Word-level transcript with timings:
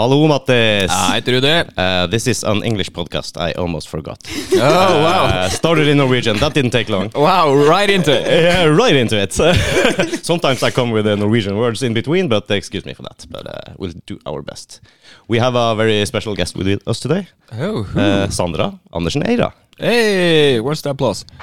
Hallo, 0.00 0.26
Mattis. 0.26 0.88
Hei, 0.88 1.20
Trude. 1.20 1.66
Uh, 1.76 2.06
this 2.06 2.26
is 2.26 2.42
an 2.42 2.62
English 2.64 2.90
podcast. 2.90 3.36
I 3.36 3.52
almost 3.52 3.86
forgot. 3.86 4.18
Oh, 4.54 5.02
wow. 5.04 5.24
Uh, 5.26 5.48
started 5.50 5.88
in 5.88 5.98
Norwegian. 5.98 6.38
That 6.38 6.54
didn't 6.54 6.70
take 6.70 6.88
long. 6.88 7.10
Wow, 7.14 7.54
right 7.54 7.90
into 7.90 8.10
it. 8.10 8.26
Yeah, 8.26 8.64
right 8.64 8.96
into 8.96 9.16
it. 9.20 9.32
Sometimes 10.24 10.62
I 10.62 10.70
come 10.70 10.90
with 10.90 11.04
the 11.04 11.16
Norwegian 11.16 11.54
words 11.58 11.82
in 11.82 11.92
between, 11.92 12.28
but 12.28 12.50
excuse 12.50 12.86
me 12.86 12.94
for 12.94 13.02
that. 13.02 13.26
But 13.28 13.46
uh, 13.46 13.74
we'll 13.76 13.92
do 14.06 14.18
our 14.24 14.40
best. 14.40 14.80
We 15.28 15.38
have 15.38 15.54
a 15.54 15.74
very 15.76 16.06
special 16.06 16.34
guest 16.34 16.56
with 16.56 16.80
us 16.88 16.98
today. 16.98 17.28
Oh, 17.52 17.82
who? 17.82 18.00
Uh, 18.00 18.28
Sandra 18.30 18.80
Andersen 18.94 19.22
Eira. 19.28 19.52
hey, 19.78 20.60
where's 20.60 20.80
the 20.80 20.90
applause? 20.90 21.26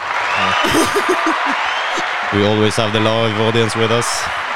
We 2.33 2.44
always 2.45 2.75
have 2.75 2.91
the 2.91 2.99
live 2.99 3.39
audience 3.39 3.73
with 3.75 3.89
us, 3.91 4.08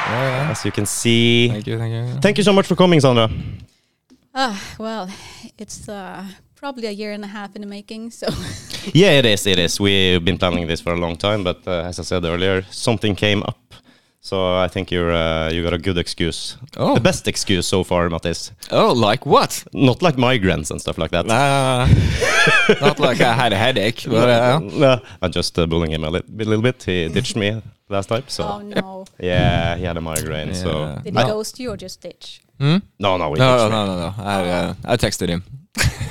Yeah, 0.09 0.49
as 0.52 0.65
you 0.65 0.71
can 0.71 0.85
see. 0.85 1.47
Thank 1.49 1.67
you, 1.67 1.77
thank 1.77 1.93
you. 1.93 2.19
Thank 2.19 2.38
you 2.38 2.43
so 2.43 2.52
much 2.52 2.67
for 2.67 2.75
coming, 2.75 2.99
Sandra. 2.99 3.29
Ah, 4.33 4.61
well, 4.79 5.09
it's 5.57 5.89
uh, 5.89 6.23
probably 6.55 6.87
a 6.87 6.91
year 6.91 7.11
and 7.11 7.23
a 7.23 7.27
half 7.27 7.55
in 7.55 7.61
the 7.61 7.67
making. 7.67 8.11
So 8.11 8.27
Yeah, 8.93 9.11
it 9.19 9.25
is. 9.25 9.45
It 9.45 9.59
is. 9.59 9.79
We've 9.79 10.23
been 10.23 10.37
planning 10.37 10.67
this 10.67 10.81
for 10.81 10.93
a 10.93 10.97
long 10.99 11.17
time, 11.17 11.43
but 11.43 11.67
uh, 11.67 11.87
as 11.89 11.99
I 11.99 12.03
said 12.03 12.23
earlier, 12.23 12.61
something 12.71 13.15
came 13.15 13.43
up. 13.43 13.57
So 14.23 14.55
I 14.55 14.67
think 14.67 14.91
you're 14.91 15.11
uh, 15.11 15.49
you 15.52 15.63
got 15.63 15.73
a 15.73 15.79
good 15.79 15.97
excuse. 15.97 16.55
Oh. 16.77 16.93
The 16.93 16.99
best 17.02 17.27
excuse 17.27 17.65
so 17.67 17.83
far, 17.83 18.07
Mattis. 18.09 18.52
Oh, 18.71 18.93
like 18.93 19.25
what? 19.25 19.63
Not 19.73 20.02
like 20.03 20.15
migraines 20.15 20.69
and 20.71 20.79
stuff 20.79 20.97
like 20.99 21.09
that. 21.11 21.25
Uh, 21.27 21.87
not 22.81 22.99
like 22.99 23.19
I 23.19 23.33
had 23.33 23.52
a 23.52 23.57
headache, 23.57 24.03
but 24.07 24.29
uh, 24.29 24.59
No, 24.59 24.99
I'm 25.23 25.31
just 25.31 25.57
uh, 25.57 25.65
bullying 25.65 25.91
him 25.93 26.03
a 26.03 26.09
li- 26.11 26.21
bit- 26.35 26.47
little 26.47 26.61
bit. 26.61 26.83
He 26.83 27.07
ditched 27.13 27.35
me 27.35 27.61
last 27.89 28.09
time, 28.09 28.23
so 28.27 28.43
oh 28.43 28.61
no, 28.61 29.05
yeah, 29.19 29.75
he 29.75 29.85
had 29.85 29.97
a 29.97 30.02
migraine. 30.02 30.53
So 30.53 30.99
did 31.03 31.13
he 31.13 31.19
I- 31.19 31.27
ghost 31.27 31.59
you 31.59 31.71
or 31.71 31.77
just 31.77 31.99
ditch? 32.02 32.41
Hmm? 32.62 32.78
no, 33.06 33.17
no, 33.17 33.34
he 33.34 33.40
no, 33.40 33.58
ditched 33.58 33.72
no, 33.72 33.86
no, 33.90 33.95
no. 34.06 34.09
I, 34.17 34.50
uh, 34.50 34.73
I 34.94 34.95
texted 34.98 35.30
him. 35.30 35.42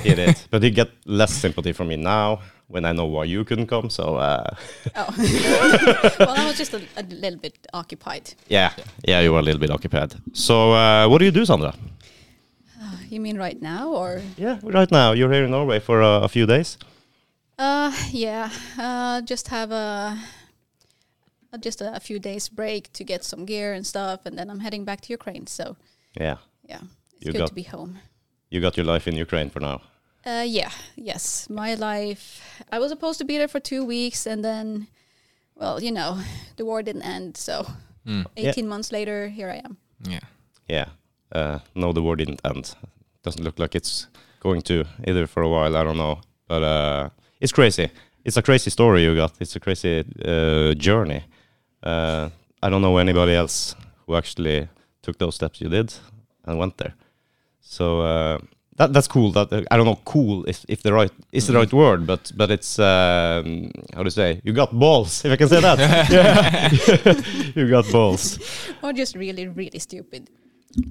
He 0.03 0.13
did, 0.15 0.35
but 0.51 0.61
he 0.63 0.69
get 0.71 0.89
less 1.05 1.31
sympathy 1.43 1.73
from 1.73 1.87
me 1.87 1.95
now 1.95 2.39
when 2.67 2.83
I 2.85 2.91
know 2.97 3.05
why 3.05 3.25
you 3.33 3.43
couldn't 3.45 3.67
come. 3.67 3.89
So 3.89 4.03
uh, 4.17 4.49
Oh, 4.95 5.09
well, 6.19 6.35
I 6.41 6.45
was 6.47 6.57
just 6.57 6.73
a, 6.73 6.81
a 6.97 7.03
little 7.23 7.39
bit 7.39 7.55
occupied. 7.73 8.25
yeah, 8.49 8.71
yeah, 9.07 9.19
you 9.23 9.31
were 9.33 9.39
a 9.39 9.43
little 9.49 9.59
bit 9.65 9.71
occupied. 9.71 10.13
So 10.33 10.55
uh, 10.73 11.07
what 11.09 11.19
do 11.19 11.25
you 11.25 11.31
do, 11.31 11.45
Sandra? 11.45 11.73
You 13.09 13.19
mean 13.19 13.37
right 13.37 13.61
now 13.61 13.89
or? 13.89 14.21
Yeah, 14.37 14.57
right 14.63 14.89
now 14.91 15.11
you're 15.11 15.31
here 15.33 15.43
in 15.45 15.51
Norway 15.51 15.79
for 15.79 16.01
uh, 16.01 16.21
a 16.21 16.29
few 16.29 16.45
days. 16.45 16.77
Uh, 17.59 17.91
yeah, 18.11 18.49
uh, 18.79 19.21
just 19.21 19.47
have 19.49 19.71
a. 19.71 20.17
uh, 21.53 21.57
Just 21.59 21.81
a 21.81 21.99
few 21.99 22.19
days 22.19 22.49
break 22.49 22.83
to 22.93 23.03
get 23.03 23.23
some 23.23 23.45
gear 23.45 23.73
and 23.77 23.85
stuff, 23.85 24.19
and 24.25 24.37
then 24.37 24.49
I'm 24.49 24.61
heading 24.61 24.85
back 24.85 25.01
to 25.01 25.09
Ukraine. 25.13 25.45
So 25.47 25.75
Yeah, 26.19 26.37
yeah, 26.67 26.81
it's 27.15 27.25
You 27.25 27.31
good 27.31 27.39
got- 27.39 27.47
to 27.49 27.53
be 27.55 27.63
home. 27.63 27.99
you 28.49 28.61
got 28.61 28.77
your 28.77 28.85
life 28.85 29.07
in 29.07 29.15
Ukraine 29.15 29.49
for 29.49 29.59
now. 29.61 29.81
Uh, 30.25 30.45
yeah, 30.45 30.71
yes. 30.95 31.49
My 31.49 31.73
life. 31.73 32.41
I 32.71 32.77
was 32.79 32.89
supposed 32.91 33.17
to 33.19 33.25
be 33.25 33.37
there 33.37 33.47
for 33.47 33.59
two 33.59 33.83
weeks, 33.83 34.27
and 34.27 34.43
then, 34.43 34.87
well, 35.55 35.81
you 35.81 35.91
know, 35.91 36.19
the 36.57 36.65
war 36.65 36.83
didn't 36.83 37.01
end. 37.03 37.37
So, 37.37 37.65
Hmm. 38.05 38.23
18 38.37 38.67
months 38.67 38.91
later, 38.91 39.29
here 39.29 39.49
I 39.49 39.61
am. 39.65 39.77
Yeah. 40.07 40.25
Yeah. 40.67 40.85
Uh, 41.31 41.59
no, 41.75 41.91
the 41.93 42.01
war 42.01 42.15
didn't 42.15 42.41
end. 42.45 42.75
Doesn't 43.23 43.43
look 43.43 43.57
like 43.59 43.73
it's 43.75 44.07
going 44.39 44.61
to 44.63 44.85
either 45.07 45.27
for 45.27 45.41
a 45.43 45.49
while. 45.49 45.75
I 45.77 45.83
don't 45.83 45.97
know, 45.97 46.19
but 46.47 46.61
uh, 46.63 47.09
it's 47.39 47.51
crazy. 47.53 47.89
It's 48.25 48.37
a 48.37 48.41
crazy 48.41 48.69
story 48.69 49.03
you 49.03 49.15
got. 49.15 49.33
It's 49.39 49.55
a 49.55 49.59
crazy 49.59 50.03
uh, 50.25 50.73
journey. 50.75 51.23
Uh, 51.83 52.29
I 52.61 52.69
don't 52.69 52.81
know 52.81 52.97
anybody 52.97 53.33
else 53.33 53.75
who 54.05 54.15
actually 54.15 54.67
took 55.01 55.17
those 55.17 55.35
steps 55.35 55.61
you 55.61 55.69
did 55.69 55.93
and 56.45 56.57
went 56.59 56.77
there. 56.77 56.93
So 57.61 58.01
uh, 58.01 58.37
that 58.77 58.93
that's 58.93 59.07
cool. 59.07 59.31
That 59.31 59.51
I 59.71 59.77
don't 59.77 59.85
know, 59.85 59.99
cool 60.05 60.43
if 60.47 60.65
if 60.67 60.81
the 60.81 60.91
right 60.93 61.11
is 61.31 61.45
the 61.47 61.53
right 61.53 61.71
word, 61.73 62.05
but 62.07 62.31
but 62.35 62.49
it's 62.51 62.79
um, 62.79 63.71
how 63.95 64.03
to 64.03 64.11
say 64.11 64.41
you 64.43 64.53
got 64.53 64.71
balls 64.71 65.23
if 65.25 65.31
I 65.31 65.35
can 65.37 65.49
say 65.49 65.61
that. 65.61 65.77
you 67.55 67.69
got 67.69 67.91
balls. 67.91 68.39
Or 68.83 68.93
just 68.93 69.15
really, 69.15 69.47
really 69.47 69.79
stupid. 69.79 70.29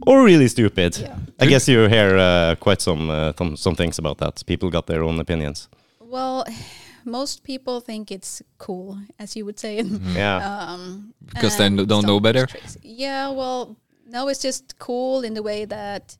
or 0.06 0.24
really 0.24 0.48
stupid. 0.48 0.96
Yeah. 0.98 1.16
I 1.40 1.46
guess 1.46 1.66
you 1.68 1.88
hear 1.88 2.16
uh, 2.18 2.54
quite 2.60 2.80
some, 2.82 3.10
uh, 3.10 3.32
some 3.38 3.56
some 3.56 3.74
things 3.74 3.98
about 3.98 4.18
that. 4.18 4.42
People 4.46 4.70
got 4.70 4.86
their 4.86 5.02
own 5.02 5.18
opinions. 5.20 5.68
Well, 5.98 6.44
most 7.04 7.42
people 7.42 7.80
think 7.80 8.10
it's 8.10 8.42
cool, 8.58 8.98
as 9.18 9.34
you 9.36 9.44
would 9.46 9.58
say. 9.58 9.82
Yeah, 10.14 10.68
Um, 10.72 11.14
Because 11.26 11.56
they 11.56 11.68
don't 11.86 12.04
know 12.06 12.20
better? 12.20 12.46
Yeah, 12.82 13.30
well, 13.34 13.76
no, 14.10 14.28
it's 14.28 14.42
just 14.42 14.78
cool 14.78 15.22
in 15.22 15.34
the 15.34 15.42
way 15.42 15.64
that, 15.64 16.16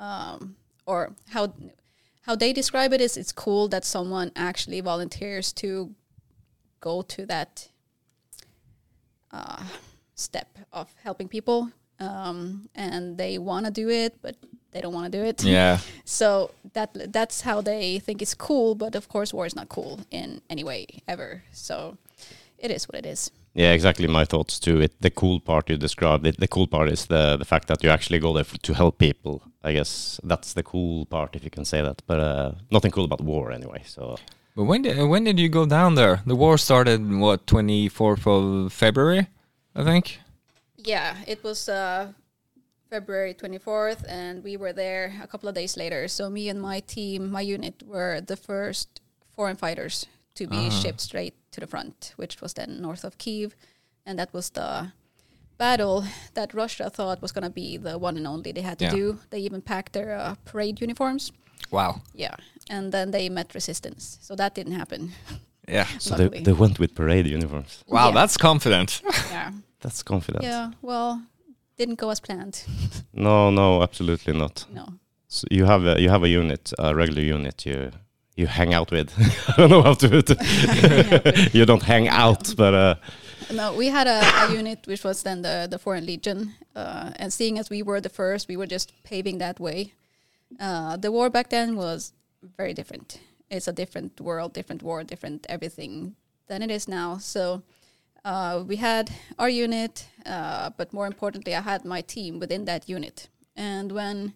um, 0.00 0.56
or 0.86 1.14
how 1.30 1.52
how 2.22 2.34
they 2.34 2.52
describe 2.52 2.92
it 2.94 3.00
is 3.00 3.16
it's 3.16 3.32
cool 3.32 3.68
that 3.68 3.84
someone 3.84 4.32
actually 4.34 4.80
volunteers 4.80 5.52
to 5.52 5.94
go 6.80 7.02
to 7.02 7.26
that 7.26 7.68
uh, 9.30 9.62
step 10.14 10.58
of 10.72 10.88
helping 11.02 11.28
people, 11.28 11.70
um, 12.00 12.68
and 12.74 13.18
they 13.18 13.36
want 13.36 13.66
to 13.66 13.72
do 13.72 13.90
it, 13.90 14.16
but 14.22 14.36
they 14.72 14.80
don't 14.80 14.94
want 14.94 15.10
to 15.12 15.18
do 15.18 15.24
it. 15.24 15.44
Yeah. 15.58 15.78
So 16.04 16.50
that 16.72 17.12
that's 17.12 17.42
how 17.42 17.60
they 17.60 17.98
think 17.98 18.22
it's 18.22 18.34
cool, 18.34 18.74
but 18.74 18.94
of 18.94 19.08
course, 19.08 19.34
war 19.34 19.46
is 19.46 19.54
not 19.54 19.68
cool 19.68 20.00
in 20.10 20.40
any 20.48 20.64
way 20.64 20.86
ever. 21.06 21.42
So 21.52 21.98
it 22.58 22.70
is 22.70 22.88
what 22.88 22.96
it 22.96 23.06
is. 23.06 23.30
Yeah, 23.54 23.72
exactly. 23.72 24.06
My 24.08 24.24
thoughts 24.24 24.58
too. 24.58 24.80
It 24.80 25.00
the 25.00 25.10
cool 25.10 25.40
part 25.40 25.70
you 25.70 25.76
described. 25.76 26.26
It, 26.26 26.40
the 26.40 26.48
cool 26.48 26.66
part 26.66 26.90
is 26.90 27.06
the 27.06 27.36
the 27.36 27.44
fact 27.44 27.68
that 27.68 27.82
you 27.84 27.90
actually 27.90 28.18
go 28.18 28.32
there 28.32 28.40
f- 28.40 28.58
to 28.62 28.74
help 28.74 28.98
people. 28.98 29.42
I 29.62 29.72
guess 29.72 30.20
that's 30.24 30.52
the 30.54 30.62
cool 30.62 31.06
part, 31.06 31.36
if 31.36 31.44
you 31.44 31.50
can 31.50 31.64
say 31.64 31.80
that. 31.80 32.02
But 32.06 32.20
uh, 32.20 32.52
nothing 32.70 32.90
cool 32.90 33.04
about 33.04 33.20
war 33.20 33.52
anyway. 33.52 33.82
So 33.86 34.16
But 34.56 34.64
when 34.64 34.82
did 34.82 35.08
when 35.08 35.24
did 35.24 35.38
you 35.38 35.48
go 35.48 35.66
down 35.66 35.94
there? 35.94 36.20
The 36.26 36.34
war 36.34 36.58
started 36.58 37.00
what 37.20 37.46
twenty 37.46 37.88
fourth 37.88 38.26
of 38.26 38.72
February, 38.72 39.28
I 39.74 39.84
think. 39.84 40.20
Yeah, 40.76 41.16
it 41.26 41.42
was 41.42 41.68
uh, 41.68 42.12
February 42.90 43.32
24th, 43.34 44.04
and 44.06 44.44
we 44.44 44.58
were 44.58 44.72
there 44.74 45.14
a 45.22 45.26
couple 45.26 45.48
of 45.48 45.54
days 45.54 45.76
later. 45.76 46.08
So 46.08 46.28
me 46.28 46.50
and 46.50 46.60
my 46.60 46.80
team, 46.80 47.30
my 47.30 47.40
unit, 47.40 47.82
were 47.86 48.20
the 48.20 48.36
first 48.36 49.00
foreign 49.34 49.56
fighters 49.56 50.06
to 50.34 50.46
be 50.46 50.70
shipped 50.70 51.00
straight 51.00 51.34
to 51.52 51.60
the 51.60 51.66
front, 51.66 52.12
which 52.16 52.40
was 52.40 52.54
then 52.54 52.80
north 52.80 53.04
of 53.04 53.16
Kiev, 53.18 53.54
and 54.06 54.18
that 54.18 54.32
was 54.32 54.50
the 54.50 54.92
battle 55.58 56.04
that 56.34 56.52
Russia 56.54 56.90
thought 56.90 57.22
was 57.22 57.32
going 57.32 57.44
to 57.44 57.50
be 57.50 57.76
the 57.76 57.96
one 57.98 58.16
and 58.16 58.26
only 58.26 58.52
they 58.52 58.62
had 58.62 58.78
to 58.78 58.84
Yeah. 58.84 58.90
do. 58.96 59.18
They 59.30 59.38
even 59.38 59.62
packed 59.62 59.92
their 59.92 60.16
uh, 60.16 60.34
parade 60.44 60.80
uniforms. 60.80 61.32
Wow. 61.70 62.00
Yeah, 62.14 62.34
and 62.70 62.92
then 62.92 63.10
they 63.12 63.28
met 63.28 63.54
resistance, 63.54 64.18
so 64.20 64.34
that 64.36 64.54
didn't 64.54 64.74
happen. 64.78 65.12
Yeah. 65.68 65.86
so 65.98 66.16
they, 66.16 66.40
they 66.42 66.52
went 66.52 66.78
with 66.78 66.94
parade 66.94 67.26
uniforms. 67.26 67.84
Wow, 67.86 68.08
Yeah. 68.08 68.14
that's 68.14 68.36
confident. 68.36 69.02
yeah, 69.30 69.52
That's 69.80 70.02
confident. 70.02 70.44
yeah. 70.44 70.72
Well, 70.82 71.22
didn't 71.78 71.98
go 71.98 72.10
as 72.10 72.20
planned. 72.20 72.64
No, 73.12 73.50
no, 73.50 73.82
absolutely 73.82 74.32
not. 74.34 74.66
no. 74.72 74.86
So 75.28 75.46
you 75.50 75.64
have 75.66 75.84
a, 75.86 76.00
you 76.00 76.10
have 76.10 76.22
a 76.22 76.28
unit, 76.28 76.72
a 76.78 76.94
regular 76.94 77.22
unit. 77.22 77.66
You 77.66 77.90
you 78.36 78.46
hang 78.46 78.74
out 78.74 78.90
with. 78.90 79.12
I 79.48 79.56
don't 79.56 79.70
know 79.70 79.82
how 79.82 79.94
to. 79.94 80.22
to 80.22 81.50
you 81.52 81.64
don't 81.64 81.82
hang 81.82 82.08
out, 82.08 82.54
but 82.56 82.74
uh, 82.74 82.94
No, 83.52 83.74
we 83.74 83.88
had 83.88 84.06
a, 84.06 84.20
a 84.44 84.52
unit 84.52 84.86
which 84.86 85.04
was 85.04 85.22
then 85.22 85.42
the 85.42 85.68
the 85.70 85.78
Foreign 85.78 86.06
Legion, 86.06 86.54
uh, 86.74 87.10
and 87.16 87.32
seeing 87.32 87.58
as 87.58 87.70
we 87.70 87.82
were 87.82 88.00
the 88.00 88.08
first, 88.08 88.48
we 88.48 88.56
were 88.56 88.66
just 88.66 88.92
paving 89.04 89.38
that 89.38 89.60
way. 89.60 89.92
Uh, 90.60 90.96
the 90.96 91.10
war 91.10 91.30
back 91.30 91.50
then 91.50 91.76
was 91.76 92.12
very 92.56 92.74
different. 92.74 93.20
It's 93.50 93.68
a 93.68 93.72
different 93.72 94.20
world, 94.20 94.52
different 94.52 94.82
war, 94.82 95.04
different 95.04 95.46
everything 95.48 96.16
than 96.48 96.62
it 96.62 96.70
is 96.70 96.88
now. 96.88 97.18
So 97.18 97.62
uh, 98.24 98.64
we 98.66 98.76
had 98.76 99.10
our 99.38 99.48
unit, 99.48 100.06
uh, 100.26 100.70
but 100.76 100.92
more 100.92 101.06
importantly, 101.06 101.54
I 101.54 101.60
had 101.60 101.84
my 101.84 102.00
team 102.02 102.40
within 102.40 102.64
that 102.64 102.88
unit. 102.88 103.28
And 103.56 103.92
when 103.92 104.34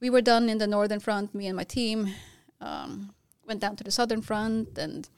we 0.00 0.10
were 0.10 0.22
done 0.22 0.48
in 0.48 0.58
the 0.58 0.66
northern 0.66 1.00
front, 1.00 1.34
me 1.34 1.46
and 1.46 1.56
my 1.56 1.64
team 1.64 2.14
um, 2.60 3.12
went 3.48 3.60
down 3.60 3.74
to 3.76 3.84
the 3.84 3.90
southern 3.90 4.22
front 4.22 4.78
and 4.78 5.08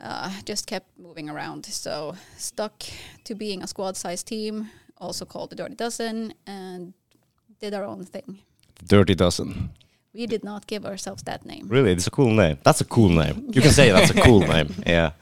uh, 0.00 0.32
just 0.44 0.66
kept 0.66 0.88
moving 0.98 1.30
around. 1.30 1.66
So 1.66 2.16
stuck 2.36 2.82
to 3.24 3.34
being 3.34 3.62
a 3.62 3.66
squad-sized 3.66 4.26
team, 4.26 4.70
also 4.96 5.24
called 5.24 5.50
the 5.50 5.56
Dirty 5.56 5.74
Dozen, 5.74 6.34
and 6.46 6.94
did 7.60 7.74
our 7.74 7.84
own 7.84 8.04
thing. 8.04 8.38
Dirty 8.84 9.14
Dozen. 9.14 9.70
We 10.14 10.26
did 10.26 10.44
not 10.44 10.66
give 10.66 10.84
ourselves 10.84 11.22
that 11.22 11.46
name. 11.46 11.68
Really, 11.68 11.92
it's 11.92 12.06
a 12.06 12.10
cool 12.10 12.30
name. 12.32 12.58
That's 12.64 12.80
a 12.80 12.84
cool 12.84 13.08
name. 13.08 13.46
You 13.54 13.62
can 13.62 13.70
say 13.70 13.90
that's 13.92 14.10
a 14.10 14.20
cool 14.20 14.40
name. 14.54 14.74
Yeah, 14.86 15.12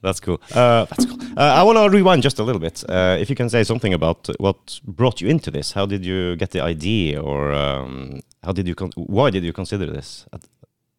that's 0.00 0.20
cool. 0.20 0.40
Uh, 0.54 0.86
that's 0.86 1.04
cool. 1.04 1.18
Uh, 1.36 1.60
I 1.60 1.62
want 1.64 1.76
to 1.76 1.90
rewind 1.90 2.22
just 2.22 2.38
a 2.38 2.42
little 2.42 2.60
bit. 2.60 2.82
Uh, 2.88 3.18
if 3.20 3.28
you 3.28 3.36
can 3.36 3.50
say 3.50 3.62
something 3.62 3.92
about 3.92 4.30
what 4.38 4.80
brought 4.84 5.20
you 5.20 5.28
into 5.28 5.50
this. 5.50 5.72
How 5.72 5.84
did 5.84 6.02
you 6.06 6.36
get 6.36 6.50
the 6.52 6.60
idea, 6.60 7.20
or 7.20 7.52
um, 7.52 8.20
how 8.42 8.52
did 8.52 8.66
you? 8.66 8.74
Con- 8.74 8.92
why 8.96 9.28
did 9.30 9.44
you 9.44 9.52
consider 9.52 9.84
this 9.84 10.24
at, 10.32 10.40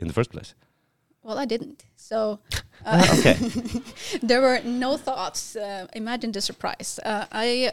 in 0.04 0.08
the 0.08 0.14
first 0.14 0.32
place? 0.32 0.54
Well, 1.24 1.40
I 1.40 1.46
didn't. 1.46 1.86
So 1.96 2.40
Ah, 2.86 3.20
okay. 3.20 3.38
there 4.22 4.42
were 4.42 4.60
no 4.64 4.98
thoughts. 4.98 5.56
Uh, 5.56 5.88
imagine 5.94 6.32
the 6.32 6.42
surprise. 6.42 7.00
Uh, 7.04 7.26
I 7.32 7.72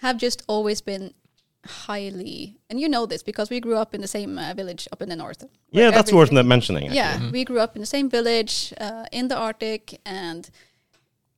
have 0.00 0.16
just 0.16 0.42
always 0.46 0.80
been 0.80 1.12
highly, 1.66 2.58
and 2.70 2.80
you 2.80 2.88
know 2.88 3.06
this 3.06 3.22
because 3.22 3.50
we 3.50 3.60
grew 3.60 3.76
up 3.76 3.94
in 3.94 4.00
the 4.00 4.08
same 4.08 4.38
uh, 4.38 4.54
village 4.54 4.88
up 4.92 5.02
in 5.02 5.08
the 5.08 5.16
north. 5.16 5.44
Yeah, 5.70 5.90
that's 5.90 6.12
worth 6.12 6.32
mentioning. 6.32 6.84
Actually. 6.84 6.96
Yeah, 6.96 7.30
we 7.30 7.44
grew 7.44 7.60
up 7.60 7.76
in 7.76 7.80
the 7.80 7.86
same 7.86 8.08
village 8.08 8.72
uh, 8.80 9.04
in 9.12 9.28
the 9.28 9.36
Arctic, 9.36 10.00
and 10.06 10.48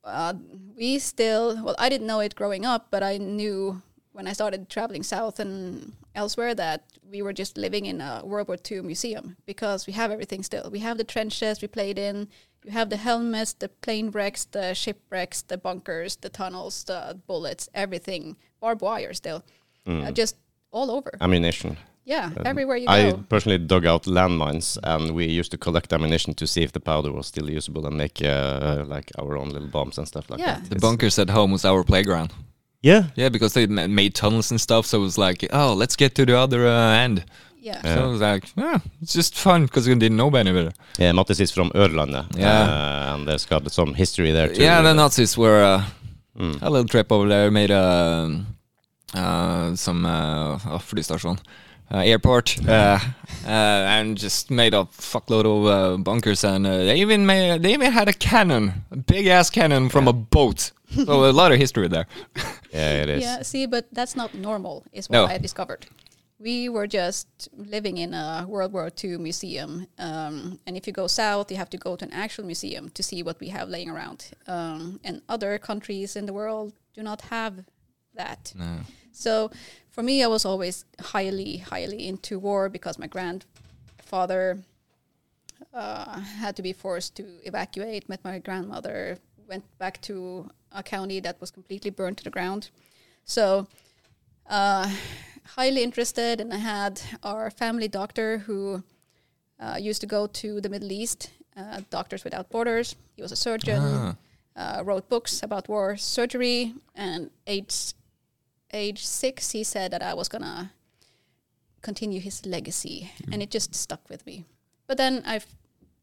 uh, 0.03 0.33
we 0.77 0.99
still. 0.99 1.61
Well, 1.63 1.75
I 1.77 1.89
didn't 1.89 2.07
know 2.07 2.21
it 2.21 2.35
growing 2.35 2.65
up, 2.65 2.87
but 2.91 3.03
I 3.03 3.17
knew 3.17 3.81
when 4.11 4.27
I 4.27 4.33
started 4.33 4.69
traveling 4.69 5.03
south 5.03 5.39
and 5.39 5.93
elsewhere 6.15 6.55
that 6.55 6.83
we 7.11 7.21
were 7.21 7.33
just 7.33 7.57
living 7.57 7.85
in 7.85 8.01
a 8.01 8.21
World 8.25 8.47
War 8.47 8.57
II 8.69 8.81
museum 8.81 9.35
because 9.45 9.87
we 9.87 9.93
have 9.93 10.11
everything 10.11 10.43
still. 10.43 10.69
We 10.71 10.79
have 10.79 10.97
the 10.97 11.03
trenches 11.03 11.61
we 11.61 11.67
played 11.67 11.97
in. 11.97 12.27
You 12.65 12.71
have 12.71 12.89
the 12.89 12.97
helmets, 12.97 13.53
the 13.53 13.69
plane 13.69 14.11
wrecks, 14.11 14.45
the 14.45 14.73
shipwrecks, 14.73 15.43
the 15.43 15.57
bunkers, 15.57 16.17
the 16.17 16.29
tunnels, 16.29 16.83
the 16.83 17.17
bullets, 17.27 17.69
everything, 17.73 18.35
barbed 18.59 18.81
wire 18.81 19.13
still, 19.13 19.43
uh, 19.87 20.11
just 20.11 20.35
all 20.71 20.91
over. 20.91 21.11
Ammunition. 21.21 21.77
yeah, 22.05 22.31
everywhere 22.45 22.75
you 22.77 22.87
go. 22.87 22.93
I 22.93 23.13
personally 23.29 23.59
dug 23.59 23.85
out 23.85 24.03
landmines, 24.03 24.77
and 24.83 25.11
we 25.15 25.25
used 25.25 25.51
to 25.51 25.57
collect 25.57 25.93
ammunition 25.93 26.33
to 26.33 26.45
see 26.47 26.61
if 26.63 26.71
the 26.71 26.79
powder 26.81 27.11
was 27.13 27.27
still 27.27 27.49
usable 27.49 27.85
and 27.87 27.95
make 27.95 28.21
uh, 28.21 28.83
like 28.87 29.09
our 29.17 29.37
own 29.37 29.49
little 29.49 29.69
bombs 29.69 29.97
and 29.97 30.07
stuff 30.07 30.29
like 30.29 30.39
Yeah. 30.39 30.55
that. 30.55 30.69
The 30.69 30.75
It's- 30.75 30.81
bunkers 30.81 31.17
at 31.19 31.29
home 31.29 31.51
was 31.53 31.63
our 31.65 31.83
playground. 31.83 32.33
Yeah, 32.81 33.03
Yeah, 33.15 33.29
because 33.29 33.53
they 33.53 33.67
made 33.67 34.15
tunnels 34.15 34.51
and 34.51 34.59
stuff, 34.61 34.85
so 34.85 34.99
it 34.99 35.01
was 35.03 35.17
like, 35.17 35.45
oh, 35.51 35.73
let's 35.73 35.95
get 35.97 36.15
to 36.15 36.25
the 36.25 36.37
other 36.37 36.65
uh, 36.67 36.93
end. 37.03 37.25
yeah. 37.61 37.81
So 37.83 38.05
it 38.07 38.11
was 38.11 38.21
like, 38.21 38.45
yeah, 38.55 38.79
it's 39.01 39.13
just 39.13 39.35
fun 39.35 39.65
because 39.65 39.85
we 39.87 39.95
didn't 39.95 40.15
know 40.17 40.29
any 40.35 40.51
better. 40.53 40.71
yeah. 40.97 41.11
Mattis 41.11 41.39
is 41.41 41.51
from 41.51 41.71
Ørlandet, 41.75 42.25
Yeah. 42.37 42.61
uh, 42.63 43.15
and 43.15 43.27
there's 43.27 43.45
got 43.45 43.69
some 43.71 43.93
history 43.95 44.31
there 44.31 44.47
too. 44.47 44.63
Yeah, 44.63 44.81
the 44.81 44.93
Nazis 44.93 45.37
were 45.37 45.63
uh, 45.63 45.83
Mm. 46.39 46.61
a 46.61 46.69
little 46.69 46.87
trip 46.87 47.11
over 47.11 47.27
there, 47.27 47.51
made 47.51 47.69
a 47.71 48.45
uh, 49.13 49.75
some 49.75 50.05
uh, 50.05 50.57
flystation. 50.79 51.37
Uh, 51.91 51.97
airport 52.05 52.55
uh, 52.67 52.99
uh, 53.45 53.49
and 53.49 54.15
just 54.15 54.51
made 54.51 54.75
a 54.75 54.85
fuckload 54.85 55.43
of 55.45 55.65
uh, 55.65 55.97
bunkers 55.97 56.43
and 56.43 56.67
uh, 56.67 56.77
they 56.85 57.01
even 57.01 57.25
made 57.25 57.63
they 57.63 57.73
even 57.73 57.91
had 57.91 58.07
a 58.07 58.13
cannon 58.13 58.71
a 58.91 58.95
big 58.95 59.25
ass 59.25 59.49
cannon 59.49 59.89
from 59.89 60.07
a 60.07 60.13
boat 60.13 60.71
so 61.05 61.29
a 61.29 61.31
lot 61.31 61.51
of 61.51 61.57
history 61.57 61.87
there 61.87 62.07
yeah, 62.73 63.03
it 63.03 63.09
is. 63.09 63.23
Yeah, 63.23 63.41
see, 63.43 63.65
but 63.65 63.87
that's 63.91 64.15
not 64.15 64.33
normal, 64.33 64.85
is 64.91 65.09
what 65.09 65.17
No. 65.17 65.25
I 65.25 65.37
discovered. 65.37 65.87
We 66.39 66.69
were 66.69 66.87
just 66.87 67.27
living 67.53 67.97
in 67.97 68.13
a 68.13 68.45
World 68.47 68.71
War 68.71 68.89
II 69.03 69.17
museum. 69.17 69.87
Um, 69.97 70.59
and 70.65 70.77
if 70.77 70.87
you 70.87 70.93
go 70.93 71.07
south, 71.07 71.51
you 71.51 71.57
have 71.57 71.69
to 71.71 71.77
go 71.77 71.95
to 71.97 72.05
an 72.05 72.13
actual 72.13 72.45
museum 72.45 72.89
to 72.91 73.03
see 73.03 73.23
what 73.23 73.39
we 73.41 73.49
have 73.49 73.67
laying 73.67 73.89
around. 73.89 74.31
Um, 74.47 74.99
and 75.03 75.21
other 75.27 75.57
countries 75.57 76.15
in 76.15 76.25
the 76.25 76.33
world 76.33 76.71
do 76.93 77.03
not 77.03 77.21
have 77.29 77.65
that. 78.15 78.53
no. 78.55 78.79
So 79.11 79.51
for 79.89 80.01
me, 80.01 80.23
I 80.23 80.27
was 80.27 80.45
always 80.45 80.85
highly, 81.01 81.57
highly 81.57 82.07
into 82.07 82.39
war 82.39 82.69
because 82.69 82.97
my 82.97 83.07
grandfather 83.07 84.59
uh, 85.73 86.19
had 86.19 86.55
to 86.55 86.61
be 86.61 86.73
forced 86.73 87.15
to 87.17 87.25
evacuate, 87.43 88.07
met 88.07 88.23
my 88.23 88.39
grandmother, 88.39 89.17
went 89.47 89.65
back 89.77 89.99
to 90.03 90.49
a 90.71 90.83
county 90.83 91.19
that 91.21 91.39
was 91.41 91.51
completely 91.51 91.91
burned 91.91 92.17
to 92.17 92.23
the 92.23 92.29
ground. 92.29 92.69
So 93.23 93.67
uh, 94.49 94.89
highly 95.55 95.83
interested, 95.83 96.39
and 96.41 96.53
I 96.53 96.57
had 96.57 97.01
our 97.23 97.49
family 97.51 97.87
doctor 97.87 98.39
who 98.39 98.83
uh, 99.59 99.77
used 99.79 100.01
to 100.01 100.07
go 100.07 100.27
to 100.27 100.61
the 100.61 100.69
Middle 100.69 100.91
East, 100.91 101.31
uh, 101.57 101.81
Doctors 101.89 102.23
Without 102.23 102.49
Borders. 102.49 102.95
He 103.15 103.21
was 103.21 103.31
a 103.31 103.35
surgeon 103.35 103.81
Ah. 103.81 104.15
uh, 104.55 104.83
wrote 104.83 105.09
books 105.09 105.43
about 105.43 105.67
war 105.69 105.97
surgery. 105.97 106.73
And 106.95 107.29
age 107.47 107.93
age 108.73 109.05
six, 109.05 109.51
he 109.51 109.63
said 109.63 109.91
that 109.91 110.01
I 110.01 110.13
was 110.13 110.29
gonna 110.29 110.71
continue 111.81 112.19
his 112.21 112.45
legacy, 112.45 113.11
and 113.31 113.41
it 113.41 113.49
just 113.51 113.73
stuck 113.75 114.09
with 114.09 114.25
me. 114.25 114.45
But 114.87 114.97
then 114.97 115.23
I, 115.25 115.39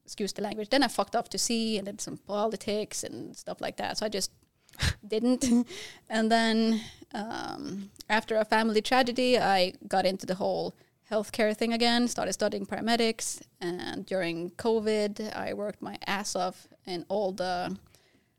excuse 0.04 0.32
the 0.32 0.42
language, 0.42 0.68
then 0.70 0.82
I 0.82 0.88
fucked 0.88 1.14
off 1.16 1.28
to 1.30 1.38
sea 1.38 1.78
and 1.78 1.86
did 1.86 2.00
some 2.00 2.16
politics 2.16 3.04
and 3.04 3.36
stuff 3.36 3.60
like 3.60 3.76
that. 3.76 3.98
So 3.98 4.06
I 4.06 4.08
just 4.08 4.30
didn't. 5.06 5.66
and 6.08 6.30
then 6.30 6.80
um, 7.14 7.90
after 8.08 8.36
a 8.36 8.44
family 8.44 8.80
tragedy, 8.80 9.38
I 9.38 9.74
got 9.88 10.06
into 10.06 10.26
the 10.26 10.34
whole 10.34 10.74
healthcare 11.10 11.56
thing 11.56 11.72
again, 11.72 12.08
started 12.08 12.32
studying 12.32 12.66
paramedics. 12.66 13.40
And 13.60 14.04
during 14.06 14.50
COVID, 14.52 15.36
I 15.36 15.54
worked 15.54 15.82
my 15.82 15.98
ass 16.06 16.34
off 16.34 16.66
in 16.84 17.04
all 17.08 17.32
the 17.32 17.76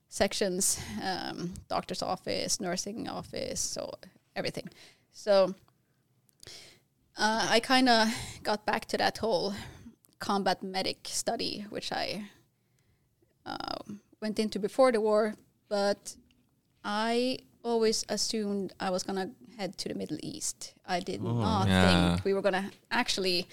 sections 0.09 0.79
um, 1.03 1.53
doctor's 1.69 2.01
office, 2.01 2.59
nursing 2.59 3.07
office, 3.07 3.59
so 3.59 3.91
everything. 4.35 4.69
So 5.11 5.55
uh, 7.17 7.47
I 7.49 7.59
kind 7.59 7.89
of 7.89 8.07
got 8.43 8.65
back 8.65 8.85
to 8.85 8.97
that 8.97 9.17
whole 9.17 9.53
combat 10.19 10.63
medic 10.63 11.07
study, 11.07 11.65
which 11.69 11.91
I 11.91 12.25
um 13.45 14.01
went 14.21 14.39
into 14.39 14.59
before 14.59 14.91
the 14.91 14.99
war, 14.99 15.35
but 15.69 16.15
I 16.83 17.39
always 17.63 18.05
assumed 18.09 18.73
I 18.79 18.89
was 18.89 19.03
gonna 19.03 19.31
head 19.57 19.77
to 19.79 19.89
the 19.89 19.95
Middle 19.95 20.17
East. 20.21 20.73
I 20.85 20.99
did 20.99 21.21
not 21.21 21.67
Yeah. 21.67 22.15
think 22.15 22.25
we 22.25 22.33
were 22.33 22.41
gonna 22.41 22.71
actually 22.91 23.47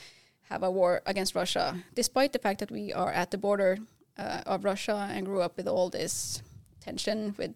have 0.51 0.63
a 0.63 0.71
war 0.71 1.03
against 1.07 1.35
Russia, 1.35 1.83
despite 1.95 2.33
the 2.33 2.39
fact 2.39 2.61
that 2.61 2.71
we 2.71 2.93
are 2.93 3.13
at 3.13 3.31
the 3.31 3.39
border 3.39 3.79
uh, 4.17 4.43
of 4.47 4.65
Russia 4.65 5.09
and 5.11 5.27
grew 5.27 5.41
up 5.43 5.57
with 5.57 5.67
all 5.67 5.91
this 5.91 6.43
tension 6.81 7.35
with, 7.39 7.55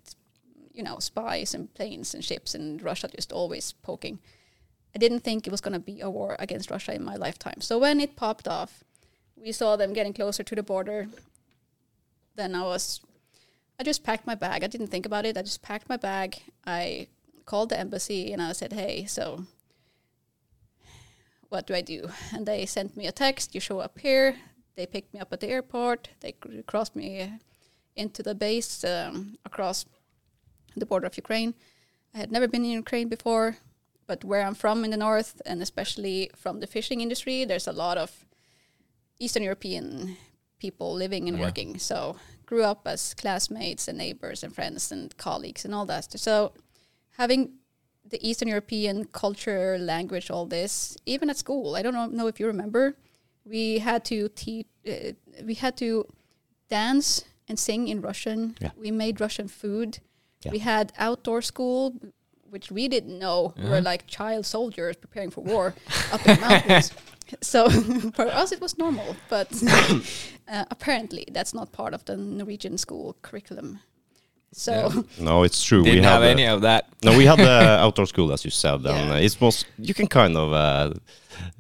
you 0.73 0.83
know, 0.83 0.99
spies 0.99 1.55
and 1.55 1.73
planes 1.75 2.15
and 2.15 2.25
ships 2.25 2.55
and 2.55 2.83
Russia 2.83 3.09
just 3.15 3.33
always 3.33 3.73
poking. 3.83 4.19
I 4.95 4.99
didn't 4.99 5.21
think 5.21 5.47
it 5.47 5.51
was 5.51 5.61
going 5.61 5.75
to 5.75 5.79
be 5.79 6.01
a 6.01 6.09
war 6.11 6.35
against 6.41 6.71
Russia 6.71 6.95
in 6.95 7.05
my 7.05 7.15
lifetime. 7.15 7.61
So 7.61 7.79
when 7.79 8.01
it 8.01 8.17
popped 8.17 8.49
off, 8.49 8.83
we 9.37 9.53
saw 9.53 9.77
them 9.77 9.93
getting 9.93 10.15
closer 10.15 10.43
to 10.43 10.55
the 10.57 10.63
border. 10.63 11.09
Then 12.35 12.55
I 12.55 12.63
was, 12.63 13.01
I 13.79 13.85
just 13.85 14.03
packed 14.03 14.27
my 14.27 14.35
bag. 14.35 14.65
I 14.65 14.67
didn't 14.67 14.89
think 14.89 15.07
about 15.07 15.25
it. 15.25 15.39
I 15.39 15.43
just 15.43 15.63
packed 15.63 15.89
my 15.89 15.97
bag. 15.97 16.41
I 16.67 17.07
called 17.47 17.69
the 17.71 17.79
embassy 17.79 18.33
and 18.33 18.43
I 18.43 18.53
said, 18.53 18.73
hey, 18.73 19.05
so 19.07 19.45
what 21.49 21.67
do 21.67 21.75
I 21.75 21.81
do? 21.81 22.11
And 22.33 22.45
they 22.47 22.67
sent 22.67 22.97
me 22.97 23.07
a 23.07 23.13
text. 23.13 23.55
You 23.55 23.61
show 23.61 23.79
up 23.81 23.99
here. 23.99 24.37
They 24.77 24.87
picked 24.87 25.15
me 25.15 25.21
up 25.21 25.33
at 25.33 25.41
the 25.41 25.49
airport. 25.49 26.09
They 26.21 26.33
crossed 26.67 26.95
me 26.97 27.33
into 27.97 28.23
the 28.23 28.35
base 28.35 28.85
um, 28.85 29.37
across 29.45 29.85
the 30.77 30.87
border 30.87 31.07
of 31.07 31.17
Ukraine. 31.17 31.55
I 32.15 32.19
had 32.19 32.33
never 32.33 32.49
been 32.49 32.65
in 32.65 32.71
Ukraine 32.71 33.09
before, 33.09 33.59
but 34.07 34.25
where 34.25 34.43
I'm 34.43 34.55
from 34.55 34.85
in 34.85 34.91
the 34.91 34.97
north, 34.97 35.41
and 35.45 35.61
especially 35.63 36.31
from 36.37 36.61
the 36.61 36.67
fishing 36.67 37.01
industry, 37.01 37.45
there's 37.45 37.67
a 37.67 37.73
lot 37.73 37.99
of 37.99 38.25
Eastern 39.19 39.43
European 39.43 40.17
people 40.59 40.95
living 40.95 41.29
and 41.29 41.39
Yeah. 41.39 41.45
working. 41.45 41.79
So 41.79 42.17
grew 42.49 42.65
up 42.65 42.89
as 42.89 43.13
classmates 43.13 43.89
and 43.89 43.99
neighbors 43.99 44.43
and 44.43 44.55
friends 44.55 44.91
and 44.91 45.15
colleagues 45.19 45.67
and 45.67 45.75
all 45.75 45.85
that. 45.85 46.19
So 46.19 46.53
having 47.19 47.53
the 48.09 48.19
Eastern 48.27 48.49
European 48.49 49.05
culture, 49.05 49.77
language, 49.79 50.31
all 50.31 50.47
this, 50.47 50.97
even 51.05 51.29
at 51.29 51.37
school, 51.37 51.77
I 51.77 51.83
don't 51.83 51.93
know, 51.93 52.07
know 52.07 52.27
if 52.27 52.41
you 52.41 52.47
remember, 52.47 52.97
we 53.45 53.81
had 53.81 54.03
to 54.07 54.31
teach, 54.31 54.67
uh, 54.89 55.13
we 55.45 55.55
had 55.55 55.77
to 55.77 56.07
dance 56.71 57.27
and 57.49 57.59
sing 57.59 57.87
in 57.87 58.01
Russian. 58.01 58.57
Yeah. 58.61 58.71
We 58.79 58.91
made 58.93 59.21
Russian 59.21 59.49
food. 59.49 59.99
Yeah. 60.43 60.53
We 60.53 60.61
had 60.61 60.95
outdoor 60.97 61.43
school, 61.43 62.01
which 62.49 62.71
we 62.71 62.89
didn't 62.89 63.19
know 63.19 63.53
were 63.63 63.83
like 63.83 64.07
child 64.07 64.47
soldiers 64.47 64.97
preparing 64.97 65.31
for 65.31 65.43
war 65.43 65.75
up 66.13 66.27
in 66.27 66.37
the 66.37 66.41
mountains. 66.41 66.93
So 67.41 67.69
for 68.17 68.27
us 68.43 68.53
it 68.53 68.61
was 68.61 68.79
normal, 68.79 69.17
but 69.29 69.49
uh, 70.49 70.65
apparently 70.71 71.25
that's 71.33 71.55
not 71.55 71.73
part 71.73 71.95
of 71.95 72.05
the 72.05 72.17
Norwegian 72.17 72.79
school 72.79 73.17
curriculum. 73.23 73.79
So 74.53 74.73
Yeah. 74.73 75.03
No, 75.25 75.45
it's 75.45 75.63
true. 75.63 75.83
Didn't 75.85 75.99
we 76.01 76.05
have 76.05 76.23
had 76.23 76.31
any 76.31 76.47
of 76.49 76.61
that. 76.63 76.85
no, 77.05 77.17
we 77.19 77.27
had 77.27 77.39
the 77.39 77.79
outdoor 77.85 78.07
school, 78.07 78.33
as 78.33 78.45
you 78.45 78.51
said, 78.51 78.75
and 78.75 78.85
Yeah. 79.09 79.13
uh, 79.15 79.25
it's 79.27 79.41
most 79.41 79.67
you 79.79 79.95
can 79.95 80.07
kind 80.07 80.37
of 80.37 80.53
uh, 80.53 80.91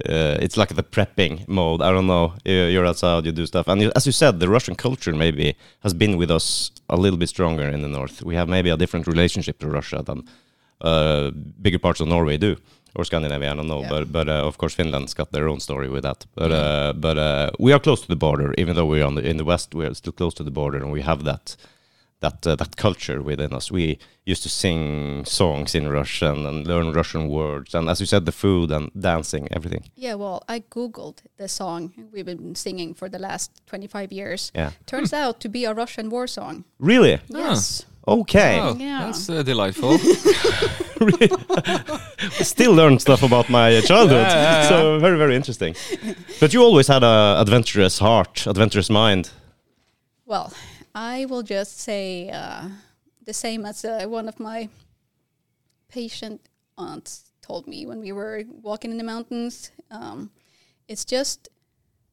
uh, 0.08 0.44
it's 0.44 0.56
like 0.56 0.74
the 0.74 0.82
prepping 0.82 1.46
mode. 1.48 1.82
I 1.82 1.90
don't 1.92 2.06
know. 2.06 2.32
You- 2.44 2.68
You're 2.72 2.86
outside, 2.88 3.26
you 3.26 3.32
do 3.32 3.46
stuff, 3.46 3.68
and 3.68 3.80
you, 3.82 3.90
as 3.94 4.06
you 4.06 4.12
said, 4.12 4.40
the 4.40 4.48
Russian 4.48 4.74
culture 4.74 5.14
maybe 5.16 5.54
has 5.82 5.94
been 5.94 6.16
with 6.18 6.30
us 6.30 6.70
a 6.88 6.96
little 6.96 7.18
bit 7.18 7.28
stronger 7.28 7.68
in 7.68 7.82
the 7.82 7.88
north. 7.88 8.22
We 8.22 8.34
have 8.36 8.48
maybe 8.48 8.70
a 8.70 8.76
different 8.76 9.06
relationship 9.06 9.58
to 9.58 9.66
Russia 9.68 10.02
than 10.02 10.24
uh, 10.80 11.30
bigger 11.62 11.78
parts 11.78 12.00
of 12.00 12.08
Norway 12.08 12.38
do. 12.38 12.56
Or 12.94 13.04
Scandinavia, 13.04 13.52
I 13.52 13.54
don't 13.54 13.66
know, 13.68 13.82
Yeah. 13.82 13.88
but 13.90 14.12
but 14.12 14.28
uh, 14.28 14.46
of 14.48 14.56
course 14.56 14.74
Finland's 14.74 15.14
got 15.14 15.30
their 15.30 15.48
own 15.48 15.60
story 15.60 15.88
with 15.88 16.02
that. 16.02 16.26
But 16.34 16.50
uh, 16.52 16.92
but 17.00 17.16
uh, 17.18 17.50
we 17.58 17.72
are 17.72 17.80
close 17.80 18.00
to 18.02 18.08
the 18.08 18.16
border, 18.16 18.54
even 18.58 18.74
though 18.74 18.86
we're 18.86 19.06
on 19.06 19.14
the 19.14 19.22
in 19.30 19.36
the 19.36 19.44
west, 19.44 19.74
we 19.74 19.84
are 19.86 19.94
still 19.94 20.12
close 20.12 20.34
to 20.36 20.44
the 20.44 20.50
border, 20.50 20.78
and 20.82 20.92
we 20.92 21.02
have 21.02 21.22
that 21.24 21.56
that 22.20 22.46
uh, 22.46 22.56
that 22.56 22.76
culture 22.76 23.22
within 23.22 23.52
us. 23.52 23.70
We 23.70 23.98
used 24.30 24.42
to 24.42 24.48
sing 24.48 25.24
songs 25.24 25.74
in 25.74 25.88
Russian 25.88 26.46
and 26.46 26.66
learn 26.66 26.92
Russian 26.92 27.28
words, 27.28 27.74
and 27.74 27.88
as 27.88 28.00
you 28.00 28.06
said, 28.06 28.24
the 28.24 28.32
food 28.32 28.70
and 28.72 28.90
dancing, 29.00 29.48
everything. 29.52 29.84
yeah, 29.96 30.16
well, 30.18 30.42
I 30.48 30.60
googled 30.70 31.16
the 31.36 31.48
song 31.48 31.92
we've 32.12 32.26
been 32.26 32.54
singing 32.54 32.94
for 32.94 33.08
the 33.08 33.18
last 33.18 33.50
25 33.66 34.12
years. 34.12 34.50
Yeah. 34.54 34.70
Turns 34.86 35.12
out 35.12 35.40
to 35.40 35.48
be 35.48 35.64
a 35.66 35.72
Russian 35.72 36.10
war 36.10 36.26
song. 36.26 36.64
Really? 36.80 37.18
Ah. 37.34 37.54
Yes. 38.08 38.20
Okay. 38.20 38.60
Oh, 38.60 38.76
Yeah. 38.78 39.04
that's 39.06 39.28
uh, 39.28 39.42
delightful. 39.42 39.98
Still 42.44 42.74
learn 42.74 42.98
stuff 42.98 43.22
about 43.22 43.48
my 43.48 43.76
uh, 43.76 43.80
childhood. 43.82 44.26
Yeah, 44.26 44.34
yeah, 44.34 44.62
yeah. 44.62 44.68
So 44.68 44.98
very, 44.98 45.16
very 45.18 45.34
interesting. 45.36 45.74
But 46.40 46.52
you 46.52 46.62
always 46.62 46.88
had 46.88 47.02
a 47.02 47.36
adventurous 47.40 47.98
heart, 47.98 48.46
adventurous 48.46 48.90
mind. 48.90 49.30
Well, 50.26 50.52
I 50.94 51.26
will 51.26 51.42
just 51.42 51.80
say 51.80 52.30
uh, 52.30 52.68
the 53.24 53.32
same 53.32 53.64
as 53.66 53.84
uh, 53.84 54.04
one 54.08 54.28
of 54.28 54.38
my 54.40 54.68
patient 55.88 56.40
aunts 56.76 57.24
told 57.40 57.66
me 57.66 57.86
when 57.86 58.00
we 58.00 58.12
were 58.12 58.44
walking 58.62 58.90
in 58.90 58.98
the 58.98 59.04
mountains. 59.04 59.70
Um, 59.90 60.30
it's 60.88 61.04
just 61.04 61.48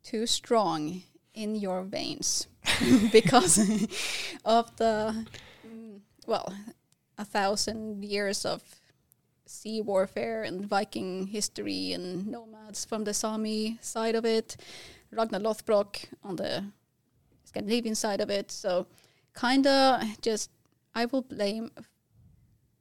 too 0.04 0.26
strong 0.28 1.02
in 1.34 1.56
your 1.56 1.84
veins 1.84 2.48
because 3.12 3.58
of 4.46 4.76
the, 4.78 5.26
well, 6.28 6.54
a 7.18 7.26
thousand 7.26 8.04
years 8.04 8.46
of 8.46 8.62
sea 9.46 9.82
warfare 9.82 10.44
and 10.44 10.66
Viking 10.66 11.28
history 11.28 11.94
and 11.94 12.28
nomads 12.28 12.86
from 12.86 13.04
the 13.04 13.14
Sami 13.14 13.78
side 13.82 14.16
of 14.16 14.26
it, 14.26 14.58
Ragnar 15.12 15.40
Lodbrok 15.40 16.06
on 16.24 16.36
the 16.36 16.64
Scandinavian 17.44 17.96
side 17.96 18.22
of 18.22 18.30
it. 18.30 18.52
So, 18.52 18.88
kind 19.34 19.66
of 19.68 20.02
just, 20.22 20.50
I 20.96 21.06
will 21.06 21.22
blame 21.22 21.72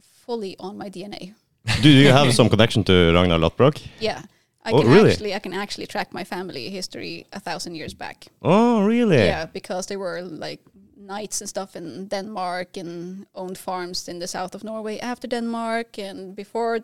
fully 0.02 0.56
on 0.58 0.78
my 0.78 0.88
DNA. 0.88 1.34
Do 1.82 1.88
you 1.88 2.08
have 2.08 2.32
some 2.34 2.48
connection 2.48 2.84
to 2.84 3.12
Ragnar 3.14 3.38
Lodbrok? 3.38 3.80
Yeah. 4.00 4.22
I 4.66 4.70
Oh, 4.72 4.80
can 4.80 4.90
really? 4.90 5.10
actually 5.10 5.34
I 5.34 5.38
can 5.40 5.52
actually 5.52 5.86
track 5.86 6.14
my 6.14 6.24
family 6.24 6.70
history 6.70 7.26
a 7.34 7.40
thousand 7.40 7.74
years 7.74 7.92
back. 7.92 8.26
Oh, 8.40 8.82
really? 8.86 9.18
Yeah, 9.18 9.44
because 9.44 9.86
they 9.88 9.96
were 9.96 10.22
like 10.22 10.60
knights 11.06 11.40
and 11.40 11.48
stuff 11.48 11.76
in 11.76 12.08
Denmark 12.08 12.76
and 12.76 13.26
owned 13.34 13.58
farms 13.58 14.08
in 14.08 14.18
the 14.18 14.26
south 14.26 14.54
of 14.54 14.64
Norway 14.64 14.98
after 15.00 15.28
Denmark 15.28 15.98
and 15.98 16.36
before 16.36 16.80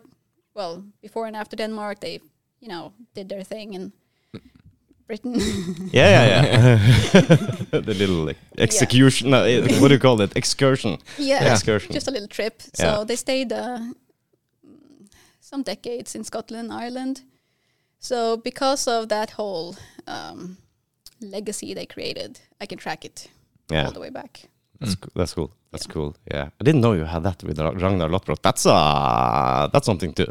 well, 0.53 0.83
before 1.01 1.27
and 1.27 1.35
after 1.35 1.55
Denmark 1.55 1.99
they, 1.99 2.19
you 2.59 2.67
know, 2.67 2.91
did 3.13 3.29
their 3.29 3.43
thing 3.43 3.73
in 3.73 3.91
Britain. 5.07 5.35
Yeah, 5.93 6.09
yeah, 6.09 6.45
yeah. 6.53 6.77
the 7.81 7.93
little 7.93 8.25
like, 8.27 8.37
execution. 8.57 9.33
uh, 9.33 9.43
eh, 9.43 9.79
what 9.79 9.87
do 9.89 9.93
you 9.93 9.99
call 9.99 10.21
it? 10.21 10.31
Excursion. 10.35 10.97
yeah, 11.17 11.51
Excursion. 11.53 11.93
just 11.93 12.07
a 12.07 12.11
little 12.11 12.27
trip. 12.27 12.61
So 12.73 12.83
Yeah. 12.85 13.03
they 13.05 13.15
stayed 13.17 13.51
uh, 13.53 13.79
some 15.39 15.63
decades 15.63 16.15
in 16.15 16.23
Scotland, 16.23 16.71
Ireland. 16.71 17.21
So 17.99 18.37
because 18.37 18.87
of 18.87 19.07
that 19.07 19.31
whole 19.31 19.75
um, 20.07 20.57
legacy 21.19 21.73
they 21.73 21.85
created, 21.85 22.39
I 22.63 22.65
can 22.65 22.77
track 22.77 23.05
it 23.05 23.29
Yeah. 23.73 23.85
all 23.85 23.91
the 23.91 23.99
way 23.99 24.09
back. 24.11 24.41
That's 24.79 24.95
cool. 24.95 25.11
That's 25.15 25.33
cool. 25.33 25.51
That's 25.71 25.85
Yeah. 25.87 25.93
cool. 25.93 26.15
Yeah, 26.33 26.49
I 26.59 26.63
didn't 26.63 26.81
know 26.81 26.93
you 26.93 27.05
had 27.05 27.23
that 27.23 27.43
with 27.43 27.59
Ra- 27.59 27.69
Ragnar 27.83 28.09
Lodbrok. 28.09 28.41
That's 28.41 28.65
uh 28.65 29.69
that's 29.73 29.85
something 29.85 30.13
to 30.13 30.25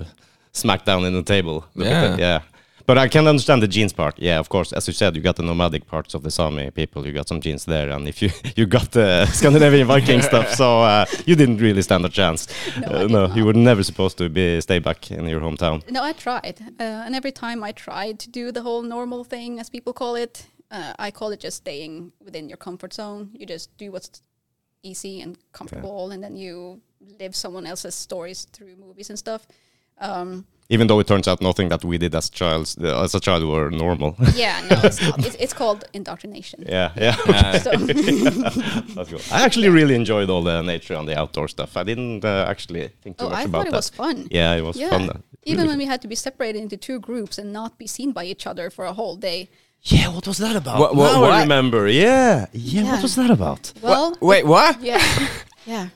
smack 0.53 0.85
down 0.85 1.05
in 1.05 1.13
the 1.13 1.23
table. 1.23 1.65
Yeah. 1.75 2.17
yeah. 2.19 2.41
But 2.87 2.99
I 2.99 3.09
can 3.09 3.29
understand 3.29 3.63
the 3.63 3.69
genes 3.69 3.93
part. 3.93 4.19
Yeah, 4.19 4.41
of 4.41 4.49
course. 4.49 4.73
As 4.73 4.89
you 4.89 4.95
said, 4.95 5.15
you 5.15 5.23
got 5.23 5.37
the 5.37 5.43
nomadic 5.45 5.87
parts 5.87 6.15
of 6.15 6.23
the 6.23 6.31
Sami 6.31 6.71
people. 6.73 7.07
You 7.07 7.13
got 7.13 7.29
some 7.29 7.41
genes 7.41 7.65
there, 7.65 7.89
and 7.95 8.09
if 8.09 8.21
you 8.23 8.31
you 8.57 8.67
got 8.67 8.91
the 8.91 9.27
Scandinavian 9.33 9.87
Viking 9.87 10.23
stuff, 10.23 10.49
so 10.55 10.81
uh, 10.83 11.05
you 11.27 11.37
didn't 11.37 11.59
really 11.61 11.83
stand 11.83 12.05
a 12.05 12.09
chance. 12.09 12.49
No, 12.81 12.87
Uh, 13.05 13.07
no, 13.07 13.35
you 13.37 13.45
were 13.45 13.55
never 13.57 13.83
supposed 13.85 14.17
to 14.19 14.29
be 14.29 14.61
stay 14.61 14.81
back 14.81 15.11
in 15.11 15.25
your 15.29 15.41
hometown. 15.41 15.83
No, 15.91 16.03
I 16.03 16.13
tried, 16.15 16.57
uh, 16.81 17.05
and 17.07 17.15
every 17.15 17.33
time 17.33 17.63
I 17.69 17.73
tried 17.73 18.19
to 18.25 18.29
do 18.31 18.51
the 18.53 18.63
whole 18.63 18.83
normal 18.83 19.25
thing, 19.25 19.61
as 19.61 19.71
people 19.71 19.93
call 19.93 20.17
it, 20.17 20.47
uh, 20.71 20.93
I 20.99 21.11
call 21.11 21.31
it 21.33 21.41
just 21.41 21.57
staying 21.59 22.13
within 22.25 22.49
your 22.49 22.57
comfort 22.59 22.93
zone. 22.95 23.31
You 23.33 23.47
just 23.47 23.77
do 23.77 23.91
what's 23.93 24.23
easy 24.83 25.21
and 25.21 25.37
comfortable, 25.53 26.11
and 26.11 26.23
then 26.23 26.37
you 26.37 26.81
live 27.19 27.35
someone 27.35 27.67
else's 27.67 27.95
stories 27.95 28.47
through 28.53 28.77
movies 28.77 29.11
and 29.11 29.19
stuff. 29.19 29.47
Um, 30.01 30.47
Even 30.71 30.87
though 30.87 31.01
it 31.01 31.07
turns 31.07 31.27
out 31.29 31.41
nothing 31.43 31.69
that 31.71 31.85
we 31.85 31.99
did 31.99 32.15
as 32.15 32.31
childs 32.31 32.79
uh, 32.79 33.03
as 33.03 33.15
a 33.15 33.21
child 33.21 33.45
were 33.45 33.71
normal. 33.71 34.15
yeah, 34.35 34.61
no, 34.71 34.81
it's 34.85 35.03
not. 35.03 35.27
It's, 35.27 35.35
it's 35.37 35.53
called 35.53 35.85
indoctrination. 35.93 36.65
yeah, 36.67 36.93
yeah. 36.97 37.17
So, 37.59 37.71
That's 38.95 39.11
cool. 39.11 39.21
I 39.33 39.45
actually 39.45 39.69
really 39.69 39.95
enjoyed 39.95 40.31
all 40.31 40.43
the 40.43 40.63
nature 40.63 40.95
and 40.95 41.09
the 41.09 41.19
outdoor 41.19 41.49
stuff. 41.49 41.77
I 41.77 41.83
didn't 41.83 42.25
uh, 42.25 42.47
actually 42.49 42.89
think 43.03 43.19
too 43.19 43.27
oh, 43.27 43.31
much 43.31 43.39
I 43.39 43.43
about 43.43 43.59
thought 43.65 43.67
it 43.67 43.73
was 43.73 43.91
fun. 43.91 44.29
Yeah, 44.31 44.55
it 44.55 44.63
was 44.63 44.77
Yeah. 44.77 44.91
fun. 44.91 45.23
Even 45.45 45.63
Really 45.63 45.69
when 45.69 45.79
we 45.79 45.87
had 45.87 46.01
to 46.03 46.09
be 46.09 46.15
separated 46.15 46.63
into 46.63 46.77
two 46.77 47.01
groups 47.01 47.37
and 47.39 47.53
not 47.53 47.77
be 47.79 47.87
seen 47.87 48.13
by 48.13 48.25
each 48.25 48.47
other 48.47 48.71
for 48.71 48.85
a 48.85 48.93
whole 48.93 49.17
day. 49.17 49.49
Yeah, 49.83 50.09
what 50.15 50.27
was 50.27 50.39
that 50.39 50.57
about? 50.57 50.79
What- 50.79 50.95
what- 50.95 51.13
now 51.13 51.25
I 51.25 51.41
remember. 51.43 51.89
Yeah. 51.89 52.47
yeah, 52.53 52.83
Yeah. 52.83 52.93
What 52.93 53.03
was 53.03 53.15
that 53.17 53.31
about? 53.31 53.73
Well, 53.83 54.17
Wait, 54.21 54.45
what? 54.47 54.81
yeah, 54.83 55.03
yeah. 55.67 55.89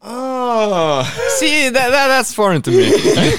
Oh, 0.00 1.02
See, 1.38 1.68
that, 1.70 1.90
that 1.90 2.08
that's 2.08 2.32
foreign 2.32 2.62
to 2.62 2.70
me. 2.70 2.92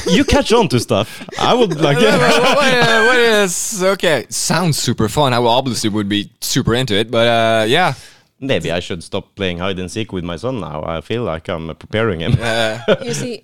you 0.15 0.23
catch 0.25 0.51
on 0.51 0.67
to 0.69 0.79
stuff. 0.79 1.25
I 1.39 1.53
would 1.53 1.79
like. 1.79 1.97
what, 1.97 2.19
what- 2.19 2.55
what, 2.57 2.73
uh, 2.73 3.03
what 3.07 3.19
is 3.19 3.81
okay? 3.83 4.25
Sounds 4.29 4.77
super 4.77 5.07
fun. 5.09 5.33
I 5.33 5.37
obviously 5.37 5.89
would 5.89 6.09
be 6.09 6.31
super 6.41 6.75
into 6.75 6.95
it, 6.95 7.09
but 7.11 7.27
uh, 7.27 7.65
yeah, 7.67 7.93
Maybe 8.41 8.71
I 8.71 8.79
should 8.79 9.03
stop 9.03 9.35
playing 9.35 9.57
hide 9.57 9.79
and 9.79 9.91
seek 9.91 10.13
with 10.13 10.23
my 10.23 10.37
son 10.37 10.61
now. 10.61 10.81
I 10.85 11.01
feel 11.01 11.23
like 11.23 11.49
I'm 11.49 11.69
uh, 11.69 11.73
preparing 11.73 12.21
him. 12.21 12.37
uh, 12.39 12.79
You 13.03 13.13
see, 13.13 13.41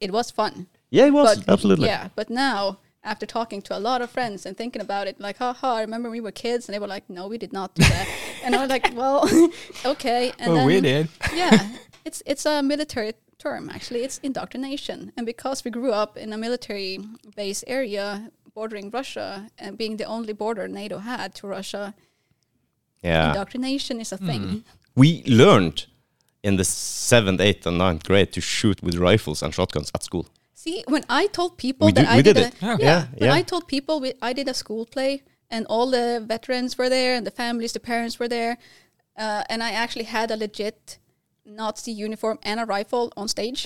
it 0.00 0.12
was 0.12 0.30
fun. 0.30 0.66
yeah, 0.90 1.06
it 1.06 1.12
was 1.12 1.38
but 1.38 1.52
absolutely. 1.52 1.86
Yeah, 1.88 2.08
but 2.14 2.30
now 2.30 2.78
after 3.02 3.26
talking 3.26 3.62
to 3.62 3.76
a 3.76 3.80
lot 3.80 4.02
of 4.02 4.10
friends 4.10 4.44
and 4.44 4.56
thinking 4.56 4.82
about 4.82 5.06
it, 5.06 5.20
like, 5.20 5.38
haha, 5.38 5.74
I 5.74 5.80
remember 5.80 6.10
we 6.10 6.20
were 6.20 6.32
kids, 6.32 6.68
and 6.68 6.74
they 6.74 6.78
were 6.78 6.86
like, 6.86 7.08
no, 7.08 7.28
we 7.28 7.38
did 7.38 7.52
not 7.52 7.74
do 7.74 7.82
that, 7.82 8.08
and 8.44 8.54
I 8.54 8.60
was 8.60 8.70
like, 8.70 8.90
well, 8.94 9.28
okay, 9.84 10.32
and 10.38 10.50
oh, 10.52 10.54
then 10.54 10.66
we 10.66 10.80
did. 10.80 11.08
yeah, 11.34 11.76
it's 12.04 12.22
it's 12.26 12.46
a 12.46 12.62
military 12.62 13.12
term 13.38 13.70
actually. 13.70 14.02
It's 14.04 14.18
indoctrination, 14.18 15.12
and 15.16 15.24
because 15.26 15.64
we 15.64 15.70
grew 15.70 15.92
up 15.92 16.16
in 16.16 16.32
a 16.32 16.38
military 16.38 16.98
base 17.36 17.64
area 17.66 18.30
bordering 18.54 18.90
Russia 18.90 19.48
and 19.58 19.78
being 19.78 19.98
the 19.98 20.04
only 20.04 20.32
border 20.32 20.66
NATO 20.66 20.98
had 20.98 21.34
to 21.36 21.46
Russia, 21.46 21.94
yeah. 23.02 23.28
indoctrination 23.28 24.00
is 24.00 24.12
a 24.12 24.16
thing. 24.16 24.42
Hmm. 24.42 24.58
We 24.96 25.22
learned 25.26 25.86
in 26.42 26.56
the 26.56 26.64
seventh, 26.64 27.40
eighth, 27.40 27.66
and 27.66 27.78
ninth 27.78 28.04
grade 28.04 28.32
to 28.32 28.40
shoot 28.40 28.82
with 28.82 28.96
rifles 28.96 29.42
and 29.42 29.54
shotguns 29.54 29.90
at 29.94 30.02
school. 30.02 30.26
See, 30.62 30.82
when 30.88 31.04
I 31.08 31.24
told 31.28 31.50
people 31.56 31.86
We 31.86 31.92
that 31.92 32.04
do- 32.06 32.12
I 32.14 32.16
we 32.16 32.22
did, 32.22 32.36
did 32.36 32.46
a. 32.52 32.56
Yeah. 32.66 32.76
yeah, 32.80 32.86
Yeah, 32.88 33.04
when 33.22 33.30
yeah. 33.30 33.34
I 33.40 33.42
told 33.42 33.62
people 33.68 33.94
we, 34.00 34.10
I 34.20 34.32
did 34.32 34.48
a 34.48 34.54
school 34.62 34.84
play 34.94 35.22
and 35.54 35.62
all 35.72 35.86
the 35.98 36.06
veterans 36.34 36.76
were 36.78 36.88
there 36.88 37.14
and 37.16 37.24
the 37.24 37.30
families, 37.42 37.72
the 37.72 37.80
parents 37.92 38.18
were 38.20 38.28
there, 38.38 38.58
uh, 39.16 39.42
and 39.50 39.62
I 39.62 39.70
actually 39.82 40.06
had 40.18 40.30
a 40.32 40.36
legit 40.36 40.98
Nazi 41.46 41.92
uniform 41.92 42.38
and 42.42 42.58
a 42.60 42.64
rifle 42.76 43.12
on 43.16 43.28
stage. 43.28 43.60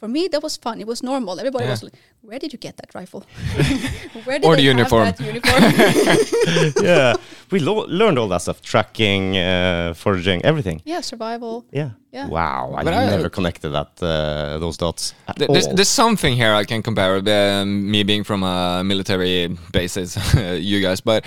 For 0.00 0.08
me, 0.16 0.28
that 0.28 0.42
was 0.42 0.56
fun. 0.56 0.80
It 0.80 0.86
was 0.86 1.02
normal. 1.02 1.38
Everybody 1.40 1.64
Yeah. 1.64 1.70
was 1.76 1.82
like, 1.82 1.94
"Where 2.22 2.38
did 2.38 2.52
you 2.52 2.58
get 2.58 2.76
that 2.76 2.94
rifle? 2.94 3.20
Where 4.24 4.38
did 4.38 4.44
Or 4.46 4.56
they 4.56 4.62
the 4.62 4.68
have 4.68 4.78
uniform." 4.78 5.04
that 5.04 5.20
uniform?" 5.20 6.82
yeah, 6.84 7.14
we 7.50 7.58
lo- 7.60 7.86
learned 7.88 8.18
all 8.18 8.28
that 8.28 8.42
stuff: 8.42 8.60
tracking, 8.62 9.36
uh, 9.36 9.94
foraging, 9.94 10.42
everything. 10.44 10.80
yeah, 10.84 11.00
survival. 11.00 11.64
Yeah. 11.72 11.90
Yeah. 12.10 12.26
Wow, 12.26 12.72
I 12.74 12.84
But 12.84 12.94
I- 12.94 13.04
never 13.16 13.28
connected 13.28 13.68
that 13.68 13.90
uh, 14.02 14.56
those 14.58 14.78
dots 14.78 15.12
at 15.28 15.36
Th- 15.36 15.50
There's, 15.50 15.66
all. 15.66 15.74
there's 15.74 15.90
something 15.90 16.34
here 16.34 16.54
I 16.54 16.64
can 16.64 16.82
compare 16.82 17.14
with 17.16 17.28
um, 17.28 17.90
me 17.90 18.02
being 18.02 18.24
from 18.24 18.42
a 18.42 18.82
military 18.82 19.48
basis, 19.72 20.16
you 20.58 20.80
guys, 20.80 21.02
but 21.02 21.26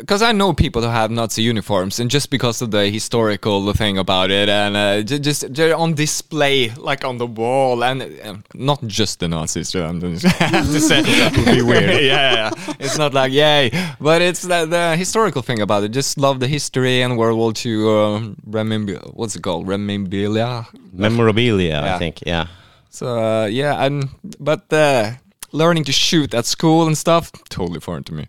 because 0.00 0.20
I 0.20 0.32
know 0.32 0.52
people 0.52 0.82
who 0.82 0.88
have 0.88 1.12
Nazi 1.12 1.42
uniforms, 1.42 2.00
and 2.00 2.10
just 2.10 2.30
because 2.30 2.60
of 2.62 2.72
the 2.72 2.90
historical 2.90 3.72
thing 3.74 3.96
about 3.96 4.32
it, 4.32 4.48
and 4.48 4.76
uh, 4.76 5.02
ju- 5.02 5.20
just 5.20 5.54
they're 5.54 5.76
on 5.76 5.94
display 5.94 6.70
like 6.76 7.04
on 7.04 7.18
the 7.18 7.26
wall, 7.26 7.84
and 7.84 8.02
uh, 8.02 8.34
not 8.54 8.82
just 8.88 9.20
the 9.20 9.28
Nazis. 9.28 9.72
I'm 9.76 10.00
just- 10.00 10.17
I 10.40 10.44
have 10.44 10.66
to 10.66 10.80
say 10.80 11.02
that 11.20 11.36
would 11.36 11.46
be 11.46 11.62
weird. 11.62 11.90
yeah, 11.90 12.00
yeah, 12.00 12.50
yeah. 12.56 12.74
it's 12.78 12.98
not 12.98 13.14
like 13.14 13.32
yay, 13.32 13.70
but 14.00 14.22
it's 14.22 14.42
the, 14.42 14.66
the 14.66 14.96
historical 14.96 15.42
thing 15.42 15.60
about 15.60 15.82
it. 15.84 15.90
Just 15.90 16.18
love 16.18 16.40
the 16.40 16.48
history 16.48 17.02
and 17.02 17.18
World 17.18 17.38
War 17.38 17.52
II. 17.64 17.88
Um, 17.88 18.36
remember 18.46 18.94
what's 19.12 19.36
it 19.36 19.42
called? 19.42 19.66
Remember 19.68 20.66
Memorabilia, 20.92 21.80
I 21.82 21.98
think. 21.98 22.22
Yeah. 22.26 22.46
so 22.90 23.06
uh, 23.18 23.46
yeah, 23.46 23.84
and 23.84 24.08
but 24.38 24.72
uh, 24.72 25.12
learning 25.52 25.84
to 25.84 25.92
shoot 25.92 26.34
at 26.34 26.46
school 26.46 26.86
and 26.86 26.96
stuff 26.96 27.32
totally 27.48 27.80
foreign 27.80 28.04
to 28.04 28.14
me. 28.14 28.26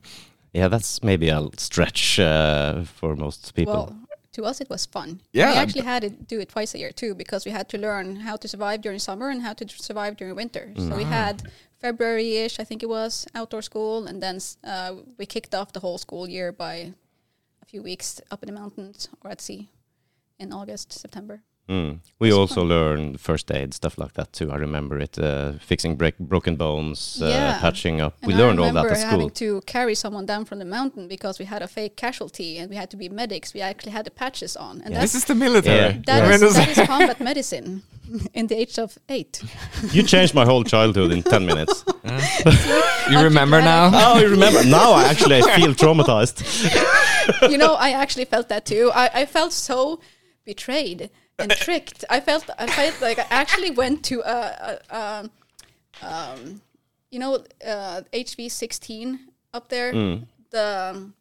Yeah, 0.54 0.68
that's 0.68 1.04
maybe 1.04 1.30
a 1.30 1.48
stretch 1.58 2.20
uh, 2.20 2.84
for 2.84 3.16
most 3.16 3.54
people. 3.54 3.74
Well, 3.74 4.00
to 4.34 4.46
us 4.46 4.62
it 4.62 4.70
was 4.70 4.86
fun. 4.86 5.22
Yeah. 5.32 5.52
we 5.52 5.58
actually 5.58 5.84
had 5.84 6.02
to 6.04 6.10
do 6.10 6.40
it 6.40 6.50
twice 6.50 6.74
a 6.76 6.80
year 6.80 6.92
too 6.92 7.14
because 7.16 7.46
we 7.46 7.52
had 7.52 7.70
to 7.70 7.78
learn 7.78 8.18
how 8.18 8.36
to 8.38 8.48
survive 8.48 8.82
during 8.82 9.00
summer 9.00 9.30
and 9.30 9.42
how 9.42 9.54
to 9.54 9.68
survive 9.68 10.18
during 10.18 10.36
winter. 10.36 10.74
So 10.78 10.96
we 10.96 11.04
had 11.04 11.44
February-ish, 11.80 12.60
I 12.60 12.64
think 12.66 12.84
it 12.84 12.90
was, 12.90 13.26
outdoor 13.34 13.62
school, 13.62 14.06
and 14.06 14.22
then 14.22 14.40
uh, 14.64 14.96
we 15.18 15.26
kicked 15.26 15.56
off 15.56 15.72
the 15.72 15.80
whole 15.80 15.98
school 15.98 16.28
year 16.28 16.52
by 16.52 16.94
a 17.62 17.66
few 17.66 17.82
weeks 17.82 18.20
up 18.32 18.44
in 18.44 18.48
the 18.48 18.60
mountains 18.60 19.08
or 19.24 19.32
at 19.32 19.40
sea 19.40 19.70
in 20.38 20.52
August, 20.52 20.92
September. 20.92 21.42
Mm. 21.70 22.00
We 22.18 22.32
also 22.34 22.64
learned 22.64 23.20
first 23.20 23.52
aid 23.52 23.74
stuff 23.76 23.98
like 24.00 24.14
that 24.14 24.34
too. 24.34 24.52
I 24.52 24.56
remember 24.56 24.98
it, 25.00 25.20
uh, 25.20 25.54
fixing 25.60 25.96
break, 25.98 26.18
broken 26.18 26.56
bones, 26.56 27.22
uh, 27.22 27.58
patching 27.62 28.02
up. 28.02 28.16
And 28.22 28.28
we 28.28 28.34
I 28.34 28.38
learned 28.38 28.60
all 28.60 28.66
that 28.74 28.84
remember 28.84 28.90
at 28.98 29.04
having 29.12 29.30
school. 29.30 29.60
to 29.60 29.62
carry 29.68 29.94
someone 29.94 30.26
down 30.26 30.46
from 30.46 30.58
the 30.60 30.66
mountain 30.66 31.08
because 31.08 31.38
we 31.38 31.46
had 31.46 31.62
a 31.62 31.68
fake 31.68 31.96
casualty 31.96 32.58
and 32.58 32.70
we 32.72 32.76
had 32.76 32.90
to 32.90 32.98
be 32.98 33.08
medics. 33.08 33.54
We 33.54 33.62
actually 33.62 33.92
had 33.92 34.06
the 34.06 34.12
patches 34.12 34.58
on, 34.58 34.82
and 34.82 34.94
Yeah. 34.94 35.02
This 35.02 35.14
is 35.14 35.26
the 35.26 35.36
military. 35.36 35.76
Yeah. 35.96 36.02
that 36.08 36.24
I 36.24 36.34
is 36.34 36.42
mean, 36.42 36.54
that 36.54 36.70
is 36.78 36.88
combat 36.88 37.20
medicine 37.20 37.84
in 38.34 38.48
the 38.48 38.56
age 38.58 38.80
of 38.80 38.98
eight. 39.08 39.42
You 39.94 40.02
changed 40.04 40.34
my 40.34 40.46
whole 40.46 40.64
childhood 40.64 41.12
in 41.12 41.22
ten 41.22 41.46
minutes. 41.46 41.86
you 43.12 43.20
remember 43.30 43.62
now? 43.62 43.92
oh, 43.94 44.20
you 44.20 44.30
remember? 44.30 44.64
now 44.66 44.94
I 44.94 45.04
actually 45.04 45.42
feel 45.42 45.74
traumatized. 45.76 46.38
you 47.52 47.58
know, 47.60 47.76
I 47.76 47.92
actually 47.92 48.26
felt 48.26 48.50
that 48.50 48.66
too. 48.66 48.92
I, 48.96 49.10
I 49.22 49.26
felt 49.28 49.54
so 49.54 50.00
betrayed 50.46 51.12
and 51.40 51.52
tricked. 51.52 52.06
I 52.10 52.20
felt 52.20 52.50
I 52.58 52.68
felt 52.68 53.02
like 53.02 53.20
I 53.20 53.26
actually 53.30 53.72
went 53.72 54.04
to 54.06 54.22
a, 54.22 54.80
a, 54.92 54.96
a 54.96 55.30
um, 56.02 56.62
you 57.12 57.20
know, 57.20 57.44
uh, 57.66 58.02
HV 58.14 58.52
sixteen 58.52 59.20
up 59.54 59.70
there. 59.70 59.94
The 60.52 60.92
um, 60.96 61.14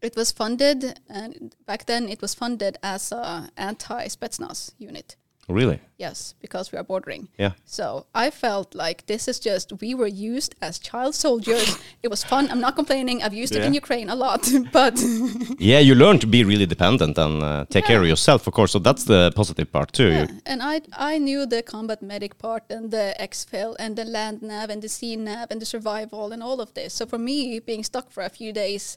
it 0.00 0.14
was 0.16 0.30
funded, 0.30 1.00
and 1.08 1.54
back 1.66 1.86
then 1.86 2.08
it 2.08 2.20
was 2.22 2.34
funded 2.34 2.78
as 2.82 3.12
a 3.12 3.50
anti 3.56 4.06
Spetsnaz 4.08 4.72
unit. 4.78 5.16
Really? 5.48 5.80
Yes, 5.96 6.34
because 6.40 6.70
we 6.70 6.78
are 6.78 6.84
bordering. 6.84 7.28
Yeah. 7.38 7.52
So 7.64 8.06
I 8.14 8.30
felt 8.30 8.74
like 8.74 9.06
this 9.06 9.26
is 9.28 9.40
just 9.40 9.72
we 9.80 9.94
were 9.94 10.06
used 10.06 10.54
as 10.60 10.78
child 10.78 11.14
soldiers. 11.14 11.78
it 12.02 12.08
was 12.08 12.22
fun. 12.22 12.48
I'm 12.50 12.60
not 12.60 12.76
complaining. 12.76 13.22
I've 13.22 13.34
used 13.34 13.54
it 13.56 13.64
in 13.64 13.74
Ukraine 13.74 14.08
a 14.10 14.14
lot, 14.14 14.48
but 14.72 14.94
Yeah, 15.58 15.80
you 15.80 15.94
learn 15.94 16.18
to 16.20 16.26
be 16.26 16.44
really 16.44 16.66
dependent 16.66 17.18
and 17.18 17.42
uh, 17.42 17.64
take 17.70 17.86
care 17.86 18.00
of 18.00 18.06
yourself, 18.06 18.46
of 18.46 18.52
course. 18.52 18.72
So 18.72 18.78
that's 18.78 19.04
the 19.04 19.32
positive 19.34 19.72
part 19.72 19.92
too. 19.92 20.10
yeah. 20.10 20.26
And 20.46 20.62
I 20.62 20.82
I 21.12 21.18
knew 21.18 21.46
the 21.46 21.62
combat 21.62 22.00
medic 22.02 22.38
part 22.38 22.64
and 22.70 22.90
the 22.90 23.14
exfil 23.18 23.74
and 23.78 23.96
the 23.96 24.04
land 24.04 24.42
nav 24.42 24.70
and 24.70 24.80
the 24.82 24.88
sea 24.88 25.16
nav 25.16 25.46
and 25.50 25.60
the 25.60 25.66
survival 25.66 26.32
and 26.32 26.42
all 26.42 26.60
of 26.60 26.74
this. 26.74 26.94
So 26.94 27.06
for 27.06 27.18
me, 27.18 27.58
being 27.60 27.84
stuck 27.84 28.10
for 28.10 28.22
a 28.22 28.30
few 28.40 28.52
days 28.52 28.96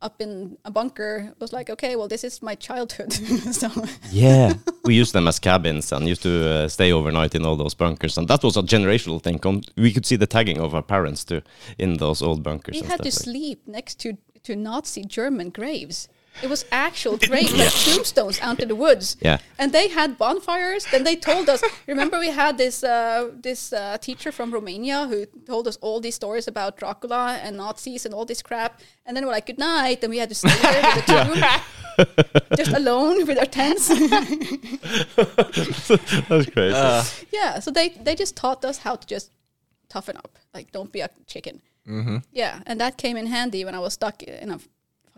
up 0.00 0.20
in 0.20 0.58
a 0.64 0.70
bunker 0.70 1.32
was 1.38 1.52
like, 1.52 1.70
okay, 1.70 1.96
well, 1.96 2.08
this 2.08 2.24
is 2.24 2.42
my 2.42 2.54
childhood. 2.54 3.12
so 3.52 3.70
Yeah, 4.10 4.54
we 4.84 4.94
used 4.94 5.12
them 5.12 5.28
as 5.28 5.38
cabins 5.38 5.92
and 5.92 6.08
used 6.08 6.22
to 6.22 6.48
uh, 6.48 6.68
stay 6.68 6.92
overnight 6.92 7.34
in 7.34 7.44
all 7.44 7.56
those 7.56 7.74
bunkers, 7.74 8.18
and 8.18 8.28
that 8.28 8.42
was 8.42 8.56
a 8.56 8.62
generational 8.62 9.20
thing. 9.22 9.40
We 9.76 9.92
could 9.92 10.06
see 10.06 10.16
the 10.16 10.26
tagging 10.26 10.60
of 10.60 10.74
our 10.74 10.82
parents 10.82 11.24
too 11.24 11.42
in 11.78 11.98
those 11.98 12.22
old 12.22 12.42
bunkers. 12.42 12.80
we 12.80 12.86
had 12.86 12.98
to 12.98 13.04
like- 13.04 13.12
sleep 13.12 13.62
next 13.66 14.00
to 14.00 14.16
to 14.44 14.54
Nazi 14.54 15.02
German 15.02 15.50
graves. 15.50 16.08
It 16.42 16.48
was 16.50 16.64
actual 16.70 17.16
graves, 17.28 17.52
like 17.52 17.72
tombstones 17.72 18.40
out 18.40 18.60
in 18.60 18.68
the 18.68 18.74
woods. 18.74 19.16
Yeah. 19.20 19.38
And 19.58 19.72
they 19.72 19.88
had 19.88 20.18
bonfires. 20.18 20.86
Then 20.90 21.04
they 21.04 21.16
told 21.16 21.48
us. 21.48 21.62
Remember, 21.86 22.18
we 22.18 22.30
had 22.30 22.58
this 22.58 22.84
uh, 22.84 23.30
this 23.34 23.72
uh, 23.72 23.96
teacher 23.98 24.32
from 24.32 24.52
Romania 24.52 25.06
who 25.06 25.26
told 25.46 25.66
us 25.66 25.76
all 25.80 26.00
these 26.00 26.14
stories 26.14 26.46
about 26.48 26.76
Dracula 26.76 27.38
and 27.42 27.56
Nazis 27.56 28.04
and 28.04 28.14
all 28.14 28.24
this 28.24 28.42
crap. 28.42 28.80
And 29.06 29.16
then 29.16 29.24
we're 29.24 29.32
like, 29.32 29.46
"Good 29.46 29.58
night," 29.58 30.02
and 30.02 30.10
we 30.10 30.18
had 30.18 30.28
to 30.28 30.34
stay 30.34 30.54
there 30.62 30.82
with 30.82 31.06
the 31.06 31.12
tomb, 31.24 32.56
just 32.56 32.72
alone 32.72 33.26
with 33.26 33.38
our 33.38 33.46
tents. 33.46 33.88
That's 36.28 36.50
crazy. 36.50 36.76
Uh, 36.76 37.04
yeah. 37.32 37.60
So 37.60 37.70
they 37.70 37.88
they 37.90 38.14
just 38.14 38.36
taught 38.36 38.64
us 38.64 38.78
how 38.78 38.96
to 38.96 39.06
just 39.06 39.30
toughen 39.88 40.16
up, 40.16 40.38
like 40.52 40.72
don't 40.72 40.92
be 40.92 41.00
a 41.00 41.08
chicken. 41.26 41.62
mm-hmm. 41.88 42.18
Yeah, 42.32 42.60
and 42.66 42.80
that 42.80 42.98
came 42.98 43.16
in 43.16 43.26
handy 43.26 43.64
when 43.64 43.74
I 43.74 43.78
was 43.78 43.94
stuck 43.94 44.22
in 44.22 44.50
a 44.50 44.58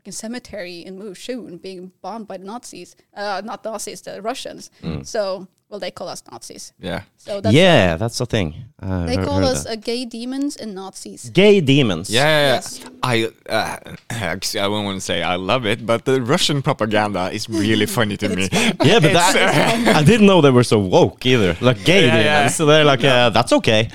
fucking 0.08 0.12
cemetery 0.12 0.78
in 0.86 0.98
Moshchun 0.98 1.60
being 1.60 1.92
bombed 2.02 2.26
by 2.26 2.38
the 2.38 2.44
Nazis. 2.44 2.96
Uh, 3.14 3.42
not 3.44 3.64
Nazis, 3.64 4.00
the 4.02 4.22
Russians. 4.22 4.70
So, 5.02 5.48
well, 5.70 5.78
they 5.80 5.90
call 5.90 6.08
us 6.08 6.22
Nazis. 6.30 6.72
Yeah. 6.80 7.02
So 7.16 7.40
that's 7.40 7.54
yeah, 7.54 7.96
that's 7.96 8.16
the 8.18 8.26
thing. 8.26 8.54
Uh, 8.80 9.04
they 9.06 9.16
call 9.16 9.44
us 9.44 9.64
that. 9.64 9.72
uh, 9.72 9.76
gay 9.76 10.04
demons 10.06 10.56
and 10.56 10.74
Nazis. 10.74 11.30
gay 11.30 11.60
demons. 11.60 12.08
Yeah, 12.10 12.22
yeah, 12.24 12.46
yeah. 12.46 12.54
Yes. 12.54 12.80
I 13.02 13.30
uh, 13.48 13.76
actually 14.10 14.60
I 14.60 14.66
wouldn't 14.68 15.02
say 15.02 15.22
I 15.22 15.36
love 15.36 15.66
it, 15.66 15.84
but 15.84 16.04
the 16.04 16.22
Russian 16.22 16.62
propaganda 16.62 17.30
is 17.30 17.48
really 17.48 17.86
funny 17.98 18.16
to 18.16 18.28
me. 18.28 18.48
Yeah, 18.84 19.00
but 19.00 19.10
It's, 19.12 19.32
that, 19.34 19.96
I 19.96 20.02
didn't 20.04 20.26
know 20.26 20.40
they 20.40 20.50
were 20.50 20.64
so 20.64 20.78
woke 20.78 21.26
either. 21.26 21.56
Like 21.60 21.84
gay 21.84 22.06
Yeah, 22.06 22.16
yeah. 22.18 22.36
demons. 22.38 22.54
So 22.56 22.64
they're 22.66 22.84
like, 22.84 23.04
uh, 23.04 23.30
that's 23.30 23.52
okay. 23.52 23.88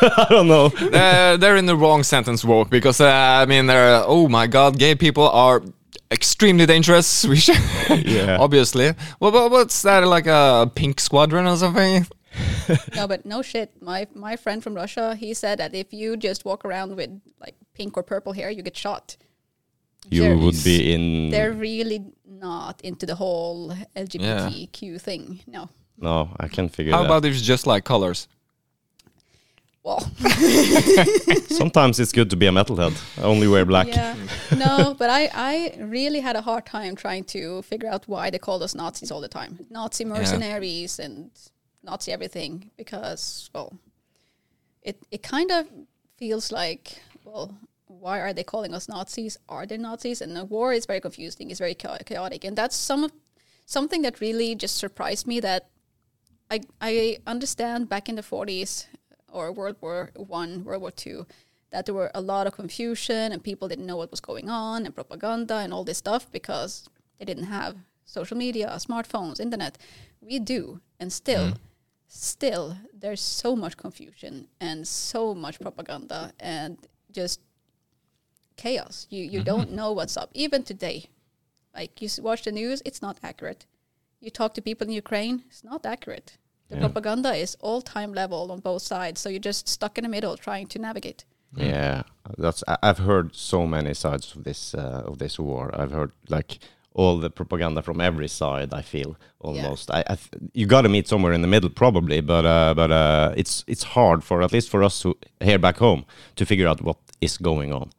I 0.00 0.26
don't 0.30 0.48
know. 0.48 0.66
uh, 0.92 1.36
they're 1.36 1.56
in 1.56 1.66
the 1.66 1.76
wrong 1.76 2.02
sentence 2.02 2.44
woke 2.44 2.70
because 2.70 3.00
uh, 3.00 3.08
I 3.42 3.46
mean 3.46 3.66
they're 3.66 4.02
oh 4.06 4.28
my 4.28 4.46
god, 4.48 4.78
gay 4.78 4.94
people 4.94 5.28
are 5.28 5.62
extremely 6.14 6.66
dangerous. 6.66 7.24
We 7.32 7.36
should 7.36 7.58
Yeah. 8.06 8.38
obviously. 8.40 8.94
Well, 9.20 9.32
but 9.32 9.50
what's 9.50 9.82
that 9.82 10.06
like 10.06 10.26
a 10.26 10.70
pink 10.74 11.00
squadron 11.00 11.46
or 11.46 11.56
something? 11.56 12.06
no, 12.96 13.06
but 13.06 13.24
no 13.26 13.42
shit. 13.42 13.68
My 13.82 14.06
my 14.14 14.36
friend 14.36 14.62
from 14.62 14.74
Russia, 14.74 15.14
he 15.14 15.34
said 15.34 15.58
that 15.58 15.74
if 15.74 15.92
you 15.92 16.16
just 16.16 16.44
walk 16.44 16.64
around 16.64 16.96
with 16.96 17.10
like 17.44 17.54
pink 17.74 17.96
or 17.96 18.02
purple 18.02 18.32
hair, 18.32 18.50
you 18.50 18.62
get 18.62 18.76
shot. 18.76 19.16
You 20.10 20.22
They're- 20.22 20.36
would 20.36 20.58
be 20.64 20.76
in. 20.94 21.30
They're 21.30 21.52
really 21.52 22.00
not 22.26 22.80
into 22.82 23.06
the 23.06 23.14
whole 23.14 23.72
LGBTQ 23.96 25.00
thing. 25.00 25.40
No. 25.46 25.68
No, 25.98 26.28
I 26.40 26.48
can't 26.48 26.74
figure 26.74 26.92
How 26.92 27.02
that. 27.02 27.06
about 27.06 27.24
if 27.24 27.32
it's 27.34 27.42
just 27.42 27.66
like 27.66 27.84
colors? 27.84 28.26
Well, 29.84 30.00
Sometimes 31.48 32.00
it's 32.00 32.10
good 32.12 32.30
to 32.30 32.36
be 32.36 32.46
a 32.46 32.50
metalhead. 32.50 32.96
I 33.18 33.22
Only 33.22 33.46
wear 33.46 33.66
black. 33.66 33.88
Yeah. 33.88 34.16
no, 34.56 34.94
but 34.98 35.10
I, 35.10 35.28
I 35.34 35.76
really 35.78 36.20
had 36.20 36.36
a 36.36 36.40
hard 36.40 36.64
time 36.64 36.96
trying 36.96 37.24
to 37.24 37.60
figure 37.62 37.90
out 37.90 38.08
why 38.08 38.30
they 38.30 38.38
called 38.38 38.62
us 38.62 38.74
Nazis 38.74 39.10
all 39.10 39.20
the 39.20 39.28
time. 39.28 39.66
Nazi 39.68 40.06
mercenaries 40.06 40.98
and 40.98 41.30
Nazi 41.82 42.12
everything 42.12 42.70
because, 42.78 43.50
well, 43.54 43.74
it, 44.80 44.96
it 45.10 45.22
kind 45.22 45.50
of 45.50 45.66
feels 46.16 46.50
like, 46.50 47.02
well, 47.22 47.54
why 47.86 48.20
are 48.20 48.32
they 48.32 48.44
calling 48.44 48.72
us 48.72 48.88
Nazis? 48.88 49.36
Are 49.50 49.66
they 49.66 49.76
Nazis? 49.76 50.22
And 50.22 50.34
the 50.34 50.46
war 50.46 50.72
is 50.72 50.86
very 50.86 51.00
confusing. 51.00 51.50
It's 51.50 51.60
very 51.60 51.74
chaotic. 51.74 52.44
And 52.44 52.56
that's 52.56 52.74
some 52.74 53.04
of, 53.04 53.12
something 53.66 54.00
that 54.00 54.20
really 54.22 54.54
just 54.54 54.78
surprised 54.78 55.26
me 55.26 55.40
that 55.40 55.68
I, 56.50 56.60
I 56.80 57.18
understand 57.26 57.90
back 57.90 58.08
in 58.08 58.14
the 58.14 58.22
40s 58.22 58.86
or 59.34 59.52
World 59.52 59.76
War 59.80 60.10
One, 60.14 60.64
World 60.64 60.82
War 60.82 60.90
Two, 60.90 61.26
that 61.70 61.86
there 61.86 61.94
were 61.94 62.10
a 62.14 62.20
lot 62.20 62.46
of 62.46 62.54
confusion 62.54 63.32
and 63.32 63.42
people 63.42 63.68
didn't 63.68 63.86
know 63.86 63.96
what 63.96 64.10
was 64.10 64.20
going 64.20 64.48
on 64.48 64.86
and 64.86 64.94
propaganda 64.94 65.56
and 65.56 65.74
all 65.74 65.84
this 65.84 65.98
stuff 65.98 66.30
because 66.30 66.88
they 67.18 67.24
didn't 67.24 67.44
have 67.44 67.76
social 68.04 68.36
media, 68.36 68.68
smartphones, 68.78 69.40
internet. 69.40 69.76
We 70.20 70.38
do, 70.38 70.80
and 71.00 71.12
still, 71.12 71.46
mm-hmm. 71.48 71.62
still, 72.06 72.76
there's 72.92 73.20
so 73.20 73.56
much 73.56 73.76
confusion 73.76 74.46
and 74.60 74.86
so 74.86 75.34
much 75.34 75.60
propaganda 75.60 76.32
and 76.38 76.78
just 77.10 77.40
chaos. 78.56 79.06
You 79.10 79.24
you 79.24 79.40
mm-hmm. 79.40 79.44
don't 79.44 79.72
know 79.72 79.92
what's 79.92 80.16
up. 80.16 80.30
Even 80.34 80.62
today, 80.62 81.06
like 81.74 82.00
you 82.00 82.08
watch 82.22 82.42
the 82.44 82.52
news, 82.52 82.82
it's 82.84 83.02
not 83.02 83.18
accurate. 83.22 83.66
You 84.20 84.30
talk 84.30 84.54
to 84.54 84.62
people 84.62 84.86
in 84.86 84.92
Ukraine, 84.92 85.44
it's 85.48 85.64
not 85.64 85.84
accurate. 85.84 86.38
The 86.70 86.76
Yeah. 86.76 86.80
propaganda 86.80 87.34
is 87.34 87.56
all 87.60 87.82
time 87.82 88.12
level 88.14 88.50
on 88.52 88.60
both 88.60 88.82
sides, 88.82 89.20
so 89.20 89.28
you're 89.28 89.38
just 89.38 89.68
stuck 89.68 89.98
in 89.98 90.02
the 90.04 90.08
middle 90.10 90.36
trying 90.36 90.66
to 90.68 90.78
navigate. 90.78 91.24
Yeah, 91.56 92.02
that's. 92.38 92.64
I- 92.66 92.78
I've 92.82 92.98
heard 92.98 93.34
so 93.36 93.66
many 93.66 93.94
sides 93.94 94.34
of 94.36 94.42
this 94.44 94.74
uh, 94.74 95.02
of 95.06 95.18
this 95.18 95.38
war. 95.38 95.70
I've 95.80 95.92
heard 95.92 96.10
like 96.28 96.58
all 96.94 97.18
the 97.20 97.30
propaganda 97.30 97.82
from 97.82 98.00
every 98.00 98.28
side. 98.28 98.72
I 98.74 98.82
feel 98.82 99.16
almost. 99.40 99.90
I, 99.90 100.00
I 100.10 100.16
th- 100.16 100.30
you 100.52 100.66
got 100.66 100.82
to 100.82 100.88
meet 100.88 101.06
somewhere 101.08 101.32
in 101.34 101.42
the 101.42 101.48
middle, 101.48 101.70
probably. 101.70 102.20
But 102.22 102.44
uh, 102.44 102.74
but 102.74 102.90
uh, 102.90 103.34
it's 103.36 103.64
it's 103.68 103.84
hard 103.84 104.24
for 104.24 104.42
at 104.42 104.52
least 104.52 104.68
for 104.70 104.82
us 104.82 105.02
who 105.02 105.14
here 105.40 105.58
back 105.58 105.76
home 105.78 106.04
to 106.36 106.44
figure 106.46 106.66
out 106.68 106.80
what 106.82 106.96
is 107.20 107.38
going 107.38 107.72
on. 107.72 107.90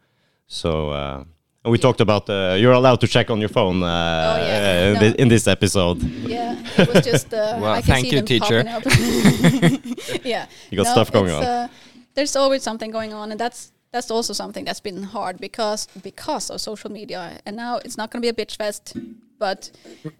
So. 0.47 1.25
And 1.65 1.71
we 1.71 1.80
talked 1.80 1.99
about 1.99 2.30
uh, 2.30 2.56
you're 2.60 2.73
allowed 2.73 2.99
to 3.01 3.08
check 3.08 3.32
on 3.32 3.39
your 3.39 3.49
phone 3.49 3.82
uh, 3.82 3.88
Oh, 3.88 4.38
yeah. 4.38 4.56
uh, 4.56 4.88
in, 4.88 4.93
No. 4.93 4.99
thi- 4.99 5.15
in 5.23 5.28
this 5.30 5.47
episode. 5.47 5.97
Yeah, 6.04 6.56
it 6.78 6.88
was 6.93 7.04
just. 7.04 7.34
Uh, 7.34 7.58
Well, 7.62 7.73
I 7.73 7.82
thank 7.82 8.06
see 8.06 8.12
you, 8.12 8.17
them 8.17 8.25
teacher. 8.28 8.62
yeah, 10.23 10.45
You 10.69 10.78
got 10.78 10.88
stuff 10.88 11.12
going 11.12 11.32
on. 11.32 11.43
Uh, 11.43 11.67
there's 12.13 12.36
always 12.36 12.62
something 12.62 12.91
going 12.91 13.13
on, 13.13 13.32
and 13.32 13.39
that's 13.39 13.71
that's 13.91 14.12
also 14.12 14.34
something 14.34 14.63
that's 14.65 14.80
been 14.82 15.01
hard 15.04 15.39
because 15.39 15.88
because 16.04 16.51
of 16.54 16.62
social 16.62 16.91
media. 16.91 17.39
And 17.47 17.56
now 17.56 17.78
it's 17.84 17.97
not 17.97 18.12
going 18.12 18.21
to 18.21 18.32
be 18.32 18.41
a 18.41 18.45
bitch 18.45 18.58
fest, 18.58 18.95
but 19.39 19.71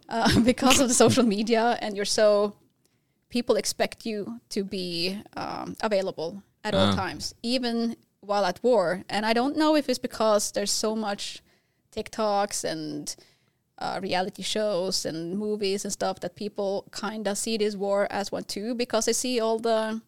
uh, 0.08 0.40
because 0.40 0.80
of 0.80 0.88
the 0.88 0.94
social 0.94 1.24
media, 1.24 1.78
and 1.80 1.94
you're 1.96 2.04
so 2.22 2.54
people 3.30 3.54
expect 3.56 4.04
you 4.04 4.40
to 4.48 4.64
be 4.64 5.16
um, 5.36 5.76
available 5.80 6.42
at 6.64 6.74
all 6.74 6.88
Ah. 6.90 6.94
times, 6.96 7.34
even 7.42 7.94
while 8.26 8.44
at 8.44 8.62
war. 8.62 9.04
And 9.08 9.24
I 9.24 9.32
don't 9.32 9.56
know 9.56 9.76
if 9.76 9.88
it's 9.88 9.98
because 9.98 10.52
there's 10.52 10.72
so 10.72 10.94
much 10.94 11.42
TikToks 11.94 12.64
and 12.64 13.14
uh, 13.78 14.00
reality 14.02 14.42
shows 14.42 15.04
and 15.04 15.38
movies 15.38 15.84
and 15.84 15.92
stuff 15.92 16.20
that 16.20 16.34
people 16.34 16.86
kind 16.90 17.26
of 17.28 17.38
see 17.38 17.56
this 17.56 17.76
war 17.76 18.06
as 18.10 18.32
one 18.32 18.44
too 18.44 18.74
because 18.74 19.06
they 19.06 19.12
see 19.12 19.40
all 19.40 19.58
the 19.58 20.00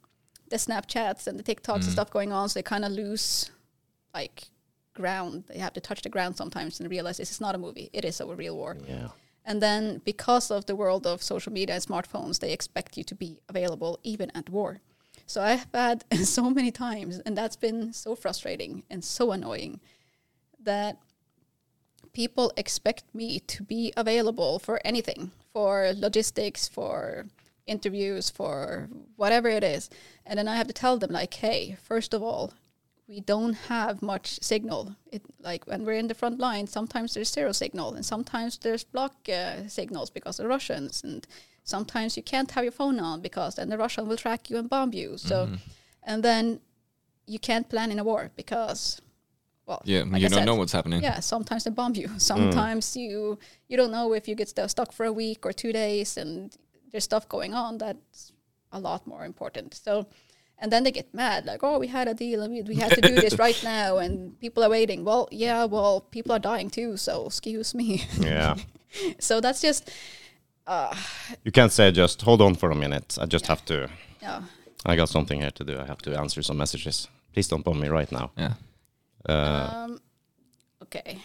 the 0.50 0.56
Snapchats 0.56 1.26
and 1.26 1.38
the 1.38 1.42
TikToks 1.42 1.84
and 1.84 1.92
stuff 1.92 2.10
going 2.10 2.32
on, 2.32 2.48
so 2.48 2.58
they 2.58 2.62
kind 2.62 2.84
of 2.84 2.92
lose 2.92 3.50
like 4.14 4.44
ground. 4.94 5.44
They 5.46 5.58
have 5.58 5.74
to 5.74 5.80
touch 5.80 6.00
the 6.00 6.08
ground 6.08 6.36
sometimes 6.36 6.80
and 6.80 6.90
realize 6.90 7.18
this 7.18 7.30
is 7.30 7.40
not 7.40 7.54
a 7.54 7.58
movie; 7.58 7.90
it 7.92 8.04
is 8.04 8.20
a 8.20 8.26
real 8.26 8.56
war. 8.56 8.76
Yeah. 8.86 9.08
And 9.44 9.62
then 9.62 10.00
because 10.04 10.50
of 10.50 10.66
the 10.66 10.76
world 10.76 11.06
of 11.06 11.22
social 11.22 11.52
media 11.52 11.74
and 11.74 11.84
smartphones, 11.84 12.38
they 12.38 12.52
expect 12.52 12.96
you 12.96 13.04
to 13.04 13.14
be 13.14 13.40
available 13.48 13.98
even 14.02 14.30
at 14.34 14.50
war. 14.50 14.80
So 15.28 15.42
I've 15.42 15.66
had 15.74 16.04
so 16.24 16.50
many 16.50 16.70
times, 16.70 17.20
and 17.20 17.36
that's 17.36 17.56
been 17.56 17.92
so 17.92 18.16
frustrating 18.16 18.82
and 18.90 19.04
so 19.04 19.30
annoying 19.30 19.80
that 20.58 20.96
people 22.14 22.50
expect 22.56 23.04
me 23.14 23.38
to 23.40 23.62
be 23.62 23.92
available 23.96 24.58
for 24.58 24.80
anything, 24.84 25.30
for 25.52 25.92
logistics, 25.94 26.66
for 26.66 27.26
interviews, 27.66 28.30
for 28.30 28.88
whatever 29.16 29.48
it 29.48 29.62
is. 29.62 29.90
And 30.24 30.38
then 30.38 30.48
I 30.48 30.56
have 30.56 30.66
to 30.68 30.72
tell 30.72 30.96
them, 30.96 31.12
like, 31.12 31.34
hey, 31.34 31.76
first 31.82 32.14
of 32.14 32.22
all, 32.22 32.54
we 33.06 33.20
don't 33.20 33.54
have 33.54 34.00
much 34.00 34.40
signal. 34.42 34.96
It 35.12 35.22
like 35.40 35.66
when 35.66 35.84
we're 35.84 36.00
in 36.00 36.08
the 36.08 36.14
front 36.14 36.38
line, 36.38 36.66
sometimes 36.66 37.12
there's 37.12 37.32
zero 37.32 37.52
signal, 37.52 37.94
and 37.94 38.04
sometimes 38.04 38.56
there's 38.58 38.84
block 38.84 39.14
uh, 39.28 39.68
signals 39.68 40.08
because 40.08 40.40
of 40.40 40.46
Russians, 40.46 41.02
and 41.04 41.26
sometimes 41.68 42.16
you 42.16 42.22
can't 42.22 42.50
have 42.52 42.64
your 42.64 42.72
phone 42.72 42.98
on 42.98 43.20
because 43.20 43.56
then 43.56 43.68
the 43.68 43.76
Russian 43.78 44.08
will 44.08 44.16
track 44.16 44.50
you 44.50 44.56
and 44.58 44.68
bomb 44.70 44.92
you. 44.94 45.18
So, 45.18 45.36
mm-hmm. 45.46 45.54
and 46.02 46.22
then 46.22 46.60
you 47.26 47.38
can't 47.38 47.68
plan 47.68 47.90
in 47.92 47.98
a 47.98 48.04
war 48.04 48.30
because, 48.36 49.00
well, 49.66 49.82
Yeah, 49.84 50.00
like 50.00 50.20
you 50.22 50.26
I 50.26 50.30
don't 50.30 50.38
said, 50.40 50.46
know 50.46 50.54
what's 50.54 50.72
happening. 50.72 51.02
yeah, 51.02 51.20
sometimes 51.20 51.64
they 51.64 51.70
bomb 51.70 51.94
you. 51.94 52.08
Mm. 52.14 52.20
Sometimes 52.20 52.96
you 52.96 53.38
you 53.68 53.76
don't 53.76 53.90
know 53.90 54.14
if 54.14 54.26
you 54.28 54.34
get 54.34 54.48
stu- 54.48 54.68
stuck 54.68 54.92
for 54.92 55.04
a 55.06 55.12
week 55.12 55.40
or 55.46 55.52
two 55.52 55.72
days, 55.72 56.16
and 56.16 56.56
there's 56.90 57.04
stuff 57.04 57.28
going 57.28 57.52
on 57.54 57.78
that's 57.78 58.32
a 58.72 58.78
lot 58.80 59.06
more 59.06 59.24
important. 59.26 59.74
So, 59.74 60.06
and 60.60 60.72
then 60.72 60.82
they 60.84 60.90
get 60.92 61.12
mad, 61.14 61.44
like, 61.44 61.62
"Oh, 61.62 61.78
we 61.78 61.88
had 61.88 62.08
a 62.08 62.14
deal, 62.14 62.42
and 62.42 62.52
we, 62.54 62.62
we 62.62 62.76
have 62.76 62.94
to 62.94 63.00
do 63.00 63.14
this 63.14 63.38
right 63.38 63.60
now, 63.76 63.98
and 63.98 64.38
people 64.40 64.64
are 64.64 64.70
waiting." 64.70 65.04
Well, 65.04 65.28
yeah, 65.30 65.66
well, 65.66 66.00
people 66.00 66.32
are 66.32 66.40
dying 66.52 66.70
too, 66.70 66.96
so 66.96 67.26
excuse 67.26 67.74
me. 67.74 67.88
Yeah. 68.20 68.56
so 69.18 69.40
that's 69.40 69.60
just, 69.60 69.90
uh, 70.68 70.94
You 71.44 71.52
can't 71.52 71.72
say 71.72 71.90
just 71.92 72.22
hold 72.22 72.40
on 72.42 72.54
for 72.54 72.70
a 72.70 72.74
minute. 72.74 73.18
I 73.20 73.26
just 73.26 73.46
have 73.46 73.64
to. 73.64 73.88
yeah, 74.22 74.42
I 74.86 74.96
got 74.96 75.08
something 75.08 75.40
here 75.40 75.50
to 75.52 75.64
do. 75.64 75.78
I 75.80 75.84
have 75.86 76.02
to 76.02 76.18
answer 76.18 76.42
some 76.42 76.58
messages. 76.58 77.08
Please 77.32 77.48
don't 77.48 77.64
bomb 77.64 77.80
me 77.80 77.88
right 77.88 78.10
now. 78.12 78.30
Yeah. 78.36 78.54
Uh, 79.28 79.70
um, 79.74 80.00
okay, 80.82 81.18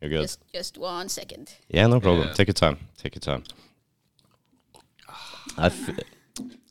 you're 0.00 0.10
good. 0.10 0.22
just 0.22 0.40
just 0.54 0.78
one 0.78 1.08
second. 1.08 1.54
Yeah, 1.68 1.86
no 1.88 2.00
problem. 2.00 2.28
Yeah. 2.28 2.34
Take 2.34 2.48
your 2.48 2.54
time. 2.54 2.78
Take 3.02 3.14
your 3.14 3.20
time. 3.20 3.44
I, 5.58 5.66
f- 5.66 5.90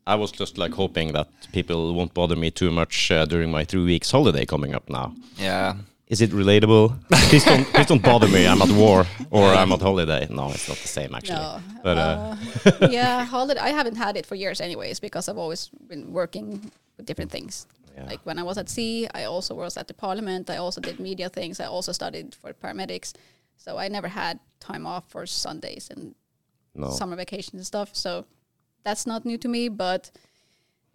I 0.06 0.16
was 0.16 0.32
just 0.32 0.58
like 0.58 0.74
hoping 0.74 1.14
that 1.14 1.28
people 1.52 1.94
won't 1.96 2.14
bother 2.14 2.36
me 2.36 2.52
too 2.52 2.70
much 2.72 3.10
uh, 3.12 3.26
during 3.26 3.50
my 3.52 3.66
three 3.66 3.84
weeks 3.84 4.12
holiday 4.12 4.46
coming 4.46 4.76
up 4.76 4.90
now. 4.90 5.14
Yeah. 5.38 5.76
Is 6.08 6.22
it 6.22 6.30
relatable? 6.32 6.96
please 7.30 7.44
don't 7.44 7.66
please 7.74 7.88
don't 7.88 8.02
bother 8.04 8.28
me. 8.28 8.46
I'm 8.48 8.62
at 8.62 8.70
war 8.70 9.06
or 9.32 9.46
I'm 9.54 9.72
at 9.72 9.82
holiday. 9.82 10.28
No, 10.30 10.52
it's 10.52 10.68
not 10.68 10.78
the 10.78 10.88
same 10.88 11.16
actually. 11.16 11.40
No, 11.40 11.60
But 11.82 11.98
uh, 11.98 12.36
uh, 12.66 12.88
yeah, 12.92 13.26
holiday. 13.26 13.60
I 13.60 13.70
haven't 13.70 13.96
had 13.96 14.16
it 14.16 14.26
for 14.26 14.36
years, 14.36 14.62
anyways, 14.62 15.00
because 15.00 15.28
I've 15.28 15.40
always 15.40 15.70
been 15.88 16.14
working 16.14 16.72
with 16.98 17.08
different 17.08 17.32
things. 17.32 17.66
Yeah. 17.96 18.06
Like 18.06 18.20
when 18.24 18.38
I 18.38 18.44
was 18.44 18.58
at 18.58 18.70
sea, 18.70 19.08
I 19.16 19.24
also 19.24 19.56
was 19.56 19.78
at 19.78 19.88
the 19.88 19.96
parliament. 19.96 20.50
I 20.50 20.58
also 20.58 20.80
did 20.80 21.00
media 21.00 21.30
things. 21.30 21.60
I 21.60 21.66
also 21.66 21.92
studied 21.92 22.36
for 22.36 22.54
paramedics. 22.54 23.14
So 23.58 23.78
I 23.78 23.88
never 23.88 24.08
had 24.08 24.40
time 24.60 24.86
off 24.86 25.10
for 25.10 25.26
Sundays 25.26 25.90
and 25.90 26.14
no, 26.76 26.92
summer 26.92 27.16
vacations 27.16 27.54
and 27.54 27.66
stuff. 27.66 27.96
So 27.96 28.26
that's 28.84 29.08
not 29.08 29.26
new 29.26 29.38
to 29.40 29.48
me. 29.48 29.70
But 29.70 30.12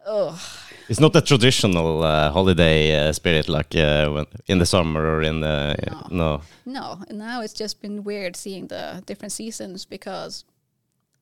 oh, 0.07 0.41
it's 0.89 1.01
not 1.01 1.13
the 1.13 1.21
traditional 1.21 2.03
uh, 2.03 2.31
holiday 2.31 3.09
uh, 3.09 3.13
spirit 3.13 3.49
like 3.49 3.75
uh, 3.77 4.25
in 4.47 4.59
the 4.59 4.67
summer 4.67 5.01
or 5.01 5.23
in 5.23 5.41
the 5.41 5.77
no. 6.11 6.43
no. 6.67 6.99
And 7.09 7.19
now 7.19 7.43
it's 7.43 7.53
just 7.53 7.81
been 7.81 8.03
weird 8.05 8.37
seeing 8.37 8.67
the 8.67 9.03
different 9.07 9.33
seasons 9.33 9.85
because 9.85 10.45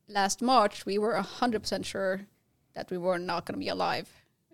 last 0.08 0.42
March 0.42 0.86
we 0.86 0.98
were 0.98 1.14
hundred 1.16 1.60
percent 1.60 1.84
sure 1.84 2.22
that 2.74 2.90
we 2.90 2.98
were 2.98 3.18
not 3.18 3.44
going 3.44 3.54
to 3.54 3.64
be 3.64 3.68
alive 3.68 4.08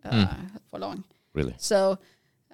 uh, 0.04 0.26
for 0.70 0.78
long. 0.78 1.04
really. 1.32 1.54
So 1.58 1.98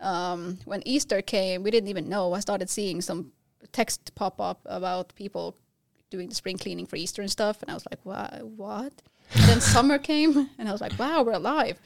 um, 0.00 0.58
when 0.64 0.82
Easter 0.86 1.22
came, 1.22 1.62
we 1.62 1.70
didn't 1.70 1.88
even 1.88 2.08
know. 2.08 2.32
I 2.32 2.40
started 2.40 2.70
seeing 2.70 3.00
some 3.00 3.32
text 3.72 4.14
pop 4.14 4.40
up 4.40 4.60
about 4.66 5.14
people 5.14 5.56
doing 6.10 6.28
the 6.28 6.34
spring 6.34 6.58
cleaning 6.58 6.86
for 6.86 6.96
Easter 6.96 7.22
and 7.22 7.30
stuff, 7.30 7.62
and 7.62 7.70
I 7.70 7.74
was 7.74 7.86
like, 7.90 8.00
"What? 8.04 8.44
What?" 8.56 8.92
And 9.34 9.44
then 9.44 9.60
summer 9.60 9.98
came, 9.98 10.50
and 10.58 10.68
I 10.68 10.72
was 10.72 10.80
like, 10.80 10.98
"Wow, 10.98 11.22
we're 11.22 11.32
alive!" 11.32 11.80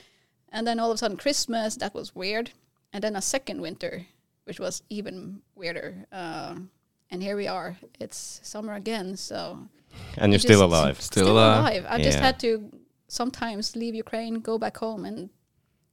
And 0.51 0.67
then 0.67 0.79
all 0.79 0.91
of 0.91 0.95
a 0.95 0.99
sudden, 0.99 1.17
Christmas 1.17 1.77
that 1.77 1.95
was 1.95 2.15
weird, 2.15 2.51
and 2.93 3.03
then 3.03 3.17
a 3.17 3.23
second 3.23 3.61
winter, 3.61 4.07
which 4.45 4.61
was 4.61 4.83
even 4.89 5.43
weirder. 5.55 6.07
Um, 6.13 6.71
and 7.11 7.23
here 7.23 7.37
we 7.37 7.47
are. 7.47 7.77
It's 8.01 8.41
summer 8.43 8.75
again, 8.75 9.17
so 9.17 9.69
And 10.17 10.33
you're 10.33 10.41
still 10.41 10.65
alive. 10.65 11.01
Still 11.01 11.31
alive. 11.31 11.61
alive. 11.61 11.87
I 11.89 12.03
just 12.03 12.19
had 12.19 12.41
to 12.41 12.71
sometimes 13.09 13.77
leave 13.77 13.95
Ukraine, 13.95 14.41
go 14.41 14.59
back 14.59 14.77
home, 14.79 15.05
and 15.05 15.31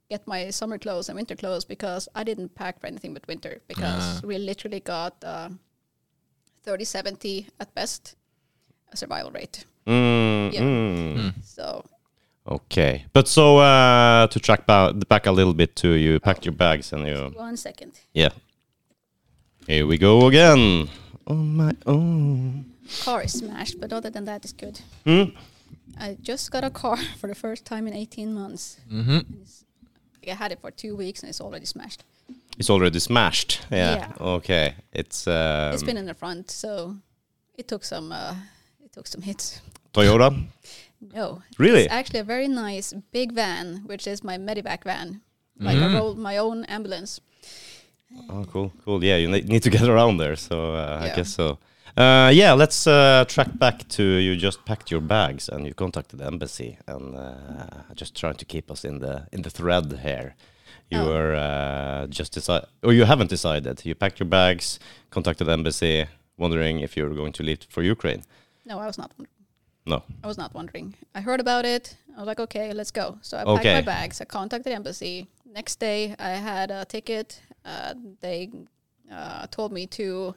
get 0.10 0.28
my 0.28 0.50
summer 0.50 0.78
clothes 0.78 1.10
and 1.10 1.16
winter 1.16 1.36
clothes 1.36 1.66
because 1.66 2.10
I 2.16 2.24
didn't 2.24 2.56
pack 2.56 2.80
for 2.80 2.88
anything 2.88 3.14
but 3.14 3.28
winter 3.28 3.62
because 3.68 4.22
we 4.24 4.38
literally 4.38 4.80
got 4.80 5.16
uh, 5.24 5.50
30 6.64 6.84
70 6.86 7.48
at 7.60 7.74
best 7.74 8.16
a 8.92 8.98
survival 8.98 9.32
rate. 9.32 9.66
Mm, 9.88 10.54
Yeah. 10.54 10.62
mm. 10.62 11.34
So 11.44 11.84
Okay, 12.48 13.06
but 13.14 13.28
so 13.28 13.58
uh, 13.60 14.28
to 14.28 14.40
track 14.40 14.66
ba- 14.66 14.94
back 15.08 15.28
a 15.28 15.32
little 15.32 15.54
bit 15.54 15.76
to 15.76 15.90
you 15.94 16.20
packed 16.20 16.46
your 16.46 16.56
bags 16.56 16.92
and 16.94 17.08
you 17.08 17.32
one 17.38 17.58
second. 17.58 17.92
yeah. 18.14 18.30
Here 19.68 19.86
we 19.86 19.98
go 19.98 20.28
again. 20.28 20.90
On 21.28 21.56
my 21.56 21.74
own. 21.86 22.66
Car 23.04 23.24
is 23.24 23.34
smashed, 23.34 23.80
but 23.80 23.94
other 23.94 24.10
than 24.10 24.26
that, 24.26 24.44
it's 24.44 24.54
good. 24.54 24.82
Hmm? 25.06 25.24
I 26.00 26.18
just 26.22 26.52
got 26.52 26.64
a 26.64 26.70
car 26.70 26.98
for 27.20 27.28
the 27.28 27.36
first 27.36 27.64
time 27.66 27.88
in 27.88 27.94
18 27.94 28.34
months. 28.34 28.78
Mm-hmm. 28.92 29.20
I 30.28 30.34
had 30.34 30.52
it 30.52 30.60
for 30.62 30.72
two 30.72 30.96
weeks 30.96 31.22
and 31.22 31.30
it's 31.30 31.40
already 31.42 31.66
smashed. 31.66 32.04
It's 32.58 32.70
already 32.70 33.00
smashed. 33.00 33.62
Yeah. 33.72 33.96
Yeah. 33.96 34.12
Okay. 34.20 34.76
It's 34.92 35.28
um, 35.28 35.74
it's 35.74 35.84
been 35.84 35.98
in 35.98 36.06
the 36.06 36.14
front, 36.14 36.52
so 36.52 36.96
it 37.58 37.68
took 37.68 37.84
some 37.86 38.12
uh, 38.12 38.32
it 38.32 38.38
took 38.92 39.08
some 39.08 39.22
hits. 39.22 39.62
Toyota. 39.94 40.30
No, 41.14 41.42
Really? 41.58 41.84
It's 41.86 41.94
actually 41.94 42.20
a 42.20 42.24
very 42.24 42.48
nice 42.48 42.94
big 43.12 43.32
van, 43.34 43.84
which 43.86 44.06
is 44.08 44.24
my 44.24 44.38
medivac 44.38 44.84
van, 44.84 45.22
like 45.60 45.78
Mm. 45.78 45.84
I 45.84 45.94
roll 45.98 46.16
my 46.16 46.38
own 46.38 46.64
ambulance. 46.66 47.20
Oh, 48.30 48.46
cool, 48.52 48.72
cool. 48.86 49.04
Yeah, 49.04 49.18
you 49.18 49.28
need 49.30 49.64
to 49.64 49.70
get 49.70 49.82
around 49.94 50.18
there, 50.18 50.36
so 50.36 50.76
uh, 50.76 51.00
I 51.02 51.16
guess 51.16 51.30
so. 51.34 51.58
Uh, 51.98 52.30
yeah, 52.34 52.54
let's 52.54 52.86
uh, 52.88 53.26
track 53.28 53.58
back 53.58 53.88
to 53.90 54.04
you. 54.04 54.36
Just 54.36 54.64
packed 54.66 54.92
your 54.92 55.02
bags 55.02 55.50
and 55.50 55.66
you 55.66 55.74
contacted 55.74 56.20
the 56.20 56.26
embassy, 56.26 56.78
and 56.88 57.16
uh, 57.16 57.66
just 57.96 58.16
trying 58.16 58.36
to 58.36 58.46
keep 58.46 58.70
us 58.72 58.86
in 58.86 59.00
the 59.00 59.28
in 59.32 59.42
the 59.42 59.50
thread 59.50 60.00
here. 60.04 60.36
You 60.90 61.00
Oh. 61.00 61.08
were 61.10 61.34
uh, 61.36 62.08
just 62.08 62.34
decide, 62.34 62.66
or 62.84 62.94
you 62.94 63.06
haven't 63.06 63.30
decided. 63.30 63.86
You 63.86 63.96
packed 63.96 64.20
your 64.20 64.30
bags, 64.30 64.78
contacted 65.10 65.48
the 65.48 65.54
embassy, 65.54 66.06
wondering 66.38 66.80
if 66.82 66.96
you're 66.98 67.16
going 67.16 67.34
to 67.34 67.44
leave 67.44 67.60
for 67.70 67.82
Ukraine. 67.84 68.24
No, 68.66 68.80
I 68.80 68.86
was 68.86 68.98
not. 68.98 69.12
wondering. 69.18 69.36
No. 69.86 70.04
I 70.24 70.28
was 70.28 70.38
not 70.38 70.54
wondering. 70.54 70.94
I 71.16 71.22
heard 71.22 71.40
about 71.40 71.66
it. 71.66 71.98
I 72.16 72.20
was 72.20 72.28
like, 72.28 72.40
okay, 72.40 72.72
let's 72.74 72.92
go. 72.92 73.18
So 73.22 73.38
I 73.38 73.44
packed 73.44 73.60
Okay. 73.60 73.74
my 73.76 73.82
bags. 73.82 74.22
I 74.22 74.26
contacted 74.26 74.72
the 74.72 74.76
embassy. 74.76 75.28
Next 75.46 75.80
day, 75.80 76.16
I 76.20 76.30
had 76.32 76.70
a 76.72 76.86
ticket. 76.86 77.42
Uh, 77.66 77.94
they 78.22 78.50
uh, 79.12 79.48
told 79.48 79.72
me 79.72 79.88
to 79.88 80.36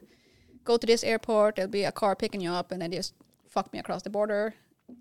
go 0.64 0.76
to 0.76 0.86
this 0.86 1.04
airport. 1.04 1.56
There'll 1.56 1.70
be 1.70 1.84
a 1.84 1.92
car 1.92 2.16
picking 2.16 2.40
you 2.40 2.50
up, 2.52 2.72
and 2.72 2.80
they 2.80 2.88
just 2.88 3.12
fucked 3.48 3.72
me 3.72 3.78
across 3.78 4.02
the 4.02 4.10
border. 4.10 4.54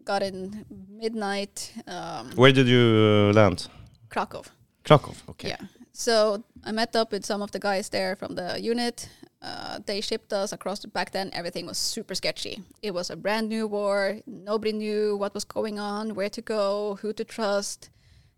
Got 0.05 0.23
in 0.23 0.65
midnight. 0.89 1.73
Um, 1.87 2.31
Where 2.35 2.51
did 2.51 2.67
you 2.67 3.29
uh, 3.29 3.33
land? 3.33 3.67
Krakow. 4.09 4.43
Krakow. 4.83 5.13
Okay. 5.29 5.49
Yeah. 5.49 5.67
So 5.93 6.43
I 6.65 6.71
met 6.71 6.95
up 6.95 7.11
with 7.11 7.25
some 7.25 7.41
of 7.41 7.51
the 7.51 7.59
guys 7.59 7.89
there 7.89 8.15
from 8.15 8.35
the 8.35 8.59
unit. 8.61 9.09
Uh, 9.43 9.79
they 9.85 9.99
shipped 9.99 10.31
us 10.31 10.53
across. 10.53 10.79
The, 10.79 10.87
back 10.87 11.11
then, 11.11 11.29
everything 11.33 11.65
was 11.65 11.77
super 11.77 12.15
sketchy. 12.15 12.63
It 12.81 12.93
was 12.93 13.09
a 13.09 13.17
brand 13.17 13.49
new 13.49 13.67
war. 13.67 14.19
Nobody 14.25 14.71
knew 14.71 15.17
what 15.17 15.33
was 15.33 15.43
going 15.43 15.79
on, 15.79 16.15
where 16.15 16.29
to 16.29 16.41
go, 16.41 16.97
who 17.01 17.11
to 17.13 17.25
trust. 17.25 17.89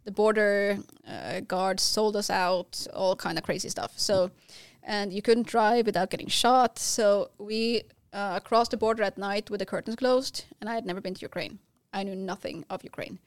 The 0.05 0.11
border 0.11 0.79
uh, 1.07 1.41
guards 1.41 1.83
sold 1.83 2.15
us 2.15 2.29
out, 2.29 2.87
all 2.93 3.15
kind 3.15 3.37
of 3.37 3.43
crazy 3.43 3.69
stuff. 3.69 3.93
So, 3.97 4.31
and 4.81 5.13
you 5.13 5.21
couldn't 5.21 5.47
drive 5.47 5.85
without 5.85 6.09
getting 6.09 6.27
shot. 6.27 6.79
So 6.79 7.29
we 7.37 7.83
uh, 8.11 8.39
crossed 8.39 8.71
the 8.71 8.77
border 8.77 9.03
at 9.03 9.17
night 9.17 9.51
with 9.51 9.59
the 9.59 9.65
curtains 9.65 9.95
closed. 9.95 10.45
And 10.59 10.69
I 10.69 10.73
had 10.73 10.85
never 10.87 11.01
been 11.01 11.13
to 11.13 11.21
Ukraine. 11.21 11.59
I 11.93 12.03
knew 12.03 12.15
nothing 12.15 12.65
of 12.71 12.83
Ukraine. 12.83 13.19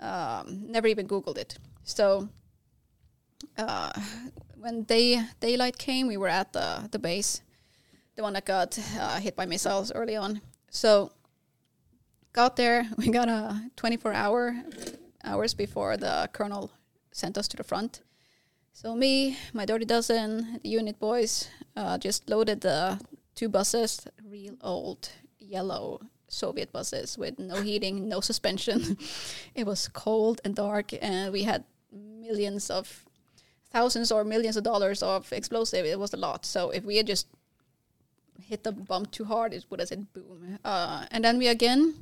Um, 0.00 0.64
never 0.66 0.88
even 0.88 1.06
Googled 1.06 1.38
it. 1.38 1.58
So 1.84 2.28
uh, 3.56 3.92
when 4.64 4.82
day 4.84 5.20
daylight 5.40 5.76
came, 5.76 6.06
we 6.06 6.16
were 6.16 6.32
at 6.40 6.54
the 6.54 6.88
the 6.90 6.98
base, 6.98 7.42
the 8.16 8.22
one 8.22 8.32
that 8.32 8.46
got 8.46 8.78
uh, 8.98 9.20
hit 9.20 9.36
by 9.36 9.44
missiles 9.44 9.92
early 9.92 10.16
on. 10.16 10.40
So 10.70 11.12
got 12.32 12.56
there, 12.56 12.88
we 12.96 13.10
got 13.10 13.28
a 13.28 13.70
24 13.76 14.14
hour 14.14 14.56
hours 15.22 15.54
before 15.54 15.98
the 15.98 16.30
colonel 16.32 16.70
sent 17.12 17.36
us 17.36 17.46
to 17.48 17.56
the 17.56 17.64
front. 17.64 18.00
So 18.72 18.96
me, 18.96 19.36
my 19.52 19.66
dirty 19.66 19.84
dozen, 19.84 20.60
the 20.62 20.70
unit 20.70 20.98
boys, 20.98 21.48
uh, 21.76 21.98
just 21.98 22.28
loaded 22.30 22.62
the 22.62 22.98
two 23.34 23.50
buses, 23.50 24.06
real 24.24 24.56
old 24.62 25.10
yellow 25.38 26.00
Soviet 26.28 26.72
buses 26.72 27.18
with 27.18 27.38
no 27.38 27.60
heating, 27.60 28.08
no 28.08 28.20
suspension. 28.20 28.96
it 29.54 29.66
was 29.66 29.88
cold 29.88 30.40
and 30.42 30.56
dark, 30.56 30.92
and 31.02 31.32
we 31.32 31.42
had 31.42 31.64
millions 31.92 32.70
of 32.70 33.03
thousands 33.74 34.12
or 34.12 34.24
millions 34.24 34.56
of 34.56 34.62
dollars 34.62 35.02
of 35.02 35.32
explosive. 35.32 35.84
It 35.84 35.98
was 35.98 36.14
a 36.14 36.16
lot. 36.16 36.46
So 36.46 36.70
if 36.70 36.84
we 36.84 36.96
had 36.96 37.08
just 37.08 37.26
hit 38.48 38.62
the 38.62 38.72
bump 38.72 39.10
too 39.10 39.24
hard, 39.24 39.52
it 39.52 39.64
would 39.68 39.80
have 39.80 39.88
said 39.88 40.06
boom. 40.12 40.58
Uh, 40.64 41.06
and 41.10 41.24
then 41.24 41.38
we 41.38 41.48
again 41.48 41.94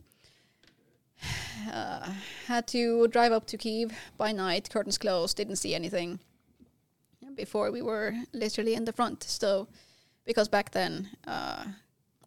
uh, 1.72 2.12
had 2.46 2.66
to 2.66 3.08
drive 3.08 3.32
up 3.32 3.46
to 3.46 3.56
Kiev 3.56 3.92
by 4.18 4.32
night, 4.32 4.68
curtains 4.70 4.98
closed, 4.98 5.37
didn't 5.37 5.56
see 5.56 5.74
anything 5.74 6.18
before 7.35 7.70
we 7.70 7.80
were 7.80 8.14
literally 8.32 8.74
in 8.74 8.85
the 8.85 8.92
front. 8.92 9.22
So, 9.22 9.66
because 10.26 10.48
back 10.48 10.72
then, 10.72 11.08
uh, 11.26 11.64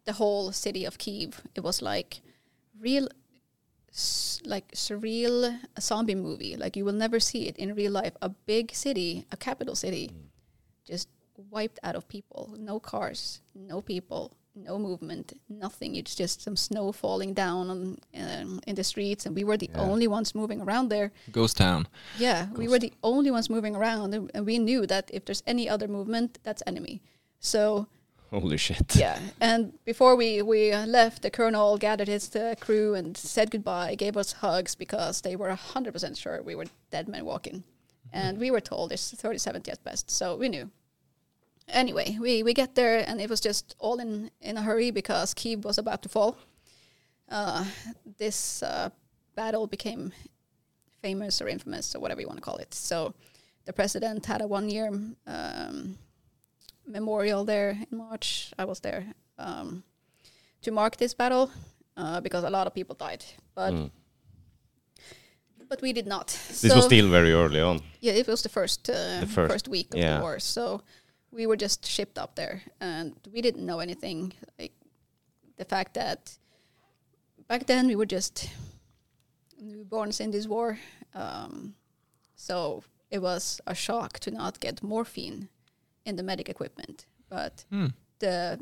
the 0.04 0.14
whole 0.14 0.52
city 0.52 0.84
of 0.84 0.98
Kiev, 0.98 1.40
it 1.54 1.62
was 1.62 1.80
like 1.82 2.20
real, 2.80 3.08
like 4.44 4.72
surreal 4.72 5.58
zombie 5.80 6.14
movie. 6.14 6.56
Like 6.56 6.76
you 6.76 6.84
will 6.84 6.92
never 6.92 7.18
see 7.20 7.48
it 7.48 7.56
in 7.56 7.74
real 7.74 7.92
life. 7.92 8.14
A 8.22 8.28
big 8.28 8.74
city, 8.74 9.26
a 9.32 9.36
capital 9.36 9.74
city, 9.74 10.10
just 10.84 11.08
wiped 11.50 11.78
out 11.82 11.96
of 11.96 12.08
people. 12.08 12.54
No 12.58 12.78
cars, 12.80 13.40
no 13.54 13.80
people, 13.80 14.32
no 14.54 14.78
movement, 14.78 15.32
nothing. 15.48 15.96
It's 15.96 16.14
just 16.14 16.40
some 16.42 16.56
snow 16.56 16.92
falling 16.92 17.34
down 17.34 17.70
on, 17.70 17.98
um, 18.14 18.60
in 18.66 18.74
the 18.74 18.84
streets, 18.84 19.26
and 19.26 19.34
we 19.34 19.44
were 19.44 19.56
the 19.58 19.70
Yeah. 19.72 19.80
only 19.82 20.08
ones 20.08 20.34
moving 20.34 20.60
around 20.62 20.88
there. 20.88 21.12
Ghost 21.30 21.56
town. 21.56 21.88
Yeah, 22.18 22.48
we 22.52 22.68
were 22.68 22.78
the 22.78 22.92
only 23.02 23.30
ones 23.30 23.50
moving 23.50 23.76
around, 23.76 24.14
and, 24.14 24.30
and 24.34 24.46
we 24.46 24.58
knew 24.58 24.86
that 24.86 25.10
if 25.12 25.24
there's 25.24 25.42
any 25.46 25.68
other 25.68 25.88
movement, 25.88 26.38
that's 26.42 26.62
enemy. 26.66 27.02
So 27.38 27.86
Holy 28.30 28.56
shit. 28.56 28.96
yeah, 28.96 29.18
and 29.40 29.72
before 29.84 30.16
we 30.16 30.42
we 30.42 30.74
left, 30.74 31.22
the 31.22 31.30
colonel 31.30 31.78
gathered 31.78 32.08
his 32.08 32.34
uh, 32.34 32.54
crew 32.60 32.94
and 32.94 33.16
said 33.16 33.50
goodbye, 33.50 33.94
gave 33.94 34.16
us 34.16 34.32
hugs 34.32 34.74
because 34.74 35.20
they 35.20 35.36
were 35.36 35.54
hundred 35.54 35.92
percent 35.92 36.16
sure 36.16 36.42
we 36.42 36.54
were 36.54 36.66
dead 36.90 37.08
men 37.08 37.24
walking, 37.24 37.62
and 38.12 38.38
we 38.38 38.50
were 38.50 38.60
told 38.60 38.92
it's 38.92 39.12
37th 39.14 39.68
at 39.68 39.84
best, 39.84 40.10
so 40.10 40.36
we 40.36 40.48
knew. 40.48 40.70
Anyway, 41.68 42.16
we 42.20 42.42
we 42.42 42.52
get 42.52 42.74
there 42.74 43.04
and 43.08 43.20
it 43.20 43.30
was 43.30 43.40
just 43.40 43.74
all 43.78 43.98
in 43.98 44.30
in 44.40 44.56
a 44.56 44.62
hurry 44.62 44.90
because 44.90 45.34
Kiev 45.34 45.64
was 45.64 45.78
about 45.78 46.02
to 46.02 46.08
fall. 46.08 46.36
Uh, 47.28 47.64
this 48.18 48.62
uh, 48.62 48.90
battle 49.34 49.66
became 49.66 50.12
famous 51.02 51.40
or 51.40 51.48
infamous 51.48 51.94
or 51.94 52.00
whatever 52.00 52.20
you 52.20 52.26
want 52.26 52.38
to 52.38 52.42
call 52.42 52.56
it. 52.56 52.72
So 52.74 53.14
the 53.64 53.72
president 53.72 54.26
had 54.26 54.42
a 54.42 54.46
one 54.46 54.68
year 54.68 54.88
um, 55.26 55.98
memorial 56.86 57.44
there 57.44 57.70
in 57.90 57.98
March. 57.98 58.52
I 58.58 58.64
was 58.64 58.80
there 58.80 59.04
um, 59.38 59.82
to 60.62 60.70
mark 60.70 60.96
this 60.96 61.14
battle 61.14 61.50
uh, 61.96 62.20
because 62.20 62.44
a 62.44 62.50
lot 62.50 62.66
of 62.66 62.74
people 62.74 62.94
died, 62.94 63.24
but 63.54 63.72
Mm. 63.72 63.90
but 65.68 65.80
we 65.82 65.92
did 65.92 66.06
not. 66.06 66.28
This 66.60 66.74
was 66.74 66.84
still 66.84 67.08
very 67.10 67.32
early 67.32 67.60
on. 67.60 67.80
yeah, 68.00 68.12
it 68.14 68.26
was 68.28 68.42
the 68.42 68.48
first 68.48 68.88
uh, 68.90 69.20
The 69.20 69.26
first, 69.26 69.52
first, 69.52 69.68
week 69.68 69.94
of 69.94 69.98
yeah. 70.00 70.16
the 70.16 70.22
war. 70.22 70.38
So 70.40 70.80
we 71.32 71.46
were 71.46 71.56
just 71.56 71.84
shipped 71.86 72.18
up 72.18 72.34
there, 72.34 72.62
and 72.80 73.12
we 73.32 73.42
didn't 73.42 73.66
know 73.66 73.80
anything. 73.80 74.32
Like 74.58 74.72
the 75.56 75.64
fact 75.64 75.94
that 75.94 76.38
back 77.48 77.66
then 77.66 77.86
we 77.88 77.96
were 77.96 78.06
just 78.06 78.48
newborns 79.62 80.20
in 80.20 80.30
this 80.30 80.46
war, 80.46 80.78
um, 81.14 81.74
so 82.36 82.82
it 83.10 83.20
was 83.22 83.60
a 83.66 83.74
shock 83.74 84.18
to 84.20 84.30
not 84.30 84.60
get 84.60 84.82
morphine 84.82 85.48
in 86.06 86.16
the 86.16 86.22
medic 86.22 86.48
equipment. 86.48 87.06
But 87.28 87.64
Hmm. 87.70 87.88
the 88.20 88.58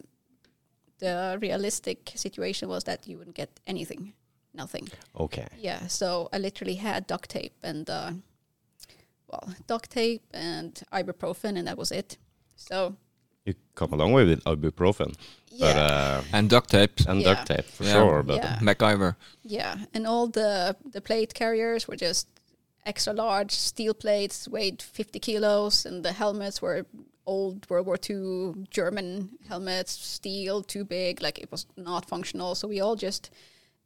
the 0.98 1.38
realistic 1.42 2.12
situation 2.14 2.68
was 2.68 2.84
that 2.84 3.06
you 3.06 3.18
wouldn't 3.18 3.36
get 3.36 3.60
anything, 3.66 4.14
nothing. 4.52 4.88
Okay. 5.14 5.46
Yeah, 5.58 5.86
so 5.88 6.28
I 6.32 6.38
literally 6.38 6.76
had 6.76 7.06
duct 7.06 7.28
tape 7.30 7.54
and 7.62 7.90
uh, 7.90 8.12
well, 9.28 9.54
duct 9.66 9.90
tape 9.90 10.22
and 10.32 10.82
ibuprofen, 10.92 11.56
and 11.58 11.66
that 11.66 11.76
was 11.76 11.90
it. 11.92 12.18
So 12.56 12.96
You 13.46 13.54
come 13.74 13.92
a 13.92 13.96
long 13.96 14.12
way 14.12 14.24
with 14.24 14.42
ibuprofen, 14.44 15.14
but 15.60 15.76
yeah, 15.76 16.22
uh, 16.22 16.22
And 16.32 16.48
duct 16.50 16.70
tape. 16.70 17.00
and 17.08 17.20
Yeah. 17.20 17.34
duct 17.34 17.46
tape 17.48 17.64
for 17.76 17.84
Yeah. 17.84 17.92
sure. 17.92 18.22
But 18.22 18.36
Yeah. 18.36 18.58
MacGyver. 18.62 19.16
yeah, 19.42 19.84
and 19.94 20.06
all 20.06 20.28
the 20.30 20.76
the 20.92 21.00
plate 21.00 21.34
carriers 21.34 21.86
were 21.88 21.96
just 21.96 22.28
extra 22.86 23.12
large 23.12 23.50
steel 23.50 23.94
plates, 23.94 24.48
weighed 24.48 24.82
fifty 24.82 25.18
kilos, 25.18 25.86
and 25.86 26.04
the 26.04 26.12
helmets 26.12 26.62
were 26.62 26.86
old 27.26 27.68
World 27.70 27.86
War 27.86 27.98
II 28.08 28.66
German 28.70 29.30
helmets, 29.48 29.92
steel, 29.92 30.62
too 30.62 30.84
big, 30.84 31.22
like 31.22 31.38
it 31.38 31.50
was 31.50 31.66
not 31.76 32.08
functional. 32.08 32.54
So 32.54 32.68
we 32.68 32.80
all 32.80 32.96
just 32.96 33.30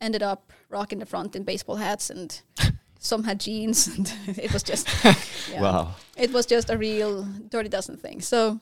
ended 0.01 0.23
up 0.23 0.53
rocking 0.69 0.99
the 0.99 1.07
front 1.07 1.37
in 1.37 1.45
baseball 1.45 1.77
hats, 1.77 2.11
and 2.11 2.41
some 2.99 3.25
had 3.25 3.41
jeans, 3.41 3.87
and 3.89 4.13
it 4.39 4.53
was 4.53 4.63
just 4.63 4.89
yeah. 5.51 5.61
wow. 5.61 5.95
it 6.17 6.33
was 6.33 6.47
just 6.47 6.71
a 6.71 6.79
real 6.79 7.23
dirty 7.49 7.69
dozen 7.69 7.97
thing. 7.97 8.21
So 8.21 8.61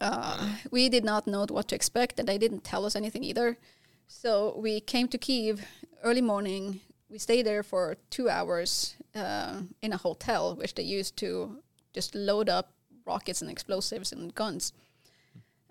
uh, 0.00 0.48
we 0.70 0.88
did 0.88 1.04
not 1.04 1.26
know 1.26 1.46
what 1.48 1.68
to 1.68 1.74
expect, 1.74 2.18
and 2.18 2.28
they 2.28 2.38
didn't 2.38 2.64
tell 2.64 2.84
us 2.84 2.96
anything 2.96 3.24
either. 3.24 3.58
So 4.06 4.54
we 4.58 4.80
came 4.80 5.08
to 5.08 5.18
Kiev 5.18 5.64
early 6.02 6.22
morning. 6.22 6.80
We 7.10 7.18
stayed 7.18 7.46
there 7.46 7.62
for 7.62 7.96
two 8.10 8.28
hours 8.28 8.96
uh, 9.14 9.60
in 9.82 9.92
a 9.92 9.96
hotel, 9.96 10.56
which 10.56 10.74
they 10.74 10.82
used 10.82 11.16
to 11.18 11.58
just 11.92 12.14
load 12.14 12.48
up 12.48 12.73
rockets 13.06 13.42
and 13.42 13.50
explosives 13.50 14.12
and 14.12 14.34
guns. 14.34 14.72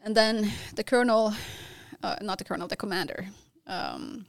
And 0.03 0.15
then 0.15 0.51
the 0.75 0.83
colonel, 0.83 1.33
uh, 2.01 2.17
not 2.21 2.37
the 2.37 2.43
colonel, 2.43 2.67
the 2.67 2.75
commander, 2.75 3.27
um, 3.67 4.25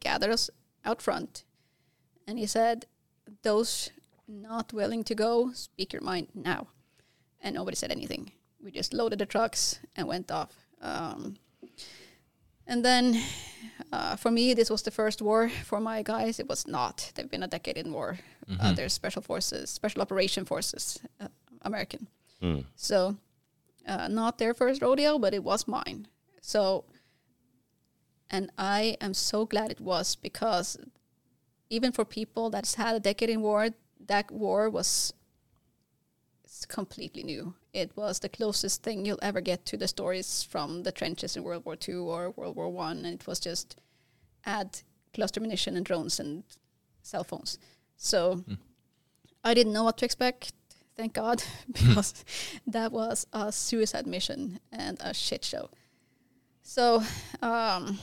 gathered 0.00 0.30
us 0.30 0.50
out 0.84 1.02
front, 1.02 1.44
and 2.26 2.38
he 2.38 2.46
said, 2.46 2.86
"Those 3.42 3.90
not 4.28 4.72
willing 4.72 5.04
to 5.04 5.14
go, 5.14 5.52
speak 5.52 5.92
your 5.92 6.02
mind 6.02 6.28
now. 6.34 6.68
And 7.40 7.54
nobody 7.54 7.76
said 7.76 7.90
anything. 7.90 8.32
We 8.62 8.70
just 8.70 8.92
loaded 8.92 9.18
the 9.18 9.26
trucks 9.26 9.78
and 9.94 10.08
went 10.08 10.30
off. 10.30 10.66
Um, 10.80 11.36
and 12.66 12.84
then 12.84 13.22
uh, 13.92 14.16
for 14.16 14.30
me, 14.30 14.54
this 14.54 14.70
was 14.70 14.82
the 14.82 14.90
first 14.90 15.22
war. 15.22 15.48
For 15.64 15.80
my 15.80 16.02
guys, 16.02 16.40
it 16.40 16.48
was 16.48 16.66
not. 16.66 17.12
They've 17.14 17.30
been 17.30 17.44
a 17.44 17.48
decade 17.48 17.76
in 17.76 17.92
war. 17.92 18.18
Uh, 18.60 18.72
they're 18.74 18.88
special 18.88 19.22
forces, 19.22 19.70
special 19.70 20.02
operation 20.02 20.44
forces, 20.44 21.00
uh, 21.20 21.28
American. 21.66 22.06
Mm. 22.42 22.64
So 22.74 23.16
uh, 23.86 24.08
not 24.08 24.38
their 24.38 24.54
first 24.54 24.82
rodeo, 24.82 25.18
but 25.18 25.34
it 25.34 25.44
was 25.44 25.68
mine. 25.68 26.08
So, 26.40 26.84
and 28.30 28.50
I 28.58 28.96
am 29.00 29.14
so 29.14 29.46
glad 29.46 29.70
it 29.70 29.80
was 29.80 30.16
because 30.16 30.78
even 31.70 31.92
for 31.92 32.04
people 32.04 32.50
that's 32.50 32.74
had 32.74 32.94
a 32.94 33.00
decade 33.00 33.30
in 33.30 33.42
war, 33.42 33.70
that 34.06 34.30
war 34.30 34.70
was 34.70 35.12
it's 36.44 36.64
completely 36.64 37.22
new. 37.22 37.54
It 37.72 37.96
was 37.96 38.20
the 38.20 38.28
closest 38.28 38.82
thing 38.82 39.04
you'll 39.04 39.18
ever 39.20 39.40
get 39.40 39.66
to 39.66 39.76
the 39.76 39.88
stories 39.88 40.42
from 40.42 40.84
the 40.84 40.92
trenches 40.92 41.36
in 41.36 41.42
World 41.42 41.64
War 41.64 41.76
II 41.76 41.96
or 41.96 42.30
World 42.30 42.56
War 42.56 42.68
One, 42.68 42.98
and 43.04 43.20
it 43.20 43.26
was 43.26 43.40
just 43.40 43.76
add 44.44 44.80
cluster 45.12 45.40
munition 45.40 45.76
and 45.76 45.84
drones 45.84 46.20
and 46.20 46.44
cell 47.02 47.24
phones. 47.24 47.58
So 47.96 48.44
I 49.44 49.54
didn't 49.54 49.72
know 49.72 49.84
what 49.84 49.98
to 49.98 50.04
expect. 50.04 50.52
Thank 50.96 51.12
God, 51.12 51.42
because 51.72 52.24
that 52.66 52.90
was 52.92 53.26
a 53.32 53.52
suicide 53.52 54.06
mission 54.06 54.60
and 54.72 54.98
a 55.00 55.12
shit 55.12 55.44
show. 55.44 55.68
So 56.62 57.02
um, 57.42 57.98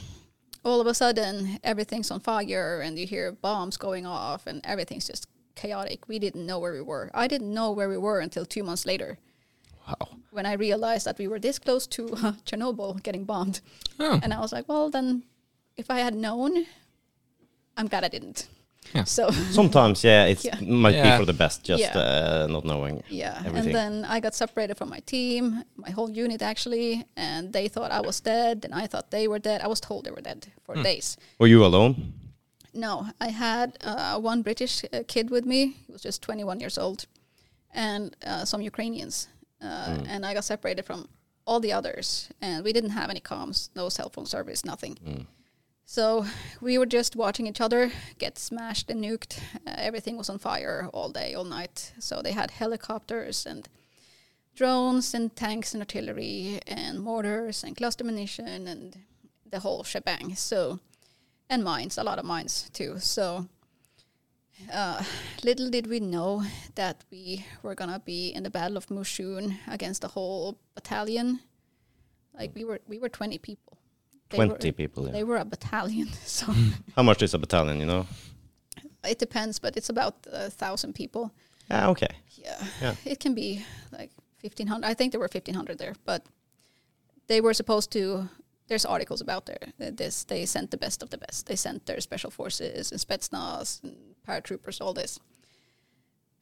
all 0.64 0.80
of 0.80 0.88
a 0.88 0.94
sudden, 0.94 1.60
everything's 1.64 2.12
on 2.12 2.20
fire, 2.20 2.82
and 2.82 2.98
you 3.00 3.06
hear 3.08 3.32
bombs 3.32 3.78
going 3.78 4.06
off, 4.06 4.46
and 4.48 4.62
everything's 4.64 5.08
just 5.08 5.28
chaotic. 5.56 6.08
We 6.08 6.20
didn't 6.20 6.46
know 6.46 6.60
where 6.60 6.74
we 6.74 6.82
were. 6.82 7.10
I 7.14 7.28
didn't 7.28 7.54
know 7.54 7.72
where 7.72 7.90
we 7.90 7.98
were 7.98 8.20
until 8.20 8.46
two 8.46 8.64
months 8.64 8.86
later, 8.86 9.18
Wow. 9.88 10.10
when 10.32 10.46
I 10.46 10.54
realized 10.54 11.06
that 11.06 11.18
we 11.18 11.28
were 11.28 11.40
this 11.40 11.60
close 11.60 11.88
to 11.88 12.06
uh, 12.14 12.32
Chernobyl 12.46 13.02
getting 13.04 13.26
bombed. 13.26 13.60
Oh. 14.00 14.20
And 14.24 14.34
I 14.34 14.40
was 14.40 14.52
like, 14.54 14.70
well, 14.70 14.90
then, 14.90 15.24
if 15.78 15.90
I 15.90 16.00
had 16.00 16.16
known, 16.16 16.66
I'm 17.76 17.88
glad 17.88 18.04
I 18.04 18.08
didn't. 18.08 18.48
Yeah. 18.96 19.06
So 19.06 19.32
Sometimes, 19.52 20.04
yeah, 20.04 20.26
it 20.34 20.44
Yeah. 20.46 20.60
might 20.62 20.96
Yeah. 20.96 21.18
be 21.18 21.22
for 21.22 21.26
the 21.26 21.38
best, 21.44 21.64
just 21.64 21.84
Yeah. 21.84 21.98
uh, 21.98 22.48
not 22.56 22.64
knowing. 22.66 23.04
Yeah, 23.10 23.38
everything. 23.46 23.58
and 23.58 23.76
then 23.76 23.94
I 24.06 24.20
got 24.20 24.34
separated 24.36 24.78
from 24.78 24.90
my 24.90 25.00
team, 25.06 25.64
my 25.76 25.92
whole 25.92 26.10
unit 26.10 26.42
actually, 26.42 27.06
and 27.16 27.54
they 27.54 27.68
thought 27.70 27.92
I 27.92 28.02
was 28.02 28.22
dead, 28.22 28.66
and 28.66 28.74
I 28.84 28.88
thought 28.88 29.10
they 29.12 29.28
were 29.28 29.40
dead. 29.40 29.62
I 29.62 29.68
was 29.68 29.80
told 29.80 30.06
they 30.06 30.12
were 30.12 30.22
dead 30.32 30.48
for 30.66 30.76
days. 30.84 31.18
Were 31.40 31.48
you 31.48 31.66
alone? 31.66 31.94
No, 32.74 33.08
I 33.22 33.30
had 33.30 33.68
uh, 33.82 34.20
one 34.20 34.42
British 34.42 34.84
uh, 34.92 35.04
kid 35.08 35.30
with 35.30 35.46
me. 35.46 35.60
He 35.86 35.92
was 35.92 36.02
just 36.02 36.22
21 36.22 36.60
years 36.60 36.78
old, 36.78 37.06
and 37.74 38.16
uh, 38.26 38.46
some 38.46 38.62
Ukrainians. 38.62 39.28
Uh, 39.62 40.04
And 40.14 40.26
I 40.26 40.34
got 40.34 40.44
separated 40.44 40.84
from 40.86 41.08
all 41.48 41.60
the 41.62 41.72
others, 41.78 42.30
and 42.42 42.64
we 42.66 42.72
didn't 42.74 42.92
have 43.00 43.10
any 43.10 43.22
comms, 43.22 43.70
no 43.76 43.90
cell 43.90 44.10
phone 44.10 44.26
service, 44.26 44.66
nothing. 44.66 45.28
So 45.86 46.26
we 46.62 46.78
were 46.78 46.86
just 46.86 47.16
watching 47.16 47.46
each 47.46 47.62
other 47.62 47.92
get 48.18 48.38
smashed 48.38 48.90
and 48.90 49.04
nuked. 49.04 49.40
Uh, 49.68 49.76
everything 49.78 50.18
was 50.18 50.30
on 50.30 50.40
fire 50.40 50.90
all 50.94 51.10
day, 51.10 51.34
all 51.34 51.44
night. 51.44 51.94
So 52.00 52.22
they 52.22 52.32
had 52.32 52.52
helicopters 52.52 53.46
and 53.46 53.68
drones 54.56 55.14
and 55.14 55.36
tanks 55.36 55.74
and 55.74 55.82
artillery 55.82 56.60
and 56.68 57.00
mortars 57.00 57.64
and 57.64 57.76
cluster 57.76 58.04
munition 58.04 58.68
and 58.68 58.98
the 59.50 59.60
whole 59.60 59.84
shebang. 59.84 60.36
So, 60.36 60.80
and 61.50 61.64
mines, 61.64 61.98
a 61.98 62.04
lot 62.04 62.20
of 62.20 62.26
mines 62.26 62.70
too. 62.74 62.98
So, 63.00 63.48
uh, 64.72 65.04
little 65.44 65.70
did 65.70 65.88
we 65.88 66.00
know 66.00 66.44
that 66.76 67.04
we 67.12 67.46
were 67.62 67.76
gonna 67.76 68.00
be 68.00 68.30
in 68.30 68.44
the 68.44 68.50
Battle 68.50 68.78
of 68.78 68.88
Moshchun 68.88 69.58
against 69.68 70.04
a 70.04 70.08
whole 70.08 70.58
battalion. 70.76 71.42
Like 72.34 72.56
we 72.56 72.64
were, 72.64 72.80
we 72.88 72.98
were 72.98 73.10
twenty 73.10 73.38
people. 73.38 73.78
They 74.34 74.40
were- 74.40 74.48
Twenty 74.48 74.72
people. 74.72 75.06
Yeah. 75.06 75.12
They 75.12 75.24
were 75.24 75.38
a 75.38 75.46
battalion, 75.46 76.08
so 76.26 76.46
How 76.96 77.04
much 77.04 77.22
is 77.22 77.34
a 77.34 77.38
battalion? 77.40 77.80
You 77.80 77.86
know? 77.86 78.06
it 79.04 79.20
depends, 79.20 79.60
but 79.60 79.78
it's 79.78 79.90
about 79.90 80.16
a 80.32 80.50
thousand 80.50 80.94
people. 80.94 81.32
Yeah. 81.70 81.90
Okay. 81.90 82.08
Yeah. 82.44 82.64
Yeah. 82.82 82.96
It 83.06 83.20
can 83.20 83.34
be 83.36 83.66
like 83.92 84.12
1500. 84.42 84.86
I 84.92 84.94
think 84.96 85.12
there 85.12 85.20
were 85.20 85.30
1500 85.32 85.78
there, 85.78 85.96
but 86.06 86.26
they 87.28 87.42
were 87.42 87.54
supposed 87.54 87.92
to. 87.92 88.28
There's 88.68 88.86
articles 88.86 89.22
about 89.22 89.46
there. 89.46 89.74
This 89.78 90.24
they 90.26 90.46
sent 90.46 90.72
the 90.72 90.78
best 90.78 91.04
of 91.04 91.10
the 91.10 91.18
best. 91.18 91.46
They 91.46 91.56
sent 91.58 91.86
their 91.86 92.02
special 92.02 92.32
forces 92.32 92.92
and 92.92 93.02
Spetsnaz 93.02 93.84
and 93.84 93.96
paratroopers, 94.28 94.82
all 94.82 94.94
this. 94.94 95.20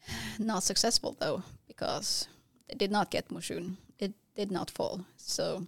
Not 0.39 0.63
successful 0.63 1.15
though, 1.19 1.41
because 1.67 2.27
they 2.69 2.75
did 2.77 2.91
not 2.91 3.11
get 3.11 3.29
Moshchun. 3.29 3.75
It 3.99 4.13
did 4.35 4.51
not 4.51 4.71
fall. 4.71 5.05
So, 5.17 5.67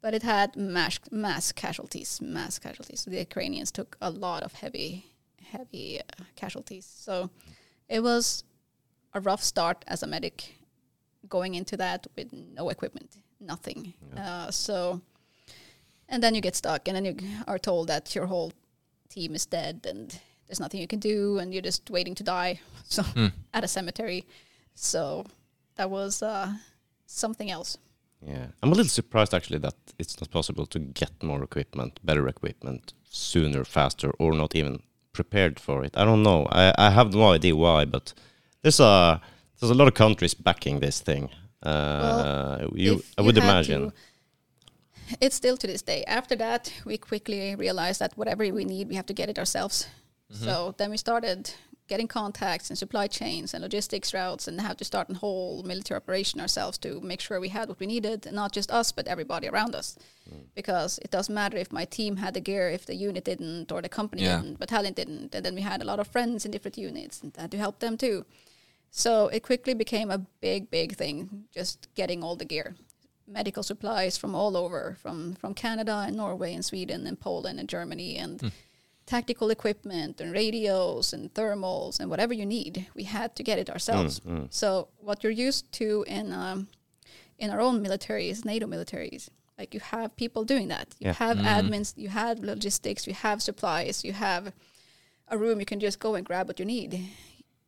but 0.00 0.14
it 0.14 0.22
had 0.22 0.56
mass 0.56 0.98
mass 1.10 1.52
casualties. 1.52 2.20
Mass 2.20 2.58
casualties. 2.58 3.04
The 3.04 3.18
Ukrainians 3.18 3.70
took 3.70 3.96
a 4.00 4.10
lot 4.10 4.42
of 4.42 4.52
heavy, 4.52 5.06
heavy 5.42 6.00
uh, 6.00 6.24
casualties. 6.36 6.86
So, 6.86 7.30
it 7.88 8.00
was 8.02 8.44
a 9.14 9.20
rough 9.20 9.42
start 9.42 9.84
as 9.86 10.02
a 10.02 10.06
medic 10.06 10.54
going 11.28 11.54
into 11.54 11.76
that 11.76 12.06
with 12.16 12.32
no 12.32 12.68
equipment, 12.68 13.16
nothing. 13.40 13.94
Uh, 14.16 14.50
so, 14.50 15.00
and 16.08 16.22
then 16.22 16.34
you 16.34 16.40
get 16.40 16.56
stuck, 16.56 16.88
and 16.88 16.96
then 16.96 17.04
you 17.04 17.16
are 17.46 17.58
told 17.58 17.88
that 17.88 18.14
your 18.14 18.26
whole 18.26 18.52
team 19.08 19.34
is 19.34 19.46
dead 19.46 19.86
and 19.88 20.20
there's 20.46 20.60
nothing 20.60 20.80
you 20.80 20.86
can 20.86 20.98
do, 20.98 21.38
and 21.38 21.52
you're 21.52 21.62
just 21.62 21.90
waiting 21.90 22.14
to 22.14 22.24
die. 22.24 22.60
So, 22.90 23.04
at 23.52 23.64
a 23.64 23.68
cemetery. 23.68 24.24
So, 24.74 25.26
that 25.76 25.90
was 25.90 26.22
uh, 26.22 26.54
something 27.06 27.50
else. 27.50 27.76
Yeah, 28.26 28.46
I'm 28.62 28.72
a 28.72 28.74
little 28.74 28.88
surprised 28.90 29.32
actually 29.34 29.58
that 29.60 29.74
it's 29.98 30.20
not 30.20 30.30
possible 30.30 30.66
to 30.66 30.78
get 30.78 31.22
more 31.22 31.42
equipment, 31.42 32.00
better 32.02 32.26
equipment, 32.28 32.92
sooner, 33.08 33.64
faster, 33.64 34.10
or 34.18 34.32
not 34.32 34.54
even 34.56 34.82
prepared 35.12 35.60
for 35.60 35.84
it. 35.84 35.96
I 35.96 36.04
don't 36.04 36.22
know. 36.22 36.46
I, 36.50 36.72
I 36.78 36.90
have 36.90 37.14
no 37.14 37.32
idea 37.32 37.54
why, 37.54 37.84
but 37.84 38.12
there's 38.62 38.80
a 38.80 39.20
there's 39.60 39.70
a 39.70 39.74
lot 39.74 39.88
of 39.88 39.94
countries 39.94 40.34
backing 40.34 40.80
this 40.80 41.00
thing. 41.00 41.30
Uh, 41.62 42.66
you, 42.74 43.02
I 43.16 43.22
would 43.22 43.36
had 43.36 43.44
imagine. 43.44 43.90
to- 43.90 43.96
it's 45.20 45.36
still 45.36 45.56
to 45.56 45.66
this 45.66 45.82
day. 45.82 46.04
After 46.06 46.36
that, 46.36 46.72
we 46.84 46.98
quickly 46.98 47.54
realized 47.56 48.00
that 48.00 48.12
whatever 48.16 48.44
we 48.52 48.64
need, 48.64 48.88
we 48.88 48.94
have 48.96 49.06
to 49.06 49.14
get 49.14 49.28
it 49.30 49.38
ourselves. 49.38 49.86
So 50.30 50.74
then 50.76 50.90
we 50.90 50.98
started 50.98 51.50
getting 51.88 52.06
contacts 52.06 52.68
and 52.70 52.78
supply 52.78 53.06
chains 53.06 53.54
and 53.54 53.62
logistics 53.62 54.12
routes 54.12 54.46
and 54.46 54.60
have 54.60 54.76
to 54.76 54.84
start 54.84 55.10
a 55.10 55.14
whole 55.14 55.62
military 55.62 55.96
operation 55.96 56.40
ourselves 56.40 56.78
to 56.78 57.00
make 57.00 57.20
sure 57.20 57.40
we 57.40 57.48
had 57.48 57.68
what 57.68 57.80
we 57.80 57.86
needed, 57.86 58.26
and 58.26 58.36
not 58.36 58.52
just 58.52 58.70
us, 58.70 58.92
but 58.92 59.08
everybody 59.08 59.48
around 59.48 59.74
us. 59.74 59.96
Mm. 60.30 60.44
Because 60.54 60.98
it 60.98 61.10
doesn't 61.10 61.34
matter 61.34 61.56
if 61.56 61.72
my 61.72 61.86
team 61.86 62.16
had 62.16 62.34
the 62.34 62.40
gear, 62.40 62.68
if 62.68 62.84
the 62.84 62.94
unit 62.94 63.24
didn't, 63.24 63.72
or 63.72 63.80
the 63.82 63.88
company 63.88 64.22
Yeah. 64.22 64.40
didn't, 64.40 64.58
battalion 64.58 64.92
didn't. 64.92 65.34
And 65.34 65.44
then 65.44 65.54
we 65.54 65.62
had 65.62 65.80
a 65.82 65.84
lot 65.84 65.98
of 65.98 66.06
friends 66.06 66.44
in 66.44 66.50
different 66.50 66.78
units 66.78 67.22
and 67.22 67.34
had 67.36 67.50
to 67.50 67.58
help 67.58 67.78
them 67.80 67.96
too. 67.96 68.26
So 68.90 69.28
it 69.28 69.42
quickly 69.42 69.74
became 69.74 70.10
a 70.10 70.18
big, 70.18 70.70
big 70.70 70.96
thing, 70.96 71.44
just 71.52 71.88
getting 71.94 72.22
all 72.22 72.36
the 72.36 72.44
gear. 72.44 72.76
Medical 73.26 73.62
supplies 73.62 74.16
from 74.16 74.34
all 74.34 74.56
over, 74.56 74.96
from, 75.02 75.34
from 75.34 75.52
Canada 75.54 76.04
and 76.06 76.16
Norway 76.16 76.54
and 76.54 76.64
Sweden 76.64 77.06
and 77.06 77.20
Poland 77.20 77.60
and 77.60 77.68
Germany 77.68 78.16
and 78.16 78.40
hmm. 78.40 78.48
Tactical 79.08 79.48
equipment 79.50 80.20
and 80.20 80.32
radios 80.32 81.14
and 81.14 81.32
thermals 81.32 81.98
and 81.98 82.10
whatever 82.10 82.34
you 82.34 82.44
need. 82.44 82.86
We 82.94 83.04
had 83.04 83.34
to 83.36 83.42
get 83.42 83.58
it 83.58 83.70
ourselves. 83.70 84.20
Mm, 84.20 84.30
mm. 84.30 84.46
So 84.52 84.88
what 84.98 85.22
you're 85.22 85.40
used 85.48 85.72
to 85.80 86.04
in 86.06 86.32
um, 86.32 86.68
in 87.38 87.50
our 87.50 87.60
own 87.60 87.82
militaries, 87.86 88.44
NATO 88.44 88.66
militaries, 88.66 89.30
like 89.58 89.72
you 89.74 89.80
have 89.80 90.14
people 90.16 90.44
doing 90.44 90.68
that. 90.68 90.88
You 90.98 91.06
Yeah. 91.06 91.14
have 91.26 91.38
mm. 91.38 91.46
admins, 91.56 91.94
you 91.96 92.10
have 92.10 92.36
logistics, 92.52 93.06
you 93.06 93.14
have 93.14 93.38
supplies, 93.40 94.04
you 94.04 94.12
have 94.12 94.52
a 95.34 95.36
room 95.38 95.58
you 95.60 95.66
can 95.66 95.80
just 95.80 95.98
go 95.98 96.14
and 96.16 96.26
grab 96.26 96.46
what 96.48 96.58
you 96.60 96.66
need. 96.66 96.92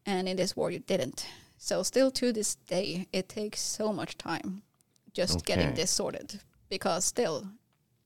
And 0.04 0.28
in 0.28 0.36
this 0.36 0.56
war, 0.56 0.70
you 0.70 0.80
didn't. 0.80 1.26
So 1.58 1.82
still 1.82 2.10
to 2.20 2.32
this 2.32 2.56
day, 2.76 3.06
it 3.12 3.28
takes 3.28 3.60
so 3.60 3.92
much 3.92 4.12
time 4.16 4.62
just 5.12 5.44
getting 5.46 5.74
this 5.74 5.90
sorted 5.90 6.40
because 6.68 7.04
still, 7.04 7.36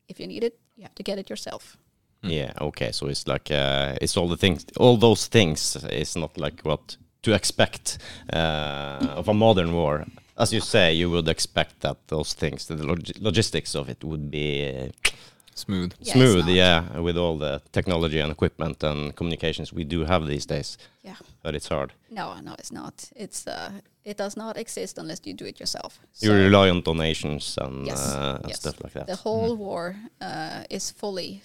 if 0.08 0.18
you 0.20 0.26
need 0.26 0.42
it, 0.44 0.54
you 0.76 0.82
have 0.82 0.94
to 0.94 1.02
get 1.02 1.18
it 1.18 1.30
yourself. 1.30 1.76
Yeah. 2.24 2.52
Okay. 2.60 2.92
So 2.92 3.06
it's 3.08 3.26
like 3.26 3.50
uh, 3.50 3.96
it's 4.00 4.16
all 4.16 4.28
the 4.28 4.36
things, 4.36 4.64
all 4.76 4.96
those 4.96 5.26
things. 5.28 5.76
It's 5.90 6.16
not 6.16 6.36
like 6.38 6.62
what 6.62 6.96
to 7.22 7.32
expect 7.32 7.98
uh, 8.32 9.16
of 9.16 9.28
a 9.28 9.34
modern 9.34 9.72
war. 9.72 10.04
As 10.36 10.52
you 10.52 10.60
say, 10.60 10.92
you 10.92 11.10
would 11.10 11.28
expect 11.28 11.80
that 11.80 11.96
those 12.08 12.34
things, 12.34 12.66
the 12.66 12.74
log- 12.76 13.18
logistics 13.20 13.74
of 13.76 13.88
it, 13.88 14.02
would 14.04 14.30
be 14.30 14.68
uh, 14.68 15.10
Smooth. 15.56 15.92
Yeah, 16.00 16.12
smooth. 16.14 16.48
Yeah, 16.48 16.98
with 16.98 17.16
all 17.16 17.38
the 17.38 17.60
technology 17.70 18.18
and 18.18 18.32
equipment 18.32 18.82
and 18.82 19.14
communications 19.14 19.72
we 19.72 19.84
do 19.84 20.04
have 20.04 20.26
these 20.26 20.46
days. 20.46 20.78
Yeah. 21.04 21.14
But 21.42 21.54
it's 21.54 21.68
hard. 21.68 21.92
No, 22.10 22.34
no, 22.40 22.54
it's 22.58 22.72
not. 22.72 23.08
It's 23.14 23.46
uh, 23.46 23.70
it 24.04 24.16
does 24.16 24.36
not 24.36 24.56
exist 24.56 24.98
unless 24.98 25.20
you 25.24 25.32
do 25.34 25.44
it 25.46 25.60
yourself. 25.60 26.00
You 26.20 26.32
rely 26.32 26.70
on 26.70 26.82
donations 26.82 27.56
and 27.60 27.86
Yes, 27.86 28.00
uh, 28.14 28.40
yes. 28.48 28.56
stuff 28.60 28.82
like 28.82 28.92
that. 28.94 29.06
the 29.06 29.16
whole 29.16 29.54
war 29.56 29.94
uh, 30.20 30.64
is 30.70 30.90
fully 30.90 31.42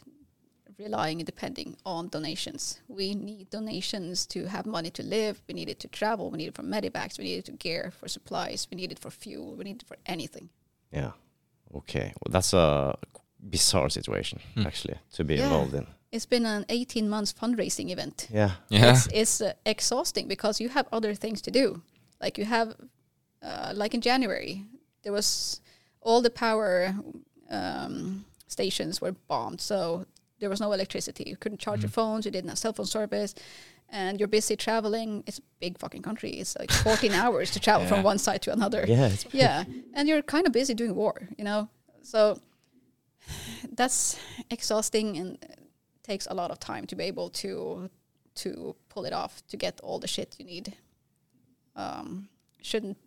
relying 0.79 1.19
and 1.19 1.25
depending 1.25 1.75
on 1.85 2.07
donations. 2.09 2.79
We 2.87 3.13
need 3.13 3.49
donations 3.49 4.25
to 4.27 4.45
have 4.47 4.65
money 4.65 4.89
to 4.91 5.03
live. 5.03 5.41
We 5.47 5.53
need 5.53 5.69
it 5.69 5.79
to 5.81 5.87
travel. 5.87 6.31
We 6.31 6.37
need 6.37 6.47
it 6.47 6.55
for 6.55 6.63
medivacs. 6.63 7.17
We 7.17 7.25
need 7.25 7.39
it 7.39 7.45
to 7.45 7.51
gear 7.51 7.91
for 7.99 8.07
supplies. 8.07 8.67
We 8.71 8.75
need 8.77 8.91
it 8.91 8.99
for 8.99 9.11
fuel. 9.11 9.55
We 9.55 9.63
need 9.65 9.81
it 9.81 9.87
for 9.87 9.97
anything. 10.05 10.49
Yeah. 10.91 11.11
Okay. 11.75 12.13
Well, 12.19 12.31
that's 12.31 12.53
a 12.53 12.97
bizarre 13.39 13.89
situation 13.89 14.39
actually 14.65 14.95
to 15.13 15.23
be 15.23 15.35
Yeah. 15.35 15.43
involved 15.43 15.73
in. 15.73 15.85
It's 16.11 16.25
been 16.25 16.45
an 16.45 16.65
18 16.69 17.07
months 17.09 17.33
fundraising 17.33 17.91
event. 17.91 18.27
Yeah. 18.33 18.51
Yeah. 18.69 18.91
it's, 18.91 19.07
it's 19.13 19.41
uh, 19.41 19.53
exhausting 19.65 20.27
because 20.27 20.59
you 20.59 20.69
have 20.69 20.87
other 20.91 21.13
things 21.15 21.41
to 21.41 21.51
do. 21.51 21.81
Like 22.21 22.37
you 22.39 22.45
have, 22.45 22.75
uh, 23.43 23.73
like 23.75 23.93
in 23.93 24.01
January, 24.01 24.63
there 25.03 25.13
was 25.13 25.61
all 26.01 26.21
the 26.21 26.29
power 26.31 26.95
um, 27.51 28.25
stations 28.47 29.01
were 29.01 29.11
bombed, 29.27 29.61
so 29.61 30.05
there 30.39 30.49
was 30.49 30.59
no 30.61 30.71
electricity. 30.71 31.23
You 31.27 31.37
couldn't 31.37 31.59
charge 31.59 31.81
your 31.81 31.89
phones. 31.89 32.25
You 32.25 32.31
didn't 32.31 32.49
have 32.49 32.57
cell 32.57 32.73
phone 32.73 32.85
service, 32.85 33.35
and 33.89 34.19
you're 34.19 34.27
busy 34.27 34.55
traveling. 34.55 35.23
It's 35.27 35.39
a 35.39 35.41
big 35.59 35.77
fucking 35.77 36.01
country. 36.01 36.31
It's 36.31 36.55
like 36.57 36.71
14 36.71 37.11
hours 37.23 37.51
to 37.51 37.59
travel 37.59 37.83
Yeah. 37.83 37.89
from 37.95 38.03
one 38.03 38.17
side 38.17 38.41
to 38.43 38.53
another. 38.53 38.85
Yeah. 38.87 39.07
It's, 39.07 39.25
Yeah, 39.33 39.63
and 39.93 40.07
you're 40.07 40.21
kind 40.21 40.45
of 40.47 40.53
busy 40.53 40.73
doing 40.73 40.95
war, 40.95 41.27
you 41.37 41.43
know. 41.43 41.69
So 42.01 42.39
that's 43.73 44.17
exhausting 44.49 45.17
and 45.17 45.37
takes 46.03 46.27
a 46.27 46.33
lot 46.33 46.51
of 46.51 46.59
time 46.59 46.85
to 46.87 46.95
be 46.95 47.03
able 47.05 47.29
to 47.29 47.89
to 48.35 48.75
pull 48.89 49.05
it 49.05 49.13
off 49.13 49.41
to 49.47 49.57
get 49.57 49.79
all 49.81 49.99
the 49.99 50.07
shit 50.07 50.35
you 50.39 50.45
need. 50.45 50.73
Um, 51.75 52.29
shouldn't 52.61 52.97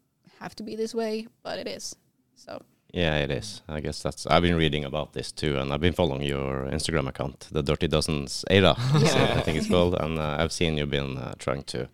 have 0.40 0.54
to 0.56 0.62
be 0.62 0.76
this 0.76 0.94
way, 0.94 1.26
but 1.42 1.58
it 1.58 1.66
is. 1.66 1.96
So 2.34 2.62
yeah, 2.92 3.16
it 3.24 3.30
is. 3.30 3.62
I 3.68 3.80
guess 3.80 4.02
that's. 4.02 4.26
I've 4.26 4.42
been 4.42 4.56
reading 4.56 4.84
about 4.84 5.12
this 5.12 5.32
too, 5.32 5.56
and 5.58 5.72
I've 5.72 5.80
been 5.80 5.94
following 5.94 6.22
your 6.22 6.66
Instagram 6.70 7.08
account, 7.08 7.48
the 7.50 7.62
Dirty 7.62 7.88
Dozens 7.88 8.44
Ada, 8.50 8.74
so 8.76 9.18
I 9.38 9.40
think 9.40 9.58
it's 9.58 9.68
called, 9.68 9.94
and 9.94 10.18
uh, 10.18 10.36
I've 10.38 10.52
seen 10.52 10.76
you've 10.78 10.90
been 10.90 11.16
uh, 11.18 11.34
trying 11.38 11.64
to. 11.64 11.88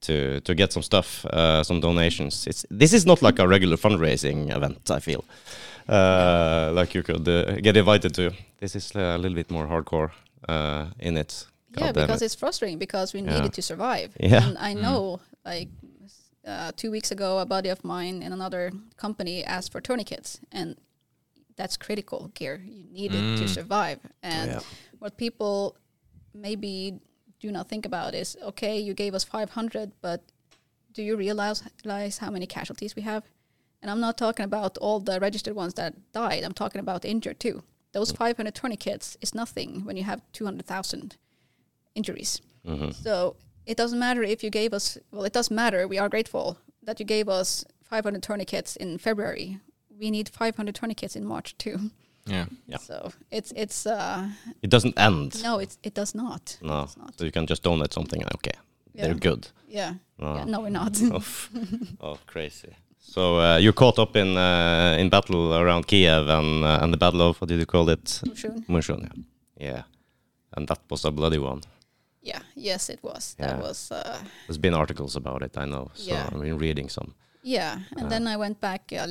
To, 0.00 0.40
to 0.40 0.54
get 0.54 0.70
some 0.70 0.82
stuff, 0.82 1.24
uh, 1.24 1.62
some 1.64 1.80
donations. 1.80 2.46
It's 2.46 2.66
this 2.70 2.92
is 2.92 3.06
not 3.06 3.22
like 3.22 3.38
a 3.38 3.48
regular 3.48 3.78
fundraising 3.78 4.54
event. 4.54 4.90
I 4.90 5.00
feel 5.00 5.24
uh, 5.88 6.72
like 6.74 6.94
you 6.94 7.02
could 7.02 7.26
uh, 7.26 7.56
get 7.62 7.74
invited 7.76 8.14
to. 8.16 8.32
This 8.60 8.76
is 8.76 8.94
a 8.94 9.16
little 9.16 9.34
bit 9.34 9.50
more 9.50 9.66
hardcore 9.66 10.10
uh, 10.46 10.86
in 10.98 11.16
it. 11.16 11.46
yeah, 11.70 11.80
God 11.86 11.94
damn 11.94 12.06
because 12.06 12.20
it. 12.20 12.26
it's 12.26 12.34
frustrating 12.34 12.78
because 12.78 13.14
we 13.14 13.20
Yeah. 13.22 13.34
needed 13.36 13.54
to 13.54 13.62
survive. 13.62 14.10
Yeah. 14.20 14.46
And 14.46 14.58
I 14.58 14.74
know, 14.74 15.20
like 15.44 15.68
uh, 16.46 16.72
two 16.76 16.90
weeks 16.90 17.10
ago, 17.10 17.38
a 17.38 17.46
buddy 17.46 17.68
of 17.68 17.84
mine 17.84 18.22
in 18.22 18.32
another 18.32 18.72
company 18.96 19.44
asked 19.44 19.72
for 19.72 19.80
tourniquets, 19.80 20.40
and 20.52 20.76
that's 21.56 21.76
critical 21.76 22.30
gear. 22.34 22.62
You 22.66 22.84
need 22.90 23.14
it 23.14 23.36
to 23.36 23.44
Mm. 23.44 23.48
survive. 23.48 24.00
And 24.22 24.50
Yeah. 24.50 24.60
what 24.98 25.16
people 25.16 25.76
maybe 26.34 27.00
do 27.40 27.50
not 27.52 27.68
think 27.68 27.86
about 27.86 28.14
is, 28.14 28.36
okay, 28.42 28.78
you 28.78 28.94
gave 28.94 29.14
us 29.14 29.24
500, 29.24 29.92
but 30.00 30.22
do 30.92 31.02
you 31.02 31.16
realize, 31.16 31.62
realize 31.84 32.18
how 32.18 32.30
many 32.30 32.46
casualties 32.46 32.96
we 32.96 33.02
have? 33.02 33.24
And 33.82 33.90
I'm 33.90 34.00
not 34.00 34.16
talking 34.16 34.44
about 34.44 34.78
all 34.78 34.98
the 35.00 35.20
registered 35.20 35.54
ones 35.54 35.74
that 35.74 35.94
died. 36.12 36.42
I'm 36.42 36.54
talking 36.54 36.80
about 36.80 37.04
injured 37.04 37.38
too. 37.38 37.62
Those 37.92 38.10
500 38.12 38.54
tourniquets 38.54 39.16
is 39.20 39.34
nothing 39.34 39.84
when 39.84 39.96
you 39.96 40.04
have 40.04 40.20
200,000 40.32 41.16
injuries. 41.94 42.40
Mhm. 42.64 42.92
So 42.94 43.36
it 43.66 43.76
doesn't 43.76 43.98
matter 43.98 44.22
if 44.22 44.42
you 44.44 44.50
gave 44.50 44.72
us, 44.76 44.98
well, 45.10 45.24
it 45.24 45.32
does 45.32 45.50
matter. 45.50 45.86
We 45.88 45.98
are 45.98 46.08
grateful 46.08 46.56
that 46.82 46.98
you 47.00 47.06
gave 47.06 47.28
us 47.28 47.64
500 47.82 48.22
tourniquets 48.22 48.76
in 48.76 48.98
February. 48.98 49.58
We 50.00 50.10
need 50.10 50.28
500 50.28 50.74
tourniquets 50.74 51.16
in 51.16 51.24
March 51.24 51.56
too. 51.58 51.90
Yeah. 52.26 52.46
Yeah. 52.66 52.78
So 52.78 53.12
it's 53.30 53.52
it's 53.54 53.86
uh 53.86 54.28
It 54.62 54.70
doesn't 54.70 54.98
end. 54.98 55.42
no, 55.42 55.58
it's 55.60 55.78
it 55.82 55.94
does 55.94 56.14
not. 56.14 56.58
No. 56.62 56.82
It's 56.84 56.96
not. 56.96 57.18
So 57.18 57.24
you 57.24 57.30
can 57.32 57.46
just 57.46 57.62
donate 57.62 57.92
something. 57.92 58.22
and 58.22 58.32
Okay, 58.34 58.58
Yeah. 58.94 59.04
they're 59.04 59.14
good. 59.32 59.48
Yeah. 59.68 59.94
No. 60.18 60.34
yeah. 60.36 60.44
No, 60.46 60.60
we're 60.60 60.70
not. 60.70 60.98
oh, 61.02 61.22
oh, 62.00 62.18
crazy. 62.26 62.70
So 62.98 63.38
uh, 63.40 63.58
you're 63.58 63.74
caught 63.74 63.98
up 63.98 64.16
in 64.16 64.36
uh, 64.38 64.96
in 64.98 65.10
battle 65.10 65.54
around 65.54 65.86
Kiev 65.86 66.28
and 66.28 66.64
uh, 66.64 66.78
and 66.82 66.92
the 66.92 66.96
battle 66.98 67.20
of 67.20 67.40
what 67.40 67.48
did 67.48 67.58
you 67.60 67.66
call 67.66 67.90
it? 67.90 68.08
Soon. 68.34 68.64
Munshun. 68.68 69.00
Yeah. 69.02 69.66
Yeah. 69.72 69.82
And 70.56 70.66
that 70.68 70.78
was 70.90 71.04
a 71.04 71.10
bloody 71.10 71.38
one. 71.38 71.60
Yeah. 72.26 72.40
Yes, 72.56 72.88
it 72.90 73.00
was. 73.02 73.34
That 73.38 73.58
was. 73.60 73.90
uh 73.92 74.18
There's 74.46 74.58
been 74.58 74.74
articles 74.74 75.16
about 75.16 75.42
it. 75.42 75.56
I 75.58 75.66
know. 75.66 75.90
So 75.94 76.12
Yeah. 76.12 76.28
I've 76.32 76.40
been 76.40 76.58
reading 76.58 76.88
some. 76.90 77.14
Yeah, 77.42 77.78
and 77.96 78.06
Uh. 78.06 78.08
then 78.08 78.26
I 78.26 78.36
went 78.38 78.60
back 78.60 78.92
uh, 78.92 79.06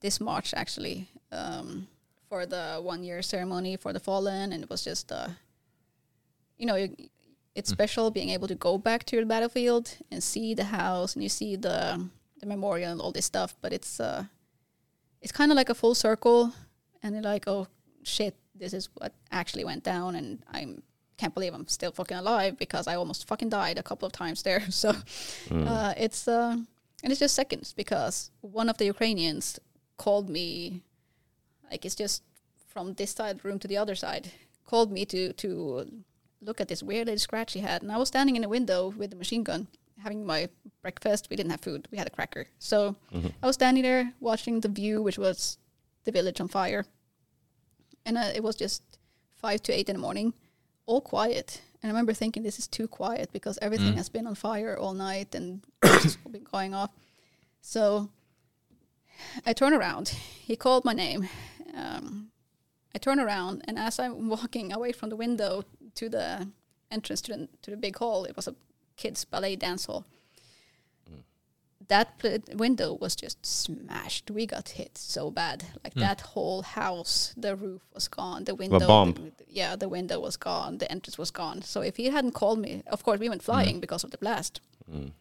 this 0.00 0.20
March 0.20 0.52
actually 0.54 1.08
um, 1.32 1.86
for 2.28 2.46
the 2.46 2.80
one 2.92 3.02
year 3.04 3.22
ceremony 3.22 3.76
for 3.78 3.92
the 3.92 4.00
fallen, 4.00 4.52
and 4.52 4.62
it 4.62 4.68
was 4.70 4.84
just, 4.84 5.10
uh, 5.12 5.28
you 6.58 6.66
know, 6.66 6.76
it's 7.54 7.70
Mm. 7.70 7.76
special 7.76 8.10
being 8.10 8.30
able 8.30 8.48
to 8.48 8.54
go 8.54 8.78
back 8.78 9.04
to 9.04 9.16
the 9.16 9.26
battlefield 9.26 9.86
and 10.10 10.22
see 10.22 10.54
the 10.54 10.64
house 10.64 11.14
and 11.16 11.22
you 11.22 11.28
see 11.30 11.56
the 11.56 11.78
the 12.40 12.46
memorial 12.46 12.92
and 12.92 13.00
all 13.00 13.12
this 13.12 13.26
stuff. 13.26 13.56
But 13.62 13.72
it's 13.72 13.98
uh, 14.00 14.24
it's 15.22 15.32
kind 15.32 15.50
of 15.52 15.56
like 15.58 15.70
a 15.70 15.74
full 15.74 15.94
circle, 15.94 16.52
and 17.02 17.14
you're 17.14 17.32
like, 17.34 17.50
oh 17.50 17.66
shit, 18.02 18.34
this 18.60 18.72
is 18.72 18.88
what 18.94 19.12
actually 19.30 19.64
went 19.64 19.82
down, 19.84 20.14
and 20.14 20.38
I'm 20.52 20.82
can't 21.18 21.34
believe 21.34 21.52
I'm 21.54 21.66
still 21.68 21.92
fucking 21.92 22.16
alive 22.16 22.56
because 22.64 22.86
I 22.86 22.94
almost 22.96 23.26
fucking 23.28 23.50
died 23.50 23.76
a 23.78 23.82
couple 23.82 24.06
of 24.06 24.12
times 24.12 24.42
there. 24.42 24.62
So 24.82 24.92
Mm. 25.50 25.66
uh, 25.72 25.92
it's 25.96 26.26
uh, 26.28 26.56
and 27.02 27.08
it's 27.12 27.20
just 27.20 27.34
seconds 27.34 27.66
because 27.82 28.30
one 28.40 28.68
of 28.70 28.76
the 28.78 28.86
Ukrainians 28.94 29.58
called 30.04 30.26
me, 30.38 30.82
like 31.70 31.84
it's 31.86 31.94
just 32.04 32.22
from 32.72 32.94
this 32.94 33.10
side 33.16 33.36
of 33.36 33.42
the 33.42 33.48
room 33.48 33.58
to 33.60 33.68
the 33.68 33.76
other 33.82 33.94
side, 34.04 34.24
called 34.70 34.90
me 34.96 35.04
to 35.12 35.20
to 35.42 35.48
look 36.40 36.60
at 36.60 36.68
this 36.68 36.82
weird 36.88 37.06
little 37.08 37.18
scratch 37.28 37.52
he 37.54 37.60
had, 37.70 37.82
and 37.82 37.90
I 37.92 37.98
was 38.02 38.08
standing 38.08 38.36
in 38.36 38.44
a 38.44 38.48
window 38.56 38.80
with 39.00 39.10
the 39.10 39.16
machine 39.24 39.42
gun, 39.50 39.66
having 40.04 40.20
my 40.34 40.40
breakfast. 40.82 41.22
We 41.30 41.36
didn't 41.36 41.50
have 41.54 41.60
food; 41.68 41.88
we 41.90 41.98
had 41.98 42.06
a 42.06 42.14
cracker. 42.16 42.44
So 42.70 42.76
Mhm. 43.12 43.32
I 43.42 43.46
was 43.48 43.56
standing 43.60 43.82
there 43.88 44.04
watching 44.20 44.60
the 44.60 44.68
view, 44.80 45.02
which 45.06 45.18
was 45.18 45.58
the 46.04 46.12
village 46.18 46.40
on 46.40 46.48
fire, 46.48 46.82
and 48.06 48.16
uh, 48.22 48.30
it 48.38 48.42
was 48.42 48.56
just 48.56 48.82
five 49.34 49.60
to 49.64 49.72
eight 49.72 49.88
in 49.88 49.96
the 49.96 50.02
morning, 50.06 50.32
all 50.88 51.00
quiet. 51.00 51.60
And 51.82 51.90
I 51.90 51.92
remember 51.92 52.12
thinking, 52.14 52.42
this 52.42 52.58
is 52.58 52.66
too 52.66 52.88
quiet 52.88 53.30
because 53.32 53.58
everything 53.62 53.92
Mm. 53.92 53.96
has 54.00 54.08
been 54.08 54.26
on 54.26 54.34
fire 54.34 54.76
all 54.76 54.94
night 54.94 55.34
and 55.34 55.62
it's 55.84 56.16
been 56.16 56.42
going 56.44 56.74
off. 56.74 56.90
So 57.60 58.08
I 59.46 59.52
turn 59.52 59.72
around. 59.72 60.08
He 60.48 60.56
called 60.56 60.84
my 60.84 60.94
name. 60.94 61.28
Um, 61.74 62.30
I 62.94 62.98
turn 62.98 63.20
around, 63.20 63.62
and 63.68 63.78
as 63.78 63.98
I'm 64.00 64.28
walking 64.28 64.72
away 64.72 64.92
from 64.92 65.10
the 65.10 65.16
window 65.16 65.62
to 65.94 66.08
the 66.08 66.48
entrance 66.90 67.20
to 67.22 67.32
the, 67.36 67.48
to 67.62 67.70
the 67.70 67.76
big 67.76 67.96
hall, 67.98 68.24
it 68.24 68.34
was 68.34 68.48
a 68.48 68.54
kids' 68.96 69.24
ballet 69.24 69.56
dance 69.56 69.84
hall. 69.86 70.04
That 71.88 72.18
pl- 72.18 72.38
window 72.54 72.92
was 73.00 73.16
just 73.16 73.44
smashed. 73.46 74.30
We 74.30 74.46
got 74.46 74.68
hit 74.70 74.98
so 74.98 75.30
bad. 75.30 75.64
Like 75.82 75.94
Hmm. 75.94 76.00
that 76.00 76.20
whole 76.20 76.62
house, 76.62 77.32
the 77.36 77.56
roof 77.56 77.82
was 77.94 78.08
gone. 78.08 78.44
The 78.44 78.54
window, 78.54 78.86
bomb. 78.86 79.32
yeah, 79.48 79.74
the 79.76 79.88
window 79.88 80.20
was 80.20 80.36
gone. 80.36 80.78
The 80.78 80.90
entrance 80.92 81.16
was 81.18 81.30
gone. 81.30 81.62
So 81.62 81.80
if 81.80 81.96
he 81.96 82.10
hadn't 82.10 82.32
called 82.32 82.58
me, 82.58 82.82
of 82.86 83.02
course 83.02 83.18
we 83.20 83.28
went 83.28 83.42
flying 83.42 83.80
because 83.80 84.04
of 84.04 84.10
the 84.10 84.18
blast. 84.18 84.60
Mm. 84.92 85.12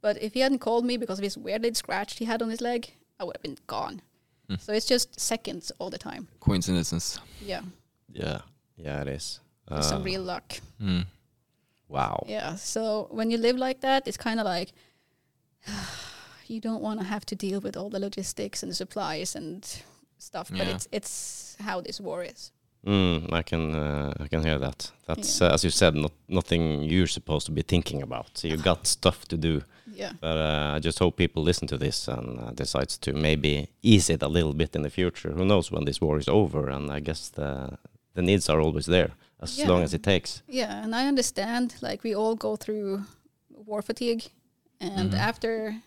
But 0.00 0.22
if 0.22 0.34
he 0.34 0.40
hadn't 0.40 0.60
called 0.60 0.84
me 0.84 0.96
because 0.96 1.18
of 1.18 1.24
his 1.24 1.36
weird 1.36 1.62
little 1.62 1.74
scratch 1.74 2.18
he 2.18 2.24
had 2.26 2.40
on 2.42 2.50
his 2.50 2.60
leg, 2.60 2.94
I 3.18 3.24
would 3.24 3.36
have 3.36 3.42
been 3.42 3.58
gone. 3.66 4.00
Mm. 4.48 4.60
So 4.60 4.72
it's 4.72 4.86
just 4.86 5.18
seconds 5.18 5.72
all 5.80 5.90
the 5.90 5.98
time. 5.98 6.28
Coincidences. 6.40 7.18
Yeah, 7.44 7.62
Yeah. 8.12 8.42
Yeah, 8.76 9.00
it 9.02 9.08
is. 9.08 9.40
It's 9.72 9.88
some 9.88 10.02
Uh, 10.02 10.04
real 10.04 10.22
luck. 10.22 10.60
Mm. 10.80 11.06
Wow. 11.88 12.24
Yeah. 12.28 12.54
So 12.56 13.08
when 13.10 13.30
you 13.32 13.38
live 13.38 13.56
like 13.56 13.80
that, 13.80 14.06
it's 14.06 14.16
kind 14.16 14.38
of 14.38 14.44
like 14.46 14.72
you 16.46 16.60
don't 16.60 16.82
want 16.82 17.00
to 17.00 17.06
have 17.06 17.24
to 17.26 17.34
deal 17.36 17.60
with 17.60 17.76
all 17.76 17.90
the 17.90 17.98
logistics 18.00 18.62
and 18.62 18.70
the 18.70 18.76
supplies 18.76 19.36
and 19.36 19.82
stuff. 20.18 20.50
But 20.50 20.66
it's 20.68 20.88
it's 20.92 21.56
how 21.60 21.80
this 21.82 22.00
war 22.00 22.24
is. 22.24 22.52
Mm, 22.86 23.32
I 23.32 23.42
can 23.42 23.74
uh, 23.74 24.12
I 24.24 24.28
can 24.28 24.42
hear 24.44 24.58
that. 24.58 24.92
That's 25.06 25.40
uh, 25.42 25.52
as 25.54 25.64
you 25.64 25.70
said, 25.70 25.94
not 25.94 26.12
nothing 26.28 26.82
you're 26.82 27.08
supposed 27.08 27.46
to 27.46 27.52
be 27.52 27.62
thinking 27.62 28.02
about. 28.02 28.26
So 28.38 28.48
you've 28.48 28.62
got 28.64 28.86
stuff 28.86 29.24
to 29.28 29.36
do. 29.36 29.62
Yeah. 29.96 30.12
But 30.20 30.36
uh, 30.36 30.76
I 30.76 30.78
just 30.84 30.98
hope 30.98 31.16
people 31.16 31.42
listen 31.42 31.66
to 31.68 31.78
this 31.78 32.08
and 32.08 32.38
uh, 32.38 32.50
decides 32.54 32.98
to 32.98 33.12
maybe 33.12 33.68
ease 33.82 34.10
it 34.12 34.22
a 34.22 34.28
little 34.28 34.52
bit 34.52 34.76
in 34.76 34.82
the 34.82 34.90
future. 34.90 35.32
Who 35.32 35.44
knows 35.44 35.70
when 35.72 35.84
this 35.84 36.00
war 36.00 36.18
is 36.18 36.28
over? 36.28 36.68
And 36.70 36.90
I 36.90 37.00
guess 37.00 37.28
the 37.30 37.78
the 38.14 38.22
needs 38.22 38.48
are 38.48 38.60
always 38.60 38.86
there 38.86 39.10
as 39.40 39.58
Yeah. 39.58 39.68
long 39.68 39.82
as 39.82 39.92
it 39.92 40.02
takes. 40.02 40.42
Yeah, 40.48 40.84
and 40.84 40.94
I 40.94 41.08
understand. 41.08 41.74
Like 41.82 42.04
we 42.04 42.14
all 42.14 42.36
go 42.36 42.56
through 42.56 43.02
war 43.66 43.82
fatigue, 43.82 44.22
and 44.80 45.12
Mhm. 45.12 45.18
after 45.18 45.82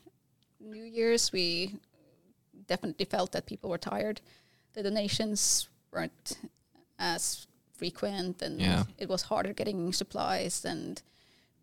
New 0.60 0.84
Year's, 0.84 1.32
we 1.32 1.80
definitely 2.68 3.06
felt 3.06 3.32
that 3.32 3.46
people 3.46 3.70
were 3.70 3.78
tired. 3.78 4.22
The 4.74 4.84
donations 4.84 5.70
weren't 5.92 6.38
as 6.98 7.48
frequent, 7.74 8.42
and 8.42 8.60
Yeah. 8.60 8.84
it 8.98 9.10
was 9.10 9.24
harder 9.24 9.54
getting 9.54 9.94
supplies, 9.94 10.66
and 10.66 11.02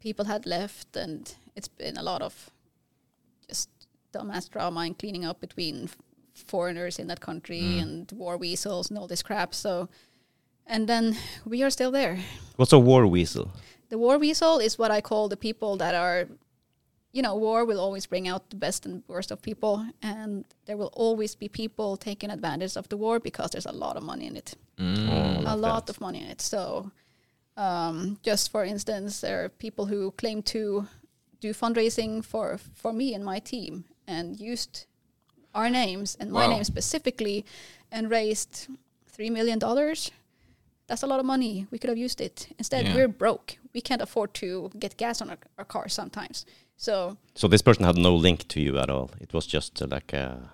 people 0.00 0.24
had 0.26 0.46
left, 0.46 0.96
and 0.96 1.34
it's 1.54 1.68
been 1.68 1.96
a 1.96 2.02
lot 2.02 2.22
of 2.22 2.50
just 3.48 3.68
dumbass 4.12 4.48
drama 4.50 4.80
and 4.80 4.98
cleaning 4.98 5.24
up 5.24 5.40
between 5.40 5.84
f- 5.84 5.96
foreigners 6.34 6.98
in 6.98 7.06
that 7.08 7.20
country 7.20 7.60
Mm. 7.60 7.82
and 7.82 8.12
war 8.12 8.36
weasels 8.36 8.88
and 8.90 8.98
all 8.98 9.06
this 9.06 9.22
crap. 9.22 9.54
So, 9.54 9.88
and 10.66 10.88
then 10.88 11.16
we 11.44 11.62
are 11.62 11.70
still 11.70 11.90
there 11.90 12.18
What's 12.56 12.72
a 12.72 12.78
war 12.78 13.06
weasel? 13.06 13.52
the 13.88 13.98
war 13.98 14.18
weasel 14.18 14.58
is 14.58 14.78
what 14.78 14.90
I 14.90 15.00
call 15.00 15.28
the 15.28 15.36
people 15.36 15.76
that 15.76 15.94
are, 15.94 16.28
you 17.16 17.22
know, 17.22 17.34
war 17.36 17.64
will 17.64 17.80
always 17.80 18.06
bring 18.06 18.28
out 18.32 18.42
the 18.50 18.56
best 18.56 18.86
and 18.86 19.02
worst 19.08 19.30
of 19.32 19.40
people, 19.40 19.74
and 20.02 20.44
there 20.66 20.76
will 20.76 20.92
always 21.06 21.34
be 21.42 21.48
people 21.48 21.96
taking 21.96 22.30
advantage 22.30 22.76
of 22.76 22.86
the 22.88 22.96
war 22.96 23.18
because 23.20 23.50
there's 23.52 23.66
a 23.74 23.78
lot 23.84 23.96
of 23.96 24.02
money 24.02 24.26
in 24.26 24.36
it, 24.36 24.54
Mm. 24.78 25.08
Oh, 25.10 25.40
a 25.40 25.54
like 25.54 25.58
lot 25.68 25.86
that. 25.86 25.92
of 25.96 26.00
money 26.00 26.20
in 26.24 26.28
it. 26.30 26.40
So, 26.42 26.90
um, 27.56 28.18
just 28.22 28.50
for 28.50 28.64
instance, 28.64 29.20
there 29.20 29.44
are 29.44 29.48
people 29.48 29.86
who 29.86 30.10
claim 30.12 30.42
to 30.42 30.86
do 31.40 31.52
fundraising 31.54 32.22
for 32.24 32.58
for 32.74 32.92
me 32.92 33.14
and 33.14 33.24
my 33.24 33.38
team 33.40 33.84
and 34.06 34.38
used 34.52 34.86
our 35.54 35.70
names 35.70 36.16
and 36.20 36.30
my 36.30 36.46
Wow. 36.46 36.54
name 36.54 36.64
specifically, 36.64 37.44
and 37.90 38.10
raised 38.10 38.68
three 39.14 39.30
million 39.30 39.58
dollars. 39.58 40.10
That's 40.88 41.02
a 41.02 41.06
lot 41.06 41.20
of 41.20 41.26
money. 41.26 41.66
We 41.70 41.78
could 41.78 41.90
have 41.90 42.04
used 42.04 42.20
it. 42.20 42.48
Instead, 42.58 42.84
Yeah. 42.86 42.94
we're 42.94 43.08
broke. 43.18 43.58
We 43.74 43.80
can't 43.80 44.02
afford 44.02 44.34
to 44.34 44.70
get 44.78 44.96
gas 44.96 45.20
on 45.22 45.30
our, 45.30 45.38
our 45.58 45.64
cars 45.64 45.94
sometimes. 45.94 46.46
So 46.76 47.16
So 47.34 47.48
this 47.48 47.62
person 47.62 47.84
had 47.84 47.96
no 47.96 48.14
link 48.14 48.48
to 48.48 48.60
you 48.60 48.78
at 48.78 48.90
all. 48.90 49.10
It 49.20 49.32
was 49.32 49.46
just 49.46 49.82
uh, 49.82 49.86
like 49.86 50.12
a 50.12 50.50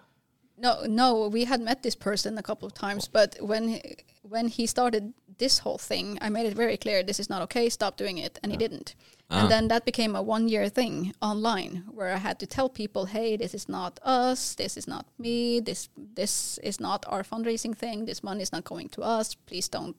no, 0.63 0.85
no, 0.87 1.27
we 1.27 1.45
had 1.45 1.61
met 1.61 1.83
this 1.83 1.97
person 1.97 2.39
a 2.39 2.43
couple 2.43 2.67
of 2.67 2.73
times, 2.73 3.09
but 3.09 3.37
when 3.41 3.69
he, 3.69 3.97
when 4.23 4.47
he 4.47 4.67
started 4.67 5.13
this 5.39 5.59
whole 5.59 5.77
thing, 5.77 6.19
I 6.21 6.29
made 6.29 6.47
it 6.47 6.55
very 6.55 6.77
clear 6.77 7.03
this 7.03 7.19
is 7.19 7.29
not 7.29 7.43
okay. 7.43 7.69
Stop 7.69 7.97
doing 7.97 8.19
it, 8.19 8.39
and 8.43 8.53
he 8.53 8.57
didn't. 8.57 8.95
Ah. 9.29 9.41
And 9.41 9.51
then 9.51 9.69
that 9.69 9.85
became 9.85 10.15
a 10.15 10.23
one 10.23 10.49
year 10.49 10.69
thing 10.69 11.15
online 11.21 11.85
where 11.91 12.13
I 12.13 12.19
had 12.19 12.39
to 12.39 12.47
tell 12.47 12.69
people, 12.69 13.07
hey, 13.07 13.37
this 13.37 13.55
is 13.55 13.69
not 13.69 13.99
us, 14.05 14.55
this 14.55 14.77
is 14.77 14.87
not 14.87 15.07
me, 15.19 15.59
this 15.59 15.89
this 15.97 16.59
is 16.63 16.79
not 16.79 17.05
our 17.09 17.25
fundraising 17.25 17.77
thing, 17.77 18.05
this 18.05 18.23
money 18.23 18.43
is 18.43 18.53
not 18.53 18.63
going 18.63 18.89
to 18.91 19.03
us. 19.03 19.35
Please 19.35 19.69
don't 19.69 19.97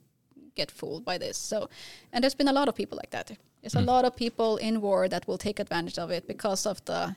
get 0.55 0.71
fooled 0.71 1.03
by 1.05 1.17
this. 1.17 1.37
So 1.37 1.69
and 2.11 2.23
there's 2.23 2.35
been 2.35 2.47
a 2.49 2.53
lot 2.53 2.67
of 2.67 2.75
people 2.75 2.97
like 2.97 3.09
that. 3.11 3.31
There's 3.61 3.75
a 3.75 3.81
lot 3.81 4.05
of 4.05 4.15
people 4.15 4.57
in 4.57 4.81
war 4.81 5.07
that 5.09 5.27
will 5.27 5.37
take 5.37 5.59
advantage 5.59 5.97
of 5.97 6.11
it 6.11 6.27
because 6.27 6.65
of 6.65 6.83
the 6.85 7.15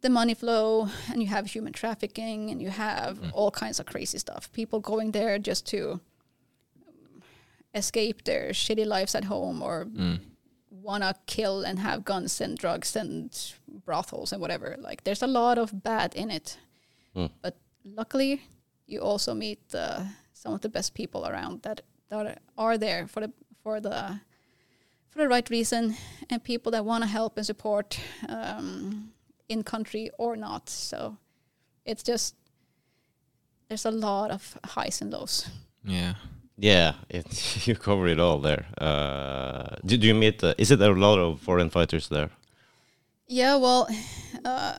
the 0.00 0.10
money 0.10 0.34
flow 0.34 0.88
and 1.10 1.22
you 1.22 1.28
have 1.28 1.46
human 1.46 1.72
trafficking 1.72 2.50
and 2.50 2.60
you 2.60 2.68
have 2.70 3.18
all 3.32 3.50
kinds 3.50 3.80
of 3.80 3.86
crazy 3.86 4.18
stuff. 4.18 4.52
People 4.52 4.78
going 4.80 5.12
there 5.12 5.38
just 5.38 5.66
to 5.68 6.00
escape 7.74 8.24
their 8.24 8.50
shitty 8.50 8.86
lives 8.86 9.14
at 9.14 9.24
home 9.24 9.62
or 9.62 9.86
Mm. 9.86 10.20
wanna 10.70 11.14
kill 11.26 11.64
and 11.64 11.78
have 11.78 12.04
guns 12.04 12.40
and 12.40 12.58
drugs 12.58 12.96
and 12.96 13.30
brothels 13.86 14.32
and 14.32 14.40
whatever. 14.40 14.76
Like 14.78 15.02
there's 15.04 15.22
a 15.22 15.26
lot 15.26 15.58
of 15.58 15.82
bad 15.82 16.14
in 16.14 16.30
it. 16.30 16.58
Mm. 17.16 17.30
But 17.42 17.56
luckily 17.84 18.42
you 18.86 19.00
also 19.00 19.34
meet 19.34 19.60
uh, 19.74 20.04
some 20.32 20.52
of 20.54 20.60
the 20.60 20.68
best 20.68 20.94
people 20.94 21.26
around 21.26 21.62
that 21.62 21.80
that 22.08 22.40
are 22.56 22.78
there 22.78 23.06
for 23.06 23.20
the 23.20 23.32
for 23.62 23.80
the 23.80 24.20
for 25.10 25.18
the 25.18 25.28
right 25.28 25.48
reason 25.50 25.96
and 26.30 26.42
people 26.42 26.72
that 26.72 26.84
want 26.84 27.02
to 27.02 27.08
help 27.08 27.36
and 27.36 27.46
support 27.46 28.00
um, 28.28 29.12
in 29.48 29.62
country 29.62 30.10
or 30.18 30.36
not. 30.36 30.68
So 30.68 31.16
it's 31.84 32.02
just 32.02 32.34
there's 33.68 33.84
a 33.84 33.90
lot 33.90 34.30
of 34.30 34.58
highs 34.64 35.00
and 35.00 35.12
lows. 35.12 35.48
Yeah. 35.84 36.14
yeah. 36.56 36.94
It 37.08 37.66
you 37.66 37.76
cover 37.76 38.06
it 38.08 38.18
all 38.18 38.38
there. 38.38 38.66
Uh, 38.78 39.76
did 39.84 40.02
you 40.02 40.14
meet? 40.14 40.42
Uh, 40.42 40.54
is 40.58 40.70
it 40.70 40.80
a 40.80 40.92
lot 40.92 41.18
of 41.18 41.40
foreign 41.40 41.70
fighters 41.70 42.08
there? 42.08 42.30
Yeah, 43.26 43.56
well, 43.56 43.88
uh, 44.44 44.76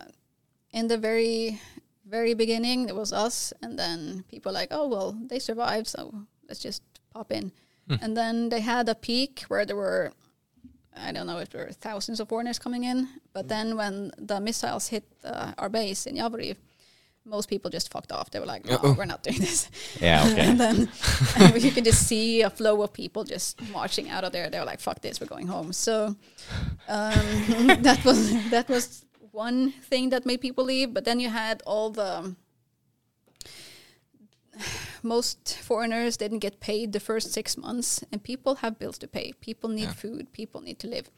in 0.71 0.87
the 0.87 0.97
very 0.97 1.59
very 2.05 2.35
beginning 2.35 2.87
it 2.87 2.95
was 2.95 3.11
us 3.11 3.51
and 3.63 3.79
then 3.79 4.23
people 4.29 4.51
like 4.51 4.67
oh 4.69 4.87
well 4.87 5.17
they 5.27 5.39
survived 5.39 5.87
so 5.87 6.13
let's 6.47 6.59
just 6.59 6.83
pop 7.15 7.31
in 7.31 7.45
and 8.03 8.11
then 8.21 8.49
they 8.49 8.61
had 8.73 8.85
a 8.89 8.95
peak 9.07 9.33
where 9.49 9.65
there 9.67 9.79
were 9.85 10.11
i 11.07 11.11
don't 11.13 11.27
know 11.29 11.39
if 11.43 11.49
there 11.51 11.61
were 11.65 11.71
thousands 11.87 12.19
of 12.19 12.25
foreigners 12.27 12.59
coming 12.65 12.83
in 12.91 12.99
but 13.35 13.45
then 13.53 13.67
when 13.81 13.95
the 14.31 14.37
missiles 14.47 14.85
hit 14.93 15.03
uh, 15.23 15.51
our 15.61 15.69
base 15.69 16.01
in 16.09 16.15
Yavoriv, 16.21 16.55
most 17.35 17.47
people 17.53 17.69
just 17.77 17.87
fucked 17.93 18.11
off 18.17 18.27
they 18.31 18.39
were 18.43 18.51
like 18.53 18.63
no 18.69 18.75
Uh-oh. 18.75 18.93
we're 18.97 19.11
not 19.13 19.21
doing 19.27 19.39
this 19.47 19.59
Yeah, 20.07 20.25
okay. 20.31 20.45
and 20.49 20.57
then 20.63 20.77
and 21.39 21.63
you 21.65 21.71
can 21.75 21.83
just 21.91 22.01
see 22.11 22.43
a 22.43 22.49
flow 22.49 22.75
of 22.85 22.89
people 23.01 23.21
just 23.35 23.49
marching 23.77 24.07
out 24.13 24.23
of 24.27 24.31
there. 24.35 24.49
They 24.51 24.59
were 24.61 24.69
like, 24.73 24.81
"Fuck 24.87 24.99
this, 25.05 25.15
we're 25.19 25.33
going 25.35 25.47
home." 25.55 25.69
So 25.73 25.95
um, 26.95 27.25
that 27.87 27.99
was 28.07 28.19
that 28.55 28.67
was 28.73 29.05
one 29.47 29.59
thing 29.89 30.11
that 30.11 30.21
made 30.25 30.39
people 30.47 30.63
leave. 30.73 30.89
But 30.95 31.03
then 31.07 31.17
you 31.23 31.29
had 31.43 31.57
all 31.71 31.89
the 32.01 32.35
most 35.05 35.57
foreigners 35.59 36.17
didn't 36.17 36.39
get 36.39 36.59
paid 36.59 36.91
the 36.91 36.99
first 36.99 37.31
six 37.31 37.55
months, 37.57 38.03
and 38.11 38.21
people 38.23 38.55
have 38.55 38.79
bills 38.79 38.97
to 38.99 39.07
pay. 39.07 39.33
People 39.39 39.69
need 39.69 39.83
Yeah. 39.89 39.93
food. 39.93 40.31
People 40.33 40.61
need 40.61 40.79
to 40.79 40.87
live. 40.87 41.09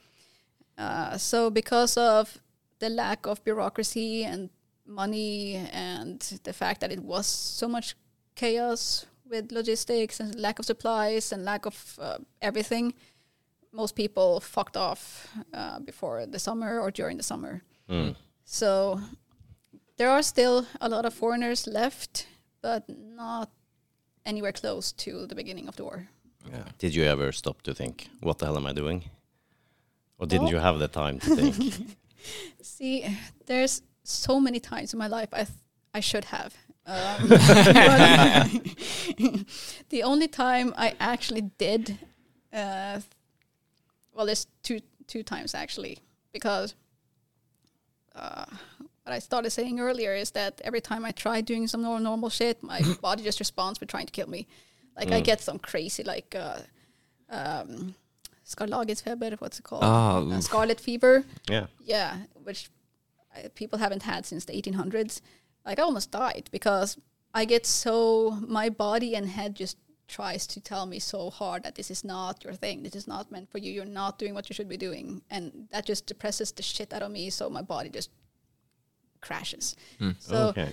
Uh, 0.77 1.17
so 1.17 1.49
because 1.49 1.97
of 1.97 2.37
the 2.79 2.89
lack 2.89 3.25
of 3.25 3.43
bureaucracy 3.43 4.23
and 4.23 4.49
money 4.85 5.55
and 5.73 6.19
the 6.43 6.53
fact 6.53 6.81
that 6.81 6.91
it 6.91 6.99
was 6.99 7.25
so 7.27 7.67
much 7.67 7.95
chaos 8.35 9.05
with 9.29 9.51
logistics 9.51 10.19
and 10.19 10.35
lack 10.35 10.59
of 10.59 10.65
supplies 10.65 11.31
and 11.31 11.43
lack 11.43 11.65
of 11.65 11.99
uh, 12.01 12.17
everything, 12.41 12.93
most 13.71 13.95
people 13.95 14.39
fucked 14.39 14.77
off 14.77 15.27
uh, 15.53 15.79
before 15.79 16.25
the 16.25 16.39
summer 16.39 16.79
or 16.79 16.91
during 16.91 17.17
the 17.17 17.23
summer. 17.23 17.63
Mm. 17.89 18.15
So 18.45 19.01
there 19.97 20.09
are 20.09 20.23
still 20.23 20.65
a 20.79 20.87
lot 20.87 21.05
of 21.05 21.13
foreigners 21.13 21.67
left, 21.67 22.27
but 22.61 22.83
not 22.87 23.49
anywhere 24.27 24.51
close 24.51 24.91
to 24.91 25.25
the 25.25 25.35
beginning 25.35 25.67
of 25.67 25.75
the 25.77 25.83
war. 25.83 26.07
Yeah. 26.51 26.63
Did 26.77 26.93
you 26.95 27.03
ever 27.05 27.31
stop 27.31 27.61
to 27.63 27.73
think, 27.73 28.07
what 28.21 28.37
the 28.37 28.45
hell 28.45 28.57
am 28.57 28.65
I 28.67 28.73
doing? 28.73 29.09
Or 30.19 30.27
didn't 30.27 30.43
Well- 30.45 30.53
you 30.53 30.59
have 30.59 30.77
the 30.79 30.87
time 30.87 31.19
to 31.19 31.35
think? 31.35 31.97
See, 32.61 33.05
there's 33.45 33.81
so 34.03 34.39
many 34.39 34.59
times 34.59 34.93
in 34.93 34.99
my 34.99 35.07
life 35.07 35.29
I 35.33 35.43
th- 35.45 35.57
I 35.93 35.99
should 36.01 36.25
have. 36.25 36.53
Um, 36.85 37.27
the 39.89 40.01
only 40.03 40.27
time 40.27 40.73
I 40.77 40.93
actually 40.99 41.41
did, 41.57 41.97
uh, 42.53 43.01
well, 44.13 44.25
there's 44.25 44.47
two 44.63 44.79
two 45.07 45.23
times 45.23 45.53
actually 45.55 45.99
because 46.33 46.75
uh, 48.15 48.45
what 49.07 49.15
I 49.15 49.19
started 49.19 49.51
saying 49.51 49.79
earlier 49.79 50.13
is 50.13 50.31
that 50.31 50.59
every 50.65 50.81
time 50.81 51.05
I 51.05 51.11
try 51.11 51.39
doing 51.41 51.65
some 51.67 51.81
nor- 51.81 51.99
normal 52.01 52.29
shit, 52.29 52.61
my 52.61 52.81
body 53.01 53.23
just 53.23 53.39
responds 53.39 53.79
with 53.79 53.89
trying 53.89 54.05
to 54.05 54.11
kill 54.11 54.27
me. 54.29 54.47
Like 54.97 55.11
I 55.13 55.21
Mm. 55.21 55.23
get 55.23 55.39
some 55.41 55.59
crazy 55.59 56.03
like 56.03 56.35
uh, 56.35 56.59
um, 57.29 57.95
skarlagetsfeber, 58.45 59.39
what's 59.39 59.59
it 59.59 59.63
called? 59.63 59.83
Ah, 59.83 60.17
Uh, 60.19 60.41
scarlet 60.41 60.79
fever. 60.81 61.23
yeah. 61.49 61.67
Yeah, 61.85 62.17
which 62.43 62.69
uh, 63.35 63.47
people 63.55 63.79
haven't 63.79 64.03
had 64.03 64.25
since 64.25 64.45
the 64.45 64.53
1800s. 64.53 65.21
Like 65.65 65.79
I 65.79 65.83
almost 65.83 66.11
died 66.11 66.49
because 66.51 66.97
I 67.33 67.45
get 67.45 67.65
so 67.65 68.31
my 68.59 68.69
body 68.69 69.15
and 69.15 69.27
head 69.27 69.55
just 69.55 69.77
tries 70.07 70.47
to 70.47 70.59
tell 70.61 70.85
me 70.85 70.99
so 70.99 71.29
hard 71.29 71.63
that 71.63 71.75
this 71.75 71.91
is 71.91 72.03
not 72.03 72.43
your 72.43 72.53
thing. 72.55 72.83
This 72.83 72.95
is 72.95 73.07
not 73.07 73.31
meant 73.31 73.49
for 73.51 73.57
you. 73.59 73.71
You're 73.71 73.85
not 74.03 74.17
doing 74.19 74.33
what 74.33 74.49
you 74.49 74.53
should 74.55 74.69
be 74.69 74.77
doing, 74.77 75.21
and 75.29 75.67
that 75.71 75.85
just 75.85 76.07
depresses 76.07 76.51
the 76.51 76.63
shit 76.63 76.93
out 76.93 77.03
of 77.03 77.11
me. 77.11 77.29
So 77.29 77.49
my 77.49 77.61
body 77.61 77.89
just 77.89 78.09
crashes. 79.27 79.75
So 80.19 80.35
okay. 80.47 80.69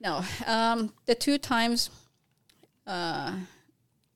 no, 0.00 0.24
um, 0.46 0.92
the 1.06 1.14
two 1.14 1.38
times 1.38 1.90
uh, 2.86 3.34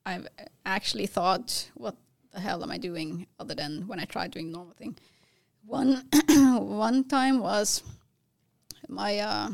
I've 0.05 0.27
actually 0.65 1.07
thought, 1.07 1.69
what 1.75 1.95
the 2.31 2.39
hell 2.39 2.63
am 2.63 2.71
I 2.71 2.77
doing 2.77 3.27
other 3.39 3.55
than 3.55 3.87
when 3.87 3.99
I 3.99 4.05
tried 4.05 4.31
doing 4.31 4.51
normal 4.51 4.73
thing? 4.73 4.97
One 5.65 6.05
one 6.83 7.03
time 7.03 7.39
was 7.39 7.83
my 8.87 9.19
uh, 9.19 9.49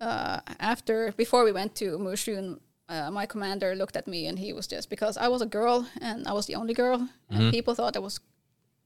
uh, 0.00 0.40
after 0.60 1.12
before 1.16 1.44
we 1.44 1.52
went 1.52 1.74
to 1.76 1.98
Moshchun, 1.98 2.60
uh, 2.88 3.10
my 3.10 3.26
commander 3.26 3.74
looked 3.74 3.96
at 3.96 4.06
me 4.06 4.26
and 4.26 4.38
he 4.38 4.52
was 4.52 4.66
just 4.66 4.90
because 4.90 5.16
I 5.16 5.28
was 5.28 5.42
a 5.42 5.46
girl 5.46 5.86
and 6.00 6.26
I 6.26 6.32
was 6.32 6.46
the 6.46 6.54
only 6.54 6.74
girl, 6.74 7.08
and 7.30 7.52
people 7.52 7.74
thought 7.74 7.94
that 7.94 8.02
was 8.02 8.20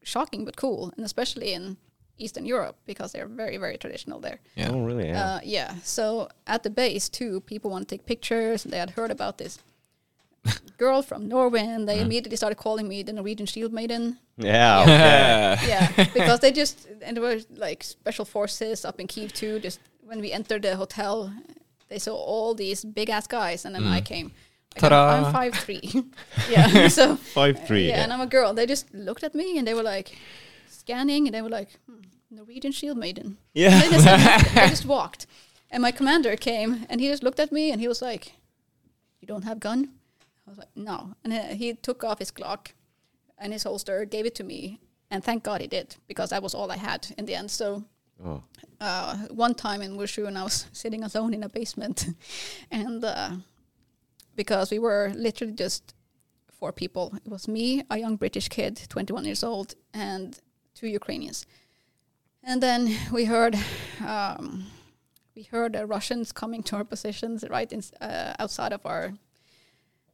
shocking 0.02 0.44
but 0.44 0.56
cool, 0.56 0.92
and 0.96 1.04
especially 1.04 1.52
in 1.52 1.76
Eastern 2.18 2.44
Europe 2.46 2.76
because 2.86 3.12
they're 3.12 3.28
very 3.28 3.56
very 3.58 3.76
traditional 3.78 4.20
there. 4.20 4.38
Yeah. 4.56 4.70
Oh, 4.72 4.84
really? 4.84 5.08
Yeah. 5.08 5.24
Uh, 5.24 5.40
yeah. 5.44 5.74
So 5.84 6.28
at 6.46 6.62
the 6.62 6.70
base 6.70 7.08
too, 7.08 7.40
people 7.40 7.70
want 7.70 7.88
to 7.88 7.96
take 7.96 8.06
pictures, 8.06 8.64
and 8.64 8.72
they 8.72 8.78
had 8.78 8.90
heard 8.90 9.10
about 9.10 9.38
this 9.38 9.58
girl 10.78 11.02
from 11.02 11.28
Norway, 11.28 11.60
and 11.66 11.88
they 11.88 12.00
immediately 12.00 12.36
started 12.36 12.56
calling 12.56 12.88
me 12.88 13.02
the 13.02 13.12
Norwegian 13.12 13.46
Shield 13.46 13.72
Maiden. 13.72 14.18
yeah. 14.36 14.82
Okay. 14.82 15.56
Yeah, 15.68 16.06
because 16.14 16.40
they 16.40 16.52
just 16.52 16.86
and 17.02 17.16
there 17.16 17.22
were 17.24 17.40
like 17.56 17.82
special 17.84 18.24
forces 18.24 18.84
up 18.84 19.00
in 19.00 19.06
Kiev 19.06 19.32
too. 19.32 19.58
Just 19.60 19.80
when 20.06 20.20
we 20.20 20.32
entered 20.32 20.62
the 20.62 20.76
hotel, 20.76 21.32
they 21.88 21.98
saw 21.98 22.14
all 22.14 22.54
these 22.54 22.84
big 22.84 23.10
ass 23.10 23.26
guys, 23.26 23.64
and 23.64 23.74
then 23.74 23.84
I 23.86 24.00
came. 24.00 24.32
Like, 24.76 24.84
I'm, 24.84 24.90
Ta-da. 24.90 25.26
I'm 25.26 25.32
five 25.32 25.54
three. 25.54 26.04
yeah. 26.50 26.88
So 26.88 27.16
Five 27.16 27.66
three. 27.66 27.88
yeah, 27.88 28.02
and 28.04 28.12
I'm 28.12 28.20
a 28.20 28.26
girl. 28.26 28.54
They 28.54 28.66
just 28.66 28.92
looked 28.94 29.24
at 29.24 29.34
me 29.34 29.58
and 29.58 29.66
they 29.66 29.74
were 29.74 29.82
like 29.82 30.16
scanning, 30.88 31.26
and 31.26 31.34
they 31.34 31.42
were 31.42 31.48
like, 31.60 31.68
hmm, 31.86 32.00
Norwegian 32.30 32.72
Shield 32.72 32.96
Maiden. 32.98 33.36
Yeah. 33.54 33.80
I 33.84 33.88
just, 33.90 34.54
they 34.54 34.68
just 34.68 34.86
walked. 34.96 35.26
And 35.70 35.82
my 35.82 35.90
commander 35.92 36.34
came 36.36 36.86
and 36.88 36.98
he 37.00 37.08
just 37.08 37.22
looked 37.22 37.40
at 37.40 37.52
me 37.52 37.70
and 37.72 37.80
he 37.80 37.88
was 37.88 38.00
like, 38.00 38.32
You 39.20 39.28
don't 39.28 39.44
have 39.44 39.60
gun? 39.60 39.90
I 40.46 40.50
was 40.50 40.58
like, 40.58 40.68
No. 40.74 41.14
And 41.24 41.32
he 41.58 41.74
took 41.74 42.04
off 42.04 42.18
his 42.20 42.30
Glock 42.30 42.68
and 43.38 43.52
his 43.52 43.64
holster, 43.64 44.06
gave 44.06 44.24
it 44.26 44.34
to 44.36 44.44
me. 44.44 44.78
And 45.10 45.22
thank 45.22 45.42
God 45.44 45.60
he 45.60 45.66
did 45.66 45.96
because 46.06 46.30
that 46.30 46.42
was 46.42 46.54
all 46.54 46.70
I 46.70 46.76
had 46.78 47.06
in 47.18 47.26
the 47.26 47.34
end. 47.34 47.50
So 47.50 47.84
Oh. 48.24 48.42
uh, 48.80 49.16
one 49.30 49.54
time 49.54 49.82
in 49.82 49.96
Moshchun 49.96 50.26
and 50.26 50.38
I 50.38 50.42
was 50.44 50.66
sitting 50.72 51.04
alone 51.04 51.34
in 51.34 51.42
a 51.42 51.48
basement. 51.48 52.06
and 52.70 53.04
uh, 53.04 53.30
because 54.36 54.70
we 54.70 54.78
were 54.78 55.12
literally 55.14 55.52
just 55.54 55.94
four 56.58 56.72
people, 56.72 57.12
it 57.24 57.30
was 57.30 57.46
me, 57.46 57.82
a 57.90 57.98
young 57.98 58.16
British 58.16 58.48
kid, 58.48 58.80
21 58.88 59.24
years 59.26 59.44
old, 59.44 59.74
and 59.94 60.38
two 60.78 60.88
Ukrainians. 61.00 61.46
And 62.42 62.62
then 62.62 62.80
we 63.12 63.24
heard 63.24 63.54
um, 64.06 64.66
we 65.36 65.42
heard 65.42 65.72
the 65.72 65.86
Russians 65.86 66.32
coming 66.32 66.62
to 66.64 66.76
our 66.76 66.84
positions 66.84 67.44
right 67.50 67.72
in, 67.72 67.82
uh, 68.00 68.32
outside 68.38 68.72
of 68.72 68.80
our 68.86 69.12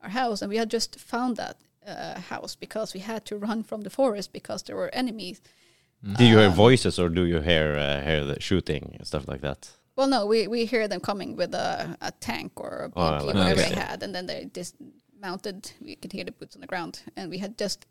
our 0.03 0.11
house, 0.11 0.43
and 0.43 0.51
we 0.53 0.59
had 0.59 0.71
just 0.73 0.99
found 1.01 1.37
that 1.37 1.57
uh, 1.87 2.21
house 2.33 2.57
because 2.57 2.95
we 2.95 3.01
had 3.01 3.25
to 3.27 3.37
run 3.49 3.63
from 3.63 3.81
the 3.83 3.91
forest 3.91 4.33
because 4.33 4.63
there 4.65 4.77
were 4.77 4.91
enemies. 4.95 5.41
Do 6.19 6.25
you 6.25 6.39
hear 6.39 6.49
Um, 6.49 6.55
voices 6.55 6.99
or 6.99 7.09
do 7.09 7.25
you 7.25 7.41
hear 7.41 7.67
uh, 7.77 8.03
hear 8.09 8.25
the 8.25 8.41
shooting 8.41 8.85
and 8.99 9.07
stuff 9.07 9.27
like 9.29 9.41
that? 9.41 9.71
Well, 9.97 10.09
no, 10.09 10.27
we, 10.27 10.49
we 10.49 10.67
hear 10.67 10.89
them 10.89 11.01
coming 11.01 11.37
with 11.37 11.55
a, 11.55 11.97
a 12.01 12.11
tank 12.21 12.53
or 12.57 12.71
a 12.85 12.89
BMP, 12.91 12.97
Oh, 12.97 13.25
like- 13.27 13.37
whatever 13.37 13.61
okay. 13.61 13.69
they 13.75 13.81
had, 13.81 14.03
and 14.03 14.13
then 14.15 14.27
they 14.27 14.45
dismounted. 14.53 15.71
We 15.81 15.95
could 15.97 16.13
hear 16.13 16.25
the 16.25 16.33
boots 16.33 16.57
on 16.57 16.61
the 16.61 16.67
ground, 16.67 16.95
and 17.17 17.31
we 17.31 17.39
had 17.39 17.57
just 17.57 17.87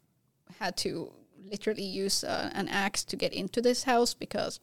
had 0.59 0.75
to 0.77 1.11
literally 1.51 1.83
use 1.83 2.23
uh, 2.23 2.49
an 2.53 2.67
axe 2.67 3.03
to 3.05 3.15
get 3.15 3.33
into 3.33 3.61
this 3.61 3.83
house 3.83 4.13
because 4.13 4.59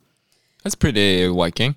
That's 0.63 0.75
pretty 0.77 1.27
Viking. 1.27 1.75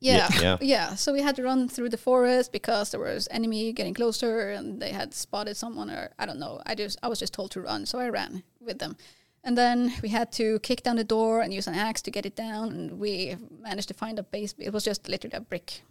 yeah, 0.00 0.28
Yeah. 0.40 0.58
yeah. 0.74 0.94
So 0.96 1.12
we 1.12 1.22
had 1.22 1.36
to 1.36 1.42
run 1.42 1.68
through 1.68 1.90
the 1.90 1.98
forest 1.98 2.52
because 2.52 2.90
there 2.90 3.00
was 3.00 3.28
enemy 3.30 3.72
getting 3.72 3.94
closer, 3.94 4.50
and 4.50 4.80
they 4.80 4.90
had 4.92 5.14
spotted 5.14 5.56
someone, 5.56 5.90
or 5.90 6.10
I 6.18 6.26
don't 6.26 6.38
know. 6.38 6.60
I 6.66 6.74
just 6.74 6.98
I 7.02 7.08
was 7.08 7.18
just 7.20 7.32
told 7.34 7.50
to 7.52 7.60
run, 7.60 7.86
so 7.86 7.98
I 7.98 8.08
ran 8.10 8.42
with 8.60 8.78
them. 8.78 8.96
And 9.44 9.56
then 9.56 9.92
we 10.02 10.08
had 10.10 10.30
to 10.32 10.58
kick 10.60 10.82
down 10.82 10.96
the 10.96 11.04
door 11.04 11.42
and 11.42 11.52
use 11.52 11.66
an 11.66 11.74
axe 11.74 12.02
to 12.02 12.10
get 12.10 12.24
it 12.26 12.36
down, 12.36 12.68
and 12.68 13.00
we 13.00 13.36
managed 13.60 13.88
to 13.88 13.94
find 13.94 14.18
a 14.18 14.22
base. 14.22 14.54
It 14.58 14.72
was 14.72 14.84
just 14.84 15.08
literally 15.08 15.36
a 15.36 15.40
brick 15.40 15.82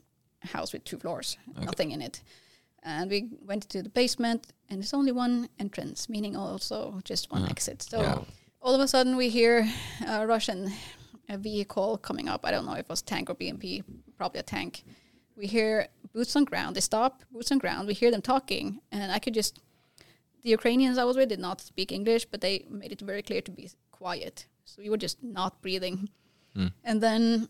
house 0.41 0.73
with 0.73 0.83
two 0.85 0.97
floors, 0.97 1.37
nothing 1.61 1.91
in 1.91 2.01
it. 2.01 2.21
And 2.83 3.11
we 3.11 3.29
went 3.45 3.69
to 3.69 3.83
the 3.83 3.89
basement, 3.89 4.47
and 4.69 4.79
there's 4.79 4.93
only 4.93 5.11
one 5.11 5.49
entrance, 5.59 6.09
meaning 6.09 6.35
also 6.35 7.01
just 7.03 7.31
one 7.31 7.45
exit. 7.49 7.81
So 7.81 8.01
Yeah. 8.01 8.19
All 8.61 8.75
of 8.75 8.81
a 8.81 8.87
sudden, 8.87 9.17
we 9.17 9.29
hear 9.29 9.67
a 10.07 10.25
Russian 10.27 10.71
vehicle 11.29 11.97
coming 11.97 12.27
up. 12.29 12.45
I 12.45 12.51
don't 12.51 12.65
know 12.65 12.73
if 12.73 12.81
it 12.81 12.89
was 12.89 13.01
tank 13.01 13.29
or 13.29 13.35
BMP, 13.35 13.83
probably 14.17 14.39
a 14.39 14.43
tank. 14.43 14.83
We 15.35 15.47
hear 15.47 15.87
boots 16.13 16.35
on 16.35 16.43
ground. 16.45 16.75
They 16.75 16.81
stop, 16.81 17.23
boots 17.31 17.51
on 17.51 17.57
ground. 17.57 17.87
We 17.87 17.93
hear 17.93 18.11
them 18.11 18.21
talking, 18.21 18.81
and 18.91 19.11
I 19.11 19.19
could 19.19 19.33
just. 19.33 19.59
The 20.43 20.49
Ukrainians 20.49 20.97
I 20.97 21.03
was 21.03 21.17
with 21.17 21.29
did 21.29 21.39
not 21.39 21.61
speak 21.61 21.91
English, 21.91 22.25
but 22.25 22.41
they 22.41 22.65
made 22.67 22.91
it 22.91 22.99
very 23.01 23.21
clear 23.21 23.41
to 23.41 23.51
be 23.51 23.69
quiet. 23.91 24.47
So 24.65 24.81
we 24.81 24.89
were 24.89 24.97
just 24.97 25.21
not 25.23 25.61
breathing. 25.61 26.09
And 26.83 27.01
then 27.01 27.47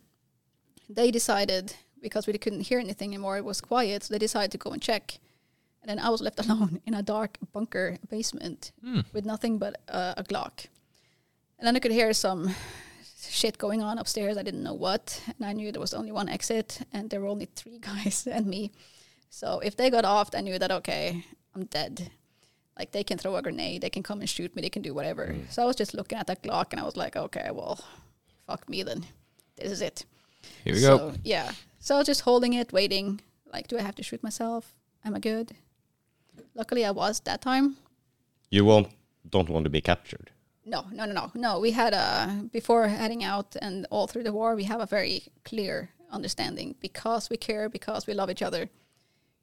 they 0.89 1.09
decided, 1.09 1.73
because 2.01 2.27
we 2.27 2.37
couldn't 2.37 2.61
hear 2.61 2.79
anything 2.79 3.09
anymore, 3.11 3.37
it 3.37 3.45
was 3.45 3.61
quiet, 3.61 4.03
so 4.03 4.13
they 4.13 4.19
decided 4.19 4.51
to 4.51 4.57
go 4.57 4.71
and 4.71 4.81
check. 4.81 5.19
And 5.81 5.89
then 5.89 5.99
I 5.99 6.09
was 6.09 6.21
left 6.21 6.39
alone 6.45 6.81
in 6.85 6.93
a 6.93 7.01
dark 7.01 7.37
bunker 7.53 7.97
basement 8.09 8.73
with 9.13 9.25
nothing 9.25 9.57
but 9.57 9.79
uh, 9.87 10.13
a 10.17 10.23
Glock. 10.23 10.67
And 11.61 11.67
then 11.67 11.75
I 11.75 11.79
could 11.79 11.91
hear 11.91 12.11
some 12.11 12.55
shit 13.21 13.59
going 13.59 13.83
on 13.83 13.99
upstairs. 13.99 14.35
I 14.35 14.41
didn't 14.41 14.63
know 14.63 14.73
what, 14.73 15.21
and 15.27 15.45
I 15.45 15.53
knew 15.53 15.71
there 15.71 15.79
was 15.79 15.93
only 15.93 16.11
one 16.11 16.27
exit, 16.27 16.79
and 16.91 17.07
there 17.07 17.21
were 17.21 17.27
only 17.27 17.45
three 17.45 17.77
guys 17.91 18.27
and 18.29 18.47
me. 18.47 18.71
So 19.29 19.59
if 19.59 19.75
they 19.75 19.91
got 19.91 20.03
off, 20.03 20.31
I 20.33 20.41
knew 20.41 20.57
that 20.57 20.71
okay, 20.71 21.23
I'm 21.53 21.65
dead. 21.65 22.09
Like 22.79 22.93
they 22.93 23.03
can 23.03 23.19
throw 23.19 23.35
a 23.35 23.43
grenade, 23.43 23.83
they 23.83 23.91
can 23.91 24.01
come 24.01 24.21
and 24.21 24.29
shoot 24.29 24.55
me, 24.55 24.63
they 24.63 24.71
can 24.71 24.81
do 24.81 24.95
whatever. 24.95 25.27
Mm. 25.27 25.51
So 25.51 25.61
I 25.61 25.67
was 25.67 25.75
just 25.75 25.93
looking 25.93 26.17
at 26.17 26.25
that 26.25 26.41
Glock, 26.41 26.71
and 26.71 26.79
I 26.79 26.83
was 26.83 26.97
like, 26.97 27.15
okay, 27.15 27.51
well, 27.53 27.79
fuck 28.47 28.67
me 28.67 28.81
then. 28.81 29.05
This 29.55 29.71
is 29.71 29.81
it. 29.83 30.03
Here 30.63 30.73
we 30.73 30.79
so, 30.79 30.97
go. 30.97 31.13
Yeah. 31.23 31.51
So 31.77 31.93
I 31.93 31.97
was 31.99 32.07
just 32.07 32.21
holding 32.21 32.53
it, 32.53 32.73
waiting. 32.73 33.21
Like, 33.53 33.67
do 33.67 33.77
I 33.77 33.81
have 33.81 33.95
to 33.95 34.03
shoot 34.03 34.23
myself? 34.23 34.73
Am 35.05 35.13
I 35.13 35.19
good? 35.19 35.51
Luckily, 36.55 36.85
I 36.85 36.91
was 36.91 37.19
that 37.19 37.43
time. 37.43 37.77
You 38.49 38.65
won't 38.65 38.87
don't 39.29 39.49
want 39.49 39.65
to 39.65 39.69
be 39.69 39.81
captured. 39.81 40.31
No, 40.65 40.85
no, 40.91 41.05
no, 41.05 41.13
no, 41.13 41.31
no. 41.33 41.59
We 41.59 41.71
had 41.71 41.93
a 41.93 42.43
before 42.51 42.87
heading 42.87 43.23
out 43.23 43.55
and 43.61 43.87
all 43.89 44.07
through 44.07 44.23
the 44.23 44.33
war, 44.33 44.55
we 44.55 44.65
have 44.65 44.79
a 44.81 44.85
very 44.85 45.23
clear 45.43 45.89
understanding 46.11 46.75
because 46.79 47.29
we 47.29 47.37
care, 47.37 47.67
because 47.69 48.05
we 48.07 48.13
love 48.13 48.29
each 48.29 48.43
other. 48.43 48.69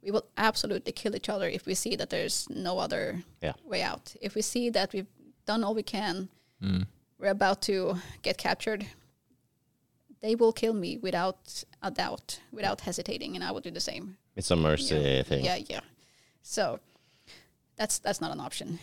We 0.02 0.10
will 0.12 0.26
absolutely 0.36 0.92
kill 0.92 1.16
each 1.16 1.28
other 1.28 1.48
if 1.48 1.66
we 1.66 1.74
see 1.74 1.96
that 1.96 2.10
there's 2.10 2.48
no 2.50 2.78
other 2.78 3.24
Yeah. 3.42 3.54
way 3.64 3.82
out. 3.82 4.14
If 4.20 4.34
we 4.36 4.42
see 4.42 4.70
that 4.70 4.92
we've 4.92 5.08
done 5.44 5.64
all 5.64 5.74
we 5.74 5.82
can, 5.82 6.28
Mm. 6.62 6.86
we're 7.18 7.30
about 7.30 7.62
to 7.62 7.96
get 8.22 8.36
captured. 8.38 8.86
They 10.20 10.34
will 10.36 10.52
kill 10.52 10.72
me 10.74 10.98
without 10.98 11.64
a 11.82 11.90
doubt, 11.90 12.40
without 12.52 12.80
hesitating, 12.80 13.34
and 13.36 13.44
I 13.44 13.50
will 13.52 13.60
do 13.60 13.70
the 13.70 13.80
same. 13.80 14.16
It's 14.36 14.50
a 14.50 14.56
mercy 14.56 14.94
yeah. 14.96 15.22
thing. 15.22 15.44
Yeah, 15.44 15.56
yeah. 15.68 15.80
So 16.42 16.78
that's 17.76 17.98
that's 17.98 18.20
not 18.20 18.30
an 18.32 18.40
option. 18.40 18.78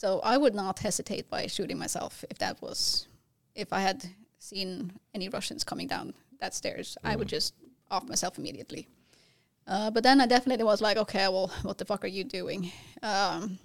So 0.00 0.20
I 0.20 0.38
would 0.38 0.54
not 0.54 0.78
hesitate 0.78 1.28
by 1.28 1.46
shooting 1.46 1.76
myself 1.76 2.24
if 2.30 2.38
that 2.38 2.62
was 2.62 3.06
if 3.54 3.70
I 3.70 3.80
had 3.80 4.02
seen 4.38 4.92
any 5.12 5.28
Russians 5.28 5.62
coming 5.62 5.88
down 5.88 6.14
that 6.40 6.54
stairs. 6.54 6.96
I 7.04 7.16
would 7.16 7.28
just 7.28 7.52
off 7.90 8.08
myself 8.08 8.38
immediately. 8.38 8.88
Uh, 9.66 9.90
but 9.90 10.02
then 10.02 10.18
I 10.22 10.26
definitely 10.26 10.64
was 10.64 10.80
like, 10.80 10.96
okay, 10.96 11.28
well, 11.28 11.52
what 11.64 11.76
the 11.76 11.84
fuck 11.84 12.02
are 12.02 12.14
you 12.18 12.24
doing? 12.24 12.72
Um, 13.02 13.58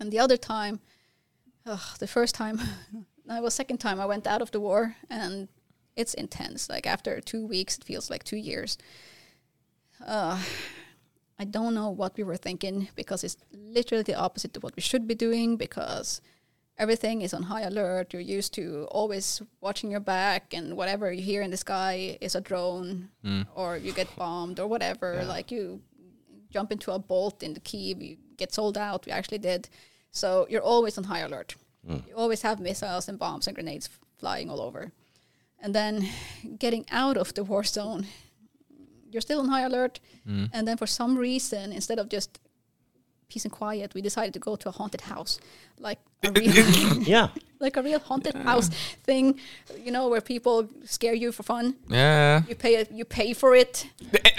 and 0.00 0.10
the 0.10 0.18
other 0.18 0.36
time, 0.36 0.80
ugh, 1.64 1.98
the 2.00 2.08
first 2.08 2.34
time, 2.34 2.60
I 3.28 3.40
was 3.40 3.54
second 3.54 3.78
time 3.78 4.00
I 4.00 4.06
went 4.06 4.26
out 4.26 4.42
of 4.42 4.50
the 4.50 4.58
war, 4.58 4.96
and 5.08 5.46
it's 5.94 6.14
intense. 6.14 6.68
Like 6.68 6.88
after 6.88 7.20
two 7.20 7.46
weeks, 7.46 7.78
it 7.78 7.84
feels 7.84 8.10
like 8.10 8.24
two 8.24 8.36
years. 8.36 8.78
Uh, 10.04 10.42
I 11.40 11.44
don't 11.44 11.72
know 11.72 11.88
what 11.88 12.18
we 12.18 12.22
were 12.22 12.36
thinking 12.36 12.88
because 12.94 13.24
it's 13.24 13.38
literally 13.50 14.04
the 14.04 14.14
opposite 14.14 14.54
of 14.58 14.62
what 14.62 14.76
we 14.76 14.82
should 14.82 15.08
be 15.08 15.14
doing 15.14 15.56
because 15.56 16.20
everything 16.76 17.22
is 17.22 17.32
on 17.32 17.44
high 17.44 17.62
alert. 17.62 18.12
You're 18.12 18.20
used 18.20 18.52
to 18.54 18.86
always 18.90 19.40
watching 19.62 19.90
your 19.90 20.00
back, 20.00 20.52
and 20.52 20.76
whatever 20.76 21.10
you 21.10 21.22
hear 21.22 21.40
in 21.40 21.50
the 21.50 21.56
sky 21.56 22.18
is 22.20 22.34
a 22.34 22.42
drone, 22.42 23.08
mm. 23.24 23.46
or 23.54 23.78
you 23.78 23.92
get 23.92 24.14
bombed, 24.16 24.60
or 24.60 24.66
whatever. 24.66 25.24
Like 25.24 25.50
you 25.50 25.80
jump 26.50 26.72
into 26.72 26.92
a 26.92 26.98
bolt 26.98 27.42
in 27.42 27.54
the 27.54 27.60
Kiev, 27.60 28.02
you 28.02 28.18
get 28.36 28.52
sold 28.52 28.76
out. 28.76 29.06
We 29.06 29.12
actually 29.12 29.38
did. 29.38 29.70
So 30.10 30.46
you're 30.50 30.68
always 30.74 30.98
on 30.98 31.04
high 31.04 31.20
alert. 31.20 31.56
Mm. 31.88 32.06
You 32.06 32.16
always 32.16 32.42
have 32.42 32.60
missiles 32.60 33.08
and 33.08 33.18
bombs 33.18 33.46
and 33.46 33.54
grenades 33.54 33.88
flying 34.18 34.50
all 34.50 34.60
over. 34.60 34.92
And 35.58 35.74
then 35.74 36.06
getting 36.58 36.84
out 36.90 37.16
of 37.16 37.32
the 37.32 37.44
war 37.44 37.64
zone, 37.64 38.06
you're 39.10 39.20
still 39.22 39.40
on 39.40 39.48
high 39.48 39.62
alert. 39.62 40.00
And 40.52 40.66
then 40.68 40.76
for 40.76 40.86
some 40.86 41.16
reason, 41.18 41.72
instead 41.72 41.98
of 41.98 42.08
just 42.08 42.38
peace 43.28 43.44
and 43.44 43.52
quiet, 43.52 43.94
we 43.94 44.02
decided 44.02 44.32
to 44.34 44.40
go 44.40 44.56
to 44.56 44.68
a 44.68 44.72
haunted 44.72 45.00
house, 45.02 45.38
like 45.78 45.98
a 46.24 46.30
real, 46.40 47.02
Yeah. 47.14 47.28
like 47.60 47.76
a 47.76 47.82
real 47.82 47.98
haunted 48.00 48.34
house 48.34 48.68
thing, 49.04 49.38
you 49.84 49.92
know, 49.92 50.08
where 50.08 50.20
people 50.20 50.68
scare 50.84 51.14
you 51.14 51.30
for 51.32 51.42
fun. 51.44 51.76
Yeah. 51.88 52.42
You 52.48 52.54
pay 52.56 52.86
you 52.92 53.04
pay 53.04 53.32
for 53.34 53.54
it. 53.54 53.86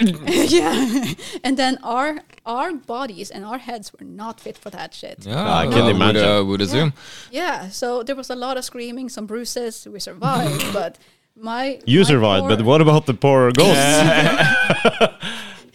yeah, 0.00 1.04
and 1.44 1.56
then 1.56 1.78
our 1.82 2.20
our 2.44 2.72
bodies 2.74 3.30
and 3.30 3.44
our 3.44 3.58
heads 3.58 3.92
were 3.92 4.04
not 4.06 4.40
fit 4.40 4.58
for 4.58 4.70
that 4.70 4.94
shit. 4.94 5.24
Yeah, 5.26 5.60
I 5.62 5.66
can 5.66 5.84
would, 5.84 5.94
imagine. 5.96 6.24
uh, 6.24 6.44
would 6.44 6.60
assume. 6.60 6.92
Yeah, 7.30 7.68
so 7.70 8.02
there 8.02 8.16
was 8.16 8.30
a 8.30 8.36
lot 8.36 8.56
of 8.56 8.64
screaming, 8.64 9.08
some 9.10 9.26
bruises. 9.26 9.86
We 9.90 10.00
survived, 10.00 10.64
but 10.72 10.98
my 11.36 11.80
You 11.86 12.00
my 12.00 12.04
survived, 12.04 12.46
poor- 12.46 12.56
but 12.56 12.64
what 12.64 12.80
about 12.80 13.06
the 13.06 13.14
poor 13.14 13.50
ghosts? 13.56 15.08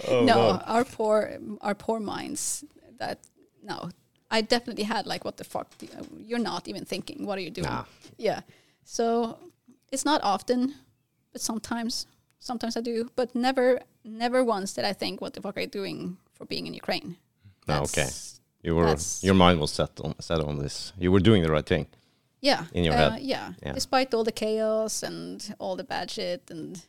Oh, 0.09 0.23
no, 0.23 0.61
our 0.65 0.85
poor 0.85 1.37
our 1.61 1.75
poor 1.75 1.99
minds. 1.99 2.63
That 2.99 3.19
no, 3.61 3.89
I 4.31 4.41
definitely 4.41 4.83
had 4.85 5.05
like, 5.05 5.25
what 5.25 5.35
the 5.37 5.43
fuck? 5.43 5.67
You're 6.17 6.39
not 6.39 6.67
even 6.67 6.85
thinking. 6.85 7.25
What 7.25 7.37
are 7.37 7.41
you 7.41 7.49
doing? 7.49 7.67
Nah. 7.67 7.83
Yeah, 8.17 8.41
so 8.85 9.37
it's 9.91 10.05
not 10.05 10.21
often, 10.23 10.75
but 11.33 11.41
sometimes, 11.41 12.07
sometimes 12.39 12.77
I 12.77 12.81
do, 12.81 13.09
but 13.15 13.35
never, 13.35 13.81
never 14.05 14.43
once 14.43 14.73
did 14.73 14.85
I 14.85 14.93
think, 14.93 15.19
what 15.19 15.33
the 15.33 15.41
fuck 15.41 15.57
are 15.57 15.61
you 15.61 15.67
doing 15.67 16.17
for 16.33 16.45
being 16.45 16.67
in 16.67 16.73
Ukraine? 16.73 17.17
No, 17.67 17.81
okay. 17.81 18.07
You 18.63 18.75
were 18.75 18.95
your 19.21 19.35
mind 19.35 19.59
was 19.59 19.71
set 19.71 19.99
on 19.99 20.15
set 20.21 20.39
on 20.39 20.59
this. 20.59 20.93
You 20.97 21.11
were 21.11 21.19
doing 21.19 21.43
the 21.43 21.51
right 21.51 21.65
thing. 21.65 21.87
Yeah. 22.41 22.65
In 22.73 22.83
your 22.83 22.93
uh, 22.93 23.11
head. 23.11 23.21
Yeah. 23.21 23.53
Yeah. 23.63 23.73
Despite 23.73 24.13
all 24.13 24.23
the 24.23 24.31
chaos 24.31 25.03
and 25.03 25.55
all 25.59 25.75
the 25.75 25.83
bad 25.83 26.11
shit, 26.11 26.49
and 26.51 26.81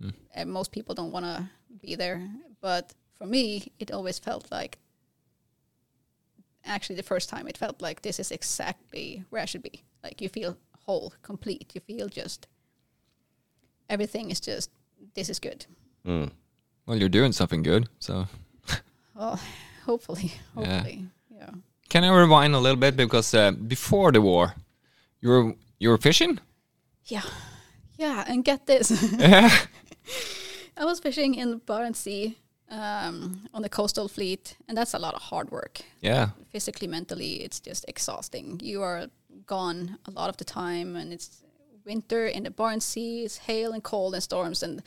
Hmm. 0.00 0.10
uh, 0.36 0.44
most 0.44 0.72
people 0.72 0.94
don't 0.94 1.12
want 1.12 1.24
to 1.24 1.48
be 1.80 1.94
there. 1.96 2.28
But 2.60 2.92
for 3.14 3.26
me, 3.26 3.70
it 3.78 3.90
always 3.92 4.18
felt 4.18 4.50
like, 4.50 4.78
actually, 6.64 6.96
the 6.96 7.02
first 7.02 7.28
time 7.28 7.46
it 7.48 7.56
felt 7.58 7.80
like 7.82 8.02
this 8.02 8.18
is 8.20 8.30
exactly 8.32 9.24
where 9.30 9.42
I 9.42 9.46
should 9.46 9.62
be. 9.62 9.82
Like 10.02 10.20
you 10.20 10.28
feel 10.28 10.56
whole, 10.86 11.12
complete. 11.22 11.72
You 11.74 11.80
feel 11.80 12.08
just 12.08 12.48
everything 13.88 14.30
is 14.30 14.40
just 14.40 14.70
this 15.14 15.28
is 15.28 15.38
good. 15.38 15.66
Mm. 16.06 16.30
Well, 16.86 16.96
you're 16.98 17.08
doing 17.08 17.32
something 17.32 17.62
good. 17.62 17.88
So, 18.00 18.26
Well, 19.14 19.38
hopefully, 19.86 20.32
Yeah. 20.56 20.64
hopefully, 20.74 21.06
yeah. 21.30 21.50
can 21.88 22.04
I 22.04 22.08
rewind 22.08 22.54
a 22.54 22.58
little 22.58 22.80
bit 22.80 22.96
because 22.96 23.34
uh, 23.34 23.52
before 23.52 24.10
the 24.12 24.20
war, 24.20 24.54
you 25.22 25.30
were 25.30 25.54
you 25.78 25.88
were 25.88 25.98
fishing? 25.98 26.38
Yeah. 27.06 27.22
Yeah, 27.98 28.24
and 28.26 28.44
get 28.44 28.66
this. 28.66 28.90
Yeah. 29.18 29.50
I 30.76 30.84
was 30.84 31.00
fishing 31.00 31.34
in 31.34 31.50
the 31.50 31.56
Barents 31.58 31.96
Sea 31.96 32.36
um, 32.70 33.48
on 33.54 33.62
the 33.62 33.68
coastal 33.68 34.08
fleet, 34.08 34.56
and 34.68 34.76
that's 34.76 34.94
a 34.94 34.98
lot 34.98 35.14
of 35.14 35.22
hard 35.22 35.50
work. 35.50 35.82
yeah. 36.00 36.30
Physically, 36.50 36.88
mentally, 36.88 37.44
it's 37.44 37.60
just 37.60 37.84
exhausting. 37.88 38.60
You 38.62 38.82
are 38.82 39.08
gone 39.46 39.98
a 40.06 40.10
lot 40.10 40.28
of 40.28 40.36
the 40.36 40.44
time, 40.44 40.96
and 40.96 41.12
it's 41.12 41.44
winter 41.84 42.26
in 42.26 42.42
the 42.44 42.50
Barents 42.50 42.82
Sea. 42.82 43.24
It's 43.24 43.38
hail 43.38 43.72
and 43.72 43.82
cold 43.82 44.14
and 44.14 44.22
storms 44.22 44.62
and 44.62 44.82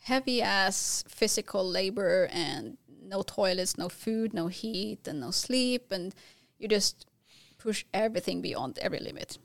heavy 0.00 0.42
ass 0.42 1.04
physical 1.08 1.64
labor, 1.68 2.28
and 2.32 2.76
no 3.02 3.22
toilets, 3.22 3.78
no 3.78 3.88
food, 3.88 4.34
no 4.34 4.46
heat, 4.48 5.08
and 5.08 5.20
no 5.20 5.30
sleep, 5.30 5.90
and 5.92 6.14
you 6.58 6.68
just 6.68 7.06
push 7.58 7.84
everything 7.92 8.42
beyond 8.42 8.78
every 8.78 8.98
limit. 9.00 9.38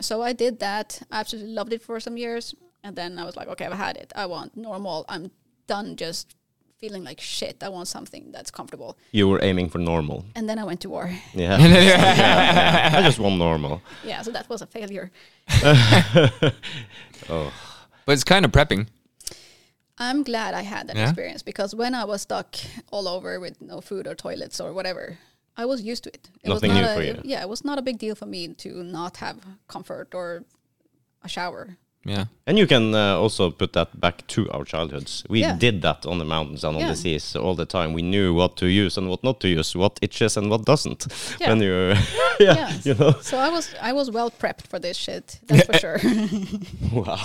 So 0.00 0.22
I 0.22 0.32
did 0.32 0.58
that. 0.60 1.02
I 1.10 1.20
absolutely 1.20 1.52
loved 1.52 1.72
it 1.72 1.82
for 1.82 2.00
some 2.00 2.16
years. 2.16 2.54
And 2.82 2.96
then 2.96 3.18
I 3.18 3.24
was 3.24 3.36
like, 3.36 3.48
okay, 3.48 3.66
I've 3.66 3.72
had 3.72 3.96
it. 3.96 4.12
I 4.14 4.26
want 4.26 4.56
normal. 4.56 5.04
I'm 5.08 5.30
done 5.66 5.96
just 5.96 6.34
feeling 6.78 7.04
like 7.04 7.18
shit. 7.20 7.62
I 7.62 7.68
want 7.70 7.88
something 7.88 8.30
that's 8.32 8.50
comfortable. 8.50 8.98
You 9.12 9.28
were 9.28 9.42
aiming 9.42 9.70
for 9.70 9.78
normal. 9.78 10.24
And 10.34 10.46
then 10.48 10.58
I 10.58 10.64
went 10.64 10.80
to 10.82 10.90
war. 10.90 11.10
Yeah. 11.32 11.56
yeah, 11.58 11.66
yeah. 12.92 12.98
I 12.98 13.02
just 13.02 13.18
want 13.18 13.38
normal. 13.38 13.80
Yeah, 14.04 14.20
so 14.22 14.30
that 14.32 14.48
was 14.48 14.60
a 14.62 14.66
failure. 14.66 15.10
Oh. 17.30 17.52
But 18.06 18.12
it's 18.12 18.24
kind 18.24 18.44
of 18.44 18.52
prepping. 18.52 18.86
I'm 19.96 20.24
glad 20.24 20.52
I 20.54 20.62
had 20.62 20.88
that 20.88 20.96
Yeah? 20.96 21.04
experience 21.08 21.42
because 21.42 21.74
when 21.74 21.94
I 21.94 22.04
was 22.04 22.22
stuck 22.22 22.56
all 22.90 23.08
over 23.08 23.38
with 23.40 23.62
no 23.62 23.80
food 23.80 24.06
or 24.06 24.14
toilets 24.14 24.60
or 24.60 24.72
whatever, 24.74 25.18
I 25.56 25.64
was 25.66 25.82
used 25.82 26.04
to 26.04 26.10
it. 26.14 26.30
it 26.42 26.48
Nothing 26.48 26.70
was 26.70 26.80
new 26.80 26.86
not 26.86 26.96
for 26.96 27.02
a, 27.02 27.06
you. 27.06 27.20
Yeah, 27.24 27.42
it 27.42 27.48
was 27.48 27.64
not 27.64 27.78
a 27.78 27.82
big 27.82 27.98
deal 27.98 28.14
for 28.14 28.26
me 28.26 28.48
to 28.54 28.82
not 28.82 29.18
have 29.18 29.38
comfort 29.68 30.14
or 30.14 30.44
a 31.22 31.28
shower. 31.28 31.76
Yeah. 32.06 32.24
And 32.46 32.58
you 32.58 32.66
can 32.66 32.94
uh, 32.94 33.16
also 33.18 33.50
put 33.50 33.72
that 33.72 33.98
back 33.98 34.26
to 34.26 34.50
our 34.50 34.64
childhoods. 34.64 35.24
We 35.30 35.40
Yeah. 35.40 35.56
did 35.58 35.80
that 35.82 36.04
on 36.06 36.18
the 36.18 36.24
mountains 36.24 36.62
and 36.64 36.76
on 36.76 36.82
Yeah. 36.82 36.90
the 36.90 36.96
seas 36.96 37.34
all 37.36 37.54
the 37.54 37.64
time. 37.64 37.94
We 37.94 38.02
knew 38.02 38.34
what 38.34 38.56
to 38.56 38.66
use 38.66 38.98
and 38.98 39.08
what 39.08 39.24
not 39.24 39.40
to 39.40 39.48
use, 39.48 39.74
what 39.78 39.98
itches 40.02 40.36
and 40.36 40.50
what 40.50 40.64
doesn't. 40.66 41.06
Yeah. 41.40 41.48
When 41.50 41.62
you, 41.62 41.94
yeah, 42.40 42.54
Yeah. 42.58 42.72
you 42.84 42.94
know. 42.94 43.12
So 43.22 43.38
I 43.38 43.48
was 43.48 43.74
I 43.80 43.92
was 43.94 44.10
well 44.10 44.30
prepped 44.30 44.66
for 44.68 44.78
this 44.78 44.96
shit. 44.98 45.40
That's 45.46 45.66
for 45.66 45.78
sure. 45.84 45.98
Wow. 46.92 47.18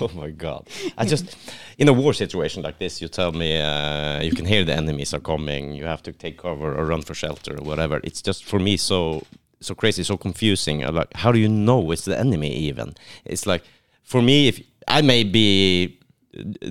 oh 0.00 0.10
my 0.14 0.30
God. 0.30 0.68
I 0.98 1.04
just, 1.06 1.36
in 1.78 1.88
a 1.88 1.92
war 1.92 2.12
situation 2.14 2.62
like 2.62 2.78
this, 2.78 3.00
you 3.00 3.08
tell 3.08 3.32
me 3.32 3.58
uh, 3.60 4.20
you 4.22 4.32
can 4.32 4.44
hear 4.46 4.64
the 4.64 4.74
enemies 4.76 5.14
are 5.14 5.20
coming, 5.22 5.72
you 5.72 5.86
have 5.86 6.02
to 6.02 6.12
take 6.12 6.36
cover 6.36 6.74
or 6.78 6.84
run 6.86 7.02
for 7.02 7.14
shelter 7.14 7.54
or 7.58 7.64
whatever. 7.64 8.00
It's 8.04 8.20
just 8.22 8.44
for 8.44 8.58
me 8.58 8.76
so 8.76 9.22
so 9.60 9.74
crazy, 9.74 10.02
so 10.04 10.16
confusing. 10.18 10.84
Uh, 10.84 10.92
Like, 10.92 11.14
how 11.14 11.32
do 11.32 11.38
you 11.38 11.48
know 11.48 11.90
it's 11.92 12.04
the 12.04 12.18
enemy 12.18 12.52
even? 12.68 12.94
It's 13.24 13.46
like, 13.46 13.62
for 14.06 14.22
me, 14.22 14.48
if 14.48 14.60
I 14.88 15.02
may 15.02 15.24
be 15.24 15.98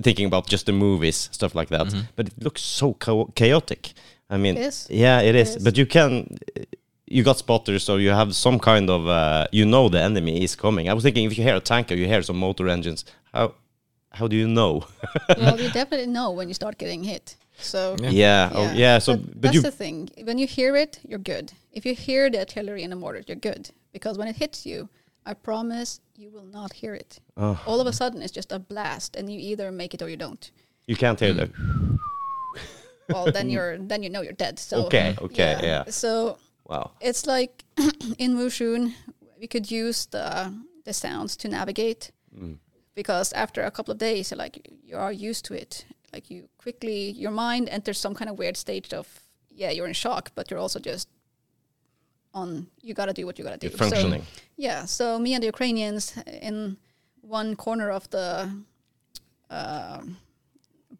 thinking 0.02 0.26
about 0.26 0.46
just 0.48 0.66
the 0.66 0.72
movies, 0.72 1.28
stuff 1.32 1.54
like 1.54 1.68
that, 1.68 1.86
but 2.16 2.28
it 2.28 2.42
looks 2.42 2.62
so 2.62 2.94
chaotic. 3.34 3.92
I 4.28 4.36
mean, 4.38 4.56
It 4.56 4.62
is. 4.62 4.86
yeah, 4.90 5.20
it 5.20 5.34
is. 5.34 5.56
is. 5.56 5.64
But 5.64 5.76
you 5.78 5.86
can 5.86 6.38
you 7.06 7.22
got 7.22 7.38
spotters, 7.38 7.84
so 7.84 7.96
you 7.96 8.10
have 8.10 8.34
some 8.34 8.58
kind 8.58 8.90
of 8.90 9.06
uh, 9.06 9.46
you 9.52 9.64
know 9.64 9.88
the 9.88 10.00
enemy 10.00 10.42
is 10.42 10.56
coming. 10.56 10.88
I 10.88 10.94
was 10.94 11.02
thinking 11.04 11.24
if 11.26 11.38
you 11.38 11.44
hear 11.44 11.56
a 11.56 11.60
tanker, 11.60 11.94
you 11.94 12.06
hear 12.06 12.22
some 12.22 12.38
motor 12.38 12.68
engines, 12.68 13.04
how 13.32 13.54
how 14.10 14.26
do 14.28 14.36
you 14.36 14.48
know? 14.48 14.84
well, 15.36 15.60
you 15.60 15.70
definitely 15.80 16.06
know 16.18 16.30
when 16.32 16.48
you 16.48 16.54
start 16.54 16.78
getting 16.78 17.04
hit. 17.04 17.36
So 17.58 17.96
Yeah. 18.00 18.10
yeah, 18.10 18.50
oh, 18.54 18.72
yeah. 18.74 18.98
So, 18.98 19.16
but 19.16 19.40
but, 19.40 19.42
that's 19.42 19.62
the 19.62 19.70
thing. 19.70 20.10
When 20.24 20.38
you 20.38 20.46
hear 20.46 20.76
it, 20.76 21.00
you're 21.08 21.24
good. 21.34 21.52
If 21.72 21.86
you 21.86 21.94
hear 21.94 22.30
the 22.30 22.38
artillery 22.40 22.82
and 22.82 22.92
the 22.92 22.96
mortar, 22.96 23.22
you're 23.26 23.40
good 23.52 23.70
because 23.92 24.18
when 24.18 24.28
it 24.28 24.36
hits 24.36 24.66
you, 24.66 24.88
I 25.24 25.34
promise 25.34 26.00
you 26.18 26.30
will 26.30 26.44
not 26.46 26.72
hear 26.72 26.94
it. 26.94 27.20
oh, 27.36 27.60
All 27.66 27.80
of 27.80 27.86
a 27.86 27.92
sudden, 27.92 28.22
it's 28.22 28.32
just 28.32 28.52
a 28.52 28.58
blast, 28.58 29.16
and 29.16 29.30
you 29.32 29.38
either 29.38 29.70
make 29.72 29.94
it 29.94 30.02
or 30.02 30.08
you 30.08 30.16
don't. 30.16 30.50
you 30.86 30.96
can't 30.96 31.20
hear 31.20 31.32
the. 31.34 31.50
Well, 33.08 33.30
then 33.30 33.50
you're 33.50 33.78
then 33.78 34.02
you 34.02 34.10
know 34.10 34.20
you're 34.22 34.32
dead. 34.32 34.58
So 34.58 34.86
Okay, 34.86 35.14
okay, 35.22 35.58
yeah. 35.62 35.84
So 35.90 36.38
Wow. 36.68 36.90
it's 37.00 37.24
like 37.26 37.64
in 38.18 38.34
Moshchun, 38.36 38.94
we 39.40 39.46
could 39.46 39.70
use 39.70 40.06
the 40.06 40.52
the 40.84 40.92
sounds 40.92 41.36
to 41.36 41.48
navigate 41.48 42.10
Mm. 42.36 42.58
because 42.94 43.32
after 43.32 43.62
a 43.62 43.70
couple 43.70 43.92
of 43.92 43.98
days, 43.98 44.32
like 44.32 44.68
you 44.82 44.96
are 44.98 45.12
used 45.12 45.44
to 45.46 45.54
it. 45.54 45.86
Like 46.12 46.30
you 46.34 46.48
quickly, 46.58 47.10
your 47.12 47.30
mind 47.30 47.68
enters 47.68 47.98
some 48.00 48.14
kind 48.14 48.28
of 48.30 48.38
weird 48.38 48.56
stage 48.56 48.92
of 48.92 49.06
yeah, 49.50 49.70
you're 49.70 49.86
in 49.88 49.94
shock, 49.94 50.32
but 50.34 50.50
you're 50.50 50.60
also 50.60 50.80
just 50.80 51.08
on. 52.36 52.48
You 52.86 52.92
gotta 53.00 53.14
do 53.20 53.24
what 53.26 53.38
you 53.38 53.44
gotta 53.48 53.62
do. 53.64 53.68
You're 53.68 53.78
functioning. 53.84 54.22
So, 54.22 54.42
yeah. 54.56 54.80
So 54.84 55.04
me 55.24 55.30
and 55.34 55.42
the 55.42 55.50
Ukrainians 55.54 56.02
in 56.48 56.76
one 57.38 57.56
corner 57.56 57.88
of 57.98 58.08
the 58.10 58.28
uh, 59.50 60.00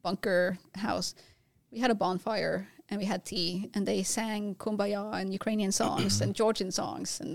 bunker 0.02 0.58
house, 0.86 1.08
we 1.70 1.78
had 1.84 1.90
a 1.96 1.98
bonfire 2.04 2.56
and 2.88 2.96
we 3.02 3.06
had 3.12 3.20
tea, 3.24 3.50
and 3.74 3.82
they 3.90 4.02
sang 4.02 4.54
kumbaya 4.62 5.02
and 5.20 5.26
Ukrainian 5.40 5.72
songs 5.82 6.20
and 6.22 6.34
Georgian 6.40 6.70
songs, 6.80 7.20
and 7.22 7.32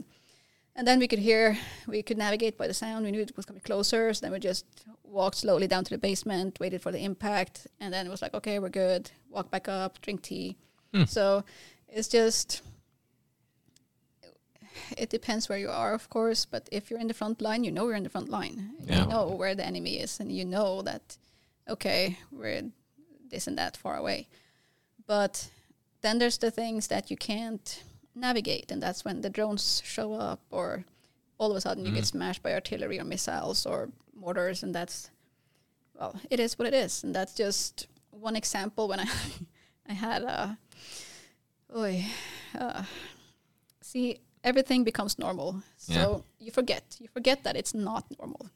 and 0.78 0.88
then 0.88 0.98
we 1.00 1.08
could 1.12 1.20
hear, 1.20 1.58
we 1.86 2.02
could 2.08 2.18
navigate 2.18 2.58
by 2.58 2.66
the 2.72 2.74
sound. 2.74 3.00
We 3.06 3.12
knew 3.12 3.22
it 3.22 3.36
was 3.36 3.46
coming 3.46 3.62
closer, 3.70 4.14
so 4.14 4.20
then 4.22 4.32
we 4.32 4.40
just 4.40 4.66
walked 5.04 5.40
slowly 5.44 5.68
down 5.68 5.84
to 5.88 5.92
the 5.96 5.98
basement, 5.98 6.60
waited 6.62 6.82
for 6.82 6.92
the 6.96 7.04
impact, 7.10 7.68
and 7.82 7.94
then 7.94 8.08
it 8.08 8.10
was 8.10 8.22
like, 8.22 8.34
okay, 8.40 8.58
we're 8.60 8.70
good. 8.86 9.12
Walk 9.36 9.48
back 9.52 9.68
up, 9.68 9.92
drink 10.02 10.22
tea. 10.22 10.56
So 11.08 11.44
it's 11.90 12.08
just 12.20 12.62
it 14.98 15.10
depends 15.10 15.50
where 15.50 15.58
you 15.58 15.70
are, 15.70 15.94
of 15.94 16.10
course. 16.10 16.46
But 16.46 16.68
if 16.72 16.90
you're 16.90 17.00
in 17.00 17.08
the 17.08 17.14
front 17.14 17.42
line, 17.42 17.64
you 17.64 17.72
know 17.72 17.88
you're 17.88 17.96
in 17.96 18.04
the 18.04 18.10
front 18.10 18.30
line. 18.30 18.72
Yeah. 18.86 19.02
You 19.02 19.08
know 19.08 19.28
where 19.28 19.56
the 19.56 19.66
enemy 19.66 20.00
is, 20.00 20.20
and 20.20 20.32
you 20.32 20.46
know 20.46 20.82
that 20.82 21.18
okay, 21.68 22.18
we're 22.32 22.64
this 23.30 23.48
and 23.48 23.58
that 23.58 23.78
far 23.78 23.98
away. 23.98 24.28
But 25.08 25.50
then 26.02 26.20
there's 26.20 26.38
the 26.38 26.52
things 26.52 26.88
that 26.88 27.10
you 27.10 27.18
can't 27.18 27.84
navigate, 28.16 28.72
and 28.72 28.82
that's 28.82 29.06
when 29.06 29.22
the 29.22 29.30
drones 29.30 29.82
show 29.86 30.14
up, 30.14 30.42
or 30.52 30.86
all 31.38 31.52
of 31.52 31.58
a 31.58 31.62
sudden 31.62 31.86
you 31.86 31.92
get 31.92 32.06
smashed 32.06 32.44
by 32.44 32.54
artillery 32.54 33.00
or 33.00 33.04
missiles 33.04 33.66
or 33.66 33.90
mortars, 34.14 34.64
and 34.64 34.76
that's 34.76 35.10
well, 35.98 36.16
it 36.30 36.40
is 36.40 36.58
what 36.58 36.68
it 36.68 36.74
is, 36.74 37.04
and 37.04 37.14
that's 37.14 37.34
just 37.34 37.88
one 38.10 38.36
example. 38.36 38.88
When 38.88 39.00
I 39.00 39.08
I 39.90 39.94
had 39.94 40.24
a, 40.24 40.58
oy, 41.76 42.06
uh, 42.58 42.84
see 43.82 44.20
everything 44.44 44.84
becomes 44.84 45.18
normal, 45.20 45.64
so 45.78 45.94
Yeah. 45.94 46.46
you 46.46 46.52
forget 46.52 46.84
you 47.00 47.08
forget 47.14 47.44
that 47.44 47.56
it's 47.56 47.74
not 47.74 48.04
normal 48.20 48.50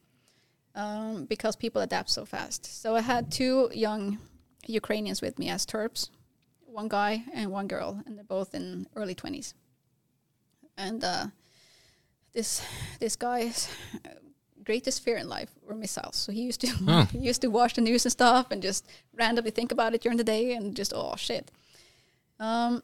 um, 0.76 1.26
because 1.26 1.56
people 1.56 1.82
adapt 1.82 2.10
so 2.10 2.26
fast. 2.26 2.66
So 2.66 2.96
I 2.96 3.02
had 3.02 3.32
two 3.32 3.70
young 3.74 4.18
Ukrainians 4.68 5.22
with 5.22 5.38
me 5.40 5.50
as 5.50 5.66
Terps, 5.66 6.10
one 6.66 6.88
guy 6.90 7.24
and 7.34 7.52
one 7.52 7.68
girl, 7.68 8.02
and 8.06 8.18
they're 8.18 8.24
both 8.38 8.54
in 8.56 8.88
early 8.96 9.16
twenties. 9.16 9.54
And 10.78 11.04
uh, 11.04 11.28
this 12.34 12.62
this 13.00 13.16
guy's 13.16 13.70
greatest 14.64 15.04
fear 15.04 15.18
in 15.18 15.30
life 15.30 15.52
were 15.62 15.76
missiles. 15.76 16.16
So 16.16 16.32
he 16.32 16.42
used 16.42 16.62
to 16.62 16.68
he 17.12 17.20
used 17.30 17.42
to 17.42 17.48
watch 17.50 17.74
the 17.76 17.82
news 17.82 18.06
and 18.06 18.12
stuff, 18.12 18.52
and 18.52 18.62
just 18.64 18.86
randomly 19.14 19.52
think 19.52 19.72
about 19.72 19.94
it 19.94 20.02
during 20.02 20.18
the 20.18 20.24
day, 20.24 20.54
and 20.56 20.76
just 20.76 20.94
oh 20.96 21.16
shit. 21.18 21.52
Um, 22.40 22.84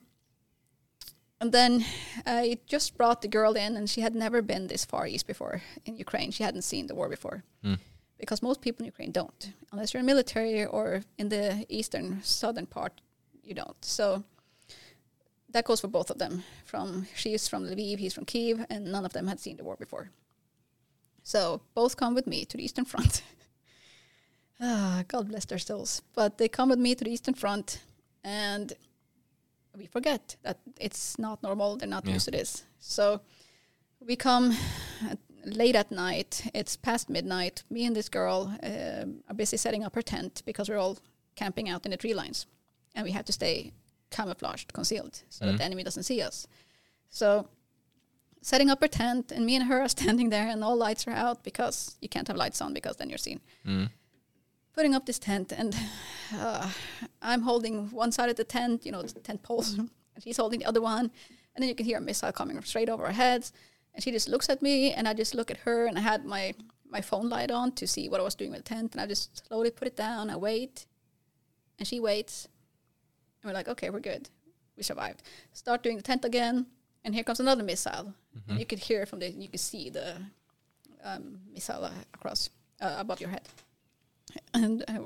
and 1.41 1.51
then 1.51 1.83
I 2.25 2.59
just 2.67 2.95
brought 2.95 3.21
the 3.21 3.27
girl 3.27 3.53
in, 3.55 3.75
and 3.75 3.89
she 3.89 4.01
had 4.01 4.15
never 4.15 4.41
been 4.43 4.67
this 4.67 4.85
far 4.85 5.07
east 5.07 5.25
before 5.25 5.61
in 5.85 5.97
Ukraine. 5.97 6.31
She 6.31 6.43
hadn't 6.43 6.61
seen 6.61 6.87
the 6.87 6.95
war 6.95 7.09
before 7.09 7.43
because 8.21 8.43
most 8.43 8.61
people 8.61 8.83
in 8.83 8.85
Ukraine 8.85 9.11
don't, 9.11 9.51
unless 9.71 9.91
you're 9.91 9.99
in 10.01 10.05
military 10.05 10.63
or 10.63 11.03
in 11.17 11.29
the 11.29 11.65
eastern 11.67 12.21
southern 12.21 12.67
part, 12.67 13.01
you 13.43 13.55
don't. 13.55 13.83
So 13.83 14.23
that 15.49 15.65
goes 15.65 15.81
for 15.81 15.87
both 15.87 16.11
of 16.11 16.19
them. 16.19 16.43
From 16.63 17.07
she's 17.15 17.47
from 17.47 17.63
Lviv, 17.65 17.97
he's 17.97 18.13
from 18.13 18.25
Kiev, 18.25 18.63
and 18.69 18.85
none 18.85 19.05
of 19.05 19.13
them 19.13 19.27
had 19.27 19.39
seen 19.39 19.57
the 19.57 19.63
war 19.63 19.75
before. 19.75 20.11
So 21.23 21.61
both 21.73 21.97
come 21.97 22.13
with 22.13 22.27
me 22.27 22.45
to 22.45 22.57
the 22.57 22.63
eastern 22.63 22.85
front. 22.85 23.23
ah, 24.61 25.03
God 25.07 25.27
bless 25.27 25.45
their 25.45 25.57
souls. 25.57 26.03
But 26.13 26.37
they 26.37 26.47
come 26.47 26.69
with 26.69 26.79
me 26.79 26.93
to 26.93 27.03
the 27.03 27.11
eastern 27.11 27.33
front, 27.33 27.81
and 28.23 28.73
we 29.77 29.85
forget 29.87 30.35
that 30.43 30.57
it's 30.79 31.17
not 31.19 31.41
normal. 31.43 31.77
They're 31.77 31.87
not 31.89 32.05
Yeah. 32.05 32.13
used 32.13 32.25
to 32.25 32.31
this. 32.31 32.63
So 32.79 33.21
we 33.99 34.15
come 34.15 34.55
at, 35.09 35.17
late 35.45 35.75
at 35.75 35.91
night. 35.91 36.49
It's 36.53 36.75
past 36.77 37.09
midnight. 37.09 37.63
Me 37.69 37.85
and 37.85 37.95
this 37.95 38.09
girl 38.09 38.53
uh, 38.63 39.05
are 39.29 39.35
busy 39.35 39.57
setting 39.57 39.83
up 39.83 39.95
her 39.95 40.01
tent 40.03 40.43
because 40.45 40.69
we're 40.69 40.79
all 40.79 40.97
camping 41.35 41.69
out 41.69 41.85
in 41.85 41.91
the 41.91 41.97
tree 41.97 42.13
lines, 42.13 42.45
and 42.95 43.05
we 43.05 43.11
have 43.11 43.25
to 43.25 43.31
stay 43.33 43.71
camouflaged, 44.09 44.73
concealed, 44.73 45.23
so 45.29 45.45
that 45.45 45.57
the 45.57 45.63
enemy 45.63 45.83
doesn't 45.83 46.03
see 46.03 46.21
us. 46.21 46.47
So 47.09 47.47
setting 48.41 48.69
up 48.69 48.81
her 48.81 48.87
tent, 48.89 49.31
and 49.31 49.45
me 49.45 49.55
and 49.55 49.65
her 49.67 49.81
are 49.81 49.89
standing 49.97 50.29
there, 50.29 50.47
and 50.47 50.63
all 50.63 50.75
lights 50.75 51.07
are 51.07 51.11
out 51.15 51.43
because 51.43 51.95
you 52.01 52.09
can't 52.09 52.27
have 52.27 52.35
lights 52.37 52.61
on 52.61 52.73
because 52.73 52.97
then 52.97 53.09
you're 53.09 53.17
seen. 53.17 53.39
Putting 54.73 54.95
up 54.95 55.05
this 55.05 55.19
tent, 55.19 55.51
and 55.51 55.75
uh, 56.33 56.69
I'm 57.21 57.41
holding 57.41 57.91
one 57.91 58.11
side 58.11 58.29
of 58.29 58.37
the 58.37 58.45
tent, 58.45 58.85
you 58.85 58.91
know, 58.91 59.01
the 59.01 59.19
tent 59.19 59.43
poles, 59.43 59.73
and 59.73 59.89
she's 60.23 60.37
holding 60.37 60.59
the 60.59 60.65
other 60.65 60.81
one, 60.81 61.11
and 61.53 61.61
then 61.61 61.67
you 61.67 61.75
can 61.75 61.85
hear 61.85 61.97
a 61.97 62.01
missile 62.01 62.31
coming 62.31 62.61
straight 62.63 62.87
over 62.89 63.05
our 63.05 63.11
heads, 63.11 63.51
and 63.93 64.03
she 64.03 64.11
just 64.11 64.29
looks 64.29 64.49
at 64.49 64.61
me, 64.61 64.93
and 64.93 65.07
I 65.07 65.13
just 65.13 65.35
look 65.35 65.51
at 65.51 65.57
her, 65.57 65.85
and 65.87 65.97
I 65.97 66.01
had 66.01 66.25
my 66.25 66.53
my 66.89 67.01
phone 67.01 67.29
light 67.29 67.51
on 67.51 67.71
to 67.73 67.87
see 67.87 68.09
what 68.09 68.19
I 68.19 68.23
was 68.23 68.35
doing 68.35 68.51
with 68.51 68.63
the 68.63 68.69
tent, 68.75 68.93
and 68.93 69.01
I 69.01 69.07
just 69.07 69.47
slowly 69.47 69.71
put 69.71 69.87
it 69.87 69.95
down. 69.95 70.29
I 70.29 70.35
wait, 70.37 70.85
and 71.77 71.87
she 71.87 71.99
waits, 71.99 72.47
and 73.41 73.49
we're 73.49 73.53
like, 73.55 73.67
okay, 73.67 73.89
we're 73.89 73.99
good, 73.99 74.29
we 74.77 74.83
survived. 74.83 75.21
Start 75.53 75.83
doing 75.83 75.97
the 75.97 76.03
tent 76.03 76.23
again, 76.23 76.65
and 77.03 77.13
here 77.13 77.23
comes 77.25 77.41
another 77.41 77.63
missile, 77.63 78.13
and 78.47 78.59
you 78.59 78.65
could 78.65 78.79
hear 78.79 79.05
from 79.05 79.19
the, 79.19 79.29
you 79.29 79.49
could 79.49 79.59
see 79.59 79.89
the 79.89 80.15
um, 81.03 81.39
missile 81.53 81.89
across 82.13 82.49
uh, 82.79 82.95
above 82.99 83.19
your 83.19 83.29
head. 83.29 83.47
And 84.53 84.83
uh, 84.87 84.99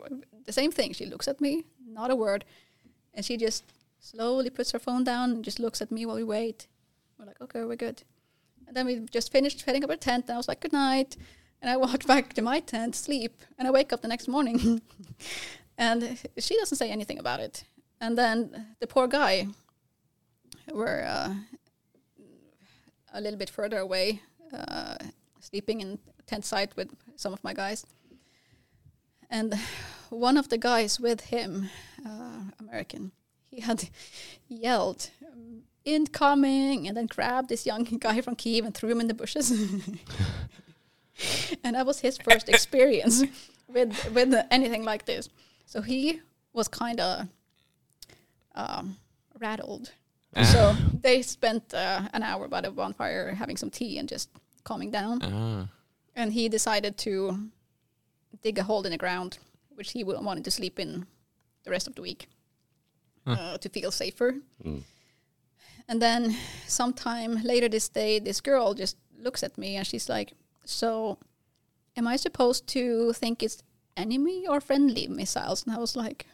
the 0.46 0.52
same 0.52 0.72
thing. 0.72 0.94
She 0.94 1.06
looks 1.06 1.28
at 1.28 1.42
me, 1.42 1.66
not 1.88 2.12
a 2.12 2.16
word, 2.16 2.46
and 3.14 3.26
she 3.26 3.38
just 3.38 3.64
slowly 4.00 4.50
puts 4.50 4.72
her 4.72 4.80
phone 4.80 5.04
down 5.04 5.32
and 5.32 5.44
just 5.44 5.60
looks 5.60 5.82
at 5.82 5.92
me 5.92 6.06
while 6.06 6.16
we 6.16 6.24
wait. 6.24 6.68
We're 7.18 7.26
like, 7.26 7.42
okay, 7.42 7.64
we're 7.64 7.76
good. 7.76 8.04
And 8.68 8.76
then 8.76 8.86
we 8.86 9.00
just 9.12 9.32
finished 9.32 9.64
setting 9.64 9.84
up 9.84 9.90
our 9.90 9.96
tent, 9.96 10.26
and 10.28 10.36
I 10.36 10.38
was 10.38 10.48
like, 10.48 10.62
good 10.62 10.74
night. 10.74 11.18
And 11.62 11.70
I 11.70 11.78
walked 11.78 12.08
back 12.14 12.34
to 12.34 12.42
my 12.42 12.60
tent, 12.60 12.96
sleep, 12.96 13.42
and 13.58 13.68
I 13.68 13.72
wake 13.72 13.94
up 13.94 14.02
the 14.02 14.08
next 14.08 14.28
morning, 14.28 14.82
and 15.78 16.18
she 16.38 16.58
doesn't 16.58 16.78
say 16.78 16.90
anything 16.90 17.20
about 17.20 17.40
it. 17.40 17.64
And 18.02 18.18
then 18.18 18.76
the 18.80 18.88
poor 18.88 19.08
guy, 19.08 19.48
were 20.72 21.04
uh, 21.04 21.34
a 23.14 23.22
little 23.22 23.38
bit 23.38 23.50
further 23.50 23.80
away, 23.80 24.22
uh, 24.54 24.98
sleeping 25.40 25.82
in 25.82 26.00
tent 26.26 26.46
site 26.46 26.76
with 26.76 26.90
some 27.16 27.34
of 27.34 27.44
my 27.44 27.54
guys. 27.54 27.86
And 29.36 29.54
one 30.10 30.40
of 30.40 30.48
the 30.48 30.58
guys 30.58 31.00
with 31.00 31.22
him, 31.26 31.70
uh, 32.06 32.40
American, 32.60 33.12
he 33.52 33.60
had 33.60 33.90
yelled, 34.48 35.10
um, 35.30 35.64
incoming, 35.84 36.88
and 36.88 36.96
then 36.96 37.08
grabbed 37.08 37.50
this 37.50 37.66
young 37.66 37.84
guy 38.00 38.22
from 38.22 38.36
Kiev 38.36 38.66
and 38.66 38.74
threw 38.74 38.90
him 38.90 39.02
in 39.02 39.08
the 39.08 39.14
bushes. 39.14 39.52
and 41.64 41.76
that 41.76 41.86
was 41.86 42.00
his 42.00 42.18
first 42.18 42.48
experience 42.50 43.24
with 43.68 43.94
with 44.14 44.34
anything 44.52 44.84
like 44.86 45.06
this. 45.06 45.30
So 45.66 45.82
he 45.82 46.22
was 46.54 46.68
kind 46.70 47.00
of 47.00 47.28
um, 48.56 48.98
rattled. 49.40 49.92
So 50.44 50.76
they 51.02 51.22
spent 51.22 51.74
uh, 51.74 52.02
an 52.14 52.24
hour 52.24 52.48
by 52.48 52.62
the 52.62 52.72
bonfire 52.72 53.34
having 53.36 53.58
some 53.58 53.70
tea 53.70 53.98
and 54.00 54.08
just 54.10 54.30
calming 54.64 54.92
down 54.92 55.20
Ah. 55.24 55.68
and 56.16 56.34
he 56.34 56.50
decided 56.50 56.98
to 56.98 57.50
dig 58.46 58.60
a 58.60 58.64
hole 58.64 58.86
in 58.86 58.92
the 58.92 58.98
ground, 58.98 59.40
which 59.78 59.92
he 59.92 60.04
wa- 60.04 60.22
wanted 60.22 60.44
to 60.44 60.52
sleep 60.52 60.80
in 60.80 61.06
the 61.64 61.72
rest 61.72 61.88
of 61.88 61.96
the 61.96 62.02
week 62.02 62.28
uh, 63.26 63.58
to 63.58 63.70
feel 63.70 63.92
safer. 63.92 64.36
And 65.88 66.02
then, 66.02 66.36
sometime 66.68 67.44
later 67.44 67.70
this 67.70 67.90
day, 67.90 68.20
this 68.20 68.42
girl 68.42 68.74
just 68.74 68.98
looks 69.18 69.44
at 69.44 69.58
me 69.58 69.78
and 69.78 69.86
she's 69.88 70.10
like, 70.10 70.34
"So, 70.66 71.18
am 71.98 72.08
I 72.08 72.18
supposed 72.18 72.68
to 72.68 73.14
think 73.14 73.42
it's 73.44 73.64
enemy 73.96 74.48
or 74.48 74.62
friendly 74.62 75.08
missiles?" 75.08 75.66
And 75.66 75.76
I 75.76 75.80
was 75.80 75.96
like, 75.96 76.26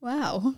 "Wow." 0.00 0.54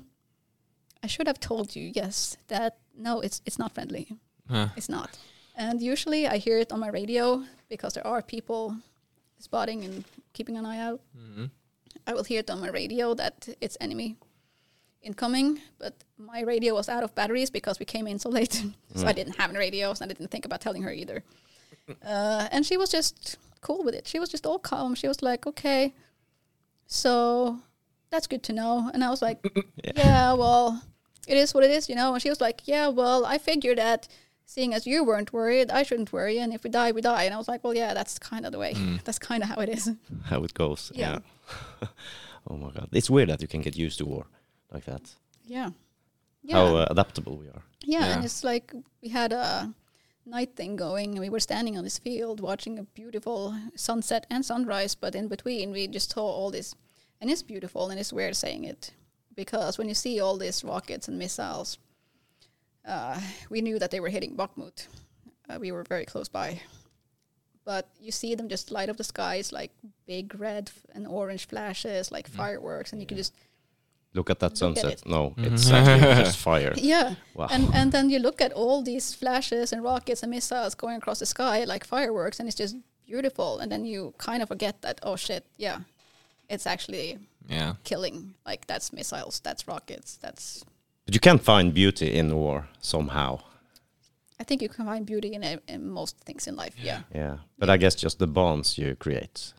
I 1.04 1.08
should 1.08 1.26
have 1.26 1.40
told 1.40 1.74
you, 1.76 1.90
yes, 1.94 2.36
that 2.46 2.76
no, 2.96 3.20
it's 3.24 3.40
it's 3.44 3.58
not 3.58 3.74
friendly. 3.74 4.06
Huh. 4.48 4.68
It's 4.76 4.88
not. 4.88 5.18
And 5.56 5.82
usually 5.82 6.26
I 6.28 6.38
hear 6.38 6.58
it 6.60 6.72
on 6.72 6.80
my 6.80 6.90
radio 6.90 7.42
because 7.68 7.94
there 7.94 8.06
are 8.06 8.22
people 8.22 8.76
spotting 9.42 9.84
and 9.84 10.04
keeping 10.32 10.56
an 10.56 10.64
eye 10.66 10.78
out. 10.78 11.00
Mhm. 11.16 11.50
I 12.06 12.14
will 12.14 12.24
hear 12.24 12.40
it 12.40 12.50
on 12.50 12.60
my 12.60 12.68
radio 12.70 13.14
that 13.14 13.48
it's 13.60 13.76
enemy 13.80 14.16
incoming, 15.02 15.60
but 15.78 15.94
my 16.16 16.40
radio 16.42 16.74
was 16.74 16.88
out 16.88 17.02
of 17.02 17.14
batteries 17.14 17.50
because 17.50 17.78
we 17.78 17.84
came 17.84 18.06
in 18.06 18.18
so 18.18 18.28
late. 18.30 18.64
so 18.94 19.06
I 19.06 19.12
didn't 19.12 19.36
have 19.36 19.50
any 19.50 19.58
radios 19.58 20.00
and 20.00 20.10
I 20.10 20.14
didn't 20.14 20.30
think 20.30 20.44
about 20.46 20.60
telling 20.60 20.82
her 20.82 20.92
either. 20.92 21.22
Uh, 22.04 22.48
and 22.52 22.64
she 22.64 22.76
was 22.76 22.90
just 22.90 23.36
cool 23.60 23.82
with 23.84 23.94
it. 23.94 24.06
She 24.06 24.18
was 24.20 24.28
just 24.28 24.46
all 24.46 24.58
calm. 24.58 24.94
She 24.94 25.08
was 25.08 25.22
like, 25.22 25.46
okay, 25.46 25.92
so 26.86 27.58
that's 28.10 28.26
good 28.26 28.42
to 28.44 28.52
know. 28.52 28.90
And 28.92 29.02
I 29.04 29.10
was 29.10 29.22
like, 29.22 29.38
Yeah. 29.84 29.92
yeah, 29.96 30.32
well, 30.34 30.82
it 31.26 31.36
is 31.36 31.54
what 31.54 31.64
it 31.64 31.70
is, 31.70 31.88
you 31.88 31.94
know. 31.94 32.12
And 32.14 32.22
she 32.22 32.28
was 32.28 32.40
like, 32.40 32.62
yeah, 32.66 32.88
well, 32.88 33.24
I 33.24 33.38
figured 33.38 33.78
that 33.78 34.08
seeing 34.46 34.74
as 34.74 34.86
you 34.86 35.04
weren't 35.04 35.32
worried, 35.32 35.70
I 35.70 35.82
shouldn't 35.82 36.12
worry. 36.12 36.38
And 36.38 36.52
if 36.52 36.62
we 36.64 36.70
die, 36.70 36.92
we 36.92 37.00
die. 37.00 37.24
And 37.24 37.34
I 37.34 37.38
was 37.38 37.48
like, 37.48 37.64
well, 37.64 37.74
yeah, 37.74 37.94
that's 37.94 38.18
kind 38.18 38.44
of 38.46 38.52
the 38.52 38.58
way. 38.58 38.74
That's 39.04 39.18
kind 39.18 39.42
of 39.42 39.48
how 39.48 39.60
it 39.62 39.68
is. 39.68 39.90
How 40.24 40.44
it 40.44 40.54
goes. 40.54 40.92
Yeah. 40.94 41.18
Yeah. 41.80 41.88
oh 42.48 42.56
my 42.56 42.70
god, 42.70 42.88
it's 42.92 43.10
weird 43.10 43.28
that 43.28 43.42
you 43.42 43.48
can 43.48 43.62
get 43.62 43.76
used 43.76 43.98
to 43.98 44.04
war 44.06 44.26
like 44.72 44.84
that. 44.84 45.14
Yeah. 45.46 45.70
Yeah. 46.42 46.56
How 46.56 46.76
uh, 46.76 46.86
adaptable 46.90 47.36
we 47.36 47.46
are. 47.48 47.62
yeah. 47.84 48.14
And 48.14 48.24
it's 48.24 48.42
like 48.44 48.72
we 49.02 49.08
had 49.08 49.32
a 49.32 49.72
night 50.26 50.54
thing 50.56 50.76
going 50.76 51.10
and 51.12 51.20
we 51.20 51.30
were 51.30 51.40
standing 51.40 51.76
on 51.78 51.84
this 51.84 51.98
field 51.98 52.40
watching 52.40 52.78
a 52.78 52.82
beautiful 52.82 53.56
sunset 53.76 54.26
and 54.30 54.44
sunrise. 54.44 54.94
But 54.94 55.14
in 55.14 55.28
between, 55.28 55.70
we 55.72 55.86
just 55.88 56.12
saw 56.12 56.24
all 56.24 56.50
this. 56.50 56.74
And 57.20 57.30
it's 57.30 57.42
beautiful 57.42 57.90
and 57.90 58.00
it's 58.00 58.12
weird 58.12 58.36
saying 58.36 58.64
it 58.64 58.92
because 59.36 59.78
when 59.78 59.88
you 59.88 59.94
see 59.94 60.20
all 60.20 60.36
these 60.36 60.64
rockets 60.64 61.08
and 61.08 61.18
missiles, 61.18 61.78
uh, 62.86 63.20
we 63.50 63.60
knew 63.60 63.78
that 63.78 63.90
they 63.90 64.00
were 64.00 64.08
hitting 64.10 64.36
Bakhmut. 64.36 64.86
Uh, 65.48 65.58
we 65.60 65.72
were 65.72 65.84
very 65.84 66.04
close 66.04 66.28
by. 66.28 66.60
But 67.64 67.88
you 68.00 68.10
see 68.10 68.34
them 68.34 68.48
just 68.48 68.70
light 68.72 68.88
up 68.88 68.96
the 68.96 69.04
skies 69.04 69.52
like 69.52 69.70
big 70.06 70.34
red 70.40 70.70
f- 70.74 70.86
and 70.96 71.06
orange 71.06 71.46
flashes, 71.46 72.10
like 72.10 72.26
fireworks, 72.28 72.92
and 72.92 73.00
you 73.00 73.06
can 73.06 73.16
just 73.16 73.34
Look 74.14 74.28
at 74.28 74.40
that 74.40 74.60
Look 74.60 74.76
at 74.76 74.82
sunset. 74.82 74.92
it. 74.92 75.06
No, 75.06 75.32
it's 75.38 75.70
actually 75.70 76.00
just 76.24 76.36
fire. 76.38 76.74
yeah. 76.76 77.14
Wow. 77.34 77.46
And 77.50 77.72
and 77.74 77.92
then 77.92 78.10
you 78.10 78.18
look 78.18 78.40
at 78.42 78.52
all 78.52 78.82
these 78.82 79.14
flashes 79.14 79.72
and 79.72 79.82
rockets 79.82 80.22
and 80.22 80.30
missiles 80.30 80.74
going 80.74 80.96
across 80.96 81.18
the 81.20 81.26
sky 81.26 81.64
like 81.64 81.86
fireworks, 81.86 82.38
and 82.40 82.46
it's 82.48 82.56
just 82.58 82.76
beautiful. 83.06 83.58
And 83.60 83.70
then 83.72 83.84
you 83.86 84.12
kind 84.18 84.42
of 84.42 84.48
forget 84.48 84.82
that 84.82 84.98
oh 85.02 85.16
shit, 85.16 85.46
yeah, 85.56 85.78
it's 86.50 86.66
actually 86.66 87.18
Yeah. 87.48 87.74
killing. 87.84 88.34
Like 88.44 88.66
that's 88.66 88.92
missiles, 88.92 89.40
that's 89.40 89.66
rockets, 89.68 90.18
that's. 90.20 90.64
But 91.04 91.14
you 91.14 91.20
can 91.20 91.38
find 91.38 91.74
beauty 91.74 92.12
in 92.18 92.34
war 92.36 92.68
somehow. 92.80 93.40
I 94.40 94.44
think 94.44 94.62
you 94.62 94.68
can 94.68 94.86
find 94.86 95.06
beauty 95.06 95.34
in, 95.34 95.42
in 95.68 95.88
most 95.88 96.16
things 96.24 96.46
in 96.46 96.56
life. 96.56 96.74
Yeah. 96.78 97.00
Yeah. 97.14 97.36
But 97.58 97.70
I 97.70 97.76
guess 97.76 97.94
just 97.94 98.18
the 98.18 98.26
bonds 98.26 98.76
you 98.78 98.96
create 98.96 99.52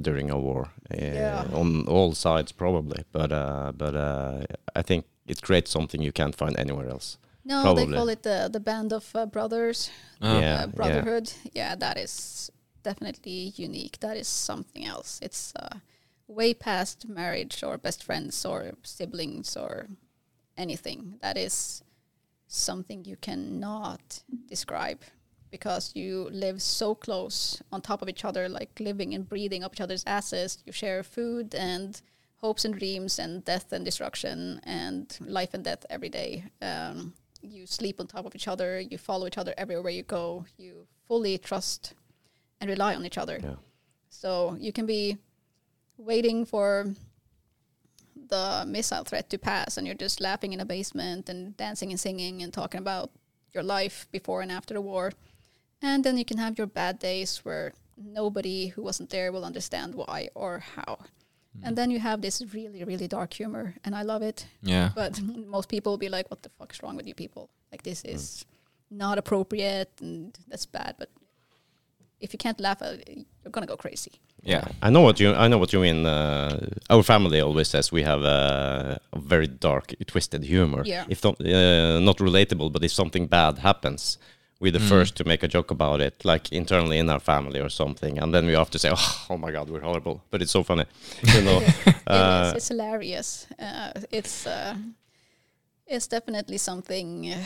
during 0.00 0.30
a 0.30 0.38
war 0.38 0.68
uh, 0.90 0.96
Yeah. 0.98 1.44
on 1.52 1.86
all 1.88 2.12
sides 2.14 2.52
probably. 2.52 3.04
But 3.12 3.30
uh, 3.32 3.72
but 3.76 3.94
uh, 3.94 4.44
I 4.74 4.82
think 4.82 5.04
it 5.26 5.42
creates 5.42 5.70
something 5.70 6.02
you 6.02 6.12
can't 6.12 6.34
find 6.36 6.58
anywhere 6.58 6.88
else. 6.88 7.18
No, 7.44 7.62
Probably. 7.62 7.84
they 7.86 7.96
call 7.96 8.08
it 8.08 8.22
the 8.22 8.48
the 8.52 8.60
band 8.60 8.92
of 8.92 9.14
uh, 9.14 9.26
brothers, 9.26 9.90
Oh. 10.22 10.26
Yeah, 10.26 10.38
uh, 10.38 10.40
yeah. 10.60 10.66
brotherhood. 10.66 11.32
Yeah. 11.54 11.76
that 11.78 11.96
is 11.98 12.50
definitely 12.82 13.52
unique. 13.56 13.98
That 14.00 14.16
is 14.16 14.28
something 14.28 14.84
else. 14.86 15.18
It's 15.22 15.52
uh, 15.56 15.78
way 16.26 16.54
past 16.54 17.06
marriage 17.08 17.62
or 17.62 17.78
best 17.78 18.02
friends 18.04 18.44
or 18.44 18.72
siblings 18.82 19.56
or 19.56 19.86
anything. 20.56 21.18
That 21.22 21.36
is 21.36 21.82
something 22.48 23.04
you 23.04 23.16
cannot 23.16 24.22
describe 24.48 25.00
because 25.50 25.92
you 25.94 26.28
live 26.32 26.60
so 26.60 26.94
close 26.94 27.62
on 27.72 27.80
top 27.80 28.02
of 28.02 28.08
each 28.08 28.24
other, 28.24 28.48
like 28.48 28.70
living 28.80 29.14
and 29.14 29.28
breathing 29.28 29.64
up 29.64 29.74
each 29.74 29.80
other's 29.80 30.04
asses. 30.06 30.58
You 30.66 30.72
share 30.72 31.02
food 31.02 31.54
and 31.54 32.00
hopes 32.36 32.64
and 32.64 32.74
dreams 32.74 33.18
and 33.18 33.44
death 33.44 33.72
and 33.72 33.84
destruction 33.84 34.60
and 34.64 35.16
life 35.20 35.54
and 35.54 35.64
death 35.64 35.86
every 35.88 36.08
day. 36.08 36.44
Um, 36.60 37.14
you 37.42 37.66
sleep 37.66 38.00
on 38.00 38.06
top 38.06 38.26
of 38.26 38.34
each 38.34 38.48
other. 38.48 38.80
You 38.80 38.98
follow 38.98 39.26
each 39.26 39.38
other 39.38 39.54
everywhere 39.56 39.92
you 39.92 40.02
go. 40.02 40.44
You 40.58 40.86
fully 41.06 41.38
trust 41.38 41.94
and 42.60 42.68
rely 42.68 42.94
on 42.94 43.04
each 43.04 43.18
other. 43.18 43.38
Yeah. 43.42 43.54
So 44.08 44.56
you 44.58 44.72
can 44.72 44.86
be 44.86 45.18
waiting 45.96 46.44
for 46.44 46.94
the 48.28 48.64
missile 48.66 49.04
threat 49.04 49.30
to 49.30 49.38
pass 49.38 49.76
and 49.76 49.86
you're 49.86 49.96
just 49.96 50.20
laughing 50.20 50.52
in 50.52 50.60
a 50.60 50.64
basement 50.64 51.28
and 51.28 51.56
dancing 51.56 51.90
and 51.90 52.00
singing 52.00 52.42
and 52.42 52.52
talking 52.52 52.80
about 52.80 53.10
your 53.52 53.62
life 53.62 54.06
before 54.12 54.42
and 54.42 54.52
after 54.52 54.74
the 54.74 54.80
war. 54.80 55.12
And 55.82 56.04
then 56.04 56.16
you 56.16 56.24
can 56.24 56.38
have 56.38 56.58
your 56.58 56.66
bad 56.66 56.98
days 56.98 57.38
where 57.44 57.72
nobody 57.96 58.68
who 58.68 58.82
wasn't 58.82 59.10
there 59.10 59.32
will 59.32 59.44
understand 59.44 59.94
why 59.94 60.28
or 60.34 60.60
how. 60.60 60.98
Hmm. 61.58 61.64
And 61.64 61.76
then 61.76 61.90
you 61.90 61.98
have 61.98 62.20
this 62.20 62.42
really, 62.52 62.84
really 62.84 63.08
dark 63.08 63.32
humor, 63.32 63.74
and 63.84 63.94
I 63.94 64.02
love 64.02 64.22
it. 64.22 64.46
Yeah. 64.62 64.90
But 64.94 65.20
most 65.46 65.68
people 65.68 65.92
will 65.92 65.98
be 65.98 66.08
like, 66.08 66.30
"What 66.30 66.42
the 66.42 66.50
fuck's 66.58 66.82
wrong 66.82 66.96
with 66.96 67.06
you 67.06 67.14
people? 67.14 67.50
Like 67.72 67.82
this 67.82 68.02
hmm. 68.02 68.10
is 68.10 68.44
not 68.90 69.18
appropriate, 69.18 69.90
and 70.00 70.36
that's 70.48 70.66
bad." 70.66 70.96
But 70.98 71.10
if 72.20 72.32
you 72.32 72.38
can't 72.38 72.60
laugh 72.60 72.82
at 72.82 73.08
you're 73.08 73.52
gonna 73.52 73.66
go 73.66 73.76
crazy. 73.76 74.12
Yeah. 74.42 74.68
I 74.82 74.90
know 74.90 75.00
what 75.00 75.20
you 75.20 75.32
I 75.34 75.48
know 75.48 75.58
what 75.58 75.72
you 75.72 75.80
mean. 75.80 76.06
Uh, 76.06 76.68
our 76.90 77.02
family 77.02 77.40
always 77.40 77.68
says 77.68 77.92
we 77.92 78.02
have 78.02 78.24
uh, 78.24 78.96
a 79.12 79.18
very 79.18 79.46
dark, 79.46 79.94
twisted 80.06 80.44
humor. 80.44 80.82
Yeah. 80.84 81.04
If 81.08 81.24
not, 81.24 81.40
uh, 81.40 81.98
not 82.00 82.18
relatable, 82.18 82.72
but 82.72 82.84
if 82.84 82.92
something 82.92 83.26
bad 83.26 83.58
happens, 83.58 84.18
we're 84.60 84.72
the 84.72 84.80
first 84.80 85.16
to 85.16 85.24
make 85.24 85.42
a 85.42 85.48
joke 85.48 85.70
about 85.70 86.00
it, 86.00 86.24
like 86.24 86.50
internally 86.52 86.98
in 86.98 87.10
our 87.10 87.20
family 87.20 87.60
or 87.60 87.68
something, 87.68 88.18
and 88.18 88.32
then 88.32 88.46
we 88.46 88.54
have 88.54 88.70
to 88.70 88.78
say, 88.78 88.90
"Oh, 88.90 89.26
oh 89.30 89.36
my 89.36 89.50
God, 89.50 89.68
we're 89.68 89.82
horrible," 89.82 90.22
but 90.30 90.40
it's 90.40 90.52
so 90.52 90.62
funny, 90.62 90.86
you 91.22 91.42
know. 91.42 91.60
it 91.86 91.94
uh, 92.06 92.46
is. 92.46 92.54
It's 92.54 92.68
hilarious. 92.68 93.46
Uh, 93.58 93.92
it's 94.10 94.46
uh, 94.46 94.76
it's 95.86 96.06
definitely 96.06 96.58
something 96.58 97.32
uh, 97.32 97.44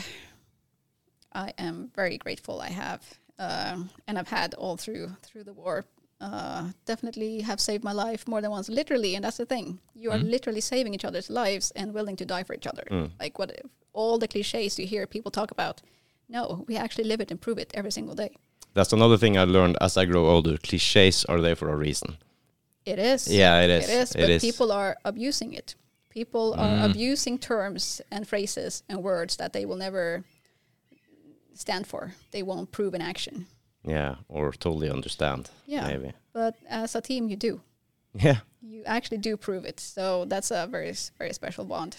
I 1.33 1.53
am 1.57 1.91
very 1.95 2.17
grateful 2.17 2.59
I 2.59 2.69
have, 2.69 3.01
uh, 3.01 3.20
Uh, 3.41 3.77
and 4.07 4.19
I've 4.19 4.27
had 4.27 4.53
all 4.53 4.77
through 4.77 5.09
through 5.23 5.45
the 5.45 5.53
war. 5.53 5.85
Uh, 6.19 6.69
definitely 6.85 7.41
have 7.41 7.59
saved 7.59 7.83
my 7.83 7.91
life 7.91 8.27
more 8.27 8.41
than 8.41 8.51
once, 8.51 8.69
literally, 8.69 9.15
and 9.15 9.25
that's 9.25 9.37
the 9.37 9.45
thing. 9.45 9.79
You 9.95 10.11
are 10.11 10.19
mm-hmm. 10.19 10.29
literally 10.35 10.61
saving 10.61 10.93
each 10.93 11.05
other's 11.05 11.29
lives 11.31 11.71
and 11.75 11.95
willing 11.95 12.15
to 12.17 12.25
die 12.25 12.43
for 12.43 12.53
each 12.53 12.67
other. 12.67 12.83
Mm. 12.91 13.09
Like 13.19 13.39
what 13.39 13.49
all 13.93 14.19
the 14.19 14.27
cliches 14.27 14.77
you 14.77 14.85
hear 14.85 15.07
people 15.07 15.31
talk 15.31 15.49
about. 15.49 15.81
No, 16.29 16.63
we 16.67 16.77
actually 16.77 17.05
live 17.05 17.21
it 17.21 17.31
and 17.31 17.41
prove 17.41 17.57
it 17.57 17.71
every 17.73 17.91
single 17.91 18.13
day. 18.13 18.35
That's 18.75 18.93
another 18.93 19.17
thing 19.17 19.37
I 19.37 19.45
learned 19.45 19.77
as 19.81 19.97
I 19.97 20.05
grow 20.05 20.29
older. 20.29 20.57
Cliches 20.57 21.25
are 21.25 21.41
there 21.41 21.55
for 21.55 21.69
a 21.69 21.75
reason. 21.75 22.17
It 22.85 22.99
is. 22.99 23.27
Yeah, 23.27 23.61
it 23.61 23.69
is. 23.69 23.89
It 23.89 23.93
is, 23.93 24.11
It 24.11 24.19
but 24.21 24.29
is. 24.29 24.41
people 24.41 24.71
are 24.71 24.97
abusing 25.03 25.53
it. 25.53 25.75
People 26.09 26.53
are 26.53 26.77
mm. 26.77 26.89
abusing 26.89 27.39
terms 27.39 28.01
and 28.11 28.27
phrases 28.27 28.83
and 28.87 29.01
words 29.01 29.37
that 29.37 29.53
they 29.53 29.65
will 29.65 29.77
never 29.77 30.23
stand 31.61 31.87
for. 31.87 32.13
They 32.31 32.43
won't 32.43 32.71
prove 32.71 32.93
in 32.95 33.01
action. 33.01 33.45
Yeah, 33.87 34.15
or 34.27 34.51
totally 34.51 34.89
understand. 34.89 35.49
Yeah. 35.65 35.87
maybe. 35.87 36.13
But 36.33 36.55
as 36.69 36.95
a 36.95 37.01
team, 37.01 37.29
you 37.29 37.35
do. 37.35 37.61
Yeah, 38.13 38.39
You 38.61 38.83
actually 38.85 39.17
do 39.19 39.37
prove 39.37 39.63
it. 39.65 39.79
So 39.79 40.25
that's 40.25 40.51
a 40.51 40.67
very, 40.67 40.93
very 41.17 41.33
special 41.33 41.65
bond. 41.65 41.95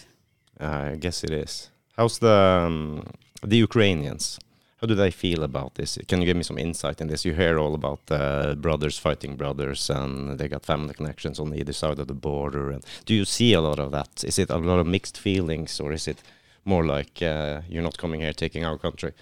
I 0.60 0.96
guess 1.00 1.24
it 1.24 1.30
is. 1.30 1.70
How's 1.96 2.18
the 2.18 2.64
um, 2.66 3.02
the 3.42 3.56
Ukrainians? 3.56 4.38
How 4.80 4.86
do 4.88 4.94
they 4.94 5.10
feel 5.12 5.42
about 5.44 5.74
this? 5.74 5.98
Can 6.08 6.20
you 6.20 6.26
give 6.26 6.36
me 6.36 6.42
some 6.42 6.58
insight 6.58 7.00
in 7.00 7.08
this? 7.08 7.24
You 7.24 7.34
hear 7.34 7.58
all 7.58 7.74
about 7.74 8.00
uh, 8.10 8.54
brothers 8.56 8.98
fighting 8.98 9.36
brothers, 9.36 9.90
and 9.90 10.38
they 10.38 10.48
got 10.48 10.66
family 10.66 10.92
connections 10.94 11.38
on 11.38 11.54
either 11.54 11.72
side 11.72 12.00
of 12.00 12.08
the 12.08 12.14
border. 12.14 12.70
And 12.70 12.84
do 13.06 13.14
you 13.14 13.24
see 13.24 13.52
a 13.54 13.60
lot 13.60 13.78
of 13.78 13.90
that? 13.92 14.24
Is 14.24 14.38
it 14.38 14.50
a 14.50 14.58
lot 14.58 14.80
of 14.80 14.86
mixed 14.86 15.18
feelings, 15.18 15.80
or 15.80 15.92
is 15.92 16.08
it 16.08 16.18
more 16.64 16.84
like 16.84 17.22
uh, 17.22 17.60
you're 17.68 17.82
not 17.82 17.96
coming 17.98 18.20
here 18.20 18.32
taking 18.32 18.64
our 18.64 18.78
country, 18.78 19.12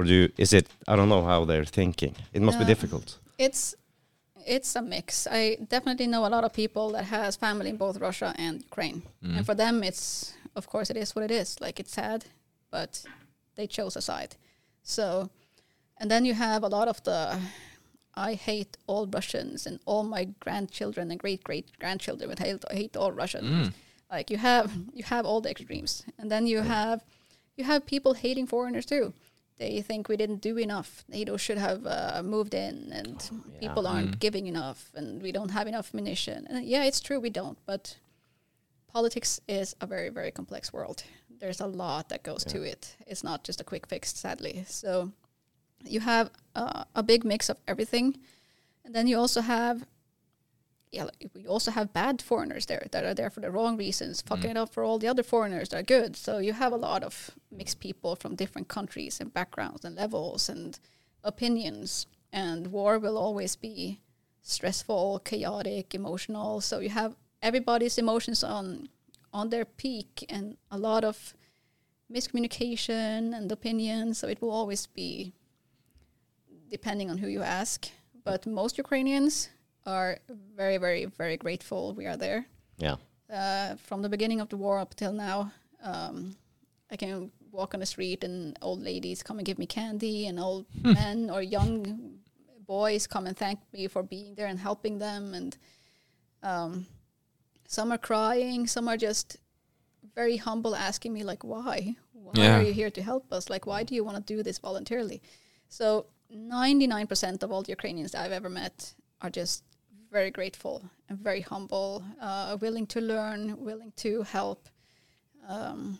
or 0.00 0.04
do 0.04 0.12
you, 0.14 0.28
is 0.44 0.52
it? 0.52 0.66
I 0.88 0.96
don't 0.96 1.08
know 1.14 1.24
how 1.32 1.44
they're 1.44 1.64
thinking. 1.80 2.14
It 2.32 2.42
must 2.42 2.58
be 2.58 2.64
Uh, 2.64 2.68
difficult. 2.74 3.06
It's 3.38 3.74
it's 4.56 4.74
a 4.76 4.82
mix. 4.82 5.26
I 5.40 5.42
definitely 5.74 6.06
know 6.06 6.22
a 6.26 6.32
lot 6.36 6.44
of 6.44 6.52
people 6.52 6.86
that 6.96 7.04
has 7.04 7.36
family 7.36 7.68
in 7.72 7.76
both 7.76 7.96
Russia 8.08 8.28
and 8.44 8.54
Ukraine, 8.70 9.02
and 9.36 9.44
for 9.48 9.54
them, 9.62 9.82
it's 9.90 10.04
of 10.58 10.64
course 10.72 10.88
it 10.92 10.96
is 10.96 11.14
what 11.14 11.24
it 11.28 11.30
is. 11.42 11.48
Like 11.60 11.76
it's 11.82 11.92
sad, 12.02 12.20
but 12.70 12.90
they 13.56 13.66
chose 13.66 13.94
a 13.98 14.00
side. 14.00 14.32
So, 14.82 15.06
and 16.00 16.10
then 16.10 16.24
you 16.28 16.34
have 16.34 16.60
a 16.64 16.68
lot 16.78 16.88
of 16.88 16.98
the 17.08 17.18
I 18.30 18.34
hate 18.48 18.72
all 18.86 19.06
Russians 19.18 19.66
and 19.68 19.78
all 19.90 20.02
my 20.16 20.24
grandchildren 20.44 21.10
and 21.10 21.18
great 21.24 21.42
great 21.48 21.66
grandchildren 21.82 22.28
would 22.30 22.38
hate, 22.46 22.64
hate 22.80 22.96
all 23.00 23.12
Russians. 23.12 23.50
Like 24.16 24.26
you 24.32 24.38
have 24.38 24.68
you 24.98 25.04
have 25.14 25.24
all 25.28 25.40
the 25.42 25.50
extremes, 25.50 25.92
and 26.18 26.30
then 26.32 26.46
you 26.52 26.60
have 26.62 26.98
you 27.58 27.64
have 27.66 27.80
people 27.94 28.12
hating 28.14 28.46
foreigners 28.48 28.86
too. 28.86 29.12
They 29.60 29.82
think 29.82 30.08
we 30.08 30.16
didn't 30.16 30.40
do 30.40 30.56
enough. 30.58 31.04
NATO 31.08 31.36
should 31.36 31.58
have 31.58 31.80
uh, 31.86 32.22
moved 32.24 32.54
in, 32.54 32.90
and 32.98 33.16
people 33.60 33.86
aren't 33.86 34.18
giving 34.18 34.46
enough, 34.46 34.80
and 34.94 35.22
we 35.22 35.32
don't 35.32 35.50
have 35.50 35.68
enough 35.68 35.92
munition. 35.92 36.46
And 36.48 36.64
yeah, 36.64 36.84
it's 36.88 37.00
true 37.06 37.20
we 37.20 37.28
don't, 37.30 37.58
but 37.66 37.98
politics 38.92 39.40
is 39.46 39.76
a 39.80 39.86
very 39.86 40.08
very 40.18 40.30
complex 40.30 40.72
world. 40.72 41.04
there's 41.40 41.60
a 41.60 41.66
lot 41.66 42.08
that 42.08 42.22
goes 42.22 42.42
to 42.44 42.58
it. 42.72 42.96
It's 43.06 43.24
not 43.24 43.44
just 43.48 43.60
a 43.60 43.64
quick 43.64 43.86
fix, 43.86 44.12
sadly. 44.14 44.64
So 44.66 45.12
you 45.94 46.00
have 46.00 46.30
uh, 46.54 46.84
a 46.94 47.02
big 47.02 47.24
mix 47.24 47.48
of 47.50 47.56
everything, 47.66 48.18
and 48.84 48.94
then 48.94 49.06
you 49.06 49.18
also 49.18 49.40
have 49.40 49.76
yeah, 50.92 51.04
like, 51.04 51.30
you 51.34 51.48
also 51.48 51.70
have 51.70 51.92
bad 51.92 52.20
foreigners 52.20 52.66
there 52.66 52.86
that 52.90 53.04
are 53.04 53.14
there 53.14 53.30
for 53.30 53.40
the 53.40 53.50
wrong 53.50 53.76
reasons, 53.76 54.22
mm. 54.22 54.28
fucking 54.28 54.50
it 54.50 54.56
up 54.56 54.72
for 54.72 54.82
all 54.82 54.98
the 54.98 55.08
other 55.08 55.22
foreigners 55.22 55.68
that 55.68 55.78
are 55.78 55.82
good. 55.82 56.16
So 56.16 56.38
you 56.38 56.52
have 56.52 56.72
a 56.72 56.76
lot 56.76 57.02
of 57.04 57.30
mixed 57.50 57.80
people 57.80 58.16
from 58.16 58.34
different 58.34 58.68
countries 58.68 59.20
and 59.20 59.32
backgrounds 59.32 59.84
and 59.84 59.96
levels 59.96 60.48
and 60.48 60.78
opinions. 61.22 62.06
And 62.32 62.68
war 62.68 62.98
will 62.98 63.16
always 63.16 63.56
be 63.56 64.00
stressful, 64.42 65.20
chaotic, 65.24 65.94
emotional. 65.94 66.60
So 66.60 66.80
you 66.80 66.90
have 66.90 67.16
everybody's 67.42 67.98
emotions 67.98 68.42
on 68.42 68.88
on 69.32 69.50
their 69.50 69.64
peak 69.64 70.24
and 70.28 70.56
a 70.72 70.78
lot 70.78 71.04
of 71.04 71.34
miscommunication 72.12 73.32
and 73.32 73.52
opinions. 73.52 74.18
So 74.18 74.26
it 74.26 74.42
will 74.42 74.50
always 74.50 74.86
be 74.86 75.34
depending 76.68 77.10
on 77.10 77.18
who 77.18 77.28
you 77.28 77.42
ask. 77.42 77.88
But 78.24 78.44
most 78.46 78.76
Ukrainians 78.76 79.50
are 79.86 80.18
very, 80.56 80.76
very, 80.78 81.04
very 81.06 81.36
grateful 81.36 81.94
we 81.94 82.06
are 82.06 82.16
there. 82.16 82.46
Yeah. 82.78 82.96
Uh, 83.32 83.76
from 83.76 84.02
the 84.02 84.08
beginning 84.08 84.40
of 84.40 84.48
the 84.48 84.56
war 84.56 84.78
up 84.78 84.94
till 84.94 85.12
now, 85.12 85.52
um, 85.82 86.36
I 86.90 86.96
can 86.96 87.30
walk 87.52 87.74
on 87.74 87.80
the 87.80 87.86
street 87.86 88.22
and 88.24 88.56
old 88.62 88.82
ladies 88.82 89.22
come 89.22 89.38
and 89.38 89.46
give 89.46 89.58
me 89.58 89.66
candy, 89.66 90.26
and 90.26 90.38
old 90.40 90.66
men 90.82 91.30
or 91.30 91.42
young 91.42 92.18
boys 92.66 93.06
come 93.06 93.26
and 93.26 93.36
thank 93.36 93.58
me 93.72 93.86
for 93.88 94.02
being 94.02 94.34
there 94.34 94.46
and 94.46 94.58
helping 94.58 94.98
them. 94.98 95.34
And 95.34 95.56
um, 96.42 96.86
some 97.68 97.92
are 97.92 97.98
crying, 97.98 98.66
some 98.66 98.88
are 98.88 98.96
just 98.96 99.36
very 100.14 100.36
humble, 100.36 100.74
asking 100.74 101.12
me 101.12 101.22
like, 101.22 101.44
"Why? 101.44 101.94
Why 102.12 102.32
Yeah. 102.36 102.58
are 102.58 102.62
you 102.62 102.72
here 102.72 102.90
to 102.90 103.02
help 103.02 103.32
us? 103.32 103.48
Like, 103.50 103.66
why 103.66 103.82
do 103.84 103.94
you 103.94 104.04
want 104.04 104.16
to 104.24 104.34
do 104.36 104.42
this 104.42 104.58
voluntarily?" 104.58 105.22
So, 105.68 106.06
ninety-nine 106.30 107.06
percent 107.06 107.42
of 107.42 107.52
all 107.52 107.62
the 107.62 107.70
Ukrainians 107.70 108.12
that 108.12 108.22
I've 108.24 108.32
ever 108.32 108.48
met 108.48 108.94
are 109.20 109.30
just 109.30 109.62
very 110.10 110.30
grateful 110.30 110.82
and 111.08 111.18
very 111.18 111.40
humble, 111.40 112.04
uh, 112.20 112.56
willing 112.60 112.86
to 112.88 113.00
learn, 113.00 113.62
willing 113.62 113.92
to 113.96 114.22
help, 114.22 114.68
um, 115.48 115.98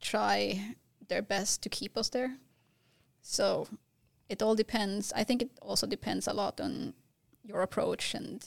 try 0.00 0.74
their 1.08 1.22
best 1.22 1.62
to 1.62 1.68
keep 1.68 1.96
us 1.96 2.08
there. 2.08 2.38
So 3.22 3.68
it 4.28 4.42
all 4.42 4.54
depends. 4.54 5.12
I 5.14 5.24
think 5.24 5.42
it 5.42 5.50
also 5.60 5.86
depends 5.86 6.26
a 6.26 6.32
lot 6.32 6.60
on 6.60 6.94
your 7.44 7.62
approach 7.62 8.14
and 8.14 8.44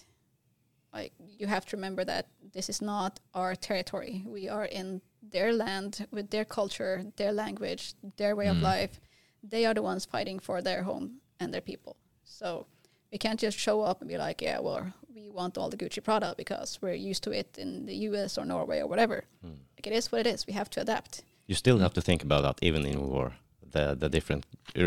like 0.93 1.11
you 1.19 1.47
have 1.47 1.65
to 1.65 1.75
remember 1.75 2.05
that 2.05 2.29
this 2.53 2.69
is 2.69 2.81
not 2.81 3.19
our 3.33 3.53
territory. 3.53 4.23
We 4.25 4.47
are 4.47 4.63
in 4.63 5.01
their 5.21 5.51
land 5.51 6.07
with 6.09 6.29
their 6.29 6.45
culture, 6.45 7.05
their 7.17 7.33
language, 7.33 7.93
their 8.15 8.33
way 8.33 8.47
of 8.47 8.61
life. 8.61 9.01
They 9.43 9.65
are 9.65 9.73
the 9.73 9.81
ones 9.81 10.05
fighting 10.05 10.39
for 10.39 10.61
their 10.61 10.83
home 10.83 11.19
and 11.39 11.53
their 11.53 11.61
people. 11.61 11.97
So 12.23 12.67
we 13.11 13.17
can't 13.17 13.39
just 13.39 13.57
show 13.57 13.81
up 13.81 14.01
and 14.01 14.09
be 14.09 14.17
like, 14.17 14.41
yeah, 14.41 14.59
well, 14.59 14.93
we 15.15 15.29
want 15.29 15.57
all 15.57 15.69
the 15.69 15.77
Gucci 15.77 16.01
Prada 16.03 16.33
because 16.37 16.79
we're 16.81 16.93
used 17.11 17.23
to 17.23 17.31
it 17.31 17.57
in 17.57 17.85
the 17.85 17.95
US 18.09 18.37
or 18.37 18.45
Norway 18.45 18.79
or 18.81 18.87
whatever. 18.87 19.23
Like 19.43 19.87
it 19.87 19.93
is 19.93 20.11
what 20.11 20.25
it 20.25 20.33
is. 20.33 20.47
We 20.47 20.53
have 20.53 20.69
to 20.71 20.81
adapt. 20.81 21.23
You 21.47 21.55
still 21.55 21.79
have 21.79 21.93
to 21.93 22.01
think 22.01 22.23
about 22.23 22.41
that 22.43 22.59
even 22.61 22.85
in 22.85 22.99
war. 23.09 23.31
The 23.71 23.95
the 23.99 24.09
different 24.09 24.45
uh, 24.77 24.81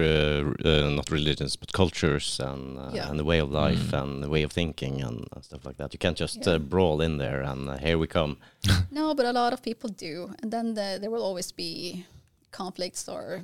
uh, 0.69 0.91
not 0.97 1.11
religions 1.11 1.57
but 1.57 1.73
cultures 1.73 2.41
and 2.41 2.79
uh, 2.79 2.91
Yeah. 2.95 3.11
and 3.11 3.19
the 3.19 3.25
way 3.25 3.41
of 3.41 3.51
life 3.51 3.91
Mm. 3.93 4.01
and 4.03 4.23
the 4.23 4.29
way 4.29 4.45
of 4.45 4.53
thinking 4.53 5.03
and, 5.03 5.19
and 5.35 5.45
stuff 5.45 5.65
like 5.67 5.77
that. 5.77 5.93
You 5.93 5.99
can't 5.99 6.21
just 6.21 6.37
Yeah. 6.37 6.55
uh, 6.55 6.59
brawl 6.59 7.01
in 7.03 7.19
there 7.19 7.43
and 7.51 7.69
uh, 7.69 7.77
here 7.79 7.99
we 7.99 8.07
come. 8.07 8.37
No, 8.91 9.15
but 9.15 9.27
a 9.27 9.33
lot 9.33 9.53
of 9.53 9.61
people 9.63 9.91
do, 9.91 10.31
and 10.43 10.51
then 10.53 10.75
the, 10.75 10.99
there 11.01 11.11
will 11.11 11.23
always 11.23 11.53
be 11.53 12.05
conflicts, 12.51 13.09
or 13.09 13.43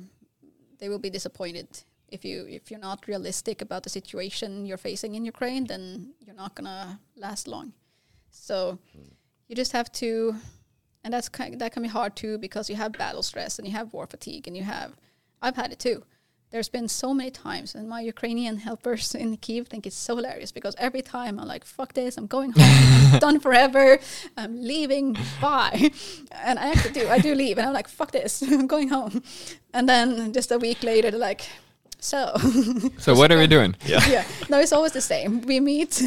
they 0.79 0.89
will 0.89 0.99
be 0.99 1.09
disappointed 1.11 1.67
if 2.09 2.23
you 2.23 2.45
if 2.49 2.69
you're 2.69 2.79
not 2.79 3.07
realistic 3.07 3.61
about 3.61 3.83
the 3.83 3.89
situation 3.89 4.65
you're 4.65 4.77
facing 4.77 5.15
in 5.15 5.25
Ukraine. 5.25 5.65
Then 5.65 6.13
you're 6.25 6.35
not 6.35 6.55
gonna 6.55 6.99
last 7.15 7.47
long. 7.47 7.73
So 8.29 8.79
hmm. 8.93 9.13
you 9.47 9.55
just 9.55 9.71
have 9.71 9.91
to, 9.93 10.35
and 11.03 11.13
that's 11.13 11.29
kind 11.29 11.59
that 11.59 11.71
can 11.71 11.83
be 11.83 11.89
hard 11.89 12.15
too 12.15 12.37
because 12.37 12.69
you 12.69 12.75
have 12.75 12.91
battle 12.93 13.23
stress 13.23 13.57
and 13.57 13.67
you 13.67 13.73
have 13.73 13.93
war 13.93 14.07
fatigue 14.07 14.47
and 14.47 14.55
you 14.55 14.63
have, 14.63 14.95
I've 15.41 15.55
had 15.55 15.71
it 15.71 15.79
too. 15.79 16.03
There's 16.51 16.69
been 16.69 16.87
so 16.87 17.13
many 17.13 17.31
times, 17.31 17.75
and 17.75 17.89
my 17.89 18.01
Ukrainian 18.01 18.57
helpers 18.57 19.13
in 19.15 19.35
Kiev 19.37 19.67
think 19.67 19.85
it's 19.85 19.95
so 19.95 20.15
hilarious 20.15 20.51
because 20.51 20.75
every 20.77 21.01
time 21.01 21.39
I'm 21.39 21.47
like, 21.47 21.65
"Fuck 21.65 21.93
this! 21.93 22.17
I'm 22.17 22.27
going 22.27 22.51
home. 22.51 23.13
I'm 23.13 23.19
done 23.19 23.39
forever. 23.45 23.99
I'm 24.37 24.61
leaving. 24.61 25.17
Bye." 25.41 25.91
And 26.31 26.57
I 26.59 26.67
actually 26.71 26.93
do. 26.93 27.09
I 27.09 27.19
do 27.19 27.33
leave, 27.35 27.57
and 27.57 27.67
I'm 27.67 27.73
like, 27.73 27.89
"Fuck 27.89 28.11
this! 28.11 28.41
I'm 28.59 28.67
going 28.67 28.89
home." 28.89 29.23
And 29.73 29.89
then 29.89 30.31
just 30.31 30.51
a 30.51 30.59
week 30.59 30.81
later, 30.83 31.11
they're 31.11 31.19
like, 31.19 31.41
"So, 32.05 32.19
So 33.05 33.15
what 33.19 33.31
are 33.31 33.39
we 33.43 33.47
doing? 33.47 33.75
Yeah. 33.85 34.03
yeah, 34.15 34.23
no, 34.49 34.59
it's 34.59 34.73
always 34.73 34.93
the 34.93 35.01
same. 35.01 35.41
We 35.41 35.59
meet. 35.59 36.01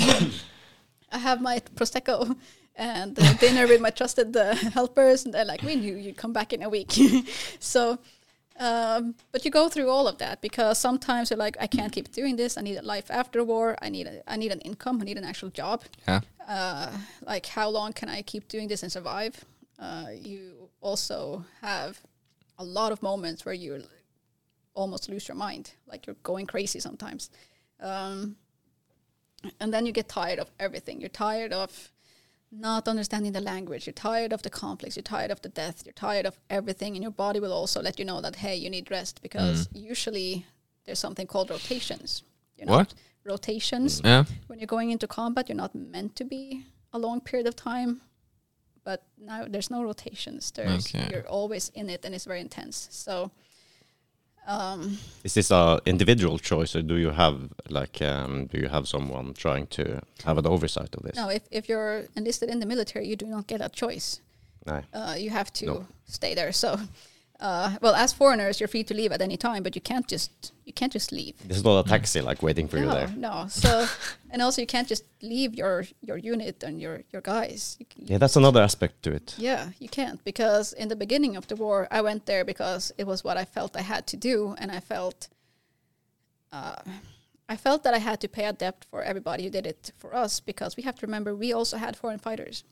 I 1.16 1.18
have 1.18 1.40
my 1.40 1.56
prosecco 1.76 2.36
and 2.76 3.18
uh, 3.18 3.32
dinner 3.40 3.66
with 3.66 3.80
my 3.80 3.90
trusted 3.90 4.36
uh, 4.36 4.54
helpers, 4.78 5.24
and 5.24 5.32
they're 5.34 5.50
like, 5.52 5.62
"We 5.62 5.74
knew 5.76 5.96
you'd 6.04 6.16
come 6.16 6.32
back 6.32 6.52
in 6.52 6.62
a 6.62 6.68
week." 6.68 6.92
so, 7.72 7.98
um, 8.60 9.14
but 9.32 9.44
you 9.44 9.50
go 9.50 9.68
through 9.68 9.90
all 9.90 10.06
of 10.06 10.16
that 10.18 10.40
because 10.40 10.78
sometimes 10.78 11.30
you're 11.30 11.44
like, 11.46 11.56
"I 11.60 11.66
can't 11.66 11.92
keep 11.92 12.08
doing 12.12 12.36
this. 12.36 12.56
I 12.58 12.62
need 12.62 12.76
a 12.76 12.82
life 12.94 13.10
after 13.10 13.42
war. 13.44 13.76
I 13.82 13.88
need 13.88 14.06
a, 14.06 14.22
I 14.26 14.36
need 14.36 14.52
an 14.52 14.60
income. 14.60 15.00
I 15.02 15.04
need 15.04 15.18
an 15.18 15.24
actual 15.24 15.50
job. 15.50 15.78
Yeah. 16.06 16.20
Uh, 16.48 16.90
like, 17.26 17.46
how 17.46 17.68
long 17.70 17.92
can 17.92 18.08
I 18.08 18.22
keep 18.22 18.48
doing 18.48 18.68
this 18.68 18.82
and 18.82 18.92
survive?" 18.92 19.34
Uh, 19.78 20.10
you 20.28 20.68
also 20.80 21.44
have 21.60 22.00
a 22.58 22.64
lot 22.64 22.92
of 22.92 23.02
moments 23.02 23.44
where 23.46 23.54
you 23.54 23.82
almost 24.78 25.08
lose 25.08 25.26
your 25.28 25.36
mind, 25.36 25.64
like 25.90 26.06
you're 26.06 26.22
going 26.22 26.46
crazy 26.46 26.80
sometimes. 26.80 27.30
Um, 27.80 28.36
and 29.60 29.72
then 29.72 29.86
you 29.86 29.92
get 29.92 30.08
tired 30.08 30.38
of 30.38 30.48
everything. 30.58 31.00
You're 31.00 31.18
tired 31.28 31.52
of 31.52 31.92
not 32.50 32.88
understanding 32.88 33.32
the 33.32 33.40
language. 33.40 33.86
You're 33.86 33.92
tired 34.10 34.32
of 34.32 34.42
the 34.42 34.50
conflicts. 34.50 34.96
You're 34.96 35.02
tired 35.16 35.30
of 35.30 35.40
the 35.42 35.48
death. 35.48 35.82
You're 35.84 35.92
tired 36.10 36.26
of 36.26 36.34
everything. 36.48 36.94
And 36.96 37.02
your 37.02 37.12
body 37.12 37.40
will 37.40 37.52
also 37.52 37.82
let 37.82 37.98
you 37.98 38.04
know 38.04 38.20
that, 38.20 38.36
hey, 38.36 38.56
you 38.56 38.70
need 38.70 38.90
rest 38.90 39.20
because 39.22 39.68
usually 39.72 40.46
there's 40.84 40.98
something 40.98 41.26
called 41.26 41.50
rotations. 41.50 42.22
You're 42.56 42.68
What? 42.68 42.94
Rotations. 43.24 44.00
Yeah. 44.04 44.24
When 44.46 44.58
you're 44.58 44.74
going 44.76 44.90
into 44.90 45.06
combat, 45.06 45.48
you're 45.48 45.62
not 45.64 45.74
meant 45.74 46.16
to 46.16 46.24
be 46.24 46.64
a 46.92 46.98
long 46.98 47.20
period 47.20 47.46
of 47.46 47.54
time. 47.54 48.00
But 48.84 49.02
now 49.18 49.44
there's 49.52 49.70
no 49.70 49.82
rotations. 49.82 50.50
There's 50.50 50.86
Okay. 50.86 51.08
you're 51.12 51.28
always 51.28 51.70
in 51.74 51.90
it 51.90 52.04
and 52.04 52.14
it's 52.14 52.24
very 52.24 52.40
intense. 52.40 52.88
So 52.90 53.30
um, 54.48 54.98
Is 55.24 55.34
this 55.34 55.50
a 55.50 55.78
individual 55.86 56.38
choice 56.38 56.74
or 56.78 56.82
do 56.82 56.94
you 56.96 57.10
have 57.10 57.36
like 57.68 58.00
um, 58.02 58.46
do 58.46 58.58
you 58.58 58.68
have 58.68 58.86
someone 58.88 59.34
trying 59.34 59.66
to 59.68 60.00
have 60.24 60.38
an 60.38 60.46
oversight 60.46 60.94
of 60.96 61.02
this? 61.02 61.16
no, 61.16 61.28
if, 61.28 61.42
if 61.50 61.68
you're 61.68 62.04
enlisted 62.16 62.48
in 62.50 62.58
the 62.60 62.66
military, 62.66 63.06
you 63.06 63.16
do 63.16 63.26
not 63.26 63.46
get 63.46 63.60
a 63.60 63.68
choice. 63.68 64.20
No. 64.66 64.82
uh, 64.92 65.14
you 65.18 65.30
have 65.30 65.50
to 65.52 65.66
No. 65.66 65.86
stay 66.06 66.34
there. 66.34 66.52
So, 66.52 66.78
uh, 67.40 67.76
well, 67.80 67.94
as 67.94 68.12
foreigners, 68.12 68.58
you're 68.60 68.68
free 68.68 68.82
to 68.84 68.94
leave 68.94 69.12
at 69.12 69.22
any 69.22 69.36
time, 69.36 69.62
but 69.62 69.74
you 69.76 69.80
can't 69.80 70.08
just 70.08 70.52
you 70.64 70.72
can't 70.72 70.92
just 70.92 71.12
leave. 71.12 71.34
There's 71.46 71.64
not 71.64 71.86
a 71.86 71.88
taxi 71.88 72.20
like 72.20 72.42
waiting 72.42 72.68
for 72.68 72.78
you 72.78 72.90
there. 72.90 73.08
no. 73.16 73.46
So, 73.48 73.86
and 74.30 74.42
also 74.42 74.60
you 74.60 74.66
can't 74.66 74.88
just 74.88 75.04
leave 75.22 75.54
your 75.54 75.84
your 76.00 76.16
unit 76.18 76.62
and 76.64 76.80
your 76.80 77.02
your 77.12 77.22
guys. 77.22 77.76
You, 77.78 77.86
Yeah, 77.96 78.18
that's 78.18 78.36
another 78.36 78.60
aspect 78.62 79.02
to 79.04 79.12
it. 79.12 79.34
yeah, 79.38 79.70
you 79.78 79.88
can't 79.88 80.22
because 80.24 80.72
in 80.72 80.88
the 80.88 80.96
beginning 80.96 81.36
of 81.36 81.46
the 81.46 81.56
war, 81.56 81.86
I 81.90 82.00
went 82.02 82.26
there 82.26 82.44
because 82.44 82.92
it 82.98 83.06
was 83.06 83.22
what 83.22 83.36
I 83.36 83.44
felt 83.44 83.76
I 83.76 83.82
had 83.82 84.06
to 84.08 84.16
do, 84.16 84.54
and 84.58 84.70
I 84.72 84.80
felt, 84.80 85.28
uh, 86.52 86.76
I 87.48 87.56
felt 87.56 87.82
that 87.84 87.94
I 87.94 87.98
had 87.98 88.20
to 88.20 88.28
pay 88.28 88.44
a 88.46 88.52
debt 88.52 88.84
for 88.90 89.02
everybody 89.02 89.44
who 89.44 89.50
did 89.50 89.66
it 89.66 89.92
for 89.96 90.14
us 90.14 90.40
because 90.40 90.76
we 90.76 90.82
have 90.82 90.96
to 90.96 91.06
remember 91.06 91.34
we 91.34 91.52
also 91.52 91.76
had 91.76 91.96
foreign 91.96 92.18
fighters 92.18 92.64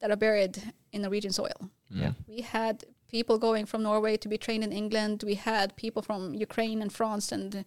that 0.00 0.10
are 0.10 0.16
buried 0.16 0.72
in 0.92 1.02
Norwegian 1.02 1.32
soil. 1.32 1.70
Yeah. 1.90 2.12
We 2.26 2.40
had 2.42 2.84
people 3.08 3.38
going 3.38 3.66
from 3.66 3.82
Norway 3.82 4.16
to 4.16 4.28
be 4.28 4.38
trained 4.38 4.64
in 4.64 4.72
England. 4.72 5.22
We 5.24 5.34
had 5.34 5.76
people 5.76 6.02
from 6.02 6.34
Ukraine 6.34 6.82
and 6.82 6.92
France 6.92 7.32
and 7.32 7.64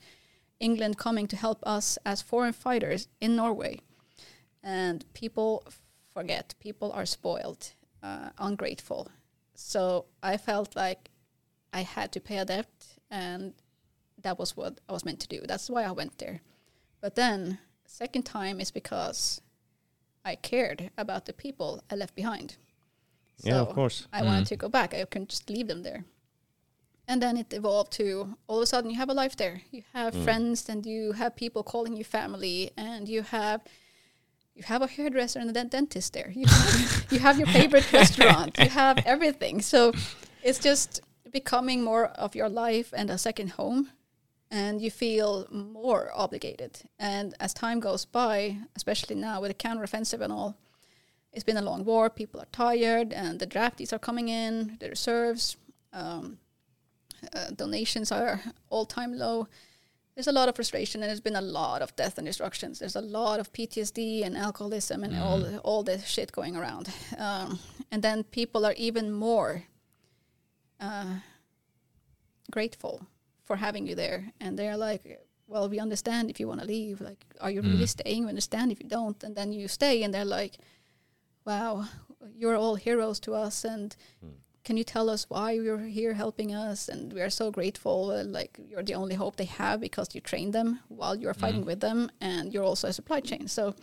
England 0.60 0.98
coming 0.98 1.28
to 1.28 1.36
help 1.36 1.60
us 1.66 1.98
as 2.06 2.22
foreign 2.22 2.54
fighters 2.54 3.08
in 3.22 3.36
Norway. 3.36 3.80
And 4.64 5.06
people 5.14 5.64
forget, 6.14 6.56
people 6.60 6.92
are 6.92 7.06
spoiled, 7.06 7.74
uh, 8.02 8.30
ungrateful. 8.38 9.10
So 9.54 10.06
I 10.22 10.38
felt 10.38 10.76
like 10.76 11.10
I 11.74 11.82
had 11.82 12.12
to 12.14 12.20
pay 12.20 12.38
a 12.38 12.46
debt, 12.46 12.70
and 13.12 13.54
that 14.22 14.40
was 14.40 14.58
what 14.58 14.80
I 14.90 14.94
was 14.94 15.06
meant 15.06 15.20
to 15.22 15.28
do. 15.28 15.42
That's 15.46 15.70
why 15.70 15.84
I 15.84 15.92
went 15.92 16.18
there. 16.18 16.42
But 17.02 17.16
then, 17.16 17.60
second 17.86 18.24
time 18.24 18.60
is 18.60 18.72
because 18.72 19.42
I 20.26 20.36
cared 20.36 20.92
about 20.98 21.26
the 21.26 21.34
people 21.34 21.84
I 21.90 21.96
left 21.96 22.16
behind. 22.16 22.58
Yeah, 23.44 23.62
of 23.62 23.70
course. 23.70 24.08
I 24.12 24.24
wanted 24.24 24.46
mm. 24.46 24.50
to 24.50 24.56
go 24.56 24.70
back. 24.70 24.94
I 24.94 25.06
couldn't 25.06 25.30
just 25.30 25.50
leave 25.50 25.68
them 25.68 25.84
there. 25.84 26.06
And 27.08 27.22
then 27.22 27.38
it 27.38 27.54
evolved 27.54 27.94
to 27.94 28.36
all 28.48 28.58
of 28.58 28.64
a 28.64 28.66
sudden 28.66 28.90
you 28.90 28.98
have 28.98 29.10
a 29.10 29.14
life 29.14 29.36
there. 29.38 29.62
You 29.72 29.84
have 29.94 30.14
mm. 30.14 30.24
friends 30.24 30.68
and 30.68 30.86
you 30.86 31.14
have 31.14 31.36
people 31.36 31.64
calling 31.64 31.96
you 31.96 32.04
family 32.04 32.72
and 32.76 33.08
you 33.08 33.22
have 33.22 33.62
you 34.56 34.64
have 34.64 34.82
a 34.82 34.88
hairdresser 34.88 35.40
and 35.40 35.56
a 35.56 35.64
dentist 35.64 36.14
there. 36.14 36.32
You 36.36 36.48
have, 36.48 37.06
you 37.12 37.20
have 37.20 37.38
your 37.38 37.48
favorite 37.48 37.94
restaurant. 37.94 38.58
You 38.58 38.70
have 38.70 38.98
everything. 39.06 39.62
So 39.62 39.94
it's 40.42 40.58
just 40.58 41.02
becoming 41.32 41.84
more 41.84 42.08
of 42.08 42.36
your 42.36 42.50
life 42.50 42.92
and 42.96 43.10
a 43.10 43.18
second 43.18 43.52
home 43.52 43.92
and 44.50 44.82
you 44.82 44.90
feel 44.90 45.46
more 45.52 46.10
obligated 46.16 46.80
and 47.00 47.36
as 47.40 47.54
time 47.54 47.80
goes 47.80 48.06
by 48.06 48.58
especially 48.76 49.16
now 49.16 49.42
with 49.42 49.50
the 49.50 49.68
counteroffensive 49.68 50.22
and 50.22 50.32
all 50.32 50.56
it's 51.34 51.44
been 51.44 51.58
a 51.58 51.62
long 51.62 51.86
war. 51.86 52.10
People 52.10 52.40
are 52.40 52.48
tired 52.52 53.14
and 53.14 53.40
the 53.40 53.48
draftees 53.48 53.94
are 53.94 54.00
coming 54.00 54.30
in. 54.30 54.78
The 54.80 54.90
reserves 54.90 55.58
um, 55.94 56.40
uh, 57.34 57.50
donations 57.56 58.12
are 58.12 58.42
all 58.70 58.86
time 58.86 59.14
low. 59.18 59.48
There's 60.16 60.28
a 60.28 60.32
lot 60.32 60.50
of 60.50 60.56
frustration 60.56 61.04
and 61.04 61.10
there's 61.10 61.22
been 61.22 61.36
a 61.36 61.42
lot 61.42 61.84
of 61.84 61.96
death 61.96 62.18
and 62.18 62.26
destructions. 62.26 62.80
There's 62.80 62.96
a 62.96 63.02
lot 63.02 63.40
of 63.40 63.54
ptsd 63.54 64.26
and 64.26 64.36
alcoholism 64.36 65.04
and 65.04 65.16
all 65.16 65.60
all 65.60 65.84
this 65.84 66.08
shit 66.08 66.32
going 66.32 66.56
around. 66.56 66.90
Um, 67.20 67.60
and 67.92 68.02
then 68.02 68.24
people 68.24 68.66
are 68.66 68.74
even 68.78 69.12
more 69.12 69.64
uh, 70.80 71.20
grateful 72.50 73.06
for 73.44 73.58
having 73.58 73.86
you 73.86 73.94
there. 73.94 74.32
And 74.40 74.58
they're 74.58 74.78
like 74.78 75.22
well 75.46 75.70
we 75.70 75.80
understand 75.80 76.32
if 76.32 76.40
you 76.40 76.48
want 76.48 76.62
to 76.62 76.66
leave. 76.68 77.00
Like 77.00 77.24
are 77.40 77.52
you 77.52 77.62
really 77.62 77.86
staying? 77.86 78.24
We 78.24 78.30
understand 78.30 78.72
if 78.72 78.80
you 78.82 78.90
don't. 78.90 79.24
And 79.24 79.36
then 79.36 79.52
you 79.52 79.68
stay 79.68 80.02
and 80.02 80.12
they're 80.12 80.26
like 80.26 80.58
wow 81.48 81.88
you're 82.36 82.56
all 82.56 82.76
heroes 82.76 83.20
to 83.20 83.34
us 83.34 83.64
and 83.64 83.96
can 84.68 84.76
you 84.76 84.84
tell 84.84 85.10
us 85.10 85.30
why 85.30 85.52
you're 85.52 85.78
here 85.78 86.14
helping 86.14 86.54
us? 86.54 86.90
And 86.90 87.14
we 87.14 87.22
are 87.22 87.30
so 87.30 87.52
grateful 87.52 88.12
uh, 88.12 88.26
like 88.26 88.60
you're 88.68 88.84
the 88.84 88.96
only 88.96 89.16
hope 89.16 89.38
they 89.38 89.46
have 89.46 89.80
because 89.80 90.14
you 90.14 90.20
train 90.20 90.52
them 90.52 90.82
while 90.90 91.16
you're 91.16 91.34
fighting 91.34 91.64
with 91.64 91.80
them 91.80 92.12
and 92.20 92.54
you're 92.54 92.66
also 92.66 92.90
a 92.90 92.92
supply 92.92 93.22
chain. 93.22 93.48
So 93.48 93.76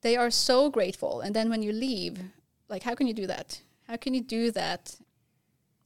they 0.00 0.16
are 0.16 0.30
so 0.30 0.70
grateful. 0.70 1.20
And 1.20 1.36
then 1.36 1.50
when 1.50 1.62
you 1.62 1.70
leave 1.70 2.18
like 2.70 2.82
how 2.82 2.94
can 2.94 3.06
you 3.06 3.12
do 3.12 3.26
that? 3.26 3.60
How 3.86 3.96
can 3.96 4.14
you 4.14 4.22
do 4.22 4.50
that 4.52 4.96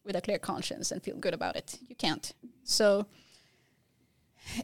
with 0.05 0.15
a 0.15 0.21
clear 0.21 0.39
conscience 0.39 0.93
and 0.93 1.03
feel 1.03 1.17
good 1.17 1.35
about 1.35 1.57
it? 1.57 1.77
You 1.89 1.97
can't. 1.97 2.33
So 2.63 3.07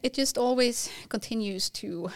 it 0.01 0.15
just 0.15 0.39
always 0.39 0.89
continues 1.09 1.71
to 1.71 2.09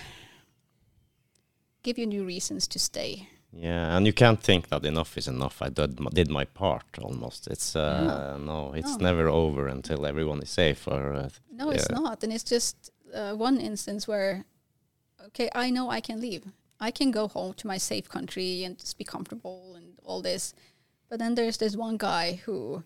give 1.82 1.98
you 1.98 2.06
new 2.06 2.24
reasons 2.24 2.68
to 2.68 2.78
stay 2.78 3.28
Yeah, 3.52 3.96
and 3.96 4.06
you 4.06 4.12
can't 4.12 4.40
think 4.42 4.68
that 4.68 4.84
enough 4.84 5.16
is 5.16 5.26
enough. 5.26 5.62
I 5.62 5.70
did 5.70 5.98
my, 5.98 6.10
did 6.10 6.30
my 6.30 6.44
part 6.44 6.84
almost. 7.00 7.46
It's 7.46 7.74
uh, 7.74 8.36
no, 8.38 8.72
it's 8.74 8.98
No. 8.98 9.04
never 9.08 9.28
over 9.28 9.68
until 9.68 10.04
everyone 10.06 10.42
is 10.42 10.50
safe. 10.50 10.86
Or 10.86 11.14
uh, 11.14 11.28
No, 11.50 11.70
it's 11.70 11.86
Yeah. 11.90 11.98
not. 11.98 12.22
And 12.22 12.32
it's 12.32 12.44
just 12.44 12.76
uh, 13.14 13.32
one 13.34 13.58
instance 13.58 14.06
where, 14.06 14.44
okay, 15.26 15.48
I 15.54 15.70
know 15.70 15.88
I 15.90 16.00
can 16.00 16.20
leave. 16.20 16.44
I 16.78 16.90
can 16.90 17.10
go 17.10 17.26
home 17.26 17.54
to 17.54 17.66
my 17.66 17.78
safe 17.78 18.08
country 18.08 18.64
and 18.64 18.78
just 18.78 18.98
be 18.98 19.04
comfortable 19.04 19.74
and 19.76 19.98
all 20.04 20.20
this. 20.22 20.54
But 21.08 21.18
then 21.18 21.34
there's 21.34 21.56
this 21.56 21.74
one 21.76 21.96
guy 21.96 22.40
who 22.44 22.82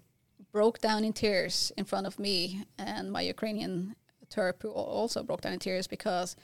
broke 0.53 0.79
down 0.81 1.05
in 1.05 1.13
tears 1.13 1.73
in 1.77 1.85
front 1.85 2.07
of 2.07 2.19
me 2.19 2.65
and 2.79 3.11
my 3.11 3.23
Ukrainian 3.23 3.97
Terp, 4.31 4.63
who 4.63 4.71
also 4.71 5.23
broke 5.23 5.43
down 5.43 5.53
in 5.55 5.59
tears 5.59 5.87
because 5.89 6.37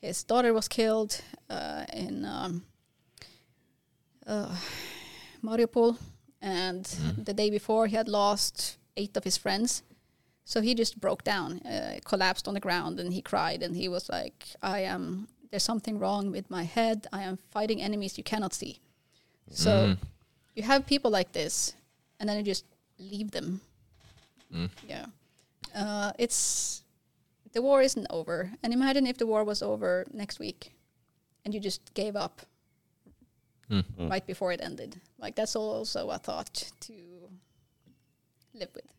his 0.00 0.22
daughter 0.24 0.52
was 0.52 0.68
killed 0.68 1.22
uh, 1.50 1.84
in 1.92 2.24
um, 2.24 2.64
uh, 4.26 4.54
Mariupol. 5.44 5.96
And 6.40 6.84
the 7.16 7.32
day 7.32 7.50
before, 7.50 7.86
he 7.86 7.96
had 7.96 8.08
lost 8.08 8.76
eight 8.96 9.16
of 9.16 9.24
his 9.24 9.36
friends. 9.36 9.82
So 10.44 10.60
he 10.60 10.74
just 10.74 11.00
broke 11.00 11.22
down, 11.22 11.60
uh, 11.60 12.00
collapsed 12.04 12.48
on 12.48 12.54
the 12.54 12.60
ground, 12.60 12.98
and 12.98 13.12
he 13.12 13.22
cried. 13.22 13.62
And 13.62 13.76
he 13.76 13.88
was 13.88 14.08
like, 14.08 14.48
"I 14.60 14.80
am. 14.80 15.28
There's 15.50 15.62
something 15.62 15.98
wrong 16.00 16.32
with 16.32 16.50
my 16.50 16.64
head. 16.64 17.06
I 17.12 17.22
am 17.22 17.38
fighting 17.52 17.80
enemies 17.80 18.18
you 18.18 18.24
cannot 18.24 18.52
see." 18.52 18.80
So 19.50 19.70
you 20.56 20.62
have 20.64 20.84
people 20.86 21.10
like 21.12 21.32
this, 21.32 21.74
and 22.18 22.28
then 22.28 22.36
you 22.38 22.42
just 22.42 22.64
leave 22.98 23.30
them. 23.30 23.60
Yeah, 24.88 25.06
uh, 25.74 26.12
it's 26.18 26.82
the 27.52 27.62
war 27.62 27.82
isn't 27.82 28.06
over. 28.10 28.50
And 28.62 28.72
imagine 28.72 29.06
if 29.06 29.16
the 29.18 29.26
war 29.26 29.44
was 29.44 29.62
over 29.62 30.06
next 30.12 30.40
week, 30.40 30.72
and 31.44 31.54
you 31.54 31.60
just 31.60 31.94
gave 31.94 32.16
up 32.16 32.42
right 33.98 34.26
before 34.26 34.52
it 34.52 34.60
ended. 34.62 35.00
Like 35.18 35.34
that's 35.34 35.56
also 35.56 36.10
a 36.10 36.18
thought 36.18 36.72
to 36.80 36.92
live 38.54 38.70
with. 38.74 38.92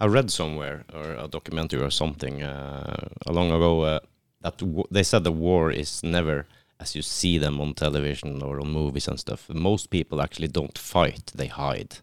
I 0.00 0.06
read 0.06 0.30
somewhere 0.30 0.84
or 0.92 1.14
a 1.24 1.28
documentary 1.28 1.82
or 1.82 1.90
something 1.90 2.42
uh, 2.42 3.08
long 3.26 3.50
ago 3.50 3.82
uh, 3.82 3.98
that 4.42 4.58
w- 4.58 4.84
they 4.90 5.02
said 5.02 5.24
the 5.24 5.32
war 5.32 5.70
is 5.70 6.02
never 6.02 6.46
as 6.78 6.94
you 6.94 7.02
see 7.02 7.38
them 7.38 7.60
on 7.60 7.74
television 7.74 8.42
or 8.42 8.60
on 8.60 8.70
movies 8.70 9.08
and 9.08 9.18
stuff. 9.18 9.48
Most 9.48 9.90
people 9.90 10.20
actually 10.20 10.48
don't 10.48 10.78
fight; 10.78 11.32
they 11.34 11.46
hide. 11.46 11.96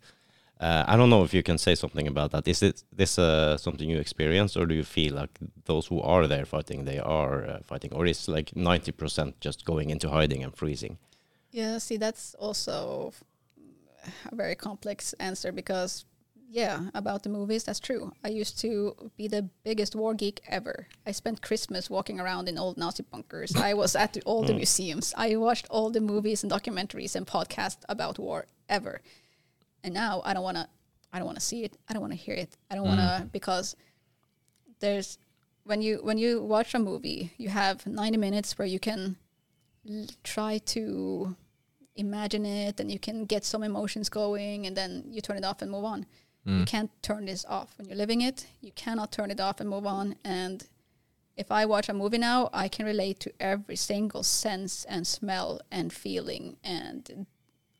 Uh, 0.59 0.83
I 0.87 0.95
don't 0.97 1.09
know 1.09 1.23
if 1.23 1.33
you 1.33 1.43
can 1.43 1.57
say 1.57 1.75
something 1.75 2.07
about 2.07 2.31
that. 2.31 2.47
Is 2.47 2.63
it 2.63 2.83
this 2.95 3.19
uh, 3.19 3.57
something 3.57 3.89
you 3.89 3.99
experience, 3.99 4.57
or 4.57 4.65
do 4.65 4.73
you 4.73 4.83
feel 4.83 5.13
like 5.13 5.37
those 5.65 5.87
who 5.87 6.01
are 6.01 6.27
there 6.27 6.45
fighting, 6.45 6.85
they 6.85 6.99
are 6.99 7.45
uh, 7.45 7.59
fighting, 7.63 7.93
or 7.93 8.05
is 8.05 8.27
like 8.27 8.55
ninety 8.55 8.91
percent 8.91 9.39
just 9.41 9.65
going 9.65 9.89
into 9.89 10.09
hiding 10.09 10.43
and 10.43 10.55
freezing? 10.55 10.97
Yeah, 11.53 11.77
see, 11.77 11.97
that's 11.97 12.33
also 12.39 13.13
a 14.31 14.35
very 14.35 14.55
complex 14.55 15.13
answer 15.13 15.51
because, 15.51 16.03
yeah, 16.49 16.89
about 16.95 17.21
the 17.21 17.29
movies, 17.29 17.63
that's 17.63 17.79
true. 17.79 18.11
I 18.23 18.29
used 18.29 18.59
to 18.61 19.11
be 19.17 19.27
the 19.27 19.43
biggest 19.63 19.95
war 19.95 20.15
geek 20.15 20.41
ever. 20.47 20.87
I 21.05 21.11
spent 21.11 21.43
Christmas 21.43 21.91
walking 21.91 22.19
around 22.19 22.49
in 22.49 22.57
old 22.57 22.77
Nazi 22.77 23.03
bunkers. 23.03 23.55
I 23.55 23.75
was 23.75 23.95
at 23.95 24.13
the, 24.13 24.21
all 24.23 24.41
the 24.41 24.53
mm. 24.53 24.57
museums. 24.57 25.13
I 25.15 25.35
watched 25.35 25.67
all 25.69 25.91
the 25.91 26.01
movies 26.01 26.43
and 26.43 26.51
documentaries 26.51 27.15
and 27.15 27.27
podcasts 27.27 27.83
about 27.87 28.17
war 28.17 28.47
ever. 28.67 29.01
And 29.83 29.93
now 29.93 30.23
I 30.25 30.33
don't 30.33 30.43
want 30.43 30.57
to. 30.57 30.67
I 31.15 31.19
don't 31.19 31.27
want 31.27 31.39
to 31.39 31.45
see 31.45 31.63
it. 31.63 31.77
I 31.87 31.93
don't 31.93 32.01
want 32.01 32.13
to 32.13 32.17
hear 32.17 32.33
it. 32.33 32.57
I 32.71 32.75
don't 32.75 32.85
want 32.85 32.99
to 32.99 33.05
mm. 33.05 33.31
because 33.31 33.75
there's 34.79 35.19
when 35.65 35.83
you 35.83 35.99
when 36.01 36.17
you 36.17 36.41
watch 36.41 36.73
a 36.73 36.79
movie, 36.79 37.33
you 37.37 37.49
have 37.49 37.85
90 37.85 38.17
minutes 38.17 38.57
where 38.57 38.67
you 38.67 38.79
can 38.79 39.17
l- 39.87 40.07
try 40.23 40.57
to 40.57 41.35
imagine 41.95 42.45
it 42.45 42.79
and 42.79 42.91
you 42.91 42.99
can 42.99 43.25
get 43.25 43.45
some 43.45 43.63
emotions 43.63 44.09
going 44.09 44.65
and 44.65 44.75
then 44.75 45.05
you 45.09 45.21
turn 45.21 45.37
it 45.37 45.45
off 45.45 45.61
and 45.61 45.71
move 45.71 45.85
on. 45.85 46.05
You 46.45 46.65
can't 46.65 46.91
turn 47.01 47.25
this 47.25 47.45
off 47.45 47.73
when 47.77 47.87
you're 47.87 47.97
living 47.97 48.19
it. 48.19 48.47
You 48.59 48.73
cannot 48.73 49.13
turn 49.13 49.31
it 49.31 49.39
off 49.39 49.61
and 49.61 49.69
move 49.69 49.85
on. 49.85 50.15
And 50.25 50.67
if 51.37 51.51
I 51.51 51.65
watch 51.65 51.87
a 51.87 51.93
movie 51.93 52.17
now, 52.17 52.49
I 52.51 52.67
can 52.67 52.85
relate 52.85 53.21
to 53.21 53.31
every 53.39 53.77
single 53.77 54.23
sense 54.23 54.83
and 54.85 55.07
smell 55.07 55.61
and 55.71 55.93
feeling 55.93 56.57
and 56.61 57.25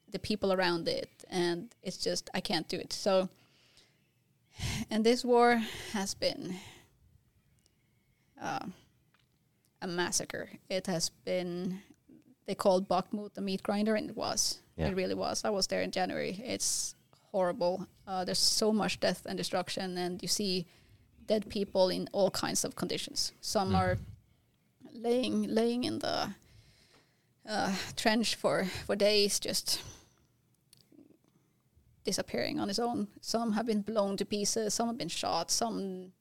the 0.10 0.20
people 0.20 0.54
around 0.54 0.88
it. 0.88 1.10
And 1.30 1.76
it's 1.82 1.98
just, 1.98 2.30
I 2.34 2.40
can't 2.40 2.70
do 2.70 2.78
it. 2.78 2.94
So, 2.94 3.28
and 4.90 5.04
this 5.04 5.26
war 5.26 5.62
has 5.92 6.14
been 6.14 6.56
uh, 8.42 8.66
a 9.82 9.88
massacre. 9.88 10.52
It 10.70 10.88
has 10.88 11.10
been 11.10 11.82
they 12.45 12.56
called 12.56 12.88
Bakhmut 12.88 13.34
the 13.34 13.41
meat 13.41 13.64
grinder, 13.64 13.95
and 13.95 14.10
it 14.10 14.15
was. 14.15 14.60
Yeah. 14.76 14.88
It 14.88 14.95
really 14.95 15.15
was. 15.15 15.45
I 15.45 15.49
was 15.49 15.68
there 15.68 15.82
in 15.82 15.91
January. 15.91 16.41
It's 16.44 16.95
horrible. 17.32 17.88
Uh, 18.07 18.26
there's 18.26 18.40
so 18.40 18.72
much 18.72 18.99
death 18.99 19.26
and 19.26 19.38
destruction, 19.38 19.98
and 19.98 20.22
you 20.22 20.28
see 20.28 20.65
dead 21.28 21.49
people 21.49 21.90
in 21.90 22.10
all 22.11 22.32
kinds 22.32 22.64
of 22.65 22.76
conditions. 22.76 23.32
Some 23.41 23.76
are 23.76 23.98
laying 24.94 25.44
laying 25.44 25.84
in 25.84 25.99
the 25.99 26.34
uh, 27.48 27.76
trench 27.95 28.36
for 28.36 28.65
for 28.86 28.95
days, 28.95 29.40
just 29.40 29.82
disappearing 32.03 32.60
on 32.60 32.68
his 32.68 32.80
own. 32.80 33.07
Some 33.22 33.53
have 33.53 33.65
been 33.65 33.82
blown 33.82 34.18
to 34.18 34.26
pieces. 34.26 34.74
Some 34.74 34.88
have 34.88 34.98
been 34.98 35.07
shot. 35.10 35.49
Some 35.52 36.11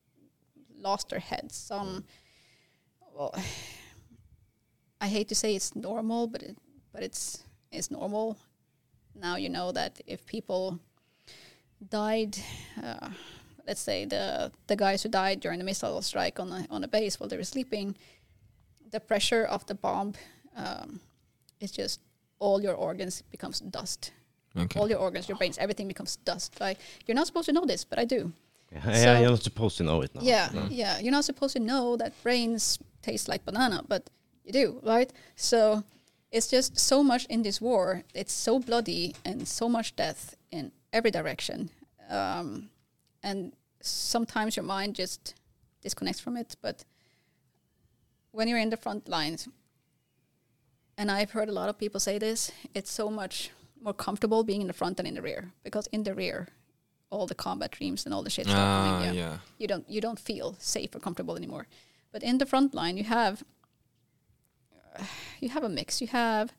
lost 0.79 1.09
their 1.09 1.19
heads. 1.21 1.57
Some, 1.57 2.05
well, 3.15 3.35
I 5.03 5.09
hate 5.09 5.29
to 5.29 5.35
say 5.35 5.55
it's 5.57 5.75
normal, 5.75 6.27
but 6.29 6.43
it, 6.43 6.57
but 6.93 7.03
it's 7.03 7.43
it's 7.73 7.91
normal. 7.91 8.37
Now 9.15 9.37
you 9.37 9.49
know 9.51 9.73
that 9.73 10.01
if 10.07 10.25
people 10.27 10.79
died, 11.91 12.39
uh, 12.83 13.09
let's 13.67 13.81
say 13.81 14.05
the 14.05 14.53
the 14.69 14.77
guys 14.77 15.03
who 15.03 15.09
died 15.09 15.41
during 15.41 15.59
the 15.59 15.65
missile 15.65 16.01
strike 16.03 16.39
on 16.41 16.51
the 16.51 16.67
on 16.71 16.85
a 16.85 16.89
base 16.89 17.19
while 17.19 17.29
they 17.29 17.37
were 17.37 17.45
sleeping, 17.45 17.97
the 18.93 19.01
pressure 19.01 19.45
of 19.45 19.67
the 19.67 19.75
bomb 19.75 20.13
um, 20.57 21.01
is 21.61 21.73
just 21.73 22.01
all 22.39 22.63
your 22.63 22.75
organs 22.75 23.23
becomes 23.31 23.61
dust. 23.61 24.13
Okay. 24.57 24.79
All 24.79 24.89
your 24.89 24.99
organs, 24.99 25.29
your 25.29 25.39
brains, 25.39 25.59
everything 25.59 25.89
becomes 25.89 26.17
dust. 26.25 26.61
Like 26.61 26.79
you're 27.07 27.15
not 27.17 27.27
supposed 27.27 27.47
to 27.47 27.53
know 27.53 27.65
this, 27.67 27.85
but 27.85 27.99
I 27.99 28.05
do. 28.05 28.33
Yeah, 28.73 28.93
So- 28.95 29.19
you're 29.21 29.31
not 29.31 29.43
supposed 29.43 29.77
to 29.79 29.83
know 29.83 30.03
it 30.03 30.15
now. 30.15 30.21
Yeah, 30.23 30.49
No. 30.55 30.67
yeah. 30.71 30.99
You're 31.01 31.13
not 31.19 31.25
supposed 31.25 31.55
to 31.57 31.61
know 31.63 31.97
that 31.97 32.13
brains 32.23 32.79
taste 33.03 33.29
like 33.29 33.45
banana, 33.45 33.83
but 33.89 34.09
you 34.45 34.53
do, 34.53 34.81
right? 34.83 35.13
So 35.37 35.85
it's 36.31 36.49
just 36.49 36.79
so 36.79 37.03
much 37.03 37.27
in 37.27 37.43
this 37.43 37.61
war. 37.61 38.03
It's 38.15 38.33
so 38.33 38.59
bloody 38.59 39.15
and 39.25 39.47
so 39.47 39.69
much 39.69 39.95
death 39.97 40.37
in 40.51 40.73
every 40.93 41.11
direction. 41.11 41.71
Um, 42.11 42.69
and 43.23 43.53
sometimes 43.81 44.57
your 44.57 44.65
mind 44.65 44.95
just 44.97 45.35
disconnects 45.83 46.21
from 46.21 46.37
it. 46.37 46.57
But 46.63 46.85
when 48.33 48.49
you're 48.49 48.59
in 48.59 48.71
the 48.71 48.77
front 48.77 49.09
lines, 49.09 49.49
and 50.99 51.11
I've 51.11 51.31
heard 51.33 51.49
a 51.49 51.53
lot 51.53 51.69
of 51.69 51.79
people 51.79 52.01
say 52.01 52.19
this, 52.19 52.51
it's 52.75 52.91
so 52.91 53.11
much 53.11 53.51
more 53.83 53.95
comfortable 53.95 54.45
being 54.45 54.61
in 54.61 54.67
the 54.67 54.73
front 54.73 54.97
than 54.97 55.07
in 55.07 55.15
the 55.15 55.23
rear 55.23 55.51
because 55.65 55.87
in 55.89 56.05
the 56.05 56.15
rear, 56.15 56.49
all 57.11 57.27
the 57.27 57.35
combat 57.35 57.73
dreams 57.73 58.05
and 58.05 58.15
all 58.15 58.23
the 58.23 58.31
shit. 58.31 58.47
start 58.47 58.59
Ah, 58.61 59.01
coming, 59.01 59.15
yeah. 59.19 59.39
you 59.59 59.67
don't 59.67 59.89
you 59.89 60.01
don't 60.01 60.19
feel 60.19 60.55
safe 60.59 60.95
or 60.95 60.99
comfortable 61.01 61.37
anymore. 61.37 61.67
But 62.13 62.23
in 62.23 62.39
the 62.39 62.47
front 62.47 62.75
line, 62.75 62.97
you 62.97 63.05
have 63.05 63.43
you 65.41 65.49
have 65.51 65.65
a 65.65 65.69
mix. 65.69 66.01
You 66.01 66.09
have 66.09 66.53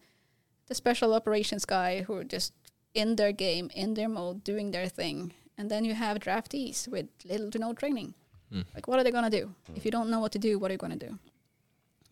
the 0.67 0.75
special 0.75 1.13
operations 1.13 1.65
guy 1.65 2.01
who 2.03 2.13
are 2.15 2.23
just 2.23 2.53
in 2.93 3.15
their 3.15 3.31
game, 3.31 3.69
in 3.73 3.93
their 3.95 4.09
mode, 4.09 4.43
doing 4.43 4.71
their 4.71 4.87
thing, 4.87 5.33
and 5.57 5.69
then 5.69 5.83
you 5.85 5.93
have 5.95 6.19
draftees 6.19 6.87
with 6.87 7.07
little 7.25 7.49
to 7.51 7.59
no 7.59 7.73
training. 7.73 8.13
Mm. 8.53 8.65
Like, 8.75 8.87
what 8.87 8.99
are 8.99 9.03
they 9.03 9.11
gonna 9.11 9.29
do 9.29 9.53
if 9.75 9.83
you 9.85 9.91
don't 9.91 10.09
know 10.09 10.19
what 10.19 10.31
to 10.33 10.39
do? 10.39 10.59
What 10.59 10.69
are 10.69 10.73
you 10.73 10.77
gonna 10.77 10.95
do? 10.95 11.17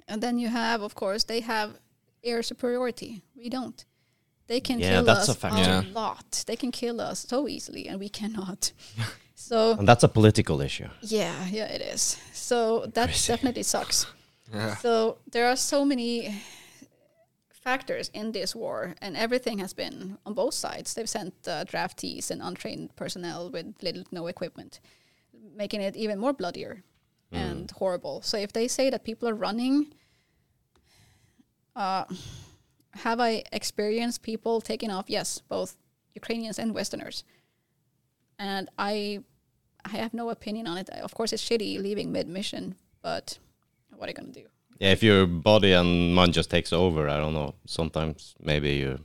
And 0.07 0.21
then 0.21 0.37
you 0.39 0.49
have, 0.49 0.81
of 0.81 0.95
course, 0.95 1.23
they 1.25 1.41
have 1.41 1.77
air 2.23 2.41
superiority. 2.43 3.21
We 3.35 3.49
don't. 3.49 3.85
They 4.47 4.59
can 4.59 4.79
Yeah, 4.79 4.89
kill 4.95 5.03
that's 5.05 5.29
us 5.29 5.43
a. 5.43 5.47
Yeah. 5.49 5.83
lot. 5.93 6.43
They 6.47 6.55
can 6.55 6.71
kill 6.71 6.99
us 6.99 7.25
so 7.29 7.47
easily, 7.47 7.87
and 7.87 7.99
we 7.99 8.09
cannot. 8.09 8.71
so 9.35 9.73
And 9.77 9.87
that's 9.87 10.03
a 10.03 10.09
political 10.09 10.59
issue. 10.61 10.89
yeah, 11.01 11.45
yeah, 11.51 11.65
it 11.65 11.81
is. 11.81 12.17
So 12.33 12.85
that 12.93 13.05
Crazy. 13.09 13.31
definitely 13.31 13.63
sucks. 13.63 14.05
Yeah. 14.53 14.75
So 14.77 15.17
there 15.31 15.47
are 15.47 15.55
so 15.55 15.85
many 15.85 16.41
factors 17.49 18.09
in 18.13 18.31
this 18.31 18.55
war, 18.55 18.95
and 19.01 19.15
everything 19.15 19.59
has 19.59 19.73
been 19.73 20.17
on 20.25 20.33
both 20.33 20.53
sides. 20.53 20.93
They've 20.93 21.07
sent 21.09 21.33
uh, 21.47 21.63
draftees 21.65 22.31
and 22.31 22.41
untrained 22.41 22.95
personnel 22.95 23.49
with 23.49 23.75
little 23.81 24.03
to 24.03 24.15
no 24.15 24.27
equipment, 24.27 24.79
making 25.55 25.81
it 25.81 25.95
even 25.95 26.19
more 26.19 26.33
bloodier 26.33 26.83
and 27.31 27.71
horrible. 27.71 28.21
So 28.21 28.37
if 28.37 28.51
they 28.51 28.67
say 28.67 28.89
that 28.89 29.05
people 29.05 29.29
are 29.29 29.35
running, 29.35 29.93
uh, 31.75 32.03
have 32.95 33.19
I 33.19 33.43
experienced 33.53 34.21
people 34.21 34.59
taking 34.59 34.91
off? 34.91 35.05
Yes, 35.07 35.41
both 35.47 35.77
Ukrainians 36.13 36.59
and 36.59 36.73
Westerners, 36.73 37.23
and 38.37 38.69
I, 38.77 39.23
I 39.85 39.89
have 39.89 40.13
no 40.13 40.29
opinion 40.29 40.67
on 40.67 40.77
it. 40.77 40.89
Of 40.89 41.13
course, 41.13 41.31
it's 41.31 41.47
shitty 41.47 41.81
leaving 41.81 42.11
mid 42.11 42.27
mission, 42.27 42.75
but 43.01 43.37
what 44.01 44.07
are 44.07 44.13
you 44.13 44.15
gonna 44.15 44.31
do? 44.31 44.47
Yeah, 44.79 44.93
if 44.93 45.03
your 45.03 45.27
body 45.27 45.73
and 45.73 46.15
mind 46.15 46.33
just 46.33 46.49
takes 46.49 46.73
over, 46.73 47.07
I 47.07 47.17
don't 47.17 47.35
know. 47.35 47.53
Sometimes 47.67 48.33
maybe 48.41 48.71
you 48.71 48.99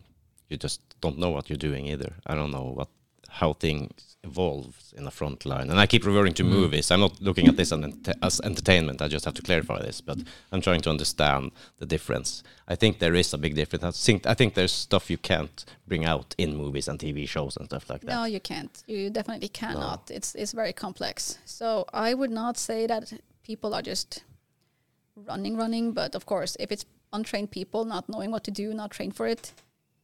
you 0.49 0.57
just 0.57 0.81
don't 1.03 1.19
know 1.19 1.29
what 1.29 1.51
you're 1.51 1.59
doing 1.69 1.85
either. 1.87 2.15
I 2.27 2.35
don't 2.35 2.51
know 2.51 2.73
what 2.75 2.89
how 3.29 3.53
things 3.53 4.17
evolves 4.25 4.95
in 4.97 5.05
the 5.05 5.11
front 5.11 5.45
line. 5.45 5.69
And 5.71 5.79
I 5.79 5.87
keep 5.87 6.07
referring 6.07 6.33
to 6.35 6.45
mm. 6.45 6.49
movies. 6.49 6.91
I'm 6.91 7.01
not 7.01 7.21
looking 7.21 7.47
at 7.47 7.57
this 7.59 7.73
as, 7.73 7.83
ent- 7.85 8.09
as 8.23 8.41
entertainment. 8.41 9.03
I 9.03 9.09
just 9.09 9.27
have 9.27 9.35
to 9.35 9.43
clarify 9.43 9.83
this, 9.83 10.01
but 10.01 10.19
I'm 10.51 10.63
trying 10.63 10.81
to 10.81 10.91
understand 10.91 11.53
the 11.79 11.85
difference. 11.85 12.43
I 12.67 12.75
think 12.75 12.99
there 12.99 13.15
is 13.15 13.35
a 13.35 13.39
big 13.39 13.55
difference. 13.55 13.85
I 13.85 13.91
think 13.91 14.27
I 14.27 14.33
think 14.33 14.55
there's 14.55 14.73
stuff 14.73 15.11
you 15.11 15.19
can't 15.19 15.57
bring 15.87 16.07
out 16.07 16.35
in 16.39 16.57
movies 16.57 16.89
and 16.89 16.99
TV 16.99 17.29
shows 17.29 17.59
and 17.59 17.67
stuff 17.67 17.91
like 17.91 18.01
that. 18.01 18.15
No, 18.17 18.25
you 18.25 18.41
can't. 18.41 18.83
You 18.87 19.11
definitely 19.11 19.49
cannot. 19.49 20.11
It's 20.11 20.35
it's 20.35 20.53
very 20.53 20.73
complex. 20.73 21.39
So 21.45 21.85
I 21.93 22.15
would 22.15 22.31
not 22.31 22.57
say 22.57 22.87
that 22.87 23.13
people 23.43 23.75
are 23.75 23.83
just 23.83 24.25
running, 25.17 25.57
running. 25.57 25.93
But 25.93 26.15
of 26.15 26.27
course, 26.27 26.57
if 26.61 26.71
it's 26.71 26.85
untrained 27.13 27.51
people 27.51 27.85
not 27.85 28.09
knowing 28.09 28.31
what 28.31 28.45
to 28.45 28.51
do, 28.51 28.75
not 28.75 28.91
trained 28.91 29.17
for 29.17 29.27
it, 29.27 29.53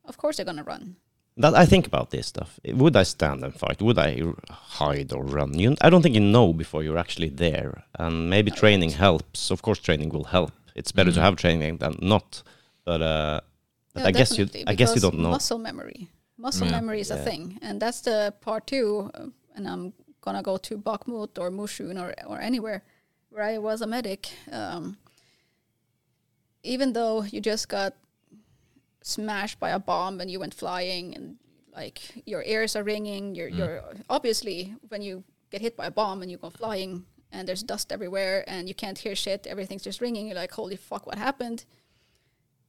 of 0.04 0.16
course 0.16 0.36
they're 0.36 0.46
gonna 0.46 0.64
run. 0.64 0.96
that 1.36 1.54
I 1.54 1.64
think 1.66 1.86
about 1.86 2.10
this 2.10 2.26
stuff. 2.26 2.60
Would 2.64 2.94
I 2.96 3.04
stand 3.04 3.42
and 3.44 3.54
fight? 3.54 3.80
Would 3.80 3.98
I 3.98 4.20
hide 4.50 5.12
or 5.14 5.24
run? 5.24 5.58
You, 5.58 5.76
I 5.80 5.88
don't 5.90 6.02
think 6.02 6.14
you 6.14 6.20
know 6.20 6.52
before 6.52 6.82
you're 6.84 6.98
actually 6.98 7.30
there. 7.30 7.84
And 7.98 8.28
maybe 8.28 8.50
training 8.50 8.90
don't. 8.90 8.98
helps. 8.98 9.50
Of 9.50 9.62
course, 9.62 9.78
training 9.80 10.10
will 10.10 10.24
help. 10.24 10.52
It's 10.74 10.92
better 10.92 11.10
to 11.12 11.18
Mm. 11.20 11.22
have 11.22 11.36
training 11.36 11.78
than 11.78 11.94
not. 12.02 12.42
But 12.84 13.00
uh, 13.02 13.40
but 13.94 14.00
Yeah, 14.02 14.08
I 14.08 14.12
guess 14.12 14.38
you 14.38 14.46
I 14.66 14.74
guess 14.74 14.94
you 14.94 15.00
don't 15.00 15.18
know. 15.18 15.30
Muscle 15.30 15.58
memory. 15.58 16.08
Muscle 16.36 16.66
Yeah. 16.66 16.80
memory 16.80 17.00
is 17.00 17.10
a 17.10 17.16
thing, 17.28 17.58
and 17.62 17.80
that's 17.80 18.00
the 18.02 18.32
part 18.40 18.66
two. 18.66 19.10
uh, 19.14 19.26
And 19.56 19.66
I'm 19.68 19.92
gonna 20.24 20.42
go 20.42 20.56
to 20.68 20.78
Bakhmut 20.78 21.38
or 21.38 21.50
Moshchun 21.50 21.96
or 22.02 22.08
or 22.30 22.40
anywhere 22.40 22.82
where 23.30 23.44
I 23.54 23.58
was 23.58 23.82
a 23.82 23.86
medic. 23.86 24.22
Um, 24.50 24.96
even 26.62 26.92
though 26.92 27.22
you 27.22 27.40
just 27.40 27.68
got 27.68 27.94
smashed 29.02 29.58
by 29.58 29.70
a 29.70 29.78
bomb 29.78 30.20
and 30.20 30.30
you 30.30 30.38
went 30.38 30.54
flying 30.54 31.14
and 31.14 31.36
like 31.74 32.22
your 32.26 32.42
ears 32.44 32.76
are 32.76 32.84
ringing, 32.84 33.34
you're 33.34 33.50
mm. 33.50 33.58
you're 33.58 33.82
obviously 34.08 34.74
when 34.88 35.02
you 35.02 35.24
get 35.50 35.60
hit 35.60 35.76
by 35.76 35.86
a 35.86 35.90
bomb 35.90 36.22
and 36.22 36.30
you 36.30 36.36
go 36.36 36.50
flying 36.50 37.04
and 37.30 37.48
there's 37.48 37.62
dust 37.62 37.92
everywhere 37.92 38.44
and 38.46 38.68
you 38.68 38.74
can't 38.74 38.98
hear 38.98 39.14
shit, 39.14 39.46
everything's 39.46 39.82
just 39.82 40.00
ringing. 40.00 40.26
You're 40.26 40.36
like, 40.36 40.52
holy 40.52 40.76
fuck, 40.76 41.06
what 41.06 41.18
happened? 41.18 41.64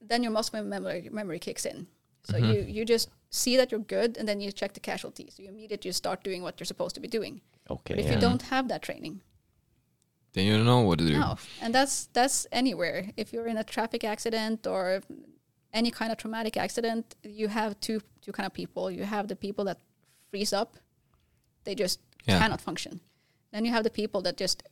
Then 0.00 0.22
your 0.22 0.32
muscle 0.32 0.62
memory 0.62 1.08
memory 1.12 1.38
kicks 1.38 1.64
in. 1.64 1.86
So 2.24 2.34
mm-hmm. 2.34 2.52
you 2.52 2.60
you 2.60 2.84
just 2.84 3.10
see 3.30 3.56
that 3.56 3.70
you're 3.70 3.80
good 3.80 4.16
and 4.16 4.26
then 4.28 4.40
you 4.40 4.50
check 4.52 4.72
the 4.72 4.80
casualties. 4.80 5.34
So 5.36 5.42
you 5.42 5.48
immediately 5.48 5.92
start 5.92 6.24
doing 6.24 6.42
what 6.42 6.58
you're 6.58 6.66
supposed 6.66 6.94
to 6.94 7.00
be 7.00 7.08
doing. 7.08 7.40
Okay. 7.70 7.94
But 7.94 7.98
if 7.98 8.06
yeah. 8.06 8.14
you 8.14 8.20
don't 8.20 8.42
have 8.42 8.68
that 8.68 8.82
training, 8.82 9.20
Then 10.34 10.44
you 10.46 10.56
don't 10.56 10.66
know 10.66 10.80
what 10.80 10.98
to 10.98 11.06
do. 11.06 11.18
no, 11.18 11.36
and 11.62 11.74
that's 11.74 12.06
that's 12.12 12.46
anywhere. 12.52 13.10
If 13.16 13.32
you're 13.32 13.46
in 13.46 13.56
a 13.56 13.64
traffic 13.64 14.02
accident 14.04 14.66
or 14.66 15.00
any 15.72 15.90
kind 15.90 16.10
of 16.12 16.18
traumatic 16.18 16.56
accident, 16.56 17.14
you 17.22 17.48
have 17.48 17.78
two 17.80 18.00
two 18.20 18.32
kind 18.32 18.46
of 18.46 18.52
people. 18.52 18.90
You 18.90 19.04
have 19.04 19.28
the 19.28 19.36
people 19.36 19.64
that 19.64 19.78
freeze 20.30 20.52
up; 20.52 20.76
they 21.64 21.74
just 21.74 22.00
Yeah. 22.26 22.38
cannot 22.40 22.60
function. 22.60 23.00
Then 23.52 23.64
you 23.64 23.72
have 23.72 23.84
the 23.84 23.90
people 24.02 24.20
that 24.22 24.36
just 24.36 24.62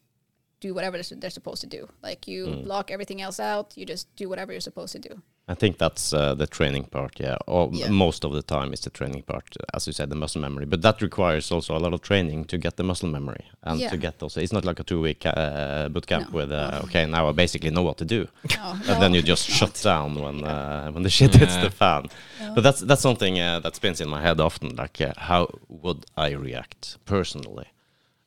do 0.66 0.74
whatever 0.76 0.97
they're, 0.98 1.18
they're 1.20 1.30
supposed 1.40 1.60
to 1.60 1.66
do. 1.78 1.82
Like 2.09 2.20
you 2.32 2.47
Mm. 2.47 2.64
block 2.64 2.90
everything 2.90 3.20
else 3.26 3.39
out. 3.52 3.66
You 3.78 3.84
just 3.94 4.06
do 4.20 4.28
whatever 4.30 4.52
you're 4.52 4.68
supposed 4.70 4.93
to 4.93 4.98
do. 5.09 5.14
I 5.52 5.55
think 5.55 5.76
that's 5.78 6.12
uh, 6.14 6.34
the 6.43 6.47
training 6.47 6.84
part. 6.97 7.12
Yeah. 7.20 7.36
Or 7.47 7.68
Yeah. 7.72 7.90
most 7.90 8.24
of 8.24 8.32
the 8.32 8.43
time, 8.43 8.68
it's 8.72 8.82
the 8.84 8.90
training 8.90 9.22
part, 9.32 9.48
as 9.76 9.86
you 9.86 9.93
said, 9.93 10.09
the 10.09 10.14
muscle 10.24 10.40
memory. 10.40 10.66
But 10.66 10.80
that 10.82 11.02
requires 11.02 11.52
also 11.52 11.76
a 11.76 11.80
lot 11.84 11.93
of 11.94 12.01
training 12.01 12.44
to 12.47 12.56
get 12.59 12.76
the 12.76 12.82
muscle 12.84 13.09
memory 13.10 13.44
and 13.62 13.80
to 13.90 13.97
get 13.97 14.18
those. 14.18 14.36
It's 14.43 14.52
not 14.52 14.64
like 14.64 14.80
a 14.80 14.84
two-week 14.84 15.22
uh, 15.26 15.89
boot 15.89 16.06
camp 16.06 16.26
No. 16.30 16.36
with 16.39 16.52
uh, 16.52 16.80
okay, 16.84 17.06
now 17.06 17.28
I 17.28 17.32
basically 17.32 17.70
know 17.70 17.82
what 17.89 17.97
to 17.98 18.05
do. 18.05 18.20
No, 18.56 18.93
and 18.93 19.02
then 19.02 19.14
you 19.14 19.22
just 19.22 19.48
not. 19.48 19.56
shut 19.59 19.74
down 19.82 20.14
when 20.24 20.44
uh, 20.44 20.93
when 20.94 21.02
the 21.02 21.10
shit 21.10 21.34
hits 21.34 21.56
the 21.56 21.70
fan. 21.70 22.02
No. 22.40 22.55
But 22.55 22.62
that's 22.66 22.80
that's 22.89 23.02
something 23.02 23.34
uh, 23.40 23.60
that 23.64 23.74
spins 23.76 24.01
in 24.01 24.09
my 24.09 24.20
head 24.26 24.40
often. 24.40 24.68
Like, 24.82 25.01
uh, 25.01 25.12
how 25.30 25.43
would 25.82 26.01
I 26.26 26.28
react 26.47 26.98
personally? 27.05 27.66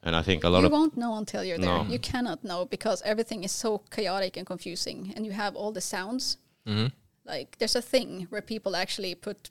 And 0.05 0.15
I 0.15 0.21
think 0.21 0.43
a 0.43 0.49
lot 0.49 0.59
you 0.59 0.65
of 0.67 0.71
you 0.71 0.77
won't 0.77 0.95
know 0.95 1.15
until 1.17 1.43
you're 1.43 1.57
there. 1.57 1.83
No. 1.83 1.91
You 1.93 1.99
cannot 1.99 2.43
know 2.43 2.65
because 2.65 3.01
everything 3.05 3.43
is 3.43 3.51
so 3.51 3.79
chaotic 3.89 4.37
and 4.37 4.45
confusing, 4.45 5.11
and 5.15 5.25
you 5.25 5.31
have 5.33 5.55
all 5.55 5.71
the 5.73 5.81
sounds. 5.81 6.37
hmm 6.65 6.87
Like 7.25 7.57
there's 7.57 7.75
a 7.75 7.81
thing 7.81 8.27
where 8.29 8.41
people 8.43 8.75
actually 8.75 9.15
put 9.15 9.49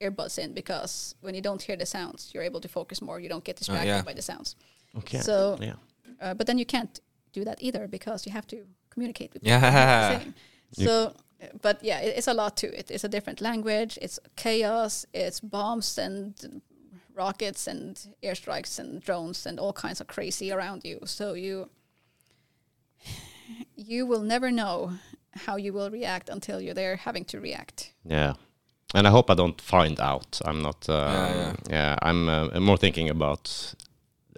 earbuds 0.00 0.38
in 0.38 0.52
because 0.54 1.14
when 1.22 1.34
you 1.34 1.42
don't 1.42 1.62
hear 1.66 1.76
the 1.76 1.86
sounds, 1.86 2.30
you're 2.32 2.46
able 2.46 2.60
to 2.60 2.68
focus 2.68 3.00
more. 3.02 3.20
You 3.22 3.28
don't 3.28 3.44
get 3.44 3.56
distracted 3.56 3.88
yeah. 3.88 4.02
by 4.02 4.14
the 4.14 4.22
sounds. 4.22 4.56
okay, 4.98 5.20
So, 5.20 5.56
yeah, 5.60 5.74
uh, 6.20 6.34
but 6.34 6.46
then 6.46 6.58
you 6.58 6.66
can't 6.66 7.00
do 7.32 7.44
that 7.44 7.58
either 7.62 7.88
because 7.88 8.26
you 8.26 8.32
have 8.32 8.46
to 8.46 8.56
communicate 8.90 9.32
with 9.34 9.42
Yeah. 9.44 9.58
people. 9.60 9.70
That's 9.72 10.14
the 10.14 10.24
thing. 10.24 10.34
You- 10.76 10.86
So, 10.86 10.94
uh, 11.42 11.46
but 11.62 11.76
yeah, 11.82 12.00
it, 12.06 12.16
it's 12.18 12.28
a 12.28 12.34
lot 12.34 12.56
to 12.56 12.66
it. 12.66 12.90
It's 12.90 13.04
a 13.04 13.08
different 13.08 13.40
language. 13.40 13.98
It's 14.02 14.18
chaos. 14.36 15.06
It's 15.12 15.40
bombs 15.40 15.98
and 15.98 16.34
rockets 17.16 17.66
and 17.66 18.14
airstrikes 18.22 18.78
and 18.78 19.00
drones 19.02 19.46
and 19.46 19.58
all 19.58 19.72
kinds 19.72 20.00
of 20.00 20.06
crazy 20.06 20.52
around 20.52 20.84
you. 20.84 21.00
So 21.04 21.34
you 21.34 21.68
you 23.76 24.06
will 24.06 24.22
never 24.22 24.50
know 24.50 24.92
how 25.46 25.56
you 25.56 25.72
will 25.72 25.90
react 25.90 26.28
until 26.28 26.60
you're 26.60 26.74
there 26.74 26.96
having 26.96 27.24
to 27.26 27.40
react. 27.40 27.92
yeah. 28.04 28.34
And 28.94 29.06
I 29.06 29.10
hope 29.10 29.30
I 29.30 29.34
don't 29.34 29.60
find 29.60 29.98
out. 30.00 30.40
I'm 30.44 30.62
not. 30.62 30.88
Uh, 30.88 30.94
Yeah, 30.94 31.54
yeah, 31.70 31.96
I'm 32.02 32.28
uh, 32.28 32.60
more 32.60 32.78
thinking 32.78 33.10
about. 33.10 33.74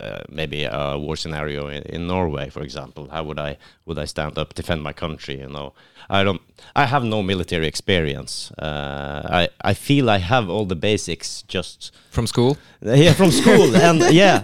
Uh, 0.00 0.22
maybe 0.28 0.64
a 0.64 0.96
war 0.96 1.16
scenario 1.16 1.68
in, 1.68 1.82
in 1.82 2.06
Norway, 2.06 2.50
for 2.50 2.62
example. 2.62 3.08
How 3.10 3.24
would 3.24 3.38
I 3.38 3.56
would 3.86 3.98
I 3.98 4.06
stand 4.06 4.38
up, 4.38 4.54
defend 4.54 4.82
my 4.82 4.92
country? 4.92 5.40
You 5.40 5.48
know, 5.48 5.72
I 6.08 6.22
don't. 6.24 6.40
I 6.76 6.86
have 6.86 7.04
no 7.04 7.22
military 7.22 7.66
experience. 7.66 8.52
Uh, 8.58 9.22
I 9.40 9.48
I 9.70 9.74
feel 9.74 10.08
I 10.10 10.18
have 10.18 10.48
all 10.50 10.66
the 10.66 10.76
basics 10.76 11.42
just 11.48 11.92
From 12.10 12.26
school? 12.26 12.56
Yeah, 12.80 13.12
from 13.14 13.30
school, 13.30 13.76
and 13.88 14.00
yeah, 14.12 14.40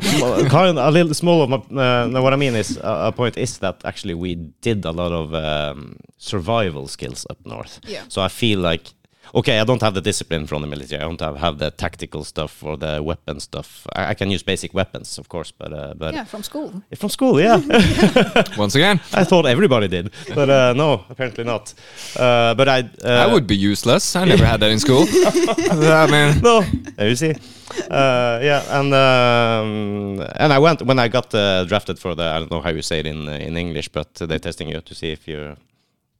kind 0.48 0.68
of 0.70 0.76
a 0.76 0.90
little 0.90 1.14
small 1.14 1.42
of 1.42 1.48
my. 1.50 1.56
Uh, 1.56 2.08
no, 2.08 2.22
what 2.22 2.32
I 2.32 2.36
mean 2.36 2.56
is, 2.56 2.78
uh, 2.78 3.08
a 3.08 3.12
point 3.12 3.36
is 3.36 3.58
that 3.58 3.76
actually 3.84 4.14
we 4.14 4.34
did 4.60 4.84
a 4.84 4.90
lot 4.90 5.12
of 5.12 5.34
um, 5.34 5.96
survival 6.18 6.88
skills 6.88 7.26
up 7.30 7.38
north. 7.46 7.80
Yeah. 7.86 8.02
So 8.08 8.22
I 8.22 8.28
feel 8.28 8.58
like, 8.58 8.92
okay, 9.34 9.58
I 9.58 9.64
don't 9.64 9.82
have 9.82 9.94
the 9.94 10.00
discipline 10.00 10.46
from 10.46 10.62
the 10.62 10.68
military. 10.68 11.00
I 11.02 11.04
don't 11.04 11.20
have, 11.20 11.36
have 11.36 11.58
the 11.58 11.70
tactical 11.70 12.24
stuff 12.24 12.62
or 12.62 12.76
the 12.76 13.02
weapon 13.02 13.40
stuff. 13.40 13.86
I, 13.94 14.10
I 14.10 14.14
can 14.14 14.30
use 14.30 14.42
basic 14.42 14.72
weapons, 14.74 15.18
of 15.18 15.28
course, 15.28 15.50
but 15.50 15.72
uh, 15.72 15.94
but 15.96 16.14
yeah, 16.14 16.24
from 16.24 16.42
school. 16.42 16.82
from 16.96 17.10
school, 17.10 17.40
yeah. 17.40 17.56
Once 18.56 18.74
again, 18.74 19.00
I 19.12 19.24
thought 19.24 19.46
everybody 19.46 19.88
did, 19.88 20.10
but 20.34 20.48
uh, 20.48 20.72
no, 20.72 21.04
apparently 21.10 21.44
not. 21.44 21.74
Uh, 22.16 22.54
but 22.54 22.68
I, 22.68 22.78
uh, 23.04 23.08
I 23.08 23.32
would 23.32 23.46
be 23.46 23.56
useless. 23.56 24.16
I 24.16 24.24
never 24.24 24.44
had 24.44 24.60
that 24.60 24.70
in 24.70 24.78
school. 24.78 25.04
I 26.04 26.06
mean, 26.10 26.42
no, 26.42 26.62
there 26.96 27.08
you 27.08 27.16
see. 27.16 27.34
Uh, 27.90 28.38
yeah, 28.42 28.62
and 28.78 28.94
um, 28.94 30.26
and 30.36 30.52
I 30.52 30.58
went 30.58 30.82
when 30.82 30.98
I 30.98 31.08
got 31.08 31.34
uh, 31.34 31.64
drafted 31.64 31.98
for 31.98 32.14
the 32.14 32.24
I 32.24 32.38
don't 32.38 32.50
know 32.50 32.60
how 32.60 32.70
you 32.70 32.82
say 32.82 33.00
it 33.00 33.06
in 33.06 33.28
uh, 33.28 33.32
in 33.32 33.56
English, 33.56 33.88
but 33.88 34.14
they're 34.14 34.38
testing 34.38 34.68
you 34.68 34.80
to 34.80 34.94
see 34.94 35.10
if 35.10 35.26
you 35.26 35.56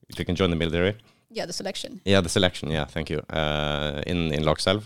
if 0.08 0.18
you 0.18 0.24
can 0.24 0.34
join 0.34 0.50
the 0.50 0.56
military. 0.56 0.96
Yeah, 1.34 1.46
the 1.46 1.52
selection. 1.52 2.00
Yeah, 2.04 2.22
the 2.22 2.28
selection. 2.28 2.70
Yeah, 2.70 2.86
thank 2.86 3.10
you. 3.10 3.20
Uh, 3.28 4.02
in 4.06 4.32
in 4.32 4.44
Lakselv, 4.44 4.82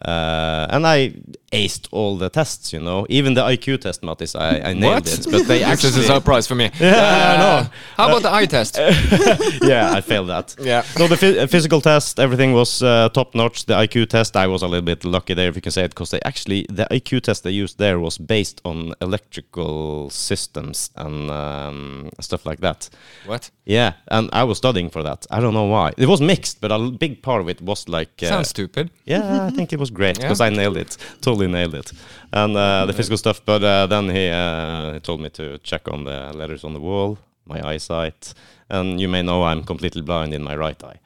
Uh, 0.00 0.66
and 0.70 0.86
I 0.86 1.14
aced 1.52 1.88
all 1.90 2.16
the 2.16 2.28
tests, 2.28 2.72
you 2.72 2.78
know, 2.80 3.04
even 3.08 3.34
the 3.34 3.40
IQ 3.42 3.80
test, 3.80 4.02
Mattis, 4.02 4.38
I, 4.38 4.70
I 4.70 4.72
nailed 4.74 5.06
What? 5.06 5.18
it. 5.18 5.26
But 5.30 5.46
they 5.48 5.58
This 5.64 5.66
actually, 5.68 5.88
is 5.90 5.96
a 5.96 6.02
surprise 6.14 6.46
for 6.46 6.54
me. 6.54 6.70
Yeah, 6.80 6.94
Uh, 6.94 7.38
know. 7.62 7.70
How 7.96 8.08
about 8.08 8.22
the 8.22 8.32
eye 8.32 8.46
test? 8.46 8.76
yeah, 9.62 9.92
I 9.92 10.00
failed 10.00 10.28
that. 10.28 10.54
yeah. 10.60 10.84
No, 10.98 11.08
the 11.08 11.16
phy- 11.16 11.46
physical 11.46 11.80
test, 11.80 12.20
everything 12.20 12.52
was 12.52 12.82
uh, 12.82 13.08
top 13.12 13.34
notch. 13.34 13.66
The 13.66 13.74
IQ 13.74 14.08
test, 14.08 14.36
I 14.36 14.46
was 14.46 14.62
a 14.62 14.68
little 14.68 14.84
bit 14.84 15.04
lucky 15.04 15.34
there, 15.34 15.48
if 15.48 15.56
you 15.56 15.62
can 15.62 15.72
say 15.72 15.84
it, 15.84 15.88
because 15.90 16.10
they 16.10 16.20
actually 16.24 16.66
the 16.68 16.86
IQ 16.90 17.22
test 17.22 17.42
they 17.42 17.50
used 17.50 17.78
there 17.78 17.98
was 17.98 18.18
based 18.18 18.60
on 18.64 18.94
electrical 19.00 20.10
systems 20.10 20.90
and 20.96 21.30
um, 21.30 22.10
stuff 22.20 22.46
like 22.46 22.60
that. 22.60 22.88
What? 23.26 23.50
Yeah, 23.64 23.92
and 24.08 24.30
I 24.32 24.44
was 24.44 24.58
studying 24.58 24.90
for 24.90 25.02
that. 25.02 25.26
I 25.30 25.40
don't 25.40 25.54
know 25.54 25.66
why. 25.66 25.92
It 25.96 26.06
was 26.08 26.20
mixed, 26.20 26.60
but 26.60 26.70
a 26.72 26.78
big 26.90 27.22
part 27.22 27.40
of 27.40 27.48
it 27.48 27.60
was 27.60 27.88
like. 27.88 28.22
Uh, 28.22 28.26
Sounds 28.28 28.48
stupid. 28.48 28.90
yeah, 29.04 29.44
I 29.46 29.50
think 29.50 29.72
it 29.72 29.78
was 29.78 29.87
great 29.90 30.16
Yeah. 30.18 30.24
because 30.24 30.40
I 30.40 30.50
nailed 30.50 30.76
it, 30.76 30.96
totally 31.20 31.46
nailed 31.48 31.74
it, 31.74 31.92
and 32.32 32.56
uh, 32.56 32.86
the 32.86 32.92
physical 32.92 33.16
stuff. 33.18 33.40
But 33.44 33.62
uh, 33.62 33.86
then 33.86 34.08
he, 34.10 34.28
uh, 34.28 34.92
he 34.94 35.00
told 35.00 35.20
me 35.20 35.28
to 35.30 35.58
check 35.58 35.88
on 35.88 36.04
the 36.04 36.32
letters 36.34 36.64
on 36.64 36.72
the 36.74 36.80
wall, 36.80 37.18
my 37.46 37.60
eyesight, 37.74 38.34
and 38.70 39.00
you 39.00 39.08
may 39.08 39.22
know 39.22 39.42
I'm 39.44 39.62
completely 39.64 40.02
blind 40.02 40.32
in 40.34 40.42
my 40.42 40.56
right 40.56 40.82
eye. 40.84 41.00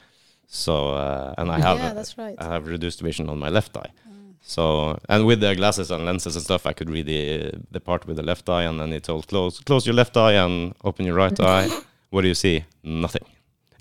So 0.46 0.90
uh, 0.90 1.34
and 1.38 1.50
I 1.50 1.58
have 1.60 1.78
yeah, 1.78 1.94
that's 1.94 2.18
right. 2.18 2.36
I 2.38 2.44
have 2.44 2.66
reduced 2.66 3.00
vision 3.00 3.28
on 3.28 3.38
my 3.38 3.48
left 3.48 3.76
eye. 3.76 3.90
So 4.44 4.98
and 5.08 5.24
with 5.24 5.40
the 5.40 5.54
glasses 5.54 5.90
and 5.90 6.04
lenses 6.04 6.34
and 6.36 6.44
stuff, 6.44 6.66
I 6.66 6.72
could 6.72 6.90
read 6.90 7.06
the 7.06 7.52
the 7.70 7.80
part 7.80 8.06
with 8.06 8.16
the 8.16 8.22
left 8.24 8.48
eye, 8.48 8.64
and 8.64 8.78
then 8.80 8.90
he 8.92 9.00
told 9.00 9.26
close 9.28 9.60
close 9.60 9.86
your 9.86 9.94
left 9.94 10.16
eye 10.16 10.32
and 10.44 10.74
open 10.84 11.06
your 11.06 11.14
right 11.16 11.38
eye. 11.40 11.68
What 12.12 12.22
do 12.22 12.28
you 12.28 12.34
see? 12.34 12.64
Nothing. 12.82 13.24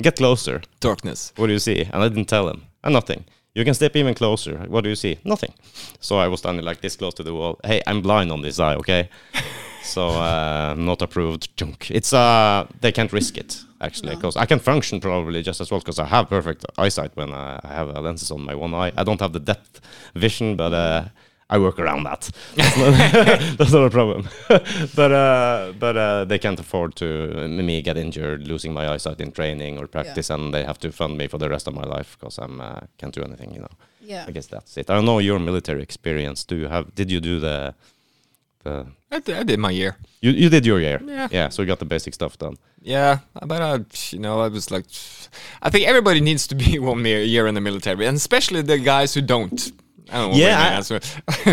Get 0.01 0.15
closer. 0.15 0.61
Darkness. 0.79 1.33
What 1.35 1.47
do 1.47 1.53
you 1.53 1.59
see? 1.59 1.81
And 1.91 2.01
I 2.01 2.07
didn't 2.07 2.29
tell 2.29 2.47
him. 2.47 2.61
And 2.81 2.93
nothing. 2.93 3.25
You 3.53 3.65
can 3.65 3.73
step 3.73 3.95
even 3.95 4.13
closer. 4.13 4.57
What 4.67 4.83
do 4.83 4.89
you 4.89 4.95
see? 4.95 5.19
Nothing. 5.25 5.53
So 5.99 6.17
I 6.17 6.27
was 6.27 6.39
standing 6.39 6.65
like 6.65 6.79
this 6.81 6.95
close 6.95 7.13
to 7.15 7.23
the 7.23 7.33
wall. 7.33 7.59
Hey, 7.65 7.81
I'm 7.85 8.01
blind 8.01 8.31
on 8.31 8.41
this 8.41 8.59
eye, 8.59 8.75
okay? 8.75 9.09
so 9.83 10.09
uh, 10.09 10.73
not 10.77 11.01
approved 11.01 11.55
junk. 11.57 11.91
It's 11.91 12.13
uh 12.13 12.65
they 12.79 12.91
can't 12.91 13.11
risk 13.11 13.37
it 13.37 13.61
actually 13.81 14.15
No. 14.15 14.31
I 14.35 14.45
can 14.45 14.59
function 14.59 14.99
probably 14.99 15.41
just 15.41 15.59
as 15.59 15.71
well 15.71 15.79
because 15.79 15.99
I 15.99 16.05
have 16.05 16.29
perfect 16.29 16.65
eyesight 16.77 17.11
when 17.15 17.33
I 17.33 17.59
I 17.63 17.73
have 17.73 17.89
lenses 17.97 18.31
on 18.31 18.41
my 18.45 18.55
one 18.55 18.73
eye. 18.73 18.91
I 18.95 19.03
don't 19.03 19.19
have 19.19 19.33
the 19.33 19.39
depth 19.39 19.81
vision, 20.15 20.55
but 20.55 20.73
uh, 20.73 21.05
I 21.53 21.57
work 21.59 21.79
around 21.79 22.03
that. 22.05 22.29
That's 22.55 22.77
not, 22.77 23.57
that's 23.57 23.73
not 23.73 23.85
a 23.85 23.89
problem. 23.89 24.29
but 24.95 25.11
uh, 25.11 25.73
but 25.77 25.95
uh, 25.97 26.25
they 26.25 26.39
can't 26.39 26.59
afford 26.59 26.95
to 26.95 27.05
uh, 27.43 27.47
me 27.47 27.81
get 27.81 27.97
injured, 27.97 28.47
losing 28.47 28.73
my 28.73 28.87
eyesight 28.93 29.19
in 29.19 29.31
training 29.31 29.77
or 29.77 29.87
practice, 29.87 30.29
and 30.33 30.53
they 30.53 30.63
have 30.63 30.79
to 30.79 30.91
fund 30.91 31.17
me 31.17 31.27
for 31.27 31.37
the 31.37 31.49
rest 31.49 31.67
of 31.67 31.73
my 31.75 31.83
life 31.83 32.17
because 32.19 32.37
I'm 32.39 32.61
uh, 32.61 32.79
can't 32.97 33.13
do 33.13 33.21
anything. 33.23 33.53
You 33.53 33.61
know. 33.61 33.75
yeah. 34.01 34.25
I 34.27 34.31
guess 34.31 34.47
that's 34.47 34.77
it. 34.77 34.89
I 34.89 34.93
don't 34.95 35.05
know 35.05 35.19
your 35.19 35.39
military 35.39 35.81
experience. 35.83 36.45
Do 36.47 36.55
you 36.55 36.67
have? 36.69 36.85
Did 36.95 37.11
you 37.11 37.19
do 37.21 37.39
the 37.39 37.73
the? 38.63 38.85
I, 39.11 39.19
d- 39.19 39.33
I 39.33 39.43
did 39.43 39.59
my 39.59 39.71
year. 39.71 39.97
You 40.21 40.31
you 40.31 40.49
did 40.49 40.65
your 40.65 40.79
year. 40.79 41.01
Yeah. 41.05 41.27
Yeah. 41.31 41.49
So 41.49 41.61
you 41.61 41.67
got 41.67 41.79
the 41.79 41.85
basic 41.95 42.13
stuff 42.13 42.37
done. 42.37 42.55
Yeah, 42.83 43.19
but 43.45 43.61
uh, 43.61 43.79
you 44.11 44.19
know, 44.19 44.39
I 44.39 44.47
was 44.47 44.71
like, 44.71 44.85
I 45.61 45.69
think 45.69 45.85
everybody 45.87 46.21
needs 46.21 46.47
to 46.47 46.55
be 46.55 46.79
one 46.91 47.05
year, 47.05 47.21
year 47.23 47.45
in 47.47 47.55
the 47.55 47.61
military, 47.61 48.07
and 48.07 48.17
especially 48.17 48.61
the 48.63 48.77
guys 48.79 49.13
who 49.13 49.21
don't. 49.21 49.71
I 50.09 50.17
don't. 50.21 50.33
Yeah, 50.35 50.59
I- 50.59 50.73
answer. 50.75 50.99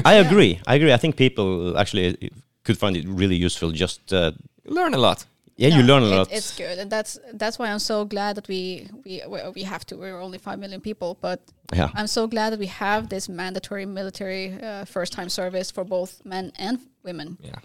I 0.05 0.15
agree. 0.27 0.61
I 0.67 0.75
agree. 0.77 0.93
I 0.93 0.97
think 0.99 1.17
people 1.17 1.77
actually 1.79 2.31
could 2.65 2.79
find 2.79 2.97
it 2.97 3.05
really 3.09 3.37
useful. 3.37 3.71
Just 3.73 4.13
uh, 4.13 4.33
learn 4.65 4.95
a 4.95 4.99
lot. 4.99 5.25
yeah, 5.57 5.77
you 5.77 5.83
learn 5.83 6.03
a 6.03 6.07
it- 6.07 6.17
lot. 6.19 6.29
It's 6.33 6.57
good, 6.57 6.79
and 6.79 6.91
that's 6.91 7.19
that's 7.41 7.59
why 7.59 7.67
I'm 7.73 7.79
so 7.81 8.05
glad 8.05 8.37
that 8.37 8.47
we 8.49 8.89
we 9.05 9.23
we- 9.29 9.51
we 9.55 9.63
have 9.65 9.85
to. 9.87 9.97
We're 9.97 10.21
only 10.21 10.39
five 10.39 10.59
million 10.59 10.81
people, 10.81 11.17
but 11.21 11.41
yeah. 11.77 11.89
I'm 11.99 12.07
so 12.07 12.27
glad 12.27 12.51
that 12.53 12.59
we 12.61 12.69
have 12.69 13.09
this 13.09 13.29
mandatory 13.29 13.87
military 13.87 14.53
uh, 14.63 14.85
first 14.85 15.13
time 15.13 15.29
service 15.29 15.71
for 15.73 15.85
both 15.85 16.11
men 16.25 16.53
and 16.59 16.79
women, 17.05 17.37
Yeah. 17.41 17.59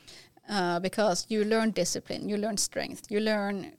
uh, 0.49 0.79
because 0.79 1.25
you 1.29 1.45
learn 1.45 1.71
discipline, 1.71 2.29
you 2.29 2.37
learn 2.37 2.57
strength, 2.57 3.01
you 3.11 3.19
learn 3.19 3.71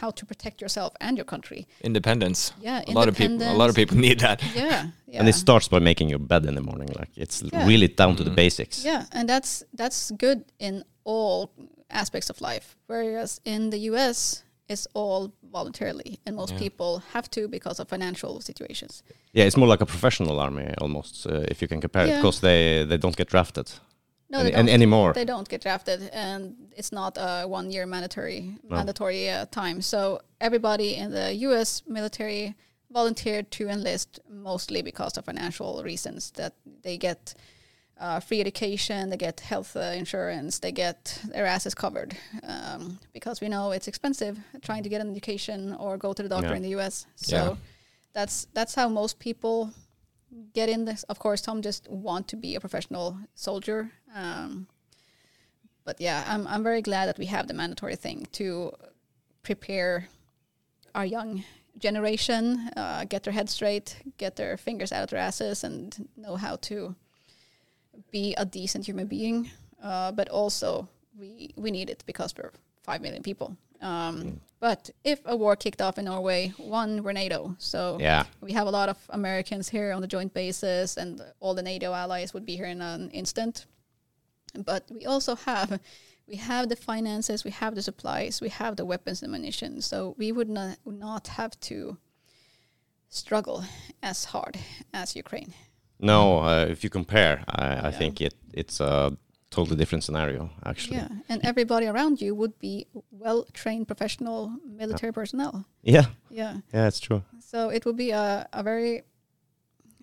how 0.00 0.10
to 0.12 0.26
protect 0.26 0.60
yourself 0.60 0.92
and 1.00 1.16
your 1.16 1.24
country. 1.26 1.66
Independence. 1.82 2.52
Yeah, 2.62 2.82
A 2.88 2.92
lot 2.92 3.08
of 3.08 3.16
people. 3.16 3.42
A 3.42 3.56
lot 3.56 3.68
of 3.70 3.74
people 3.76 3.96
need 3.96 4.20
that. 4.20 4.40
Yeah, 4.54 4.86
yeah. 5.06 5.18
And 5.20 5.28
it 5.28 5.34
starts 5.34 5.68
by 5.68 5.78
making 5.80 6.10
your 6.10 6.18
bed 6.20 6.44
in 6.46 6.54
the 6.54 6.60
morning. 6.62 6.88
Like 6.98 7.10
it's 7.16 7.42
Yeah. 7.42 7.66
really 7.68 7.88
down 7.88 8.16
to 8.16 8.24
the 8.24 8.30
Mhm. 8.30 8.36
basics. 8.36 8.84
Yeah, 8.84 9.04
and 9.12 9.28
that's 9.28 9.64
that's 9.78 10.12
good 10.16 10.44
in 10.58 10.84
all 11.04 11.50
aspects 11.88 12.30
of 12.30 12.40
life. 12.40 12.76
Whereas 12.88 13.40
in 13.44 13.70
the 13.70 13.78
US, 13.90 14.44
it's 14.68 14.86
all 14.94 15.32
voluntarily, 15.52 16.18
and 16.26 16.36
most 16.36 16.52
Yeah. 16.52 16.60
people 16.62 17.02
have 17.12 17.28
to 17.30 17.48
because 17.48 17.82
of 17.82 17.88
financial 17.88 18.40
situations. 18.40 19.02
Yeah, 19.32 19.46
it's 19.46 19.56
more 19.56 19.70
like 19.72 19.82
a 19.82 19.86
professional 19.86 20.38
army 20.40 20.72
almost, 20.80 21.26
uh, 21.26 21.32
if 21.50 21.60
you 21.62 21.68
can 21.68 21.80
compare 21.80 22.04
it, 22.04 22.10
Yeah. 22.10 22.20
because 22.22 22.40
they 22.40 22.86
they 22.88 22.98
don't 22.98 23.16
get 23.16 23.28
drafted 23.30 23.66
No, 24.30 24.38
any, 24.38 24.50
they 24.50 24.56
don't. 24.56 24.68
anymore. 24.68 25.12
They 25.12 25.24
don't 25.24 25.48
get 25.48 25.60
drafted, 25.62 26.08
and 26.12 26.54
it's 26.76 26.92
not 26.92 27.16
a 27.18 27.46
one-year 27.48 27.86
mandatory 27.86 28.56
No. 28.62 28.76
mandatory 28.76 29.28
uh, 29.28 29.46
time. 29.50 29.82
So 29.82 30.20
everybody 30.40 30.94
in 30.96 31.10
the 31.10 31.34
U.S. 31.48 31.82
military 31.86 32.54
volunteered 32.92 33.50
to 33.50 33.68
enlist 33.68 34.20
mostly 34.28 34.82
because 34.82 35.16
of 35.18 35.24
financial 35.24 35.82
reasons. 35.84 36.30
That 36.32 36.52
they 36.82 36.96
get 36.98 37.34
uh, 38.00 38.20
free 38.20 38.40
education, 38.40 39.10
they 39.10 39.16
get 39.16 39.40
health 39.40 39.76
uh, 39.76 39.80
insurance, 39.98 40.58
they 40.60 40.72
get 40.72 41.20
their 41.34 41.46
asses 41.46 41.74
covered 41.74 42.16
um, 42.42 42.98
because 43.12 43.40
we 43.42 43.48
know 43.48 43.72
it's 43.72 43.88
expensive 43.88 44.38
trying 44.62 44.82
to 44.84 44.88
get 44.88 45.00
an 45.00 45.10
education 45.10 45.74
or 45.78 45.98
go 45.98 46.12
to 46.12 46.22
the 46.22 46.28
doctor 46.28 46.48
Yeah. 46.50 46.56
in 46.56 46.62
the 46.62 46.70
U.S. 46.78 47.06
So 47.16 47.36
Yeah. 47.36 47.54
that's 48.12 48.46
that's 48.54 48.74
how 48.74 48.88
most 48.88 49.18
people 49.18 49.70
get 50.52 50.68
in 50.68 50.84
this. 50.84 51.02
Of 51.04 51.18
course, 51.18 51.42
some 51.42 51.62
just 51.62 51.88
want 51.88 52.28
to 52.28 52.36
be 52.36 52.54
a 52.54 52.60
professional 52.60 53.18
soldier. 53.34 53.90
Um, 54.14 54.66
but 55.84 56.00
yeah, 56.00 56.24
I'm 56.26 56.46
I'm 56.46 56.62
very 56.62 56.82
glad 56.82 57.06
that 57.06 57.18
we 57.18 57.26
have 57.26 57.48
the 57.48 57.54
mandatory 57.54 57.96
thing 57.96 58.26
to 58.32 58.72
prepare 59.42 60.08
our 60.94 61.06
young 61.06 61.44
generation, 61.78 62.70
uh, 62.76 63.04
get 63.04 63.22
their 63.22 63.32
head 63.32 63.48
straight, 63.48 63.96
get 64.18 64.36
their 64.36 64.56
fingers 64.56 64.92
out 64.92 65.02
of 65.02 65.10
their 65.10 65.20
asses, 65.20 65.64
and 65.64 66.08
know 66.16 66.36
how 66.36 66.56
to 66.56 66.94
be 68.10 68.34
a 68.36 68.44
decent 68.44 68.86
human 68.86 69.06
being. 69.06 69.50
Uh, 69.82 70.12
but 70.12 70.28
also, 70.28 70.88
we 71.18 71.52
we 71.56 71.70
need 71.70 71.90
it 71.90 72.04
because 72.06 72.34
we're 72.36 72.52
five 72.82 73.00
million 73.00 73.22
people. 73.22 73.56
Um, 73.80 74.40
But 74.60 74.90
if 75.04 75.20
a 75.24 75.34
war 75.36 75.56
kicked 75.56 75.80
off 75.80 75.98
in 75.98 76.04
Norway, 76.04 76.52
one, 76.58 77.02
we're 77.02 77.12
NATO, 77.14 77.56
so 77.58 77.96
yeah, 77.98 78.24
we 78.42 78.52
have 78.52 78.66
a 78.66 78.70
lot 78.70 78.88
of 78.90 78.98
Americans 79.08 79.70
here 79.70 79.90
on 79.92 80.02
the 80.02 80.06
joint 80.06 80.34
basis, 80.34 80.96
and 80.98 81.22
all 81.40 81.54
the 81.54 81.62
NATO 81.62 81.92
allies 81.94 82.34
would 82.34 82.44
be 82.44 82.56
here 82.56 82.66
in 82.66 82.82
an 82.82 83.10
instant. 83.10 83.64
But 84.54 84.84
we 84.90 85.06
also 85.06 85.34
have 85.36 85.80
we 86.28 86.36
have 86.36 86.68
the 86.68 86.76
finances, 86.76 87.42
we 87.42 87.50
have 87.52 87.74
the 87.74 87.82
supplies, 87.82 88.40
we 88.42 88.50
have 88.50 88.76
the 88.76 88.84
weapons 88.84 89.22
and 89.22 89.32
munitions. 89.32 89.86
so 89.86 90.14
we 90.18 90.30
would 90.30 90.50
not 90.50 90.76
would 90.84 90.98
not 90.98 91.28
have 91.28 91.58
to 91.60 91.96
struggle 93.08 93.64
as 94.02 94.26
hard 94.26 94.58
as 94.92 95.16
Ukraine. 95.16 95.52
no. 95.98 96.38
Uh, 96.40 96.66
if 96.68 96.84
you 96.84 96.90
compare, 96.90 97.44
I, 97.48 97.66
I 97.66 97.90
Yeah. 97.90 97.98
think 98.00 98.20
it 98.20 98.34
it's 98.52 98.80
a 98.80 99.16
totally 99.50 99.76
different 99.76 100.04
scenario 100.04 100.50
actually. 100.64 100.96
Yeah, 100.98 101.08
and 101.28 101.40
everybody 101.44 101.86
around 101.86 102.20
you 102.22 102.34
would 102.34 102.58
be 102.58 102.86
well 103.10 103.46
trained 103.52 103.86
professional 103.86 104.50
military 104.64 105.12
personnel. 105.12 105.64
yeah, 105.82 106.06
Yeah. 106.30 106.54
yeah, 106.74 106.86
it's 106.88 107.00
true. 107.00 107.22
So 107.40 107.70
it 107.70 107.84
would 107.84 107.96
be 107.96 108.10
a, 108.12 108.46
a 108.52 108.62
very 108.62 109.02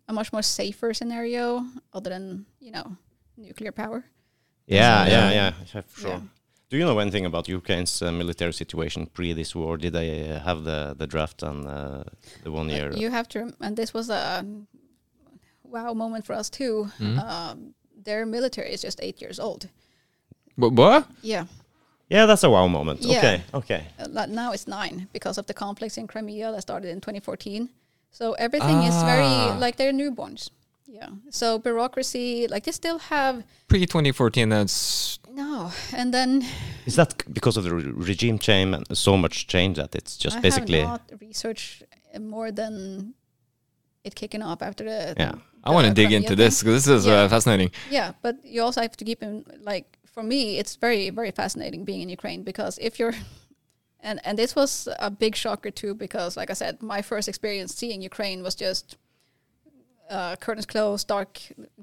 a 0.09 0.13
much 0.13 0.31
more 0.33 0.43
safer 0.43 0.93
scenario 0.93 1.65
other 1.93 2.09
than, 2.09 2.45
you 2.59 2.71
know, 2.71 2.97
nuclear 3.37 3.71
power. 3.71 4.03
Yeah, 4.67 5.05
Yeah. 5.05 5.11
yeah, 5.15 5.31
yeah, 5.31 5.53
yeah, 5.73 5.81
for 5.87 5.99
sure. 6.01 6.09
Yeah. 6.11 6.21
Do 6.69 6.77
you 6.77 6.83
know 6.85 6.99
anything 6.99 7.25
about 7.25 7.47
Ukraine's 7.47 8.01
uh, 8.01 8.11
military 8.11 8.53
situation 8.53 9.05
pre 9.05 9.33
this 9.33 9.55
war? 9.55 9.77
Did 9.77 9.93
they 9.93 10.09
uh, 10.29 10.39
have 10.47 10.59
the 10.69 10.93
the 11.01 11.07
draft 11.07 11.43
and 11.43 11.65
uh, 11.65 12.03
the 12.43 12.51
one 12.51 12.67
year? 12.75 12.91
You 13.03 13.09
have 13.11 13.27
to, 13.29 13.39
and 13.65 13.77
this 13.77 13.93
was 13.93 14.09
a 14.09 14.43
wow 15.63 15.93
moment 15.93 16.25
for 16.25 16.33
us 16.33 16.49
too. 16.49 16.89
Mhm. 16.99 17.17
Um, 17.19 17.73
their 18.05 18.25
military 18.25 18.71
is 18.73 18.81
just 18.81 18.99
eight 19.01 19.21
years 19.21 19.39
old. 19.39 19.67
But 20.57 20.73
what? 20.73 21.07
Yeah, 21.21 21.45
yeah, 22.09 22.25
that's 22.25 22.43
a 22.43 22.49
wow 22.49 22.67
moment. 22.67 23.01
Yeah. 23.01 23.17
Okay, 23.17 23.41
okay. 23.53 23.83
uh, 23.99 24.25
now 24.27 24.51
it's 24.53 24.67
nine 24.67 25.07
because 25.13 25.37
of 25.37 25.45
the 25.45 25.53
conflicts 25.53 25.97
in 25.97 26.07
Crimea 26.07 26.51
that 26.51 26.61
started 26.61 26.89
in 26.89 26.99
2014. 27.01 27.69
So 28.11 28.33
everything 28.33 28.83
is 28.83 28.95
very 29.03 29.25
Ah. 29.25 29.57
like 29.59 29.75
they're 29.77 29.93
newborns. 29.93 30.49
Yeah. 30.87 31.09
So 31.29 31.59
bureaucracy, 31.59 32.47
like 32.47 32.63
they 32.63 32.71
still 32.71 32.97
have 32.99 33.43
Pre 33.67 33.85
2014, 33.85 34.49
that's 34.49 35.19
no, 35.29 35.71
and 35.93 36.13
then 36.13 36.43
Is 36.85 36.95
that 36.95 37.13
because 37.33 37.57
of 37.57 37.63
the 37.65 37.75
re- 37.75 37.91
regime 38.07 38.39
change 38.39 38.73
and 38.75 38.97
so 38.97 39.17
much 39.17 39.45
change 39.47 39.75
that 39.77 39.93
it's 39.95 40.17
just 40.17 40.37
I 40.37 40.39
basically? 40.41 40.79
have 40.79 40.89
not 40.89 41.21
researched 41.21 41.83
more 42.19 42.51
than 42.51 43.13
it 44.03 44.15
kicking 44.15 44.41
off 44.41 44.61
after 44.61 44.85
the 44.85 45.13
Yeah. 45.19 45.35
I 45.67 45.71
want 45.75 45.87
to 45.87 45.93
dig 45.93 46.11
into 46.19 46.35
this 46.35 46.53
because 46.63 46.85
this 46.85 46.87
is 46.99 47.05
Yeah. 47.05 47.23
uh, 47.23 47.29
fascinating. 47.35 47.71
Yeah, 47.89 48.09
but 48.25 48.35
you 48.53 48.59
also 48.65 48.81
have 48.81 48.95
to 49.01 49.05
keep 49.09 49.21
in 49.27 49.33
like 49.71 49.87
for 50.13 50.23
me, 50.23 50.39
it's 50.61 50.73
very 50.85 51.03
very 51.19 51.31
fascinating 51.41 51.81
being 51.89 52.01
in 52.05 52.09
Ukraine 52.19 52.41
because 52.51 52.73
if 52.87 52.93
you're 52.99 53.15
and 54.07 54.17
and 54.25 54.33
this 54.41 54.55
was 54.55 54.87
a 55.09 55.09
big 55.23 55.33
shocker 55.43 55.71
too 55.81 55.93
because 56.05 56.31
like 56.41 56.49
I 56.49 56.57
said, 56.63 56.73
my 56.81 57.01
first 57.11 57.27
experience 57.27 57.71
seeing 57.81 57.99
Ukraine 58.11 58.39
was 58.47 58.55
just 58.67 58.87
uh, 60.09 60.35
curtains 60.37 60.65
closed, 60.65 61.05
dark, 61.15 61.31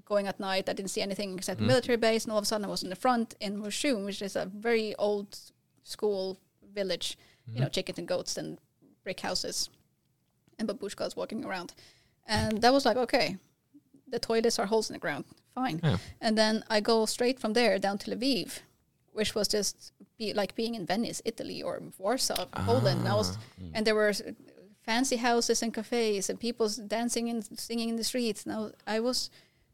going 0.07 0.27
at 0.33 0.41
night. 0.41 0.65
I 0.71 0.73
didn't 0.73 0.91
see 0.97 1.03
anything 1.09 1.31
except 1.39 1.61
Mm. 1.61 1.67
military 1.73 1.99
base, 1.99 2.23
and 2.25 2.33
all 2.33 2.39
of 2.39 2.45
a 2.45 2.47
sudden 2.47 2.65
I 2.65 2.69
was 2.69 2.83
in 2.83 2.89
the 2.89 2.97
front 3.07 3.35
in 3.47 3.53
Moshchun, 3.63 4.05
which 4.07 4.23
is 4.23 4.35
a 4.35 4.47
very 4.47 4.95
old 5.09 5.29
school 5.83 6.39
village. 6.79 7.09
You 7.55 7.61
know, 7.61 7.69
chickens 7.69 7.99
and 7.99 8.09
goats 8.09 8.39
and 8.39 8.49
brick 9.05 9.21
houses, 9.21 9.69
and 10.59 10.67
babushkas 10.67 11.15
walking 11.21 11.45
around, 11.45 11.75
and 12.27 12.63
that 12.63 12.73
was 12.73 12.87
like 12.89 12.97
okay, 12.97 13.37
the 14.09 14.19
toilets 14.19 14.59
are 14.59 14.67
holes 14.67 14.91
in 14.91 14.95
the 14.95 15.01
ground, 15.01 15.25
fine. 15.55 15.81
Yeah. 15.83 15.97
And 16.21 16.37
then 16.37 16.65
I 16.69 16.81
go 16.81 17.07
straight 17.07 17.39
from 17.41 17.53
there 17.53 17.79
down 17.79 17.99
to 17.99 18.11
Lviv, 18.11 18.61
which 19.13 19.35
was 19.35 19.49
just 19.49 19.93
be 20.19 20.33
like 20.35 20.55
being 20.55 20.75
in 20.75 20.87
Venice, 20.87 21.23
Italy, 21.25 21.63
or 21.63 21.83
Warsaw, 21.99 22.47
Poland. 22.67 23.01
And 23.01 23.09
I 23.09 23.15
was, 23.15 23.37
ah, 23.37 23.63
mm. 23.63 23.71
and 23.75 23.87
there 23.87 23.95
were 23.95 24.13
fancy 24.83 25.17
houses 25.17 25.63
and 25.63 25.73
cafes 25.73 26.29
and 26.29 26.39
people 26.39 26.69
dancing 26.87 27.29
and 27.31 27.45
singing 27.59 27.89
in 27.89 27.97
the 27.97 28.05
streets. 28.05 28.47
Now 28.47 28.73
I 28.87 29.01
was 29.01 29.31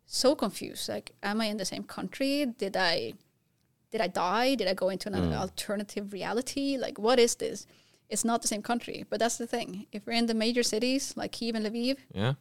so 0.06 0.34
confused. 0.34 0.88
Like, 0.88 1.12
am 1.22 1.40
I 1.40 1.46
in 1.46 1.56
the 1.56 1.64
same 1.64 1.84
country? 1.84 2.46
Did 2.46 2.76
I, 2.76 3.14
did 3.90 4.00
I 4.00 4.06
die? 4.06 4.54
Did 4.54 4.68
I 4.68 4.74
go 4.74 4.88
into 4.88 5.08
an 5.08 5.14
mm. 5.14 5.36
alternative 5.36 6.12
reality? 6.12 6.76
Like, 6.76 6.98
what 6.98 7.18
is 7.18 7.34
this? 7.36 7.66
It's 8.08 8.24
not 8.24 8.42
the 8.42 8.48
same 8.48 8.62
country, 8.62 9.06
but 9.08 9.20
that's 9.20 9.38
the 9.38 9.46
thing. 9.46 9.86
If 9.92 10.06
we're 10.06 10.14
in 10.14 10.26
the 10.26 10.34
major 10.34 10.62
cities 10.64 11.14
like 11.16 11.32
Kiev 11.32 11.54
and 11.54 11.64
Lviv, 11.64 11.96
Yeah. 12.12 12.34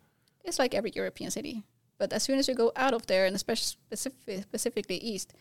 it's 0.44 0.58
like 0.58 0.74
every 0.74 0.92
European 0.96 1.30
city. 1.32 1.64
But 2.00 2.14
as 2.14 2.24
soon 2.24 2.40
as 2.40 2.48
you 2.48 2.56
go 2.56 2.72
out 2.76 2.94
of 2.94 3.06
there, 3.08 3.26
and 3.28 3.36
especially 3.36 3.66
specific, 3.66 4.42
specifically 4.44 4.98
east, 4.98 5.34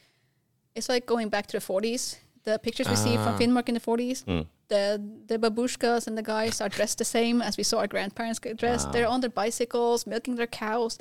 it's 0.74 0.89
like 0.89 1.06
going 1.06 1.28
back 1.30 1.47
to 1.48 1.59
the 1.59 1.64
40s. 1.64 2.16
The 2.44 2.59
pictures 2.59 2.89
we 2.89 2.97
see 2.97 3.14
from 3.16 3.35
Ah. 3.35 3.39
Finnmark 3.39 3.68
in 3.68 3.74
the 3.74 3.80
40s, 3.80 4.24
Mm. 4.24 4.47
the 4.68 4.82
the 5.30 5.39
babushkas 5.39 6.06
and 6.09 6.16
the 6.16 6.22
guys 6.22 6.60
are 6.62 6.68
dressed 6.78 6.98
the 6.98 7.05
same 7.05 7.43
as 7.48 7.56
we 7.59 7.64
saw 7.64 7.76
our 7.78 7.86
grandparents 7.89 8.39
get 8.39 8.56
dressed. 8.62 8.86
They're 8.93 9.09
on 9.14 9.20
their 9.20 9.30
bicycles, 9.44 10.06
milking 10.06 10.36
their 10.36 10.47
cows. 10.64 10.98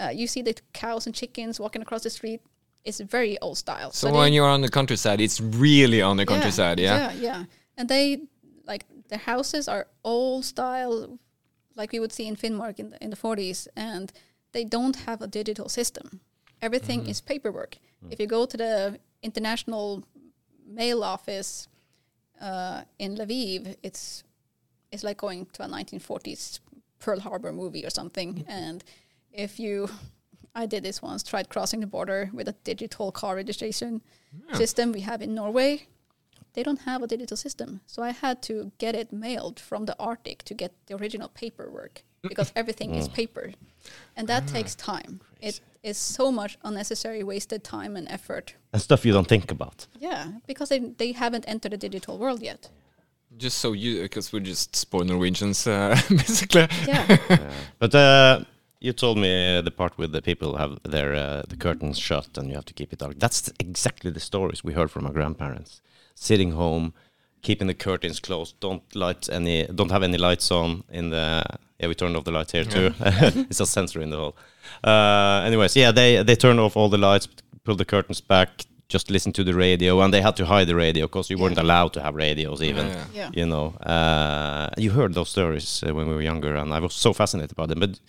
Uh, 0.00 0.10
you 0.20 0.26
see 0.26 0.42
the 0.42 0.54
cows 0.72 1.06
and 1.06 1.14
chickens 1.14 1.58
walking 1.60 1.82
across 1.82 2.02
the 2.02 2.10
street. 2.10 2.40
It's 2.84 3.00
very 3.00 3.38
old 3.40 3.56
style. 3.58 3.90
So 3.92 4.10
when 4.12 4.32
you're 4.34 4.48
on 4.56 4.60
the 4.62 4.68
countryside, 4.78 5.20
it's 5.20 5.40
really 5.40 6.00
on 6.02 6.16
the 6.16 6.26
countryside, 6.26 6.78
yeah. 6.80 7.12
yeah, 7.12 7.12
yeah. 7.28 7.44
And 7.76 7.88
they 7.88 8.04
like 8.72 8.84
their 9.08 9.18
houses 9.32 9.68
are 9.68 9.86
old 10.04 10.44
style, 10.44 11.18
like 11.76 11.92
we 11.92 12.00
would 12.00 12.12
see 12.12 12.26
in 12.26 12.36
Finnmark 12.36 12.78
in 12.78 12.90
the, 12.90 12.96
in 13.04 13.10
the 13.10 13.16
40s, 13.16 13.68
and 13.76 14.12
they 14.52 14.64
don't 14.64 14.96
have 14.96 15.22
a 15.22 15.26
digital 15.26 15.68
system. 15.68 16.20
Everything 16.62 17.06
is 17.06 17.20
paperwork. 17.20 17.78
If 18.10 18.20
you 18.20 18.26
go 18.26 18.46
to 18.46 18.56
the 18.56 18.98
international 19.22 20.04
mail 20.66 21.02
office 21.04 21.68
uh, 22.40 22.82
in 22.98 23.16
Lviv, 23.16 23.76
it's 23.82 24.24
it's 24.90 25.04
like 25.04 25.18
going 25.18 25.46
to 25.52 25.62
a 25.62 25.68
1940s 25.68 26.60
Pearl 26.98 27.20
Harbor 27.20 27.52
movie 27.52 27.84
or 27.84 27.90
something. 27.90 28.44
And 28.48 28.82
if 29.32 29.60
you, 29.60 29.88
I 30.54 30.66
did 30.66 30.82
this 30.82 31.00
once, 31.00 31.22
tried 31.22 31.48
crossing 31.48 31.80
the 31.80 31.86
border 31.86 32.30
with 32.32 32.48
a 32.48 32.56
digital 32.64 33.12
car 33.12 33.36
registration 33.36 34.02
system 34.54 34.92
we 34.92 35.00
have 35.02 35.22
in 35.22 35.34
Norway. 35.34 35.86
They 36.54 36.64
don't 36.64 36.80
have 36.80 37.02
a 37.02 37.06
digital 37.06 37.36
system, 37.36 37.80
so 37.86 38.02
I 38.02 38.10
had 38.10 38.42
to 38.42 38.72
get 38.78 38.96
it 38.96 39.12
mailed 39.12 39.60
from 39.60 39.84
the 39.84 39.96
Arctic 40.00 40.42
to 40.44 40.54
get 40.54 40.72
the 40.86 40.96
original 40.96 41.28
paperwork 41.28 42.02
because 42.22 42.52
everything 42.56 42.94
is 42.94 43.08
paper, 43.08 43.52
and 44.16 44.28
that 44.28 44.46
takes 44.46 44.74
time. 44.74 45.20
It 45.40 45.60
is 45.82 45.96
so 45.96 46.30
much 46.30 46.58
unnecessary 46.62 47.22
wasted 47.22 47.64
time 47.64 47.96
and 47.96 48.06
effort. 48.08 48.54
And 48.72 48.82
stuff 48.82 49.04
you 49.06 49.12
don't 49.12 49.28
think 49.28 49.50
about. 49.50 49.86
Yeah, 49.98 50.32
because 50.46 50.68
they 50.68 50.78
they 50.78 51.12
haven't 51.12 51.44
entered 51.48 51.72
the 51.72 51.78
digital 51.78 52.18
world 52.18 52.42
yet. 52.42 52.68
Just 53.36 53.58
so 53.58 53.72
you, 53.72 54.02
because 54.02 54.32
we're 54.32 54.40
just 54.40 54.74
spoiled 54.76 55.06
Norwegians, 55.06 55.66
uh, 55.66 55.96
basically. 56.08 56.66
Yeah. 56.86 57.16
But 57.78 57.94
uh, 57.94 58.44
you 58.80 58.92
told 58.92 59.18
me 59.18 59.58
uh, 59.58 59.62
the 59.62 59.70
part 59.70 59.96
with 59.98 60.12
the 60.12 60.20
people 60.22 60.56
have 60.56 60.78
their 60.82 61.14
uh, 61.14 61.42
the 61.48 61.56
curtains 61.56 61.98
shut 61.98 62.36
and 62.36 62.48
you 62.48 62.54
have 62.54 62.64
to 62.66 62.74
keep 62.74 62.92
it 62.92 62.98
dark. 62.98 63.18
That's 63.18 63.50
exactly 63.58 64.10
the 64.10 64.20
stories 64.20 64.64
we 64.64 64.72
heard 64.72 64.90
from 64.90 65.06
our 65.06 65.12
grandparents. 65.12 65.80
Sitting 66.14 66.52
home, 66.52 66.92
keeping 67.42 67.66
the 67.68 67.74
curtains 67.74 68.20
closed, 68.20 68.54
don't 68.60 68.82
light 68.94 69.28
any, 69.30 69.66
don't 69.66 69.90
have 69.90 70.02
any 70.02 70.18
lights 70.18 70.50
on 70.50 70.84
in 70.90 71.10
the. 71.10 71.42
Yeah, 71.78 71.88
we 71.88 71.94
turned 71.94 72.16
off 72.16 72.24
the 72.24 72.30
lights 72.32 72.52
here 72.52 72.64
too. 72.64 72.92
it's 73.50 73.60
a 73.60 73.66
sensor 73.66 74.02
in 74.02 74.10
the 74.10 74.16
hall. 74.16 74.34
Uh, 74.84 75.42
anyways, 75.46 75.74
yeah, 75.76 75.90
they 75.92 76.22
they 76.22 76.36
turned 76.36 76.60
off 76.60 76.76
all 76.76 76.88
the 76.90 76.98
lights, 76.98 77.28
pulled 77.64 77.78
the 77.78 77.84
curtains 77.86 78.20
back, 78.20 78.48
just 78.88 79.10
listen 79.10 79.32
to 79.32 79.44
the 79.44 79.54
radio, 79.54 80.00
and 80.02 80.12
they 80.12 80.20
had 80.20 80.36
to 80.36 80.44
hide 80.44 80.66
the 80.66 80.74
radio 80.74 81.06
because 81.06 81.30
you 81.30 81.38
weren't 81.38 81.58
allowed 81.58 81.92
to 81.94 82.00
have 82.02 82.14
radios 82.14 82.60
even 82.62 82.86
Yeah. 82.86 83.04
Yeah. 83.14 83.30
you 83.32 83.46
know 83.46 83.74
uh, 83.86 84.68
you 84.76 84.90
heard 84.90 85.14
those 85.14 85.30
stories 85.30 85.82
uh, 85.82 85.94
when 85.94 86.06
we 86.08 86.14
were 86.14 86.22
younger 86.22 86.54
and 86.56 86.72
i 86.74 86.78
was 86.80 86.94
so 86.94 87.12
fascinated 87.12 87.52
about 87.52 87.68
them 87.68 87.80
but 87.80 88.00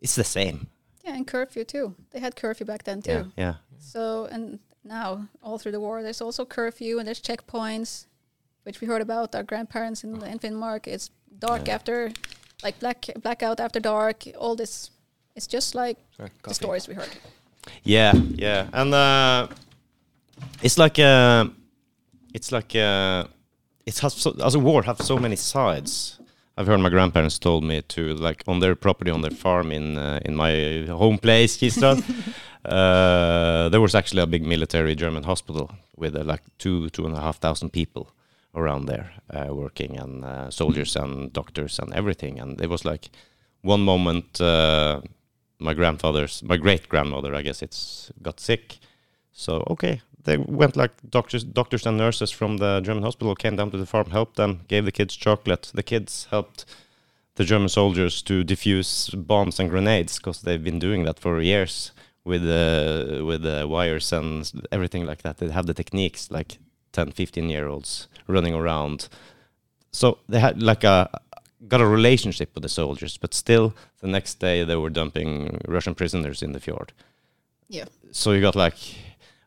it's 0.00 0.14
the 0.14 0.24
same 0.24 0.66
Yeah, 1.04 1.16
and 1.16 1.26
curfew 1.26 1.64
too. 1.64 1.94
They 2.10 2.20
had 2.20 2.34
curfew 2.36 2.66
back 2.66 2.82
then 2.84 3.02
too. 3.02 3.10
yeah 3.10 3.44
yeah 3.44 3.54
So 3.78 4.28
and 4.30 4.58
now 4.84 5.28
all 5.42 5.58
through 5.58 5.72
the 5.72 5.80
war, 5.80 6.02
there's 6.02 6.20
also 6.22 6.44
curfew 6.44 6.98
and 6.98 7.06
there's 7.06 7.20
checkpoints, 7.22 8.06
which 8.64 8.80
we 8.80 8.86
heard 8.86 9.02
about 9.02 9.34
our 9.34 9.42
grandparents 9.42 10.04
in, 10.04 10.22
in 10.24 10.38
Finnmark. 10.38 10.86
It's 10.86 11.10
dark 11.38 11.66
Yeah. 11.66 11.74
after, 11.74 12.12
like 12.62 12.78
black 12.80 13.06
blackout 13.22 13.60
after 13.60 13.80
dark. 13.80 14.24
All 14.38 14.54
this, 14.56 14.90
it's 15.36 15.46
just 15.46 15.74
like 15.74 15.96
Sorry, 16.16 16.30
the 16.42 16.54
stories 16.54 16.88
we 16.88 16.94
heard. 16.94 17.08
yeah 17.84 18.14
yeah 18.36 18.66
and 18.72 18.94
uh, 18.94 19.46
it's 20.62 20.78
like 20.78 20.98
uh, 20.98 21.44
it's 22.34 22.50
like 22.52 22.74
uh, 22.74 23.24
it 23.86 23.98
has 23.98 24.14
so, 24.14 24.30
as 24.44 24.54
a 24.54 24.58
war 24.58 24.82
have 24.82 24.98
so 25.00 25.16
many 25.18 25.36
sides 25.36 26.18
I've 26.56 26.66
heard 26.66 26.80
my 26.80 26.88
grandparents 26.90 27.38
told 27.38 27.62
me 27.64 27.82
to 27.82 28.14
like 28.14 28.42
on 28.46 28.60
their 28.60 28.74
property 28.74 29.10
on 29.10 29.20
their 29.22 29.30
farm 29.44 29.72
in 29.72 29.98
uh, 29.98 30.20
in 30.24 30.34
my 30.36 30.84
home 30.88 31.18
place 31.18 31.56
Kistad 31.58 31.98
uh, 32.64 33.68
there 33.68 33.80
was 33.80 33.94
actually 33.94 34.22
a 34.22 34.26
big 34.26 34.44
military 34.46 34.94
German 34.94 35.24
hospital 35.24 35.70
with 35.96 36.16
uh, 36.16 36.24
like 36.24 36.42
two 36.58 36.88
two 36.90 37.06
and 37.06 37.14
a 37.16 37.20
half 37.20 37.38
thousand 37.38 37.70
people 37.72 38.04
around 38.54 38.86
there 38.86 39.12
uh, 39.30 39.54
working 39.54 39.96
and 39.96 40.24
uh, 40.24 40.50
soldiers 40.50 40.96
and 40.96 41.32
doctors 41.32 41.78
and 41.78 41.92
everything. 41.94 42.40
And 42.40 42.60
it 42.60 42.68
was 42.68 42.84
like 42.84 43.10
one 43.62 43.80
moment 43.80 44.40
uh, 44.40 45.00
my 45.58 45.74
grandfather's 45.74 46.42
my 46.42 46.56
great 46.56 46.88
grandmother 46.88 47.34
I 47.34 47.42
guess 47.42 47.62
it's 47.62 48.10
got 48.22 48.40
sick. 48.40 48.78
So 49.32 49.64
okay 49.70 50.02
they 50.24 50.36
went 50.36 50.76
like 50.76 50.92
doctors 51.08 51.44
doctors 51.44 51.86
and 51.86 51.96
nurses 51.96 52.30
from 52.30 52.58
the 52.58 52.80
German 52.80 53.02
hospital 53.02 53.34
came 53.34 53.56
down 53.56 53.70
to 53.70 53.78
the 53.78 53.86
farm 53.86 54.10
helped 54.10 54.36
them 54.36 54.60
gave 54.68 54.84
the 54.84 54.92
kids 54.92 55.16
chocolate. 55.16 55.70
The 55.74 55.82
kids 55.82 56.26
helped 56.30 56.64
the 57.36 57.44
German 57.44 57.68
soldiers 57.68 58.22
to 58.22 58.44
defuse 58.44 59.14
bombs 59.26 59.60
and 59.60 59.70
grenades 59.70 60.18
because 60.18 60.42
they've 60.42 60.62
been 60.62 60.78
doing 60.78 61.04
that 61.04 61.18
for 61.18 61.40
years 61.40 61.92
with 62.24 62.42
uh, 62.42 63.24
with 63.24 63.46
uh, 63.46 63.66
wires 63.68 64.12
and 64.12 64.50
everything 64.70 65.06
like 65.06 65.22
that. 65.22 65.38
They 65.38 65.48
have 65.48 65.66
the 65.66 65.74
techniques 65.74 66.30
like 66.30 66.58
10, 66.92 67.12
15 67.12 67.48
year 67.48 67.68
olds 67.68 68.08
running 68.26 68.54
around. 68.54 69.08
So 69.92 70.18
they 70.28 70.40
had 70.40 70.62
like 70.62 70.84
a 70.84 71.08
got 71.68 71.80
a 71.80 71.86
relationship 71.86 72.54
with 72.54 72.62
the 72.62 72.68
soldiers, 72.68 73.18
but 73.18 73.34
still 73.34 73.74
the 74.00 74.08
next 74.08 74.38
day 74.40 74.64
they 74.64 74.76
were 74.76 74.90
dumping 74.90 75.60
Russian 75.68 75.94
prisoners 75.94 76.42
in 76.42 76.52
the 76.52 76.60
fjord. 76.60 76.92
Yeah. 77.68 77.84
So 78.12 78.32
you 78.32 78.40
got 78.40 78.56
like 78.56 78.78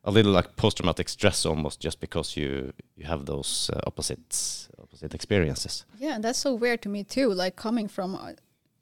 a 0.03 0.11
little 0.11 0.32
like 0.32 0.56
post 0.56 0.78
traumatic 0.78 1.10
stress 1.10 1.45
almost 1.45 1.80
just 1.80 1.99
because 1.99 2.38
you 2.38 2.74
you 2.95 3.06
have 3.06 3.26
those 3.26 3.70
uh, 3.74 3.80
opposites 3.88 4.70
opposite 4.82 5.14
experiences. 5.14 5.86
Yeah, 5.99 6.15
and 6.15 6.24
that's 6.24 6.40
so 6.40 6.53
weird 6.53 6.82
to 6.82 6.90
me 6.90 7.03
too. 7.03 7.34
Like 7.34 7.56
coming 7.56 7.88
from 7.90 8.15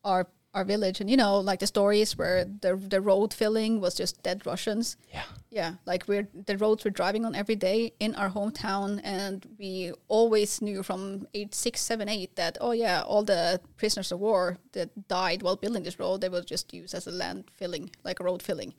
our- 0.04 0.28
our 0.54 0.66
village, 0.66 1.00
and 1.00 1.10
you 1.10 1.16
know, 1.16 1.40
like 1.40 1.60
the 1.60 1.68
stories 1.68 2.18
where 2.18 2.46
mm-hmm. 2.46 2.58
the 2.62 2.76
the 2.76 3.02
road 3.02 3.34
filling 3.34 3.80
was 3.80 3.96
just 3.96 4.22
dead 4.24 4.46
Russians. 4.46 4.98
Yeah. 5.14 5.24
Yeah, 5.50 5.74
like 5.86 6.08
we're 6.08 6.28
the 6.34 6.58
roads 6.58 6.86
we're 6.86 6.92
driving 6.92 7.26
on 7.26 7.36
every 7.36 7.56
day 7.56 7.94
in 8.00 8.16
our 8.16 8.30
hometown, 8.30 9.02
and 9.04 9.46
we 9.60 9.92
always 10.08 10.62
knew 10.62 10.84
from 10.84 11.28
age 11.34 11.54
six, 11.54 11.82
seven, 11.82 12.08
eight 12.10 12.36
that 12.36 12.58
oh 12.62 12.72
yeah, 12.72 13.02
all 13.02 13.24
the 13.24 13.60
prisoners 13.78 14.12
of 14.12 14.20
war 14.20 14.58
that 14.72 15.08
died 15.08 15.42
while 15.42 15.56
building 15.56 15.84
this 15.84 16.00
road, 16.00 16.22
they 16.22 16.30
were 16.30 16.42
just 16.42 16.74
used 16.74 16.94
as 16.94 17.08
a 17.08 17.12
land 17.12 17.46
filling, 17.54 17.90
like 18.04 18.20
a 18.20 18.24
road 18.24 18.42
filling. 18.42 18.74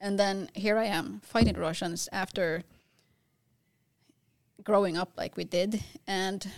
And 0.00 0.18
then 0.18 0.48
here 0.54 0.78
I 0.78 0.86
am 0.86 1.20
fighting 1.22 1.54
the 1.54 1.60
Russians 1.60 2.08
after 2.12 2.62
growing 4.64 4.96
up 4.96 5.12
like 5.16 5.36
we 5.36 5.44
did, 5.44 5.82
and 6.06 6.48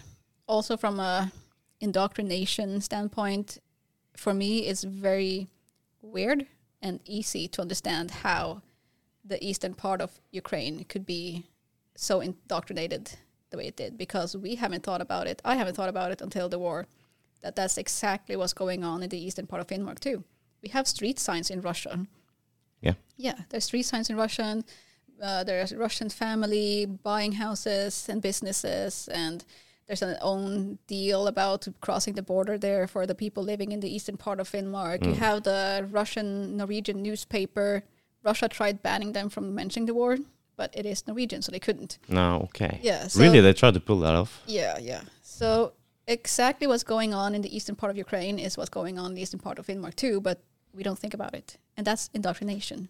also 0.47 0.77
from 0.77 1.01
a 1.01 1.32
indoctrination 1.81 2.81
standpoint, 2.81 3.59
for 4.16 4.35
me, 4.35 4.66
it's 4.66 4.85
very 4.85 5.49
weird 6.03 6.47
and 6.82 7.01
easy 7.07 7.49
to 7.49 7.62
understand 7.62 8.11
how 8.11 8.62
the 9.24 9.43
eastern 9.45 9.74
part 9.74 10.01
of 10.01 10.20
Ukraine 10.31 10.85
could 10.85 11.07
be 11.07 11.47
so 11.97 12.20
indoctrinated 12.20 13.12
the 13.51 13.57
way 13.57 13.66
it 13.66 13.77
did 13.77 13.97
because 13.97 14.36
we 14.36 14.57
haven't 14.57 14.82
thought 14.82 15.01
about 15.01 15.27
it. 15.27 15.41
I 15.45 15.57
haven't 15.57 15.74
thought 15.77 15.89
about 15.89 16.11
it 16.11 16.20
until 16.20 16.49
the 16.49 16.59
war. 16.59 16.86
That 17.43 17.57
that's 17.57 17.78
exactly 17.78 18.36
what's 18.36 18.53
going 18.53 18.85
on 18.85 19.03
in 19.03 19.09
the 19.09 19.23
eastern 19.23 19.47
part 19.47 19.61
of 19.61 19.66
Finnmark 19.66 20.01
too. 20.01 20.24
We 20.62 20.70
have 20.70 20.89
street 20.89 21.19
signs 21.19 21.51
in 21.51 21.61
Russian. 21.61 22.09
Yeah. 22.81 22.95
Yeah, 23.16 23.39
there's 23.49 23.65
street 23.65 23.85
signs 23.85 24.11
in 24.11 24.16
Russian. 24.16 24.65
Uh, 25.23 25.45
there's 25.45 25.74
Russian 25.74 26.11
family 26.11 26.86
buying 26.86 27.32
houses 27.32 28.09
and 28.09 28.20
businesses, 28.20 29.09
and 29.12 29.45
there's 29.86 30.02
an 30.02 30.16
own 30.23 30.78
deal 30.86 31.27
about 31.27 31.66
crossing 31.81 32.15
the 32.15 32.23
border 32.23 32.56
there 32.59 32.86
for 32.86 33.06
the 33.06 33.15
people 33.15 33.43
living 33.43 33.70
in 33.73 33.81
the 33.81 33.94
eastern 33.94 34.16
part 34.16 34.40
of 34.40 34.51
Finnmark. 34.51 35.05
You 35.05 35.12
Mm. 35.12 35.16
have 35.19 35.43
the 35.43 35.86
Russian 35.90 36.56
Norwegian 36.56 37.02
newspaper. 37.02 37.85
Russia 38.23 38.48
tried 38.48 38.82
banning 38.82 39.12
them 39.12 39.28
from 39.28 39.55
mentioning 39.55 39.86
the 39.86 39.93
war, 39.94 40.16
but 40.56 40.70
it 40.74 40.86
is 40.86 41.06
Norwegian, 41.06 41.43
so 41.43 41.52
they 41.52 41.59
couldn't. 41.59 41.98
No, 42.09 42.43
okay. 42.44 42.81
Yeah. 42.82 43.09
So, 43.09 43.20
really, 43.20 43.40
they 43.43 43.52
tried 43.52 43.74
to 43.74 43.81
pull 43.81 43.98
that 44.01 44.15
off. 44.15 44.40
Yeah, 44.47 44.78
yeah. 44.78 45.02
So 45.23 45.74
exactly 46.06 46.66
what's 46.66 46.85
going 46.85 47.12
on 47.12 47.35
in 47.35 47.43
the 47.43 47.55
eastern 47.55 47.77
part 47.77 47.90
of 47.90 47.97
Ukraine 47.98 48.39
is 48.39 48.56
what's 48.56 48.70
going 48.70 48.98
on 48.98 49.06
in 49.11 49.15
the 49.15 49.23
eastern 49.23 49.40
part 49.40 49.59
of 49.59 49.66
Finnmark 49.66 49.94
too, 49.97 50.20
but 50.20 50.39
we 50.73 50.82
don't 50.82 50.98
think 50.98 51.12
about 51.15 51.35
it, 51.35 51.59
and 51.77 51.86
that's 51.86 52.09
indoctrination. 52.15 52.89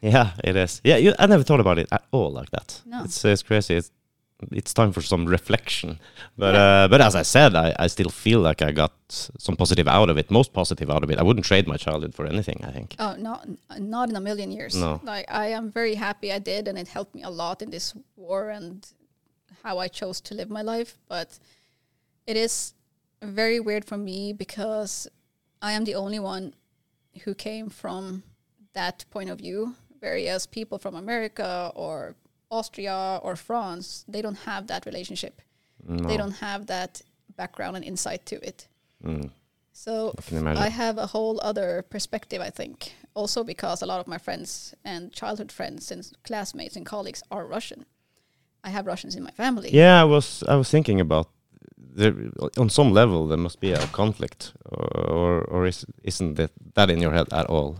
Yeah, 0.00 0.30
it 0.44 0.54
is. 0.56 0.80
Yeah, 0.84 0.96
you, 0.96 1.12
I 1.18 1.26
never 1.26 1.42
thought 1.42 1.60
about 1.60 1.78
it 1.78 1.88
at 1.90 2.04
all 2.12 2.30
like 2.30 2.50
that. 2.50 2.82
No. 2.86 3.04
It's 3.04 3.24
it's 3.24 3.42
crazy. 3.42 3.74
It's 3.74 3.90
it's 4.52 4.72
time 4.72 4.92
for 4.92 5.02
some 5.02 5.26
reflection. 5.26 5.98
But 6.36 6.54
uh, 6.54 6.88
but 6.88 7.00
as 7.00 7.14
I 7.14 7.22
said, 7.22 7.54
I, 7.54 7.74
I 7.78 7.88
still 7.88 8.10
feel 8.10 8.40
like 8.40 8.62
I 8.62 8.70
got 8.70 8.92
some 9.08 9.56
positive 9.56 9.88
out 9.88 10.10
of 10.10 10.16
it. 10.16 10.30
Most 10.30 10.52
positive 10.52 10.90
out 10.90 11.02
of 11.02 11.10
it. 11.10 11.18
I 11.18 11.22
wouldn't 11.22 11.46
trade 11.46 11.66
my 11.66 11.76
childhood 11.76 12.14
for 12.14 12.26
anything. 12.26 12.60
I 12.62 12.70
think. 12.70 12.94
Oh, 12.98 13.16
not 13.18 13.48
not 13.78 14.10
in 14.10 14.16
a 14.16 14.20
million 14.20 14.50
years. 14.52 14.74
No. 14.74 15.00
Like 15.02 15.26
I 15.28 15.48
am 15.48 15.70
very 15.70 15.94
happy 15.94 16.32
I 16.32 16.38
did, 16.38 16.68
and 16.68 16.78
it 16.78 16.88
helped 16.88 17.14
me 17.14 17.22
a 17.22 17.30
lot 17.30 17.62
in 17.62 17.70
this 17.70 17.94
war 18.16 18.50
and 18.50 18.86
how 19.64 19.78
I 19.78 19.88
chose 19.88 20.20
to 20.22 20.34
live 20.34 20.50
my 20.50 20.62
life. 20.62 20.98
But 21.08 21.38
it 22.26 22.36
is 22.36 22.74
very 23.22 23.58
weird 23.58 23.84
for 23.84 23.98
me 23.98 24.32
because 24.32 25.08
I 25.60 25.72
am 25.72 25.84
the 25.84 25.96
only 25.96 26.20
one 26.20 26.54
who 27.24 27.34
came 27.34 27.68
from 27.68 28.22
that 28.74 29.04
point 29.10 29.30
of 29.30 29.38
view, 29.38 29.74
whereas 29.98 30.46
people 30.46 30.78
from 30.78 30.94
America 30.94 31.72
or 31.74 32.14
Austria 32.50 33.20
or 33.22 33.36
France, 33.36 34.04
they 34.08 34.22
don't 34.22 34.38
have 34.46 34.66
that 34.66 34.86
relationship. 34.86 35.42
No. 35.86 36.08
They 36.08 36.16
don't 36.16 36.36
have 36.40 36.66
that 36.66 37.02
background 37.36 37.76
and 37.76 37.84
insight 37.84 38.26
to 38.26 38.36
it. 38.48 38.68
Mm, 39.04 39.30
So 39.72 40.12
I. 40.32 40.66
I 40.66 40.68
have 40.70 40.98
a 40.98 41.06
whole 41.06 41.38
other 41.42 41.82
perspective, 41.90 42.40
I 42.46 42.50
think. 42.50 42.92
Also 43.14 43.44
because 43.44 43.82
a 43.82 43.86
lot 43.86 44.00
of 44.00 44.06
my 44.06 44.18
friends 44.18 44.74
and 44.84 45.12
childhood 45.12 45.52
friends 45.52 45.92
and 45.92 46.02
classmates 46.22 46.76
and 46.76 46.86
colleagues 46.86 47.22
are 47.30 47.46
Russian. 47.46 47.84
I 48.64 48.70
have 48.70 48.86
Russians 48.86 49.14
in 49.16 49.22
my 49.22 49.30
family. 49.30 49.70
yeah, 49.72 50.02
I 50.02 50.04
was 50.04 50.42
I 50.48 50.56
was 50.56 50.70
thinking 50.70 51.00
about. 51.00 51.26
There, 51.98 52.14
on 52.56 52.68
some 52.70 52.92
level, 52.94 53.26
there 53.28 53.38
must 53.42 53.60
be 53.60 53.72
a 53.72 53.86
conflict, 53.92 54.52
or 54.64 55.40
or 55.50 55.66
is 55.66 55.84
isn't 56.02 56.34
that 56.36 56.50
that 56.74 56.90
in 56.90 57.00
your 57.02 57.12
head 57.14 57.26
at 57.32 57.46
all? 57.50 57.76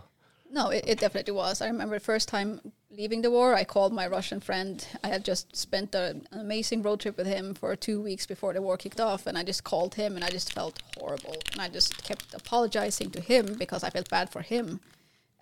No, 0.51 0.70
it, 0.70 0.85
it 0.87 0.99
definitely 0.99 1.35
was. 1.35 1.61
I 1.61 1.66
remember 1.66 1.97
the 1.97 2.05
first 2.05 2.29
time 2.29 2.61
leaving 2.91 3.23
the 3.23 3.31
war, 3.31 3.55
I 3.55 3.65
called 3.65 3.93
my 3.93 4.07
Russian 4.07 4.41
friend. 4.41 4.85
I 5.05 5.09
had 5.09 5.25
just 5.25 5.55
spent 5.55 5.95
a, 5.95 6.11
an 6.11 6.27
amazing 6.33 6.83
road 6.83 7.01
trip 7.01 7.19
with 7.19 7.27
him 7.27 7.55
for 7.55 7.77
two 7.77 8.01
weeks 8.01 8.27
before 8.27 8.55
the 8.55 8.62
war 8.62 8.77
kicked 8.77 9.01
off, 9.01 9.27
and 9.27 9.37
I 9.37 9.43
just 9.43 9.62
called 9.65 9.95
him, 9.95 10.16
and 10.16 10.25
I 10.25 10.31
just 10.31 10.53
felt 10.53 10.81
horrible, 10.97 11.37
and 11.53 11.61
I 11.61 11.69
just 11.69 12.03
kept 12.03 12.33
apologizing 12.35 13.11
to 13.11 13.20
him 13.20 13.57
because 13.59 13.85
I 13.85 13.91
felt 13.91 14.09
bad 14.09 14.31
for 14.31 14.41
him, 14.41 14.81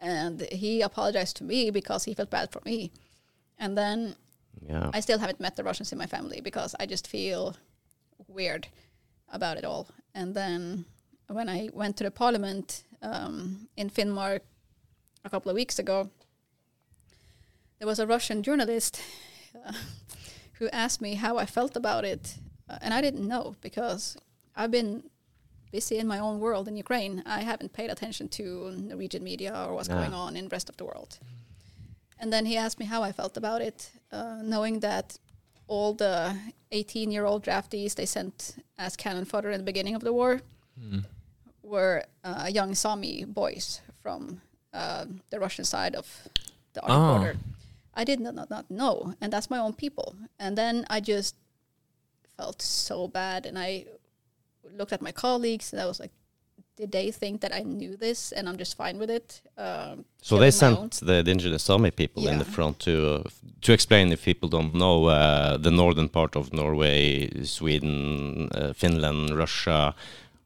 and 0.01 0.41
he 0.51 0.83
apologized 0.83 1.37
to 1.37 1.45
me 1.45 1.71
because 1.71 2.05
he 2.05 2.15
felt 2.15 2.31
bad 2.31 2.51
for 2.51 2.61
me, 2.65 2.91
and 3.59 3.79
then 3.79 4.17
Yeah. 4.69 4.91
I 4.93 5.01
still 5.01 5.19
haven't 5.19 5.39
met 5.41 5.55
the 5.55 5.65
Russians 5.65 5.93
in 5.93 5.99
my 5.99 6.07
family 6.07 6.41
because 6.41 6.75
I 6.81 6.87
just 6.87 7.07
feel 7.07 7.57
weird 8.27 8.67
about 9.29 9.57
it 9.57 9.65
all. 9.65 9.87
And 10.15 10.35
then 10.35 10.85
when 11.29 11.49
I 11.49 11.69
went 11.73 11.97
to 11.99 12.05
the 12.05 12.11
parliament 12.11 12.83
um, 13.03 13.69
in 13.77 13.91
Finnmark 13.91 14.41
a 15.27 15.31
couple 15.31 15.51
of 15.51 15.57
weeks 15.57 15.79
ago, 15.79 16.09
there 17.79 17.87
was 17.89 17.99
a 17.99 18.07
Russian 18.07 18.43
journalist 18.43 19.01
uh, 19.67 19.73
who 20.59 20.69
asked 20.71 21.01
me 21.03 21.15
how 21.15 21.37
I 21.37 21.45
felt 21.47 21.77
about 21.77 22.05
it. 22.05 22.37
Uh, 22.71 22.79
and 22.81 22.95
I 22.95 23.01
didn't 23.01 23.27
know 23.27 23.55
because 23.61 24.17
I've 24.55 24.71
been 24.71 25.03
busy 25.73 25.99
in 25.99 26.07
my 26.07 26.19
own 26.19 26.39
world 26.41 26.69
in 26.69 26.77
Ukraine. 26.77 27.23
I 27.27 27.41
haven't 27.43 27.73
paid 27.73 27.91
attention 27.91 28.29
to 28.39 28.71
Norwegian 28.91 29.23
media 29.25 29.53
or 29.67 29.75
what's 29.75 29.89
Yeah. 29.89 29.97
going 30.01 30.15
on 30.15 30.37
in 30.37 30.45
the 30.45 30.51
rest 30.57 30.69
of 30.71 30.77
the 30.77 30.85
world. 30.85 31.19
And 32.21 32.33
then 32.33 32.47
he 32.47 32.57
asked 32.57 32.79
me 32.79 32.87
how 32.87 33.03
I 33.03 33.13
felt 33.13 33.37
about 33.37 33.61
it, 33.61 33.91
uh, 34.13 34.39
knowing 34.43 34.81
that 34.81 35.19
all 35.69 35.93
the 35.93 36.37
18 36.71 37.11
year 37.11 37.25
old 37.27 37.45
draftees 37.45 37.95
they 37.97 38.07
sent 38.07 38.55
as 38.79 38.97
cannon 38.97 39.25
fodder 39.25 39.51
in 39.51 39.59
the 39.59 39.65
beginning 39.73 39.97
of 39.97 40.03
the 40.03 40.13
war 40.13 40.41
were 41.63 42.05
uh, 42.25 42.49
young 42.59 42.75
Sami 42.75 43.25
boys 43.25 43.81
from 44.03 44.41
uh, 44.81 45.05
the 45.31 45.39
Russian 45.39 45.65
side 45.65 45.95
of 45.99 46.07
the 46.75 46.81
Arctic 46.83 46.97
Oh. 46.99 47.19
border. 47.19 47.37
I 48.01 48.05
did 48.05 48.21
not, 48.21 48.35
not, 48.35 48.51
not 48.51 48.65
know, 48.71 49.15
and 49.21 49.33
that's 49.33 49.49
my 49.51 49.59
own 49.59 49.73
people. 49.73 50.09
And 50.39 50.57
then 50.57 50.75
I 50.97 51.01
just 51.01 51.35
felt 52.37 52.61
so 52.63 53.09
bad, 53.09 53.47
and 53.47 53.57
I 53.59 53.87
looked 54.79 54.93
at 54.93 55.01
my 55.03 55.13
colleagues, 55.13 55.73
and 55.73 55.81
I 55.83 55.87
was 55.87 55.99
like, 56.01 56.13
did 56.77 56.91
they 56.93 57.11
think 57.11 57.41
that 57.41 57.53
I 57.55 57.63
knew 57.63 57.97
this, 57.97 58.33
and 58.33 58.47
I'm 58.49 58.59
just 58.59 58.77
fine 58.77 58.99
with 58.99 59.11
it? 59.11 59.41
Um, 59.57 60.05
So 60.23 60.39
they 60.39 60.51
sent 60.51 60.91
the, 61.01 61.23
the 61.23 61.31
indigenous 61.31 61.63
Sami 61.63 61.91
people 61.91 62.29
in 62.33 62.39
the 62.39 62.45
front 62.45 62.79
to 62.81 62.91
uh, 62.91 63.23
to 63.63 63.73
explain 63.73 64.13
if 64.13 64.21
people 64.25 64.49
don't 64.51 64.73
know 64.75 65.07
uh, 65.09 65.57
the 65.63 65.71
northern 65.71 66.09
part 66.09 66.37
of 66.37 66.53
Norway, 66.53 67.31
Sweden, 67.45 68.49
uh, 68.55 68.73
Finland, 68.75 69.31
Russia, 69.31 69.95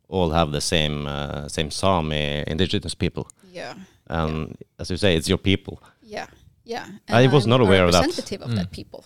all 0.09 0.31
have 0.31 0.53
the 0.53 0.61
same 0.61 0.97
uh, 1.09 1.49
same 1.49 1.71
Sami 1.71 2.45
indigenous 2.47 2.95
people. 2.95 3.25
Yeah. 3.53 3.75
And 4.11 4.57
as 4.79 4.91
you 4.91 4.97
say, 4.97 5.17
it's 5.17 5.29
your 5.29 5.39
people. 5.39 5.81
Yeah, 6.03 6.27
yeah. 6.65 6.87
I 7.09 7.29
was 7.29 7.45
I'm 7.45 7.51
not 7.51 7.61
a 7.61 7.65
aware 7.65 7.85
of 7.85 7.93
that. 7.93 8.01
representative 8.01 8.43
of 8.43 8.55
that 8.57 8.67
hmm. 8.67 8.73
people. 8.73 9.05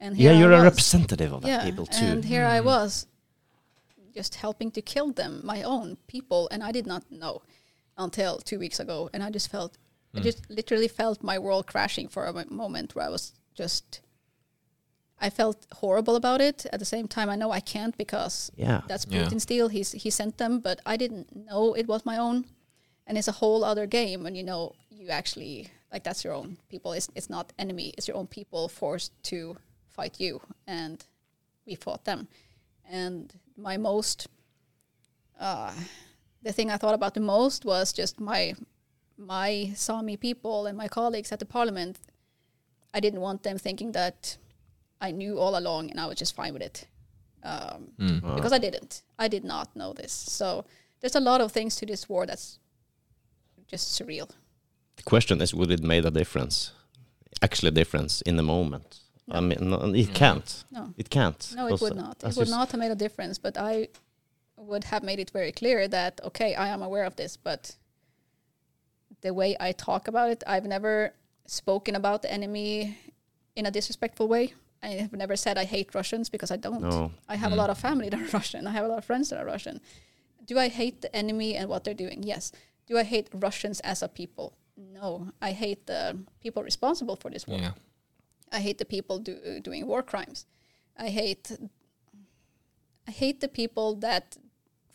And 0.00 0.16
Yeah, 0.16 0.30
here 0.30 0.32
I 0.32 0.40
you're 0.40 0.52
a 0.52 0.56
was- 0.56 0.64
representative 0.64 1.32
of 1.32 1.42
that 1.42 1.48
yeah, 1.48 1.64
people 1.64 1.86
too. 1.86 2.04
And 2.04 2.24
here 2.24 2.44
I 2.44 2.58
hmm. 2.58 2.66
was, 2.66 3.06
just 4.12 4.34
helping 4.34 4.72
to 4.72 4.82
kill 4.82 5.12
them, 5.12 5.40
my 5.44 5.62
own 5.62 5.96
people, 6.08 6.48
and 6.50 6.64
I 6.64 6.72
did 6.72 6.86
not 6.86 7.04
know 7.10 7.42
until 7.96 8.38
two 8.38 8.58
weeks 8.58 8.80
ago. 8.80 9.08
And 9.12 9.22
I 9.22 9.30
just 9.30 9.48
felt, 9.50 9.78
I 10.14 10.18
hmm. 10.18 10.24
just 10.24 10.50
literally 10.50 10.88
felt 10.88 11.22
my 11.22 11.38
world 11.38 11.66
crashing 11.66 12.08
for 12.08 12.24
a 12.26 12.52
moment 12.52 12.94
where 12.94 13.06
I 13.06 13.10
was 13.10 13.32
just. 13.54 14.00
I 15.22 15.28
felt 15.28 15.66
horrible 15.72 16.16
about 16.16 16.40
it. 16.40 16.66
At 16.72 16.78
the 16.78 16.86
same 16.86 17.06
time, 17.06 17.28
I 17.28 17.36
know 17.36 17.50
I 17.52 17.60
can't 17.60 17.94
because 17.96 18.50
yeah, 18.56 18.80
that's 18.88 19.06
Yeah. 19.06 19.22
Putin's 19.22 19.44
deal. 19.44 19.68
He's 19.68 19.92
he 19.92 20.10
sent 20.10 20.38
them, 20.38 20.60
but 20.60 20.80
I 20.86 20.96
didn't 20.96 21.26
know 21.36 21.74
it 21.74 21.86
was 21.86 22.06
my 22.06 22.16
own, 22.16 22.46
and 23.10 23.18
it's 23.18 23.26
a 23.28 23.32
whole 23.42 23.64
other 23.64 23.86
game. 23.86 24.22
when 24.22 24.36
you 24.36 24.44
know, 24.44 24.72
you 24.88 25.08
actually 25.10 25.66
like 25.92 26.04
that's 26.04 26.22
your 26.24 26.32
own 26.32 26.56
people. 26.68 26.92
It's 26.92 27.08
it's 27.16 27.28
not 27.28 27.52
enemy. 27.58 27.92
It's 27.98 28.06
your 28.08 28.16
own 28.16 28.28
people 28.28 28.68
forced 28.68 29.10
to 29.30 29.56
fight 29.88 30.20
you, 30.20 30.40
and 30.66 31.04
we 31.66 31.74
fought 31.74 32.04
them. 32.04 32.28
And 32.88 33.32
my 33.56 33.76
most, 33.76 34.28
uh, 35.40 35.72
the 36.42 36.52
thing 36.52 36.70
I 36.70 36.76
thought 36.76 36.94
about 36.94 37.14
the 37.14 37.20
most 37.20 37.64
was 37.64 37.92
just 37.92 38.20
my 38.20 38.54
my 39.18 39.72
Sami 39.74 40.16
people 40.16 40.66
and 40.68 40.76
my 40.78 40.88
colleagues 40.88 41.32
at 41.32 41.38
the 41.40 41.46
parliament. 41.46 41.98
I 42.94 43.00
didn't 43.00 43.20
want 43.20 43.42
them 43.42 43.58
thinking 43.58 43.92
that 43.92 44.38
I 45.00 45.10
knew 45.12 45.38
all 45.38 45.56
along 45.56 45.90
and 45.90 46.00
I 46.00 46.06
was 46.06 46.18
just 46.18 46.34
fine 46.36 46.52
with 46.52 46.62
it. 46.62 46.86
Um, 47.42 47.92
Mm. 47.98 48.34
because 48.36 48.52
I 48.52 48.58
didn't. 48.58 49.02
I 49.18 49.28
did 49.28 49.44
not 49.44 49.74
know 49.74 49.92
this. 49.94 50.12
So 50.12 50.64
there's 51.00 51.16
a 51.16 51.20
lot 51.20 51.40
of 51.40 51.52
things 51.52 51.76
to 51.76 51.86
this 51.86 52.08
war 52.08 52.26
that's 52.26 52.58
just 53.70 54.00
surreal. 54.00 54.28
the 54.96 55.02
question 55.02 55.40
is, 55.40 55.54
would 55.54 55.70
it 55.70 55.82
made 55.82 56.04
a 56.04 56.10
difference? 56.10 56.72
Actually, 57.42 57.68
a 57.68 57.78
difference 57.82 58.20
in 58.22 58.36
the 58.36 58.42
moment. 58.42 59.00
I 59.30 59.40
mean, 59.40 59.70
no, 59.70 59.76
it 59.76 60.08
mm. 60.08 60.14
can't. 60.14 60.64
No, 60.70 60.92
It 60.96 61.08
can't. 61.08 61.52
no, 61.54 61.68
it 61.68 61.80
would 61.80 61.94
not. 61.94 62.22
It 62.24 62.36
would 62.36 62.48
not 62.48 62.70
have 62.72 62.80
made 62.80 62.90
a 62.90 62.96
difference. 62.96 63.38
But 63.38 63.56
I 63.56 63.88
would 64.56 64.84
have 64.84 65.02
made 65.02 65.20
it 65.20 65.30
very 65.30 65.52
clear 65.52 65.86
that 65.88 66.20
okay, 66.24 66.54
I 66.54 66.68
am 66.68 66.82
aware 66.82 67.04
of 67.04 67.16
this, 67.16 67.36
but 67.36 67.76
the 69.20 69.32
way 69.32 69.56
I 69.60 69.72
talk 69.72 70.08
about 70.08 70.30
it, 70.30 70.42
I've 70.46 70.64
never 70.64 71.14
spoken 71.46 71.94
about 71.94 72.22
the 72.22 72.32
enemy 72.32 72.98
in 73.54 73.66
a 73.66 73.70
disrespectful 73.70 74.28
way. 74.28 74.54
I 74.82 74.88
have 74.88 75.12
never 75.12 75.36
said 75.36 75.58
I 75.58 75.64
hate 75.64 75.94
Russians 75.94 76.28
because 76.28 76.50
I 76.50 76.56
don't. 76.56 76.82
No. 76.82 77.12
I 77.28 77.36
have 77.36 77.52
a 77.52 77.54
mm. 77.54 77.58
lot 77.58 77.70
of 77.70 77.78
family 77.78 78.08
that 78.08 78.20
are 78.20 78.30
Russian. 78.38 78.66
I 78.66 78.72
have 78.72 78.84
a 78.84 78.88
lot 78.88 78.98
of 78.98 79.04
friends 79.04 79.30
that 79.30 79.38
are 79.40 79.46
Russian. 79.46 79.80
Do 80.46 80.58
I 80.58 80.68
hate 80.68 81.02
the 81.02 81.14
enemy 81.14 81.54
and 81.54 81.68
what 81.68 81.84
they're 81.84 81.94
doing? 81.94 82.22
Yes. 82.24 82.50
Do 82.90 82.98
I 82.98 83.04
hate 83.04 83.28
Russians 83.32 83.80
as 83.80 84.02
a 84.02 84.08
people? 84.08 84.52
No. 84.76 85.28
I 85.40 85.52
hate 85.52 85.86
the 85.86 86.18
people 86.40 86.64
responsible 86.64 87.14
for 87.16 87.30
this 87.30 87.46
war. 87.46 87.60
Yeah. 87.60 87.72
I 88.52 88.58
hate 88.58 88.78
the 88.78 88.84
people 88.84 89.20
do, 89.20 89.60
doing 89.62 89.86
war 89.86 90.02
crimes. 90.02 90.46
I 90.98 91.08
hate 91.08 91.52
I 93.06 93.12
hate 93.12 93.40
the 93.40 93.48
people 93.48 93.94
that 94.00 94.36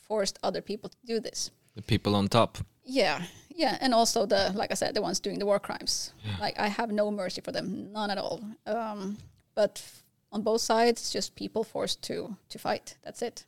forced 0.07 0.39
other 0.43 0.61
people 0.61 0.89
to 0.89 0.97
do 1.05 1.19
this. 1.21 1.51
The 1.75 1.81
people 1.81 2.15
on 2.15 2.27
top. 2.27 2.57
Yeah, 2.83 3.21
yeah, 3.49 3.77
and 3.81 3.93
also 3.93 4.25
the 4.25 4.51
like 4.53 4.71
I 4.71 4.75
said, 4.75 4.93
the 4.93 5.01
ones 5.01 5.21
doing 5.21 5.39
the 5.39 5.45
war 5.45 5.59
crimes. 5.59 6.13
Like 6.39 6.59
I 6.59 6.67
have 6.67 6.91
no 6.91 7.11
mercy 7.11 7.41
for 7.41 7.53
them, 7.53 7.91
none 7.93 8.11
at 8.11 8.17
all. 8.17 8.41
Um, 8.65 9.17
but 9.55 9.81
f- 9.83 10.03
on 10.31 10.41
both 10.43 10.61
sides, 10.61 11.01
it's 11.01 11.13
just 11.13 11.35
people 11.35 11.63
forced 11.63 12.01
to 12.03 12.35
to 12.49 12.59
fight. 12.59 12.97
That's 13.03 13.21
it. 13.21 13.45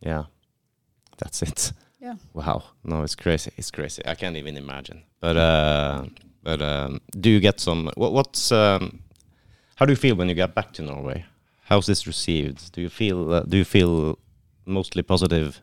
Yeah, 0.00 0.24
that's 1.16 1.42
it. 1.42 1.72
Yeah. 2.00 2.14
Wow, 2.32 2.62
no, 2.84 3.02
it's 3.02 3.16
crazy. 3.16 3.50
It's 3.56 3.70
crazy. 3.70 4.02
I 4.06 4.14
can't 4.14 4.36
even 4.36 4.56
imagine. 4.56 5.02
But 5.20 5.36
uh, 5.36 6.04
but 6.42 6.62
um, 6.62 7.00
do 7.18 7.28
you 7.28 7.40
get 7.40 7.60
some? 7.60 7.90
What, 7.96 8.12
what's 8.12 8.52
um, 8.52 9.00
how 9.76 9.86
do 9.86 9.92
you 9.92 9.96
feel 9.96 10.14
when 10.14 10.28
you 10.28 10.34
get 10.34 10.54
back 10.54 10.72
to 10.74 10.82
Norway? 10.82 11.24
how's 11.68 11.86
this 11.86 12.06
received? 12.06 12.72
Do 12.72 12.80
you 12.80 12.88
feel 12.88 13.32
uh, 13.32 13.40
do 13.40 13.56
you 13.56 13.64
feel 13.64 14.18
mostly 14.66 15.02
positive 15.02 15.60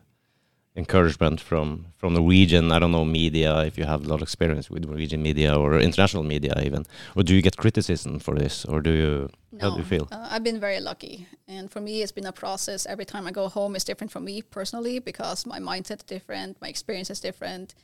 encouragement 0.76 1.40
from 1.40 1.86
from 1.96 2.14
Norwegian? 2.14 2.70
I 2.70 2.78
don't 2.78 2.92
know 2.92 3.04
media 3.04 3.60
if 3.60 3.78
you 3.78 3.84
have 3.84 4.04
a 4.04 4.08
lot 4.08 4.16
of 4.16 4.22
experience 4.22 4.70
with 4.70 4.84
Norwegian 4.84 5.22
media 5.22 5.58
or 5.58 5.78
international 5.78 6.22
media 6.22 6.54
even, 6.64 6.84
or 7.16 7.22
do 7.22 7.34
you 7.34 7.42
get 7.42 7.56
criticism 7.56 8.18
for 8.18 8.34
this, 8.34 8.64
or 8.64 8.80
do 8.80 8.90
you? 8.90 9.28
How 9.60 9.70
do 9.70 9.78
you 9.78 9.84
feel? 9.84 10.06
Uh, 10.12 10.28
I've 10.30 10.44
been 10.44 10.60
very 10.60 10.80
lucky, 10.80 11.26
and 11.48 11.70
for 11.70 11.80
me, 11.80 12.02
it's 12.02 12.12
been 12.12 12.26
a 12.26 12.32
process. 12.32 12.86
Every 12.86 13.06
time 13.06 13.26
I 13.26 13.30
go 13.30 13.48
home, 13.48 13.74
is 13.74 13.84
different 13.84 14.12
for 14.12 14.20
me 14.20 14.42
personally 14.42 14.98
because 14.98 15.46
my 15.46 15.58
mindset's 15.58 16.04
different, 16.04 16.60
my 16.60 16.68
experience 16.68 17.10
is 17.10 17.20
different. 17.20 17.74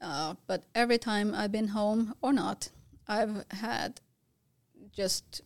Uh, 0.00 0.34
but 0.46 0.62
every 0.74 0.98
time 0.98 1.34
I've 1.34 1.50
been 1.50 1.68
home 1.68 2.14
or 2.20 2.32
not, 2.32 2.68
I've 3.08 3.44
had 3.50 4.00
just 4.92 5.42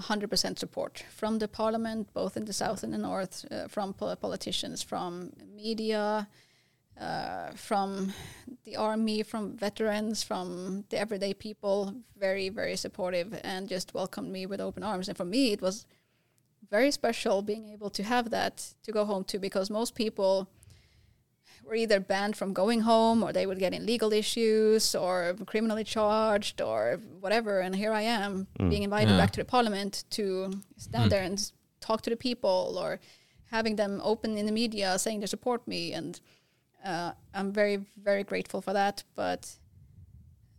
100% 0.00 0.58
support 0.58 1.04
from 1.10 1.38
the 1.38 1.48
parliament, 1.48 2.12
both 2.14 2.36
in 2.36 2.44
the 2.44 2.52
south 2.52 2.82
and 2.82 2.92
the 2.92 2.98
north, 2.98 3.44
uh, 3.50 3.68
from 3.68 3.92
pol- 3.92 4.14
politicians, 4.16 4.82
from 4.82 5.32
media, 5.54 6.28
uh, 7.00 7.50
from 7.50 8.12
the 8.64 8.76
army, 8.76 9.22
from 9.22 9.56
veterans, 9.56 10.22
from 10.22 10.84
the 10.90 10.98
everyday 10.98 11.34
people. 11.34 11.94
Very, 12.16 12.48
very 12.48 12.76
supportive 12.76 13.38
and 13.42 13.68
just 13.68 13.94
welcomed 13.94 14.32
me 14.32 14.46
with 14.46 14.60
open 14.60 14.82
arms. 14.82 15.08
And 15.08 15.16
for 15.16 15.24
me, 15.24 15.52
it 15.52 15.62
was 15.62 15.86
very 16.70 16.90
special 16.90 17.42
being 17.42 17.68
able 17.70 17.90
to 17.90 18.02
have 18.02 18.30
that 18.30 18.74
to 18.82 18.92
go 18.92 19.04
home 19.04 19.24
to 19.24 19.38
because 19.38 19.70
most 19.70 19.94
people 19.94 20.48
were 21.68 21.74
either 21.74 22.00
banned 22.00 22.34
from 22.36 22.52
going 22.54 22.80
home 22.80 23.22
or 23.22 23.32
they 23.32 23.46
would 23.46 23.58
get 23.58 23.74
in 23.74 23.84
legal 23.84 24.12
issues 24.12 24.94
or 24.94 25.34
criminally 25.46 25.84
charged 25.84 26.60
or 26.62 26.98
whatever. 27.20 27.60
And 27.60 27.76
here 27.76 27.92
I 27.92 28.02
am 28.02 28.46
Mm. 28.58 28.70
being 28.70 28.82
invited 28.84 29.10
Yeah. 29.10 29.18
back 29.18 29.32
to 29.32 29.40
the 29.40 29.44
parliament 29.44 30.04
to 30.10 30.24
stand 30.78 31.06
Mm. 31.06 31.10
there 31.10 31.22
and 31.24 31.52
talk 31.80 32.00
to 32.02 32.10
the 32.10 32.16
people 32.16 32.76
or 32.78 32.98
having 33.50 33.76
them 33.76 34.00
open 34.02 34.36
in 34.38 34.46
the 34.46 34.52
media 34.52 34.98
saying 34.98 35.20
they 35.20 35.26
support 35.26 35.66
me. 35.68 35.92
And 35.92 36.20
uh, 36.84 37.12
I'm 37.34 37.52
very, 37.52 37.76
very 37.96 38.24
grateful 38.24 38.60
for 38.62 38.72
that. 38.72 39.04
But, 39.14 39.58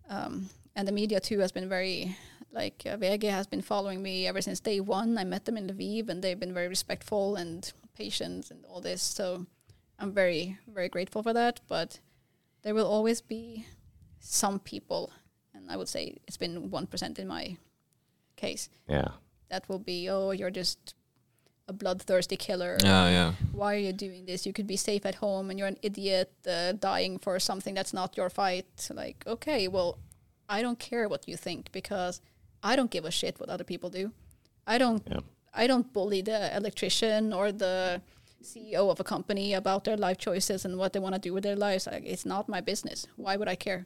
um, 0.09 0.49
and 0.75 0.87
the 0.87 0.91
media 0.91 1.19
too 1.19 1.39
has 1.39 1.51
been 1.51 1.69
very, 1.69 2.15
like, 2.51 2.83
uh, 2.85 2.97
VG 2.97 3.23
has 3.29 3.47
been 3.47 3.61
following 3.61 4.01
me 4.03 4.27
ever 4.27 4.41
since 4.41 4.59
day 4.59 4.79
one. 4.79 5.17
I 5.17 5.23
met 5.23 5.45
them 5.45 5.57
in 5.57 5.67
Lviv 5.67 6.09
and 6.09 6.21
they've 6.21 6.39
been 6.39 6.53
very 6.53 6.67
respectful 6.67 7.35
and 7.35 7.71
patient 7.95 8.51
and 8.51 8.63
all 8.65 8.81
this. 8.81 9.01
So, 9.01 9.45
I'm 9.99 10.13
very, 10.13 10.57
very 10.67 10.89
grateful 10.89 11.21
for 11.23 11.33
that. 11.33 11.59
But 11.67 11.99
there 12.63 12.73
will 12.73 12.87
always 12.87 13.21
be 13.21 13.65
some 14.19 14.59
people, 14.59 15.11
and 15.53 15.69
I 15.71 15.77
would 15.77 15.89
say 15.89 16.17
it's 16.27 16.37
been 16.37 16.69
1% 16.69 17.19
in 17.19 17.27
my 17.27 17.57
case, 18.35 18.69
Yeah, 18.87 19.09
that 19.49 19.67
will 19.67 19.79
be, 19.79 20.09
oh, 20.09 20.31
you're 20.31 20.51
just 20.51 20.95
a 21.67 21.73
bloodthirsty 21.73 22.37
killer. 22.37 22.77
Yeah, 22.83 23.09
yeah. 23.09 23.33
Why 23.51 23.75
are 23.75 23.79
you 23.79 23.93
doing 23.93 24.25
this? 24.25 24.45
You 24.45 24.53
could 24.53 24.67
be 24.67 24.77
safe 24.77 25.05
at 25.05 25.15
home 25.15 25.49
and 25.49 25.59
you're 25.59 25.67
an 25.67 25.77
idiot 25.81 26.31
uh, 26.47 26.71
dying 26.73 27.19
for 27.19 27.39
something 27.39 27.75
that's 27.75 27.93
not 27.93 28.17
your 28.17 28.29
fight. 28.29 28.89
Like, 28.93 29.23
okay, 29.27 29.67
well, 29.67 29.99
I 30.47 30.61
don't 30.61 30.79
care 30.79 31.07
what 31.07 31.27
you 31.27 31.37
think 31.37 31.71
because 31.71 32.21
I 32.63 32.75
don't 32.75 32.89
give 32.91 33.05
a 33.05 33.11
shit 33.11 33.39
what 33.39 33.49
other 33.49 33.63
people 33.63 33.89
do. 33.89 34.11
I 34.65 34.77
don't 34.77 35.03
yeah, 35.07 35.19
I 35.53 35.67
don't 35.67 35.93
bully 35.93 36.21
the 36.21 36.55
electrician 36.55 37.33
or 37.33 37.51
the 37.51 38.01
CEO 38.43 38.89
of 38.89 38.99
a 38.99 39.03
company 39.03 39.53
about 39.53 39.83
their 39.83 39.97
life 39.97 40.17
choices 40.17 40.65
and 40.65 40.77
what 40.77 40.91
they 40.93 40.99
want 40.99 41.15
to 41.15 41.19
do 41.29 41.33
with 41.33 41.43
their 41.43 41.55
lives. 41.55 41.87
Like, 41.87 42.03
it's 42.05 42.25
not 42.25 42.47
my 42.49 42.61
business. 42.61 43.07
Why 43.17 43.35
would 43.37 43.47
I 43.49 43.55
care? 43.55 43.85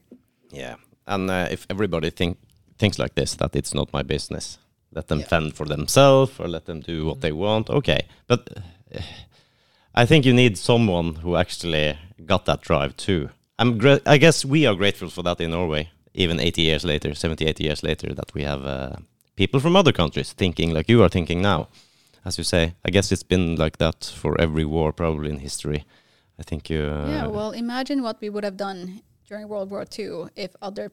yeah. 0.52 0.76
And 1.06 1.30
uh, 1.30 1.48
if 1.52 1.66
everybody 1.70 2.10
think 2.12 2.38
thinks 2.78 2.98
like 2.98 3.14
this, 3.16 3.36
that 3.36 3.56
it's 3.56 3.74
not 3.74 3.92
my 3.94 4.04
business, 4.04 4.58
let 4.96 5.08
them 5.08 5.20
Yeah. 5.20 5.28
fend 5.28 5.54
for 5.56 5.66
themselves 5.68 6.40
or 6.40 6.48
let 6.48 6.66
them 6.66 6.80
do 6.82 7.06
what 7.06 7.20
they 7.20 7.32
want. 7.34 7.70
Okay, 7.70 8.00
but 8.28 8.50
uh, 8.96 9.02
I 9.96 10.06
think 10.06 10.26
you 10.26 10.34
need 10.34 10.58
someone 10.58 11.16
who 11.16 11.36
actually 11.36 11.98
got 12.26 12.46
that 12.46 12.62
drive 12.62 12.96
too. 12.96 13.30
I'm 13.60 13.80
I 14.06 14.18
guess 14.18 14.46
we 14.46 14.66
are 14.66 14.76
grateful 14.78 15.10
for 15.10 15.24
that 15.24 15.42
in 15.42 15.52
Norway, 15.52 15.90
even 16.14 16.40
80 16.40 16.62
years 16.62 16.84
later, 16.84 17.14
70, 17.14 17.46
80 17.46 17.64
years 17.64 17.84
later, 17.84 18.14
that 18.16 18.34
we 18.34 18.44
have 18.44 18.66
uh, 18.66 18.96
people 19.36 19.60
from 19.60 19.76
other 19.76 19.92
countries 19.92 20.34
thinking 20.34 20.74
like 20.74 20.90
you 20.90 21.04
are 21.04 21.10
thinking 21.10 21.42
now. 21.42 21.68
As 22.26 22.38
you 22.38 22.44
say, 22.44 22.74
I 22.86 22.90
guess 22.91 23.12
it's 23.12 23.24
been 23.24 23.56
like 23.56 23.78
that 23.78 24.06
for 24.16 24.40
every 24.40 24.66
war 24.66 24.94
probably 24.94 25.30
in 25.30 25.40
history. 25.40 25.86
I 26.40 26.44
think 26.44 26.70
you. 26.70 26.82
Uh, 26.84 27.08
yeah, 27.10 27.28
well, 27.28 27.52
imagine 27.52 28.02
what 28.02 28.20
we 28.22 28.30
would 28.30 28.44
have 28.44 28.58
done 28.58 29.02
during 29.28 29.48
World 29.48 29.70
War 29.70 29.86
II 30.00 30.26
if 30.36 30.56
other 30.62 30.91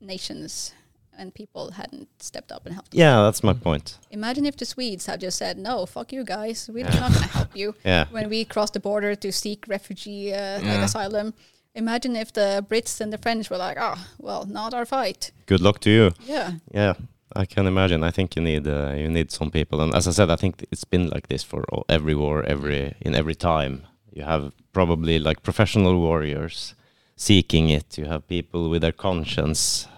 nations 0.00 0.72
and 1.18 1.32
people 1.34 1.70
hadn't 1.72 2.08
stepped 2.22 2.52
up 2.52 2.66
and 2.66 2.74
helped. 2.74 2.94
yeah, 2.94 3.22
that's 3.22 3.42
my 3.42 3.54
point. 3.54 3.98
Imagine 4.10 4.44
if 4.44 4.56
the 4.56 4.66
Swedes 4.66 5.06
had 5.06 5.20
just 5.20 5.38
said, 5.38 5.56
"No, 5.56 5.86
fuck 5.86 6.12
you 6.12 6.24
guys. 6.24 6.68
We're 6.72 6.84
Yeah. 6.84 7.00
not 7.00 7.12
going 7.12 7.22
to 7.22 7.28
help 7.38 7.56
you." 7.56 7.74
Yeah, 7.84 8.04
when 8.10 8.28
we 8.28 8.44
crossed 8.44 8.74
the 8.74 8.80
border 8.80 9.14
to 9.16 9.32
seek 9.32 9.64
refugee 9.66 10.34
uh, 10.34 10.60
like 10.60 10.80
asylum. 10.84 11.32
Imagine 11.74 12.16
if 12.16 12.32
the 12.32 12.64
Brits 12.68 13.00
and 13.00 13.12
the 13.12 13.18
French 13.18 13.48
were 13.50 13.56
like, 13.58 13.78
"Ah, 13.80 13.98
well, 14.18 14.44
not 14.46 14.74
our 14.74 14.84
fight." 14.86 15.32
good 15.46 15.60
luck 15.60 15.78
to 15.80 15.90
you. 15.90 16.10
Yeah, 16.26 16.52
Yeah, 16.74 16.94
I 17.34 17.44
can 17.44 17.66
imagine. 17.66 18.04
I 18.04 18.10
think 18.10 18.36
you 18.36 18.42
need 18.42 18.66
uh, 18.66 18.92
you 18.96 19.08
need 19.08 19.30
some 19.30 19.50
people, 19.50 19.80
and 19.80 19.94
as 19.94 20.06
I 20.06 20.12
said, 20.12 20.30
I 20.30 20.36
think 20.36 20.64
it's 20.70 20.84
been 20.84 21.08
like 21.08 21.28
this 21.28 21.42
for 21.42 21.64
all, 21.72 21.84
every 21.88 22.14
war, 22.14 22.42
every 22.44 22.94
in 23.00 23.14
every 23.14 23.34
time. 23.34 23.86
You 24.12 24.24
have 24.24 24.52
probably 24.72 25.18
like 25.18 25.42
professional 25.42 25.98
warriors 25.98 26.74
seeking 27.16 27.68
it. 27.68 27.98
You 27.98 28.06
have 28.06 28.28
people 28.28 28.70
with 28.70 28.82
their 28.82 28.92
conscience 28.92 29.88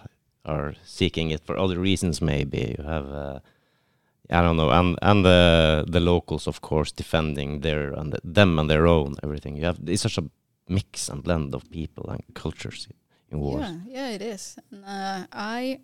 are 0.45 0.73
seeking 0.83 1.31
it 1.31 1.45
for 1.45 1.57
other 1.57 1.79
reasons. 1.79 2.21
Maybe 2.21 2.75
you 2.77 2.83
have. 2.83 3.07
Uh, 3.07 3.39
I 4.31 4.41
don't 4.41 4.57
know, 4.57 4.69
and 4.69 4.97
and 5.01 5.25
the 5.25 5.85
the 5.87 5.99
locals, 5.99 6.47
of 6.47 6.61
course, 6.61 6.91
defending 6.91 7.61
their 7.61 7.93
and 7.93 8.15
them 8.23 8.59
and 8.59 8.69
their 8.69 8.85
own 8.87 9.15
everything. 9.23 9.55
You 9.55 9.65
have 9.65 9.79
it's 9.87 10.01
such 10.01 10.17
a 10.17 10.23
mix 10.67 11.09
and 11.09 11.23
blend 11.23 11.55
of 11.55 11.69
people 11.71 12.09
and 12.09 12.21
cultures 12.33 12.87
in 13.31 13.39
wars. 13.39 13.61
yeah, 13.61 13.77
yeah, 13.87 14.09
it 14.09 14.21
is. 14.21 14.55
Uh, 14.71 15.25
I 15.31 15.79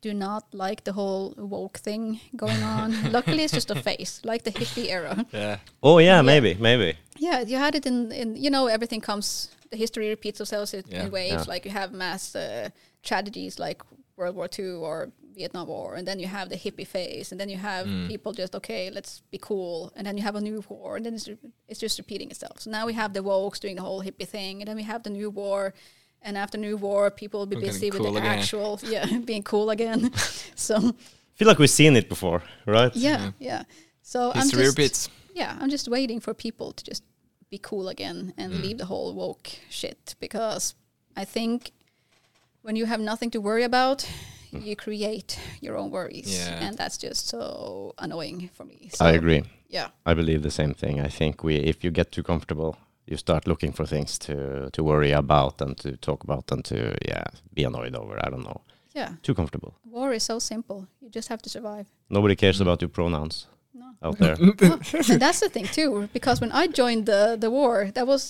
do 0.00 0.14
not 0.14 0.44
like 0.54 0.84
the 0.84 0.92
whole 0.92 1.34
woke 1.36 1.78
thing 1.78 2.20
going 2.36 2.62
on. 2.62 2.94
Luckily, 3.12 3.44
it's 3.44 3.52
just 3.52 3.70
a 3.70 3.74
phase, 3.82 4.20
like 4.24 4.42
the 4.44 4.50
hippie 4.52 4.88
era. 4.90 5.26
Yeah. 5.32 5.58
Oh 5.82 5.98
yeah, 5.98 6.16
Yeah. 6.16 6.22
maybe, 6.22 6.54
maybe. 6.54 6.96
Yeah, 7.18 7.40
you 7.40 7.56
had 7.56 7.74
it 7.74 7.86
in, 7.86 8.12
in 8.12 8.36
you 8.36 8.50
know, 8.50 8.66
everything 8.66 9.00
comes, 9.00 9.48
the 9.70 9.76
history 9.76 10.08
repeats 10.08 10.40
itself 10.40 10.74
in 10.74 10.84
Yeah. 10.88 11.08
waves. 11.08 11.46
Yeah. 11.46 11.52
Like 11.54 11.64
you 11.64 11.70
have 11.72 11.92
mass 11.92 12.34
uh, 12.36 12.70
tragedies 13.02 13.58
like 13.58 13.82
World 14.16 14.36
War 14.36 14.48
II 14.58 14.72
or 14.74 15.10
Vietnam 15.34 15.66
War, 15.66 15.94
and 15.94 16.06
then 16.06 16.18
you 16.20 16.26
have 16.26 16.48
the 16.50 16.56
hippie 16.56 16.86
phase, 16.86 17.32
and 17.32 17.40
then 17.40 17.48
you 17.48 17.56
have 17.56 17.86
Mm. 17.86 18.06
people 18.06 18.32
just, 18.32 18.54
okay, 18.54 18.90
let's 18.90 19.22
be 19.30 19.38
cool, 19.38 19.90
and 19.96 20.06
then 20.06 20.16
you 20.16 20.22
have 20.22 20.36
a 20.36 20.40
new 20.40 20.62
war, 20.68 20.96
and 20.96 21.06
then 21.06 21.14
it's, 21.14 21.28
it's 21.68 21.80
just 21.80 21.98
repeating 21.98 22.30
itself. 22.30 22.60
So 22.60 22.70
now 22.70 22.84
we 22.86 22.92
have 22.92 23.14
the 23.14 23.20
wokes 23.22 23.58
doing 23.58 23.76
the 23.76 23.82
whole 23.82 24.02
hippie 24.02 24.28
thing, 24.28 24.60
and 24.60 24.68
then 24.68 24.76
we 24.76 24.82
have 24.84 25.02
the 25.02 25.10
new 25.10 25.30
war. 25.30 25.72
And 26.24 26.36
after 26.38 26.56
new 26.58 26.76
war, 26.76 27.10
people 27.10 27.40
will 27.40 27.46
be 27.46 27.56
We're 27.56 27.62
busy 27.62 27.90
getting 27.90 28.04
with 28.04 28.12
the 28.14 28.20
again. 28.20 28.38
actual, 28.38 28.78
yeah, 28.86 29.06
being 29.24 29.42
cool 29.42 29.70
again. 29.70 30.12
so 30.54 30.76
I 30.76 30.92
feel 31.34 31.48
like 31.48 31.58
we've 31.58 31.70
seen 31.70 31.96
it 31.96 32.08
before, 32.08 32.42
right? 32.66 32.94
yeah, 32.94 33.18
Yeah. 33.18 33.30
yeah. 33.38 33.62
So 34.02 34.30
I'm 34.34 34.48
just, 34.48 35.10
yeah, 35.34 35.56
I'm 35.60 35.70
just 35.70 35.88
waiting 35.88 36.20
for 36.20 36.34
people 36.34 36.72
to 36.72 36.84
just 36.84 37.02
be 37.50 37.58
cool 37.58 37.88
again 37.88 38.32
and 38.36 38.52
Mm. 38.52 38.62
leave 38.62 38.78
the 38.78 38.84
whole 38.86 39.14
woke 39.14 39.48
shit 39.70 40.14
because 40.20 40.74
I 41.16 41.24
think 41.24 41.72
when 42.62 42.76
you 42.76 42.86
have 42.86 43.00
nothing 43.00 43.30
to 43.32 43.40
worry 43.40 43.64
about, 43.64 44.06
you 44.52 44.76
create 44.76 45.38
your 45.60 45.76
own 45.76 45.90
worries, 45.90 46.28
Yeah. 46.30 46.66
and 46.68 46.76
that's 46.76 46.98
just 46.98 47.28
so 47.28 47.94
annoying 47.98 48.50
for 48.54 48.64
me. 48.64 48.90
So, 48.94 49.04
I 49.04 49.12
agree. 49.12 49.42
Yeah, 49.68 49.88
I 50.06 50.14
believe 50.14 50.42
the 50.42 50.50
same 50.50 50.74
thing. 50.74 51.00
I 51.00 51.08
think 51.08 51.42
we, 51.42 51.56
if 51.56 51.82
you 51.84 51.90
get 51.90 52.12
too 52.12 52.22
comfortable, 52.22 52.76
you 53.12 53.18
start 53.18 53.42
looking 53.46 53.72
for 53.78 53.86
things 53.86 54.18
to 54.26 54.34
to 54.76 54.80
worry 54.90 55.12
about 55.22 55.54
and 55.64 55.76
to 55.84 55.90
talk 56.08 56.24
about 56.24 56.52
and 56.52 56.64
to 56.64 56.76
yeah 57.10 57.24
be 57.54 57.64
annoyed 57.68 57.94
over. 58.02 58.14
I 58.26 58.30
don't 58.32 58.44
know. 58.50 58.60
yeah. 59.00 59.10
Too 59.22 59.34
comfortable. 59.34 59.72
War 59.94 60.12
is 60.14 60.22
so 60.32 60.38
simple. 60.38 60.78
You 61.02 61.08
just 61.18 61.28
have 61.28 61.40
to 61.42 61.48
survive. 61.56 61.84
Nobody 62.08 62.34
cares 62.36 62.60
about 62.60 62.78
your 62.82 62.90
pronouns 62.98 63.46
No. 63.74 63.86
out 64.06 64.18
there. 64.18 64.36
and 65.12 65.20
that's 65.24 65.40
the 65.44 65.48
thing 65.54 65.66
too, 65.78 65.90
because 66.16 66.40
when 66.42 66.52
I 66.62 66.64
joined 66.82 67.04
the 67.12 67.22
the 67.44 67.50
war, 67.50 67.76
that 67.96 68.06
was 68.06 68.22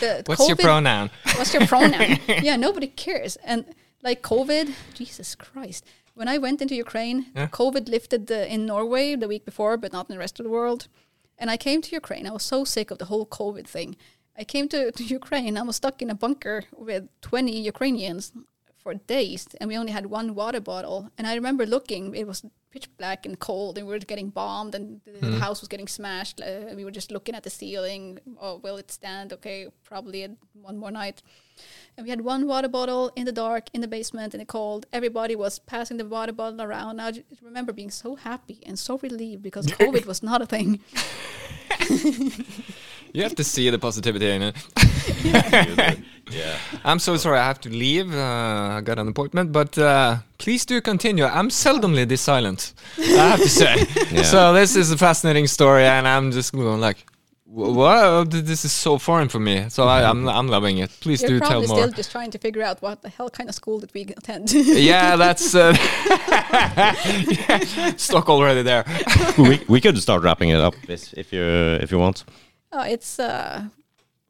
the 0.00 0.12
What's 0.30 0.48
your 0.48 0.56
pronoun? 0.68 1.10
What's 1.38 1.52
your 1.54 1.66
pronoun? 1.72 2.10
yeah, 2.48 2.56
nobody 2.66 2.88
cares. 3.06 3.32
And 3.50 3.64
like 4.08 4.20
COVID, 4.32 4.66
Jesus 5.00 5.28
Christ. 5.44 5.82
When 6.18 6.28
I 6.34 6.38
went 6.46 6.60
into 6.62 6.74
Ukraine, 6.86 7.18
Yeah. 7.36 7.48
COVID 7.60 7.84
lifted 7.96 8.20
the, 8.26 8.40
in 8.54 8.60
Norway 8.66 9.16
the 9.22 9.28
week 9.34 9.44
before, 9.50 9.74
but 9.82 9.90
not 9.92 10.04
in 10.08 10.12
the 10.16 10.18
rest 10.24 10.40
of 10.40 10.44
the 10.46 10.50
world. 10.58 10.82
And 11.40 11.50
I 11.50 11.56
came 11.56 11.80
to 11.82 11.96
Ukraine. 11.96 12.26
I 12.26 12.32
was 12.32 12.44
so 12.44 12.64
sick 12.64 12.90
of 12.90 12.98
the 12.98 13.06
whole 13.06 13.26
COVID 13.26 13.66
thing. 13.66 13.96
I 14.38 14.44
came 14.44 14.68
to, 14.68 14.92
to 14.92 15.04
Ukraine. 15.04 15.56
I 15.56 15.62
was 15.62 15.76
stuck 15.76 16.00
in 16.02 16.10
a 16.10 16.14
bunker 16.14 16.64
with 16.76 17.08
20 17.22 17.58
Ukrainians 17.60 18.32
for 18.82 18.94
days, 18.94 19.46
and 19.60 19.68
we 19.68 19.76
only 19.76 19.92
had 19.92 20.06
one 20.06 20.34
water 20.34 20.60
bottle. 20.60 21.10
And 21.18 21.26
I 21.26 21.34
remember 21.34 21.66
looking; 21.66 22.14
it 22.14 22.26
was 22.26 22.44
pitch 22.70 22.88
black 22.96 23.26
and 23.26 23.38
cold, 23.38 23.78
and 23.78 23.86
we 23.86 23.92
were 23.92 23.98
getting 23.98 24.30
bombed, 24.30 24.74
and 24.74 25.00
the, 25.04 25.26
the 25.26 25.38
house 25.38 25.60
was 25.60 25.68
getting 25.68 25.88
smashed. 25.88 26.40
Uh, 26.40 26.74
we 26.74 26.84
were 26.84 26.90
just 26.90 27.10
looking 27.10 27.34
at 27.34 27.42
the 27.42 27.50
ceiling. 27.50 28.18
Oh, 28.40 28.56
will 28.56 28.76
it 28.76 28.90
stand? 28.90 29.32
Okay, 29.32 29.68
probably 29.84 30.28
one 30.52 30.78
more 30.78 30.90
night. 30.90 31.22
And 31.96 32.04
we 32.04 32.10
had 32.10 32.22
one 32.22 32.46
water 32.46 32.68
bottle 32.68 33.12
in 33.16 33.26
the 33.26 33.32
dark 33.32 33.68
in 33.74 33.80
the 33.80 33.88
basement 33.88 34.34
in 34.34 34.40
the 34.40 34.46
cold. 34.46 34.86
Everybody 34.92 35.36
was 35.36 35.58
passing 35.58 35.96
the 35.96 36.06
water 36.06 36.32
bottle 36.32 36.62
around. 36.62 37.00
I 37.00 37.12
remember 37.42 37.72
being 37.72 37.90
so 37.90 38.14
happy 38.16 38.62
and 38.64 38.78
so 38.78 38.98
relieved 38.98 39.42
because 39.42 39.66
COVID 39.80 40.06
was 40.06 40.22
not 40.22 40.40
a 40.40 40.46
thing. 40.46 40.80
You 43.12 43.22
have 43.22 43.34
to 43.36 43.44
see 43.44 43.70
the 43.70 43.78
positivity 43.78 44.30
in 44.30 44.42
it. 44.42 44.56
yeah. 46.30 46.56
I'm 46.84 46.98
so 46.98 47.16
sorry 47.16 47.38
I 47.38 47.46
have 47.46 47.60
to 47.60 47.68
leave. 47.68 48.14
Uh, 48.14 48.76
I 48.78 48.80
got 48.82 48.98
an 48.98 49.08
appointment, 49.08 49.52
but 49.52 49.76
uh, 49.78 50.18
please 50.38 50.64
do 50.64 50.80
continue. 50.80 51.24
I'm 51.24 51.48
seldomly 51.48 52.06
this 52.06 52.20
silent, 52.20 52.72
I 52.98 53.02
have 53.30 53.40
to 53.40 53.48
say. 53.48 53.86
Yeah. 54.10 54.22
So 54.22 54.52
this 54.52 54.76
is 54.76 54.90
a 54.90 54.96
fascinating 54.96 55.46
story, 55.46 55.84
and 55.84 56.06
I'm 56.06 56.32
just 56.32 56.52
going 56.52 56.80
like, 56.80 56.98
"Wh- 57.44 57.74
"What? 57.76 58.30
This 58.30 58.64
is 58.64 58.72
so 58.72 58.98
foreign 58.98 59.28
for 59.28 59.38
me." 59.40 59.68
So 59.68 59.84
I, 59.84 60.02
I'm 60.08 60.28
I'm 60.28 60.48
loving 60.48 60.78
it. 60.78 60.90
Please 61.00 61.22
You're 61.22 61.30
do 61.30 61.38
tell 61.40 61.48
probably 61.50 61.68
more. 61.68 61.78
still 61.78 61.92
just 61.92 62.10
trying 62.10 62.30
to 62.32 62.38
figure 62.38 62.62
out 62.62 62.82
what 62.82 63.02
the 63.02 63.08
hell 63.08 63.30
kind 63.30 63.48
of 63.48 63.54
school 63.54 63.78
did 63.80 63.92
we 63.94 64.02
attend. 64.02 64.52
yeah, 64.90 65.16
that's 65.16 65.54
uh, 65.54 65.74
yeah, 67.28 67.96
stuck 67.96 68.28
already 68.28 68.62
there. 68.62 68.84
we 69.38 69.60
we 69.68 69.80
could 69.80 69.96
start 69.98 70.22
wrapping 70.22 70.50
it 70.50 70.60
up 70.60 70.74
if, 70.88 71.12
if 71.16 71.32
you 71.32 71.42
if 71.82 71.90
you 71.92 71.98
want. 71.98 72.24
Oh, 72.72 72.82
it's 72.82 73.18
uh, 73.18 73.64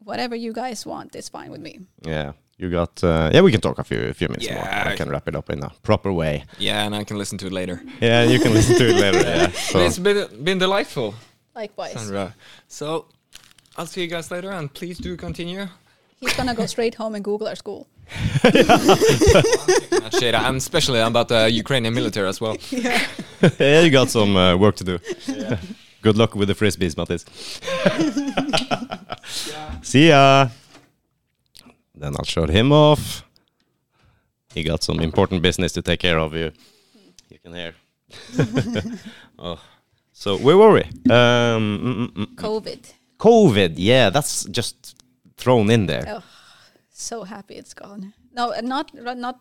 whatever 0.03 0.35
you 0.35 0.53
guys 0.53 0.85
want 0.85 1.15
is 1.15 1.29
fine 1.29 1.51
with 1.51 1.61
me. 1.61 1.79
Yeah. 2.01 2.33
You 2.61 2.69
got 2.69 3.03
uh, 3.03 3.31
yeah. 3.33 3.41
We 3.41 3.51
can 3.51 3.59
talk 3.59 3.79
a 3.79 3.83
few 3.83 3.99
a 4.09 4.13
few 4.13 4.27
minutes 4.27 4.47
more. 4.47 4.63
I 4.63 4.95
can 4.95 5.09
wrap 5.09 5.27
it 5.27 5.35
up 5.35 5.49
in 5.49 5.63
a 5.63 5.71
proper 5.81 6.13
way. 6.13 6.43
Yeah, 6.59 6.85
and 6.85 6.95
I 6.95 7.03
can 7.03 7.17
listen 7.17 7.39
to 7.39 7.47
it 7.47 7.51
later. 7.51 7.81
Yeah, 7.99 8.21
you 8.21 8.39
can 8.39 8.53
listen 8.53 8.75
to 8.77 8.87
it 8.87 8.97
later. 8.97 9.19
Yeah. 9.19 9.47
So, 9.71 9.79
it's 9.79 9.97
been 9.97 10.43
been 10.43 10.59
delightful, 10.59 11.15
Likewise, 11.55 11.93
Sandra. 11.93 12.35
So 12.67 13.07
I'll 13.77 13.87
see 13.87 14.01
you 14.01 14.07
guys 14.07 14.29
later, 14.29 14.51
and 14.51 14.71
please 14.71 14.99
do 14.99 15.17
continue. 15.17 15.67
he's 16.19 16.35
gonna 16.35 16.53
go 16.53 16.67
straight 16.67 16.93
home 16.93 17.15
and 17.15 17.23
Google 17.23 17.47
our 17.47 17.55
school. 17.55 17.87
Not 18.43 20.13
shade, 20.19 20.35
and 20.35 20.57
especially 20.57 20.99
about 20.99 21.29
the 21.29 21.49
Ukrainian 21.49 21.95
military 21.95 22.27
as 22.27 22.39
well. 22.39 22.57
yeah, 22.69 23.01
yeah 23.57 23.81
you 23.81 23.89
got 23.89 24.09
some 24.09 24.35
uh, 24.35 24.55
work 24.55 24.75
to 24.75 24.83
do. 24.83 24.99
Good 26.01 26.17
luck 26.17 26.35
with 26.35 26.47
the 26.47 26.55
frisbees, 26.55 26.95
Mattis. 26.95 27.25
See 29.83 30.09
ya. 30.09 30.49
Then 31.93 32.15
I'll 32.17 32.25
shut 32.25 32.49
him 32.49 32.71
off. 32.71 33.23
He 34.53 34.63
got 34.63 34.83
some 34.83 34.99
important 34.99 35.41
business 35.41 35.71
to 35.73 35.81
take 35.81 35.99
care 35.99 36.17
of. 36.17 36.33
You, 36.33 36.51
you 37.29 37.37
can 37.39 37.53
hear. 37.53 37.73
oh, 39.39 39.61
so 40.11 40.37
where 40.37 40.57
were 40.57 40.73
we? 40.73 40.81
Um, 40.81 40.89
mm, 41.09 42.07
mm, 42.07 42.09
mm. 42.09 42.35
COVID. 42.35 42.93
COVID. 43.17 43.73
Yeah, 43.77 44.09
that's 44.09 44.45
just 44.45 44.95
thrown 45.37 45.69
in 45.69 45.85
there. 45.85 46.05
Oh, 46.07 46.23
so 46.89 47.23
happy 47.23 47.55
it's 47.55 47.73
gone. 47.73 48.13
No, 48.33 48.53
not 48.61 48.91
not. 48.93 49.39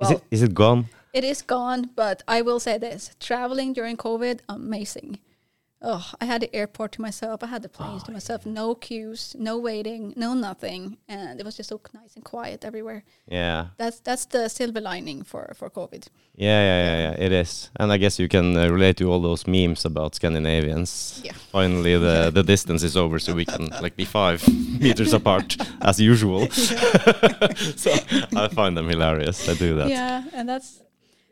Is 0.00 0.10
it 0.10 0.22
is 0.30 0.42
it 0.42 0.54
gone? 0.54 0.86
it 1.12 1.24
is 1.24 1.42
gone, 1.42 1.90
but 1.96 2.22
I 2.28 2.42
will 2.42 2.60
say 2.60 2.78
this: 2.78 3.10
traveling 3.18 3.72
during 3.72 3.96
COVID, 3.96 4.40
amazing. 4.48 5.18
Oh, 5.82 6.12
I 6.20 6.26
had 6.26 6.42
the 6.42 6.54
airport 6.54 6.92
to 6.92 7.00
myself. 7.00 7.42
I 7.42 7.46
had 7.46 7.62
the 7.62 7.68
planes 7.70 8.02
to 8.02 8.12
myself. 8.12 8.44
No 8.44 8.74
queues, 8.74 9.34
no 9.38 9.56
waiting, 9.56 10.12
no 10.14 10.34
nothing, 10.34 10.98
and 11.08 11.40
it 11.40 11.46
was 11.46 11.56
just 11.56 11.70
so 11.70 11.80
nice 11.94 12.16
and 12.16 12.24
quiet 12.24 12.66
everywhere. 12.66 13.02
Yeah. 13.26 13.68
That's 13.78 13.98
that's 14.00 14.26
the 14.26 14.48
silver 14.48 14.80
lining 14.80 15.22
for 15.22 15.52
for 15.56 15.70
COVID. 15.70 16.08
Yeah, 16.34 16.60
yeah, 16.60 16.84
yeah, 16.84 16.98
yeah, 17.10 17.26
it 17.26 17.32
is. 17.32 17.70
And 17.76 17.92
I 17.92 17.96
guess 17.96 18.18
you 18.18 18.28
can 18.28 18.56
uh, 18.56 18.68
relate 18.68 18.96
to 18.98 19.10
all 19.10 19.20
those 19.20 19.46
memes 19.46 19.84
about 19.84 20.14
Scandinavians. 20.14 21.20
Yeah. 21.24 21.32
Finally, 21.50 21.98
the, 21.98 22.30
the 22.32 22.42
distance 22.42 22.82
is 22.82 22.96
over, 22.96 23.18
so 23.18 23.34
we 23.34 23.44
can 23.44 23.66
like 23.82 23.96
be 23.96 24.04
five 24.04 24.46
meters 24.80 25.12
apart 25.12 25.56
as 25.80 25.98
usual. 25.98 26.48
so 26.50 27.92
I 28.36 28.48
find 28.52 28.76
them 28.76 28.88
hilarious. 28.88 29.48
I 29.48 29.54
do 29.54 29.76
that. 29.76 29.88
Yeah, 29.88 30.24
and 30.34 30.48
that's 30.48 30.82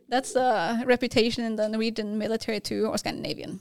that's 0.09 0.35
a 0.37 0.83
reputation 0.87 1.45
in 1.45 1.57
the 1.57 1.69
Norwegian 1.69 2.17
military 2.19 2.61
too, 2.61 2.87
or 2.87 2.97
Scandinavian. 2.99 3.61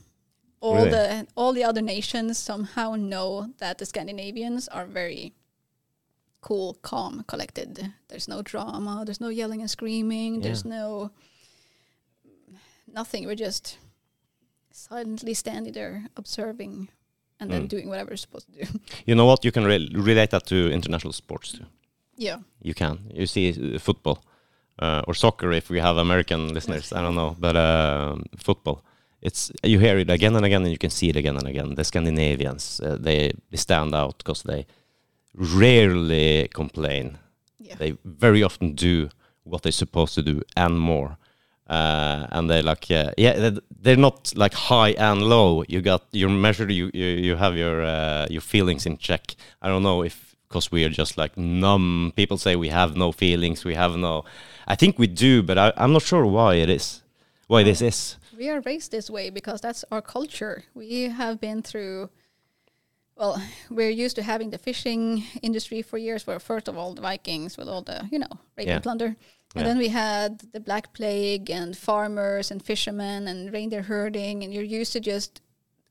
All 0.67 0.75
Really? 0.85 0.89
the 0.91 1.27
all 1.35 1.53
the 1.53 1.63
other 1.69 1.81
nations 1.81 2.37
somehow 2.37 2.95
know 2.95 3.47
that 3.57 3.77
the 3.77 3.85
Scandinavians 3.85 4.67
are 4.67 4.85
very 4.85 5.31
cool, 6.41 6.73
calm, 6.81 7.23
collected. 7.27 7.93
There's 8.07 8.27
no 8.27 8.41
drama. 8.41 9.03
There's 9.05 9.21
no 9.21 9.29
yelling 9.29 9.61
and 9.61 9.69
screaming. 9.69 10.41
There's 10.41 10.63
no 10.65 11.11
nothing. 12.93 13.25
We're 13.25 13.35
just 13.45 13.77
silently 14.71 15.33
standing 15.33 15.73
there 15.73 16.05
observing 16.15 16.89
and 17.39 17.51
then 17.51 17.63
Mm. 17.63 17.69
doing 17.69 17.89
whatever 17.89 18.09
we're 18.11 18.17
supposed 18.17 18.47
to 18.53 18.65
do. 18.65 18.79
You 19.07 19.15
know 19.15 19.25
what? 19.25 19.43
You 19.45 19.51
can 19.51 19.65
re- 19.65 19.89
relate 19.93 20.29
that 20.31 20.45
to 20.47 20.55
international 20.71 21.13
sports 21.13 21.51
too. 21.51 21.65
yeah. 22.17 22.39
You 22.61 22.73
can. 22.73 22.97
You 23.13 23.25
see 23.27 23.49
uh, 23.75 23.79
football 23.79 24.17
uh, 24.79 25.01
or 25.07 25.13
soccer 25.15 25.51
if 25.51 25.69
we 25.69 25.79
have 25.81 25.97
American 25.97 26.53
listeners. 26.53 26.91
I 26.93 27.01
don't 27.01 27.15
know, 27.15 27.35
but 27.39 27.55
um 27.55 28.23
football. 28.37 28.81
It's 29.21 29.51
you 29.63 29.79
hear 29.79 29.97
it 29.97 30.09
again 30.09 30.35
and 30.35 30.45
again, 30.45 30.61
and 30.63 30.71
you 30.71 30.77
can 30.77 30.89
see 30.91 31.09
it 31.09 31.15
again 31.15 31.37
and 31.37 31.47
again. 31.47 31.75
The 31.75 31.83
Scandinavians 31.83 32.79
uh, 32.81 32.97
they 32.99 33.31
they 33.49 33.57
stand 33.57 33.95
out 33.95 34.17
because 34.19 34.43
they 34.43 34.65
rarely 35.33 36.47
complain. 36.53 37.17
Yeah. 37.59 37.75
They 37.77 37.97
very 38.03 38.43
often 38.43 38.73
do 38.73 39.09
what 39.43 39.61
they're 39.61 39.71
supposed 39.71 40.13
to 40.15 40.21
do 40.21 40.41
and 40.55 40.79
more. 40.79 41.17
Uh, 41.69 42.27
and 42.31 42.49
they're 42.49 42.63
like, 42.63 42.89
yeah, 42.89 43.11
yeah, 43.17 43.33
they're- 43.81 43.97
not 43.97 44.33
like 44.35 44.53
high 44.53 44.91
and 44.97 45.21
low. 45.23 45.63
You 45.67 45.81
got 45.81 46.03
your 46.11 46.29
measure. 46.29 46.71
You 46.71 46.89
you, 46.93 47.05
you 47.05 47.35
have 47.37 47.55
your 47.57 47.81
uh, 47.83 48.27
your 48.29 48.41
feelings 48.41 48.85
in 48.85 48.97
check. 48.97 49.35
I 49.61 49.67
don't 49.67 49.83
know 49.83 50.03
if 50.03 50.35
because 50.47 50.71
we 50.71 50.85
are 50.85 50.89
just 50.89 51.17
like 51.17 51.35
numb. 51.37 52.13
People 52.15 52.37
say 52.37 52.55
we 52.55 52.69
have 52.69 52.95
no 52.95 53.11
feelings. 53.11 53.65
We 53.65 53.75
have 53.75 53.97
no. 53.97 54.23
I 54.67 54.75
think 54.75 54.97
we 54.99 55.07
do, 55.07 55.43
but 55.43 55.57
I, 55.57 55.73
I'm 55.77 55.91
not 55.93 56.03
sure 56.03 56.25
why 56.25 56.55
it 56.55 56.69
is. 56.69 57.01
Why 57.47 57.63
this 57.63 57.81
is. 57.81 58.17
We 58.37 58.49
are 58.49 58.61
raised 58.61 58.91
this 58.91 59.09
way 59.09 59.29
because 59.29 59.61
that's 59.61 59.83
our 59.91 60.01
culture. 60.01 60.63
We 60.73 61.03
have 61.03 61.39
been 61.41 61.61
through, 61.61 62.09
well, 63.15 63.41
we're 63.69 63.89
used 63.89 64.15
to 64.17 64.23
having 64.23 64.51
the 64.51 64.57
fishing 64.57 65.23
industry 65.41 65.81
for 65.81 65.97
years. 65.97 66.27
Where 66.27 66.39
first 66.39 66.67
of 66.67 66.77
all, 66.77 66.93
the 66.93 67.01
Vikings 67.01 67.57
with 67.57 67.67
all 67.67 67.81
the 67.81 68.07
you 68.11 68.19
know 68.19 68.33
rape 68.57 68.67
Yeah. 68.67 68.75
and 68.75 68.83
plunder, 68.83 69.05
and 69.07 69.15
Yeah. 69.55 69.63
then 69.63 69.77
we 69.77 69.89
had 69.89 70.39
the 70.53 70.59
Black 70.59 70.93
Plague 70.93 71.49
and 71.49 71.75
farmers 71.75 72.51
and 72.51 72.61
fishermen 72.63 73.27
and 73.27 73.51
reindeer 73.51 73.83
herding, 73.83 74.43
and 74.43 74.53
you're 74.53 74.63
used 74.81 74.93
to 74.93 74.99
just 74.99 75.41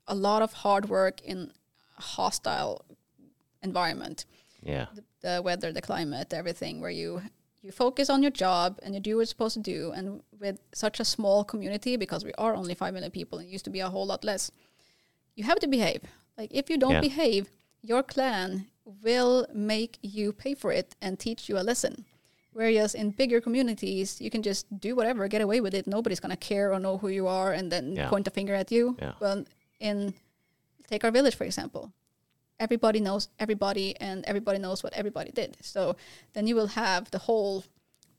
a 0.07 0.15
lot 0.15 0.41
of 0.41 0.53
hard 0.53 0.87
work 0.89 1.21
in 1.21 1.51
hostile 1.97 2.85
environment 3.61 4.25
Yeah. 4.63 4.85
the 5.21 5.41
weather, 5.43 5.73
the 5.73 5.81
climate, 5.81 6.33
everything, 6.33 6.79
where 6.79 6.91
you 6.91 7.21
you 7.67 7.71
focus 7.73 8.09
on 8.09 8.23
your 8.25 8.31
job 8.45 8.79
and 8.81 8.95
you 8.95 9.01
do 9.01 9.13
what 9.15 9.21
you're 9.23 9.35
supposed 9.35 9.57
to 9.61 9.65
do. 9.77 9.91
And 9.91 10.05
with 10.39 10.57
such 10.73 10.99
a 10.99 11.05
small 11.05 11.43
community, 11.43 11.97
because 11.97 12.23
we 12.23 12.33
are 12.37 12.53
only 12.55 12.73
five 12.73 12.93
million 12.93 13.11
people, 13.11 13.35
and 13.39 13.47
used 13.57 13.65
to 13.65 13.75
be 13.77 13.81
a 13.81 13.89
whole 13.89 14.07
lot 14.07 14.23
less, 14.23 14.49
you 15.35 15.43
have 15.43 15.59
to 15.59 15.67
behave. 15.67 16.01
Like 16.39 16.51
if 16.53 16.69
you 16.71 16.77
don't 16.77 16.93
Yeah. 16.99 17.09
behave, 17.09 17.43
your 17.91 18.03
clan 18.13 18.67
will 19.03 19.45
make 19.53 19.93
you 20.01 20.31
pay 20.43 20.53
for 20.61 20.71
it 20.71 20.95
and 21.03 21.19
teach 21.19 21.49
you 21.49 21.55
a 21.59 21.63
lesson. 21.69 22.05
Whereas 22.53 22.95
in 22.95 23.11
bigger 23.11 23.39
communities, 23.41 24.19
you 24.23 24.29
can 24.35 24.41
just 24.41 24.65
do 24.87 24.95
whatever, 24.95 25.27
get 25.27 25.41
away 25.41 25.59
with 25.61 25.73
it. 25.75 25.85
Nobody's 25.85 26.21
gonna 26.23 26.37
care 26.51 26.73
or 26.73 26.79
know 26.79 26.97
who 26.97 27.09
you 27.09 27.27
are, 27.27 27.51
and 27.57 27.71
then 27.73 27.95
Yeah. 27.95 28.09
point 28.09 28.27
a 28.27 28.31
finger 28.31 28.55
at 28.55 28.71
you. 28.71 28.95
Yeah. 28.99 29.13
Well, 29.21 29.43
in 29.79 30.13
take 30.89 31.03
our 31.03 31.11
village 31.11 31.35
for 31.35 31.43
example, 31.43 31.91
everybody 32.59 32.99
knows 32.99 33.29
everybody 33.39 33.95
and 33.99 34.25
everybody 34.25 34.59
knows 34.59 34.83
what 34.83 34.93
everybody 34.93 35.31
did. 35.31 35.57
So 35.61 35.95
then 36.33 36.47
you 36.47 36.55
will 36.55 36.67
have 36.67 37.11
the 37.11 37.19
whole 37.19 37.63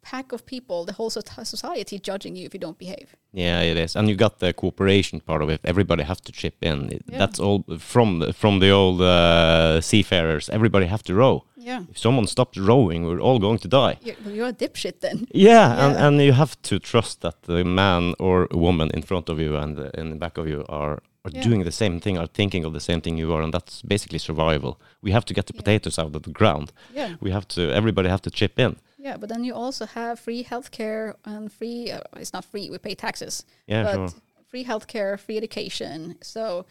pack 0.01 0.33
of 0.33 0.47
people, 0.47 0.85
the 0.87 0.93
whole 0.93 1.11
soci- 1.11 1.47
society 1.47 1.99
judging 1.99 2.35
you 2.37 2.47
if 2.47 2.55
you 2.55 2.61
don't 2.61 2.79
behave. 2.79 3.15
Yeah, 3.33 3.61
it 3.61 3.77
is, 3.77 3.97
and 3.97 4.09
you 4.09 4.15
got 4.17 4.39
the 4.39 4.53
cooperation 4.55 5.21
part 5.21 5.43
of 5.43 5.51
it. 5.51 5.61
Everybody 5.65 6.03
have 6.05 6.21
to 6.23 6.33
chip 6.33 6.55
in. 6.63 6.79
Yeah. 6.91 7.19
That's 7.19 7.39
all 7.41 7.65
from 7.79 8.21
the, 8.21 8.33
from 8.33 8.61
the 8.61 8.71
old 8.71 9.03
uh, 9.03 9.81
seafarers. 9.83 10.49
Everybody 10.49 10.87
have 10.87 11.03
to 11.03 11.15
row. 11.15 11.45
Yeah. 11.57 11.83
If 11.91 11.99
someone 11.99 12.27
stops 12.27 12.57
rowing, 12.57 13.05
we're 13.07 13.21
all 13.21 13.39
going 13.39 13.59
to 13.59 13.69
die. 13.69 13.99
You're, 14.03 14.17
well, 14.25 14.35
you're 14.35 14.49
a 14.49 14.53
dipshit 14.53 15.01
then. 15.01 15.27
Yeah, 15.33 15.73
And, 15.87 15.95
Yeah. 15.95 16.07
and 16.07 16.23
you 16.23 16.33
have 16.33 16.57
to 16.63 16.79
trust 16.79 17.21
that 17.21 17.43
the 17.43 17.65
man 17.65 18.15
or 18.19 18.47
woman 18.53 18.91
in 18.95 19.03
front 19.03 19.29
of 19.29 19.39
you 19.41 19.57
and 19.57 19.79
uh, 19.79 19.91
in 20.01 20.11
the 20.11 20.17
back 20.17 20.39
of 20.39 20.49
you 20.49 20.65
are, 20.69 21.03
are 21.25 21.31
Yeah. 21.35 21.43
doing 21.43 21.65
the 21.65 21.73
same 21.73 22.01
thing, 22.01 22.17
are 22.19 22.27
thinking 22.29 22.65
of 22.65 22.73
the 22.73 22.81
same 22.81 23.01
thing 23.01 23.19
you 23.19 23.33
are, 23.35 23.43
and 23.43 23.53
that's 23.53 23.83
basically 23.83 24.19
survival. 24.19 24.81
We 25.03 25.11
have 25.13 25.25
to 25.27 25.35
get 25.35 25.47
the 25.47 25.55
Yeah. 25.55 25.61
potatoes 25.63 25.99
out 25.99 26.15
of 26.15 26.23
the 26.23 26.31
ground. 26.33 26.73
Yeah. 26.95 27.17
We 27.21 27.31
have 27.33 27.47
to. 27.49 27.61
Everybody 27.73 28.09
have 28.09 28.23
to 28.23 28.31
chip 28.31 28.59
in. 28.59 28.77
Yeah, 28.99 29.17
but 29.17 29.29
then 29.29 29.45
you 29.45 29.55
also 29.55 29.87
have 29.87 30.19
free 30.21 30.45
healthcare 30.45 31.15
and 31.25 31.53
free, 31.53 31.91
uh, 31.91 32.01
it's 32.17 32.33
not 32.33 32.45
free, 32.45 32.69
we 32.71 32.79
pay 32.79 32.95
taxes. 32.95 33.45
Yeah, 33.67 33.83
but 33.85 33.95
sure. 33.95 34.09
free 34.47 34.65
healthcare, 34.65 35.19
free 35.19 35.37
education. 35.37 36.17
So 36.21 36.67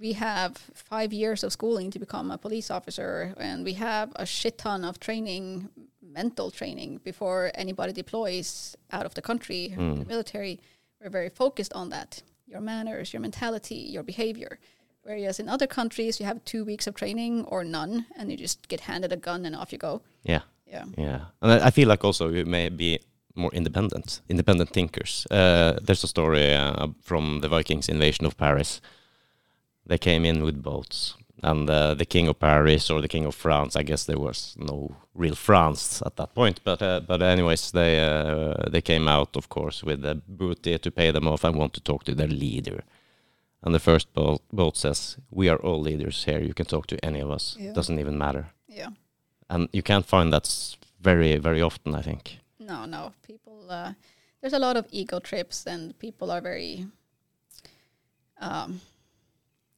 we 0.00 0.12
have 0.14 0.56
five 0.74 1.12
years 1.12 1.42
of 1.44 1.52
schooling 1.52 1.90
to 1.90 1.98
become 1.98 2.30
a 2.30 2.38
police 2.38 2.70
officer, 2.70 3.34
and 3.38 3.64
we 3.64 3.74
have 3.74 4.12
a 4.16 4.26
shit 4.26 4.58
ton 4.58 4.84
of 4.84 4.98
training 4.98 5.68
mental 6.02 6.50
training 6.50 6.98
before 7.04 7.50
anybody 7.54 7.92
deploys 7.92 8.76
out 8.90 9.04
of 9.06 9.12
the 9.14 9.22
country, 9.22 9.74
Mm. 9.76 9.98
the 10.00 10.04
military. 10.06 10.58
We're 11.00 11.10
very 11.10 11.28
focused 11.28 11.72
on 11.74 11.90
that 11.90 12.22
your 12.46 12.60
manners, 12.60 13.12
your 13.12 13.20
mentality, 13.20 13.74
your 13.74 14.02
behavior. 14.02 14.58
Whereas 15.02 15.38
in 15.38 15.48
other 15.48 15.66
countries, 15.66 16.18
you 16.18 16.26
have 16.26 16.44
two 16.44 16.64
weeks 16.64 16.86
of 16.86 16.94
training 16.94 17.44
or 17.44 17.64
none, 17.64 18.06
and 18.16 18.30
you 18.30 18.36
just 18.36 18.68
get 18.68 18.80
handed 18.80 19.12
a 19.12 19.16
gun 19.16 19.46
and 19.46 19.54
off 19.54 19.72
you 19.72 19.78
go. 19.78 20.02
Yeah. 20.24 20.40
Yeah. 20.66 20.84
Yeah, 20.98 21.20
and 21.40 21.52
I, 21.52 21.70
feel 21.70 21.88
like 21.88 22.04
also 22.04 22.28
you 22.28 22.44
may 22.44 22.68
be 22.68 22.98
more 23.36 23.50
independent, 23.52 24.20
independent 24.28 24.70
thinkers. 24.70 25.26
Uh, 25.30 25.78
there's 25.80 26.02
a 26.02 26.08
story 26.08 26.52
uh, 26.52 26.88
from 27.02 27.40
the 27.40 27.48
Vikings' 27.48 27.88
invasion 27.88 28.26
of 28.26 28.36
Paris. 28.36 28.80
They 29.86 29.98
came 29.98 30.24
in 30.24 30.42
with 30.42 30.62
boats, 30.62 31.14
and 31.42 31.68
uh, 31.70 31.94
the 31.94 32.06
king 32.06 32.28
of 32.28 32.38
Paris 32.38 32.90
or 32.90 33.00
the 33.00 33.08
king 33.08 33.26
of 33.26 33.34
France. 33.34 33.76
I 33.76 33.82
guess 33.82 34.04
there 34.04 34.18
was 34.18 34.56
no 34.58 34.96
real 35.14 35.34
France 35.34 36.02
at 36.06 36.16
that 36.16 36.34
point, 36.34 36.60
but 36.64 36.82
uh, 36.82 37.00
but 37.06 37.22
anyways, 37.22 37.70
they 37.72 38.00
uh, 38.00 38.70
they 38.70 38.80
came 38.82 39.08
out, 39.08 39.36
of 39.36 39.48
course, 39.48 39.82
with 39.86 40.02
the 40.02 40.14
booty 40.28 40.78
to 40.78 40.90
pay 40.90 41.10
them 41.12 41.26
off 41.28 41.44
and 41.44 41.56
want 41.56 41.72
to 41.74 41.80
talk 41.80 42.04
to 42.04 42.14
their 42.14 42.28
leader. 42.28 42.82
And 43.62 43.74
the 43.74 43.80
first 43.80 44.12
boat, 44.14 44.42
boat 44.52 44.76
says, 44.76 45.16
"We 45.30 45.48
are 45.50 45.58
all 45.62 45.80
leaders 45.82 46.24
here. 46.24 46.40
You 46.42 46.54
can 46.54 46.66
talk 46.66 46.86
to 46.86 46.96
any 47.04 47.20
of 47.22 47.30
us. 47.30 47.56
Yeah. 47.58 47.72
Doesn't 47.74 47.98
even 48.00 48.18
matter." 48.18 48.44
Yeah. 48.68 48.90
and 49.48 49.68
you 49.72 49.82
can't 49.82 50.06
find 50.06 50.32
that 50.32 50.76
very 51.00 51.38
very 51.38 51.62
often 51.62 51.94
i 51.94 52.02
think 52.02 52.38
No, 52.58 52.84
no. 52.86 53.12
People, 53.22 53.70
uh, 53.70 53.92
there's 54.40 54.52
a 54.54 54.58
lot 54.58 54.76
of 54.76 54.84
ego 54.90 55.20
trips, 55.20 55.66
and 55.66 55.94
people 55.98 56.30
are 56.32 56.42
very 56.42 56.86
um, 58.40 58.80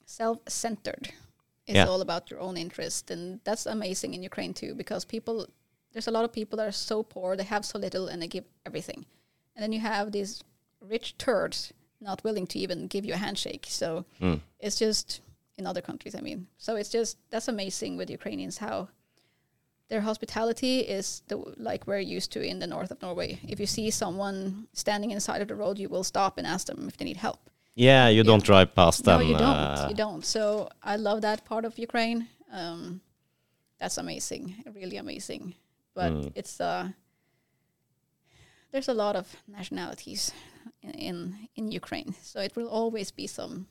self-centered. 0.06 1.08
It's 1.68 1.76
Yeah. 1.76 1.86
all 1.92 2.00
about 2.00 2.30
your 2.30 2.40
own 2.40 2.56
interest, 2.56 3.10
and 3.10 3.40
that's 3.44 3.66
amazing 3.66 4.14
in 4.14 4.22
Ukraine 4.30 4.54
too, 4.54 4.74
because 4.74 5.04
people, 5.04 5.36
there's 5.92 6.08
a 6.08 6.10
lot 6.10 6.24
of 6.24 6.32
people 6.32 6.56
that 6.58 6.68
are 6.68 6.78
so 6.90 7.02
poor, 7.02 7.36
they 7.36 7.44
have 7.56 7.64
so 7.72 7.78
little, 7.78 8.08
and 8.08 8.20
they 8.22 8.26
give 8.36 8.46
everything, 8.68 9.00
and 9.54 9.62
then 9.62 9.72
you 9.72 9.80
have 9.80 10.10
these 10.12 10.42
rich 10.80 11.08
turds 11.18 11.72
not 12.00 12.22
willing 12.24 12.46
to 12.52 12.58
even 12.58 12.86
give 12.94 13.04
you 13.04 13.12
a 13.14 13.22
handshake. 13.26 13.66
So 13.80 14.04
Mm. 14.20 14.40
it's 14.64 14.78
just 14.78 15.20
in 15.58 15.66
other 15.66 15.82
countries. 15.82 16.14
I 16.14 16.20
mean, 16.28 16.46
so 16.56 16.70
it's 16.76 16.88
just 16.98 17.18
that's 17.30 17.48
amazing 17.48 17.92
with 17.98 18.08
Ukrainians 18.18 18.58
how 18.58 18.88
their 19.88 20.02
hospitality 20.02 20.80
is 20.80 21.22
the 21.28 21.36
like 21.56 21.86
we're 21.86 21.98
used 21.98 22.30
to 22.32 22.40
in 22.42 22.58
the 22.60 22.66
north 22.66 22.90
of 22.92 23.02
Norway. 23.02 23.40
If 23.52 23.58
you 23.60 23.66
see 23.66 23.90
someone 23.90 24.68
standing 24.72 25.10
inside 25.10 25.42
of 25.42 25.48
the 25.48 25.54
road, 25.62 25.78
you 25.78 25.88
will 25.88 26.04
stop 26.04 26.38
and 26.38 26.46
ask 26.46 26.66
them 26.68 26.86
if 26.88 26.96
they 26.96 27.04
need 27.06 27.16
help. 27.16 27.47
Yeah 27.86 28.08
you 28.16 28.22
don't 28.30 28.44
drive 28.50 28.68
past 28.74 29.04
them. 29.04 29.20
no, 29.20 29.26
you 29.30 29.36
don't. 29.44 29.56
uh, 29.56 29.86
you 29.90 29.94
don't. 30.04 30.24
So 30.34 30.68
I 30.82 30.96
love 30.96 31.20
that 31.28 31.38
part 31.50 31.64
of 31.64 31.72
Ukraine. 31.86 32.20
Um, 32.60 33.00
that's 33.80 33.98
amazing, 33.98 34.44
really 34.80 34.98
amazing. 35.04 35.54
But 35.94 36.12
Mm. 36.12 36.32
it's 36.40 36.54
uh, 36.60 36.84
there's 38.72 38.88
a 38.88 38.94
lot 38.94 39.16
of 39.16 39.26
nationalities 39.46 40.32
in, 40.82 40.90
in 41.08 41.16
in 41.56 41.64
Ukraine, 41.72 42.14
so 42.22 42.40
it 42.40 42.52
will 42.56 42.68
always 42.68 43.10
be 43.10 43.26
some 43.26 43.66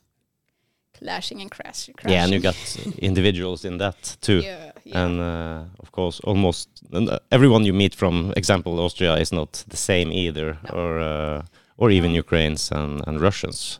clashing 1.00 1.42
and 1.42 1.52
crash. 1.52 1.90
Crashing. 1.98 2.12
yeah 2.16 2.24
and 2.24 2.34
you 2.34 2.40
got 2.40 2.56
individuals 3.10 3.64
in 3.66 3.78
that 3.78 4.18
too 4.20 4.40
yeah, 4.40 4.72
yeah. 4.84 5.04
and 5.06 5.20
uh, 5.22 5.64
of 5.84 5.92
course 5.92 6.20
almost 6.24 6.70
uh, 6.92 7.20
everyone 7.32 7.64
you 7.66 7.74
meet 7.74 7.94
from 7.96 8.34
example 8.36 8.72
austria 8.80 9.14
is 9.24 9.32
not 9.32 9.64
the 9.68 9.78
same 9.78 10.12
either 10.12 10.58
No. 10.64 10.70
or 10.80 10.92
uh, 11.00 11.42
or 11.78 11.92
even 11.92 12.12
No. 12.14 12.18
ukrainians 12.26 12.72
and, 12.72 13.02
and 13.08 13.22
russians 13.22 13.80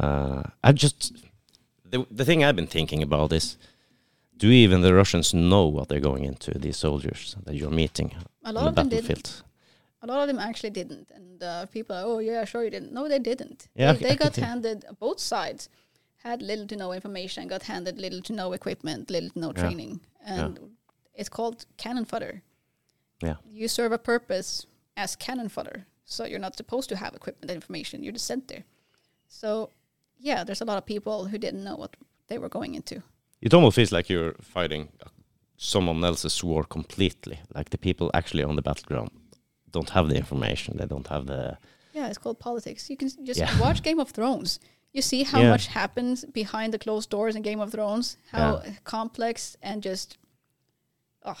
uh, 0.00 0.42
i 0.62 0.72
just 0.72 1.12
the, 1.90 2.06
the 2.10 2.24
thing 2.24 2.42
i've 2.44 2.56
been 2.56 2.66
thinking 2.66 3.02
about 3.02 3.32
is 3.32 3.56
do 4.36 4.48
even 4.48 4.82
the 4.82 4.94
russians 4.94 5.32
know 5.32 5.66
what 5.66 5.88
they're 5.88 6.00
going 6.10 6.24
into 6.24 6.50
these 6.58 6.76
soldiers 6.76 7.36
that 7.44 7.54
you're 7.54 7.70
meeting 7.70 8.14
a 8.44 8.48
on 8.48 8.54
lot 8.54 8.62
the 8.62 8.68
of 8.68 8.74
them 8.74 8.88
didn't. 8.88 9.42
A 10.02 10.06
lot 10.06 10.20
of 10.20 10.28
them 10.28 10.38
actually 10.38 10.70
didn't, 10.70 11.10
and 11.10 11.42
uh, 11.42 11.66
people 11.66 11.96
are, 11.96 12.04
oh 12.04 12.18
yeah, 12.20 12.44
sure 12.44 12.62
you 12.62 12.70
didn't. 12.70 12.92
No, 12.92 13.08
they 13.08 13.18
didn't. 13.18 13.66
Yeah, 13.74 13.92
they, 13.94 14.04
they 14.10 14.16
got 14.16 14.36
handed 14.36 14.84
both 15.00 15.18
sides 15.18 15.68
had 16.22 16.42
little 16.42 16.66
to 16.68 16.76
no 16.76 16.92
information, 16.92 17.48
got 17.48 17.62
handed 17.64 17.98
little 17.98 18.20
to 18.22 18.32
no 18.32 18.52
equipment, 18.52 19.10
little 19.10 19.30
to 19.30 19.38
no 19.38 19.48
Yeah. 19.48 19.62
training, 19.62 20.00
and 20.24 20.60
it's 21.14 21.28
called 21.28 21.66
cannon 21.76 22.04
fodder. 22.04 22.42
Yeah. 23.22 23.36
you 23.50 23.66
serve 23.68 23.90
a 23.92 23.98
purpose 23.98 24.66
as 24.96 25.16
cannon 25.16 25.48
fodder, 25.48 25.86
so 26.04 26.24
you're 26.24 26.44
not 26.46 26.56
supposed 26.56 26.88
to 26.90 26.96
have 26.96 27.14
equipment 27.14 27.50
and 27.50 27.56
information. 27.56 28.02
You're 28.04 28.12
just 28.12 28.26
sent 28.26 28.46
there. 28.48 28.64
So 29.28 29.70
yeah, 30.18 30.44
there's 30.44 30.60
a 30.62 30.64
lot 30.64 30.78
of 30.78 30.86
people 30.86 31.26
who 31.26 31.38
didn't 31.38 31.64
know 31.64 31.76
what 31.76 31.96
they 32.28 32.38
were 32.38 32.48
going 32.48 32.74
into. 32.74 33.02
it 33.42 33.54
almost 33.54 33.76
feels 33.76 33.92
like 33.92 34.08
you're 34.12 34.34
fighting 34.40 34.88
uh, 35.04 35.08
someone 35.56 36.04
else's 36.04 36.44
war 36.44 36.64
completely 36.64 37.38
like 37.54 37.68
the 37.70 37.78
people 37.78 38.10
actually 38.14 38.44
on 38.44 38.56
the 38.56 38.62
battleground 38.62 39.10
don't 39.70 39.90
have 39.90 40.08
the 40.08 40.16
information 40.16 40.76
they 40.76 40.86
don't 40.86 41.08
have 41.08 41.26
the 41.26 41.56
Yeah, 41.94 42.08
it's 42.10 42.18
called 42.18 42.38
politics. 42.38 42.90
You 42.90 42.96
can 42.96 43.08
just 43.24 43.40
Yeah. 43.40 43.60
watch 43.60 43.82
Game 43.82 44.00
of 44.00 44.10
Thrones. 44.10 44.60
You 44.92 45.02
see 45.02 45.24
how 45.24 45.40
Yeah. 45.40 45.50
much 45.50 45.66
happens 45.68 46.24
behind 46.32 46.72
the 46.72 46.78
closed 46.78 47.08
doors 47.10 47.34
in 47.36 47.42
Game 47.42 47.60
of 47.62 47.70
Thrones, 47.72 48.16
how 48.32 48.62
complex 48.84 49.56
and 49.62 49.82
just 49.82 50.18
oh, 51.24 51.36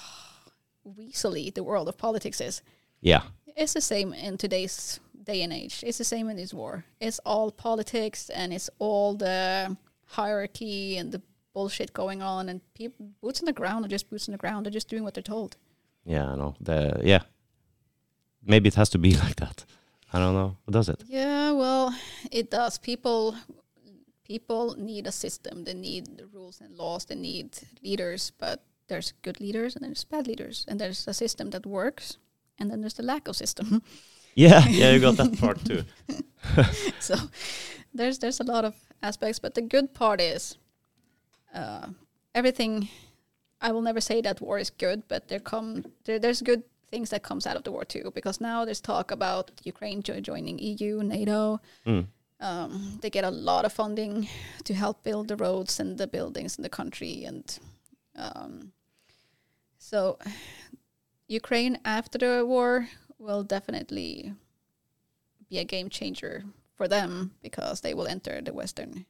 weaselly 0.84 1.52
the 1.54 1.62
world 1.62 1.88
of 1.88 1.96
politics 1.96 2.40
is. 2.40 2.62
yeah 3.00 3.22
It's 3.56 3.72
the 3.72 3.80
same 3.80 4.12
in 4.26 4.36
today's 4.38 5.00
day 5.26 5.42
and 5.42 5.52
age. 5.52 5.84
It's 5.86 5.98
the 5.98 6.04
same 6.04 6.30
in 6.30 6.36
this 6.36 6.54
war. 6.54 6.84
It's 7.00 7.18
all 7.26 7.50
politics 7.50 8.30
and 8.30 8.52
it's 8.52 8.70
all 8.78 9.14
the 9.14 9.76
hierarchy 10.06 10.96
and 10.96 11.12
the 11.12 11.20
bullshit 11.52 11.92
going 11.92 12.22
on 12.22 12.48
and 12.48 12.60
people 12.74 13.06
boots 13.20 13.40
on 13.40 13.46
the 13.46 13.52
ground 13.52 13.84
are 13.84 13.88
just 13.88 14.08
boots 14.08 14.28
on 14.28 14.32
the 14.32 14.38
ground. 14.38 14.64
They're 14.64 14.72
just 14.72 14.88
doing 14.88 15.04
what 15.04 15.14
they're 15.14 15.22
told. 15.22 15.56
Yeah, 16.04 16.26
I 16.32 16.36
know. 16.36 16.54
The 16.60 17.00
yeah. 17.02 17.22
Maybe 18.44 18.68
it 18.68 18.74
has 18.76 18.88
to 18.90 18.98
be 18.98 19.14
like 19.24 19.36
that. 19.36 19.64
I 20.12 20.18
don't 20.18 20.34
know. 20.34 20.56
Does 20.70 20.88
it? 20.88 21.02
Yeah, 21.08 21.50
well, 21.50 21.94
it 22.30 22.50
does. 22.50 22.78
People 22.78 23.34
people 24.24 24.74
need 24.78 25.06
a 25.06 25.12
system. 25.12 25.64
They 25.64 25.74
need 25.74 26.18
the 26.18 26.26
rules 26.26 26.60
and 26.60 26.76
laws. 26.76 27.04
They 27.04 27.16
need 27.16 27.58
leaders, 27.82 28.32
but 28.38 28.62
there's 28.88 29.12
good 29.22 29.40
leaders 29.40 29.74
and 29.76 29.84
there's 29.84 30.04
bad 30.04 30.26
leaders. 30.26 30.64
And 30.68 30.80
there's 30.80 31.08
a 31.08 31.14
system 31.14 31.50
that 31.50 31.66
works 31.66 32.18
and 32.58 32.70
then 32.70 32.80
there's 32.80 32.94
the 32.94 33.02
lack 33.02 33.28
of 33.28 33.36
system. 33.36 33.82
Yeah, 34.36 34.68
yeah, 34.68 34.92
you 34.92 35.00
got 35.00 35.16
that 35.16 35.38
part 35.40 35.64
too. 35.64 35.82
so 37.00 37.16
there's 37.94 38.18
there's 38.18 38.38
a 38.38 38.44
lot 38.44 38.64
of 38.64 38.74
aspects, 39.02 39.38
but 39.38 39.54
the 39.54 39.62
good 39.62 39.94
part 39.94 40.20
is 40.20 40.58
uh, 41.54 41.88
everything. 42.34 42.88
I 43.60 43.72
will 43.72 43.80
never 43.80 44.00
say 44.00 44.20
that 44.20 44.42
war 44.42 44.58
is 44.58 44.70
good, 44.70 45.08
but 45.08 45.28
there 45.28 45.40
come 45.40 45.86
there, 46.04 46.18
there's 46.18 46.42
good 46.42 46.62
things 46.90 47.10
that 47.10 47.22
comes 47.22 47.46
out 47.46 47.56
of 47.56 47.64
the 47.64 47.72
war 47.72 47.84
too, 47.84 48.12
because 48.14 48.38
now 48.40 48.64
there's 48.66 48.80
talk 48.80 49.10
about 49.10 49.50
Ukraine 49.64 50.02
jo- 50.02 50.20
joining 50.20 50.58
EU, 50.58 51.02
NATO. 51.02 51.60
Mm. 51.86 52.06
Um, 52.38 52.98
they 53.00 53.08
get 53.08 53.24
a 53.24 53.30
lot 53.30 53.64
of 53.64 53.72
funding 53.72 54.28
to 54.64 54.74
help 54.74 55.02
build 55.02 55.28
the 55.28 55.36
roads 55.36 55.80
and 55.80 55.96
the 55.96 56.06
buildings 56.06 56.58
in 56.58 56.62
the 56.62 56.68
country, 56.68 57.24
and 57.24 57.58
um, 58.14 58.72
so 59.78 60.18
Ukraine 61.26 61.78
after 61.86 62.18
the 62.18 62.44
war 62.44 62.88
will 63.18 63.42
definitely 63.44 64.32
be 65.48 65.58
a 65.58 65.64
game 65.64 65.88
changer 65.88 66.44
for 66.74 66.88
them 66.88 67.32
because 67.42 67.80
they 67.80 67.94
will 67.94 68.06
enter 68.06 68.40
the 68.42 68.52
Western 68.52 69.06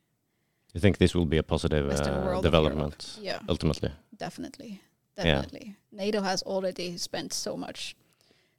You 0.74 0.80
think 0.80 0.98
this 0.98 1.14
will 1.14 1.26
be 1.26 1.38
a 1.38 1.42
positive 1.42 1.88
uh, 1.90 2.40
development 2.42 3.18
yeah 3.20 3.38
ultimately? 3.48 3.90
definitely 4.16 4.80
Yeah. 5.16 5.24
definitely 5.24 5.76
NATO 5.92 6.20
has 6.22 6.42
already 6.42 6.98
spent 6.98 7.32
so 7.32 7.56
much 7.56 7.96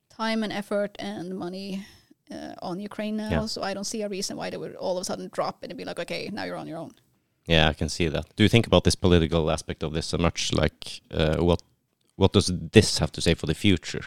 time 0.10 0.44
and 0.44 0.52
effort 0.54 0.92
and 1.00 1.38
money 1.38 1.86
uh, 2.32 2.54
on 2.70 2.80
Ukraine 2.80 3.16
now 3.18 3.30
Yeah. 3.32 3.46
so 3.48 3.62
I 3.62 3.74
don't 3.74 3.88
see 3.94 4.02
a 4.04 4.10
reason 4.10 4.38
why 4.38 4.50
they 4.50 4.58
would 4.58 4.76
all 4.76 4.98
of 4.98 5.02
a 5.02 5.06
sudden 5.06 5.30
drop 5.32 5.64
and 5.64 5.78
be 5.78 5.86
like 5.86 6.00
okay 6.02 6.30
now 6.34 6.44
you're 6.46 6.62
on 6.62 6.68
your 6.68 6.80
own 6.80 6.94
Yeah, 7.50 7.72
I 7.72 7.76
can 7.80 7.90
see 7.90 8.10
that. 8.10 8.26
Do 8.36 8.44
you 8.44 8.50
think 8.50 8.68
about 8.68 8.84
this 8.84 8.96
political 8.96 9.50
aspect 9.56 9.84
of 9.84 9.94
this 9.94 10.06
so 10.08 10.18
much? 10.18 10.52
Like, 10.64 10.80
uh, 11.20 11.38
what 11.50 11.62
what 12.22 12.34
does 12.34 12.48
this 12.74 13.00
have 13.00 13.12
to 13.12 13.22
say 13.22 13.36
for 13.36 13.48
the 13.48 13.54
future, 13.54 14.04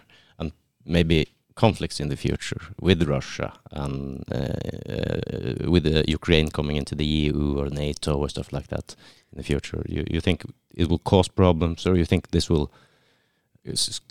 maybe 0.85 1.27
conflicts 1.55 2.01
in 2.01 2.09
the 2.09 2.16
future 2.16 2.61
with 2.81 3.02
Russia 3.02 3.52
and 3.70 4.24
uh, 4.32 4.36
uh, 4.36 5.70
with 5.70 5.86
uh, 5.86 6.02
Ukraine 6.09 6.48
coming 6.51 6.77
into 6.77 6.94
the 6.94 7.05
EU 7.05 7.59
or 7.59 7.69
NATO 7.70 8.16
or 8.16 8.28
stuff 8.28 8.52
like 8.52 8.69
that 8.69 8.97
in 9.32 9.36
the 9.39 9.44
future? 9.44 9.82
You 9.89 10.05
you 10.11 10.20
think 10.20 10.43
it 10.74 10.89
will 10.89 11.02
cause 11.12 11.28
problems, 11.28 11.86
or 11.86 11.97
you 11.97 12.05
think 12.07 12.31
this 12.31 12.48
will 12.51 12.70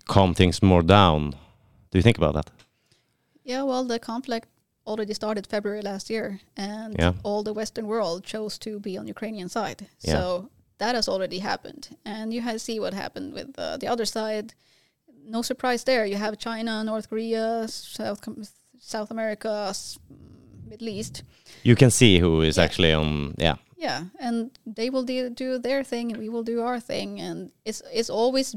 calm 0.05 0.33
things 0.33 0.61
more 0.61 0.83
down? 0.83 1.31
Do 1.91 1.97
you 1.97 2.03
think 2.03 2.17
about 2.17 2.33
that? 2.35 2.49
Yeah, 3.43 3.63
well, 3.63 3.83
the 3.85 3.99
conflict 3.99 4.47
already 4.85 5.13
started 5.13 5.47
February 5.47 5.81
last 5.81 6.09
year, 6.09 6.39
and 6.57 6.95
Yeah. 6.99 7.13
all 7.23 7.43
the 7.43 7.53
Western 7.53 7.85
world 7.87 8.23
chose 8.23 8.57
to 8.59 8.79
be 8.79 8.97
on 8.99 9.07
Ukrainian 9.07 9.49
side. 9.49 9.87
Yeah. 10.01 10.13
So 10.13 10.49
that 10.77 10.95
has 10.95 11.07
already 11.07 11.39
happened, 11.39 11.83
and 12.05 12.33
you 12.33 12.41
have 12.41 12.59
see 12.59 12.79
what 12.79 12.93
happened 12.93 13.33
with 13.33 13.49
uh, 13.57 13.77
the 13.77 13.87
other 13.93 14.05
side. 14.05 14.53
No 15.25 15.41
surprise 15.41 15.83
there. 15.83 16.05
You 16.05 16.17
have 16.17 16.37
China, 16.37 16.83
North 16.83 17.09
Korea, 17.09 17.67
South 17.67 18.21
Com- 18.21 18.43
South 18.79 19.11
America, 19.11 19.73
Middle 20.67 20.89
East. 20.89 21.23
You 21.63 21.75
can 21.75 21.89
see 21.91 22.19
who 22.19 22.41
is 22.41 22.57
Yeah. 22.57 22.63
actually 22.63 22.93
on. 22.93 23.33
Yeah, 23.37 23.55
Yeah, 23.77 24.05
and 24.19 24.51
they 24.75 24.89
will 24.89 25.03
do, 25.05 25.29
do 25.29 25.59
their 25.59 25.83
thing, 25.83 26.11
and 26.11 26.19
we 26.21 26.29
will 26.29 26.43
do 26.43 26.61
our 26.61 26.79
thing, 26.81 27.19
and 27.21 27.51
it's 27.65 27.81
it's 27.93 28.09
always 28.09 28.55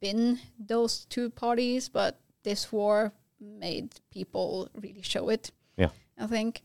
been 0.00 0.38
those 0.58 1.06
two 1.08 1.30
parties, 1.30 1.88
but 1.88 2.20
this 2.44 2.72
war 2.72 3.12
made 3.40 3.88
people 4.10 4.68
really 4.74 5.02
show 5.02 5.28
it. 5.30 5.50
Yeah. 5.76 5.90
I 6.18 6.26
think 6.26 6.62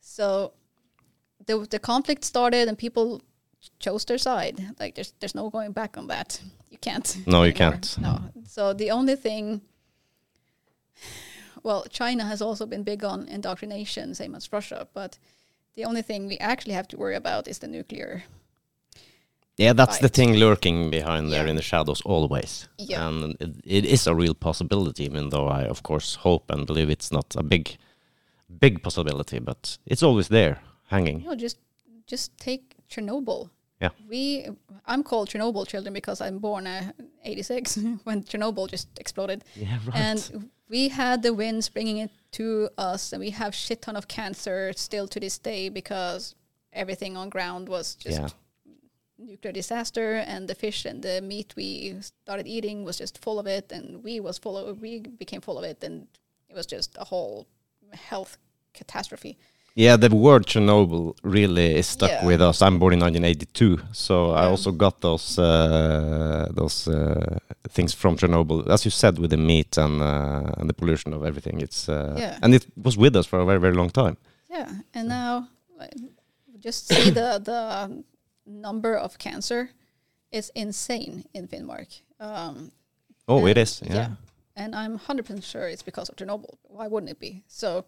so. 0.00 0.52
The 1.46 1.66
the 1.70 1.78
conflict 1.78 2.24
started, 2.24 2.68
and 2.68 2.78
people 2.78 3.20
chose 3.78 4.04
their 4.04 4.18
side. 4.18 4.58
Like 4.80 4.94
there's 4.94 5.12
there's 5.20 5.34
no 5.34 5.50
going 5.50 5.72
back 5.72 5.96
on 5.96 6.06
that. 6.08 6.40
You 6.76 6.92
can't. 6.92 7.16
No, 7.26 7.42
you 7.44 7.52
can't. 7.54 7.96
No. 7.98 8.20
So 8.46 8.74
the 8.74 8.90
only 8.90 9.16
thing. 9.16 9.62
Well, 11.62 11.84
China 11.90 12.24
has 12.24 12.42
also 12.42 12.66
been 12.66 12.84
big 12.84 13.02
on 13.04 13.28
indoctrination, 13.28 14.14
same 14.14 14.34
as 14.36 14.52
Russia. 14.52 14.86
But 14.94 15.18
the 15.74 15.84
only 15.84 16.02
thing 16.02 16.28
we 16.28 16.38
actually 16.38 16.74
have 16.74 16.86
to 16.88 16.96
worry 16.96 17.16
about 17.16 17.48
is 17.48 17.58
the 17.58 17.66
nuclear. 17.66 18.22
Yeah, 19.58 19.72
that's 19.72 19.98
the 19.98 20.08
thing 20.08 20.34
lurking 20.34 20.90
behind 20.90 21.32
there 21.32 21.44
Yeah. 21.44 21.50
in 21.50 21.56
the 21.56 21.62
shadows 21.62 22.02
always. 22.04 22.68
Yeah. 22.78 23.08
And 23.08 23.36
it, 23.40 23.54
it 23.64 23.84
is 23.84 24.06
a 24.06 24.14
real 24.14 24.34
possibility, 24.34 25.04
even 25.04 25.30
though 25.30 25.48
I, 25.48 25.62
of 25.70 25.82
course, 25.82 26.16
hope 26.16 26.50
and 26.52 26.66
believe 26.66 26.90
it's 26.90 27.10
not 27.10 27.34
a 27.36 27.42
big, 27.42 27.76
big 28.60 28.82
possibility, 28.82 29.38
but 29.40 29.78
it's 29.86 30.02
always 30.02 30.28
there, 30.28 30.60
hanging. 30.90 31.20
You 31.22 31.28
know, 31.28 31.36
just 31.36 31.58
just 32.06 32.36
take 32.38 32.74
Chernobyl. 32.90 33.48
Yeah. 33.80 33.90
We, 34.08 34.48
I'm 34.86 35.02
called 35.02 35.28
Chernobyl 35.28 35.66
children 35.66 35.92
because 35.92 36.20
I'm 36.20 36.38
born 36.38 36.66
uh, 36.66 36.92
86 37.24 37.76
when 38.04 38.22
Chernobyl 38.22 38.70
just 38.70 38.88
exploded. 38.98 39.44
Yeah, 39.54 39.78
right. 39.86 39.96
And 39.96 40.50
we 40.68 40.88
had 40.88 41.22
the 41.22 41.34
winds 41.34 41.68
bringing 41.68 41.98
it 41.98 42.10
to 42.32 42.70
us, 42.78 43.12
and 43.12 43.20
we 43.20 43.30
have 43.30 43.54
shit 43.54 43.82
ton 43.82 43.96
of 43.96 44.08
cancer 44.08 44.72
still 44.74 45.06
to 45.08 45.20
this 45.20 45.38
day 45.38 45.68
because 45.68 46.34
everything 46.72 47.16
on 47.16 47.28
ground 47.28 47.68
was 47.68 47.94
just 47.94 48.20
yeah. 48.20 48.72
nuclear 49.18 49.52
disaster, 49.52 50.16
and 50.26 50.48
the 50.48 50.54
fish 50.54 50.84
and 50.84 51.02
the 51.02 51.20
meat 51.20 51.54
we 51.56 51.96
started 52.00 52.46
eating 52.46 52.84
was 52.84 52.98
just 52.98 53.22
full 53.22 53.38
of 53.38 53.46
it, 53.46 53.70
and 53.72 54.02
we 54.02 54.20
was 54.20 54.38
full 54.38 54.56
of 54.56 54.80
we 54.80 55.00
became 55.00 55.40
full 55.40 55.58
of 55.58 55.64
it, 55.64 55.84
and 55.84 56.08
it 56.48 56.54
was 56.54 56.66
just 56.66 56.96
a 56.98 57.04
whole 57.04 57.46
health 57.92 58.38
catastrophe. 58.74 59.38
Yeah, 59.78 59.96
the 59.98 60.08
word 60.08 60.46
Chernobyl 60.46 61.14
really 61.22 61.76
is 61.76 61.86
stuck 61.86 62.10
Yeah. 62.10 62.24
with 62.26 62.40
us. 62.40 62.62
I'm 62.62 62.78
born 62.78 62.94
in 62.94 63.00
1982, 63.00 63.78
so 63.92 64.30
I 64.30 64.46
also 64.46 64.72
got 64.72 65.00
those 65.02 65.38
uh, 65.38 66.48
those 66.50 66.88
uh, 66.88 67.38
things 67.68 67.92
from 67.94 68.16
Chernobyl, 68.16 68.66
as 68.70 68.84
you 68.86 68.90
said, 68.90 69.18
with 69.18 69.30
the 69.30 69.36
meat 69.36 69.76
and 69.76 70.00
uh, 70.00 70.50
and 70.60 70.68
the 70.70 70.74
pollution 70.74 71.12
of 71.12 71.22
everything. 71.24 71.60
It's 71.60 71.88
uh, 71.88 72.14
Yeah. 72.18 72.38
and 72.42 72.54
it 72.54 72.66
was 72.82 72.96
with 72.96 73.16
us 73.16 73.26
for 73.26 73.38
a 73.40 73.44
very 73.44 73.60
very 73.60 73.74
long 73.74 73.90
time. 73.90 74.16
Yeah, 74.50 74.70
and 74.94 75.08
now 75.08 75.48
just 76.58 76.88
see 76.88 77.10
the 77.10 77.38
the 77.44 78.02
number 78.46 78.96
of 78.96 79.18
cancer 79.18 79.68
is 80.32 80.50
insane 80.54 81.24
in 81.34 81.46
Finnmark. 81.48 82.00
Um, 82.18 82.72
Oh, 83.28 83.46
it 83.46 83.58
is. 83.58 83.82
and- 83.82 83.94
Yeah. 83.94 84.08
and 84.56 84.74
I'm 84.74 84.96
hundred 84.98 85.26
percent 85.26 85.44
sure 85.44 85.68
it's 85.68 85.82
because 85.84 86.08
of 86.10 86.16
Chernobyl. 86.16 86.56
Why 86.62 86.86
wouldn't 86.88 87.10
it 87.10 87.18
be? 87.20 87.42
So, 87.48 87.84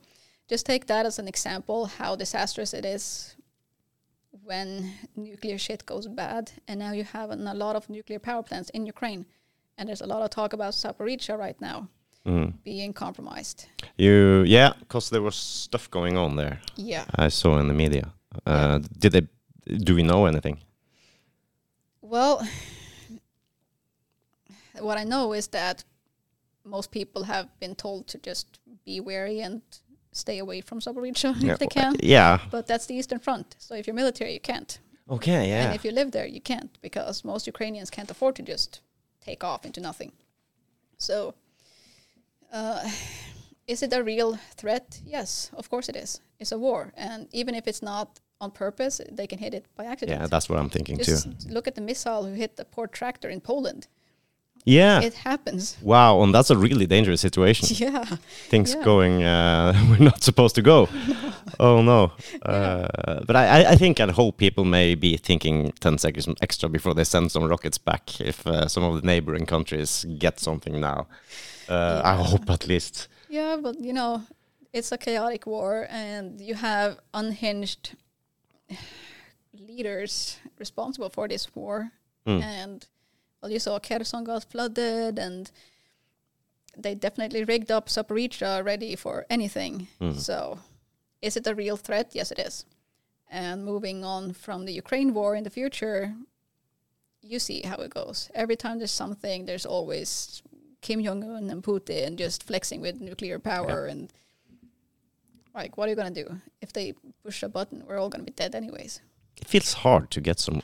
just 0.49 0.67
take 0.67 0.87
that 0.87 1.07
as 1.07 1.19
an 1.19 1.29
example 1.29 1.87
how 1.87 2.17
disastrous 2.17 2.73
it 2.75 2.85
is 2.85 3.37
when 4.45 4.93
nuclear 5.17 5.59
shit 5.59 5.85
goes 5.87 6.07
bad. 6.09 6.53
And 6.67 6.79
now 6.81 6.93
you 6.93 7.05
have 7.05 7.31
an, 7.31 7.47
a 7.47 7.55
lot 7.55 7.77
of 7.77 7.89
nuclear 7.91 8.19
power 8.19 8.43
plants 8.43 8.71
in 8.71 8.87
Ukraine, 8.87 9.27
and 9.77 9.89
there's 9.89 10.01
a 10.03 10.07
lot 10.07 10.23
of 10.23 10.31
talk 10.31 10.53
about 10.53 10.73
Zaporizhzhia 10.75 11.39
right 11.39 11.61
now 11.61 11.89
Mm. 12.27 12.53
being 12.65 12.93
compromised. 12.93 13.67
You 13.97 14.43
yeah, 14.47 14.73
because 14.81 15.09
there 15.09 15.23
was 15.23 15.35
stuff 15.37 15.89
going 15.91 16.17
on 16.19 16.37
there. 16.37 16.61
Yeah. 16.77 17.05
I 17.15 17.29
saw 17.29 17.59
in 17.59 17.69
the 17.69 17.75
media. 17.75 18.13
Uh, 18.45 18.81
Did 18.99 19.13
they? 19.13 19.29
Do 19.79 19.95
we 19.95 20.03
know 20.03 20.27
anything? 20.27 20.59
Well, 22.03 22.47
what 24.81 24.99
I 24.99 25.05
know 25.05 25.33
is 25.33 25.49
that 25.49 25.85
most 26.65 26.91
people 26.91 27.23
have 27.25 27.49
been 27.61 27.75
told 27.75 28.09
to 28.09 28.19
just 28.19 28.59
be 28.85 29.01
wary 29.01 29.41
and 29.41 29.63
stay 30.19 30.39
away 30.39 30.61
from 30.61 30.81
Zaporizhzhia 30.81 31.35
Yeah, 31.43 31.53
if 31.53 31.59
they 31.59 31.67
can. 31.67 31.97
Yeah. 32.01 32.39
But 32.51 32.67
that's 32.67 32.87
the 32.87 32.95
Eastern 32.95 33.21
Front. 33.21 33.57
So 33.59 33.75
if 33.75 33.87
you're 33.87 33.95
military, 34.03 34.33
you 34.35 34.41
can't. 34.41 34.79
Okay. 35.09 35.49
Yeah. 35.49 35.65
And 35.67 35.75
if 35.75 35.85
you 35.85 35.93
live 35.93 36.11
there, 36.11 36.27
you 36.27 36.41
can't 36.41 36.73
because 36.83 37.25
most 37.25 37.47
Ukrainians 37.47 37.91
can't 37.91 38.11
afford 38.11 38.35
to 38.37 38.43
just 38.43 38.81
take 39.21 39.43
off 39.45 39.65
into 39.65 39.81
nothing. 39.81 40.13
So, 40.99 41.35
uh, 42.53 42.81
is 43.67 43.83
it 43.83 43.93
a 43.93 44.03
real 44.03 44.39
threat? 44.57 45.01
Yes, 45.07 45.51
of 45.55 45.71
course 45.71 45.89
it 45.89 45.97
is. 45.97 46.21
It's 46.41 46.53
a 46.53 46.59
war, 46.59 46.93
and 46.97 47.29
even 47.33 47.55
if 47.55 47.67
it's 47.67 47.83
not 47.83 48.21
on 48.41 48.51
purpose, 48.51 49.01
they 49.11 49.27
can 49.27 49.39
hit 49.39 49.53
it 49.55 49.65
by 49.77 49.85
accident. 49.85 50.21
yeah, 50.21 50.27
that's 50.27 50.49
what 50.49 50.59
I'm 50.59 50.71
thinking 50.71 50.97
Just 50.99 51.25
too. 51.25 51.49
look 51.55 51.67
at 51.67 51.75
the 51.75 51.81
missile 51.81 52.25
who 52.25 52.35
hit 52.35 52.57
the 52.57 52.65
poor 52.65 52.87
tractor 52.87 53.29
in 53.29 53.41
Poland. 53.41 53.89
Yeah. 54.69 55.01
It 55.07 55.15
happens. 55.15 55.77
wow, 55.83 56.23
and 56.23 56.33
that's 56.35 56.51
a 56.51 56.57
really 56.57 56.87
dangerous 56.87 57.21
situation. 57.21 57.69
Yeah. 57.87 58.17
things 58.51 58.75
Yeah. 58.75 58.85
going 58.85 59.23
uh, 59.23 59.73
we're 59.91 60.05
not 60.05 60.23
supposed 60.23 60.55
to 60.55 60.63
go. 60.63 60.89
Oh 61.61 61.83
no! 61.83 62.13
Uh, 62.43 63.25
but 63.27 63.35
I, 63.37 63.73
I- 63.73 63.77
think 63.77 64.01
and 64.01 64.11
hope 64.13 64.37
people 64.37 64.65
may 64.65 64.95
be 64.95 65.17
thinking 65.17 65.73
ten 65.81 65.99
seconds 65.99 66.29
extra 66.41 66.69
before 66.69 66.95
they 66.95 67.05
send 67.05 67.31
some 67.33 67.49
rockets 67.51 67.79
back. 67.79 68.21
If 68.21 68.47
uh, 68.47 68.69
some 68.69 68.85
of 68.85 68.95
the 69.01 69.07
neighboring 69.07 69.47
countries 69.47 70.07
get 70.19 70.39
something 70.41 70.81
now, 70.81 71.07
uh, 71.69 72.01
I 72.05 72.15
hope 72.31 72.51
at 72.51 72.67
least. 72.69 73.09
Yeah, 73.31 73.57
but 73.63 73.75
you 73.81 73.93
know, 73.93 74.23
it's 74.73 74.93
a 74.93 74.99
chaotic 74.99 75.47
war, 75.47 75.87
and 75.91 76.41
you 76.41 76.55
have 76.55 76.99
unhinged 77.13 77.97
leaders 79.69 80.39
responsible 80.59 81.11
for 81.11 81.29
this 81.29 81.55
war. 81.57 81.91
Mm. 82.27 82.43
And 82.43 82.87
well, 83.41 83.51
you 83.51 83.59
saw 83.59 83.79
Kherson 83.79 84.25
got 84.25 84.45
flooded, 84.45 85.19
and 85.19 85.51
they 86.77 86.95
definitely 86.95 87.45
rigged 87.45 87.71
up 87.71 87.89
Zaporizhzhia 87.89 88.65
ready 88.65 88.97
for 88.97 89.27
anything. 89.31 89.89
Mm. 90.01 90.17
So, 90.17 90.59
is 91.23 91.37
it 91.37 91.47
a 91.47 91.55
real 91.55 91.77
threat? 91.77 92.11
Yes, 92.13 92.31
it 92.31 92.39
is. 92.39 92.65
And 93.31 93.65
moving 93.65 94.05
on 94.05 94.33
from 94.33 94.65
the 94.65 94.73
Ukraine 94.73 95.13
war 95.13 95.35
in 95.37 95.45
the 95.45 95.51
future, 95.51 96.15
you 97.23 97.39
see 97.39 97.63
how 97.63 97.77
it 97.77 97.93
goes. 97.93 98.31
Every 98.35 98.57
time 98.57 98.79
there's 98.79 98.91
something, 98.91 99.45
there's 99.45 99.67
always 99.67 100.43
Kim 100.81 101.03
Jong 101.03 101.23
Un 101.25 101.51
and 101.51 101.63
Putin 101.63 102.17
just 102.17 102.45
flexing 102.45 102.81
with 102.81 103.01
nuclear 103.01 103.39
power 103.39 103.87
and 103.87 104.13
like, 105.55 105.77
what 105.77 105.87
are 105.87 105.91
you 105.91 105.97
gonna 105.97 106.11
do 106.11 106.41
if 106.63 106.73
they 106.73 106.95
push 107.25 107.43
a 107.43 107.49
button? 107.49 107.85
We're 107.87 107.99
all 107.99 108.09
gonna 108.09 108.25
be 108.25 108.33
dead 108.33 108.55
anyways. 108.55 109.01
It 109.37 109.49
feels 109.49 109.73
hard 109.75 110.11
to 110.13 110.21
get 110.21 110.39
some 110.39 110.63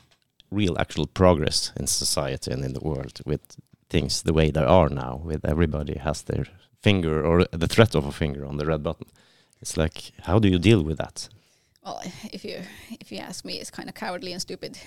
real 0.51 0.77
actual 0.77 1.07
progress 1.07 1.71
in 1.79 1.87
society 1.87 2.51
and 2.51 2.63
in 2.63 2.73
the 2.73 2.79
world 2.79 3.19
with 3.25 3.57
things 3.89 4.23
the 4.23 4.33
way 4.33 4.51
they 4.51 4.63
are 4.63 4.89
now. 4.89 5.21
With 5.23 5.45
everybody 5.45 5.97
has 5.97 6.23
their 6.23 6.45
finger 6.81 7.25
or 7.25 7.45
the 7.51 7.67
threat 7.67 7.95
of 7.95 8.05
a 8.05 8.11
finger 8.11 8.45
on 8.45 8.57
the 8.57 8.65
red 8.65 8.83
button. 8.83 9.07
It's 9.61 9.77
like, 9.77 10.11
how 10.23 10.39
do 10.39 10.47
you 10.47 10.59
deal 10.59 10.83
with 10.83 10.97
that? 10.97 11.29
Well, 11.83 12.01
if 12.33 12.43
you 12.45 12.61
if 12.99 13.11
you 13.11 13.19
ask 13.19 13.45
me, 13.45 13.53
it's 13.61 13.71
kind 13.71 13.89
of 13.89 13.95
cowardly 13.95 14.31
and 14.31 14.41
stupid. 14.41 14.77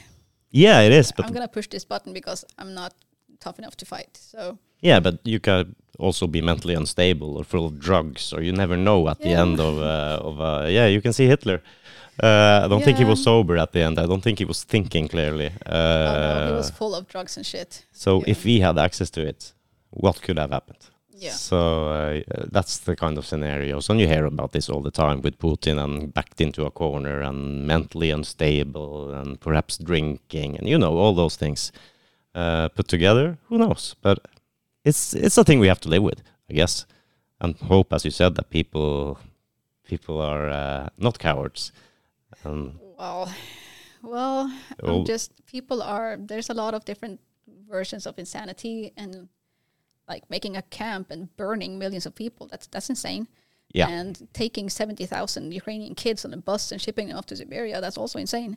Yeah, 0.51 0.81
it 0.81 0.93
is, 0.93 1.13
but 1.13 1.27
I'm 1.27 1.35
gonna 1.35 1.49
push 1.49 1.69
this 1.69 1.85
button 1.85 2.13
because 2.13 2.45
I'm 2.59 2.75
not 2.75 2.95
tough 3.41 3.59
enough 3.59 3.77
to 3.77 3.87
fight. 3.87 4.17
So 4.17 4.59
Yeah, 4.81 5.01
but 5.01 5.19
you 5.25 5.41
can 5.41 5.75
also 5.99 6.27
be 6.27 6.41
mentally 6.41 6.75
unstable 6.75 7.37
or 7.37 7.45
full 7.45 7.67
of 7.67 7.79
drugs, 7.79 8.33
or 8.33 8.43
you 8.43 8.53
never 8.53 8.77
know 8.77 9.09
at 9.09 9.21
the 9.21 9.31
end 9.31 9.61
of 9.61 9.79
uh, 9.79 10.29
of 10.29 10.41
uh, 10.41 10.67
yeah. 10.69 10.87
You 10.87 11.01
can 11.01 11.13
see 11.13 11.27
Hitler. 11.27 11.63
Uh, 12.23 12.63
I 12.65 12.69
don't 12.69 12.83
think 12.83 12.99
he 12.99 13.05
was 13.05 13.23
sober 13.23 13.57
at 13.57 13.73
the 13.73 13.81
end. 13.81 13.99
I 13.99 14.07
don't 14.07 14.23
think 14.23 14.39
he 14.39 14.45
was 14.45 14.65
thinking 14.65 15.09
clearly. 15.09 15.53
Uh, 15.65 15.71
oh 15.71 16.41
no, 16.41 16.47
he 16.49 16.53
was 16.53 16.71
full 16.71 16.95
of 16.95 17.07
drugs 17.07 17.37
and 17.37 17.47
shit. 17.47 17.87
so 17.93 18.19
yeah. 18.19 18.31
if 18.31 18.45
we 18.45 18.61
had 18.61 18.79
access 18.79 19.11
to 19.11 19.21
it, 19.27 19.53
what 19.91 20.21
could 20.23 20.39
have 20.39 20.51
happened? 20.51 20.85
Yeah. 21.11 21.33
So 21.33 21.89
uh, 21.89 22.21
that's 22.53 22.79
the 22.79 22.95
kind 22.95 23.19
of 23.19 23.27
scenarios, 23.27 23.91
and 23.91 24.01
you 24.01 24.07
hear 24.07 24.25
about 24.25 24.53
this 24.53 24.69
all 24.69 24.83
the 24.83 24.93
time 24.93 25.21
with 25.21 25.39
Putin 25.39 25.83
and 25.83 26.15
backed 26.15 26.41
into 26.41 26.65
a 26.65 26.71
corner 26.71 27.21
and 27.21 27.67
mentally 27.67 28.11
unstable 28.11 29.13
and 29.13 29.41
perhaps 29.41 29.79
drinking 29.79 30.57
and 30.57 30.69
you 30.69 30.79
know 30.79 30.97
all 30.97 31.15
those 31.15 31.35
things 31.35 31.73
uh, 32.37 32.69
put 32.69 32.87
together. 32.87 33.37
Who 33.49 33.59
knows? 33.59 33.97
But 34.01 34.19
it's 34.85 35.13
it's 35.15 35.39
a 35.39 35.45
thing 35.45 35.59
we 35.59 35.69
have 35.69 35.81
to 35.81 35.89
live 35.89 36.05
with, 36.05 36.23
I 36.49 36.55
guess, 36.55 36.87
and 37.41 37.57
hope, 37.57 37.93
as 37.93 38.05
you 38.05 38.13
said, 38.13 38.37
that 38.37 38.51
people 38.51 39.19
people 39.85 40.21
are 40.21 40.49
uh, 40.49 40.89
not 40.99 41.19
cowards. 41.19 41.73
Um, 42.45 42.79
Well, 42.99 43.33
well, 44.03 44.53
Oh. 44.83 45.05
Just 45.05 45.33
people 45.47 45.83
are. 45.83 46.17
There's 46.19 46.51
a 46.51 46.55
lot 46.55 46.75
of 46.75 46.85
different 46.85 47.21
versions 47.69 48.07
of 48.07 48.19
insanity, 48.19 48.93
and 48.97 49.29
like 50.09 50.29
making 50.31 50.57
a 50.57 50.63
camp 50.63 51.11
and 51.11 51.35
burning 51.37 51.79
millions 51.79 52.07
of 52.07 52.15
people. 52.15 52.47
That's 52.47 52.67
that's 52.67 52.89
insane. 52.91 53.29
yeah, 53.75 53.89
And 53.89 54.27
taking 54.33 54.71
seventy 54.71 55.07
thousand 55.07 55.53
Ukrainian 55.53 55.95
kids 55.95 56.25
on 56.25 56.33
a 56.33 56.37
bus 56.37 56.73
and 56.73 56.81
shipping 56.81 57.09
them 57.09 57.17
off 57.19 57.27
to 57.27 57.37
Siberia. 57.37 57.81
That's 57.81 57.99
also 57.99 58.19
insane. 58.19 58.57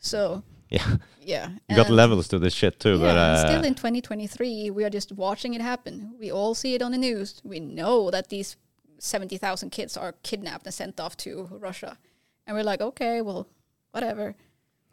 So 0.00 0.42
yeah. 0.70 0.96
yeah, 1.20 1.50
You 1.68 1.76
got 1.76 1.90
levels 1.90 2.28
to 2.28 2.38
this 2.38 2.54
shit 2.54 2.78
too, 2.78 2.96
yeah, 2.96 3.06
but 3.06 3.16
uh, 3.16 3.48
still 3.48 3.64
in 3.64 3.74
2023, 3.74 4.70
we 4.70 4.84
are 4.84 4.90
just 4.90 5.12
watching 5.12 5.54
it 5.54 5.60
happen. 5.62 6.14
We 6.20 6.30
all 6.30 6.54
see 6.54 6.74
it 6.74 6.82
on 6.82 6.92
the 6.92 6.98
news. 6.98 7.40
We 7.42 7.58
know 7.58 8.10
that 8.10 8.28
these 8.28 8.56
70,000 8.98 9.70
kids 9.70 9.96
are 9.96 10.12
kidnapped 10.22 10.66
and 10.66 10.74
sent 10.74 11.00
off 11.00 11.16
to 11.18 11.48
Russia. 11.50 11.96
And 12.48 12.56
we're 12.56 12.64
like, 12.64 12.80
okay, 12.80 13.20
well, 13.20 13.46
whatever. 13.92 14.34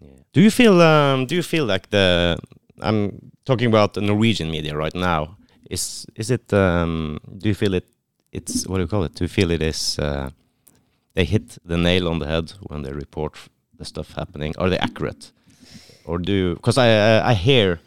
Yeah. 0.01 0.09
do 0.33 0.41
you 0.41 0.51
feel 0.51 0.81
um, 0.81 1.25
do 1.25 1.35
you 1.35 1.41
feel 1.41 1.65
like 1.65 1.89
the 1.89 2.37
I'm 2.81 3.31
talking 3.45 3.67
about 3.67 3.93
the 3.93 4.01
Norwegian 4.01 4.51
media 4.51 4.75
right 4.75 4.95
now. 4.95 5.37
Is 5.69 6.05
is 6.15 6.29
it? 6.29 6.53
Um, 6.53 7.19
do 7.37 7.47
you 7.47 7.55
feel 7.55 7.73
it? 7.73 7.85
It's 8.31 8.67
what 8.67 8.77
do 8.77 8.81
you 8.81 8.87
call 8.87 9.03
it? 9.03 9.15
Do 9.15 9.23
you 9.23 9.29
feel 9.29 9.51
it 9.51 9.61
is? 9.61 9.97
Uh, 9.97 10.29
they 11.13 11.25
hit 11.25 11.57
the 11.65 11.77
nail 11.77 12.07
on 12.07 12.19
the 12.19 12.27
head 12.27 12.51
when 12.67 12.83
they 12.83 12.91
report 12.91 13.37
the 13.77 13.85
stuff 13.85 14.11
happening. 14.15 14.53
Are 14.57 14.69
they 14.69 14.77
accurate, 14.77 15.31
or 16.05 16.19
do? 16.19 16.55
Because 16.55 16.77
I 16.77 16.87
I 16.87 17.31
I 17.31 17.33
hear, 17.33 17.79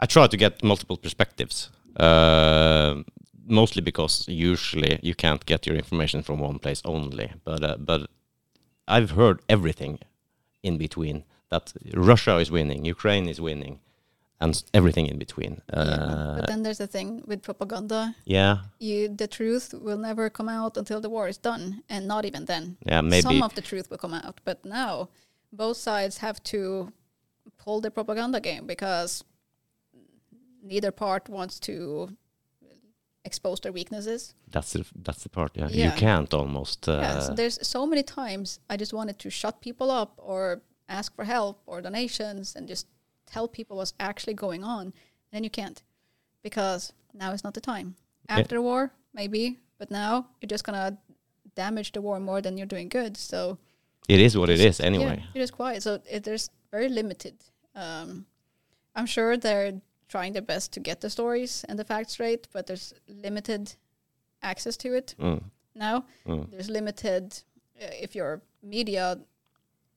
I 0.00 0.06
try 0.06 0.26
to 0.26 0.36
get 0.36 0.62
multiple 0.62 0.96
perspectives. 0.96 1.70
Uh, 1.96 3.02
mostly 3.46 3.82
because 3.82 4.28
usually 4.28 4.98
you 5.02 5.14
can't 5.14 5.44
get 5.46 5.66
your 5.66 5.76
information 5.76 6.22
from 6.22 6.40
one 6.40 6.58
place 6.58 6.82
only. 6.84 7.32
But 7.44 7.62
uh, 7.62 7.76
but 7.78 8.10
I've 8.96 9.12
heard 9.20 9.40
everything 9.48 9.98
in 10.62 10.78
between. 10.78 11.24
That 11.50 11.72
Russia 11.94 12.36
is 12.44 12.48
winning, 12.50 12.84
Ukraine 12.84 13.26
is 13.28 13.40
winning, 13.40 13.74
and 14.40 14.52
everything 14.72 15.06
in 15.12 15.18
between. 15.18 15.52
Yeah, 15.72 15.80
Uh, 15.80 16.36
but 16.38 16.46
then 16.46 16.62
there's 16.64 16.78
the 16.78 16.86
thing 16.96 17.08
with 17.30 17.40
propaganda. 17.42 18.00
yeah, 18.24 18.54
You, 18.88 19.08
the 19.22 19.26
truth 19.38 19.66
will 19.86 19.98
never 19.98 20.30
come 20.30 20.48
out 20.58 20.76
until 20.76 21.00
the 21.00 21.10
war 21.16 21.26
is 21.28 21.38
done, 21.38 21.64
and 21.88 22.02
not 22.06 22.24
even 22.24 22.44
then. 22.52 22.64
yeah, 22.90 23.00
maybe. 23.02 23.22
Some 23.22 23.42
of 23.42 23.52
the 23.54 23.62
truth 23.70 23.86
will 23.90 23.98
come 23.98 24.14
out, 24.14 24.36
but 24.44 24.58
now 24.64 25.08
both 25.52 25.76
sides 25.76 26.18
have 26.18 26.38
to 26.52 26.92
pull 27.64 27.80
the 27.80 27.90
propaganda 27.90 28.40
game 28.40 28.64
because 28.66 29.24
neither 30.62 30.92
part 30.92 31.28
wants 31.28 31.58
to 31.60 32.10
expose 33.24 33.60
their 33.60 33.72
weaknesses. 33.72 34.34
that's 34.50 34.72
the 34.72 34.84
that's 35.04 35.22
the 35.22 35.28
part. 35.28 35.50
Yeah, 35.56 35.68
Yeah. 35.70 35.84
you 35.86 35.92
can't 35.98 36.32
almost. 36.34 36.88
Uh, 36.88 36.92
yeah, 37.02 37.20
so 37.20 37.34
there's 37.34 37.58
so 37.66 37.86
many 37.86 38.02
times 38.02 38.60
I 38.72 38.76
just 38.76 38.92
wanted 38.92 39.18
to 39.18 39.30
shut 39.30 39.60
people 39.60 39.90
up 39.90 40.12
or 40.16 40.62
ask 40.88 41.14
for 41.14 41.24
help 41.24 41.60
or 41.66 41.80
donations 41.82 42.56
and 42.56 42.68
just 42.68 42.86
tell 43.26 43.46
people 43.48 43.76
what's 43.76 43.94
actually 43.98 44.34
going 44.34 44.64
on. 44.64 44.82
And 44.86 45.32
then 45.32 45.44
you 45.44 45.50
can't 45.50 45.82
because 46.42 46.92
now 47.14 47.32
is 47.32 47.44
not 47.44 47.54
the 47.54 47.60
time. 47.60 47.94
Yeah. 48.28 48.38
After 48.40 48.56
the 48.56 48.62
war, 48.62 48.90
maybe, 49.14 49.58
but 49.78 49.90
now 49.90 50.26
you're 50.40 50.48
just 50.48 50.64
gonna 50.64 50.96
damage 51.54 51.92
the 51.92 52.00
war 52.00 52.20
more 52.20 52.40
than 52.40 52.56
you're 52.56 52.66
doing 52.66 52.88
good. 52.88 53.16
So 53.16 53.58
it 54.08 54.20
is 54.20 54.36
what 54.36 54.50
it 54.50 54.60
is 54.60 54.80
anyway. 54.80 55.16
yeah, 55.18 55.26
you're 55.34 55.42
just 55.42 55.52
quiet. 55.54 55.82
So 55.82 56.00
it, 56.10 56.24
there's 56.24 56.50
very 56.70 56.88
limited. 56.88 57.34
Um, 57.74 58.26
I'm 58.96 59.06
sure 59.06 59.36
they're 59.36 59.80
trying 60.10 60.32
their 60.34 60.42
best 60.46 60.72
to 60.72 60.80
get 60.80 61.00
the 61.00 61.08
stories 61.08 61.64
and 61.68 61.78
the 61.78 61.84
facts 61.84 62.12
straight, 62.12 62.48
but 62.52 62.66
there's 62.66 62.92
limited 63.08 63.74
access 64.42 64.76
to 64.76 64.88
it 64.96 65.14
Mm, 65.18 65.42
now. 65.74 66.04
Mm. 66.26 66.50
there's 66.50 66.68
limited 66.68 67.24
uh, 67.82 67.86
if 68.04 68.14
you're 68.16 68.40
media 68.62 69.18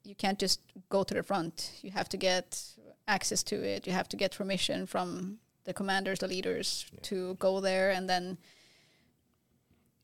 you 0.06 0.16
can't 0.16 0.42
just 0.42 0.60
go 0.90 1.04
to 1.04 1.14
the 1.14 1.24
front. 1.24 1.72
You 1.82 1.92
have 1.92 2.10
to 2.10 2.18
get 2.18 2.62
access 3.08 3.42
to 3.44 3.56
it. 3.56 3.88
You 3.88 3.94
have 3.94 4.10
to 4.10 4.18
get 4.18 4.36
permission 4.36 4.86
from 4.86 5.40
the 5.64 5.74
commanders 5.74 6.20
the 6.20 6.28
leaders 6.28 6.86
to 7.04 7.36
go 7.40 7.62
there. 7.62 7.92
And 7.92 8.10
then 8.10 8.38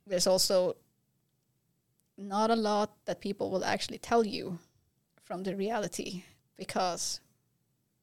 there's 0.07 0.25
also 0.27 0.77
not 2.17 2.49
a 2.49 2.55
lot 2.55 2.89
that 3.05 3.19
people 3.19 3.49
will 3.51 3.65
actually 3.65 3.97
tell 3.97 4.25
you 4.25 4.59
from 5.23 5.43
the 5.43 5.53
reality 5.55 6.23
because 6.57 7.19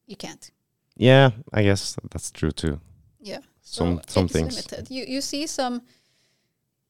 you 0.05 0.15
can't 0.15 0.51
Yeah, 0.97 1.31
I 1.53 1.63
guess 1.63 1.95
that's 2.11 2.31
true 2.31 2.51
too. 2.51 2.79
yeah 3.21 3.41
Some 3.61 3.97
So 3.97 4.01
some 4.07 4.27
things. 4.27 4.55
limited. 4.55 4.89
You 4.89 5.05
you 5.15 5.21
see 5.21 5.47
some 5.47 5.81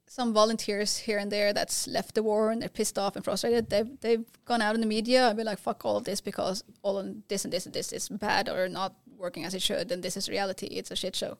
some 0.10 0.34
volunteers 0.34 0.98
here 1.06 1.20
and 1.20 1.32
there 1.32 1.54
that's 1.54 1.88
left 1.88 2.14
the 2.16 2.24
war 2.24 2.52
and 2.52 2.62
they're 2.62 2.70
pissed 2.78 2.98
off 2.98 3.16
and 3.16 3.26
frustrated. 3.26 3.70
They've 3.70 4.00
they've 4.02 4.26
gone 4.46 4.62
out 4.62 4.76
in 4.76 4.82
the 4.82 4.88
media 4.88 5.28
and 5.28 5.38
be 5.38 5.44
like, 5.44 5.60
"Fuck 5.60 5.86
all 5.86 5.98
of 5.98 6.04
this 6.04 6.22
because 6.22 6.64
all 6.82 6.98
of 6.98 7.06
this 7.28 7.44
and 7.46 7.54
this 7.54 7.66
and 7.66 7.74
this 7.76 7.92
is 7.94 8.10
bad 8.10 8.50
or 8.50 8.70
not 8.70 8.94
working 9.18 9.46
as 9.46 9.54
it 9.54 9.62
should, 9.62 9.92
and 9.92 10.02
this 10.04 10.18
is 10.18 10.30
reality. 10.30 10.68
It's 10.68 10.92
a 10.92 10.96
shit 10.96 11.16
show." 11.16 11.38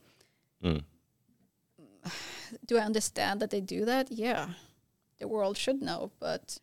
Mm. 0.64 0.82
Do 2.68 2.78
I 2.78 2.82
understand 2.86 3.40
that 3.40 3.50
they 3.50 3.62
do 3.62 3.86
that? 3.86 4.12
Yeah, 4.12 4.50
the 5.20 5.28
world 5.28 5.58
should 5.58 5.82
know, 5.82 6.12
but 6.20 6.60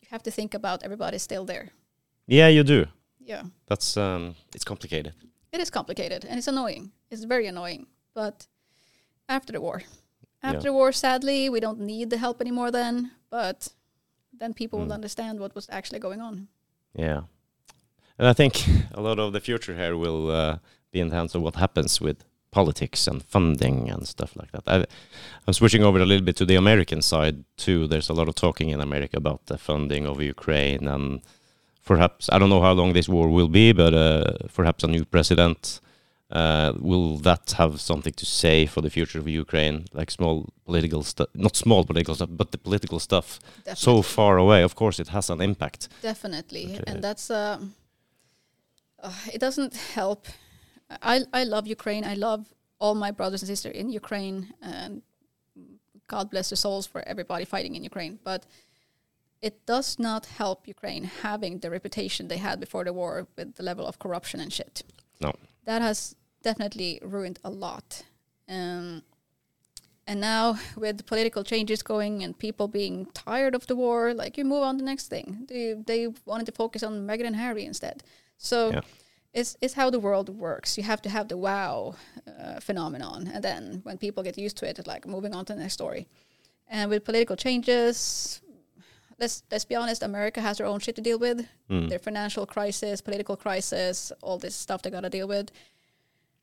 you 0.00 0.08
have 0.10 0.22
to 0.22 0.30
think 0.30 0.54
about 0.54 0.82
everybody's 0.82 1.22
still 1.22 1.44
there. 1.44 1.70
Yeah, 2.26 2.48
you 2.48 2.62
do. 2.64 2.86
Yeah. 3.26 3.42
That's 3.66 3.96
um, 3.96 4.34
it's 4.54 4.64
complicated. 4.64 5.12
it 5.52 5.60
is 5.60 5.70
complicated 5.70 6.24
and 6.28 6.38
it's 6.38 6.48
annoying. 6.48 6.92
It's 7.10 7.24
very 7.24 7.46
annoying. 7.46 7.86
But 8.14 8.46
after 9.28 9.52
the 9.52 9.60
war, 9.60 9.82
after 10.42 10.58
Yeah. 10.58 10.62
the 10.70 10.72
war, 10.72 10.92
sadly, 10.92 11.48
we 11.50 11.60
don't 11.60 11.80
need 11.80 12.10
the 12.10 12.18
help 12.18 12.40
anymore. 12.40 12.70
Then, 12.70 13.10
but 13.30 13.68
then 14.40 14.52
people 14.54 14.78
will 14.78 14.88
Mm. 14.88 14.94
understand 15.00 15.40
what 15.40 15.54
was 15.54 15.66
actually 15.70 16.00
going 16.00 16.20
on. 16.20 16.48
Yeah. 16.94 17.22
And 18.18 18.28
I 18.28 18.34
think 18.34 18.52
a 18.94 19.00
lot 19.00 19.18
of 19.18 19.32
the 19.32 19.40
future 19.40 19.74
here 19.74 19.96
will 19.96 20.30
uh, 20.30 20.58
be 20.92 21.00
in 21.00 21.08
the 21.08 21.16
hands 21.16 21.34
of 21.34 21.42
what 21.42 21.56
happens 21.56 22.00
with 22.00 22.16
politics 22.50 23.06
and 23.08 23.22
funding 23.22 23.90
and 23.90 24.06
stuff 24.06 24.32
like 24.36 24.50
that. 24.52 24.62
I, 24.66 24.84
I'm 25.46 25.52
switching 25.54 25.82
over 25.84 25.98
a 26.00 26.06
little 26.06 26.24
bit 26.24 26.36
to 26.36 26.46
the 26.46 26.56
American 26.56 27.02
side 27.02 27.44
too. 27.56 27.86
There's 27.86 28.10
a 28.10 28.14
lot 28.14 28.28
of 28.28 28.34
talking 28.34 28.70
in 28.70 28.80
America 28.80 29.16
about 29.16 29.40
the 29.46 29.58
funding 29.58 30.06
of 30.06 30.20
Ukraine 30.22 30.88
and 30.88 31.20
perhaps, 31.86 32.28
I 32.30 32.38
don't 32.38 32.50
know 32.50 32.60
how 32.60 32.72
long 32.72 32.92
this 32.92 33.08
war 33.08 33.28
will 33.30 33.48
be, 33.48 33.72
but 33.72 33.94
uh, 33.94 34.32
perhaps 34.52 34.84
a 34.84 34.88
new 34.88 35.04
president. 35.06 35.80
Uh, 36.28 36.72
will 36.80 37.18
that 37.18 37.52
have 37.52 37.80
something 37.80 38.12
to 38.12 38.26
say 38.26 38.66
for 38.66 38.80
the 38.80 38.90
future 38.90 39.20
of 39.20 39.28
Ukraine? 39.28 39.86
Like 39.92 40.10
small 40.10 40.52
political 40.64 41.04
stuff, 41.04 41.28
not 41.34 41.54
small 41.54 41.84
political 41.84 42.16
stuff, 42.16 42.30
but 42.32 42.50
the 42.50 42.58
political 42.58 42.98
stuff 42.98 43.38
Definitely. 43.64 43.76
so 43.76 44.02
far 44.02 44.36
away. 44.36 44.62
Of 44.64 44.74
course, 44.74 44.98
it 44.98 45.08
has 45.08 45.30
an 45.30 45.40
impact. 45.40 45.88
Definitely, 46.02 46.80
and 46.88 47.02
that's 47.02 47.30
um, 47.30 47.76
uh, 49.00 49.12
it 49.32 49.40
doesn't 49.40 49.76
help. 49.76 50.26
I 51.00 51.22
I 51.32 51.44
love 51.44 51.68
Ukraine. 51.68 52.04
I 52.04 52.14
love 52.14 52.42
all 52.80 52.96
my 52.96 53.12
brothers 53.12 53.42
and 53.42 53.48
sisters 53.48 53.76
in 53.76 53.88
Ukraine, 53.90 54.52
and 54.60 55.02
God 56.08 56.30
bless 56.30 56.50
the 56.50 56.56
souls 56.56 56.86
for 56.88 57.00
everybody 57.06 57.44
fighting 57.44 57.76
in 57.76 57.84
Ukraine. 57.84 58.18
But 58.24 58.46
it 59.42 59.66
does 59.66 59.98
not 59.98 60.26
help 60.26 60.66
Ukraine 60.66 61.04
having 61.22 61.60
the 61.60 61.70
reputation 61.70 62.28
they 62.28 62.38
had 62.38 62.58
before 62.60 62.84
the 62.84 62.92
war 62.92 63.26
with 63.36 63.54
the 63.56 63.62
level 63.62 63.86
of 63.86 63.98
corruption 63.98 64.40
and 64.40 64.52
shit. 64.52 64.82
No. 65.20 65.32
that 65.64 65.82
has 65.82 66.14
definitely 66.42 67.00
ruined 67.02 67.38
a 67.44 67.50
lot. 67.50 68.04
Um, 68.48 69.02
and 70.06 70.20
now 70.20 70.58
with 70.76 71.04
political 71.06 71.42
changes 71.42 71.82
going 71.82 72.22
and 72.22 72.38
people 72.38 72.68
being 72.68 73.06
tired 73.12 73.54
of 73.54 73.66
the 73.66 73.74
war, 73.74 74.14
like 74.14 74.36
you 74.38 74.44
move 74.44 74.62
on 74.62 74.76
to 74.76 74.84
the 74.84 74.90
next 74.90 75.08
thing. 75.08 75.46
They 75.48 75.74
they 75.90 76.08
wanted 76.24 76.46
to 76.46 76.52
focus 76.52 76.82
on 76.82 77.06
Meghan 77.06 77.26
and 77.26 77.36
Harry 77.36 77.64
instead. 77.64 78.02
So 78.38 78.70
Yeah. 78.70 78.80
it's 79.32 79.56
it's 79.60 79.74
how 79.74 79.90
the 79.90 79.98
world 79.98 80.28
works. 80.28 80.78
You 80.78 80.84
have 80.84 81.02
to 81.02 81.08
have 81.08 81.26
the 81.28 81.36
wow 81.36 81.96
uh, 82.26 82.60
phenomenon, 82.60 83.28
and 83.34 83.42
then 83.42 83.80
when 83.86 83.98
people 83.98 84.22
get 84.22 84.38
used 84.38 84.56
to 84.58 84.66
it, 84.68 84.78
it's 84.78 84.86
like 84.94 85.06
moving 85.08 85.34
on 85.34 85.44
to 85.46 85.54
the 85.54 85.60
next 85.60 85.74
story. 85.74 86.06
And 86.68 86.90
with 86.90 87.04
political 87.04 87.36
changes, 87.36 88.40
let's 89.18 89.42
let's 89.50 89.64
be 89.64 89.74
honest, 89.74 90.02
America 90.02 90.40
has 90.40 90.58
their 90.58 90.66
own 90.66 90.80
shit 90.80 90.96
to 90.96 91.02
deal 91.02 91.18
with 91.18 91.46
Mm. 91.70 91.88
their 91.88 91.98
financial 91.98 92.46
crisis, 92.46 93.00
political 93.00 93.36
crisis, 93.36 94.12
all 94.22 94.38
this 94.38 94.54
stuff 94.54 94.82
they 94.82 94.90
got 94.90 95.00
to 95.02 95.10
deal 95.10 95.26
with. 95.28 95.50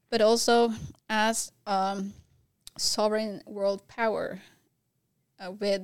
But 0.09 0.21
also, 0.21 0.73
as 1.09 1.51
um, 1.65 2.13
sovereign 2.77 3.41
world 3.45 3.87
power 3.87 4.41
uh, 5.39 5.51
with 5.51 5.81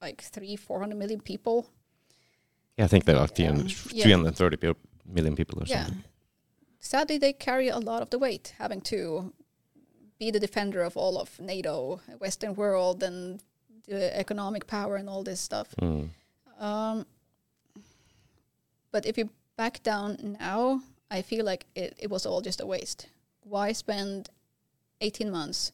like 0.00 0.20
three, 0.22 0.56
four 0.56 0.80
hundred 0.80 0.98
million 0.98 1.20
people, 1.20 1.66
Yeah, 2.78 2.84
I 2.84 2.88
think 2.88 3.04
they're 3.04 3.16
like 3.16 3.30
Um, 3.40 3.66
300 3.68 3.92
yeah. 3.92 4.62
million 5.06 5.34
people 5.36 5.58
or 5.62 5.66
yeah. 5.66 5.84
something. 5.86 6.04
Sadly, 6.80 7.18
they 7.18 7.32
carry 7.32 7.68
a 7.68 7.78
lot 7.78 8.02
of 8.02 8.10
the 8.10 8.18
weight, 8.18 8.54
having 8.58 8.80
to 8.82 9.32
be 10.18 10.30
the 10.30 10.38
defender 10.40 10.82
of 10.82 10.96
all 10.96 11.18
of 11.18 11.40
NATO, 11.40 12.00
Western 12.20 12.54
world, 12.54 13.02
and 13.02 13.40
the 13.86 14.16
economic 14.16 14.66
power 14.66 14.96
and 14.96 15.08
all 15.08 15.22
this 15.22 15.40
stuff. 15.40 15.74
Mm. 15.80 16.08
Um, 16.58 17.06
but 18.90 19.06
if 19.06 19.18
you 19.18 19.30
back 19.56 19.82
down 19.82 20.36
now, 20.40 20.80
I 21.10 21.22
feel 21.22 21.44
like 21.44 21.66
it, 21.74 21.94
it 21.98 22.10
was 22.10 22.26
all 22.26 22.40
just 22.40 22.60
a 22.60 22.66
waste. 22.66 23.08
Why 23.42 23.72
spend 23.72 24.30
18 25.00 25.30
months, 25.30 25.72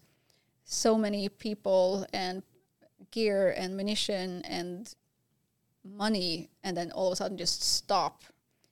so 0.65 0.97
many 0.99 1.29
people 1.29 2.07
and 2.13 2.43
gear 3.11 3.55
and 3.57 3.77
munition 3.77 4.43
and 4.43 4.95
money, 5.85 6.51
and 6.63 6.77
then 6.77 6.91
all 6.93 7.09
of 7.09 7.13
a 7.15 7.17
sudden 7.17 7.39
just 7.39 7.63
stop? 7.63 8.25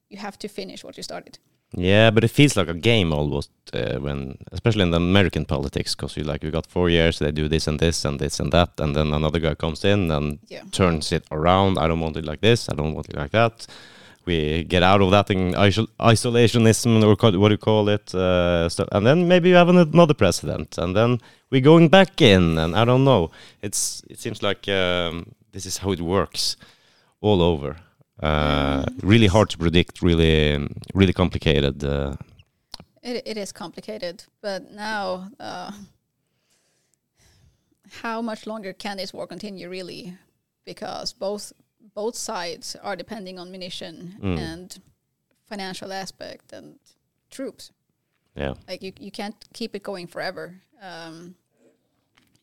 You 0.08 0.18
have 0.18 0.38
to 0.40 0.48
finish 0.48 0.84
what 0.84 0.96
you 0.96 1.02
started. 1.02 1.38
Yeah, 1.72 2.10
but 2.10 2.24
it 2.24 2.30
feels 2.32 2.56
like 2.56 2.68
a 2.68 2.74
game 2.74 3.12
almost 3.12 3.50
uh, 3.72 3.98
when, 4.00 4.36
especially 4.50 4.82
in 4.82 4.90
the 4.90 4.96
American 4.96 5.44
politics, 5.44 5.94
because 5.94 6.16
you 6.16 6.24
like 6.24 6.42
you 6.42 6.50
got 6.50 6.66
four 6.66 6.90
years, 6.90 7.18
they 7.20 7.30
do 7.30 7.46
this 7.48 7.68
and 7.68 7.78
this 7.78 8.04
and 8.04 8.18
this 8.18 8.40
and 8.40 8.50
that, 8.52 8.70
and 8.80 8.94
then 8.96 9.12
another 9.14 9.38
guy 9.38 9.54
comes 9.54 9.84
in 9.84 10.10
and 10.10 10.38
Yeah. 10.48 10.62
turns 10.72 11.12
it 11.12 11.24
around. 11.30 11.78
I 11.78 11.86
don't 11.86 12.00
want 12.00 12.16
it 12.16 12.24
like 12.24 12.40
this. 12.40 12.68
I 12.68 12.74
don't 12.74 12.94
want 12.94 13.08
it 13.08 13.16
like 13.16 13.30
that. 13.30 13.66
We 14.26 14.64
get 14.64 14.82
out 14.82 15.00
of 15.00 15.10
that 15.12 15.28
thing, 15.28 15.54
isol- 15.54 15.88
isolationism 16.00 17.02
or 17.04 17.14
what 17.38 17.48
do 17.48 17.54
you 17.54 17.58
call 17.58 17.88
it? 17.88 18.14
Uh, 18.14 18.68
so, 18.68 18.84
and 18.92 19.06
then 19.06 19.28
maybe 19.28 19.48
you 19.48 19.54
have 19.54 19.68
another 19.68 20.14
president, 20.14 20.76
and 20.76 20.94
then 20.96 21.18
we're 21.50 21.60
going 21.60 21.88
back 21.88 22.20
in, 22.20 22.58
and 22.58 22.74
I 22.76 22.84
don't 22.84 23.04
know. 23.04 23.30
It's 23.62 24.02
it 24.10 24.18
seems 24.18 24.42
like 24.42 24.68
um, 24.68 25.34
this 25.52 25.66
is 25.66 25.78
how 25.78 25.92
it 25.92 26.00
works 26.00 26.56
all 27.20 27.40
over. 27.42 27.76
Uh, 28.22 28.84
really 29.02 29.26
hard 29.28 29.48
to 29.50 29.58
predict. 29.58 30.02
Really, 30.02 30.68
really 30.94 31.12
complicated. 31.12 31.82
Uh, 31.84 32.16
It, 33.02 33.22
it 33.26 33.36
is 33.38 33.52
complicated, 33.52 34.24
but 34.42 34.70
now, 34.72 35.30
uh, 35.40 35.72
how 38.02 38.22
much 38.22 38.46
longer 38.46 38.72
can 38.72 38.96
this 38.96 39.12
war 39.12 39.26
continue, 39.26 39.68
really? 39.70 40.16
Because 40.64 41.12
both 41.14 41.52
both 41.94 42.14
sides 42.14 42.76
are 42.82 42.96
depending 42.96 43.38
on 43.38 43.50
munition 43.50 44.16
Mm. 44.20 44.38
and 44.38 44.80
financial 45.48 45.92
aspect 45.92 46.52
and 46.52 46.78
troops. 47.30 47.72
yeah. 48.36 48.54
Like 48.68 48.82
you, 48.82 48.92
you 49.00 49.10
can't 49.10 49.34
keep 49.52 49.74
it 49.74 49.82
going 49.82 50.06
forever. 50.08 50.60
Um, 50.82 51.34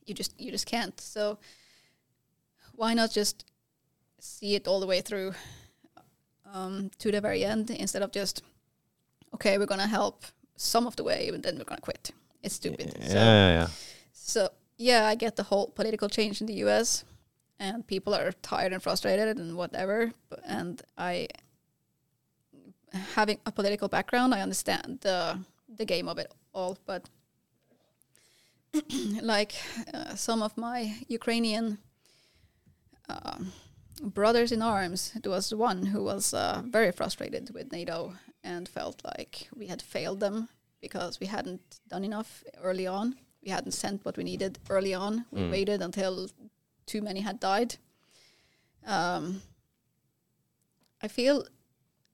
you 0.06 0.14
just 0.16 0.34
you 0.40 0.52
just 0.52 0.66
can't. 0.66 1.00
So 1.02 1.38
why 2.76 2.94
not 2.96 3.16
just 3.16 3.46
see 4.20 4.56
it 4.56 4.68
all 4.68 4.80
the 4.80 4.88
way 4.88 5.02
through 5.02 5.34
um, 6.54 6.92
to 7.00 7.12
the 7.12 7.22
very 7.22 7.44
end 7.44 7.70
instead 7.70 8.02
of 8.02 8.12
just 8.12 8.42
okay, 9.34 9.58
we're 9.58 9.66
gonna 9.66 9.88
help 9.88 10.26
some 10.56 10.88
of 10.88 10.96
the 10.96 11.04
way 11.04 11.30
and 11.34 11.44
then 11.44 11.58
we're 11.58 11.64
gonna 11.66 11.82
quit. 11.82 12.12
It's 12.44 12.56
stupid. 12.56 12.94
Yeah, 13.00 13.08
So, 13.08 13.14
yeah, 13.16 13.50
yeah. 13.60 13.68
so 14.14 14.50
yeah, 14.78 15.06
I 15.08 15.16
get 15.16 15.36
the 15.36 15.44
whole 15.44 15.68
political 15.68 16.10
change 16.10 16.42
in 16.42 16.48
the 16.48 16.54
U.S. 16.66 17.04
and 17.60 17.86
people 17.88 18.14
are 18.16 18.32
tired 18.42 18.74
and 18.74 18.82
frustrated 18.82 19.38
and 19.38 19.56
whatever. 19.58 20.12
And 20.46 20.82
I, 20.98 21.28
having 23.16 23.40
a 23.46 23.52
political 23.52 23.88
background, 23.88 24.34
I 24.34 24.42
understand 24.42 25.00
the 25.02 25.40
the 25.68 25.86
game 25.86 26.08
of 26.08 26.18
it 26.18 26.32
all. 26.54 26.78
But 26.86 27.10
like 29.22 29.54
uh, 29.94 30.16
some 30.16 30.42
of 30.42 30.56
my 30.58 30.96
Ukrainian 31.08 31.78
um, 33.10 33.52
brothers 34.02 34.52
in 34.52 34.62
arms, 34.62 35.12
there 35.22 35.32
was 35.32 35.54
one 35.54 35.86
who 35.88 36.04
was 36.04 36.34
uh, 36.34 36.62
very 36.66 36.92
frustrated 36.92 37.52
with 37.54 37.72
NATO 37.72 38.14
and 38.44 38.68
felt 38.70 39.02
like 39.04 39.48
we 39.56 39.68
had 39.68 39.82
failed 39.82 40.20
them 40.20 40.50
because 40.82 41.20
we 41.20 41.28
hadn't 41.28 41.80
done 41.88 42.04
enough 42.06 42.44
early 42.62 42.88
on. 42.88 43.16
We 43.44 43.50
hadn't 43.52 43.72
sent 43.74 44.06
what 44.06 44.18
we 44.18 44.24
needed 44.24 44.60
early 44.70 44.94
on. 44.94 45.26
We 45.32 45.42
Mm. 45.42 45.52
waited 45.52 45.82
until 45.82 46.30
too 46.86 47.02
many 47.02 47.22
had 47.22 47.40
died. 47.40 47.76
Um, 48.86 49.42
I 51.02 51.08
feel 51.08 51.46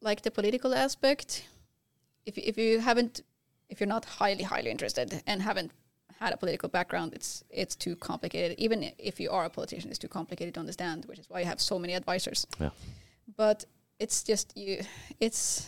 like 0.01 0.21
the 0.21 0.31
political 0.31 0.73
aspect, 0.73 1.45
if 2.25 2.37
if 2.37 2.57
you 2.57 2.79
haven't, 2.79 3.21
if 3.69 3.79
you're 3.79 3.87
not 3.95 4.05
highly 4.05 4.43
highly 4.43 4.69
interested 4.71 5.21
and 5.27 5.41
haven't 5.41 5.71
had 6.23 6.33
a 6.33 6.37
political 6.37 6.69
background, 6.69 7.13
it's 7.13 7.43
it's 7.49 7.75
too 7.75 7.95
complicated. 7.95 8.55
Even 8.65 8.91
if 8.97 9.19
you 9.19 9.29
are 9.35 9.45
a 9.45 9.49
politician, 9.49 9.89
it's 9.91 9.99
too 9.99 10.07
complicated 10.19 10.53
to 10.55 10.59
understand, 10.59 11.05
which 11.05 11.19
is 11.19 11.29
why 11.29 11.39
you 11.41 11.45
have 11.45 11.59
so 11.59 11.77
many 11.79 11.93
advisors. 12.01 12.47
Yeah. 12.59 12.69
But 13.37 13.65
it's 13.99 14.23
just 14.23 14.57
you. 14.57 14.81
It's. 15.19 15.67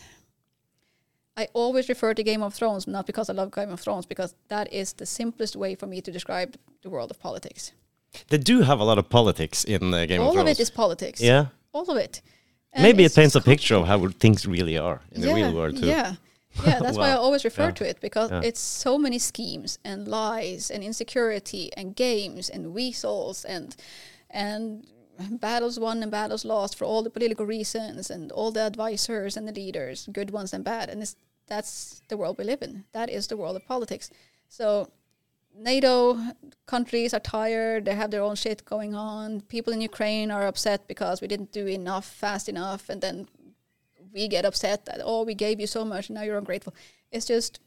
I 1.42 1.48
always 1.52 1.88
refer 1.88 2.14
to 2.14 2.22
Game 2.22 2.42
of 2.42 2.54
Thrones, 2.54 2.86
not 2.86 3.06
because 3.06 3.28
I 3.30 3.34
love 3.34 3.50
Game 3.50 3.70
of 3.70 3.80
Thrones, 3.80 4.06
because 4.06 4.34
that 4.48 4.72
is 4.72 4.94
the 4.94 5.04
simplest 5.06 5.54
way 5.56 5.74
for 5.74 5.86
me 5.86 6.00
to 6.00 6.10
describe 6.10 6.56
the 6.82 6.90
world 6.90 7.10
of 7.10 7.18
politics. 7.20 7.72
They 8.30 8.38
do 8.38 8.62
have 8.62 8.80
a 8.80 8.84
lot 8.84 8.98
of 8.98 9.08
politics 9.10 9.64
in 9.64 9.92
uh, 9.92 10.06
Game 10.06 10.20
All 10.22 10.28
of 10.28 10.34
Thrones. 10.34 10.36
All 10.36 10.40
of 10.40 10.48
it 10.48 10.60
is 10.60 10.70
politics. 10.70 11.20
yeah. 11.20 11.46
All 11.72 11.90
of 11.90 11.98
it. 11.98 12.22
And 12.72 12.82
Maybe 12.82 13.04
it 13.04 13.14
paints 13.14 13.34
a 13.34 13.40
picture 13.40 13.74
of 13.74 13.86
how 13.86 14.08
things 14.08 14.46
really 14.46 14.78
are 14.78 15.00
in 15.12 15.20
the 15.20 15.34
real 15.34 15.52
world 15.54 15.76
too. 15.76 15.86
Yeah. 15.86 16.14
Yeah, 16.64 16.78
that's 16.82 16.96
why 16.98 17.10
I 17.10 17.16
always 17.16 17.44
refer 17.44 17.64
Yeah. 17.66 17.70
to 17.72 17.88
it 17.88 18.00
because 18.00 18.30
Yeah. 18.30 18.40
it's 18.44 18.60
so 18.60 18.98
many 18.98 19.18
schemes 19.18 19.78
and 19.84 20.06
lies 20.08 20.70
and 20.70 20.82
insecurity 20.82 21.70
and 21.76 21.94
games 21.96 22.48
and 22.48 22.72
weasels 22.74 23.44
and 23.44 23.76
and 24.30 24.86
battles 25.40 25.78
won 25.78 26.02
and 26.02 26.10
battles 26.10 26.44
lost 26.44 26.76
for 26.76 26.84
all 26.84 27.02
the 27.02 27.10
political 27.10 27.46
reasons 27.46 28.10
and 28.10 28.30
all 28.32 28.50
the 28.52 28.60
advisors 28.60 29.36
and 29.36 29.48
the 29.48 29.52
leaders, 29.52 30.08
good 30.12 30.30
ones 30.30 30.52
and 30.52 30.62
bad. 30.64 30.90
And 30.90 31.00
it's, 31.02 31.16
that's 31.46 32.02
the 32.08 32.16
world 32.18 32.36
we 32.38 32.44
live 32.44 32.60
in. 32.62 32.84
That 32.92 33.08
is 33.08 33.26
the 33.26 33.36
world 33.36 33.56
of 33.56 33.66
politics. 33.66 34.10
So 34.48 34.90
NATO 35.58 36.18
countries 36.66 37.14
are 37.14 37.20
tired. 37.20 37.86
They 37.86 37.94
have 37.94 38.10
their 38.10 38.22
own 38.22 38.36
shit 38.36 38.64
going 38.66 38.94
on. 38.94 39.40
People 39.42 39.72
in 39.72 39.80
Ukraine 39.80 40.30
are 40.30 40.46
upset 40.46 40.86
because 40.86 41.22
we 41.22 41.28
didn't 41.28 41.52
do 41.52 41.66
enough 41.66 42.04
fast 42.04 42.46
enough, 42.48 42.90
and 42.90 43.00
then 43.00 43.26
we 44.12 44.28
get 44.28 44.44
upset 44.44 44.86
that 44.86 45.00
oh, 45.04 45.24
we 45.24 45.34
gave 45.34 45.60
you 45.60 45.66
so 45.66 45.84
much, 45.84 46.10
now 46.10 46.22
you're 46.22 46.38
ungrateful. 46.38 46.74
It's 47.10 47.26
just 47.26 47.60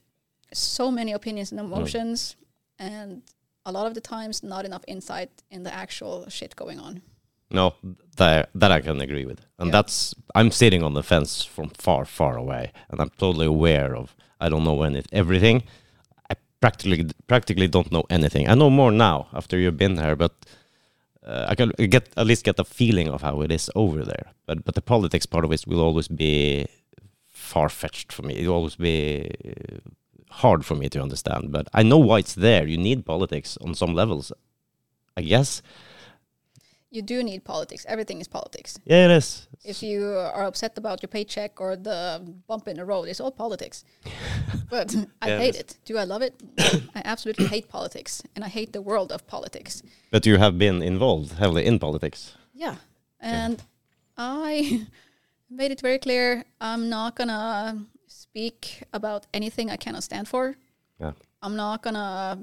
so 0.54 0.92
many 0.92 1.12
opinions 1.14 1.52
and 1.52 1.60
mm. 1.60 1.66
emotions, 1.66 2.36
and 2.78 3.22
a 3.66 3.72
lot 3.72 3.88
of 3.88 3.94
the 3.94 4.02
times 4.02 4.44
not 4.44 4.66
enough 4.66 4.84
insight 4.88 5.30
in 5.52 5.64
the 5.64 5.74
actual 5.74 6.30
shit 6.30 6.56
going 6.56 6.80
on. 6.80 7.02
No, 7.52 7.74
that 8.18 8.50
that 8.56 8.72
I 8.72 8.82
can 8.82 9.02
agree 9.02 9.26
with, 9.26 9.42
and 9.58 9.68
Yeah. 9.68 9.72
that's 9.72 10.16
I'm 10.36 10.52
sitting 10.52 10.84
on 10.84 10.94
the 10.94 11.04
fence 11.04 11.44
from 11.44 11.70
far, 11.70 12.06
far 12.06 12.38
away, 12.38 12.72
and 12.90 13.02
I'm 13.02 13.12
totally 13.18 13.48
aware 13.48 13.96
of. 13.96 14.16
I 14.40 14.50
don't 14.50 14.64
know 14.64 14.84
any 14.84 15.04
everything. 15.12 15.64
I 16.30 16.36
practically 16.62 17.10
practically 17.28 17.68
don't 17.68 17.92
know 17.92 18.04
anything. 18.10 18.48
I 18.50 18.56
know 18.56 18.70
more 18.70 18.92
now 18.92 19.28
after 19.34 19.58
you've 19.58 19.78
been 19.78 19.96
there, 19.96 20.16
but 20.16 20.34
uh, 21.26 21.46
I 21.50 21.56
can 21.56 21.70
get 21.90 22.10
at 22.18 22.26
least 22.26 22.46
get 22.46 22.60
a 22.60 22.64
feeling 22.64 23.10
of 23.10 23.22
how 23.22 23.42
it 23.42 23.52
is 23.52 23.70
over 23.76 24.04
there. 24.04 24.28
But 24.46 24.64
but 24.66 24.76
the 24.76 24.82
politics 24.82 25.26
part 25.26 25.46
of 25.46 25.52
it 25.52 25.66
will 25.68 25.82
always 25.82 26.08
be 26.08 26.68
far 27.28 27.70
fetched 27.70 28.12
for 28.12 28.24
me. 28.24 28.36
It 28.36 28.48
will 28.48 28.56
always 28.56 28.76
be 28.76 29.32
uh, 29.46 29.80
hard 30.30 30.66
for 30.66 30.76
me 30.76 30.90
to 30.90 31.02
understand. 31.02 31.52
But 31.52 31.68
I 31.74 31.84
know 31.84 31.98
why 31.98 32.20
it's 32.20 32.36
there. 32.36 32.68
You 32.68 32.78
need 32.78 33.06
politics 33.06 33.58
on 33.62 33.76
some 33.76 33.94
levels, 33.94 34.32
I 35.18 35.22
guess. 35.22 35.62
You 36.92 37.04
do 37.04 37.24
need 37.24 37.44
politics. 37.44 37.86
Everything 37.88 38.20
is 38.22 38.28
politics. 38.28 38.80
Yeah, 38.86 39.06
it 39.06 39.12
is. 39.12 39.48
If 39.64 39.84
you 39.84 40.08
are 40.34 40.46
upset 40.48 40.78
about 40.78 41.04
your 41.04 41.08
paycheck 41.10 41.62
or 41.62 41.76
the 41.76 42.22
bump 42.48 42.68
in 42.68 42.78
the 42.78 42.86
road, 42.86 43.08
it's 43.10 43.20
all 43.22 43.32
politics. 43.32 43.84
but 44.70 44.96
I 45.22 45.28
Yeah, 45.30 45.38
hate 45.38 45.56
is. 45.56 45.62
it. 45.62 45.78
Do 45.86 45.98
I 45.98 46.06
love 46.06 46.24
it? 46.24 46.34
I 46.96 47.02
absolutely 47.06 47.46
hate 47.46 47.68
politics, 47.70 48.24
and 48.36 48.44
I 48.44 48.48
hate 48.48 48.72
the 48.74 48.82
world 48.82 49.12
of 49.12 49.28
politics. 49.28 49.84
But 50.12 50.26
you 50.26 50.38
have 50.40 50.58
been 50.58 50.82
involved 50.82 51.34
heavily 51.34 51.66
in 51.66 51.78
politics. 51.80 52.36
Yeah. 52.56 52.76
And 53.20 53.62
I 54.18 54.88
made 55.50 55.72
it 55.72 55.82
very 55.82 56.00
clear 56.00 56.44
I'm 56.60 56.90
not 56.90 57.16
going 57.16 57.30
to 57.30 57.78
speak 58.08 58.84
about 58.94 59.28
anything 59.34 59.70
I 59.70 59.78
cannot 59.78 60.04
stand 60.04 60.28
for. 60.28 60.56
Yeah. 61.00 61.12
I'm 61.44 61.56
not 61.56 61.82
going 61.84 61.96
to 61.96 62.40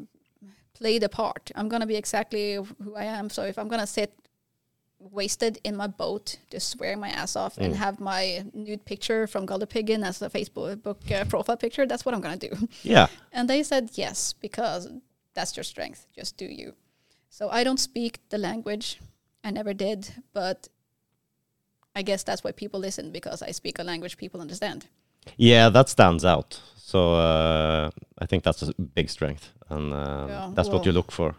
play 0.75 0.99
the 1.01 1.09
part. 1.09 1.51
I'm 1.55 1.69
going 1.69 1.81
to 1.81 1.87
be 1.87 1.97
exactly 1.97 2.55
who 2.55 2.95
I 2.95 3.05
am. 3.05 3.29
So 3.31 3.43
if 3.43 3.59
I'm 3.59 3.69
going 3.69 3.81
to 3.81 3.87
sit 3.87 4.13
wasted 5.13 5.59
in 5.65 5.77
my 5.77 5.87
boat, 5.87 6.37
just 6.51 6.69
swearing 6.71 7.01
my 7.01 7.09
ass 7.09 7.37
off 7.37 7.59
and 7.59 7.73
Mm. 7.75 7.77
have 7.77 8.01
my 8.01 8.45
nude 8.53 8.85
picture 8.85 9.27
from 9.27 9.47
Gulderpiggin 9.47 10.05
as 10.05 10.23
a 10.23 10.29
Facebook 10.31 10.87
uh, 10.87 11.25
profile 11.25 11.57
picture, 11.57 11.87
that's 11.87 12.05
what 12.05 12.15
I'm 12.15 12.21
going 12.21 12.39
to 12.39 12.49
do. 12.49 12.69
Yeah. 12.83 13.07
And 13.33 13.49
they 13.49 13.63
said 13.63 13.91
yes, 13.95 14.35
because 14.41 14.89
that's 15.35 15.57
your 15.57 15.65
strength. 15.65 16.07
Just 16.15 16.37
do 16.37 16.45
you. 16.47 16.75
So 17.31 17.49
I 17.51 17.65
don't 17.65 17.81
speak 17.81 18.21
the 18.31 18.39
language. 18.39 19.01
I 19.45 19.51
never 19.51 19.75
did, 19.75 20.09
but 20.33 20.69
I 21.95 22.03
guess 22.03 22.23
that's 22.25 22.43
why 22.45 22.53
people 22.53 22.81
listen 22.81 23.11
because 23.13 23.43
I 23.43 23.53
speak 23.53 23.79
a 23.79 23.83
language 23.85 24.17
people 24.17 24.41
understand. 24.41 24.87
Yeah, 25.37 25.69
that 25.71 25.89
stands 25.89 26.25
out. 26.25 26.61
So 26.77 27.15
uh, 27.15 27.91
I 28.23 28.27
think 28.27 28.45
that's 28.45 28.63
a 28.63 28.73
big 28.95 29.11
strength, 29.11 29.53
and 29.69 29.93
um, 29.93 30.29
Yeah, 30.29 30.51
that's 30.55 30.69
what 30.69 30.87
you 30.87 30.93
look 30.93 31.11
for. 31.13 31.35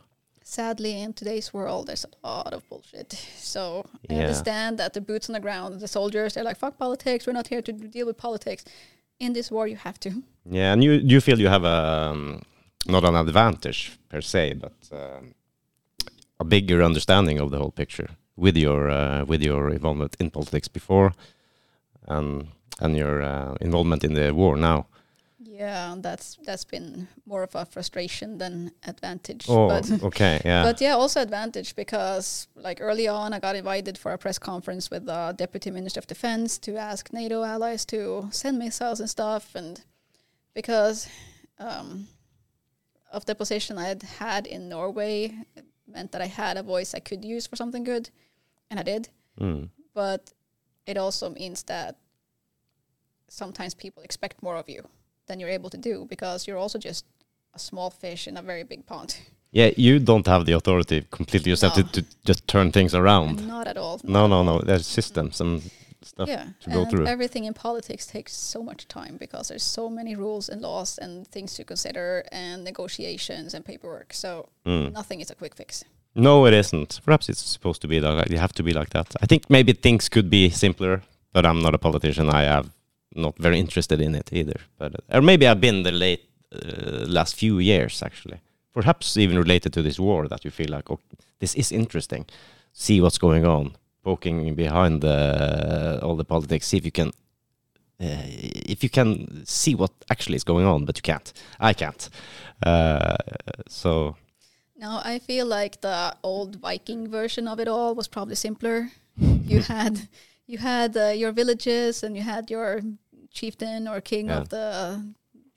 Sadly, 0.50 1.02
in 1.02 1.12
today's 1.12 1.54
world, 1.54 1.88
there's 1.88 2.06
a 2.06 2.28
lot 2.28 2.54
of 2.54 2.62
bullshit. 2.70 3.12
So 3.38 3.84
I 4.10 4.14
Yeah. 4.14 4.22
understand 4.22 4.78
that 4.78 4.94
the 4.94 5.02
boots 5.02 5.30
on 5.30 5.34
the 5.34 5.42
ground, 5.42 5.82
the 5.82 5.88
soldiers, 5.88 6.34
they're 6.34 6.48
like, 6.48 6.58
fuck 6.58 6.78
politics. 6.78 7.28
We're 7.28 7.34
not 7.34 7.48
here 7.50 7.62
to 7.62 7.72
deal 7.74 8.06
with 8.06 8.16
politics. 8.18 8.64
In 9.20 9.34
this 9.34 9.52
war, 9.52 9.68
you 9.68 9.76
have 9.78 10.00
to. 10.00 10.10
Yeah, 10.50 10.72
and 10.74 10.82
you 10.84 10.92
you 11.14 11.20
feel 11.22 11.40
you 11.40 11.50
have 11.50 11.66
a 11.66 12.12
um, 12.12 12.42
not 12.86 13.04
an 13.04 13.16
advantage 13.16 13.92
per 14.10 14.22
se, 14.22 14.54
but 14.54 14.74
um, 14.92 15.34
a 16.40 16.44
bigger 16.46 16.82
understanding 16.86 17.40
of 17.42 17.50
the 17.52 17.58
whole 17.58 17.72
picture 17.72 18.10
with 18.36 18.58
your 18.58 18.90
uh, 18.90 19.26
with 19.28 19.44
your 19.44 19.70
involvement 19.74 20.16
in 20.20 20.30
politics 20.32 20.70
before, 20.70 21.12
and 22.08 22.48
and 22.80 22.96
your 22.96 23.22
uh, 23.22 23.56
involvement 23.60 24.04
in 24.04 24.14
the 24.14 24.32
war 24.34 24.58
now. 24.58 24.86
Yeah, 25.58 25.96
that's 25.98 26.38
that's 26.46 26.66
been 26.66 27.08
more 27.26 27.42
of 27.42 27.56
a 27.56 27.66
frustration 27.66 28.38
than 28.38 28.72
advantage. 28.86 29.48
Oh, 29.50 29.68
But 29.68 29.90
okay, 30.04 30.40
yeah, 30.46 30.62
But 30.62 30.80
yeah, 30.80 30.94
also 30.94 31.20
advantage 31.20 31.76
because 31.76 32.48
like 32.56 32.78
early 32.80 33.08
on, 33.08 33.34
I 33.34 33.40
got 33.40 33.56
invited 33.56 33.98
for 33.98 34.12
a 34.12 34.18
press 34.20 34.38
conference 34.38 34.92
with 34.92 35.06
the 35.08 35.34
deputy 35.36 35.72
minister 35.72 36.00
of 36.00 36.06
defense 36.06 36.60
to 36.60 36.78
ask 36.78 37.12
NATO 37.12 37.44
allies 37.44 37.86
to 37.86 38.28
send 38.32 38.60
missiles 38.60 39.00
and 39.00 39.10
stuff, 39.10 39.56
and 39.56 39.82
because 40.54 41.10
um, 41.58 42.08
of 43.12 43.26
the 43.26 43.34
position 43.34 43.80
I 43.80 43.88
had 43.88 44.04
had 44.04 44.46
in 44.46 44.70
Norway, 44.70 45.34
it 45.56 45.66
meant 45.88 46.12
that 46.12 46.22
I 46.22 46.28
had 46.28 46.58
a 46.58 46.64
voice 46.64 46.94
I 46.94 47.00
could 47.00 47.26
use 47.26 47.48
for 47.48 47.56
something 47.56 47.84
good, 47.84 48.12
and 48.70 48.80
I 48.80 48.84
did. 48.84 49.10
Mm. 49.42 49.70
But 49.96 50.34
it 50.86 50.98
also 50.98 51.32
means 51.32 51.64
that 51.64 51.98
sometimes 53.28 53.74
people 53.74 54.04
expect 54.04 54.44
more 54.44 54.56
of 54.56 54.70
you 54.70 54.88
than 55.28 55.40
you're 55.40 55.50
able 55.50 55.70
to 55.70 55.78
do 55.78 56.06
because 56.10 56.48
you're 56.48 56.58
also 56.58 56.80
just 56.80 57.06
a 57.54 57.60
small 57.60 57.90
fish 57.90 58.28
in 58.28 58.38
a 58.38 58.42
very 58.42 58.64
big 58.64 58.86
pond. 58.86 59.18
yeah. 59.52 59.72
You 59.78 60.00
don't 60.00 60.28
have 60.28 60.46
the 60.46 60.54
authority 60.54 61.06
completely 61.12 61.50
yourself 61.52 61.78
No. 61.78 61.84
to, 61.84 62.02
to 62.02 62.06
just 62.26 62.48
turn 62.48 62.72
things 62.72 62.94
around. 62.96 63.48
Not 63.48 63.68
at 63.68 63.78
all. 63.78 64.00
No, 64.04 64.28
no, 64.28 64.44
no. 64.44 64.60
There's 64.60 64.86
systems, 64.88 65.42
and 65.42 65.62
stuff 66.04 66.30
yeah, 66.30 66.46
to 66.62 66.70
go 66.70 66.86
through. 66.86 67.06
everything 67.08 67.46
in 67.46 67.54
politics 67.54 68.06
takes 68.06 68.34
so 68.34 68.64
much 68.64 68.88
time 68.88 69.18
because 69.18 69.48
there's 69.50 69.64
so 69.64 69.90
many 69.90 70.16
rules 70.16 70.48
and 70.50 70.62
laws 70.62 70.98
and 71.00 71.28
things 71.28 71.54
to 71.56 71.64
consider 71.64 72.24
and 72.32 72.64
negotiations 72.64 73.54
and 73.54 73.66
paperwork. 73.66 74.14
So 74.14 74.48
Mm. 74.66 74.92
nothing 74.94 75.22
is 75.22 75.30
a 75.32 75.36
quick 75.36 75.56
fix. 75.56 75.84
No, 76.16 76.46
it 76.48 76.54
isn't. 76.54 77.02
Perhaps 77.06 77.30
it's 77.30 77.42
supposed 77.42 77.82
to 77.82 77.88
be 77.88 78.00
like 78.00 78.30
you 78.30 78.38
have 78.40 78.54
to 78.54 78.64
be 78.64 78.74
like 78.74 78.90
that. 78.92 79.16
I 79.22 79.26
think 79.26 79.50
maybe 79.50 79.74
things 79.74 80.10
could 80.10 80.30
be 80.30 80.50
simpler, 80.50 81.02
but 81.34 81.46
I'm 81.46 81.62
not 81.62 81.74
a 81.76 81.78
politician. 81.78 82.30
I 82.30 82.44
have 82.44 82.70
not 83.18 83.38
very 83.38 83.60
interested 83.60 84.02
in 84.02 84.16
it 84.16 84.30
either. 84.32 84.60
But 84.78 84.96
or 85.12 85.22
maybe 85.22 85.48
I've 85.48 85.62
been 85.62 85.84
the 85.84 85.92
late 85.92 86.30
uh, 86.52 87.06
last 87.08 87.36
few 87.36 87.60
years 87.60 88.02
actually. 88.04 88.40
Perhaps 88.74 89.18
even 89.18 89.38
related 89.38 89.74
to 89.74 89.82
this 89.82 90.00
war 90.00 90.28
that 90.28 90.46
you 90.46 90.52
feel 90.52 90.70
like, 90.70 90.92
oh, 90.92 91.00
this 91.40 91.56
is 91.56 91.72
interesting. 91.72 92.26
See 92.74 93.02
what's 93.02 93.18
going 93.18 93.46
on, 93.46 93.76
poking 94.04 94.54
behind 94.54 95.02
the, 95.02 96.00
all 96.04 96.16
the 96.16 96.26
politics. 96.26 96.68
See 96.68 96.78
if 96.78 96.86
you 96.86 96.92
can. 96.92 97.12
Uh, 98.00 98.22
if 98.70 98.84
you 98.84 98.90
can 98.92 99.44
see 99.44 99.74
what 99.74 99.92
actually 100.12 100.36
is 100.36 100.44
going 100.44 100.68
on, 100.68 100.86
but 100.86 100.96
you 100.98 101.02
can't. 101.02 101.34
I 101.60 101.74
can't. 101.74 102.10
Uh, 102.64 103.18
so 103.68 104.16
Now 104.76 105.02
I 105.04 105.18
feel 105.18 105.48
like 105.48 105.82
the 105.82 106.16
old 106.22 106.58
Viking 106.58 107.10
version 107.10 107.48
of 107.48 107.60
it 107.60 107.68
all 107.68 107.96
was 107.96 108.08
probably 108.08 108.36
simpler. 108.36 108.92
you 109.18 109.62
had 109.68 110.08
you 110.46 110.60
had 110.60 110.96
uh, 110.96 111.08
your 111.08 111.32
villages 111.32 112.04
and 112.04 112.16
you 112.16 112.22
had 112.22 112.50
your 112.52 112.82
chieftain 113.40 113.88
or 113.88 114.02
king 114.02 114.26
Yeah. 114.30 114.40
of 114.42 114.48
the 114.50 114.66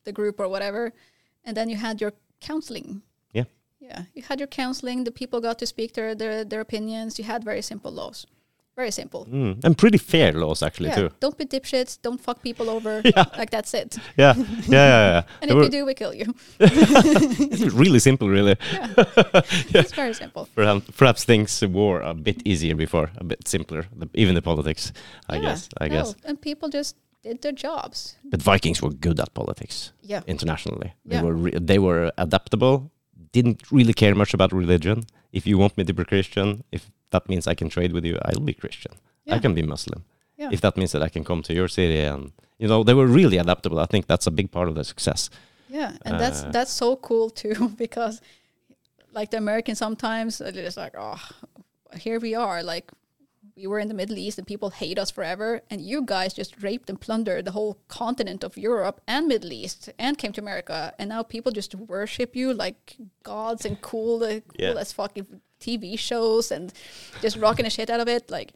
the 0.04 0.12
group 0.12 0.40
or 0.40 0.48
whatever, 0.54 0.92
and 1.44 1.54
then 1.56 1.68
you 1.70 1.76
had 1.76 2.00
your 2.00 2.12
counseling. 2.48 3.02
Yeah. 3.32 3.44
Yeah, 3.88 4.02
you 4.14 4.22
had 4.30 4.38
your 4.40 4.48
counseling. 4.62 5.04
The 5.04 5.12
people 5.20 5.40
got 5.48 5.58
to 5.58 5.66
speak 5.66 5.90
their 5.92 6.14
their, 6.14 6.44
their 6.50 6.60
opinions. 6.60 7.18
You 7.18 7.24
had 7.26 7.44
very 7.44 7.62
simple 7.62 7.90
laws, 7.92 8.26
very 8.76 8.90
simple. 8.90 9.22
Mm, 9.30 9.64
and 9.64 9.74
pretty 9.76 9.98
fair 9.98 10.32
laws 10.32 10.62
actually 10.62 10.88
yeah, 10.90 10.96
too. 11.00 11.08
don't 11.20 11.36
be 11.38 11.44
dipshits. 11.46 11.98
Don't 12.02 12.20
fuck 12.20 12.38
people 12.42 12.66
over. 12.76 13.02
Yeah. 13.16 13.24
Like 13.40 13.50
that's 13.56 13.74
it. 13.74 13.98
Yeah, 14.18 14.34
yeah, 14.36 14.44
yeah. 14.68 15.12
yeah. 15.12 15.22
And 15.42 15.48
They 15.50 15.54
if 15.54 15.56
were- 15.56 15.64
you 15.64 15.70
do, 15.78 15.86
we 15.86 15.94
kill 15.94 16.14
you. 16.14 16.34
it's 16.60 17.74
really 17.74 17.98
simple, 18.00 18.28
really. 18.28 18.56
It's 19.74 19.92
very 19.94 20.14
simple. 20.14 20.48
Perhaps, 20.54 20.90
perhaps 20.96 21.24
things 21.24 21.62
were 21.62 22.00
a 22.00 22.14
bit 22.14 22.42
easier 22.44 22.74
before, 22.76 23.10
a 23.16 23.24
bit 23.24 23.48
simpler. 23.48 23.84
Even 24.14 24.34
the 24.34 24.42
politics, 24.42 24.92
I 25.28 25.36
Yeah, 25.36 25.42
guess. 25.42 25.68
I 25.82 25.88
no, 25.88 25.94
guess. 25.94 26.14
And 26.24 26.40
people 26.40 26.68
just 26.68 26.96
did 27.22 27.42
their 27.42 27.52
jobs. 27.52 28.16
But 28.24 28.42
Vikings 28.42 28.80
were 28.82 28.90
good 28.90 29.20
at 29.20 29.34
politics 29.34 29.92
Yeah. 30.02 30.22
internationally. 30.26 30.92
They 31.04 31.16
Yeah. 31.16 31.22
were 31.24 31.34
re- 31.34 31.58
they 31.66 31.78
were 31.78 32.12
adaptable. 32.16 32.90
Didn't 33.32 33.60
really 33.70 33.92
care 33.92 34.14
much 34.14 34.34
about 34.34 34.52
religion. 34.52 35.04
If 35.32 35.46
you 35.46 35.58
want 35.58 35.76
me 35.76 35.84
to 35.84 35.92
be 35.92 36.04
Christian, 36.04 36.64
if 36.72 36.90
that 37.10 37.28
means 37.28 37.46
I 37.46 37.54
can 37.54 37.68
trade 37.68 37.92
with 37.92 38.04
you, 38.04 38.18
I'll 38.24 38.44
be 38.44 38.54
Christian. 38.54 38.92
I 39.28 39.38
can 39.38 39.54
be 39.54 39.62
Muslim. 39.62 40.04
Yeah. 40.36 40.50
If 40.52 40.60
that 40.60 40.76
means 40.76 40.90
that 40.92 41.02
I 41.02 41.08
can 41.08 41.24
come 41.24 41.42
to 41.42 41.52
your 41.54 41.68
city 41.68 42.00
and 42.00 42.32
you 42.58 42.68
know 42.68 42.82
they 42.84 42.94
were 42.94 43.06
really 43.06 43.38
adaptable. 43.38 43.78
I 43.78 43.86
think 43.86 44.06
that's 44.06 44.26
a 44.26 44.30
big 44.30 44.50
part 44.50 44.68
of 44.68 44.74
their 44.74 44.84
success. 44.84 45.30
Yeah, 45.68 45.92
and 46.04 46.18
that's 46.18 46.42
Uh, 46.42 46.50
that's 46.52 46.72
so 46.72 46.96
cool 46.96 47.30
too 47.30 47.68
because, 47.84 48.20
like 49.12 49.30
the 49.30 49.36
Americans 49.36 49.78
sometimes 49.78 50.38
just 50.38 50.76
like, 50.76 50.94
oh, 50.98 51.20
here 52.00 52.18
we 52.20 52.34
are, 52.34 52.62
like 52.62 52.90
we 53.60 53.66
were 53.66 53.78
in 53.78 53.88
the 53.88 53.94
Middle 54.02 54.18
East 54.18 54.38
and 54.38 54.46
people 54.46 54.70
hate 54.70 54.98
us 54.98 55.10
forever, 55.10 55.60
and 55.70 55.80
you 55.80 55.98
guys 56.14 56.32
just 56.32 56.62
raped 56.62 56.88
and 56.90 56.98
plundered 57.00 57.44
the 57.44 57.50
whole 57.52 57.74
continent 57.88 58.42
of 58.44 58.56
Europe 58.56 59.00
and 59.06 59.26
Middle 59.28 59.52
East 59.52 59.90
and 59.98 60.16
came 60.16 60.32
to 60.32 60.40
America, 60.40 60.94
and 60.98 61.08
now 61.10 61.22
people 61.22 61.52
just 61.52 61.74
worship 61.74 62.34
you 62.34 62.54
like 62.54 62.96
gods 63.22 63.64
and 63.66 63.80
cool, 63.82 64.24
uh, 64.24 64.40
cool 64.40 64.42
Yeah. 64.58 64.74
as 64.84 64.92
fucking 64.92 65.26
TV 65.60 65.98
shows 65.98 66.50
and 66.50 66.72
just 67.20 67.36
rocking 67.36 67.64
the 67.64 67.70
shit 67.70 67.90
out 67.90 68.00
of 68.00 68.08
it, 68.08 68.30
like. 68.30 68.52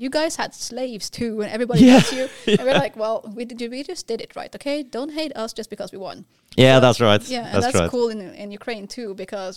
You 0.00 0.10
guys 0.10 0.36
had 0.36 0.54
slaves 0.54 1.10
too, 1.10 1.40
and 1.42 1.50
everybody 1.50 1.80
Yeah. 1.84 1.98
hates 1.98 2.12
you. 2.12 2.28
And 2.58 2.64
we're 2.68 2.78
like, 2.86 2.96
well, 2.96 3.16
we 3.34 3.44
did, 3.44 3.68
we 3.68 3.82
just 3.82 4.06
did 4.06 4.20
it 4.20 4.36
right, 4.36 4.54
okay? 4.54 4.84
Don't 4.84 5.12
hate 5.20 5.32
us 5.42 5.52
just 5.52 5.70
because 5.70 5.90
we 5.90 5.98
won. 5.98 6.24
Yeah, 6.56 6.76
So- 6.76 6.80
that's 6.84 7.00
right. 7.00 7.22
Yeah, 7.28 7.46
and 7.46 7.54
that's, 7.54 7.64
that's, 7.66 7.80
right. 7.80 7.90
cool 7.90 8.08
in 8.14 8.20
in 8.42 8.48
Ukraine 8.60 8.86
too 8.86 9.10
because 9.24 9.54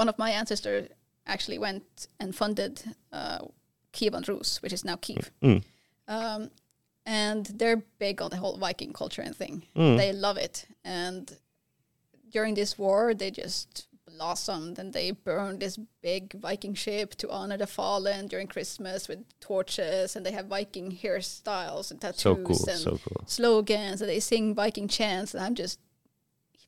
one 0.00 0.08
of 0.12 0.16
my 0.24 0.30
ancestors 0.40 0.88
actually 1.34 1.58
went 1.66 1.84
and 2.20 2.34
funded 2.42 2.72
uh, 3.12 3.38
Kievan 3.94 4.26
Rus, 4.28 4.60
which 4.62 4.72
is 4.72 4.84
now 4.84 4.96
Kiev. 4.96 5.30
Mm. 5.42 5.62
Um, 6.08 6.50
and 7.06 7.46
they're 7.46 7.82
big 7.98 8.20
on 8.20 8.30
the 8.30 8.36
whole 8.36 8.56
Viking 8.58 8.92
culture 8.92 9.22
and 9.22 9.36
thing. 9.36 9.64
Mm. 9.76 9.96
They 9.96 10.12
love 10.12 10.36
it. 10.36 10.66
And 10.84 11.36
during 12.30 12.54
this 12.54 12.78
war, 12.78 13.14
they 13.14 13.30
just 13.30 13.86
blossomed 14.06 14.78
and 14.78 14.92
they 14.92 15.10
burned 15.10 15.60
this 15.60 15.78
big 16.02 16.32
Viking 16.34 16.74
ship 16.74 17.14
to 17.16 17.30
honor 17.30 17.56
the 17.56 17.66
fallen 17.66 18.26
during 18.26 18.46
Christmas 18.46 19.08
with 19.08 19.20
torches. 19.40 20.16
And 20.16 20.24
they 20.24 20.32
have 20.32 20.46
Viking 20.46 20.92
hairstyles 20.92 21.90
and 21.90 22.00
tattoos 22.00 22.22
So 22.22 22.36
cool, 22.36 22.68
and 22.68 22.78
so 22.78 22.98
cool. 23.04 23.24
slogans 23.26 24.00
and 24.00 24.08
they 24.10 24.20
sing 24.20 24.54
Viking 24.54 24.88
chants. 24.88 25.34
And 25.34 25.42
I'm 25.44 25.54
just, 25.54 25.78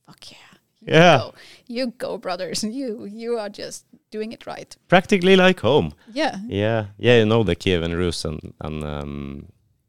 fuck 0.05 0.31
yeah. 0.31 0.56
Yeah. 0.81 1.17
Go. 1.17 1.33
You 1.67 1.93
go, 1.97 2.17
brothers. 2.17 2.63
You 2.79 3.05
you 3.05 3.37
are 3.39 3.49
just 3.49 3.85
doing 4.11 4.31
it 4.33 4.45
right. 4.47 4.75
Practically 4.87 5.35
like 5.35 5.59
home. 5.61 5.91
Yeah. 6.13 6.37
Yeah, 6.47 6.85
yeah, 6.97 7.19
you 7.19 7.25
know 7.25 7.43
the 7.43 7.55
Kievan 7.55 7.93
Rus 7.97 8.25
and 8.25 8.53
and 8.61 8.83
um, 8.83 9.45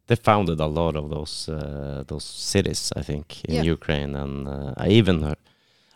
they 0.07 0.17
founded 0.17 0.61
a 0.61 0.67
lot 0.67 0.97
of 0.97 1.11
those 1.11 1.49
uh, 1.53 2.03
those 2.07 2.25
cities, 2.25 2.93
I 2.97 3.03
think, 3.03 3.45
in 3.45 3.55
Yeah. 3.57 3.73
Ukraine, 3.73 4.15
and 4.17 4.49
uh, 4.49 4.73
I 4.85 4.89
even 4.89 5.23
heard, 5.23 5.39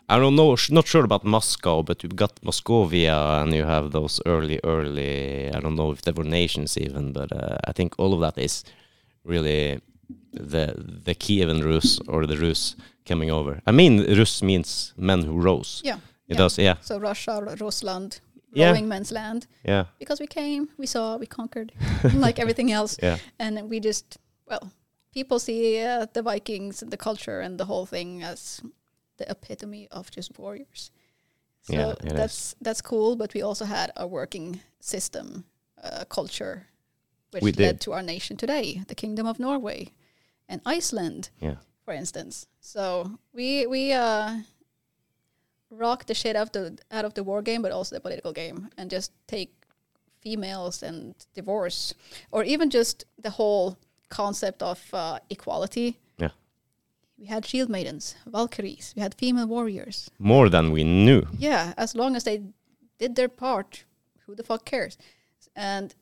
I 0.07 0.19
don't 0.19 0.35
know, 0.35 0.55
sh- 0.55 0.69
not 0.71 0.87
sure 0.87 1.03
about 1.05 1.23
Moscow, 1.25 1.81
but 1.83 2.03
you've 2.03 2.15
got 2.15 2.39
Moscovia, 2.43 3.41
and 3.41 3.53
you 3.53 3.63
have 3.65 3.89
those 3.91 4.21
early, 4.25 4.59
early. 4.63 5.49
I 5.55 5.59
don't 5.59 5.75
know 5.75 5.91
if 5.91 6.01
there 6.03 6.13
were 6.13 6.29
nations 6.41 6.77
even, 6.77 7.11
but 7.13 7.31
uh, 7.31 7.57
I 7.69 7.71
think 7.73 7.95
all 7.97 8.13
of 8.13 8.19
that 8.21 8.37
is 8.37 8.63
really 9.25 9.79
the 10.31 10.73
the 11.05 11.15
Kievan 11.15 11.63
Rus 11.63 11.99
or 12.07 12.25
the 12.27 12.37
Rus 12.37 12.75
coming 13.05 13.31
over. 13.31 13.61
I 13.67 13.71
mean, 13.71 13.99
Rus 14.17 14.41
means 14.41 14.93
men 14.97 15.23
who 15.23 15.39
rose. 15.41 15.81
Yeah. 15.85 15.97
It 16.27 16.35
yeah. 16.35 16.37
does, 16.37 16.57
yeah, 16.57 16.75
So 16.81 16.97
Russia, 16.99 17.41
Rusland, 17.59 18.21
Yeah. 18.53 18.69
rowing 18.71 18.87
men's 18.87 19.11
land. 19.11 19.47
yeah, 19.67 19.85
Because 19.99 20.21
we 20.21 20.27
came, 20.27 20.67
we 20.77 20.85
saw, 20.87 21.17
we 21.19 21.25
conquered, 21.25 21.71
like 22.13 22.39
everything 22.41 22.71
else. 22.71 22.97
yeah. 23.03 23.17
And 23.39 23.69
we 23.69 23.79
just, 23.79 24.17
well, 24.49 24.71
people 25.13 25.39
see 25.39 25.83
uh, 25.83 26.05
the 26.13 26.21
Vikings 26.21 26.81
and 26.81 26.91
the 26.91 26.97
culture 26.97 27.41
and 27.45 27.57
the 27.57 27.65
whole 27.65 27.85
thing 27.85 28.23
as 28.23 28.61
the 29.17 29.25
epitome 29.29 29.87
of 29.91 30.09
just 30.15 30.39
warriors. 30.39 30.91
So 31.63 31.73
Yeah, 31.73 31.91
it 31.91 32.05
is. 32.05 32.17
that's 32.17 32.55
that's 32.61 32.81
cool, 32.81 33.15
but 33.15 33.33
we 33.33 33.43
also 33.43 33.65
had 33.65 33.91
a 33.95 34.05
working 34.07 34.59
system, 34.79 35.43
uh, 35.83 36.05
culture, 36.09 36.67
which 37.31 37.43
We 37.43 37.51
led 37.51 37.57
did. 37.57 37.81
to 37.81 37.91
our 37.93 38.03
nation 38.03 38.37
today, 38.37 38.81
the 38.87 38.95
Kingdom 38.95 39.27
of 39.27 39.37
Norway 39.39 39.91
and 40.49 40.61
Iceland, 40.65 41.29
Yeah. 41.41 41.55
for 41.85 41.93
instance. 41.93 42.45
So 42.59 43.17
we 43.33 43.65
we 43.67 43.91
uh, 43.93 44.37
rock 45.69 46.05
the 46.05 46.13
shit 46.13 46.35
out 46.35 46.47
of 46.47 46.51
the 46.51 46.77
out 46.91 47.05
of 47.05 47.13
the 47.13 47.23
war 47.23 47.41
game, 47.41 47.61
but 47.61 47.71
also 47.71 47.95
the 47.95 48.01
political 48.01 48.31
game, 48.33 48.69
and 48.77 48.89
just 48.91 49.11
take 49.27 49.49
females 50.21 50.83
and 50.83 51.15
divorce, 51.33 51.93
or 52.31 52.43
even 52.43 52.69
just 52.69 53.05
the 53.23 53.29
whole 53.31 53.77
concept 54.09 54.61
of 54.63 54.79
uh, 54.93 55.19
equality. 55.29 55.97
Yeah. 56.17 56.29
We 57.17 57.25
had 57.25 57.45
shield 57.45 57.69
maidens, 57.69 58.15
Valkyries. 58.25 58.93
We 58.95 59.01
had 59.01 59.13
female 59.15 59.47
warriors. 59.47 60.09
More 60.19 60.49
than 60.49 60.71
we 60.71 60.83
knew. 60.83 61.23
Yeah, 61.37 61.73
as 61.77 61.93
long 61.95 62.15
as 62.15 62.23
they 62.23 62.41
did 62.99 63.15
their 63.15 63.29
part, 63.29 63.85
who 64.25 64.35
the 64.35 64.43
fuck 64.43 64.65
cares? 64.65 64.97
And 65.55 65.93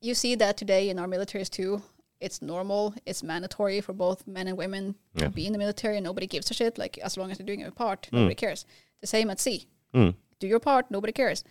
you 0.00 0.14
see 0.14 0.34
that 0.36 0.56
today 0.56 0.88
in 0.88 0.98
our 0.98 1.06
militaries 1.08 1.50
too. 1.50 1.82
It's 2.20 2.42
normal, 2.42 2.94
it's 3.06 3.22
mandatory 3.22 3.80
for 3.80 3.92
both 3.94 4.26
men 4.26 4.46
and 4.46 4.56
women 4.58 4.94
Yeah. 5.14 5.24
to 5.24 5.30
be 5.30 5.46
in 5.46 5.52
the 5.52 5.58
military, 5.58 5.96
and 5.96 6.04
nobody 6.04 6.26
gives 6.26 6.50
a 6.50 6.54
shit. 6.54 6.76
Like, 6.78 6.98
as 6.98 7.16
long 7.16 7.30
as 7.30 7.38
they're 7.38 7.46
doing 7.46 7.60
their 7.60 7.70
part, 7.70 8.08
nobody 8.12 8.34
cares. 8.34 8.64
The 9.00 9.06
same 9.06 9.30
at 9.30 9.40
sea. 9.40 9.66
Mm. 9.94 10.14
Do 10.38 10.46
your 10.46 10.60
part, 10.60 10.90
nobody 10.90 11.12
cares. 11.12 11.42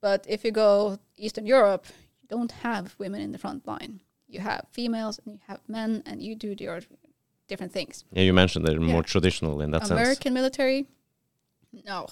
But 0.00 0.26
if 0.28 0.44
you 0.44 0.52
go 0.52 0.98
Eastern 1.16 1.46
Europe, 1.46 1.86
you 2.20 2.28
don't 2.28 2.52
have 2.62 2.94
women 2.98 3.20
in 3.22 3.32
the 3.32 3.38
front 3.38 3.66
line. 3.66 4.00
You 4.28 4.40
have 4.40 4.66
females 4.70 5.18
and 5.24 5.34
you 5.34 5.40
have 5.46 5.60
men, 5.66 6.02
and 6.04 6.22
you 6.22 6.34
do 6.36 6.54
your 6.58 6.80
different 7.48 7.72
things. 7.72 8.04
Yeah, 8.12 8.22
you 8.24 8.34
mentioned 8.34 8.66
they're 8.66 8.74
Yeah. 8.74 8.92
more 8.92 9.02
traditional 9.02 9.62
in 9.62 9.70
that 9.70 9.80
sense. 9.86 9.90
American 9.92 10.34
military, 10.34 10.86
no. 11.84 12.06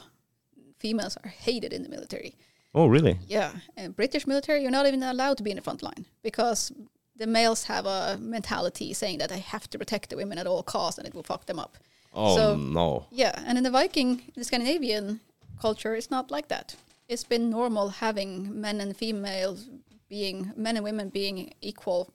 Females 0.79 1.17
are 1.23 1.29
hated 1.31 1.73
in 1.73 1.83
the 1.83 1.89
military. 1.91 2.35
Oh, 2.75 2.87
really? 2.87 3.19
Yeah, 3.29 3.53
and 3.77 3.95
British 3.97 4.27
military, 4.27 4.63
you're 4.63 4.71
not 4.71 4.87
even 4.87 5.03
allowed 5.03 5.37
to 5.39 5.43
be 5.43 5.51
in 5.51 5.57
the 5.57 5.63
front 5.63 5.83
line 5.83 6.07
because 6.23 6.73
the 7.19 7.27
males 7.27 7.65
have 7.65 7.87
a 7.87 8.19
mentality 8.21 8.93
saying 8.93 9.19
that 9.19 9.31
they 9.31 9.39
have 9.41 9.69
to 9.71 9.79
protect 9.79 10.11
the 10.11 10.17
women 10.17 10.39
at 10.39 10.47
all 10.47 10.63
costs 10.63 10.99
and 10.99 11.07
it 11.09 11.15
will 11.15 11.23
fuck 11.23 11.47
them 11.47 11.59
up. 11.59 11.77
Oh 12.15 12.37
So- 12.37 12.57
no. 12.57 13.07
Yeah, 13.11 13.33
and 13.47 13.57
in 13.59 13.65
the 13.65 13.71
Viking, 13.71 14.23
the 14.35 14.45
Scandinavian 14.45 15.21
culture, 15.61 15.95
it's 15.95 16.11
not 16.11 16.31
like 16.31 16.49
that. 16.49 16.77
It's 17.09 17.25
been 17.25 17.51
normal 17.51 17.89
having 17.89 18.61
men 18.61 18.81
and 18.81 18.97
females 18.97 19.69
being, 20.09 20.53
men 20.57 20.77
and 20.77 20.85
women 20.85 21.09
being 21.11 21.53
equal 21.61 22.11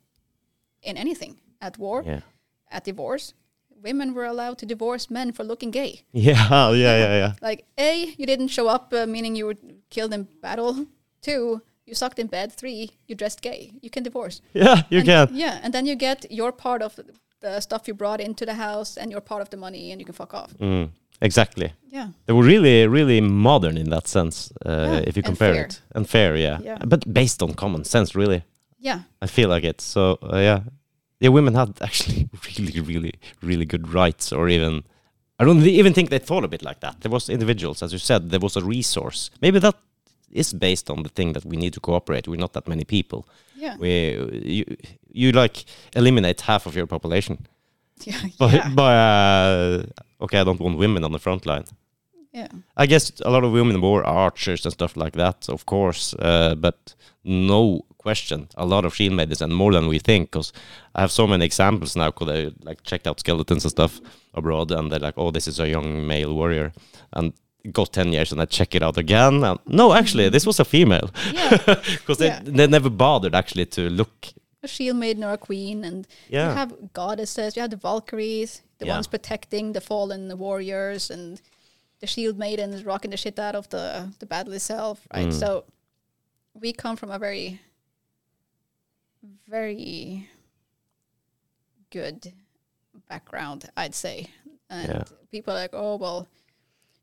in 0.84 0.98
anything 0.98 1.38
at 1.61 1.78
war, 1.78 2.03
Yeah. 2.06 2.22
at 2.72 2.84
divorce. 2.86 3.34
Women 3.84 4.14
were 4.14 4.26
allowed 4.26 4.57
to 4.60 4.65
divorce 4.65 5.10
men 5.10 5.32
for 5.32 5.44
looking 5.44 5.72
gay. 5.72 6.02
Yeah, 6.14 6.72
yeah, 6.72 6.98
yeah, 6.98 7.14
yeah. 7.22 7.34
Like, 7.41 7.65
A, 7.78 8.14
you 8.18 8.26
didn't 8.26 8.49
show 8.49 8.68
up, 8.68 8.94
uh, 8.94 9.06
meaning 9.07 9.36
you 9.36 9.45
were 9.48 9.57
killed 9.90 10.14
in 10.14 10.28
battle. 10.41 10.86
Two, 11.22 11.61
You 11.86 11.95
sucked 11.95 12.20
in 12.20 12.28
bed. 12.28 12.52
Three, 12.53 12.91
you 13.08 13.16
dressed 13.16 13.41
gay. 13.41 13.72
You 13.82 13.90
can 13.90 14.03
divorce. 14.03 14.41
Yeah, 14.53 14.84
you 14.90 14.99
And- 14.99 15.08
can. 15.08 15.28
Yeah, 15.34 15.60
and 15.64 15.74
then 15.74 15.86
you 15.86 15.95
get 15.95 16.26
your 16.32 16.52
part 16.52 16.82
of 16.82 16.99
the 17.41 17.60
stuff 17.60 17.88
you 17.88 17.94
brought 17.95 18.22
into 18.22 18.45
the 18.45 18.53
house 18.53 18.98
and 18.98 19.12
your 19.12 19.22
part 19.22 19.41
of 19.41 19.49
the 19.49 19.58
money, 19.58 19.91
and 19.91 19.99
you 19.99 20.06
can 20.06 20.14
fuck 20.14 20.34
off. 20.34 20.53
Mm, 20.60 20.90
exactly. 21.22 21.74
Yeah. 21.90 22.10
They 22.28 22.34
were 22.34 22.44
really, 22.44 22.88
really 22.88 23.20
modern 23.22 23.78
in 23.78 23.90
that 23.90 24.08
sense, 24.08 24.52
uh, 24.66 24.70
Yeah, 24.72 25.03
if 25.08 25.18
you 25.18 25.24
compare 25.24 25.53
fair. 25.56 25.66
it. 25.66 25.82
And 25.95 26.08
fair, 26.08 26.36
yeah. 26.38 26.60
Yeah. 26.64 26.78
But 26.86 27.12
based 27.14 27.41
on 27.41 27.53
common 27.56 27.84
sense, 27.84 28.16
really. 28.16 28.44
Yeah. 28.80 28.99
I 29.22 29.28
feel 29.28 29.49
like 29.49 29.64
it. 29.64 29.82
So, 29.82 30.18
uh, 30.22 30.38
yeah. 30.38 30.60
Yeah, 31.20 31.30
women 31.34 31.56
had 31.56 31.70
actually 31.82 32.30
really, 32.58 32.80
really, 32.82 33.14
really 33.41 33.66
good 33.66 33.94
rights, 33.94 34.32
or 34.32 34.49
even. 34.49 34.84
I 35.40 35.44
don't 35.45 35.64
even 35.66 35.94
think 35.94 36.10
they 36.10 36.20
thought 36.20 36.44
of 36.44 36.53
it 36.53 36.62
like 36.62 36.80
that. 36.82 37.02
There 37.02 37.12
was 37.12 37.28
individuals, 37.30 37.82
as 37.82 37.91
you 37.91 37.99
said, 37.99 38.30
there 38.30 38.40
was 38.40 38.56
a 38.56 38.64
resource. 38.64 39.32
Maybe 39.41 39.58
that 39.60 39.76
is 40.32 40.53
based 40.53 40.90
on 40.90 41.03
the 41.03 41.10
thing 41.10 41.34
that 41.34 41.45
we 41.45 41.58
need 41.58 41.74
to 41.74 41.80
cooperate. 41.80 42.28
We're 42.28 42.40
not 42.40 42.53
that 42.53 42.68
many 42.68 42.84
people. 42.86 43.28
Yeah. 43.56 43.78
We, 43.78 44.18
you, 44.44 44.78
you 45.12 45.32
like 45.32 45.66
eliminate 45.95 46.41
half 46.41 46.66
of 46.66 46.76
your 46.76 46.88
population. 46.88 47.48
Yeah. 48.03 48.20
But, 48.40 48.53
yeah. 48.53 48.70
but 48.74 48.82
uh, 48.82 49.84
okay, 50.24 50.40
I 50.40 50.44
don't 50.44 50.60
want 50.60 50.78
women 50.80 51.03
on 51.03 51.12
the 51.12 51.20
front 51.20 51.45
line. 51.45 51.66
yeah. 52.34 52.48
I 52.76 52.88
guess 52.88 53.12
a 53.24 53.30
lot 53.30 53.44
of 53.44 53.52
women 53.52 53.80
were 53.80 54.03
archers 54.03 54.66
and 54.66 54.74
stuff 54.74 54.98
like 54.98 55.14
that, 55.14 55.48
of 55.49 55.66
course. 55.66 56.16
Uh, 56.18 56.56
but 56.56 56.95
no 57.24 57.86
question, 57.99 58.48
a 58.56 58.66
lot 58.66 58.86
of 58.86 58.95
shield 58.95 59.14
maidens 59.14 59.41
and 59.41 59.53
more 59.53 59.72
than 59.72 59.88
we 59.88 59.99
think. 59.99 60.32
Because 60.32 60.52
I 60.95 61.02
have 61.02 61.12
so 61.12 61.28
many 61.28 61.45
examples 61.45 61.95
now. 61.95 62.10
Because 62.10 62.30
I 62.30 62.52
like 62.66 62.82
checked 62.84 63.06
out 63.08 63.20
skeletons 63.20 63.66
and 63.66 63.72
stuff 63.72 64.02
abroad, 64.34 64.72
and 64.72 64.91
they're 64.91 64.99
like, 65.08 65.18
"Oh, 65.18 65.30
this 65.32 65.48
is 65.48 65.60
a 65.60 65.68
young 65.70 66.08
male 66.08 66.34
warrior," 66.34 66.72
and 67.14 67.34
goes 67.71 67.89
ten 67.89 68.11
years, 68.13 68.31
and 68.31 68.41
I 68.41 68.45
check 68.45 68.75
it 68.75 68.81
out 68.83 68.97
again. 68.97 69.43
And 69.43 69.59
no, 69.65 69.93
actually, 69.93 70.29
this 70.29 70.45
was 70.45 70.59
a 70.59 70.65
female. 70.65 71.09
Yeah. 71.33 71.57
Because 71.99 72.17
they, 72.17 72.27
Yeah. 72.27 72.41
they 72.43 72.67
never 72.67 72.89
bothered 72.89 73.35
actually 73.35 73.65
to 73.67 73.81
look. 73.89 74.27
a 74.63 74.67
shield 74.67 74.97
maiden 74.97 75.23
or 75.23 75.33
a 75.33 75.38
queen, 75.38 75.83
and 75.83 76.07
Yeah. 76.29 76.49
you 76.49 76.55
have 76.55 76.73
goddesses. 76.93 77.55
You 77.55 77.61
have 77.63 77.71
the 77.71 77.77
Valkyries, 77.89 78.61
the 78.77 78.85
Yeah. 78.85 78.95
ones 78.95 79.07
protecting 79.07 79.73
the 79.73 79.81
fallen 79.81 80.38
warriors, 80.38 81.09
and 81.11 81.41
the 81.99 82.07
shield 82.07 82.38
maidens 82.38 82.83
rocking 82.83 83.11
the 83.11 83.17
shit 83.17 83.39
out 83.39 83.55
of 83.55 83.67
the 83.69 84.09
the 84.19 84.25
battle 84.25 84.53
itself. 84.53 85.07
Right. 85.13 85.27
Mm. 85.29 85.39
So 85.39 85.63
we 86.53 86.73
come 86.73 86.95
from 86.97 87.11
a 87.11 87.17
very, 87.19 87.59
very 89.47 90.27
good 91.91 92.33
background, 93.09 93.69
I'd 93.77 93.95
say. 93.95 94.27
And 94.69 94.88
Yeah. 94.89 95.03
people 95.31 95.53
are 95.53 95.57
like, 95.61 95.73
oh 95.73 95.95
well, 95.97 96.27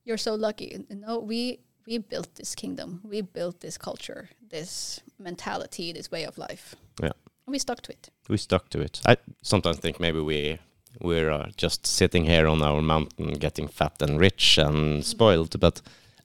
you're 0.08 0.18
so 0.18 0.34
lucky. 0.34 0.84
No, 0.90 1.18
we 1.18 1.60
we 1.86 1.98
built 1.98 2.34
this 2.34 2.54
kingdom. 2.54 3.00
We 3.04 3.20
built 3.22 3.60
this 3.60 3.78
culture, 3.78 4.30
this 4.50 5.00
mentality, 5.18 5.92
this 5.92 6.10
way 6.10 6.24
of 6.26 6.38
life. 6.38 6.74
Yeah. 7.00 7.12
And 7.46 7.52
we 7.52 7.58
stuck 7.58 7.80
to 7.82 7.92
it. 7.92 8.10
we 8.28 8.36
stuck 8.38 8.68
to 8.70 8.80
it. 8.80 9.00
I 9.06 9.16
sometimes 9.42 9.78
think 9.78 10.00
maybe 10.00 10.20
we 10.20 10.58
we're 11.00 11.30
uh, 11.30 11.50
just 11.56 11.86
sitting 11.86 12.24
here 12.24 12.46
on 12.48 12.62
our 12.62 12.82
mountain, 12.82 13.34
getting 13.34 13.68
fat 13.68 14.02
and 14.02 14.18
rich 14.20 14.58
and 14.58 15.04
spoiled. 15.04 15.60
But 15.60 15.82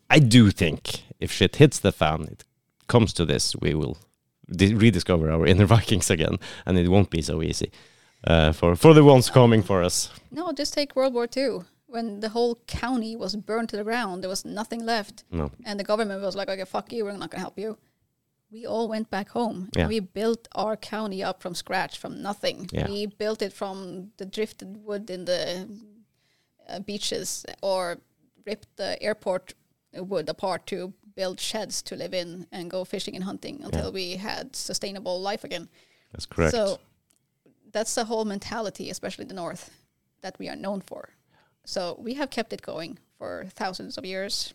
I 0.10 0.20
do 0.20 0.52
think 0.52 1.04
if 1.20 1.32
shit 1.32 1.58
hits 1.58 1.80
the 1.80 1.92
fan, 1.92 2.24
it 2.32 2.44
comes 2.88 3.14
to 3.14 3.26
this, 3.26 3.56
we 3.56 3.74
will 3.76 3.98
rediscover 4.60 5.32
our 5.32 5.46
inner 5.46 5.66
Vikings 5.76 6.10
again, 6.10 6.38
and 6.66 6.78
it 6.78 6.88
won't 6.88 7.10
be 7.10 7.22
so 7.22 7.42
easy 7.42 7.72
uh, 8.28 8.54
for 8.54 8.76
for 8.76 8.94
the 8.94 9.04
ones 9.04 9.30
coming 9.30 9.64
for 9.64 9.84
us. 9.84 10.10
No, 10.32 10.52
just 10.52 10.74
take 10.74 10.96
World 10.96 11.14
War 11.14 11.28
II. 11.38 11.64
When 11.94 12.22
the 12.22 12.30
whole 12.30 12.56
county 12.66 13.16
was 13.16 13.36
burned 13.36 13.70
to 13.70 13.78
the 13.78 13.84
ground, 13.84 14.24
there 14.24 14.30
was 14.36 14.44
nothing 14.44 14.84
left. 14.84 15.24
No, 15.30 15.52
And 15.64 15.80
the 15.80 15.84
government 15.84 16.24
was 16.24 16.36
like, 16.36 16.50
okay, 16.50 16.66
fuck 16.66 16.92
you, 16.92 17.06
we're 17.06 17.12
not 17.12 17.30
going 17.30 17.40
to 17.42 17.48
help 17.48 17.60
you. 17.60 17.78
We 18.52 18.66
all 18.66 18.88
went 18.88 19.12
back 19.12 19.30
home. 19.30 19.70
Yeah. 19.78 19.88
We 19.88 20.00
built 20.00 20.48
our 20.56 20.76
county 20.76 21.22
up 21.24 21.42
from 21.44 21.54
scratch, 21.54 22.00
from 22.00 22.20
nothing. 22.30 22.68
Yeah. 22.72 22.88
We 22.88 23.06
built 23.06 23.44
it 23.44 23.54
from 23.54 24.12
the 24.18 24.26
drifted 24.26 24.78
wood 24.86 25.10
in 25.12 25.26
the 25.26 25.70
uh, 26.68 26.80
beaches 26.80 27.46
or 27.62 28.00
ripped 28.46 28.76
the 28.78 28.92
airport 29.02 29.54
wood 29.94 30.30
apart 30.30 30.66
to 30.68 30.94
build 31.16 31.40
sheds 31.40 31.84
to 31.84 31.96
live 31.96 32.14
in 32.16 32.48
and 32.52 32.72
go 32.72 32.84
fishing 32.86 33.16
and 33.16 33.24
hunting 33.24 33.62
until 33.64 33.92
we 33.92 34.16
had 34.16 34.56
sustainable 34.56 35.22
life 35.22 35.44
again. 35.44 35.70
that's 36.12 36.26
correct. 36.26 36.54
So 36.56 36.80
that's 37.72 37.94
the 37.94 38.06
whole 38.06 38.26
mentality, 38.26 38.90
especially 38.90 39.26
the 39.26 39.36
North, 39.36 39.70
that 40.22 40.40
we 40.40 40.50
are 40.50 40.56
known 40.56 40.82
for. 40.82 41.10
So 41.66 41.96
we 42.00 42.16
have 42.16 42.30
kept 42.30 42.54
it 42.54 42.62
going 42.62 43.00
for 43.18 43.46
thousands 43.56 43.98
of 43.98 44.06
years, 44.06 44.54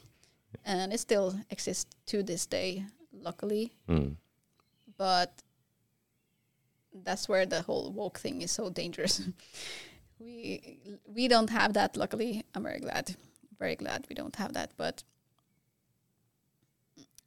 and 0.64 0.92
it 0.92 1.00
still 1.00 1.40
exists 1.50 1.86
to 2.06 2.22
this 2.22 2.46
day, 2.46 2.84
luckily. 3.12 3.72
Mm. 3.88 4.16
But 4.96 5.42
that's 6.92 7.28
where 7.28 7.46
the 7.46 7.62
whole 7.62 7.92
woke 7.92 8.18
thing 8.18 8.42
is 8.42 8.50
so 8.50 8.70
dangerous. 8.70 9.22
we 10.18 10.78
we 11.06 11.28
don't 11.28 11.50
have 11.50 11.72
that. 11.74 11.96
Luckily, 11.96 12.44
I'm 12.54 12.62
very 12.62 12.80
glad, 12.80 13.16
very 13.58 13.76
glad 13.76 14.06
we 14.08 14.14
don't 14.14 14.36
have 14.36 14.52
that. 14.52 14.72
But 14.76 15.02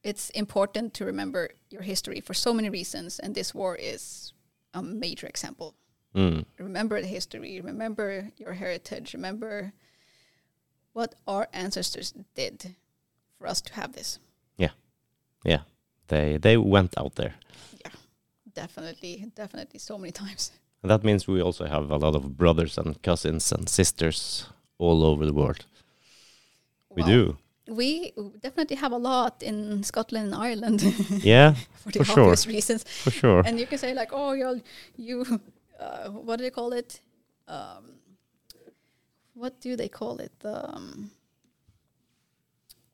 it's 0.04 0.30
important 0.32 0.94
to 0.96 1.06
remember 1.06 1.50
your 1.70 1.84
history 1.84 2.22
for 2.22 2.34
so 2.34 2.54
many 2.54 2.70
reasons, 2.70 3.20
and 3.20 3.36
this 3.36 3.54
war 3.54 3.76
is 3.76 4.34
a 4.74 4.82
major 4.82 5.28
example. 5.28 5.76
Mm. 6.16 6.46
Remember 6.60 7.02
the 7.02 7.08
history. 7.08 7.62
Remember 7.62 8.32
your 8.38 8.54
heritage. 8.54 9.14
Remember 9.14 9.74
what 10.94 11.16
our 11.28 11.48
ancestors 11.54 12.14
did 12.36 12.76
for 13.38 13.48
us 13.48 13.62
to 13.62 13.74
have 13.74 13.94
this. 13.94 14.20
Yeah, 14.58 14.72
Yeah. 15.46 15.62
they 16.08 16.38
they 16.38 16.58
went 16.58 16.98
out 16.98 17.16
there. 17.16 17.34
Yeah. 17.86 17.92
Definitely, 18.54 19.32
definitely, 19.36 19.80
so 19.80 19.98
many 19.98 20.12
times. 20.12 20.52
And 20.84 20.90
that 20.92 21.04
means 21.04 21.28
we 21.28 21.42
also 21.42 21.66
have 21.66 21.90
a 21.92 21.98
lot 21.98 22.16
of 22.16 22.36
brothers 22.38 22.78
and 22.78 23.02
cousins 23.02 23.52
and 23.52 23.70
sisters 23.70 24.46
all 24.80 25.04
over 25.06 25.26
the 25.26 25.34
world. 25.34 25.66
We 26.90 27.04
Well, 27.04 27.12
do. 27.12 27.38
We 27.68 28.12
definitely 28.42 28.76
have 28.78 28.92
a 28.92 28.98
lot 29.00 29.42
in 29.44 29.84
Scotland 29.84 30.26
and 30.34 30.36
Ireland 30.36 30.82
Yeah, 31.24 31.54
for 31.76 31.92
the 31.92 32.00
For 32.04 32.14
sure. 32.14 32.36
reasons. 32.54 32.84
for 32.84 33.12
sure. 33.12 33.44
And 33.46 33.60
you 33.60 33.68
can 33.68 33.78
say 33.78 33.94
like, 33.94 34.10
oh, 34.12 34.34
you're 34.34 34.60
you, 34.98 35.24
uh, 35.82 36.10
what 36.10 36.38
do 36.38 36.44
they 36.44 36.52
call 36.52 36.74
it? 36.74 37.02
Um, 37.48 38.00
what 39.34 39.60
do 39.62 39.76
they 39.76 39.90
call 39.90 40.20
it? 40.20 40.32
Um, 40.44 41.12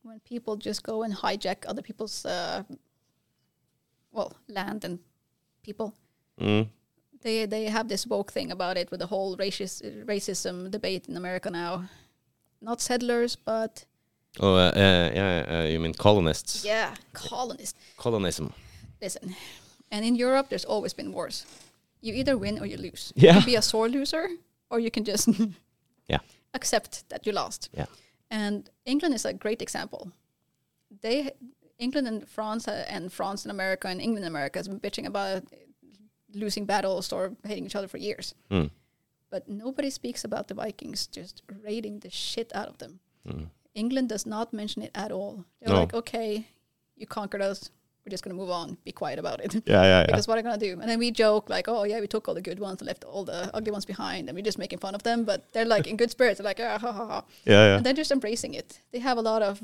when 0.03 0.19
people 0.21 0.55
just 0.55 0.83
go 0.83 1.03
and 1.03 1.13
hijack 1.13 1.65
other 1.67 1.81
people's, 1.81 2.25
uh, 2.25 2.63
well, 4.11 4.33
land 4.47 4.85
and 4.85 4.99
people. 5.63 5.93
Mm. 6.39 6.67
They 7.21 7.45
they 7.47 7.65
have 7.65 7.87
this 7.87 8.07
woke 8.07 8.31
thing 8.31 8.51
about 8.51 8.77
it 8.77 8.91
with 8.91 8.99
the 8.99 9.07
whole 9.07 9.35
racist 9.37 9.81
racism 10.05 10.69
debate 10.71 11.09
in 11.09 11.17
America 11.17 11.49
now. 11.49 11.89
Not 12.61 12.81
settlers, 12.81 13.35
but 13.35 13.85
Oh, 14.39 14.55
uh, 14.55 14.71
uh, 14.75 15.11
yeah, 15.15 15.45
uh, 15.59 15.63
you 15.67 15.79
mean 15.79 15.93
colonists? 15.93 16.63
yeah, 16.65 16.93
colonists. 17.13 17.79
Colonism. 17.97 18.53
Listen, 19.01 19.35
and 19.91 20.05
in 20.05 20.15
Europe, 20.15 20.49
there's 20.49 20.65
always 20.65 20.93
been 20.93 21.11
wars. 21.11 21.45
You 22.01 22.13
either 22.13 22.37
win 22.37 22.59
or 22.59 22.65
you 22.65 22.77
lose. 22.77 23.13
Yeah. 23.15 23.33
You 23.33 23.39
can 23.41 23.45
be 23.45 23.55
a 23.55 23.61
sore 23.61 23.89
loser, 23.89 24.29
or 24.69 24.79
you 24.79 24.91
can 24.91 25.03
just 25.03 25.27
Yeah. 26.07 26.19
accept 26.53 27.07
that 27.09 27.25
you 27.25 27.31
lost. 27.33 27.69
Yeah. 27.73 27.85
And 28.29 28.69
England 28.85 29.15
is 29.15 29.25
a 29.25 29.33
great 29.33 29.61
example. 29.61 30.11
They, 31.01 31.31
England 31.79 32.07
and 32.07 32.27
France, 32.27 32.67
uh, 32.67 32.85
and 32.89 33.11
France 33.11 33.43
and 33.45 33.51
America, 33.51 33.87
and 33.87 34.01
England 34.01 34.25
and 34.25 34.33
America 34.35 34.59
has 34.59 34.67
been 34.67 34.79
bitching 34.79 35.05
about 35.05 35.43
losing 36.33 36.65
battles 36.65 37.11
or 37.13 37.31
hating 37.45 37.65
each 37.65 37.75
other 37.75 37.87
for 37.87 37.97
years. 37.97 38.35
Mm. 38.51 38.69
But 39.29 39.47
nobody 39.49 39.89
speaks 39.89 40.23
about 40.23 40.47
the 40.47 40.53
Vikings 40.53 41.07
just 41.07 41.41
raiding 41.63 41.99
the 41.99 42.09
shit 42.09 42.51
out 42.55 42.67
of 42.67 42.77
them. 42.77 42.99
Mm. 43.27 43.47
England 43.75 44.09
does 44.09 44.25
not 44.25 44.53
mention 44.53 44.81
it 44.81 44.91
at 44.95 45.11
all. 45.11 45.45
They're 45.59 45.73
No. 45.73 45.81
like, 45.81 45.93
okay, 45.93 46.47
you 46.95 47.05
conquered 47.07 47.41
us. 47.41 47.69
We're 48.07 48.11
just 48.11 48.23
going 48.23 48.33
to 48.33 48.41
move 48.41 48.51
on. 48.51 48.77
Be 48.85 48.93
quiet 48.93 49.19
about 49.19 49.41
it. 49.43 49.53
Yeah, 49.65 49.83
yeah, 49.83 49.83
yeah. 49.83 50.05
because 50.05 50.29
what 50.29 50.37
are 50.37 50.41
going 50.41 50.57
to 50.57 50.65
do? 50.65 50.79
And 50.79 50.89
then 50.89 50.97
we 50.97 51.11
joke 51.11 51.49
like, 51.49 51.67
oh 51.67 51.83
yeah, 51.83 51.99
we 51.99 52.07
took 52.07 52.29
all 52.29 52.33
the 52.33 52.41
good 52.41 52.57
ones 52.57 52.79
and 52.79 52.87
left 52.87 53.03
all 53.03 53.25
the 53.25 53.53
ugly 53.53 53.69
ones 53.69 53.83
behind, 53.83 54.29
and 54.29 54.35
we're 54.37 54.45
just 54.45 54.57
making 54.57 54.79
fun 54.79 54.95
of 54.95 55.03
them. 55.03 55.25
But 55.25 55.51
they're 55.51 55.65
like 55.65 55.87
in 55.87 55.97
good 55.97 56.09
spirits. 56.09 56.37
They're 56.37 56.45
like, 56.45 56.61
ah, 56.61 56.77
ha, 56.79 56.91
ha, 56.93 57.05
ha. 57.05 57.23
Yeah, 57.43 57.53
yeah. 57.53 57.75
and 57.75 57.85
they're 57.85 57.99
just 58.01 58.11
embracing 58.11 58.53
it. 58.53 58.79
They 58.93 58.99
have 58.99 59.17
a 59.17 59.21
lot 59.21 59.41
of 59.41 59.61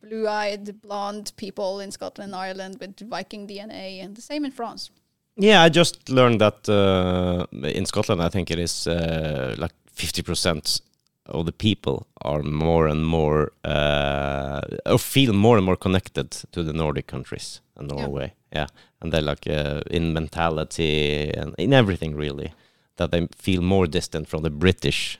blue-eyed, 0.00 0.82
blonde 0.82 1.30
people 1.36 1.78
in 1.78 1.92
Scotland 1.92 2.32
and 2.32 2.36
Ireland 2.36 2.78
with 2.80 2.98
Viking 3.08 3.46
DNA, 3.46 4.02
and 4.02 4.16
the 4.16 4.22
same 4.22 4.44
in 4.44 4.50
France. 4.50 4.90
Yeah, 5.36 5.62
I 5.62 5.68
just 5.68 6.08
learned 6.08 6.40
that 6.40 6.68
uh, 6.68 7.46
in 7.68 7.86
Scotland, 7.86 8.20
I 8.20 8.28
think 8.28 8.50
it 8.50 8.58
is 8.58 8.88
uh, 8.88 9.54
like 9.56 9.72
50% 9.96 10.80
of 11.26 11.46
the 11.46 11.52
people 11.52 12.06
are 12.22 12.42
more 12.42 12.86
and 12.86 13.04
more, 13.06 13.52
uh, 13.64 14.60
or 14.86 14.98
feel 14.98 15.32
more 15.32 15.56
and 15.56 15.64
more 15.66 15.76
connected 15.76 16.30
to 16.52 16.62
the 16.62 16.72
Nordic 16.72 17.06
countries 17.06 17.60
and 17.76 17.90
Yeah. 17.90 17.96
Norway. 18.06 18.32
Yeah. 18.52 18.66
And 19.00 19.12
they're 19.12 19.22
like 19.30 19.46
uh, 19.50 19.80
in 19.90 20.12
mentality 20.12 21.30
and 21.40 21.54
in 21.58 21.72
everything 21.72 22.14
really, 22.16 22.52
that 22.96 23.10
they 23.10 23.28
feel 23.36 23.62
more 23.62 23.86
distant 23.88 24.28
from 24.28 24.42
the 24.42 24.50
British 24.50 25.18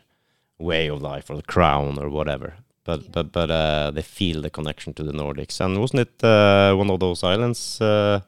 way 0.58 0.88
of 0.90 1.02
life 1.02 1.30
or 1.30 1.36
the 1.36 1.42
crown 1.52 1.98
or 1.98 2.08
whatever. 2.10 2.54
But 2.84 3.00
Yeah. 3.02 3.10
but 3.12 3.32
but 3.32 3.50
uh, 3.50 3.90
they 3.94 4.02
feel 4.02 4.42
the 4.42 4.50
connection 4.50 4.94
to 4.94 5.02
the 5.02 5.12
Nordics. 5.12 5.60
And 5.60 5.78
wasn't 5.78 6.00
it 6.00 6.24
uh, 6.24 6.74
one 6.78 6.90
of 6.92 6.98
those 7.00 7.22
islands? 7.34 7.80
Uh, 7.80 8.20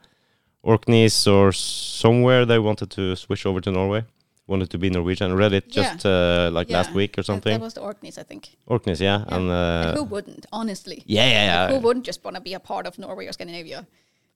Orkneys 0.63 1.27
or 1.29 1.53
somewhere 1.53 2.45
they 2.45 2.59
wanted 2.59 2.91
to 2.91 3.15
switch 3.17 3.47
over 3.47 3.61
to 3.61 3.71
Norway. 3.71 4.03
Wanted 4.49 4.71
to 4.71 4.79
be 4.79 4.91
Norwegian. 4.91 5.35
Read 5.35 5.53
it 5.53 5.65
Yeah. 5.77 5.83
just 5.93 6.07
uh, 6.07 6.51
like 6.53 6.71
last 6.71 6.93
week 6.95 7.19
or 7.19 7.23
something. 7.25 7.53
that 7.53 7.61
was 7.65 7.75
the 7.75 7.81
Orkneys, 7.81 8.17
I 8.19 8.23
think. 8.23 8.57
Orkneys, 8.67 9.01
yeah, 9.01 9.19
Yeah. 9.19 9.37
and 9.37 9.51
and 9.51 9.95
uh, 9.97 9.97
who 9.97 10.05
wouldn't, 10.05 10.47
honestly? 10.53 11.03
yeah, 11.07 11.29
yeah, 11.31 11.69
Who 11.73 11.79
wouldn't 11.81 12.07
just 12.07 12.25
want 12.25 12.37
to 12.37 12.41
be 12.43 12.55
a 12.55 12.61
part 12.61 12.87
of 12.87 12.97
Norway 12.99 13.27
or 13.27 13.33
Scandinavia? 13.33 13.87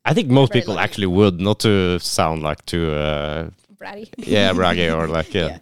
I 0.04 0.14
think 0.14 0.28
most 0.30 0.52
people 0.52 0.74
lucky. 0.74 0.84
actually 0.84 1.06
would, 1.06 1.40
not 1.40 1.58
to 1.60 1.98
sound 2.00 2.42
like 2.42 2.64
too, 2.66 2.90
uh, 2.90 3.50
Bratty. 3.80 4.08
yeah, 4.18 4.52
braggy 4.52 4.88
or 4.92 5.06
like, 5.18 5.32
yeah. 5.34 5.58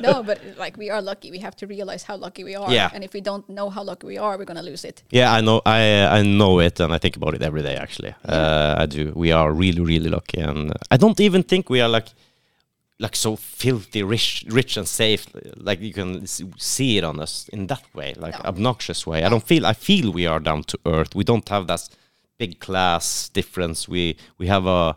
no, 0.00 0.22
but 0.22 0.38
like 0.58 0.76
we 0.76 0.90
are 0.90 1.02
lucky. 1.02 1.30
We 1.30 1.38
have 1.38 1.56
to 1.56 1.66
realize 1.66 2.02
how 2.04 2.16
lucky 2.16 2.44
we 2.44 2.54
are. 2.56 2.70
Yeah. 2.72 2.90
And 2.94 3.02
if 3.04 3.12
we 3.12 3.20
don't 3.20 3.48
know 3.48 3.70
how 3.70 3.82
lucky 3.82 4.06
we 4.06 4.18
are, 4.18 4.36
we're 4.38 4.44
gonna 4.44 4.62
lose 4.62 4.84
it. 4.84 5.02
Yeah, 5.10 5.32
I 5.32 5.40
know. 5.40 5.60
I 5.66 5.80
I 6.18 6.22
know 6.22 6.60
it, 6.60 6.80
and 6.80 6.92
I 6.92 6.98
think 6.98 7.16
about 7.16 7.34
it 7.34 7.42
every 7.42 7.62
day. 7.62 7.76
Actually, 7.76 8.14
uh, 8.28 8.74
I 8.82 8.86
do. 8.86 9.12
We 9.14 9.32
are 9.32 9.52
really, 9.52 9.80
really 9.80 10.10
lucky, 10.10 10.40
and 10.40 10.72
I 10.90 10.96
don't 10.96 11.20
even 11.20 11.42
think 11.42 11.70
we 11.70 11.80
are 11.80 11.88
like, 11.88 12.08
like 13.00 13.16
so 13.16 13.34
filthy 13.36 14.02
rich, 14.02 14.44
rich 14.48 14.76
and 14.76 14.86
safe. 14.86 15.26
Like 15.56 15.80
you 15.80 15.92
can 15.92 16.26
see 16.58 16.98
it 16.98 17.04
on 17.04 17.18
us 17.20 17.48
in 17.52 17.66
that 17.66 17.82
way, 17.94 18.12
like 18.24 18.34
No. 18.38 18.48
obnoxious 18.50 19.06
way. 19.06 19.24
I 19.24 19.28
don't 19.28 19.46
feel. 19.46 19.64
I 19.66 19.72
feel 19.74 20.12
we 20.12 20.26
are 20.26 20.40
down 20.40 20.62
to 20.64 20.78
earth. 20.84 21.14
We 21.14 21.24
don't 21.24 21.48
have 21.48 21.66
that 21.66 21.88
big 22.38 22.58
class 22.60 23.30
difference. 23.30 23.88
We 23.88 24.16
we 24.38 24.46
have 24.48 24.66
a 24.66 24.96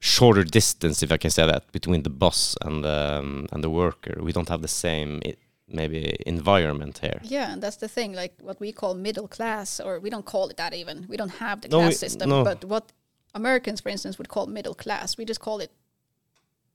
shorter 0.00 0.44
distance, 0.44 1.02
if 1.02 1.10
I 1.12 1.16
can 1.16 1.30
say 1.30 1.46
that, 1.46 1.70
between 1.72 2.02
the 2.02 2.10
boss 2.10 2.56
and 2.62 2.84
the 2.84 3.18
um, 3.20 3.46
and 3.52 3.62
the 3.62 3.70
worker. 3.70 4.14
We 4.22 4.32
don't 4.32 4.48
have 4.48 4.62
the 4.62 4.68
same. 4.68 5.20
i 5.24 5.34
maybe 5.70 6.16
environment 6.26 6.98
here. 7.02 7.20
Yeah, 7.22 7.52
and 7.52 7.62
that's 7.62 7.76
the 7.76 7.88
thing. 7.88 8.14
Like 8.22 8.32
what 8.40 8.58
we 8.58 8.72
call 8.72 8.94
middle 8.94 9.28
class, 9.28 9.80
or 9.80 10.00
we 10.00 10.08
don't 10.10 10.24
call 10.24 10.48
it 10.50 10.56
that 10.56 10.72
even. 10.72 11.04
We 11.08 11.16
don't 11.18 11.34
have 11.40 11.60
the 11.60 11.68
No, 11.68 11.78
class 11.78 11.90
we- 11.92 12.08
system. 12.08 12.30
no. 12.30 12.42
But 12.44 12.64
what 12.64 12.84
Americans, 13.34 13.80
for 13.82 13.90
instance, 13.90 14.16
would 14.18 14.28
call 14.28 14.46
middle 14.46 14.74
class, 14.74 15.18
we 15.18 15.24
just 15.26 15.40
call 15.40 15.60
it 15.60 15.70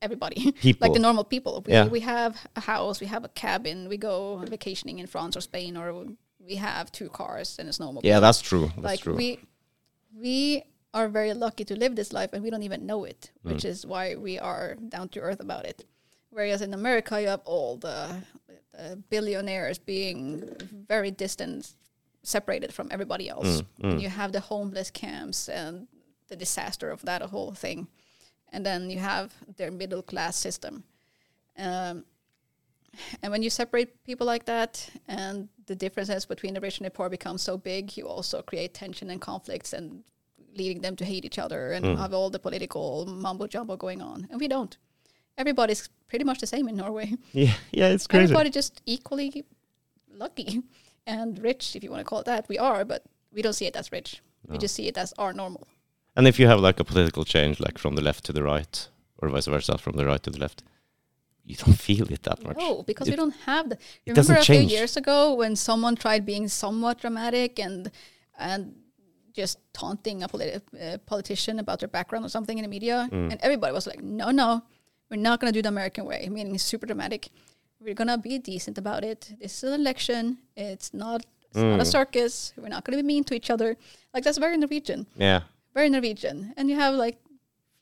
everybody, 0.03 0.51
People. 0.51 0.79
like 0.87 0.93
the 0.93 0.99
normal 1.07 1.23
people. 1.23 1.63
We, 1.65 1.73
Yeah. 1.73 1.87
we 1.87 2.01
have 2.01 2.33
a 2.55 2.61
house, 2.61 2.99
we 3.01 3.07
have 3.07 3.23
a 3.25 3.29
cabin, 3.29 3.87
we 3.89 3.97
go 3.97 4.37
vacationing 4.55 4.99
in 4.99 5.07
France 5.07 5.37
or 5.37 5.41
Spain, 5.41 5.77
or 5.77 6.05
we 6.49 6.55
have 6.57 6.91
two 6.91 7.09
cars 7.09 7.57
and 7.59 7.69
a 7.69 7.71
snowmobile. 7.71 8.03
Yeah, 8.03 8.19
that's 8.19 8.41
true. 8.41 8.67
That's 8.75 8.83
like 8.91 8.99
true. 9.01 9.15
we 9.15 9.39
we 10.15 10.63
are 10.93 11.07
very 11.09 11.33
lucky 11.33 11.63
to 11.65 11.75
live 11.75 11.95
this 11.95 12.13
life 12.13 12.29
and 12.33 12.43
we 12.43 12.49
don't 12.51 12.63
even 12.63 12.85
know 12.85 13.03
it 13.03 13.31
Mm. 13.43 13.51
which 13.51 13.65
is 13.65 13.85
why 13.85 14.15
we 14.15 14.37
are 14.39 14.75
down 14.89 15.09
to 15.09 15.19
earth 15.27 15.39
about 15.39 15.65
it 15.65 15.85
whereas 16.29 16.61
in 16.61 16.71
america 16.73 17.19
you 17.21 17.27
have 17.29 17.41
all 17.45 17.77
the, 17.77 17.97
the 18.73 19.01
billionaires 19.09 19.79
being 19.79 20.21
very 20.87 21.09
distant 21.11 21.73
separated 22.21 22.71
from 22.73 22.87
everybody 22.91 23.27
else 23.35 23.61
Mm, 23.63 23.65
and 23.91 24.01
you 24.03 24.09
have 24.09 24.31
the 24.33 24.39
homeless 24.39 24.91
camps 24.91 25.49
and 25.49 25.87
the 26.29 26.35
disaster 26.35 26.87
of 26.91 27.01
that 27.09 27.21
whole 27.33 27.53
thing 27.53 27.87
and 28.53 28.65
then 28.65 28.89
you 28.89 28.99
have 28.99 29.33
their 29.57 29.71
middle 29.71 30.01
class 30.01 30.35
system. 30.37 30.83
Um, 31.57 32.05
and 33.21 33.31
when 33.31 33.41
you 33.43 33.49
separate 33.49 34.03
people 34.03 34.27
like 34.27 34.45
that 34.45 34.89
and 35.07 35.49
the 35.65 35.75
differences 35.75 36.25
between 36.25 36.53
the 36.53 36.61
rich 36.61 36.77
and 36.77 36.85
the 36.85 36.91
poor 36.91 37.09
become 37.09 37.37
so 37.39 37.57
big 37.57 37.97
you 37.97 38.07
also 38.07 38.41
create 38.43 38.73
tension 38.73 39.09
and 39.09 39.19
conflicts 39.19 39.73
and 39.73 40.03
leading 40.55 40.81
them 40.81 40.95
to 40.95 41.03
hate 41.05 41.25
each 41.25 41.39
other 41.39 41.71
and 41.73 41.83
Mm. 41.85 41.97
have 41.97 42.13
all 42.13 42.29
the 42.29 42.39
political 42.39 43.05
mumbo 43.07 43.47
jumbo 43.47 43.75
going 43.75 44.01
on. 44.01 44.27
And 44.29 44.39
we 44.39 44.47
don't. 44.47 44.77
Everybody's 45.37 45.89
pretty 46.07 46.23
much 46.25 46.39
the 46.39 46.47
same 46.47 46.69
in 46.69 46.75
norway. 46.75 47.13
Yeah, 47.33 47.53
yeah, 47.71 47.87
it's 47.87 48.05
crazy. 48.07 48.23
everybody 48.25 48.49
just 48.51 48.81
equally 48.85 49.43
lucky 50.11 50.61
and 51.07 51.39
rich 51.39 51.75
if 51.75 51.83
you 51.83 51.89
want 51.89 52.01
to 52.01 52.05
call 52.09 52.19
it 52.19 52.25
that. 52.25 52.47
We 52.47 52.59
are 52.59 52.85
but 52.85 53.01
we 53.31 53.41
don't 53.41 53.53
see 53.53 53.65
it 53.65 53.75
as 53.75 53.91
rich. 53.91 54.21
We 54.47 54.57
just 54.59 54.75
see 54.75 54.87
it 54.87 54.97
as 54.97 55.13
our 55.17 55.33
normal 55.33 55.67
And 56.15 56.27
if 56.27 56.39
you 56.39 56.47
have 56.47 56.59
like 56.59 56.79
a 56.79 56.83
political 56.83 57.25
change, 57.25 57.59
like 57.59 57.77
from 57.77 57.95
the 57.95 58.01
left 58.01 58.23
to 58.25 58.33
the 58.33 58.43
right, 58.43 58.87
or 59.19 59.29
vice 59.29 59.47
versa, 59.47 59.77
from 59.77 59.95
the 59.97 60.05
right 60.05 60.21
to 60.23 60.29
the 60.29 60.39
left, 60.39 60.63
you 61.45 61.55
don't 61.55 61.73
feel 61.89 62.11
it 62.11 62.23
that 62.23 62.43
much. 62.43 62.57
No, 62.57 62.83
because 62.83 63.07
It- 63.07 63.11
we 63.11 63.17
don't 63.17 63.35
have 63.45 63.69
the. 63.69 63.75
it 64.05 64.11
Remember 64.17 64.35
a 64.35 64.43
few 64.43 64.59
years 64.61 64.95
ago 64.97 65.33
when 65.33 65.55
someone 65.55 65.95
tried 65.95 66.25
being 66.25 66.47
somewhat 66.47 66.99
dramatic 67.01 67.59
and 67.59 67.91
and 68.39 68.75
just 69.33 69.57
taunting 69.73 70.21
a 70.23 70.27
politi- 70.27 70.61
uh, 70.79 70.97
politician 71.05 71.57
about 71.59 71.79
their 71.79 71.87
background 71.89 72.23
or 72.25 72.29
something 72.29 72.57
in 72.59 72.63
the 72.63 72.69
media, 72.69 73.07
Mm. 73.11 73.31
and 73.31 73.39
everybody 73.41 73.73
was 73.73 73.87
like, 73.87 74.01
"No, 74.03 74.29
no, 74.31 74.61
we're 75.09 75.17
not 75.29 75.39
going 75.39 75.51
to 75.51 75.57
do 75.57 75.61
the 75.63 75.69
American 75.69 76.05
way," 76.05 76.29
meaning 76.29 76.57
super 76.59 76.85
dramatic. 76.85 77.29
We're 77.79 77.95
going 77.95 78.07
to 78.09 78.17
be 78.17 78.37
decent 78.39 78.77
about 78.77 79.03
it. 79.03 79.33
This 79.41 79.63
is 79.63 79.73
an 79.73 79.81
election. 79.81 80.37
It's 80.55 80.93
not. 80.93 81.25
It's 81.49 81.57
not 81.61 81.79
a 81.79 81.83
Mm. 81.83 81.91
circus. 81.97 82.53
We're 82.57 82.69
not 82.75 82.83
going 82.85 82.97
to 82.97 83.03
be 83.03 83.07
mean 83.13 83.23
to 83.25 83.33
each 83.35 83.49
other. 83.49 83.75
Like 84.13 84.23
that's 84.23 84.37
very 84.39 84.57
Norwegian 84.57 85.05
Yeah, 85.17 85.41
very 85.73 85.89
Norwegian. 85.89 86.53
And 86.57 86.69
you 86.69 86.75
have 86.75 86.95
like 86.95 87.19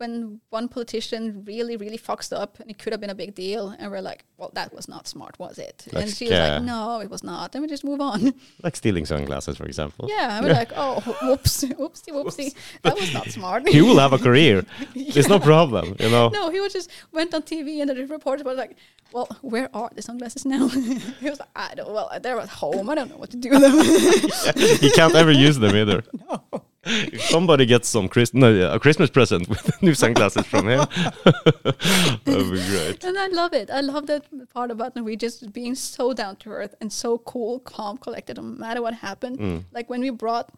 when 0.01 0.41
one 0.49 0.67
politician 0.67 1.43
really, 1.45 1.77
really 1.77 1.97
fucks 1.97 2.35
up 2.35 2.59
and 2.59 2.69
it 2.71 2.79
could 2.79 2.91
have 2.91 2.99
been 2.99 3.11
a 3.11 3.15
big 3.23 3.35
deal, 3.35 3.69
and 3.77 3.91
we're 3.91 4.01
like, 4.01 4.25
well, 4.35 4.49
that 4.55 4.73
was 4.73 4.87
not 4.87 5.07
smart, 5.07 5.37
was 5.37 5.59
it? 5.59 5.83
and 5.93 5.93
Like, 5.93 6.07
she 6.07 6.25
was 6.25 6.33
uh, 6.33 6.55
like, 6.55 6.63
no, 6.63 6.99
it 7.01 7.09
was 7.09 7.23
not. 7.23 7.53
And 7.53 7.61
we 7.61 7.67
just 7.67 7.83
move 7.83 8.01
on. 8.01 8.33
like 8.63 8.75
stealing 8.75 9.05
sunglasses, 9.05 9.57
for 9.57 9.65
example. 9.65 10.09
yeah, 10.09 10.37
and 10.37 10.45
we're 10.45 10.53
like, 10.53 10.71
oh, 10.75 10.99
whoops, 11.21 11.63
whoopsie, 11.63 12.11
whoopsie. 12.17 12.55
That 12.81 12.95
was 12.99 13.13
not 13.13 13.27
smart. 13.29 13.69
He 13.69 13.81
will 13.81 13.99
have 13.99 14.11
a 14.11 14.17
career. 14.17 14.65
It's 14.95 15.29
no 15.29 15.39
problem, 15.39 15.95
you 15.99 16.09
know. 16.09 16.29
No, 16.29 16.49
he 16.49 16.59
was 16.59 16.73
just 16.73 16.89
went 17.11 17.33
on 17.35 17.43
TV 17.43 17.79
and 17.81 17.89
the 17.91 18.07
reporter 18.07 18.43
was 18.43 18.57
like, 18.57 18.75
well, 19.13 19.27
where 19.41 19.69
are 19.75 19.91
the 19.93 20.01
sunglasses 20.01 20.45
now? 20.45 20.67
he 20.67 21.29
was 21.29 21.39
like, 21.39 21.49
I 21.55 21.75
don't, 21.75 21.93
well, 21.93 22.09
they're 22.23 22.39
at 22.39 22.49
home. 22.49 22.89
I 22.89 22.95
don't 22.95 23.11
know 23.11 23.17
what 23.17 23.29
to 23.31 23.37
do 23.37 23.51
with 23.51 23.61
them. 23.61 24.55
he 24.81 24.89
can't 24.91 25.13
ever 25.13 25.31
use 25.31 25.59
them 25.59 25.75
either. 25.75 26.03
no. 26.27 26.63
If 26.83 27.21
somebody 27.29 27.65
gets 27.65 27.87
some 27.87 28.07
Chris- 28.07 28.33
no, 28.33 28.51
yeah, 28.51 28.73
a 28.73 28.79
Christmas 28.79 29.09
present 29.09 29.47
with 29.47 29.81
new 29.81 29.93
sunglasses 29.93 30.45
from 30.45 30.67
him, 30.67 30.79
that 31.23 32.23
would 32.25 32.51
be 32.51 32.65
great. 32.67 33.03
And 33.03 33.17
I 33.17 33.27
love 33.27 33.53
it. 33.53 33.69
I 33.69 33.81
love 33.81 34.07
that 34.07 34.25
part 34.49 34.71
about 34.71 34.95
Norwegians 34.95 35.39
being 35.41 35.75
so 35.75 36.13
down 36.13 36.37
to 36.37 36.49
earth 36.49 36.75
and 36.81 36.91
so 36.91 37.19
cool, 37.19 37.59
calm, 37.59 37.97
collected, 37.97 38.37
no 38.37 38.43
matter 38.43 38.81
what 38.81 38.95
happened. 38.95 39.39
Mm. 39.39 39.63
Like 39.71 39.89
when 39.89 40.01
we 40.01 40.09
brought 40.09 40.51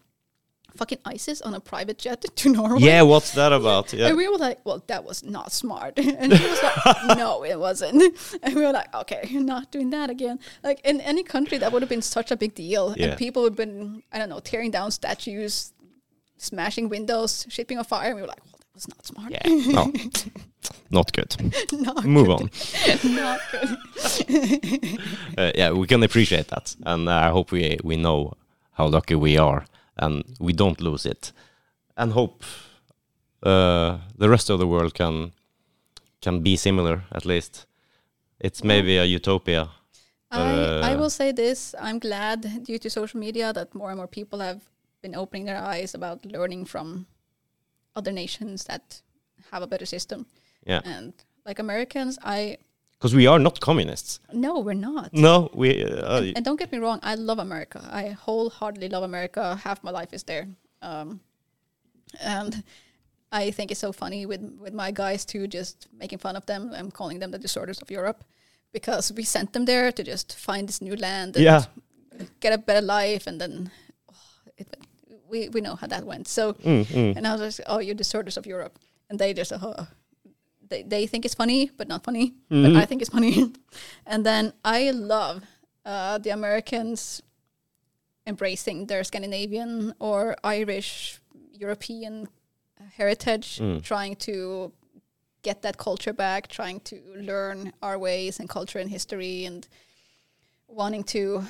fucking 0.76 0.98
ISIS 1.04 1.40
on 1.42 1.54
a 1.54 1.60
private 1.60 1.98
jet 1.98 2.24
to 2.34 2.48
Norway. 2.48 2.80
Yeah, 2.80 3.02
what's 3.02 3.32
that 3.32 3.52
about? 3.52 3.92
Yeah. 3.92 4.08
And 4.08 4.16
we 4.16 4.28
were 4.28 4.38
like, 4.38 4.58
well, 4.64 4.82
that 4.88 5.04
was 5.04 5.22
not 5.22 5.52
smart. 5.52 5.98
And 5.98 6.32
he 6.32 6.46
was 6.46 6.62
like, 6.62 7.16
no, 7.16 7.44
it 7.44 7.58
wasn't. 7.58 8.02
And 8.42 8.54
we 8.54 8.62
were 8.62 8.72
like, 8.72 8.92
okay, 8.94 9.26
you're 9.28 9.42
not 9.42 9.70
doing 9.70 9.90
that 9.90 10.10
again. 10.10 10.40
Like 10.62 10.80
in 10.84 11.00
any 11.00 11.22
country, 11.22 11.58
that 11.58 11.72
would 11.72 11.82
have 11.82 11.88
been 11.88 12.02
such 12.02 12.30
a 12.30 12.36
big 12.36 12.54
deal. 12.54 12.94
Yeah. 12.96 13.08
And 13.08 13.18
people 13.18 13.42
would 13.42 13.52
have 13.52 13.56
been, 13.56 14.02
I 14.12 14.18
don't 14.18 14.28
know, 14.28 14.40
tearing 14.40 14.70
down 14.70 14.90
statues, 14.90 15.72
smashing 16.36 16.88
windows, 16.88 17.46
shipping 17.48 17.78
a 17.78 17.84
fire. 17.84 18.08
And 18.08 18.16
we 18.16 18.22
were 18.22 18.28
like, 18.28 18.44
well, 18.44 18.58
that 18.60 18.74
was 18.74 18.88
not 18.88 19.06
smart. 19.06 19.30
Yeah, 19.32 19.72
no, 19.72 19.92
not 20.90 21.12
good. 21.12 21.36
not 21.72 22.04
Move 22.04 22.26
good. 22.26 22.40
on. 22.40 23.14
not 23.14 23.40
good. 23.52 24.98
Uh, 25.38 25.52
yeah, 25.54 25.70
we 25.72 25.86
can 25.86 26.02
appreciate 26.02 26.48
that, 26.48 26.74
and 26.84 27.08
I 27.08 27.28
hope 27.30 27.52
we 27.52 27.78
we 27.84 27.96
know 27.96 28.32
how 28.72 28.86
lucky 28.86 29.14
we 29.14 29.38
are, 29.38 29.64
and 29.96 30.24
we 30.40 30.52
don't 30.52 30.80
lose 30.80 31.06
it, 31.06 31.32
and 31.96 32.12
hope 32.12 32.44
uh, 33.42 33.98
the 34.18 34.28
rest 34.28 34.50
of 34.50 34.58
the 34.58 34.66
world 34.66 34.94
can 34.94 35.32
can 36.20 36.40
be 36.42 36.56
similar 36.56 37.02
at 37.12 37.24
least. 37.24 37.66
It's 38.40 38.62
maybe 38.64 38.96
a 38.98 39.04
utopia. 39.04 39.68
I, 40.30 40.40
I 40.40 40.92
Uh, 40.94 40.98
will 40.98 41.10
say 41.10 41.32
this 41.32 41.74
I'm 41.80 41.98
glad 41.98 42.64
due 42.66 42.78
to 42.78 42.90
social 42.90 43.20
media 43.20 43.52
that 43.52 43.74
more 43.74 43.90
and 43.90 43.96
more 43.98 44.08
people 44.08 44.40
have 44.40 44.60
been 45.04 45.14
opening 45.14 45.44
their 45.46 45.62
eyes 45.74 45.94
about 45.94 46.24
learning 46.24 46.64
from 46.66 47.06
other 47.96 48.12
nations 48.12 48.64
that 48.64 49.02
have 49.52 49.62
a 49.62 49.66
better 49.66 49.86
system. 49.86 50.26
Yeah, 50.66 50.80
And 50.84 51.12
like 51.46 51.58
Americans, 51.60 52.18
I 52.24 52.56
because 52.98 53.14
we 53.14 53.26
are 53.28 53.38
not 53.38 53.60
communists. 53.60 54.20
no, 54.32 54.52
we're 54.66 54.80
not. 54.90 55.08
No, 55.12 55.50
we. 55.54 55.68
Uh, 55.84 56.32
And 56.36 56.44
don't 56.44 56.58
get 56.58 56.72
me 56.72 56.78
wrong, 56.78 56.98
I 57.02 57.14
love 57.16 57.38
America. 57.42 57.80
I 58.02 58.16
wholeheartedly 58.26 58.88
love 58.88 59.04
America. 59.04 59.42
Half 59.64 59.78
my 59.84 59.90
life 60.00 60.12
is 60.16 60.22
there. 60.24 60.46
Um, 60.80 61.20
and 62.20 62.62
I 63.42 63.50
think 63.52 63.70
it's 63.70 63.80
so 63.80 63.92
funny 63.92 64.26
with, 64.26 64.40
with 64.64 64.72
my 64.72 64.90
guys 64.92 65.24
too, 65.26 65.46
just 65.46 65.88
making 66.00 66.18
fun 66.20 66.36
of 66.36 66.46
them. 66.46 66.70
I'm 66.78 66.90
calling 66.90 67.18
them 67.20 67.30
the 67.30 67.38
disorders 67.38 67.82
of 67.82 67.90
Europe 67.90 68.24
because 68.72 69.12
we 69.16 69.24
sent 69.24 69.52
them 69.52 69.64
there 69.66 69.92
to 69.92 70.02
just 70.02 70.32
find 70.38 70.68
this 70.68 70.80
new 70.80 70.96
land 70.96 71.36
and 71.36 71.44
yeah, 71.44 71.64
get 72.40 72.52
a 72.54 72.58
better 72.58 72.86
life. 72.86 73.26
And 73.30 73.38
then 73.40 73.70
we, 75.28 75.48
we 75.48 75.60
know 75.60 75.74
how 75.76 75.86
that 75.86 76.04
went. 76.04 76.28
So, 76.28 76.52
mm, 76.54 76.84
mm. 76.86 77.16
and 77.16 77.26
I 77.26 77.32
was 77.36 77.40
just, 77.56 77.60
oh, 77.66 77.78
you're 77.78 77.94
disorders 77.94 78.36
of 78.36 78.46
Europe. 78.46 78.78
And 79.10 79.18
they 79.18 79.34
just, 79.34 79.52
oh, 79.52 79.86
they, 80.68 80.82
they 80.82 81.06
think 81.06 81.24
it's 81.24 81.34
funny, 81.34 81.70
but 81.76 81.88
not 81.88 82.04
funny. 82.04 82.34
Mhm. 82.50 82.74
But 82.74 82.82
I 82.82 82.86
think 82.86 83.02
it's 83.02 83.10
funny. 83.10 83.52
and 84.06 84.24
then 84.24 84.52
I 84.64 84.90
love 84.90 85.42
uh, 85.84 86.18
the 86.18 86.30
Americans 86.30 87.22
embracing 88.26 88.86
their 88.86 89.04
Scandinavian 89.04 89.94
or 89.98 90.36
Irish, 90.42 91.20
European 91.52 92.28
heritage, 92.96 93.58
Mm. 93.58 93.82
trying 93.82 94.16
to 94.16 94.72
get 95.42 95.60
that 95.62 95.76
culture 95.76 96.12
back, 96.14 96.48
trying 96.48 96.80
to 96.80 97.00
learn 97.16 97.72
our 97.82 97.98
ways 97.98 98.40
and 98.40 98.48
culture 98.48 98.78
and 98.78 98.88
history, 98.90 99.44
and 99.44 99.68
wanting 100.68 101.04
to 101.04 101.44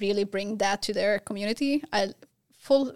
really 0.00 0.24
bring 0.24 0.56
that 0.58 0.80
to 0.82 0.92
their 0.94 1.18
community. 1.18 1.82
I 1.92 2.14
full 2.62 2.92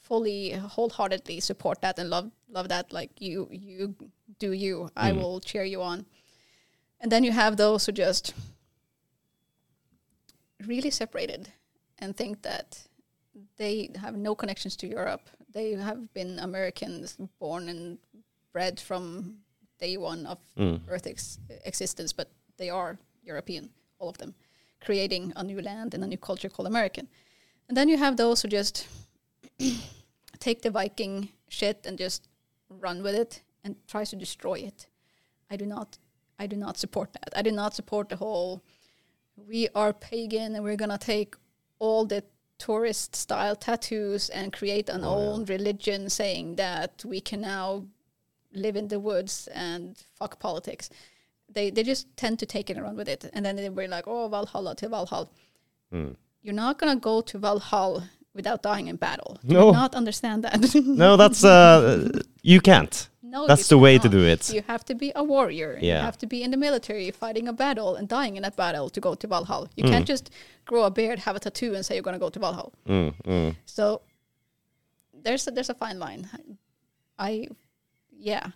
fully, 0.00 0.52
wholeheartedly 0.52 1.40
support 1.40 1.80
that 1.82 1.98
and 1.98 2.08
love 2.10 2.30
love 2.48 2.68
that. 2.68 2.92
Like 2.92 3.10
you, 3.20 3.48
you 3.50 3.94
do 4.38 4.52
you. 4.52 4.88
I 4.96 5.10
Mm. 5.12 5.16
will 5.20 5.40
cheer 5.40 5.64
you 5.64 5.82
on. 5.82 6.06
And 7.00 7.12
then 7.12 7.24
you 7.24 7.32
have 7.32 7.56
those 7.56 7.86
who 7.86 7.92
just 7.92 8.34
really 10.66 10.90
separated 10.90 11.52
and 11.98 12.16
think 12.16 12.42
that 12.42 12.88
they 13.56 13.90
have 14.00 14.16
no 14.16 14.34
connections 14.34 14.76
to 14.76 14.86
Europe. 14.86 15.28
They 15.52 15.72
have 15.72 16.12
been 16.14 16.38
Americans 16.38 17.16
born 17.38 17.68
and 17.68 17.98
bred 18.52 18.80
from 18.80 19.38
day 19.78 19.96
one 19.96 20.26
of 20.26 20.38
Mm. 20.56 20.80
Earth 20.88 21.06
ex- 21.06 21.38
existence, 21.64 22.12
but 22.16 22.28
they 22.56 22.70
are 22.70 22.98
European, 23.22 23.70
all 23.98 24.08
of 24.08 24.18
them, 24.18 24.34
creating 24.80 25.32
a 25.36 25.42
new 25.44 25.60
land 25.62 25.94
and 25.94 26.02
a 26.02 26.06
new 26.06 26.18
culture 26.18 26.48
called 26.50 26.66
American. 26.68 27.08
And 27.68 27.76
then 27.76 27.88
you 27.88 27.98
have 27.98 28.16
those 28.16 28.42
who 28.42 28.48
just 28.48 28.86
take 30.38 30.62
the 30.62 30.70
Viking 30.70 31.30
shit 31.48 31.84
and 31.86 31.98
just 31.98 32.28
run 32.68 33.02
with 33.02 33.14
it 33.14 33.42
and 33.64 33.76
tries 33.86 34.10
to 34.10 34.16
destroy 34.16 34.54
it. 34.54 34.86
I 35.50 35.56
do 35.56 35.66
not 35.66 35.98
I 36.38 36.46
do 36.46 36.56
not 36.56 36.78
support 36.78 37.12
that. 37.14 37.30
I 37.36 37.42
do 37.42 37.50
not 37.50 37.74
support 37.74 38.08
the 38.08 38.16
whole 38.16 38.62
we 39.36 39.68
are 39.74 39.92
pagan 39.92 40.54
and 40.54 40.64
we're 40.64 40.76
gonna 40.76 40.98
take 40.98 41.34
all 41.78 42.04
the 42.06 42.22
tourist 42.58 43.14
style 43.14 43.54
tattoos 43.56 44.28
and 44.30 44.52
create 44.52 44.88
an 44.88 45.04
Oh, 45.04 45.08
yeah. 45.18 45.28
own 45.28 45.44
religion 45.44 46.10
saying 46.10 46.56
that 46.56 47.04
we 47.04 47.20
can 47.20 47.40
now 47.40 47.84
live 48.52 48.76
in 48.76 48.88
the 48.88 48.98
woods 48.98 49.48
and 49.54 49.96
fuck 50.14 50.38
politics. 50.40 50.90
They 51.48 51.70
they 51.70 51.82
just 51.82 52.06
tend 52.16 52.38
to 52.40 52.46
take 52.46 52.70
it 52.70 52.76
and 52.76 52.84
run 52.84 52.96
with 52.96 53.08
it. 53.08 53.28
And 53.32 53.44
then 53.44 53.56
they 53.56 53.68
were 53.68 53.88
like, 53.88 54.06
Oh 54.06 54.28
Valhalla 54.28 54.74
to 54.76 54.88
Valhalla. 54.88 55.28
Mm. 55.92 56.16
You're 56.42 56.54
not 56.54 56.78
gonna 56.78 56.96
go 56.96 57.20
to 57.22 57.38
Valhalla 57.38 58.10
without 58.34 58.62
dying 58.62 58.86
in 58.88 58.96
battle. 58.96 59.38
Do 59.44 59.54
No. 59.54 59.66
you 59.66 59.72
not 59.72 59.94
understand 59.94 60.44
that? 60.44 60.74
No, 61.04 61.16
that's 61.16 61.44
uh, 61.44 62.08
you 62.42 62.60
can't. 62.60 63.08
no, 63.22 63.46
That's 63.46 63.68
the 63.68 63.76
way 63.78 63.98
to 63.98 64.08
do 64.08 64.22
it. 64.34 64.52
You 64.54 64.62
have 64.68 64.84
to 64.86 64.94
be 64.94 65.12
a 65.14 65.22
warrior. 65.24 65.78
Yeah. 65.80 65.98
You 65.98 66.04
have 66.04 66.18
to 66.18 66.26
be 66.26 66.42
in 66.42 66.50
the 66.50 66.56
military 66.56 67.10
fighting 67.10 67.46
a 67.48 67.52
battle 67.52 67.96
and 67.96 68.08
dying 68.08 68.36
in 68.36 68.42
that 68.42 68.56
battle 68.56 68.88
to 68.90 69.00
go 69.00 69.14
to 69.14 69.26
Valhalla. 69.26 69.68
You 69.76 69.84
Mm. 69.84 69.90
can't 69.90 70.06
just 70.06 70.30
grow 70.64 70.84
a 70.84 70.90
beard, 70.90 71.18
have 71.20 71.36
a 71.36 71.40
tattoo, 71.40 71.74
and 71.74 71.84
say 71.84 71.94
you're 71.94 72.02
going 72.08 72.18
to 72.20 72.24
go 72.26 72.30
to 72.30 72.38
Valhalla. 72.38 72.70
Mm, 72.86 73.14
mm. 73.24 73.56
So 73.66 74.00
there's 75.24 75.46
a, 75.48 75.50
there's 75.50 75.70
a 75.70 75.74
fine 75.74 75.98
line. 75.98 76.28
I, 77.18 77.48
yeah, 78.16 78.46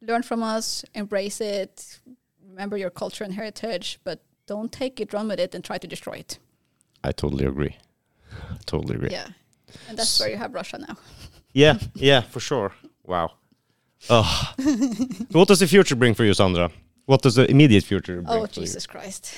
learn 0.00 0.22
from 0.22 0.42
us, 0.42 0.84
embrace 0.94 1.40
it, 1.40 1.98
remember 2.48 2.76
your 2.76 2.90
culture 2.90 3.24
and 3.24 3.34
heritage, 3.34 3.98
but 4.04 4.20
don't 4.46 4.70
take 4.72 5.00
it, 5.00 5.12
run 5.12 5.28
with 5.28 5.40
it, 5.40 5.54
and 5.54 5.64
try 5.64 5.78
to 5.78 5.86
destroy 5.86 6.14
it. 6.24 6.38
I 7.04 7.12
totally 7.12 7.44
agree. 7.46 7.76
totally 8.66 8.94
agree. 8.96 9.10
Yeah, 9.10 9.28
and 9.88 9.98
that's 9.98 10.18
where 10.20 10.30
you 10.30 10.36
have 10.36 10.54
Russia 10.54 10.78
now. 10.78 10.96
Yeah, 11.54 11.76
yeah, 11.94 12.22
for 12.22 12.40
sure. 12.40 12.72
Wow. 13.04 13.32
Oh. 14.08 14.54
what 15.32 15.48
does 15.48 15.60
the 15.60 15.66
future 15.66 15.94
bring 15.94 16.14
for 16.14 16.24
you, 16.24 16.32
Sandra? 16.32 16.70
What 17.04 17.20
does 17.20 17.34
the 17.34 17.50
immediate 17.50 17.84
future 17.84 18.22
bring 18.22 18.42
Oh 18.42 18.46
Jesus 18.46 18.86
Christ! 18.86 19.34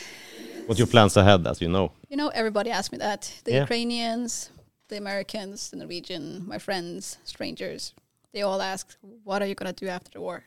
What 0.67 0.79
your 0.79 0.87
plans 0.87 1.17
ahead, 1.17 1.45
as 1.47 1.61
you 1.61 1.69
know? 1.69 1.91
You 2.09 2.17
know, 2.17 2.29
everybody 2.29 2.71
asks 2.71 2.93
me 2.93 2.99
that. 2.99 3.33
The 3.45 3.53
Yeah. 3.53 3.61
Ukrainians, 3.63 4.51
the 4.89 4.97
Americans, 4.97 5.71
the 5.71 5.77
Norwegian, 5.77 6.47
my 6.47 6.59
friends, 6.59 7.19
strangers, 7.25 7.95
they 8.33 8.43
all 8.43 8.63
ask, 8.63 8.97
"What 9.25 9.43
are 9.43 9.49
you 9.49 9.57
gonna 9.57 9.73
do 9.73 9.89
after 9.89 10.11
the 10.13 10.21
war?" 10.21 10.45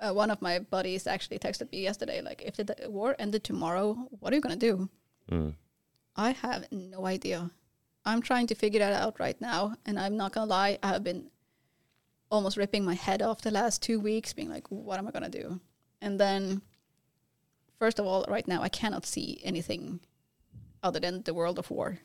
Uh, 0.00 0.12
one 0.12 0.30
of 0.32 0.42
my 0.42 0.58
buddies 0.58 1.06
actually 1.06 1.38
texted 1.38 1.70
me 1.72 1.82
yesterday, 1.82 2.20
like, 2.20 2.42
"If 2.42 2.56
the 2.56 2.90
war 2.90 3.14
ended 3.18 3.44
tomorrow, 3.44 4.08
what 4.20 4.32
are 4.32 4.36
you 4.36 4.42
gonna 4.42 4.56
do?" 4.70 4.88
Mm. 5.30 5.54
I 6.16 6.32
have 6.32 6.70
no 6.72 7.06
idea. 7.06 7.50
I'm 8.04 8.22
trying 8.22 8.46
to 8.48 8.54
figure 8.54 8.80
that 8.80 8.92
out 8.92 9.20
right 9.20 9.40
now, 9.40 9.76
and 9.84 9.98
I'm 9.98 10.16
not 10.16 10.32
gonna 10.32 10.46
lie, 10.46 10.78
I 10.82 10.88
have 10.88 11.04
been 11.04 11.30
almost 12.30 12.56
ripping 12.56 12.84
my 12.84 12.94
head 12.94 13.22
off 13.22 13.42
the 13.42 13.50
last 13.50 13.82
two 13.82 14.00
weeks, 14.00 14.32
being 14.32 14.48
like, 14.48 14.70
"What 14.70 14.98
am 14.98 15.06
I 15.06 15.10
gonna 15.10 15.28
do?" 15.28 15.60
And 16.00 16.18
then, 16.18 16.62
first 17.78 17.98
of 17.98 18.06
all, 18.06 18.24
right 18.28 18.46
now 18.48 18.62
I 18.62 18.68
cannot 18.68 19.06
see 19.06 19.40
anything 19.44 20.00
other 20.82 21.00
than 21.00 21.22
the 21.22 21.34
world 21.34 21.58
of 21.58 21.70
war. 21.70 22.00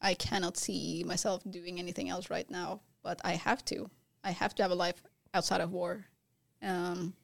I 0.00 0.14
cannot 0.14 0.56
see 0.56 1.04
myself 1.04 1.42
doing 1.48 1.78
anything 1.78 2.08
else 2.08 2.30
right 2.30 2.48
now, 2.50 2.80
but 3.02 3.20
I 3.24 3.34
have 3.34 3.64
to. 3.66 3.90
I 4.22 4.32
have 4.32 4.54
to 4.56 4.62
have 4.62 4.72
a 4.72 4.74
life 4.74 5.02
outside 5.32 5.60
of 5.60 5.72
war. 5.72 6.06
Um, 6.62 7.14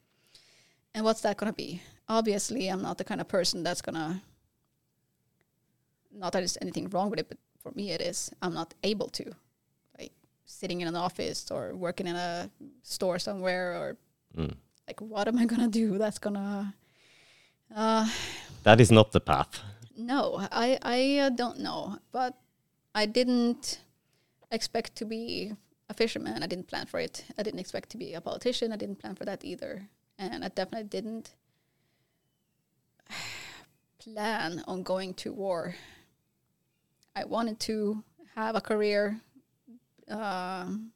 and 0.94 1.04
what's 1.04 1.20
that 1.22 1.36
going 1.36 1.52
to 1.52 1.56
be? 1.56 1.82
Obviously, 2.08 2.68
I'm 2.68 2.82
not 2.82 2.98
the 2.98 3.04
kind 3.04 3.20
of 3.20 3.28
person 3.28 3.62
that's 3.62 3.82
going 3.82 3.94
to, 3.94 4.20
not 6.12 6.32
that 6.32 6.40
there's 6.40 6.58
anything 6.60 6.88
wrong 6.90 7.10
with 7.10 7.18
it, 7.20 7.28
but 7.28 7.38
for 7.60 7.72
me 7.74 7.90
it 7.92 8.00
is. 8.00 8.30
I'm 8.42 8.54
not 8.54 8.74
able 8.82 9.08
to. 9.08 9.24
Like 9.98 10.12
sitting 10.44 10.80
in 10.80 10.88
an 10.88 10.96
office 10.96 11.50
or 11.50 11.74
working 11.74 12.06
in 12.06 12.16
a 12.16 12.50
store 12.82 13.18
somewhere 13.18 13.72
or 13.76 13.96
Mm. 14.36 14.54
like, 14.88 15.00
what 15.02 15.28
am 15.28 15.36
I 15.38 15.44
going 15.44 15.60
to 15.60 15.68
do 15.68 15.98
that's 15.98 16.18
going 16.18 16.36
to. 16.36 16.72
Uh, 17.76 18.08
That 18.62 18.80
is 18.80 18.90
not 18.90 19.12
the 19.12 19.20
path. 19.20 19.60
no, 19.96 20.46
I 20.50 20.78
I 20.82 21.18
uh, 21.26 21.30
don't 21.30 21.58
know, 21.60 21.98
but 22.12 22.34
I 22.94 23.04
didn't 23.06 23.80
expect 24.50 24.96
to 24.96 25.04
be 25.04 25.52
a 25.90 25.94
fisherman. 25.94 26.42
I 26.42 26.46
didn't 26.46 26.66
plan 26.68 26.86
for 26.86 26.98
it. 27.00 27.24
I 27.38 27.42
didn't 27.42 27.60
expect 27.60 27.90
to 27.90 27.98
be 27.98 28.14
a 28.14 28.20
politician. 28.20 28.72
I 28.72 28.76
didn't 28.76 29.00
plan 29.00 29.14
for 29.16 29.24
that 29.26 29.44
either, 29.44 29.88
and 30.18 30.44
I 30.44 30.48
definitely 30.48 30.88
didn't 30.88 31.34
plan 33.98 34.62
on 34.66 34.82
going 34.82 35.14
to 35.14 35.32
war. 35.32 35.74
I 37.14 37.24
wanted 37.24 37.60
to 37.60 38.02
have 38.34 38.56
a 38.56 38.60
career, 38.60 39.20
um, 40.08 40.92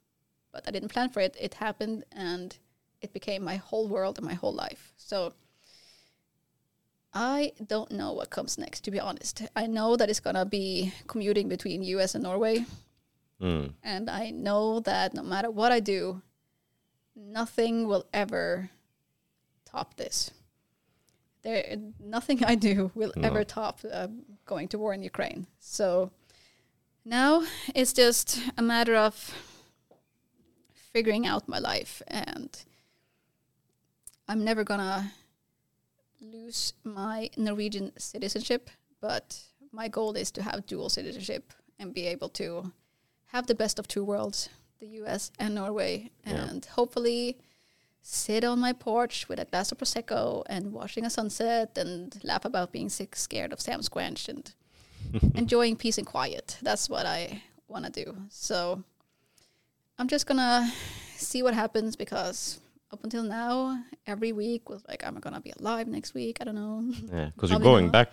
but 0.51 0.63
I 0.67 0.71
didn't 0.71 0.89
plan 0.89 1.09
for 1.09 1.19
it. 1.19 1.35
It 1.39 1.53
happened, 1.55 2.05
and 2.11 2.57
it 3.01 3.13
became 3.13 3.43
my 3.43 3.57
whole 3.57 3.87
world 3.87 4.17
and 4.17 4.25
my 4.25 4.33
whole 4.33 4.53
life. 4.53 4.93
So. 4.97 5.33
I 7.13 7.53
don't 7.65 7.91
know 7.91 8.13
what 8.13 8.29
comes 8.29 8.57
next, 8.59 8.81
to 8.83 8.91
be 8.91 8.99
honest. 8.99 9.41
I 9.55 9.65
know 9.65 9.95
that 9.95 10.07
it's 10.09 10.19
gonna 10.19 10.45
be 10.45 10.93
commuting 11.07 11.47
between 11.49 11.81
US 11.83 12.13
and 12.13 12.23
Norway, 12.23 12.65
Mm. 13.41 13.73
and 13.81 14.09
I 14.09 14.29
know 14.29 14.81
that 14.81 15.13
no 15.15 15.23
matter 15.23 15.49
what 15.49 15.71
I 15.71 15.79
do, 15.79 16.21
nothing 17.15 17.87
will 17.87 18.05
ever 18.13 18.69
top 19.65 19.95
this. 19.95 20.29
There, 21.41 21.77
nothing 21.99 22.43
I 22.51 22.53
do 22.55 22.91
will 22.93 23.13
No. 23.15 23.27
ever 23.27 23.43
top 23.43 23.79
uh, 23.89 24.09
going 24.47 24.67
to 24.69 24.79
war 24.79 24.93
in 24.93 25.03
Ukraine. 25.03 25.45
So 25.59 26.11
now 27.05 27.43
it's 27.75 27.93
just 27.93 28.39
a 28.57 28.61
matter 28.61 28.95
of 28.95 29.13
figuring 30.93 31.27
out 31.27 31.47
my 31.47 31.59
life, 31.59 32.01
and 32.07 32.49
I'm 34.27 34.43
never 34.43 34.63
gonna 34.63 35.13
lose 36.19 36.73
my 36.83 37.29
Norwegian 37.37 37.91
citizenship, 37.97 38.69
but 38.99 39.39
my 39.71 39.87
goal 39.87 40.13
is 40.15 40.31
to 40.31 40.41
have 40.41 40.65
dual 40.65 40.89
citizenship 40.89 41.53
and 41.79 41.93
be 41.93 42.07
able 42.07 42.29
to 42.29 42.71
have 43.27 43.45
the 43.47 43.55
best 43.55 43.77
of 43.79 43.87
two 43.87 44.03
worlds, 44.03 44.49
the 44.79 44.87
US 45.01 45.31
and 45.37 45.53
Norway, 45.55 46.11
Yeah. 46.25 46.47
and 46.49 46.65
hopefully 46.65 47.37
sit 48.09 48.45
on 48.45 48.57
my 48.57 48.71
porch 48.71 49.27
with 49.27 49.37
a 49.37 49.43
glass 49.43 49.69
of 49.71 49.77
prosecco 49.77 50.41
and 50.47 50.71
watching 50.71 51.03
a 51.03 51.09
sunset 51.09 51.77
and 51.77 52.17
laugh 52.23 52.45
about 52.45 52.71
being 52.71 52.87
sick, 52.87 53.17
scared 53.17 53.51
of 53.51 53.59
Sam 53.59 53.81
Squanch 53.81 54.29
and 54.29 54.53
enjoying 55.35 55.75
peace 55.75 55.97
and 55.97 56.07
quiet. 56.07 56.57
That's 56.61 56.89
what 56.89 57.05
I 57.05 57.43
want 57.67 57.83
to 57.85 57.91
do. 58.05 58.15
So 58.29 58.81
I'm 59.99 60.07
just 60.07 60.25
gonna 60.25 60.71
see 61.17 61.43
what 61.43 61.53
happens 61.53 61.97
because 61.97 62.59
up 62.91 63.03
until 63.03 63.23
now, 63.23 63.83
every 64.05 64.31
week 64.31 64.69
was 64.69 64.85
like, 64.87 65.05
am 65.05 65.17
I 65.17 65.19
gonna 65.19 65.41
be 65.41 65.53
alive 65.59 65.87
next 65.89 66.13
week? 66.13 66.37
I 66.39 66.45
don't 66.45 66.55
know. 66.55 66.89
Yeah, 67.11 67.31
because 67.35 67.51
you're 67.51 67.59
going 67.59 67.85
not. 67.87 67.91
back, 67.91 68.11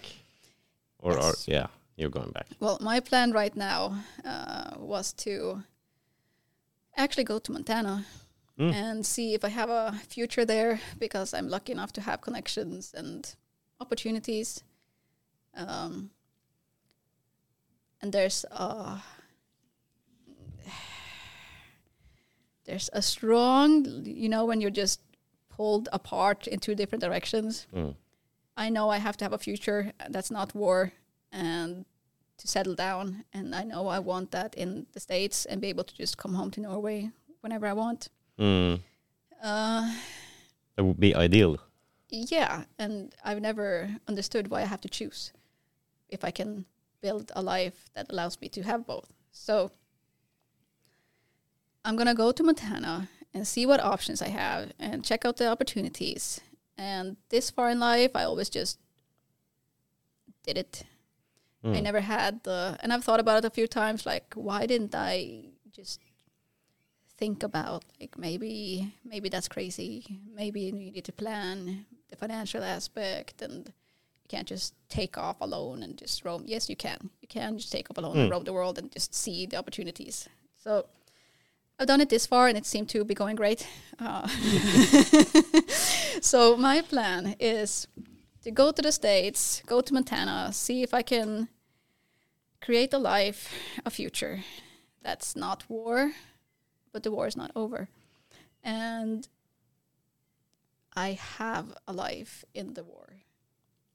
or, 0.99 1.13
or 1.13 1.27
Yes. 1.29 1.45
yeah, 1.47 1.67
you're 1.97 2.11
going 2.11 2.33
back. 2.33 2.49
Well, 2.59 2.79
my 2.81 2.99
plan 2.99 3.31
right 3.31 3.55
now 3.55 3.97
uh, 4.25 4.71
was 4.77 5.13
to 5.25 5.63
actually 6.97 7.25
go 7.25 7.39
to 7.39 7.53
Montana 7.53 8.05
Mm. 8.59 8.73
and 8.73 9.07
see 9.07 9.35
if 9.35 9.45
I 9.45 9.49
have 9.49 9.69
a 9.69 9.99
future 10.09 10.45
there 10.45 10.81
because 11.01 11.35
I'm 11.35 11.49
lucky 11.49 11.73
enough 11.73 11.93
to 11.95 12.01
have 12.01 12.21
connections 12.21 12.95
and 12.95 13.35
opportunities. 13.81 14.63
Um, 15.57 16.11
and 18.01 18.13
there's 18.13 18.45
a 18.53 19.03
there's 22.65 22.91
a 22.93 23.03
strong, 23.03 24.05
you 24.05 24.29
know, 24.29 24.45
when 24.45 24.61
you're 24.61 24.71
just 24.71 25.01
pulled 25.49 25.89
apart 25.93 26.47
in 26.47 26.61
two 26.61 26.75
different 26.75 27.03
directions. 27.03 27.67
Mm. 27.75 27.95
I 28.57 28.71
know 28.71 28.89
I 28.89 28.99
have 28.99 29.17
to 29.17 29.25
have 29.25 29.33
a 29.33 29.39
future 29.39 29.93
that's 30.11 30.31
not 30.31 30.55
war 30.55 30.93
and 31.33 31.85
to 32.39 32.49
settle 32.49 32.75
down. 32.75 33.25
And 33.33 33.55
I 33.55 33.65
know 33.65 33.89
I 33.89 33.99
want 33.99 34.31
that 34.31 34.55
in 34.55 34.87
the 34.93 35.01
States 35.01 35.45
and 35.45 35.61
be 35.61 35.69
able 35.69 35.85
to 35.85 35.95
just 35.95 36.19
come 36.19 36.35
home 36.35 36.51
to 36.53 36.61
Norway 36.61 37.11
whenever 37.41 37.67
I 37.67 37.73
want. 37.73 38.09
Mm. 38.39 38.81
Uh, 39.43 39.95
That 40.77 40.85
would 40.85 40.99
be 41.01 41.15
ideal. 41.15 41.59
yeah. 42.09 42.65
And 42.79 43.15
I've 43.25 43.41
never 43.41 43.97
understood 44.09 44.49
why 44.49 44.63
I 44.63 44.67
have 44.67 44.81
to 44.83 44.89
choose 44.89 45.33
if 46.09 46.25
I 46.25 46.31
can 46.31 46.65
build 47.01 47.31
a 47.37 47.43
life 47.43 47.91
that 47.95 48.07
allows 48.11 48.41
me 48.41 48.49
to 48.51 48.63
have 48.63 48.87
both. 48.87 49.13
So 49.33 49.71
I'm 51.85 51.97
gonna 51.97 52.15
go 52.15 52.33
to 52.33 52.43
Montana 52.43 53.09
and 53.33 53.47
see 53.47 53.67
what 53.67 53.81
options 53.81 54.23
I 54.23 54.29
have 54.29 54.73
and 54.79 55.05
check 55.05 55.25
out 55.25 55.37
the 55.37 55.49
opportunities. 55.49 56.41
And 56.79 57.17
this 57.29 57.51
far 57.51 57.71
in 57.71 57.79
life, 57.81 58.13
I 58.15 58.25
always 58.25 58.49
just 58.49 58.79
did 60.43 60.57
it. 60.59 60.85
I 61.65 61.81
never 61.81 62.01
had 62.01 62.43
the, 62.45 62.77
and 62.83 62.93
I've 62.93 63.05
thought 63.05 63.21
about 63.21 63.39
it 63.39 63.47
a 63.47 63.51
few 63.51 63.67
times. 63.67 64.05
Like, 64.05 64.35
why 64.35 64.67
didn't 64.67 64.95
I 64.95 65.45
just 65.73 65.99
think 67.25 67.43
about 67.43 67.85
like 68.01 68.19
maybe 68.19 68.93
maybe 69.13 69.29
that's 69.31 69.49
crazy. 69.49 69.93
Maybe 70.41 70.61
you 70.61 70.73
need 70.73 71.05
to 71.05 71.13
plan 71.13 71.87
the 72.11 72.17
financial 72.17 72.63
aspect, 72.63 73.37
and 73.47 73.61
you 74.23 74.29
can't 74.29 74.49
just 74.55 74.75
take 74.89 75.17
off 75.17 75.39
alone 75.41 75.83
and 75.83 75.97
just 75.97 76.25
roam. 76.25 76.43
Yes, 76.47 76.69
you 76.69 76.77
can. 76.77 76.99
You 77.23 77.29
can 77.29 77.57
just 77.57 77.73
take 77.73 77.91
off 77.91 77.99
alone 77.99 78.19
and 78.19 78.31
roam 78.31 78.45
the 78.45 78.53
world 78.53 78.79
and 78.79 78.93
just 78.93 79.15
see 79.15 79.47
the 79.47 79.57
opportunities. 79.57 80.29
So 80.65 80.71
I've 81.79 81.89
done 81.93 82.03
it 82.03 82.11
this 82.11 82.27
far, 82.27 82.45
and 82.49 82.59
it 82.59 82.67
seemed 82.67 82.91
to 82.91 83.05
be 83.05 83.15
going 83.15 83.37
great. 83.37 83.67
Uh, 83.99 84.29
so 86.21 86.39
my 86.59 86.83
plan 86.83 87.37
is 87.41 87.89
to 88.43 88.51
go 88.51 88.71
to 88.71 88.83
the 88.83 88.93
states, 88.93 89.63
go 89.67 89.81
to 89.81 89.95
Montana, 89.95 90.53
see 90.53 90.83
if 90.83 90.93
I 90.93 91.03
can 91.03 91.49
create 92.61 92.93
a 92.93 92.99
life, 92.99 93.41
a 93.87 93.91
future 93.91 94.37
that's 95.03 95.35
not 95.37 95.65
war, 95.69 96.13
but 96.95 97.03
the 97.03 97.11
war 97.11 97.27
is 97.27 97.37
not 97.37 97.51
over. 97.55 97.89
And 98.63 99.29
I 100.97 101.19
have 101.39 101.77
a 101.87 101.93
life 101.93 102.45
in 102.55 102.75
the 102.75 102.85
war 102.85 103.09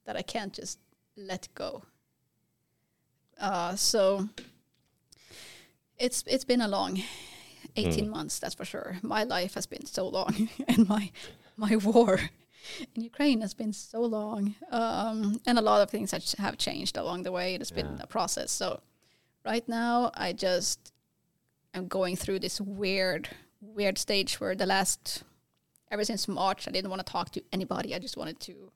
that 0.06 0.16
I 0.18 0.22
can't 0.22 0.54
just 0.54 0.78
let 1.16 1.48
go. 1.56 1.84
Uh, 3.40 3.76
so 3.76 4.28
it's 5.98 6.24
it's 6.28 6.46
been 6.46 6.62
a 6.62 6.68
long 6.68 7.02
18 7.76 8.10
months, 8.10 8.40
that's 8.40 8.56
for 8.56 8.66
sure. 8.66 8.98
My 9.02 9.24
life 9.24 9.54
has 9.54 9.66
been 9.66 9.86
so 9.86 10.08
long, 10.08 10.50
and 10.68 10.90
my 10.90 11.12
my 11.56 11.76
war 11.78 12.20
in 12.96 13.02
Ukraine 13.04 13.40
has 13.42 13.54
been 13.54 13.72
so 13.74 14.02
long, 14.02 14.56
um, 14.72 15.40
and 15.48 15.58
a 15.58 15.62
lot 15.62 15.82
of 15.82 15.90
things 15.90 16.12
have- 16.12 16.40
have 16.40 16.58
changed 16.58 16.98
along 16.98 17.24
the 17.24 17.32
way. 17.32 17.56
It's 17.56 17.72
been 17.72 18.00
a 18.02 18.08
process. 18.08 18.52
So 18.52 18.82
right 19.46 19.66
now, 19.70 20.12
I 20.16 20.34
just 20.34 20.89
am 21.74 21.88
going 21.88 22.16
through 22.16 22.40
this 22.40 22.60
weird, 22.60 23.30
weird 23.62 23.98
stage 23.98 24.40
where 24.40 24.56
the 24.56 24.66
last, 24.66 25.24
ever 25.92 26.04
since 26.04 26.28
March, 26.28 26.68
I 26.68 26.72
didn't 26.72 26.90
want 26.90 27.06
to 27.06 27.12
talk 27.12 27.32
to 27.32 27.44
anybody. 27.52 27.96
I 27.96 28.00
just 28.00 28.18
wanted 28.18 28.40
to 28.42 28.72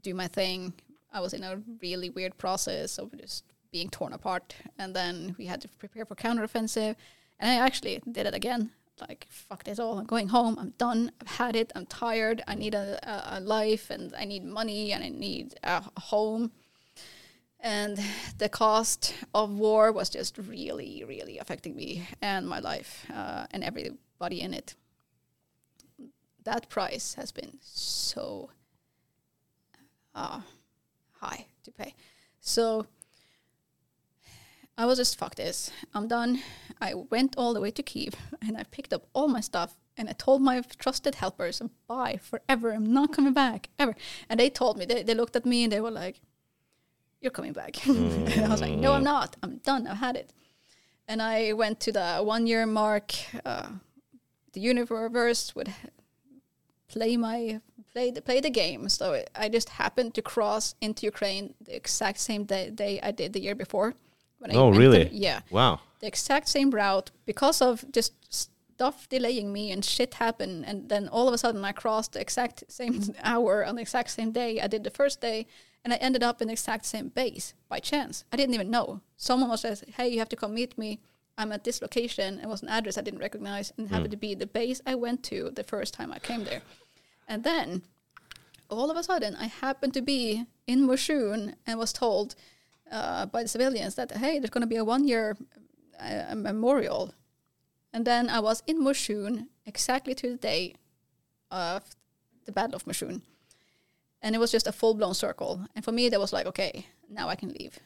do 0.00 0.14
my 0.14 0.26
thing. 0.26 0.74
I 1.12 1.20
was 1.20 1.32
in 1.32 1.42
a 1.44 1.62
really 1.80 2.10
weird 2.10 2.36
process 2.38 2.98
of 2.98 3.16
just 3.18 3.44
being 3.70 3.88
torn 3.90 4.12
apart, 4.12 4.54
and 4.78 4.94
then 4.94 5.34
we 5.38 5.46
had 5.46 5.60
to 5.62 5.68
prepare 5.68 6.04
for 6.04 6.14
counteroffensive, 6.14 6.96
and 7.38 7.50
I 7.50 7.56
actually 7.56 8.02
did 8.10 8.26
it 8.26 8.34
again. 8.34 8.70
Like 9.00 9.26
fuck 9.28 9.64
this 9.64 9.78
all! 9.78 9.98
I'm 9.98 10.06
going 10.06 10.28
home. 10.28 10.56
I'm 10.58 10.72
done. 10.78 11.12
I've 11.20 11.28
had 11.28 11.56
it. 11.56 11.70
I'm 11.74 11.84
tired. 11.84 12.42
I 12.48 12.54
need 12.54 12.74
a, 12.74 12.98
a, 13.02 13.38
a 13.38 13.40
life, 13.40 13.90
and 13.90 14.14
I 14.14 14.24
need 14.24 14.44
money, 14.44 14.92
and 14.92 15.04
I 15.04 15.10
need 15.10 15.54
a 15.62 15.82
home. 16.00 16.52
And 17.66 17.98
the 18.38 18.48
cost 18.48 19.12
of 19.34 19.50
war 19.50 19.90
was 19.90 20.08
just 20.08 20.38
really, 20.38 21.02
really 21.04 21.38
affecting 21.38 21.74
me 21.74 22.06
and 22.22 22.46
my 22.46 22.60
life 22.60 23.04
uh, 23.12 23.46
and 23.50 23.64
everybody 23.64 24.40
in 24.40 24.54
it. 24.54 24.76
That 26.44 26.68
price 26.68 27.14
has 27.14 27.32
been 27.32 27.58
so 27.60 28.50
uh, 30.14 30.42
high 31.20 31.46
to 31.64 31.72
pay. 31.72 31.96
So 32.40 32.86
I 34.78 34.86
was 34.86 34.98
just, 34.98 35.18
fuck 35.18 35.34
this. 35.34 35.72
I'm 35.92 36.06
done. 36.06 36.42
I 36.80 36.94
went 36.94 37.34
all 37.36 37.52
the 37.52 37.60
way 37.60 37.72
to 37.72 37.82
Kiev 37.82 38.14
and 38.46 38.56
I 38.56 38.62
picked 38.62 38.92
up 38.92 39.08
all 39.12 39.26
my 39.26 39.40
stuff 39.40 39.74
and 39.96 40.08
I 40.08 40.12
told 40.12 40.40
my 40.40 40.62
trusted 40.78 41.16
helpers, 41.16 41.60
bye 41.88 42.20
forever. 42.22 42.70
I'm 42.70 42.92
not 42.92 43.12
coming 43.12 43.32
back 43.32 43.70
ever. 43.76 43.96
And 44.28 44.38
they 44.38 44.50
told 44.50 44.78
me, 44.78 44.84
they, 44.84 45.02
they 45.02 45.14
looked 45.14 45.34
at 45.34 45.44
me 45.44 45.64
and 45.64 45.72
they 45.72 45.80
were 45.80 45.90
like, 45.90 46.20
you're 47.26 47.38
coming 47.40 47.52
back. 47.52 47.74
and 47.86 48.44
I 48.44 48.48
was 48.48 48.60
like, 48.60 48.78
no, 48.84 48.92
I'm 48.96 49.02
not. 49.04 49.34
I'm 49.42 49.56
done. 49.70 49.82
I've 49.90 49.96
had 50.08 50.16
it. 50.22 50.28
And 51.08 51.20
I 51.20 51.52
went 51.62 51.80
to 51.80 51.90
the 51.98 52.08
one 52.34 52.46
year 52.46 52.64
mark. 52.66 53.08
Uh, 53.44 53.66
the 54.54 54.60
universe 54.60 55.54
would 55.56 55.70
play 56.88 57.16
my 57.16 57.60
play 57.92 58.10
the 58.12 58.22
play 58.22 58.40
the 58.40 58.50
game. 58.50 58.88
So 58.88 59.12
it, 59.12 59.30
I 59.34 59.48
just 59.48 59.68
happened 59.70 60.14
to 60.14 60.22
cross 60.22 60.74
into 60.80 61.00
Ukraine 61.12 61.54
the 61.66 61.74
exact 61.74 62.18
same 62.18 62.44
day, 62.44 62.70
day 62.70 63.00
I 63.02 63.10
did 63.10 63.32
the 63.32 63.40
year 63.40 63.54
before. 63.54 63.94
Oh, 64.50 64.70
really? 64.70 65.08
Yeah, 65.12 65.40
Wow. 65.50 65.80
the 66.00 66.06
exact 66.06 66.46
same 66.48 66.70
route 66.70 67.10
because 67.24 67.60
of 67.60 67.84
just 67.90 68.12
stuff 68.32 69.08
delaying 69.08 69.52
me 69.52 69.72
and 69.72 69.84
shit 69.84 70.14
happened. 70.14 70.64
And 70.68 70.88
then 70.88 71.08
all 71.08 71.26
of 71.26 71.34
a 71.34 71.38
sudden, 71.38 71.64
I 71.64 71.72
crossed 71.72 72.12
the 72.12 72.20
exact 72.20 72.62
same 72.68 72.94
hour 73.24 73.64
on 73.68 73.74
the 73.76 73.82
exact 73.82 74.10
same 74.10 74.30
day 74.30 74.60
I 74.60 74.68
did 74.68 74.84
the 74.84 74.90
first 74.90 75.20
day, 75.20 75.46
and 75.86 75.92
I 75.92 75.98
ended 75.98 76.24
up 76.24 76.42
in 76.42 76.48
the 76.48 76.52
exact 76.52 76.84
same 76.84 77.10
base 77.10 77.54
by 77.68 77.78
chance. 77.78 78.24
I 78.32 78.36
didn't 78.36 78.56
even 78.56 78.72
know. 78.72 79.02
Someone 79.16 79.48
was 79.50 79.60
says, 79.60 79.84
"Hey, 79.96 80.08
you 80.08 80.18
have 80.18 80.28
to 80.30 80.34
come 80.34 80.52
meet 80.52 80.76
me." 80.76 80.98
I'm 81.38 81.52
at 81.52 81.62
this 81.62 81.80
location. 81.80 82.40
It 82.40 82.48
was 82.48 82.60
an 82.60 82.68
address 82.68 82.98
I 82.98 83.02
didn't 83.02 83.20
recognize, 83.20 83.72
and 83.76 83.86
it 83.86 83.90
happened 83.90 84.10
to 84.10 84.16
be 84.16 84.34
the 84.34 84.48
base 84.48 84.80
I 84.84 84.96
went 84.96 85.22
to 85.24 85.52
the 85.54 85.62
first 85.62 85.94
time 85.94 86.12
I 86.12 86.18
came 86.18 86.42
there. 86.42 86.62
And 87.28 87.44
then, 87.44 87.82
all 88.68 88.90
of 88.90 88.96
a 88.96 89.04
sudden, 89.04 89.36
I 89.36 89.46
happened 89.46 89.94
to 89.94 90.02
be 90.02 90.46
in 90.66 90.88
Moshchun 90.88 91.54
and 91.66 91.78
was 91.78 91.92
told 91.92 92.34
uh, 92.90 93.26
by 93.26 93.42
the 93.42 93.48
civilians 93.48 93.94
that 93.94 94.10
hey, 94.10 94.40
there's 94.40 94.50
going 94.50 94.68
to 94.68 94.74
be 94.74 94.82
a 94.84 94.84
one-year 94.84 95.36
uh, 96.00 96.34
memorial. 96.34 97.14
And 97.92 98.04
then 98.04 98.28
I 98.28 98.40
was 98.40 98.64
in 98.66 98.82
Moshchun 98.82 99.46
exactly 99.64 100.16
to 100.16 100.30
the 100.30 100.36
day 100.52 100.74
of 101.52 101.84
the 102.44 102.50
Battle 102.50 102.74
of 102.74 102.84
Moshchun. 102.86 103.22
And 104.22 104.34
it 104.34 104.38
was 104.38 104.50
just 104.50 104.66
a 104.66 104.72
full 104.72 104.94
blown 104.94 105.14
circle. 105.14 105.66
And 105.74 105.84
for 105.84 105.92
me, 105.92 106.08
that 106.08 106.18
was 106.20 106.32
like, 106.32 106.46
okay, 106.46 106.86
now 107.08 107.28
I 107.28 107.36
can 107.36 107.50
leave. 107.50 107.78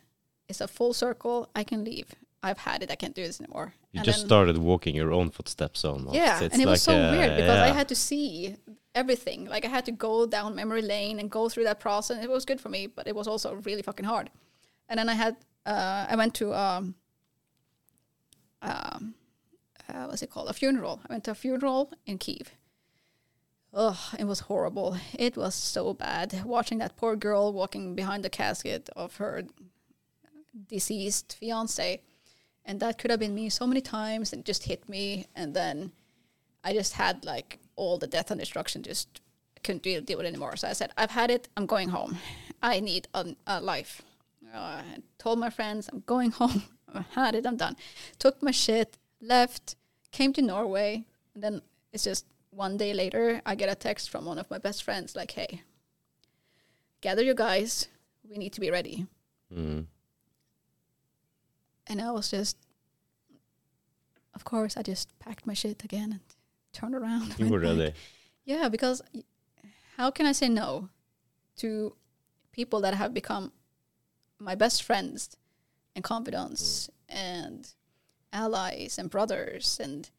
It's 0.49 0.60
a 0.60 0.68
full 0.68 0.92
circle. 0.92 1.49
I 1.55 1.65
can 1.65 1.84
leave. 1.84 2.15
I've 2.42 2.59
had 2.59 2.83
it. 2.83 2.91
I 2.91 2.94
can't 2.94 3.15
do 3.15 3.23
this 3.23 3.41
anymore. 3.41 3.75
You 3.92 3.99
And 3.99 4.05
just 4.05 4.20
then- 4.20 4.28
started 4.28 4.59
walking 4.59 4.94
your 4.94 5.12
own 5.12 5.31
footsteps 5.31 5.84
almost. 5.84 6.15
yeah, 6.15 6.41
It's 6.41 6.55
and 6.55 6.62
it 6.62 6.67
was 6.67 6.83
so 6.83 6.94
uh, 6.97 7.10
weird 7.12 7.36
because 7.36 7.59
I 7.59 7.68
had 7.68 7.89
to 7.89 7.94
see 7.94 8.57
everything. 8.94 9.44
Like 9.47 9.65
I 9.65 9.68
had 9.68 9.84
to 9.86 9.92
go 9.92 10.26
down 10.26 10.55
memory 10.55 10.83
lane 10.83 11.18
and 11.20 11.31
go 11.31 11.49
through 11.49 11.65
that 11.65 11.81
process. 11.81 12.23
It 12.25 12.31
was 12.31 12.44
good 12.47 12.60
for 12.60 12.70
me, 12.70 12.86
but 12.86 13.07
it 13.07 13.15
was 13.15 13.26
also 13.28 13.55
really 13.67 13.83
fucking 13.83 14.07
hard. 14.07 14.31
And 14.89 14.99
then 14.99 15.09
I 15.09 15.15
had 15.15 15.36
uh, 15.67 16.07
I 16.09 16.17
went 16.17 16.34
to 16.36 16.55
um, 16.55 16.94
um, 18.62 19.15
uh, 19.89 20.05
what's 20.07 20.23
it 20.23 20.31
called? 20.31 20.49
A 20.49 20.52
funeral. 20.52 21.00
I 21.09 21.12
went 21.12 21.25
to 21.25 21.33
a 21.33 21.34
funeral 21.34 21.92
in 22.07 22.18
Kiev. 22.18 22.52
Ugh, 23.73 23.97
it 24.18 24.24
was 24.24 24.40
horrible. 24.40 24.97
It 25.18 25.36
was 25.36 25.55
so 25.55 25.94
bad. 25.94 26.42
Watching 26.44 26.78
that 26.78 26.97
poor 26.97 27.15
girl 27.16 27.52
walking 27.52 27.94
behind 27.94 28.24
the 28.24 28.31
casket 28.31 28.90
of 28.97 29.16
her 29.16 29.44
deceased 30.68 31.36
fiance 31.39 32.00
and 32.65 32.81
that 32.81 32.99
could 32.99 33.10
have 33.10 33.20
been 33.20 33.34
me 33.34 33.49
so 33.49 33.66
many 33.66 33.81
times 33.81 34.32
and 34.32 34.44
just 34.44 34.65
hit 34.65 34.89
me. 34.89 35.26
And 35.34 35.55
then 35.55 35.92
i 36.62 36.73
just 36.73 36.94
had 36.94 37.24
like 37.24 37.58
all 37.76 37.97
the 37.97 38.07
death 38.07 38.31
and 38.31 38.39
destruction 38.39 38.82
just 38.82 39.20
couldn't 39.62 39.82
deal, 39.82 40.00
deal 40.02 40.18
with 40.18 40.26
it 40.26 40.28
anymore. 40.28 40.57
So 40.57 40.68
i 40.68 40.73
said 40.73 40.92
i've 40.97 41.10
had 41.10 41.31
it. 41.31 41.49
I'm 41.57 41.66
going 41.66 41.89
home. 41.89 42.18
I 42.62 42.81
need 42.81 43.08
a, 43.15 43.34
a 43.47 43.60
life. 43.60 44.02
Uh, 44.55 44.58
I 44.58 44.99
told 45.18 45.39
my 45.39 45.50
friends 45.50 45.89
i'm 45.92 46.02
going 46.07 46.31
home. 46.40 46.62
I've 46.92 47.07
had 47.10 47.34
it. 47.34 47.47
I'm 47.47 47.57
done. 47.57 47.76
Took 48.18 48.42
my 48.42 48.50
shit 48.50 48.99
left 49.20 49.76
came 50.12 50.32
to 50.34 50.42
norway. 50.42 51.05
And 51.34 51.42
then 51.42 51.62
it's 51.92 52.05
just 52.05 52.26
one 52.50 52.76
day 52.76 52.92
later 52.92 53.40
i 53.46 53.54
get 53.54 53.68
a 53.70 53.74
text 53.74 54.10
from 54.10 54.24
one 54.24 54.38
of 54.38 54.50
my 54.50 54.58
best 54.58 54.82
friends 54.82 55.14
like 55.16 55.30
hey 55.32 55.62
gather 57.00 57.22
your 57.22 57.34
guys 57.34 57.88
we 58.28 58.36
need 58.38 58.52
to 58.52 58.60
be 58.60 58.70
ready 58.70 59.06
Mm. 59.52 59.86
and 61.88 62.00
I 62.00 62.12
was 62.12 62.30
just, 62.30 62.56
of 64.32 64.44
course, 64.44 64.76
I 64.76 64.82
just 64.82 65.18
packed 65.18 65.44
my 65.44 65.54
shit 65.54 65.82
again 65.82 66.12
and 66.12 66.20
turned 66.72 66.94
around. 66.94 67.34
You 67.38 67.48
were 67.48 67.58
ready. 67.58 67.92
Yeah, 68.44 68.68
because 68.68 69.02
how 69.96 70.12
can 70.12 70.24
I 70.26 70.30
say 70.32 70.48
no 70.48 70.88
to 71.56 71.96
people 72.52 72.80
that 72.82 72.94
have 72.94 73.12
become 73.12 73.50
my 74.38 74.54
best 74.54 74.84
friends 74.84 75.36
and 75.96 76.04
confidants 76.04 76.88
and 77.08 77.68
allies 78.32 78.98
and 78.98 79.10
brothers 79.10 79.80
and 79.82 80.10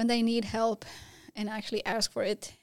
when 0.00 0.06
they 0.06 0.22
need 0.22 0.46
help 0.46 0.86
and 1.36 1.50
actually 1.50 1.84
ask 1.84 2.10
for 2.10 2.22
it, 2.22 2.54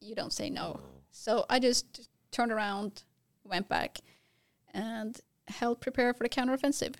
you 0.00 0.14
don't 0.14 0.32
say 0.32 0.48
no. 0.48 0.78
So 1.10 1.44
I 1.50 1.58
just 1.58 2.08
turned 2.30 2.52
around, 2.52 3.02
went 3.42 3.68
back, 3.68 3.98
and 4.72 5.18
helped 5.48 5.80
prepare 5.80 6.14
for 6.14 6.22
the 6.22 6.28
counteroffensive, 6.28 6.94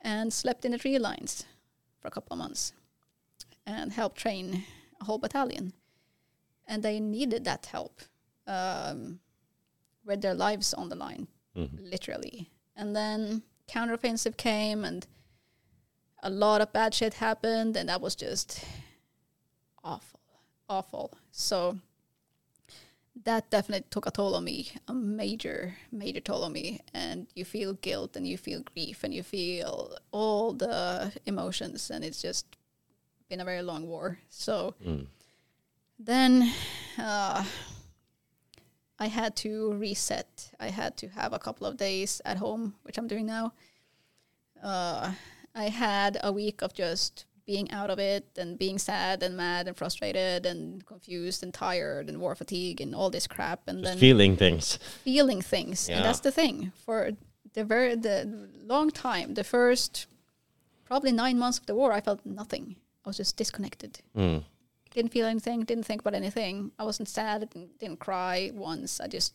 and 0.00 0.32
slept 0.32 0.64
in 0.64 0.72
the 0.72 0.78
tree 0.78 0.98
lines 0.98 1.44
for 2.00 2.08
a 2.08 2.10
couple 2.10 2.32
of 2.32 2.38
months, 2.38 2.72
and 3.66 3.92
helped 3.92 4.16
train 4.16 4.64
a 4.98 5.04
whole 5.04 5.18
battalion. 5.18 5.74
And 6.66 6.82
they 6.82 6.98
needed 6.98 7.44
that 7.44 7.66
help 7.66 8.00
um, 8.46 9.20
with 10.06 10.22
their 10.22 10.32
lives 10.34 10.72
on 10.72 10.88
the 10.88 10.96
line, 10.96 11.28
Mhm. 11.54 11.90
literally. 11.90 12.50
And 12.76 12.96
then 12.96 13.42
counteroffensive 13.68 14.38
came, 14.38 14.86
and 14.86 15.06
a 16.24 16.30
lot 16.30 16.60
of 16.62 16.72
bad 16.72 16.94
shit 16.94 17.14
happened, 17.14 17.76
and 17.76 17.88
that 17.88 18.00
was 18.00 18.14
just 18.16 18.64
awful, 19.84 20.20
awful. 20.68 21.12
So 21.30 21.78
that 23.24 23.50
definitely 23.50 23.86
took 23.90 24.06
a 24.06 24.10
toll 24.10 24.34
on 24.34 24.44
me, 24.44 24.72
a 24.88 24.94
major, 24.94 25.76
major 25.92 26.20
toll 26.20 26.42
on 26.44 26.52
me. 26.52 26.80
And 26.94 27.26
you 27.34 27.44
feel 27.44 27.74
guilt, 27.74 28.16
and 28.16 28.26
you 28.26 28.38
feel 28.38 28.60
grief, 28.62 29.04
and 29.04 29.12
you 29.14 29.22
feel 29.22 29.96
all 30.12 30.52
the 30.54 31.12
emotions, 31.26 31.90
and 31.90 32.02
it's 32.04 32.22
just 32.22 32.46
been 33.28 33.40
a 33.40 33.44
very 33.44 33.62
long 33.62 33.86
war. 33.86 34.18
So 34.30 34.74
Mm. 34.84 35.06
then 35.98 36.50
uh, 36.98 37.44
I 38.98 39.06
had 39.08 39.36
to 39.36 39.72
reset. 39.74 40.50
I 40.58 40.68
had 40.70 40.96
to 40.98 41.08
have 41.08 41.32
a 41.34 41.38
couple 41.38 41.66
of 41.66 41.76
days 41.76 42.20
at 42.24 42.38
home, 42.38 42.74
which 42.82 42.96
I'm 42.98 43.08
doing 43.08 43.26
now. 43.26 43.52
Uh, 44.62 45.12
I 45.54 45.68
had 45.68 46.18
a 46.22 46.32
week 46.32 46.62
of 46.62 46.72
just 46.74 47.26
being 47.46 47.70
out 47.70 47.90
of 47.90 47.98
it 47.98 48.24
and 48.38 48.58
being 48.58 48.78
sad 48.78 49.22
and 49.22 49.36
mad 49.36 49.68
and 49.68 49.76
frustrated 49.76 50.46
and 50.46 50.84
confused 50.86 51.42
and 51.42 51.52
tired 51.52 52.08
and 52.08 52.18
war 52.20 52.34
fatigue 52.34 52.80
and 52.80 52.94
all 52.94 53.10
this 53.10 53.26
crap 53.26 53.60
and 53.68 53.80
Just 53.80 53.92
then 53.92 53.98
feeling 54.00 54.36
things. 54.36 54.78
feeling 55.04 55.42
things 55.42 55.88
Yeah. 55.88 55.96
and 55.96 56.04
that's 56.06 56.20
the 56.20 56.30
thing 56.32 56.72
for 56.84 57.10
the 57.52 57.64
very 57.64 57.94
the 57.96 58.48
long 58.66 58.90
time 58.90 59.34
the 59.34 59.44
first 59.44 60.06
probably 60.86 61.12
nine 61.12 61.38
months 61.38 61.58
of 61.58 61.66
the 61.66 61.74
war 61.74 61.92
i 61.92 62.00
felt 62.00 62.20
nothing 62.24 62.76
i 63.04 63.08
was 63.10 63.18
just 63.18 63.36
disconnected 63.36 64.00
Mm. 64.16 64.42
didn't 64.94 65.12
feel 65.12 65.26
anything 65.26 65.64
didn't 65.64 65.84
think 65.84 66.00
about 66.00 66.14
anything 66.14 66.72
i 66.78 66.84
wasn't 66.84 67.08
sad 67.08 67.40
didn't, 67.40 67.78
didn't 67.78 68.00
cry 68.00 68.50
once 68.54 69.00
i 69.00 69.06
just 69.06 69.34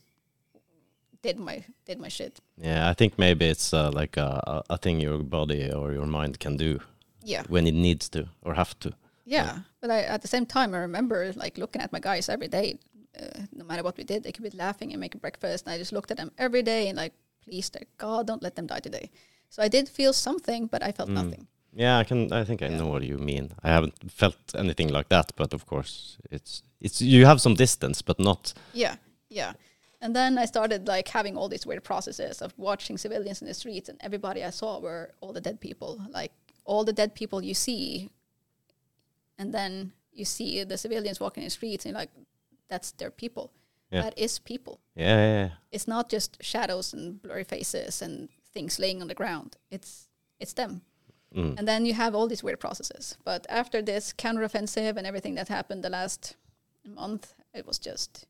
did 1.22 1.38
my 1.38 1.64
did 1.86 1.98
my 1.98 2.08
shit 2.08 2.40
Yeah, 2.56 2.90
I 2.90 2.94
think 2.94 3.18
maybe 3.18 3.44
it's 3.50 3.72
uh, 3.74 3.90
like 4.00 4.16
a, 4.20 4.62
a- 4.70 4.78
thing 4.78 5.00
your 5.00 5.18
body 5.18 5.70
or 5.72 5.92
your 5.92 6.06
mind 6.06 6.38
can 6.38 6.56
do 6.56 6.78
yeah 7.24 7.42
when 7.48 7.66
it 7.66 7.74
needs 7.74 8.08
to 8.08 8.20
or 8.42 8.54
have 8.54 8.74
to. 8.80 8.90
yeah 9.26 9.58
but 9.80 9.90
I, 9.90 10.02
at 10.14 10.22
the 10.22 10.28
same 10.28 10.46
time 10.46 10.74
i 10.74 10.78
remember 10.78 11.32
like 11.36 11.58
looking 11.60 11.82
at 11.82 11.92
my 11.92 12.00
guys 12.00 12.28
every 12.28 12.48
day 12.48 12.78
uh, 13.20 13.40
no 13.52 13.64
matter 13.64 13.82
what 13.82 13.96
we 13.98 14.04
did 14.04 14.22
they 14.22 14.32
could 14.32 14.50
be 14.50 14.56
laughing 14.58 14.92
and 14.92 15.00
making 15.00 15.20
breakfast 15.20 15.66
and 15.66 15.74
i 15.74 15.78
just 15.78 15.92
looked 15.92 16.10
at 16.10 16.16
them 16.16 16.30
every 16.38 16.62
day 16.62 16.88
and 16.88 16.96
like 16.96 17.12
please 17.44 17.70
dear 17.70 17.84
god 17.98 18.26
don't 18.26 18.42
let 18.42 18.54
them 18.54 18.66
die 18.66 18.80
today 18.80 19.10
so 19.50 19.62
i 19.62 19.68
did 19.68 19.88
feel 19.88 20.12
something 20.12 20.68
but 20.70 20.82
i 20.82 20.92
felt 20.92 21.10
Mm. 21.10 21.14
nothing 21.24 21.46
Yeah, 21.72 22.00
I 22.02 22.04
can. 22.04 22.32
I 22.32 22.44
think 22.44 22.62
I 22.62 22.68
know 22.68 22.90
what 22.92 23.02
you 23.02 23.18
mean. 23.18 23.50
I 23.66 23.68
haven't 23.68 23.94
felt 24.10 24.36
anything 24.54 24.90
like 24.96 25.08
that, 25.08 25.26
but 25.36 25.54
of 25.54 25.64
course, 25.66 26.18
it's 26.30 26.62
it's 26.80 27.00
you 27.00 27.26
have 27.26 27.38
some 27.40 27.54
distance, 27.56 28.02
but 28.04 28.18
not. 28.18 28.54
Yeah, 28.74 28.96
yeah. 29.28 29.52
And 30.00 30.16
then 30.16 30.38
I 30.38 30.46
started 30.46 30.88
like 30.88 31.08
having 31.08 31.36
all 31.36 31.48
these 31.48 31.66
weird 31.66 31.84
processes 31.84 32.40
of 32.40 32.54
watching 32.56 32.96
civilians 32.96 33.42
in 33.42 33.48
the 33.48 33.54
streets, 33.54 33.88
and 33.88 33.98
everybody 34.00 34.42
I 34.42 34.50
saw 34.50 34.80
were 34.80 35.10
all 35.20 35.32
the 35.32 35.40
dead 35.40 35.60
people. 35.60 36.00
Like 36.10 36.32
all 36.64 36.84
the 36.84 36.92
dead 36.92 37.14
people 37.14 37.42
you 37.42 37.54
see, 37.54 38.10
and 39.38 39.52
then 39.52 39.92
you 40.12 40.24
see 40.24 40.64
the 40.64 40.78
civilians 40.78 41.20
walking 41.20 41.42
in 41.42 41.46
the 41.46 41.50
streets, 41.50 41.84
and 41.84 41.92
you're 41.92 42.00
like, 42.00 42.10
that's 42.68 42.92
their 42.92 43.10
people. 43.10 43.52
Yeah. 43.90 44.02
That 44.02 44.18
is 44.18 44.38
people. 44.38 44.80
Yeah, 44.94 45.16
yeah, 45.16 45.32
yeah. 45.32 45.50
It's 45.72 45.88
not 45.88 46.08
just 46.08 46.42
shadows 46.42 46.94
and 46.94 47.20
blurry 47.20 47.44
faces 47.44 48.00
and 48.00 48.28
things 48.52 48.78
laying 48.78 49.02
on 49.02 49.08
the 49.08 49.14
ground. 49.14 49.56
It's 49.70 50.08
it's 50.38 50.54
them. 50.54 50.82
Mm. 51.34 51.58
And 51.58 51.68
then 51.68 51.86
you 51.86 51.94
have 51.94 52.14
all 52.14 52.26
these 52.26 52.42
weird 52.42 52.60
processes. 52.60 53.16
But 53.24 53.46
after 53.48 53.82
this 53.82 54.12
counteroffensive 54.12 54.96
and 54.96 55.06
everything 55.06 55.34
that 55.36 55.48
happened 55.48 55.84
the 55.84 55.90
last 55.90 56.36
month, 56.84 57.34
it 57.54 57.66
was 57.66 57.78
just 57.78 58.26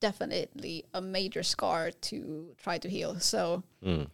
definitely 0.00 0.84
a 0.94 1.00
major 1.00 1.42
scar 1.42 1.90
to 1.90 2.54
try 2.62 2.78
to 2.78 2.88
heal. 2.88 3.20
So 3.20 3.62
Mm. 3.84 4.08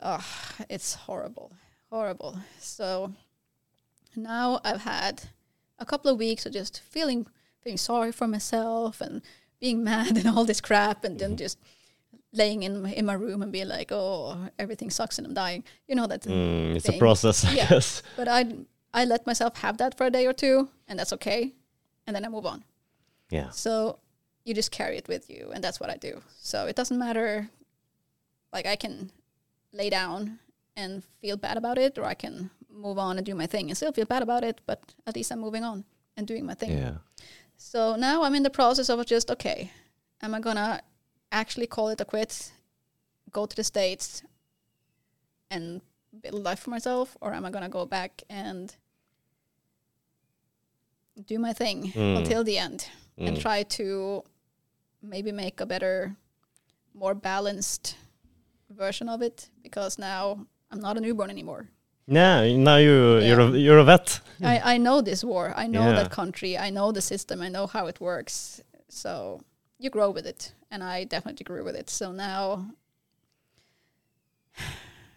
uh, 0.00 0.22
it's 0.68 0.94
horrible, 0.94 1.52
horrible. 1.90 2.38
So 2.60 3.12
now 4.16 4.60
I've 4.64 4.82
had 4.82 5.22
a 5.78 5.84
couple 5.86 6.10
of 6.10 6.18
weeks 6.18 6.46
of 6.46 6.52
just 6.52 6.80
feeling 6.80 7.26
feeling 7.62 7.76
sorry 7.78 8.12
for 8.12 8.26
myself 8.26 9.00
and 9.00 9.20
being 9.60 9.84
mad 9.90 10.16
and 10.16 10.26
all 10.26 10.44
this 10.44 10.60
crap, 10.60 11.04
and 11.04 11.18
then 11.18 11.36
just 11.36 11.58
laying 12.32 12.62
in 12.62 12.82
my, 12.82 12.92
in 12.92 13.04
my 13.04 13.12
room 13.14 13.42
and 13.42 13.52
being 13.52 13.68
like, 13.68 13.92
"Oh, 13.92 14.48
everything 14.58 14.90
sucks 14.90 15.18
and 15.18 15.26
I'm 15.26 15.34
dying." 15.34 15.64
You 15.88 15.94
know 15.96 16.06
that. 16.06 16.22
Mm, 16.22 16.76
it's 16.76 16.88
a 16.88 16.92
process, 16.98 17.44
I 17.44 17.52
Yeah. 17.54 17.68
guess. 17.68 18.02
But 18.16 18.28
I 18.28 18.46
I 18.94 19.04
let 19.04 19.26
myself 19.26 19.56
have 19.58 19.76
that 19.78 19.96
for 19.96 20.06
a 20.06 20.10
day 20.10 20.26
or 20.26 20.32
two, 20.32 20.68
and 20.88 20.98
that's 20.98 21.12
okay, 21.12 21.52
and 22.06 22.14
then 22.16 22.24
I 22.24 22.28
move 22.28 22.46
on. 22.46 22.64
Yeah. 23.30 23.50
So 23.50 23.98
you 24.44 24.54
just 24.54 24.70
carry 24.70 24.96
it 24.96 25.08
with 25.08 25.28
you, 25.30 25.50
and 25.54 25.62
that's 25.62 25.80
what 25.80 25.90
I 25.90 25.96
do. 25.96 26.22
So 26.40 26.66
it 26.66 26.76
doesn't 26.76 26.98
matter. 26.98 27.48
Like 28.52 28.66
I 28.66 28.76
can 28.76 29.10
lay 29.72 29.90
down 29.90 30.38
and 30.76 31.02
feel 31.20 31.36
bad 31.36 31.56
about 31.56 31.78
it, 31.78 31.98
or 31.98 32.04
I 32.04 32.14
can 32.14 32.50
move 32.68 32.98
on 32.98 33.16
and 33.18 33.26
do 33.26 33.34
my 33.34 33.46
thing 33.46 33.68
and 33.68 33.76
still 33.76 33.92
feel 33.92 34.06
bad 34.06 34.22
about 34.22 34.44
it, 34.44 34.60
but 34.66 34.94
at 35.06 35.14
least 35.16 35.30
I'm 35.32 35.40
moving 35.40 35.64
on 35.64 35.84
and 36.16 36.26
doing 36.26 36.46
my 36.46 36.54
thing. 36.54 36.70
Yeah. 36.70 36.94
So 37.56 37.96
now 37.96 38.22
I'm 38.22 38.34
in 38.34 38.42
the 38.42 38.50
process 38.50 38.88
of 38.88 39.04
just 39.06 39.30
okay, 39.30 39.70
am 40.22 40.34
I 40.34 40.40
gonna 40.40 40.80
actually 41.30 41.66
call 41.66 41.88
it 41.88 42.00
a 42.00 42.04
quit, 42.04 42.52
go 43.30 43.46
to 43.46 43.54
the 43.56 43.64
states, 43.64 44.22
and 45.50 45.82
build 46.22 46.42
life 46.42 46.60
for 46.60 46.70
myself, 46.70 47.16
or 47.20 47.34
am 47.34 47.44
I 47.44 47.50
gonna 47.50 47.68
go 47.68 47.84
back 47.86 48.22
and 48.30 48.74
do 51.26 51.38
my 51.38 51.52
thing 51.52 51.92
Mm. 51.92 52.18
until 52.18 52.42
the 52.44 52.56
end 52.58 52.88
and 53.18 53.36
Mm. 53.36 53.40
try 53.40 53.62
to 53.64 54.22
maybe 55.02 55.32
make 55.32 55.60
a 55.60 55.66
better, 55.66 56.16
more 56.94 57.14
balanced 57.14 57.96
version 58.68 59.08
of 59.08 59.22
it? 59.22 59.50
Because 59.62 59.98
now 59.98 60.46
I'm 60.70 60.80
not 60.80 60.96
a 60.96 61.00
newborn 61.00 61.30
anymore. 61.30 61.68
Yeah. 62.06 62.56
Now 62.56 62.76
you 62.76 63.18
Yeah. 63.18 63.26
you're 63.28 63.40
a, 63.40 63.50
you're 63.58 63.78
a 63.78 63.84
vet. 63.84 64.20
I, 64.42 64.74
I 64.74 64.78
know 64.78 65.00
this 65.02 65.22
war. 65.24 65.52
I 65.56 65.66
know 65.68 65.84
Yeah. 65.84 66.02
that 66.02 66.10
country. 66.10 66.56
I 66.58 66.70
know 66.70 66.92
the 66.92 67.00
system. 67.00 67.40
I 67.40 67.48
know 67.48 67.66
how 67.66 67.86
it 67.86 68.00
works. 68.00 68.60
So 68.88 69.40
you 69.78 69.90
grow 69.90 70.10
with 70.10 70.26
it, 70.26 70.52
and 70.70 70.82
I 70.82 71.04
definitely 71.04 71.44
grew 71.44 71.64
with 71.64 71.76
it. 71.76 71.88
So 71.90 72.12
now 72.12 72.70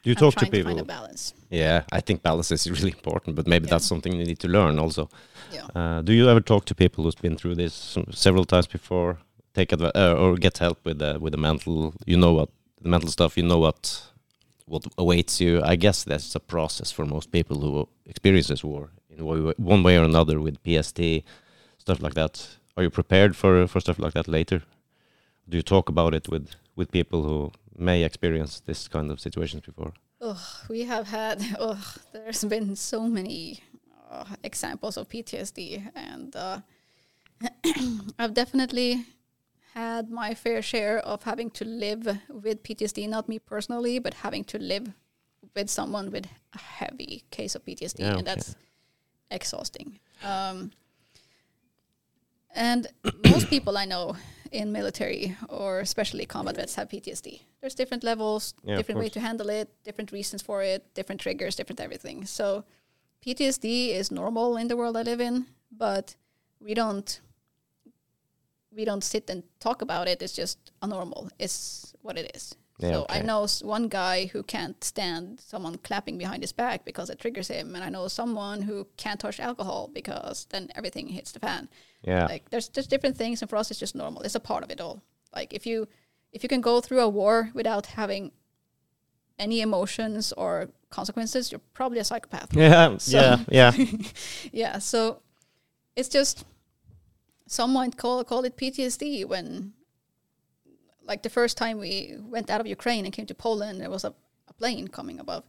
You 0.03 0.11
I'm 0.11 0.15
talk 0.17 0.33
to 0.33 0.39
trying 0.39 0.51
to, 0.51 0.57
people. 0.57 0.71
find 0.71 0.79
a 0.81 0.85
balance. 0.85 1.33
yeah, 1.49 1.83
I 1.91 2.01
think 2.01 2.21
balance 2.23 2.51
is 2.51 2.69
really 2.69 2.91
important, 2.91 3.35
but 3.35 3.47
maybe 3.47 3.65
Yeah. 3.65 3.71
that's 3.75 3.85
something 3.85 4.13
you 4.13 4.25
need 4.25 4.39
to 4.39 4.47
learn 4.47 4.79
also. 4.79 5.09
Yeah. 5.51 5.67
Uh, 5.75 6.01
do 6.01 6.11
you 6.13 6.29
ever 6.29 6.41
talk 6.41 6.65
to 6.65 6.75
people 6.75 7.03
who's 7.03 7.15
been 7.21 7.37
through 7.37 7.55
this 7.55 7.97
several 8.11 8.45
times 8.45 8.67
before? 8.67 9.17
Take 9.53 9.71
advice 9.71 9.91
uh, 9.95 10.15
or 10.21 10.35
get 10.35 10.57
help 10.57 10.77
with 10.85 10.97
the 10.99 11.17
with 11.19 11.31
the 11.33 11.37
mental. 11.37 11.93
You 12.05 12.17
know 12.17 12.33
what 12.33 12.49
the 12.81 12.89
mental 12.89 13.09
stuff. 13.09 13.37
You 13.37 13.43
know 13.43 13.59
what 13.59 14.03
what 14.65 14.83
awaits 14.97 15.39
you. 15.39 15.61
I 15.73 15.75
guess 15.77 16.03
that's 16.03 16.35
a 16.35 16.39
process 16.39 16.91
for 16.91 17.05
most 17.05 17.31
people 17.31 17.57
who 17.61 17.87
experiences 18.05 18.63
war 18.63 18.89
in 19.09 19.23
one 19.25 19.43
way- 19.45 19.53
one 19.57 19.83
way 19.83 19.97
or 19.97 20.03
another 20.03 20.39
with 20.39 20.57
PST 20.65 20.99
stuff 21.77 21.99
like 22.01 22.13
that. 22.15 22.47
Are 22.75 22.83
you 22.83 22.89
prepared 22.89 23.35
for 23.35 23.67
for 23.67 23.79
stuff 23.81 23.99
like 23.99 24.13
that 24.13 24.27
later? 24.27 24.61
Do 25.49 25.57
you 25.57 25.63
talk 25.63 25.89
about 25.89 26.13
it 26.13 26.27
with 26.29 26.45
with 26.75 26.91
people 26.91 27.23
who 27.23 27.51
may 27.77 28.03
experience 28.03 28.59
this 28.61 28.87
kind 28.87 29.11
of 29.11 29.19
situations 29.19 29.63
before? 29.65 29.93
Ugh, 30.21 30.37
we 30.69 30.81
have 30.83 31.07
had. 31.07 31.41
Ugh, 31.59 31.85
there's 32.13 32.43
been 32.43 32.75
so 32.75 33.01
many 33.07 33.59
uh, 34.09 34.25
examples 34.43 34.97
of 34.97 35.09
PTSD, 35.09 35.91
and 35.95 36.35
uh, 36.35 36.59
I've 38.19 38.33
definitely 38.33 39.05
had 39.73 40.09
my 40.09 40.33
fair 40.33 40.61
share 40.61 40.99
of 40.99 41.23
having 41.23 41.49
to 41.51 41.65
live 41.65 42.19
with 42.29 42.63
PTSD. 42.63 43.09
Not 43.09 43.27
me 43.27 43.39
personally, 43.39 43.99
but 43.99 44.13
having 44.13 44.43
to 44.45 44.59
live 44.59 44.93
with 45.55 45.69
someone 45.69 46.11
with 46.11 46.25
a 46.53 46.59
heavy 46.59 47.23
case 47.31 47.55
of 47.55 47.65
PTSD, 47.65 47.99
Yeah, 47.99 48.17
and 48.17 48.25
that's 48.27 48.55
exhausting. 49.29 49.99
Um, 50.23 50.71
and 52.55 52.87
most 53.29 53.49
people 53.49 53.77
I 53.77 53.85
know 53.85 54.15
in 54.53 54.71
military 54.71 55.35
or 55.49 55.79
especially 55.79 56.25
combat 56.25 56.55
vets 56.55 56.75
have 56.75 56.87
PTSD. 56.87 57.41
There's 57.59 57.75
different 57.75 58.03
levels, 58.03 58.53
Yeah, 58.63 58.77
different 58.77 58.99
way 58.99 59.09
to 59.09 59.19
handle 59.19 59.49
it, 59.49 59.67
different 59.83 60.11
reasons 60.11 60.41
for 60.41 60.61
it, 60.61 60.93
different 60.93 61.21
triggers, 61.21 61.55
different 61.55 61.81
everything. 61.81 62.25
So 62.25 62.63
PTSD 63.25 63.89
is 63.89 64.11
normal 64.11 64.57
in 64.57 64.67
the 64.67 64.77
world 64.77 64.95
I 64.95 65.01
live 65.01 65.19
in, 65.19 65.47
but 65.71 66.15
we 66.59 66.73
don't 66.73 67.19
we 68.75 68.85
don't 68.85 69.03
sit 69.03 69.29
and 69.29 69.43
talk 69.59 69.81
about 69.81 70.07
it. 70.07 70.21
It's 70.21 70.33
just 70.33 70.71
a 70.81 70.87
normal. 70.87 71.29
It's 71.39 71.93
what 72.01 72.17
it 72.17 72.31
is. 72.35 72.55
Yeah, 72.79 72.89
so 72.91 73.05
I 73.07 73.21
know 73.21 73.45
one 73.61 73.87
guy 73.87 74.25
who 74.25 74.41
can't 74.43 74.83
stand 74.83 75.39
someone 75.39 75.77
clapping 75.77 76.17
behind 76.17 76.41
his 76.41 76.51
back 76.51 76.85
because 76.85 77.09
it 77.11 77.19
triggers 77.19 77.47
him, 77.47 77.75
and 77.75 77.83
I 77.83 77.89
know 77.89 78.07
someone 78.07 78.63
who 78.63 78.87
can't 78.97 79.19
touch 79.19 79.39
alcohol 79.39 79.89
because 79.93 80.47
then 80.49 80.69
everything 80.75 81.07
hits 81.09 81.31
the 81.31 81.39
fan. 81.39 81.69
Yeah. 82.03 82.25
Like 82.25 82.49
there's 82.49 82.67
just 82.67 82.89
different 82.89 83.17
things, 83.17 83.41
and 83.41 83.49
for 83.49 83.55
us, 83.55 83.71
it's 83.71 83.79
just 83.79 83.95
normal. 83.95 84.21
It's 84.23 84.35
a 84.35 84.39
part 84.39 84.63
of 84.63 84.71
it 84.71 84.81
all. 84.81 85.01
Like 85.35 85.53
if 85.53 85.65
you 85.65 85.87
if 86.31 86.43
you 86.43 86.49
can 86.49 86.61
go 86.61 86.81
through 86.81 86.99
a 87.01 87.09
war 87.09 87.49
without 87.53 87.85
having 87.87 88.31
any 89.39 89.61
emotions 89.61 90.31
or 90.33 90.69
consequences, 90.89 91.51
you're 91.51 91.61
probably 91.73 91.99
a 91.99 92.03
psychopath. 92.03 92.53
yeah. 92.55 92.97
So- 92.99 93.17
yeah. 93.49 93.71
Yeah. 93.75 93.85
yeah, 94.51 94.77
so 94.79 95.21
it's 95.95 96.09
just 96.09 96.45
some 97.47 97.73
might 97.73 97.97
call 97.97 98.23
call 98.23 98.43
it 98.45 98.57
PTSD 98.57 99.25
when 99.25 99.73
like 101.05 101.21
the 101.23 101.29
first 101.29 101.57
time 101.57 101.77
we 101.79 102.15
went 102.21 102.49
out 102.49 102.61
of 102.61 102.67
Ukraine 102.67 103.05
and 103.05 103.13
came 103.13 103.25
to 103.27 103.35
Poland, 103.35 103.81
there 103.81 103.89
was 103.89 104.03
a, 104.05 104.13
a 104.47 104.53
plane 104.53 104.87
coming 104.87 105.19
above 105.19 105.43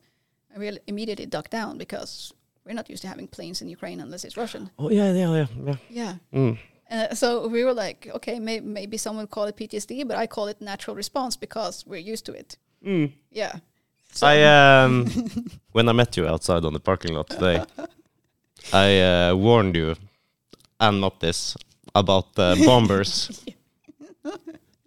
I 0.55 0.59
really 0.59 0.81
immediately 0.87 1.27
ducked 1.27 1.51
down 1.51 1.79
because 1.79 2.33
we're 2.65 2.75
not 2.75 2.89
used 2.91 3.03
to 3.03 3.09
having 3.09 3.29
planes 3.29 3.61
in 3.63 3.69
Ukraine 3.69 4.01
unless 4.01 4.25
it's 4.25 4.37
Russian. 4.37 4.71
Oh 4.79 4.91
yeah, 4.91 5.13
yeah, 5.13 5.31
yeah, 5.37 5.47
yeah. 5.67 5.77
Yeah. 5.91 6.15
Mm. 6.33 6.59
Uh, 6.91 7.15
so 7.15 7.49
we 7.49 7.65
were 7.65 7.75
like, 7.75 8.09
okay, 8.15 8.39
may- 8.39 8.61
maybe 8.61 8.97
someone 8.97 9.23
would 9.25 9.31
call 9.31 9.45
it 9.45 9.57
PTSD, 9.57 10.07
but 10.07 10.17
I 10.17 10.27
call 10.27 10.49
it 10.49 10.61
natural 10.61 10.97
response 10.97 11.37
because 11.37 11.85
we're 11.87 12.13
used 12.13 12.25
to 12.27 12.33
it. 12.33 12.57
Mm. 12.85 13.13
Yeah. 13.31 13.55
So, 14.13 14.27
I 14.27 14.43
um 14.85 15.07
when 15.73 15.89
I 15.89 15.93
met 15.93 16.17
you 16.17 16.27
outside 16.27 16.65
on 16.65 16.73
the 16.73 16.81
parking 16.81 17.15
lot 17.15 17.29
today, 17.31 17.65
I 18.73 19.01
uh, 19.01 19.35
warned 19.35 19.77
you 19.77 19.95
and 20.81 21.01
not 21.01 21.21
this 21.21 21.57
about 21.95 22.35
the 22.35 22.63
bombers. 22.67 23.45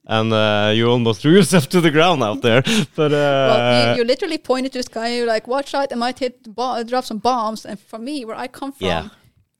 And 0.10 0.32
uh, 0.32 0.72
you 0.74 0.90
almost 0.90 1.22
threw 1.22 1.34
yourself 1.34 1.68
to 1.69 1.82
the 1.82 1.92
ground 1.92 2.24
out 2.24 2.42
there, 2.42 2.61
but 2.95 3.11
uh, 3.11 3.48
well, 3.52 3.92
you, 3.92 3.98
you 4.02 4.03
literally 4.08 4.38
pointed 4.38 4.72
to 4.72 4.80
the 4.80 4.84
sky. 4.84 5.18
You're 5.18 5.27
like, 5.27 5.48
"Watch 5.48 5.74
out! 5.74 5.92
It 5.92 5.98
might 5.98 6.18
hit, 6.19 6.56
drop 6.56 7.03
some 7.03 7.18
bombs." 7.18 7.66
And 7.66 7.77
for 7.77 8.00
me, 8.00 8.24
where 8.24 8.38
I 8.38 8.48
come 8.48 8.72
from, 8.72 8.88
Yeah. 8.88 9.10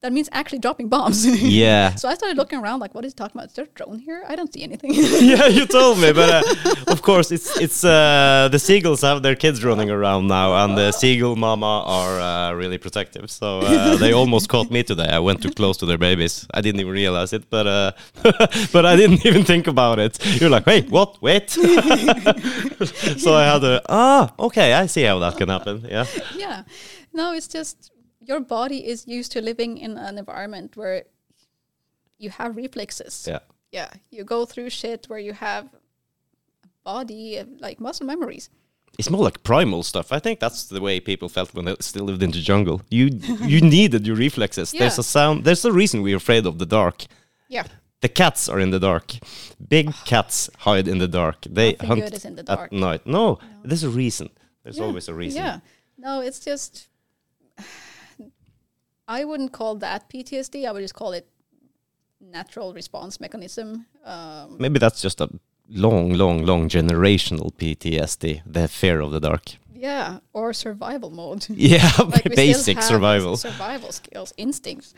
That 0.00 0.12
means 0.12 0.28
actually 0.30 0.60
dropping 0.60 0.88
bombs. 0.88 1.26
yeah, 1.42 1.94
so 1.96 2.08
I 2.08 2.14
started 2.14 2.36
looking 2.36 2.60
around, 2.60 2.80
like, 2.80 2.94
"What 2.94 3.04
is 3.04 3.12
he 3.12 3.16
talking 3.16 3.36
about? 3.36 3.48
Is 3.48 3.54
there 3.54 3.64
a 3.64 3.68
drone 3.68 3.98
here? 3.98 4.22
I 4.28 4.36
don't 4.36 4.52
see 4.52 4.62
anything." 4.62 4.92
yeah, 4.94 5.46
you 5.46 5.66
told 5.66 5.98
me, 5.98 6.12
but 6.12 6.30
uh, 6.30 6.42
of 6.86 7.02
course, 7.02 7.32
it's 7.32 7.58
it's 7.58 7.84
uh, 7.84 8.48
the 8.50 8.58
seagulls 8.58 9.02
have 9.02 9.22
their 9.22 9.34
kids 9.34 9.64
running 9.64 9.90
around 9.90 10.28
now, 10.28 10.64
and 10.64 10.78
the 10.78 10.92
seagull 10.92 11.34
mama 11.34 11.82
are 11.84 12.20
uh, 12.20 12.52
really 12.52 12.78
protective. 12.78 13.28
So 13.30 13.60
uh, 13.60 13.96
they 13.96 14.12
almost 14.12 14.48
caught 14.48 14.70
me 14.70 14.84
today. 14.84 15.08
I 15.08 15.18
went 15.18 15.42
too 15.42 15.50
close 15.50 15.76
to 15.78 15.86
their 15.86 15.98
babies. 15.98 16.46
I 16.54 16.60
didn't 16.60 16.80
even 16.80 16.92
realize 16.92 17.32
it, 17.32 17.50
but 17.50 17.66
uh, 17.66 17.92
but 18.72 18.86
I 18.86 18.94
didn't 18.94 19.26
even 19.26 19.44
think 19.44 19.66
about 19.66 19.98
it. 19.98 20.18
You're 20.40 20.50
like, 20.50 20.66
wait, 20.66 20.90
what? 20.90 21.20
Wait. 21.20 21.50
so 21.50 21.60
I 23.34 23.44
had 23.44 23.60
to 23.62 23.82
ah, 23.88 24.32
okay, 24.38 24.74
I 24.74 24.86
see 24.86 25.02
how 25.02 25.18
that 25.18 25.36
can 25.36 25.48
happen. 25.48 25.84
Yeah, 25.88 26.06
yeah. 26.36 26.62
No, 27.12 27.32
it's 27.32 27.48
just 27.48 27.90
your 28.28 28.40
body 28.40 28.78
is 28.92 29.06
used 29.06 29.32
to 29.32 29.40
living 29.40 29.78
in 29.78 29.96
an 29.98 30.18
environment 30.18 30.76
where 30.76 31.04
you 32.18 32.30
have 32.30 32.56
reflexes. 32.56 33.26
yeah, 33.28 33.40
Yeah. 33.72 33.90
You 34.10 34.24
go 34.24 34.44
through 34.46 34.70
shit 34.70 35.06
where 35.08 35.18
you 35.28 35.32
have 35.32 35.64
a 36.64 36.68
body, 36.84 37.42
like 37.60 37.80
muscle 37.80 38.06
memories. 38.06 38.50
it's 38.98 39.10
more 39.10 39.24
like 39.24 39.42
primal 39.42 39.82
stuff. 39.82 40.12
I 40.12 40.18
think 40.20 40.40
that's 40.40 40.64
the 40.64 40.80
way 40.80 41.00
people 41.00 41.28
felt 41.28 41.54
when 41.54 41.64
they 41.66 41.76
still 41.80 42.04
lived 42.10 42.22
in 42.22 42.30
the 42.32 42.40
jungle. 42.50 42.80
You 42.90 43.06
you 43.54 43.60
needed 43.76 44.06
your 44.06 44.16
reflexes. 44.16 44.72
Yeah. 44.74 44.80
There's 44.80 44.98
a 44.98 45.02
sound. 45.02 45.44
There's 45.44 45.64
a 45.64 45.72
reason 45.72 46.02
we're 46.02 46.16
afraid 46.16 46.46
of 46.46 46.54
the 46.58 46.66
dark. 46.66 46.98
Yeah. 47.48 47.64
The 48.00 48.08
cats 48.08 48.48
are 48.48 48.60
in 48.62 48.70
the 48.70 48.78
dark. 48.80 49.06
Big 49.68 49.86
cats 50.04 50.50
hide 50.66 50.86
in 50.92 50.98
the 50.98 51.08
dark. 51.08 51.36
They 51.58 51.70
Nothing 51.72 51.88
hunt 51.88 52.00
good 52.04 52.14
is 52.14 52.24
in 52.24 52.34
the 52.36 52.40
at 52.52 52.56
dark. 52.56 52.72
night. 52.72 53.02
No, 53.06 53.38
there's 53.68 53.84
a 53.84 53.90
reason. 54.02 54.28
There's 54.62 54.78
Yeah, 54.78 54.86
always 54.86 55.08
a 55.08 55.14
reason. 55.14 55.42
Yeah. 55.44 55.58
No, 56.06 56.20
it's 56.26 56.40
just 56.50 56.88
I 59.08 59.24
wouldn't 59.24 59.52
call 59.52 59.76
that 59.76 60.08
PTSD. 60.10 60.66
I 60.68 60.72
would 60.72 60.82
just 60.82 60.94
call 60.94 61.12
it 61.12 61.26
natural 62.20 62.74
response 62.74 63.20
mechanism. 63.20 63.86
Um, 64.04 64.56
Maybe 64.58 64.78
that's 64.78 65.00
just 65.02 65.20
a 65.20 65.28
long, 65.68 66.12
long, 66.12 66.44
long 66.44 66.68
generational 66.68 67.52
PTSD. 67.54 68.42
The 68.46 68.68
fear 68.68 69.00
of 69.00 69.10
the 69.12 69.20
dark. 69.20 69.44
yeah, 69.74 70.18
or 70.32 70.52
survival 70.52 71.10
mode. 71.10 71.46
Yeah, 71.56 71.90
like 72.14 72.24
basic 72.34 72.82
survival. 72.82 73.36
survival 73.36 73.92
skills, 73.92 74.32
instincts. 74.36 74.94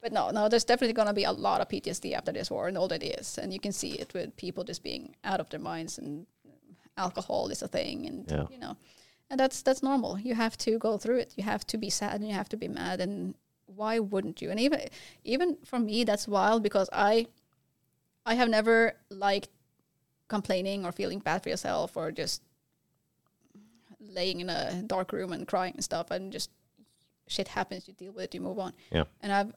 But 0.00 0.12
no, 0.12 0.30
no, 0.30 0.48
there's 0.48 0.64
definitely 0.64 0.94
going 0.94 1.08
to 1.08 1.14
be 1.14 1.24
a 1.24 1.32
lot 1.32 1.60
of 1.60 1.68
PTSD 1.68 2.12
after 2.14 2.32
this 2.32 2.50
war, 2.50 2.66
and 2.68 2.76
already 2.76 3.08
is, 3.08 3.38
and 3.38 3.52
you 3.52 3.60
can 3.60 3.72
see 3.72 3.92
it 4.00 4.12
with 4.14 4.34
people 4.36 4.64
just 4.64 4.82
being 4.82 5.14
out 5.22 5.38
of 5.40 5.48
their 5.50 5.60
minds, 5.60 5.98
and 5.98 6.26
alcohol 6.96 7.48
is 7.52 7.62
a 7.62 7.68
thing, 7.68 8.06
and 8.06 8.28
Yeah. 8.30 8.46
you 8.50 8.58
know, 8.58 8.76
and 9.30 9.38
that's 9.38 9.62
that's 9.62 9.82
normal. 9.82 10.18
You 10.18 10.34
have 10.34 10.56
to 10.58 10.78
go 10.78 10.98
through 10.98 11.20
it. 11.20 11.34
You 11.36 11.44
have 11.44 11.64
to 11.66 11.78
be 11.78 11.90
sad, 11.90 12.14
and 12.16 12.26
you 12.28 12.34
have 12.34 12.48
to 12.48 12.56
be 12.56 12.68
mad, 12.68 13.00
and 13.00 13.34
why 13.76 13.98
wouldn't 13.98 14.40
you? 14.42 14.50
And 14.50 14.58
even 14.60 14.80
even 15.24 15.56
for 15.64 15.78
me, 15.78 16.04
that's 16.04 16.26
wild 16.28 16.62
because 16.62 16.88
I 16.92 17.26
I 18.26 18.34
have 18.34 18.48
never 18.48 18.94
liked 19.10 19.48
complaining 20.28 20.84
or 20.86 20.92
feeling 20.92 21.18
bad 21.18 21.42
for 21.42 21.48
yourself 21.50 21.96
or 21.96 22.10
just 22.10 22.42
laying 24.00 24.40
in 24.40 24.48
a 24.50 24.82
dark 24.86 25.12
room 25.12 25.32
and 25.32 25.46
crying 25.46 25.74
and 25.74 25.84
stuff 25.84 26.10
and 26.10 26.32
just 26.32 26.50
shit 27.28 27.48
happens 27.48 27.86
you 27.86 27.94
deal 27.94 28.12
with 28.12 28.24
it 28.24 28.34
you 28.34 28.40
move 28.40 28.58
on 28.58 28.72
Yeah. 28.90 29.04
and 29.20 29.32
i've 29.32 29.52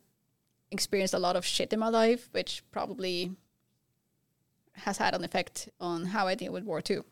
experienced 0.71 1.13
a 1.13 1.19
lot 1.19 1.35
of 1.35 1.45
shit 1.45 1.73
in 1.73 1.79
my 1.79 1.89
life 1.89 2.29
which 2.31 2.63
probably 2.71 3.31
has 4.73 4.97
had 4.97 5.15
an 5.15 5.23
effect 5.23 5.69
on 5.79 6.05
how 6.05 6.27
i 6.27 6.35
deal 6.35 6.51
with 6.53 6.63
war 6.63 6.81
too 6.81 7.03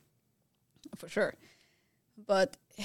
for 0.95 1.07
sure 1.09 1.33
but 2.27 2.55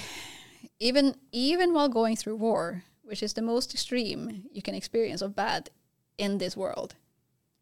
even 0.79 1.15
even 1.31 1.73
while 1.73 1.89
going 1.89 2.15
through 2.15 2.37
war 2.37 2.83
which 3.09 3.23
is 3.23 3.33
the 3.33 3.41
most 3.53 3.73
extreme 3.73 4.43
you 4.53 4.61
can 4.61 4.75
experience 4.75 5.21
of 5.25 5.35
bad 5.35 5.69
in 6.17 6.37
this 6.37 6.55
world. 6.55 6.91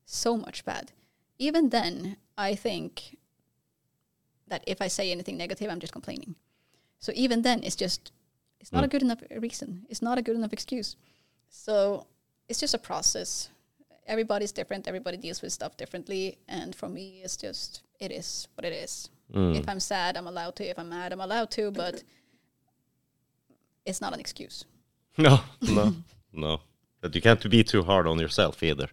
So 0.05 0.37
much 0.37 0.63
bad. 0.65 0.91
Even 1.39 1.69
then 1.69 2.17
i 2.37 2.53
think 2.65 3.17
that 4.51 4.63
if 4.73 4.79
i 4.81 4.87
say 4.89 5.05
anything 5.11 5.37
negative 5.37 5.69
i'm 5.71 5.79
just 5.85 5.93
complaining. 5.99 6.35
So 6.99 7.11
even 7.15 7.41
then 7.47 7.59
it's 7.63 7.75
just 7.85 8.11
it's 8.61 8.71
not 8.73 8.83
a 8.83 8.87
Mm. 8.87 8.91
good 8.93 9.03
enough 9.07 9.21
reason. 9.47 9.69
It's 9.89 10.01
not 10.07 10.17
a 10.17 10.21
good 10.27 10.35
enough 10.39 10.53
excuse. 10.57 10.89
So 11.49 11.73
it's 12.49 12.59
just 12.63 12.73
a 12.73 12.79
process. 12.89 13.49
Everybody's 14.13 14.51
different. 14.59 14.87
Everybody 14.87 15.17
deals 15.17 15.41
with 15.41 15.53
stuff 15.53 15.73
differently. 15.77 16.37
And 16.47 16.75
for 16.79 16.89
me 16.89 17.05
it's 17.23 17.37
just 17.37 17.69
it 18.05 18.11
is 18.11 18.47
what 18.55 18.65
it 18.65 18.73
is. 18.85 19.09
Mm. 19.33 19.55
if 19.59 19.65
i'm 19.71 19.81
sad 19.93 20.11
i'm 20.17 20.27
allowed 20.33 20.55
to. 20.59 20.63
If 20.71 20.77
i'm 20.79 20.89
mad 20.89 21.09
i'm 21.13 21.21
allowed 21.27 21.49
to 21.57 21.63
but 21.71 21.95
it's 23.89 24.01
not 24.01 24.13
an 24.13 24.19
excuse 24.25 24.57
No, 25.17 25.39
no, 25.61 25.93
no. 26.33 26.59
But 27.01 27.15
you 27.15 27.21
can't 27.21 27.49
be 27.49 27.63
too 27.63 27.83
hard 27.83 28.07
on 28.07 28.19
yourself 28.19 28.61
either. 28.63 28.87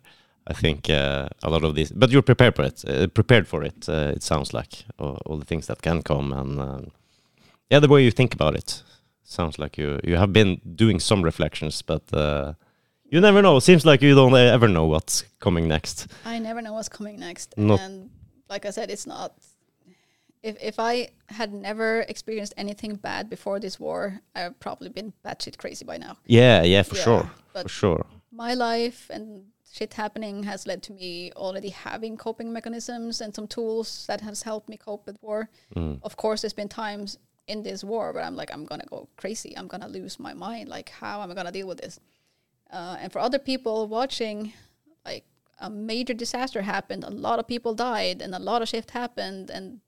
I 0.46 0.52
think 0.52 0.90
uh, 0.90 1.28
a 1.42 1.48
lot 1.50 1.64
of 1.64 1.74
this, 1.74 1.90
but 1.90 2.10
you're 2.10 2.22
prepared 2.22 2.54
for 2.54 2.64
it. 2.64 2.84
Uh, 2.86 3.06
prepared 3.06 3.46
for 3.48 3.62
it. 3.64 3.88
Uh, 3.88 4.12
it 4.14 4.22
sounds 4.22 4.52
like 4.52 4.84
all, 4.98 5.18
all 5.24 5.38
the 5.38 5.44
things 5.46 5.66
that 5.68 5.80
can 5.82 6.02
come, 6.02 6.32
and 6.32 6.60
um, 6.60 6.90
yeah, 7.70 7.80
the 7.80 7.88
way 7.88 8.02
you 8.04 8.10
think 8.10 8.34
about 8.34 8.54
it 8.54 8.82
sounds 9.22 9.58
like 9.58 9.78
you 9.78 9.98
you 10.04 10.16
have 10.16 10.32
been 10.32 10.60
doing 10.76 11.00
some 11.00 11.22
reflections, 11.24 11.80
but 11.82 12.02
uh, 12.12 12.52
you 13.10 13.20
never 13.22 13.40
know. 13.40 13.58
Seems 13.58 13.86
like 13.86 14.02
you 14.02 14.14
don't 14.14 14.36
ever 14.36 14.68
know 14.68 14.84
what's 14.86 15.24
coming 15.38 15.66
next. 15.66 16.08
I 16.26 16.38
never 16.38 16.60
know 16.60 16.74
what's 16.74 16.90
coming 16.90 17.18
next. 17.18 17.54
Not- 17.56 17.80
And 17.80 18.10
like 18.50 18.66
I 18.66 18.70
said, 18.70 18.90
it's 18.90 19.06
not. 19.06 19.32
If 20.44 20.56
if 20.60 20.76
I 20.78 21.08
had 21.40 21.50
never 21.52 22.00
experienced 22.12 22.54
anything 22.56 22.96
bad 22.96 23.30
before 23.30 23.58
this 23.60 23.80
war, 23.80 24.20
I've 24.36 24.56
probably 24.60 24.90
been 24.90 25.12
batshit 25.24 25.56
crazy 25.56 25.84
by 25.84 25.96
now. 25.96 26.14
Yeah, 26.26 26.62
yeah, 26.62 26.82
for 26.84 26.96
Yeah, 26.96 27.04
sure, 27.04 27.30
but- 27.54 27.62
for 27.64 27.68
sure. 27.80 28.06
My 28.30 28.52
life 28.54 29.10
and 29.14 29.26
shit 29.72 29.94
happening 29.94 30.42
has 30.44 30.66
led 30.66 30.82
to 30.82 30.92
me 30.92 31.32
already 31.44 31.70
having 31.70 32.16
coping 32.16 32.52
mechanisms 32.52 33.20
and 33.22 33.34
some 33.34 33.46
tools 33.46 34.04
that 34.08 34.20
has 34.20 34.42
helped 34.42 34.68
me 34.68 34.76
cope 34.76 35.06
with 35.06 35.18
war. 35.22 35.48
Mm. 35.74 35.98
Of 36.02 36.16
course, 36.16 36.42
there's 36.42 36.52
been 36.62 36.68
times 36.68 37.18
in 37.46 37.62
this 37.62 37.82
war 37.84 38.12
where 38.12 38.24
I'm 38.24 38.36
like, 38.36 38.52
I'm 38.52 38.64
gonna 38.66 38.88
go 38.94 39.08
crazy. 39.16 39.56
I'm 39.56 39.68
gonna 39.68 39.88
lose 39.88 40.18
my 40.18 40.34
mind. 40.34 40.68
Like, 40.68 40.88
how 41.00 41.22
am 41.22 41.30
I 41.30 41.34
gonna 41.34 41.52
deal 41.52 41.68
with 41.68 41.78
this? 41.80 41.98
Uh, 42.70 42.96
and 43.00 43.12
for 43.12 43.20
other 43.20 43.38
people 43.38 43.88
watching, 43.88 44.52
like 45.06 45.24
a 45.58 45.70
major 45.70 46.14
disaster 46.14 46.62
happened, 46.62 47.04
a 47.04 47.10
lot 47.10 47.38
of 47.38 47.46
people 47.46 47.74
died, 47.74 48.20
and 48.22 48.34
a 48.34 48.38
lot 48.50 48.62
of 48.62 48.68
shit 48.68 48.90
happened. 48.90 49.48
And 49.50 49.80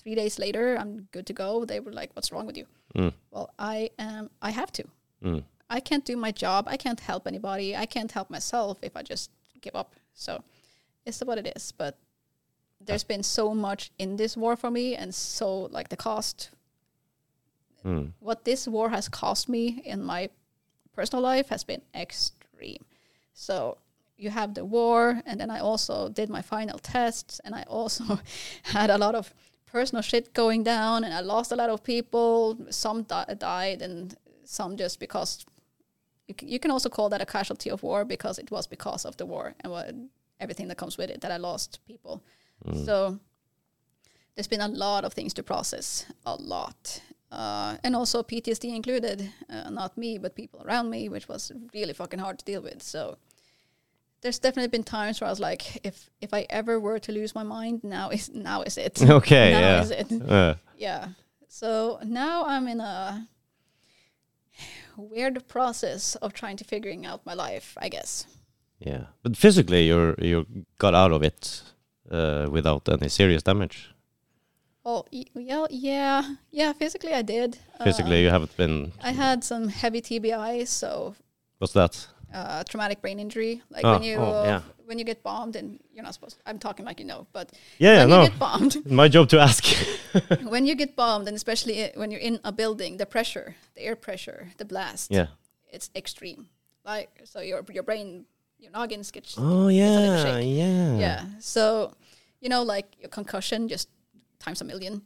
three 0.00 0.14
days 0.14 0.38
later, 0.38 0.76
I'm 0.80 1.08
good 1.12 1.26
to 1.26 1.32
go. 1.32 1.64
They 1.64 1.80
were 1.80 1.92
like, 2.00 2.10
"What's 2.14 2.30
wrong 2.32 2.46
with 2.46 2.56
you?" 2.60 2.66
Mm. 2.94 3.12
Well, 3.32 3.48
I 3.58 3.90
am. 3.98 4.30
I 4.48 4.50
have 4.60 4.70
to. 4.78 4.84
Mm. 5.22 5.42
I 5.76 5.80
can't 5.80 6.04
do 6.04 6.16
my 6.16 6.32
job. 6.44 6.66
I 6.74 6.76
can't 6.84 7.00
help 7.00 7.26
anybody. 7.26 7.76
I 7.76 7.86
can't 7.86 8.12
help 8.12 8.30
myself 8.30 8.78
if 8.82 8.96
I 8.96 9.02
just 9.02 9.30
give 9.60 9.74
up. 9.76 9.88
So 10.14 10.42
it's 11.06 11.20
what 11.28 11.38
it 11.38 11.46
is. 11.56 11.72
But 11.72 11.94
there's 12.86 13.04
been 13.04 13.22
so 13.22 13.54
much 13.54 13.90
in 13.98 14.16
this 14.16 14.36
war 14.36 14.56
for 14.56 14.70
me, 14.70 14.94
and 14.96 15.14
so 15.14 15.68
like 15.76 15.88
the 15.88 15.96
cost, 15.96 16.50
Mm. 17.84 18.12
what 18.20 18.44
this 18.44 18.66
war 18.66 18.90
has 18.90 19.08
cost 19.08 19.48
me 19.48 19.80
in 19.84 20.02
my 20.02 20.30
personal 20.94 21.22
life 21.22 21.48
has 21.48 21.64
been 21.64 21.82
extreme. 21.94 22.84
So 23.34 23.78
you 24.16 24.30
have 24.30 24.54
the 24.54 24.64
war, 24.64 25.22
and 25.26 25.38
then 25.40 25.50
I 25.50 25.60
also 25.60 26.08
did 26.08 26.28
my 26.28 26.42
final 26.42 26.78
tests, 26.78 27.40
and 27.44 27.54
I 27.54 27.62
also 27.68 28.18
had 28.64 28.90
a 28.90 28.98
lot 28.98 29.14
of 29.14 29.32
personal 29.72 30.02
shit 30.02 30.32
going 30.34 30.62
down, 30.64 31.04
and 31.04 31.14
I 31.14 31.20
lost 31.20 31.52
a 31.52 31.56
lot 31.56 31.70
of 31.70 31.82
people. 31.82 32.58
Some 32.70 33.02
di- 33.02 33.34
died, 33.38 33.82
and 33.82 34.16
some 34.44 34.76
just 34.76 35.00
because 35.00 35.44
you 36.26 36.34
can, 36.34 36.48
you 36.48 36.58
can 36.58 36.70
also 36.70 36.88
call 36.88 37.08
that 37.08 37.22
a 37.22 37.26
casualty 37.26 37.70
of 37.70 37.82
war 37.82 38.04
because 38.04 38.38
it 38.38 38.50
was 38.50 38.66
because 38.66 39.04
of 39.04 39.16
the 39.16 39.26
war 39.26 39.54
and 39.60 39.72
what 39.72 39.94
everything 40.40 40.68
that 40.68 40.76
comes 40.76 40.98
with 40.98 41.10
it 41.10 41.20
that 41.22 41.32
I 41.32 41.36
lost 41.36 41.80
people. 41.86 42.22
So 42.84 43.18
there's 44.34 44.48
been 44.48 44.60
a 44.60 44.68
lot 44.68 45.04
of 45.04 45.12
things 45.14 45.34
to 45.34 45.42
process, 45.42 46.06
a 46.26 46.34
lot. 46.34 47.00
Uh, 47.30 47.76
and 47.84 47.94
also 47.96 48.22
PTSD 48.22 48.74
included, 48.74 49.30
uh, 49.50 49.70
not 49.70 49.96
me, 49.98 50.18
but 50.18 50.34
people 50.34 50.62
around 50.64 50.90
me, 50.90 51.08
which 51.08 51.28
was 51.28 51.52
really 51.74 51.92
fucking 51.92 52.20
hard 52.20 52.38
to 52.38 52.44
deal 52.44 52.62
with. 52.62 52.82
So 52.82 53.18
there's 54.20 54.38
definitely 54.38 54.68
been 54.68 54.84
times 54.84 55.20
where 55.20 55.28
I 55.28 55.30
was 55.30 55.40
like, 55.40 55.84
if 55.84 56.10
if 56.20 56.34
I 56.34 56.46
ever 56.50 56.80
were 56.80 56.98
to 56.98 57.12
lose 57.12 57.34
my 57.34 57.42
mind, 57.42 57.84
now 57.84 58.10
is 58.10 58.30
now 58.30 58.62
is 58.62 58.76
it. 58.78 59.02
Okay, 59.10 59.52
now 59.52 59.60
yeah. 59.60 59.82
is 59.82 59.90
it. 59.90 60.12
Uh, 60.30 60.54
Yeah. 60.76 61.08
So 61.48 61.98
now 62.04 62.44
I'm 62.44 62.68
in 62.68 62.80
a 62.80 63.26
weird 64.96 65.46
process 65.48 66.16
of 66.16 66.32
trying 66.32 66.56
to 66.58 66.64
figuring 66.64 67.06
out 67.06 67.24
my 67.24 67.34
life, 67.34 67.76
I 67.80 67.88
guess. 67.88 68.26
Yeah, 68.78 69.06
but 69.22 69.36
physically, 69.36 69.86
you're 69.86 70.14
you 70.18 70.46
got 70.78 70.94
out 70.94 71.12
of 71.12 71.22
it 71.22 71.62
uh, 72.10 72.46
without 72.50 72.88
any 72.88 73.08
serious 73.08 73.42
damage. 73.42 73.90
Oh, 74.84 75.04
yeah, 75.10 75.66
yeah, 75.70 76.34
yeah. 76.50 76.72
Physically, 76.72 77.12
I 77.12 77.22
did. 77.22 77.58
Physically, 77.84 78.18
Uh, 78.18 78.22
you 78.22 78.30
haven't 78.30 78.56
been. 78.56 78.92
I 79.02 79.12
had 79.12 79.44
some 79.44 79.68
heavy 79.68 80.00
TBI, 80.00 80.66
so 80.66 81.14
What's 81.58 81.74
that? 81.74 82.06
Uh, 82.34 82.62
traumatic 82.64 83.00
brain 83.00 83.18
injury. 83.18 83.62
Like 83.70 83.84
Oh, 83.84 83.92
when 83.94 84.02
you 84.02 84.16
oh, 84.16 84.44
yeah. 84.44 84.60
when 84.86 84.98
you 84.98 85.04
get 85.04 85.22
bombed, 85.22 85.56
and 85.56 85.78
you're 85.92 86.04
not 86.04 86.14
supposed. 86.14 86.38
I'm 86.46 86.58
talking 86.58 86.84
like 86.86 87.00
you 87.00 87.06
know, 87.06 87.26
but 87.32 87.52
Yeah, 87.78 88.00
when 88.00 88.08
no. 88.10 88.22
you 88.22 88.28
get 88.30 88.38
bombed, 88.38 88.86
My 88.90 89.08
job 89.08 89.28
to 89.30 89.38
ask. 89.40 89.64
when 90.48 90.66
you 90.66 90.74
get 90.74 90.94
bombed, 90.96 91.28
and 91.28 91.36
especially 91.36 91.84
i- 91.84 91.92
when 91.96 92.10
you're 92.10 92.20
in 92.20 92.38
a 92.44 92.52
building, 92.52 92.96
the 92.98 93.06
pressure, 93.06 93.56
the 93.74 93.82
air 93.82 93.96
pressure, 93.96 94.48
the 94.58 94.64
blast, 94.64 95.10
yeah. 95.10 95.26
it's 95.72 95.90
extreme. 95.94 96.48
Like 96.84 97.08
so, 97.24 97.40
your 97.40 97.64
your 97.72 97.82
brain, 97.82 98.24
your 98.58 98.72
noggins 98.72 99.10
gets 99.10 99.34
Oh 99.38 99.68
yeah, 99.68 100.38
yeah. 100.38 100.96
yeah. 100.98 101.24
So 101.40 101.92
you 102.40 102.48
know, 102.48 102.62
like 102.62 102.86
your 103.00 103.10
concussion, 103.10 103.68
just 103.68 103.88
times 104.38 104.60
a 104.60 104.64
million. 104.64 105.02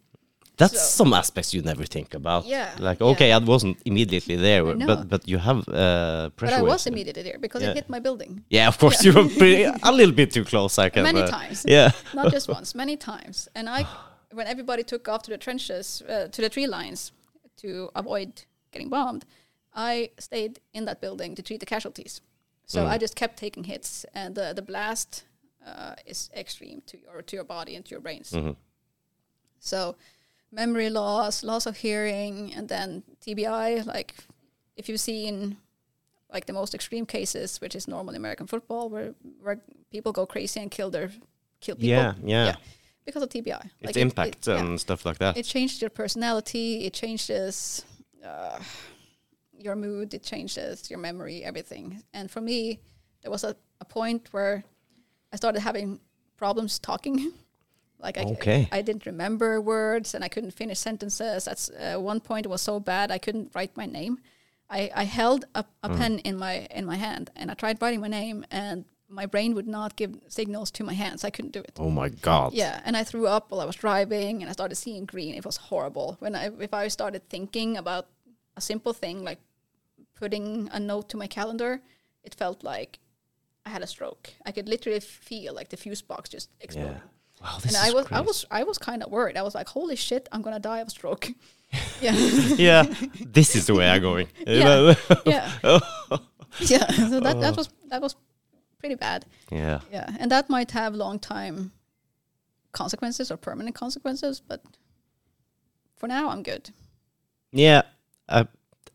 That's 0.57 0.79
So- 0.81 1.05
some 1.05 1.17
aspects 1.17 1.55
you 1.55 1.63
never 1.63 1.85
think 1.87 2.15
about. 2.15 2.45
Yeah, 2.47 2.69
Like 2.79 3.01
yeah. 3.01 3.11
okay, 3.13 3.33
I 3.33 3.39
wasn't 3.39 3.77
immediately 3.85 4.37
there, 4.37 4.63
but 4.65 5.09
but 5.09 5.27
you 5.29 5.39
have 5.39 5.59
uh, 5.69 6.31
But. 6.37 6.53
I 6.53 6.63
was 6.63 6.87
immediately 6.87 7.23
there 7.23 7.39
because 7.41 7.63
Yeah. 7.63 7.71
it 7.73 7.77
hit 7.77 7.89
my 7.89 8.01
building 8.01 8.45
Yeah, 8.51 8.69
of 8.69 8.77
course 8.79 9.05
you 9.07 9.13
were 9.15 9.29
pretty, 9.29 9.65
a 9.83 9.93
little 9.93 10.15
bit 10.15 10.33
too 10.33 10.45
close. 10.45 10.79
I 10.87 10.91
can. 10.91 11.03
many 11.03 11.23
uh, 11.23 11.27
times. 11.39 11.65
Yeah. 11.77 11.91
not 12.15 12.33
just 12.33 12.49
once, 12.49 12.75
many 12.79 12.97
times. 12.97 13.49
And 13.55 13.69
I, 13.69 13.87
when 14.39 14.47
everybody 14.47 14.83
took 14.85 15.09
off 15.09 15.23
to 15.23 15.31
the 15.31 15.39
trenches, 15.39 16.03
uh, 16.09 16.29
to 16.35 16.43
the 16.43 16.49
tree 16.49 16.67
lines, 16.67 17.13
to 17.63 17.69
avoid 17.95 18.29
getting 18.73 18.91
bombed, 18.91 19.25
I 19.75 20.11
stayed 20.19 20.61
in 20.73 20.85
that 20.85 21.01
building 21.01 21.35
to 21.37 21.43
treat 21.43 21.61
the 21.61 21.67
casualties. 21.75 22.21
So 22.67 22.79
Mm. 22.81 22.95
I 22.95 22.99
just 23.03 23.15
kept 23.17 23.37
taking 23.39 23.65
hits, 23.65 24.07
and 24.15 24.35
the 24.35 24.53
the 24.55 24.63
blast 24.63 25.25
uh, 25.67 25.95
is 26.07 26.31
extreme 26.35 26.81
to 26.87 26.97
your 27.05 27.23
to 27.23 27.37
your 27.37 27.45
body 27.47 27.77
and 27.77 27.85
to 27.85 27.91
your 27.95 28.03
brains. 28.03 28.31
Mhm. 28.33 28.57
So 29.61 29.95
memory 30.53 30.91
loss, 30.91 31.43
loss 31.43 31.67
of 31.67 31.77
hearing, 31.79 32.53
and 32.55 32.69
then 32.69 33.03
TBI. 33.27 33.85
Like 33.87 34.15
if 34.77 34.89
you've 34.89 35.01
seen 35.01 35.57
like 36.33 36.47
the 36.47 36.53
most 36.53 36.75
extreme 36.75 37.07
cases, 37.07 37.61
which 37.61 37.75
is 37.75 37.89
normal 37.89 38.15
in 38.15 38.17
American 38.17 38.47
football, 38.47 38.89
where 38.89 39.15
where 39.41 39.61
people 39.91 40.13
go 40.13 40.27
crazy 40.27 40.61
and 40.61 40.71
kill 40.71 40.91
their 40.91 41.11
kill 41.61 41.77
people. 41.77 41.89
Yeah, 41.89 42.15
yeah. 42.23 42.45
yeah 42.47 42.57
because 43.05 43.23
of 43.23 43.29
TBI. 43.29 43.65
Its 43.65 43.75
Like 43.83 43.97
impact 43.97 44.49
it, 44.49 44.53
yeah. 44.53 44.61
and 44.61 44.81
stuff 44.81 45.05
like 45.05 45.19
that. 45.19 45.37
It 45.37 45.45
changed 45.45 45.81
your 45.81 45.91
personality. 45.91 46.85
It 46.85 46.93
changes 46.93 47.85
uh, 48.25 48.59
your 49.59 49.77
mood. 49.77 50.15
It 50.15 50.23
changes 50.23 50.91
your 50.91 50.99
memory. 50.99 51.43
Everything. 51.45 52.03
And 52.13 52.31
for 52.31 52.41
me, 52.41 52.81
there 53.23 53.31
was 53.31 53.45
a, 53.45 53.57
a 53.81 53.85
point 53.85 54.29
where 54.33 54.65
I 55.33 55.37
started 55.37 55.61
having 55.61 56.01
problems 56.37 56.79
talking. 56.79 57.33
like 58.03 58.19
I, 58.19 58.23
Okay. 58.33 58.69
I 58.73 58.83
didn't 58.83 59.07
remember 59.07 59.61
words 59.61 60.15
and 60.15 60.25
I 60.25 60.29
couldn't 60.29 60.53
finish 60.55 60.79
sentences. 60.79 61.45
That's 61.45 61.71
uh, 61.71 61.97
one 61.99 62.21
point. 62.21 62.47
It 62.47 62.49
was 62.51 62.63
so 62.63 62.81
bad 62.81 63.11
I 63.11 63.19
couldn't 63.19 63.51
write 63.55 63.77
my 63.77 63.87
name. 63.87 64.19
I, 64.71 64.91
I 64.95 65.05
held 65.05 65.45
a, 65.55 65.65
a 65.83 65.89
Mm. 65.89 65.99
pen 65.99 66.19
in 66.21 66.37
my 66.39 66.67
in 66.79 66.85
my 66.87 66.97
hand 66.97 67.31
and 67.37 67.51
I 67.51 67.55
tried 67.55 67.81
writing 67.83 68.01
my 68.01 68.09
name 68.09 68.45
and 68.51 68.85
my 69.09 69.27
brain 69.27 69.55
would 69.55 69.69
not 69.69 69.95
give 69.97 70.13
signals 70.29 70.71
to 70.71 70.85
my 70.85 70.95
hands. 70.95 71.23
I 71.25 71.31
couldn't 71.31 71.53
do 71.53 71.61
it. 71.61 71.77
oh 71.79 71.91
my 71.91 72.09
god. 72.09 72.55
Yeah, 72.55 72.81
and 72.87 72.97
I 72.97 73.05
threw 73.05 73.27
up 73.27 73.51
while 73.51 73.61
I 73.61 73.67
was 73.67 73.77
driving, 73.77 74.41
and 74.41 74.49
I 74.49 74.53
started 74.55 74.77
seeing 74.77 75.05
green. 75.05 75.35
It 75.35 75.45
was 75.45 75.59
horrible. 75.71 76.17
When 76.21 76.35
I, 76.35 76.45
if 76.61 76.73
I 76.73 76.89
started 76.89 77.29
thinking 77.29 77.77
about 77.77 78.07
a 78.57 78.61
simple 78.63 78.95
thing 78.95 79.23
like 79.23 79.39
putting 80.15 80.69
a 80.73 80.81
note 80.81 81.09
to 81.11 81.17
my 81.17 81.27
calendar, 81.27 81.81
it 82.25 82.35
felt 82.35 82.63
like 82.65 82.99
I 83.67 83.71
had 83.71 83.83
a 83.83 83.87
stroke. 83.87 84.31
I 84.47 84.53
could 84.53 84.69
literally 84.69 85.01
feel 85.01 85.55
like 85.55 85.69
the 85.69 85.77
fuse 85.77 86.03
box 86.03 86.31
just 86.31 86.49
Yeah. 86.75 87.01
Wow, 87.43 87.59
this 87.63 87.75
And 87.75 87.77
I 87.77 87.89
is 87.89 87.95
was, 87.95 88.07
I 88.11 88.21
was, 88.21 88.47
I 88.51 88.63
was 88.65 88.79
kind 88.79 89.03
of 89.03 89.11
worried. 89.11 89.37
I 89.37 89.43
was 89.43 89.55
like, 89.55 89.69
"Holy 89.69 89.97
shit, 89.97 90.29
I'm 90.33 90.43
gonna 90.43 90.61
die 90.61 90.79
of 90.79 90.89
a 90.89 90.91
stroke." 90.91 91.29
yeah, 92.01 92.13
yeah, 92.57 92.95
this 93.21 93.57
is 93.57 93.67
the 93.67 93.75
way 93.75 93.89
I'm 93.89 94.01
going. 94.03 94.29
Yeah. 94.47 94.95
yeah, 95.27 95.51
yeah. 96.61 96.87
So 97.11 97.21
that 97.21 97.41
that 97.41 97.55
oh. 97.55 97.57
was 97.57 97.69
that 97.89 98.01
was 98.01 98.17
pretty 98.79 98.95
bad. 98.95 99.25
yeah. 99.51 99.81
Yeah, 99.91 100.09
and 100.19 100.31
that 100.31 100.49
might 100.49 100.71
have 100.73 100.95
long 100.95 101.19
time 101.19 101.73
consequences 102.73 103.31
or 103.31 103.37
permanent 103.37 103.75
consequences, 103.75 104.41
but 104.41 104.63
for 105.97 106.09
now 106.09 106.31
I'm 106.31 106.43
good. 106.43 106.71
Yeah, 107.53 107.83
I, 108.29 108.47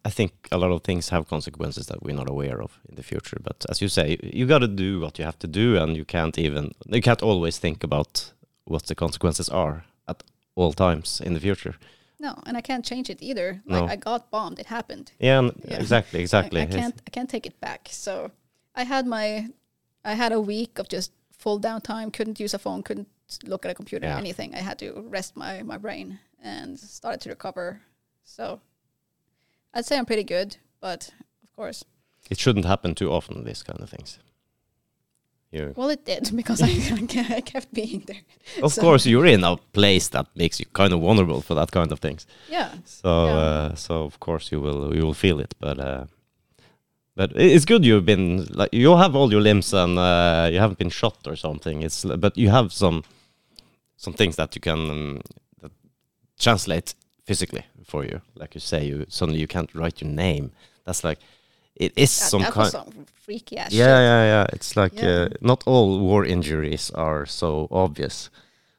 I 0.03 0.09
think 0.09 0.31
a 0.51 0.57
lot 0.57 0.71
of 0.71 0.83
things 0.83 1.09
have 1.09 1.27
consequences 1.27 1.87
that 1.87 2.01
we're 2.03 2.15
not 2.15 2.29
aware 2.29 2.61
of 2.61 2.79
in 2.89 2.95
the 2.95 3.03
future. 3.03 3.37
But 3.41 3.65
as 3.69 3.81
you 3.81 3.87
say, 3.87 4.17
you 4.23 4.45
got 4.45 4.59
to 4.59 4.67
do 4.67 4.99
what 4.99 5.19
you 5.19 5.25
have 5.25 5.39
to 5.39 5.47
do, 5.47 5.77
and 5.77 5.95
you 5.95 6.05
can't 6.05 6.37
even 6.37 6.71
you 6.87 7.01
can't 7.01 7.21
always 7.21 7.59
think 7.59 7.83
about 7.83 8.33
what 8.67 8.85
the 8.87 8.95
consequences 8.95 9.49
are 9.49 9.83
at 10.07 10.23
all 10.55 10.73
times 10.73 11.21
in 11.25 11.33
the 11.33 11.39
future. 11.39 11.75
No, 12.19 12.33
and 12.45 12.57
I 12.57 12.61
can't 12.61 12.85
change 12.85 13.09
it 13.09 13.21
either. 13.21 13.61
Like 13.65 13.83
No. 13.83 13.87
I 13.93 13.95
got 13.95 14.31
bombed, 14.31 14.59
it 14.59 14.65
happened. 14.67 15.11
Yeah, 15.19 15.41
Yeah. 15.69 15.79
exactly, 15.79 16.19
I- 16.19 16.23
exactly. 16.23 16.61
I, 16.61 16.65
can't 16.65 17.01
I 17.07 17.09
can't 17.11 17.29
take 17.29 17.45
it 17.45 17.59
back. 17.61 17.87
So 17.91 18.31
I 18.75 18.83
had 18.85 19.05
my 19.05 19.47
I 20.05 20.13
had 20.15 20.31
a 20.31 20.39
week 20.39 20.79
of 20.79 20.87
just 20.89 21.11
full 21.31 21.59
downtime, 21.59 22.11
couldn't 22.11 22.39
use 22.39 22.53
a 22.55 22.59
phone, 22.59 22.81
couldn't 22.83 23.07
look 23.43 23.65
at 23.65 23.71
a 23.71 23.75
computer, 23.75 24.07
Yeah. 24.07 24.17
anything. 24.17 24.55
I 24.55 24.59
had 24.61 24.79
to 24.79 24.91
rest 25.11 25.35
my, 25.35 25.61
my 25.63 25.77
brain 25.77 26.19
and 26.41 26.79
started 26.79 27.21
to 27.21 27.29
recover. 27.29 27.81
So 28.23 28.59
I'd 29.73 29.85
say 29.85 29.97
I'm 29.97 30.05
pretty 30.05 30.23
good, 30.23 30.57
but 30.79 31.09
of 31.43 31.51
course 31.55 31.83
It 32.29 32.39
shouldn't 32.39 32.65
happen 32.65 32.95
too 32.95 33.11
often. 33.11 33.43
These 33.45 33.63
kind 33.63 33.79
of 33.81 33.89
things. 33.89 34.19
You, 35.51 35.73
well 35.77 35.89
it 35.89 36.05
did 36.05 36.29
because 36.35 36.61
I, 36.61 36.67
I 37.37 37.41
kept 37.41 37.73
being 37.73 38.03
there. 38.05 38.21
of 38.63 38.73
So- 38.73 38.81
course, 38.81 39.05
you're 39.05 39.25
in 39.25 39.43
a 39.43 39.55
place 39.73 40.09
that 40.09 40.25
makes 40.35 40.59
you 40.59 40.65
kind 40.73 40.93
of 40.93 40.99
vulnerable 41.01 41.41
for 41.41 41.55
that 41.55 41.71
kind 41.71 41.91
of 41.91 41.99
things. 41.99 42.27
Yeah. 42.49 42.69
So, 42.85 43.07
Yeah. 43.27 43.35
uh, 43.37 43.75
so 43.75 44.03
of 44.03 44.19
course 44.19 44.51
you 44.51 44.59
will 44.61 44.93
you 44.95 45.03
will 45.05 45.13
feel 45.15 45.39
it, 45.39 45.53
but 45.59 45.79
uh, 45.79 46.05
but 47.15 47.31
it's 47.35 47.65
good 47.65 47.85
you've 47.85 48.05
been 48.05 48.45
like 48.51 48.69
you 48.73 48.97
have 48.97 49.15
all 49.15 49.31
your 49.31 49.41
limbs 49.41 49.73
and 49.73 49.97
uh, 49.97 50.49
you 50.51 50.59
haven't 50.59 50.77
been 50.79 50.89
shot 50.91 51.17
or 51.27 51.35
something. 51.35 51.81
It's 51.81 52.03
but 52.05 52.37
you 52.37 52.49
have 52.49 52.71
some 52.73 53.03
some 53.95 54.13
things 54.13 54.35
that 54.35 54.53
you 54.55 54.61
can 54.61 54.89
um, 54.89 55.21
that 55.61 55.71
translate 56.39 56.93
physically 57.25 57.63
for 57.85 58.03
you. 58.03 58.21
Like 58.35 58.53
you 58.53 58.59
say, 58.61 58.85
you 58.85 59.05
suddenly 59.09 59.39
you 59.39 59.47
can't 59.47 59.73
write 59.73 60.01
your 60.01 60.11
name. 60.11 60.51
That's 60.85 61.03
like 61.03 61.19
it 61.79 61.93
is 61.95 62.19
That, 62.19 62.29
some 62.29 62.41
that 62.41 62.53
kind. 62.53 62.71
some 62.71 63.05
freaky 63.25 63.57
ass 63.57 63.71
yeah, 63.73 63.85
shit. 63.85 63.87
yeah, 63.87 64.23
yeah. 64.25 64.45
It's 64.53 64.75
like 64.75 64.93
Yeah. 65.01 65.09
Uh, 65.09 65.29
not 65.41 65.63
all 65.67 65.99
war 65.99 66.25
injuries 66.25 66.91
are 66.95 67.25
so 67.25 67.67
obvious. 67.71 68.29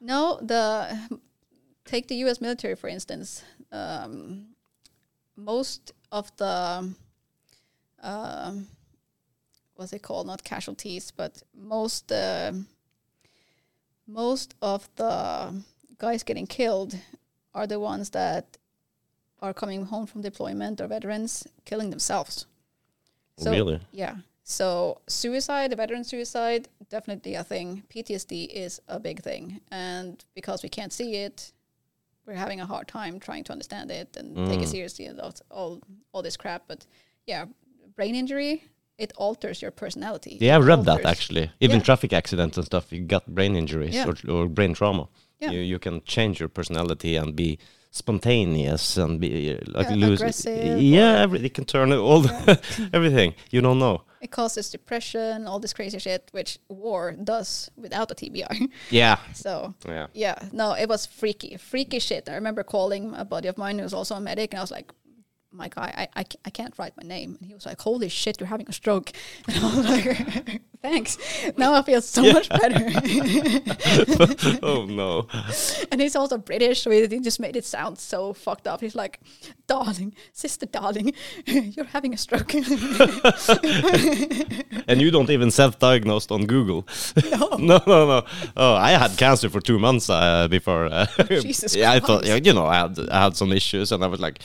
No, 0.01 0.39
the 0.41 0.97
take 1.85 2.07
the 2.07 2.15
U.S. 2.25 2.39
military 2.41 2.75
for 2.75 2.87
instance. 2.89 3.43
Um, 3.71 4.55
most 5.35 5.93
of 6.11 6.31
the 6.37 6.93
um, 8.01 8.67
what's 9.75 9.93
it 9.93 10.01
called? 10.01 10.27
Not 10.27 10.43
casualties, 10.43 11.11
but 11.15 11.43
most 11.53 12.11
uh, 12.11 12.51
most 14.07 14.55
of 14.61 14.89
the 14.95 15.53
guys 15.97 16.23
getting 16.23 16.47
killed 16.47 16.95
are 17.53 17.67
the 17.67 17.79
ones 17.79 18.09
that 18.11 18.57
are 19.41 19.53
coming 19.53 19.85
home 19.85 20.05
from 20.05 20.21
deployment 20.21 20.81
or 20.81 20.87
veterans 20.87 21.47
killing 21.65 21.89
themselves. 21.91 22.45
So, 23.39 23.51
really? 23.51 23.79
Yeah. 23.91 24.15
So 24.43 24.99
suicide, 25.07 25.71
the 25.71 25.75
veteran 25.75 26.03
suicide, 26.03 26.67
definitely 26.89 27.35
a 27.35 27.43
thing. 27.43 27.83
PTSD 27.89 28.47
is 28.51 28.81
a 28.87 28.99
big 28.99 29.21
thing, 29.21 29.61
and 29.71 30.23
because 30.33 30.63
we 30.63 30.69
can't 30.69 30.91
see 30.91 31.15
it, 31.25 31.53
we're 32.25 32.33
having 32.35 32.59
a 32.59 32.65
hard 32.65 32.87
time 32.87 33.19
trying 33.19 33.43
to 33.45 33.51
understand 33.51 33.91
it 33.91 34.17
and 34.17 34.35
take 34.49 34.59
it 34.61 34.67
Mm. 34.67 34.71
seriously 34.71 35.05
and 35.05 35.19
all, 35.19 35.33
all 35.51 35.81
all 36.13 36.21
this 36.23 36.37
crap. 36.37 36.63
But 36.67 36.85
yeah, 37.27 37.45
brain 37.95 38.15
injury 38.15 38.63
it 38.97 39.13
alters 39.17 39.61
your 39.61 39.71
personality. 39.71 40.37
Yeah, 40.41 40.57
I 40.57 40.59
It 40.59 40.65
read 40.65 40.83
that 40.85 41.05
actually. 41.05 41.49
Even 41.61 41.77
Yeah. 41.77 41.83
traffic 41.85 42.11
accidents 42.13 42.57
and 42.57 42.65
stuff, 42.65 42.91
you 42.91 43.01
got 43.07 43.25
brain 43.27 43.55
injuries 43.55 43.95
Yeah. 43.95 44.07
or, 44.09 44.15
or 44.35 44.47
brain 44.49 44.73
trauma. 44.73 45.07
Yeah. 45.39 45.51
You 45.53 45.59
you 45.73 45.79
can 45.79 46.01
change 46.05 46.39
your 46.41 46.49
personality 46.49 47.15
and 47.19 47.35
be 47.35 47.57
spontaneous 47.91 48.97
and 48.97 49.19
be 49.19 49.57
like 49.67 49.89
Yeah, 49.89 49.95
lose. 49.95 50.19
aggressive 50.19 50.79
Yeah, 50.81 51.21
every, 51.21 51.39
it 51.45 51.53
can 51.53 51.65
turn 51.65 51.91
all 51.93 52.21
the 52.21 52.89
everything. 52.93 53.33
You 53.51 53.61
don't 53.61 53.79
know. 53.79 54.03
It 54.21 54.31
causes 54.31 54.69
depression, 54.69 55.47
all 55.47 55.59
this 55.59 55.73
crazy 55.73 55.97
shit, 55.97 56.29
which 56.33 56.59
war 56.67 57.13
does 57.13 57.71
without 57.77 58.11
a 58.11 58.15
TBI. 58.15 58.67
Yeah. 58.89 59.17
so 59.33 59.73
Yeah. 59.87 60.07
yeah, 60.13 60.35
no, 60.51 60.73
it 60.73 60.89
was 60.89 61.05
freaky, 61.05 61.55
freaky 61.57 61.99
shit. 61.99 62.27
I 62.29 62.35
remember 62.35 62.63
calling 62.63 63.13
a 63.15 63.23
buddy 63.23 63.47
of 63.47 63.57
mine 63.57 63.77
who 63.79 63.83
was 63.83 63.93
also 63.93 64.15
a 64.15 64.19
medic, 64.19 64.53
and 64.53 64.59
I 64.59 64.63
was 64.63 64.71
like, 64.71 64.91
my 65.51 65.67
guy, 65.67 66.07
I, 66.15 66.21
I, 66.21 66.25
I 66.45 66.49
can't 66.51 66.75
write 66.77 66.93
my 66.95 67.07
name. 67.07 67.35
And 67.39 67.47
he 67.47 67.55
was 67.55 67.65
like, 67.65 67.81
holy 67.81 68.07
shit, 68.07 68.39
you're 68.39 68.47
having 68.47 68.69
a 68.69 68.73
stroke. 68.73 69.11
And 69.47 69.65
I 69.65 69.75
was 69.75 69.89
like, 69.89 70.61
thanks. 70.81 71.17
Now 71.57 71.73
I 71.73 71.81
feel 71.81 72.01
so 72.01 72.21
much 72.21 72.49
better. 72.49 72.75
oh 74.63 74.85
no. 74.85 75.27
and 75.91 75.99
he's 75.99 76.15
also 76.15 76.37
British, 76.37 76.83
so 76.83 76.91
he 76.91 77.19
just 77.19 77.39
made 77.39 77.55
it 77.55 77.65
sound 77.65 77.97
so 77.97 78.33
fucked 78.33 78.67
up. 78.67 78.81
He's 78.81 78.93
like, 78.95 79.19
darling, 79.65 80.13
sister, 80.33 80.67
darling, 80.67 81.13
you're 81.45 81.85
having 81.85 82.13
a 82.13 82.17
stroke. 82.17 82.53
And 82.53 82.65
you 85.01 85.11
don't 85.11 85.29
even 85.29 85.51
self-diagnosed 85.51 86.31
on 86.31 86.45
Google. 86.45 86.87
no. 87.31 87.47
no, 87.57 87.81
no, 87.87 88.07
no. 88.07 88.25
Oh, 88.55 88.75
I 88.75 88.91
had 88.91 89.17
cancer 89.17 89.49
for 89.49 89.61
two 89.61 89.79
months 89.79 90.09
uh, 90.09 90.47
before. 90.47 90.85
Uh, 90.85 91.07
Jesus 91.27 91.75
yeah, 91.75 91.91
I 91.91 91.99
thought, 91.99 92.25
you 92.25 92.53
know, 92.53 92.67
I 92.67 92.75
had 92.75 92.99
I 93.09 93.23
had 93.23 93.35
some 93.35 93.51
issues, 93.51 93.91
and 93.91 94.03
I 94.03 94.07
was 94.07 94.19
like, 94.19 94.39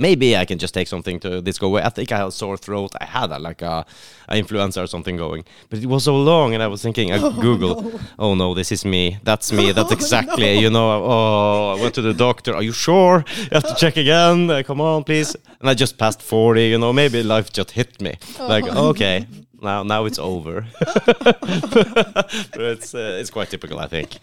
maybe 0.00 0.36
I 0.36 0.44
can 0.44 0.58
just 0.58 0.74
take 0.74 0.88
something 0.88 1.20
to 1.20 1.40
this 1.40 1.58
go 1.58 1.66
away. 1.68 1.82
I 1.82 1.90
think 1.90 2.10
I 2.12 2.18
had 2.18 2.26
a 2.26 2.32
sore 2.32 2.56
throat. 2.56 2.92
I 3.00 3.04
had 3.04 3.30
a, 3.30 3.38
like 3.38 3.62
a, 3.62 3.84
a 4.28 4.36
influenza 4.36 4.82
or 4.82 4.86
something 4.86 5.16
going, 5.16 5.44
but 5.68 5.78
it 5.78 5.86
was 5.86 6.04
so 6.04 6.16
long, 6.16 6.54
and 6.54 6.62
I 6.62 6.66
was 6.66 6.82
thinking, 6.82 7.12
I 7.12 7.18
Google, 7.40 8.00
oh 8.18 8.34
no, 8.34 8.54
this 8.54 8.72
is 8.72 8.84
me. 8.84 9.18
That's 9.22 9.52
me. 9.52 9.72
That's 9.76 9.92
exactly. 9.92 10.58
You 10.58 10.70
know, 10.70 11.04
oh, 11.04 11.76
I 11.76 11.80
went 11.80 11.94
to 11.94 12.02
the 12.02 12.14
doctor. 12.14 12.54
Are 12.54 12.62
you 12.62 12.72
sure? 12.72 13.24
You 13.36 13.48
have 13.52 13.68
to 13.68 13.74
check 13.74 13.96
again. 13.96 14.50
Uh, 14.50 14.62
come 14.64 14.80
on, 14.80 15.04
please. 15.04 15.36
And 15.60 15.68
I 15.68 15.74
just 15.74 15.98
passed 15.98 16.22
forty. 16.22 16.68
You 16.68 16.78
know, 16.78 16.92
maybe 16.92 17.22
life 17.22 17.52
just 17.52 17.70
hit 17.72 18.00
me. 18.00 18.14
Like, 18.38 18.64
okay. 18.64 19.26
Now, 19.62 19.82
now 19.82 20.06
it's 20.06 20.18
over. 20.18 20.66
but 20.80 22.56
it's 22.56 22.94
uh, 22.94 23.18
it's 23.20 23.30
quite 23.30 23.50
typical, 23.50 23.78
I 23.78 23.86
think. 23.88 24.14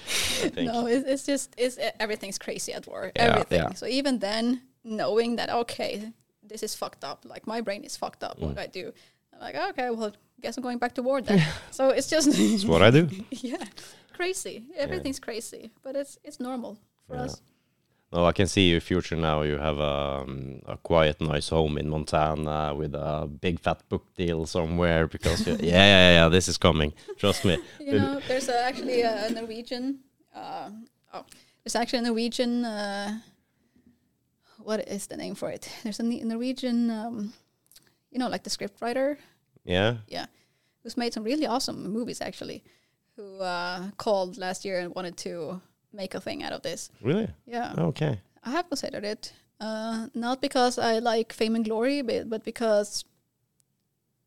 I 0.43 0.49
think. 0.49 0.71
No, 0.71 0.87
it's, 0.87 1.05
it's 1.07 1.25
just 1.25 1.53
it's 1.57 1.77
everything's 1.99 2.39
crazy 2.39 2.73
at 2.73 2.87
work. 2.87 3.11
Yeah, 3.15 3.25
Everything. 3.25 3.59
yeah. 3.61 3.73
So 3.73 3.85
even 3.85 4.19
then, 4.19 4.61
knowing 4.83 5.35
that 5.37 5.49
okay, 5.49 6.11
this 6.43 6.63
is 6.63 6.75
fucked 6.75 7.03
up. 7.03 7.25
Like 7.25 7.47
my 7.47 7.61
brain 7.61 7.83
is 7.83 7.97
fucked 7.97 8.23
up. 8.23 8.37
Mm. 8.37 8.41
What 8.41 8.55
do 8.55 8.61
I 8.61 8.67
do? 8.67 8.93
I'm 9.33 9.39
like, 9.39 9.55
okay, 9.55 9.89
well, 9.89 10.13
guess 10.41 10.57
I'm 10.57 10.63
going 10.63 10.77
back 10.79 10.93
to 10.95 11.03
war 11.03 11.21
then. 11.21 11.45
so 11.71 11.89
it's 11.89 12.09
just 12.09 12.27
It's 12.31 12.65
what 12.65 12.81
I 12.81 12.91
do. 12.91 13.09
yeah, 13.31 13.63
crazy. 14.13 14.63
Everything's 14.77 15.19
crazy, 15.19 15.71
but 15.83 15.95
it's 15.95 16.17
it's 16.23 16.39
normal 16.39 16.77
for 17.07 17.15
Yeah. 17.15 17.23
us. 17.23 17.41
No, 18.13 18.23
I 18.25 18.31
can 18.31 18.47
see 18.47 18.69
your 18.69 18.79
future 18.79 19.17
now. 19.17 19.41
You 19.41 19.57
have 19.57 19.79
um, 19.81 20.61
a 20.65 20.77
quiet, 20.77 21.19
nice 21.19 21.49
home 21.49 21.77
in 21.77 21.89
Montana 21.89 22.73
with 22.73 22.95
a 22.95 23.27
big 23.27 23.59
fat 23.59 23.83
book 23.89 24.05
deal 24.15 24.45
somewhere 24.45 25.07
because 25.07 25.45
yeah, 25.47 25.55
yeah, 25.61 26.11
yeah, 26.13 26.29
this 26.29 26.47
is 26.47 26.57
coming. 26.57 26.93
Trust 27.17 27.43
me. 27.43 27.57
You 27.81 27.99
know, 27.99 28.21
there's 28.25 28.47
a, 28.47 28.57
actually 28.63 29.01
a 29.01 29.29
Norwegian. 29.29 29.99
Uh, 30.33 30.69
oh, 31.13 31.25
there's 31.63 31.75
actually 31.75 31.99
a 31.99 32.03
Norwegian. 32.03 32.63
Uh, 32.63 33.19
what 34.67 34.79
is 34.87 35.07
the 35.07 35.15
name 35.17 35.35
for 35.35 35.49
it? 35.49 35.63
There's 35.83 35.99
a 35.99 36.03
Norwegian. 36.03 36.89
Um, 36.91 37.33
you 38.11 38.19
know, 38.19 38.27
like 38.29 38.43
the 38.43 38.49
scriptwriter. 38.49 39.17
Yeah. 39.63 39.97
yeah, 40.07 40.25
who's 40.83 40.97
made 40.97 41.13
some 41.13 41.23
really 41.25 41.45
awesome 41.45 41.79
movies 41.97 42.21
actually, 42.21 42.63
who 43.15 43.39
uh, 43.41 43.91
called 43.97 44.37
last 44.37 44.63
year 44.65 44.79
and 44.79 44.95
wanted 44.95 45.15
to 45.17 45.61
make 45.91 46.15
a 46.15 46.21
thing 46.21 46.43
out 46.43 46.53
of 46.53 46.61
this. 46.61 46.89
Really? 47.01 47.27
Yeah, 47.45 47.73
Okay. 47.77 48.19
I 48.43 48.51
have 48.51 48.67
considered 48.69 49.03
it, 49.03 49.33
uh, 49.59 50.07
not 50.13 50.41
because 50.41 50.79
I 50.79 50.99
like 50.99 51.33
fame 51.33 51.55
and 51.55 51.65
glory, 51.65 52.01
but, 52.01 52.29
but 52.29 52.43
because 52.45 53.03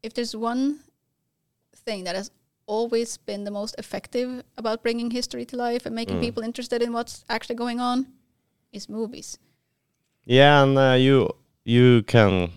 if 0.03 0.13
there's 0.13 0.37
one 0.37 0.81
thing 1.75 2.05
that 2.05 2.17
has 2.17 2.31
always 2.67 3.17
been 3.17 3.45
the 3.45 3.51
most 3.51 3.75
effective 3.79 4.43
about 4.59 4.83
bringing 4.83 5.11
history 5.11 5.45
to 5.47 5.57
life 5.57 5.87
and 5.87 5.95
making 5.95 6.17
Mm. 6.19 6.27
people 6.27 6.43
interested 6.43 6.83
in 6.83 6.93
what's 6.93 7.25
actually 7.29 7.57
going 7.57 7.81
on, 7.81 8.07
is 8.73 8.89
movies. 8.89 9.39
Yeah, 10.31 10.63
and 10.63 10.79
uh, 10.79 10.97
you 10.97 11.29
you 11.65 12.03
can 12.03 12.51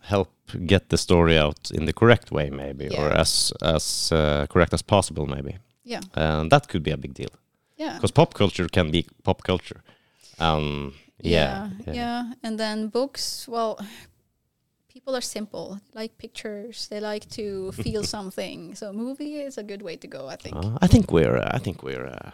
help 0.00 0.30
get 0.66 0.88
the 0.88 0.96
story 0.96 1.36
out 1.38 1.70
in 1.70 1.86
the 1.86 1.92
correct 1.92 2.30
way, 2.30 2.50
maybe, 2.50 2.88
or 2.96 3.10
as 3.10 3.52
as 3.62 4.12
uh, 4.12 4.46
correct 4.48 4.72
as 4.72 4.82
possible, 4.82 5.26
maybe. 5.26 5.58
Yeah, 5.84 6.00
And 6.14 6.50
that 6.50 6.68
could 6.68 6.82
be 6.82 6.92
a 6.92 6.96
big 6.96 7.14
deal 7.14 7.30
yeah. 7.76 7.94
because 7.94 8.12
pop 8.12 8.34
culture 8.34 8.68
can 8.68 8.90
be 8.90 9.06
pop 9.22 9.42
culture. 9.42 9.82
Um. 10.38 10.94
Yeah. 11.20 11.70
yeah, 11.86 11.94
yeah. 11.94 12.32
And 12.42 12.58
then 12.58 12.88
books, 12.88 13.48
well, 13.48 13.78
people 14.88 15.16
are 15.16 15.22
simple. 15.22 15.80
They 15.92 16.00
like 16.00 16.18
pictures. 16.18 16.88
They 16.88 17.00
like 17.00 17.28
to 17.30 17.72
feel 17.72 18.04
something. 18.16 18.74
So 18.74 18.92
movie 18.92 19.40
is 19.46 19.58
a 19.58 19.62
good 19.62 19.82
way 19.82 19.96
to 19.96 20.06
go, 20.06 20.28
I 20.28 20.36
think. 20.36 20.56
Uh, 20.56 20.78
I 20.82 20.86
think 20.86 21.10
we're 21.10 21.38
uh, 21.38 21.50
I 21.56 21.58
think 21.58 21.82
we're 21.82 22.06
uh, 22.06 22.30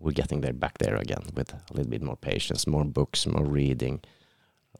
we're 0.00 0.12
getting 0.14 0.42
there 0.42 0.52
back 0.52 0.78
there 0.78 0.96
again 0.96 1.22
with 1.34 1.52
a 1.52 1.74
little 1.74 1.90
bit 1.90 2.02
more 2.02 2.16
patience, 2.16 2.66
more 2.66 2.84
books, 2.84 3.26
more 3.26 3.46
reading, 3.46 4.00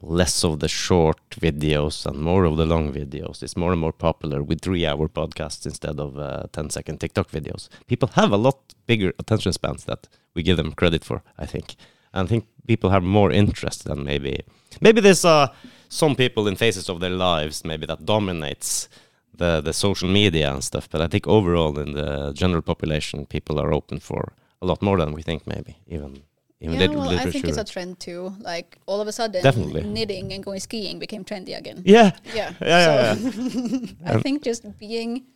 less 0.01 0.45
of 0.45 0.61
the 0.61 0.69
short 0.69 1.19
videos 1.31 2.07
and 2.07 2.21
more 2.21 2.45
of 2.45 2.57
the 2.57 2.67
long 2.67 2.93
videos. 2.93 3.43
It's 3.43 3.57
more 3.57 3.73
and 3.73 3.81
more 3.81 3.93
popular 3.93 4.43
with 4.43 4.61
three-hour 4.61 5.09
podcasts 5.09 5.67
instead 5.67 5.99
of 5.99 6.19
uh, 6.19 6.45
10-second 6.53 6.99
TikTok 6.99 7.31
videos. 7.31 7.69
People 7.87 8.11
have 8.15 8.31
a 8.33 8.37
lot 8.37 8.75
bigger 8.87 9.13
attention 9.19 9.53
spans 9.53 9.85
that 9.85 10.09
we 10.35 10.43
give 10.43 10.57
them 10.57 10.73
credit 10.73 11.05
for. 11.05 11.23
I 11.37 11.47
think, 11.47 11.75
and 12.13 12.27
I 12.27 12.29
think 12.29 12.47
people 12.67 12.91
have 12.91 13.03
more 13.03 13.33
interest 13.33 13.85
than 13.85 14.05
maybe 14.05 14.45
maybe 14.81 15.01
there's 15.01 15.25
uh, 15.25 15.49
some 15.89 16.15
people 16.15 16.47
in 16.47 16.57
phases 16.57 16.89
of 16.89 17.01
their 17.01 17.11
lives 17.11 17.65
maybe 17.65 17.87
that 17.87 18.05
dominates 18.05 18.89
the 19.35 19.61
the 19.61 19.73
social 19.73 20.09
media 20.09 20.53
and 20.53 20.63
stuff. 20.63 20.89
But 20.89 21.01
I 21.01 21.09
think 21.09 21.27
overall 21.27 21.79
in 21.79 21.93
the 21.95 22.33
general 22.33 22.63
population, 22.63 23.27
people 23.27 23.59
are 23.59 23.73
open 23.73 23.99
for 24.01 24.33
a 24.63 24.67
lot 24.67 24.83
more 24.83 24.99
than 24.99 25.13
we 25.13 25.23
think. 25.23 25.47
Maybe 25.47 25.77
even 25.87 26.23
yeah, 26.61 26.71
lit- 26.71 26.91
well, 26.91 27.09
I 27.11 27.31
think 27.31 27.45
it's 27.47 27.57
a 27.59 27.65
trend 27.65 28.01
too. 28.01 28.35
Like 28.41 28.79
all 28.87 29.01
of 29.01 29.07
a 29.09 29.13
sudden, 29.13 29.43
Definitely. 29.43 29.83
knitting 29.85 30.33
and 30.33 30.43
going 30.43 30.61
skiing 30.61 30.99
became 30.99 31.25
trendy 31.25 31.57
again. 31.57 31.83
yeah, 31.85 32.13
Yeah, 32.35 32.53
yeah, 32.61 33.15
yeah, 33.15 33.15
so 33.15 33.95
I 34.05 34.21
think 34.21 34.43
just 34.43 34.79
being 34.79 35.27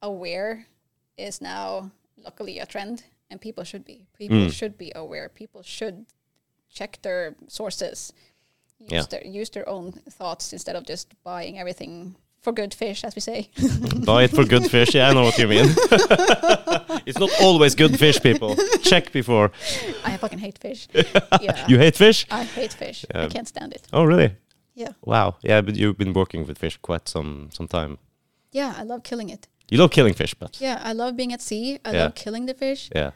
aware 0.00 0.66
is 1.16 1.40
now 1.40 1.90
luckily 2.16 2.58
a 2.58 2.66
trend, 2.66 3.04
and 3.30 3.40
people 3.40 3.64
should 3.64 3.84
be. 3.84 4.06
People 4.16 4.36
Mm. 4.36 4.52
should 4.52 4.78
be 4.78 4.92
aware. 4.94 5.28
People 5.28 5.62
should 5.62 6.06
check 6.70 6.98
their 7.02 7.34
sources, 7.48 8.12
use 8.78 8.90
Yeah. 8.90 9.02
their 9.10 9.24
use 9.26 9.50
their 9.50 9.68
own 9.68 9.92
thoughts 9.92 10.52
instead 10.52 10.76
of 10.76 10.84
just 10.84 11.08
buying 11.22 11.58
everything 11.58 12.16
for 12.42 12.52
good 12.52 12.74
fish, 12.74 13.04
as 13.04 13.14
we 13.14 13.20
say. 13.20 13.48
Buy 14.04 14.24
it 14.24 14.30
for 14.30 14.44
good 14.44 14.70
fish. 14.70 14.94
Yeah, 14.94 15.08
I 15.08 15.12
know 15.14 15.22
what 15.24 15.38
you 15.38 15.48
mean. 15.48 15.66
it's 17.06 17.18
not 17.18 17.30
always 17.40 17.74
good 17.74 17.98
fish, 17.98 18.20
people. 18.20 18.56
Check 18.82 19.12
before. 19.12 19.50
I 20.04 20.16
fucking 20.16 20.38
hate 20.40 20.58
fish. 20.58 20.88
yeah, 21.40 21.66
You 21.68 21.78
hate 21.78 21.96
fish? 21.96 22.26
I 22.30 22.44
hate 22.44 22.72
fish. 22.72 23.04
I 23.14 23.26
can't 23.28 23.48
stand 23.48 23.72
it. 23.72 23.86
Oh, 23.92 24.04
really? 24.04 24.34
Yeah, 24.74 24.92
Wow. 25.04 25.36
Yeah, 25.42 25.60
but 25.62 25.76
you've 25.76 25.98
been 25.98 26.12
working 26.12 26.46
with 26.46 26.58
fish 26.58 26.78
quite 26.82 27.08
some 27.08 27.48
some 27.52 27.68
time. 27.68 27.98
yeah, 28.52 28.74
I 28.80 28.84
love 28.84 29.02
killing 29.02 29.30
it. 29.30 29.46
You 29.70 29.78
love 29.78 29.90
killing 29.90 30.14
fish, 30.14 30.34
but 30.34 30.60
Yeah, 30.60 30.80
I 30.90 30.92
love 30.94 31.14
being 31.16 31.32
at 31.32 31.40
sea. 31.42 31.78
I 31.84 31.92
Yeah. 31.92 32.02
love 32.04 32.14
killing 32.14 32.46
the 32.46 32.54
fish, 32.54 32.88
yeah, 32.96 33.10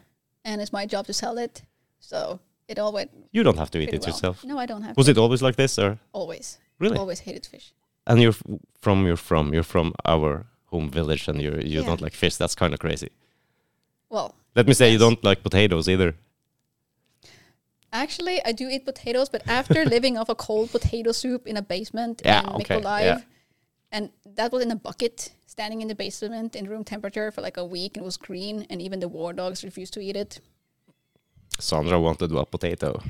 and 0.44 0.60
it's 0.62 0.72
my 0.72 0.86
job 0.86 1.06
to 1.06 1.12
sell 1.12 1.38
it. 1.38 1.62
So 1.98 2.38
it 2.68 2.78
all 2.78 2.92
went 2.92 3.10
you 3.32 3.42
don't 3.42 3.58
have 3.58 3.70
to 3.70 3.78
eat 3.78 3.88
it 3.94 4.00
well. 4.00 4.08
yourself. 4.10 4.44
No, 4.44 4.58
I 4.62 4.66
don't 4.66 4.82
have. 4.82 4.96
Was 4.96 5.06
to. 5.06 5.12
it 5.12 5.18
always 5.18 5.40
like 5.42 5.56
this, 5.56 5.78
or 5.78 5.98
always? 6.12 6.58
really? 6.78 6.98
Always 6.98 7.20
hated 7.20 7.46
fish. 7.46 7.72
And 8.06 8.20
you're 8.22 8.30
f- 8.32 8.42
from 8.80 9.06
you're 9.06 9.16
from 9.16 9.52
you're 9.54 9.62
from 9.74 9.92
our 10.04 10.46
home 10.66 10.90
village, 10.90 11.28
and 11.28 11.40
you 11.42 11.50
you 11.62 11.80
Yeah. 11.80 11.86
don't 11.86 12.00
like 12.00 12.14
fish. 12.14 12.36
That's 12.36 12.54
kind 12.54 12.72
of 12.74 12.78
crazy. 12.80 13.08
Well, 14.10 14.34
Let 14.54 14.66
me 14.66 14.74
say 14.74 14.92
you 14.92 14.98
don't 14.98 15.22
like 15.24 15.42
potatoes 15.42 15.88
either. 15.88 16.14
actually, 17.92 18.44
I 18.44 18.52
do 18.52 18.68
eat 18.68 18.84
potatoes, 18.84 19.28
but 19.28 19.42
after 19.48 19.84
living 19.96 20.18
off 20.18 20.28
a 20.28 20.34
cold 20.34 20.70
potato 20.70 21.12
soup 21.12 21.46
in 21.46 21.56
a 21.56 21.62
basement 21.62 22.22
Yeah, 22.24 22.40
in 22.42 22.48
okay, 22.60 22.80
Mykolaiv, 22.80 23.04
yeah. 23.04 23.20
and 23.92 24.10
that 24.36 24.52
was 24.52 24.62
in 24.62 24.70
a 24.70 24.76
bucket, 24.76 25.32
standing 25.46 25.80
in 25.82 25.88
the 25.88 25.94
basement 25.94 26.54
in 26.56 26.68
room 26.68 26.84
temperature 26.84 27.30
for 27.30 27.40
like 27.42 27.56
a 27.56 27.64
week, 27.64 27.96
and 27.96 28.02
it 28.04 28.06
was 28.06 28.16
green, 28.16 28.66
and 28.70 28.80
even 28.82 29.00
the 29.00 29.08
war 29.08 29.32
dogs 29.32 29.64
refused 29.64 29.94
to 29.94 30.00
eat 30.00 30.16
it. 30.16 30.40
Sandra 31.58 31.98
wanted 31.98 32.32
a 32.32 32.44
potato, 32.44 33.02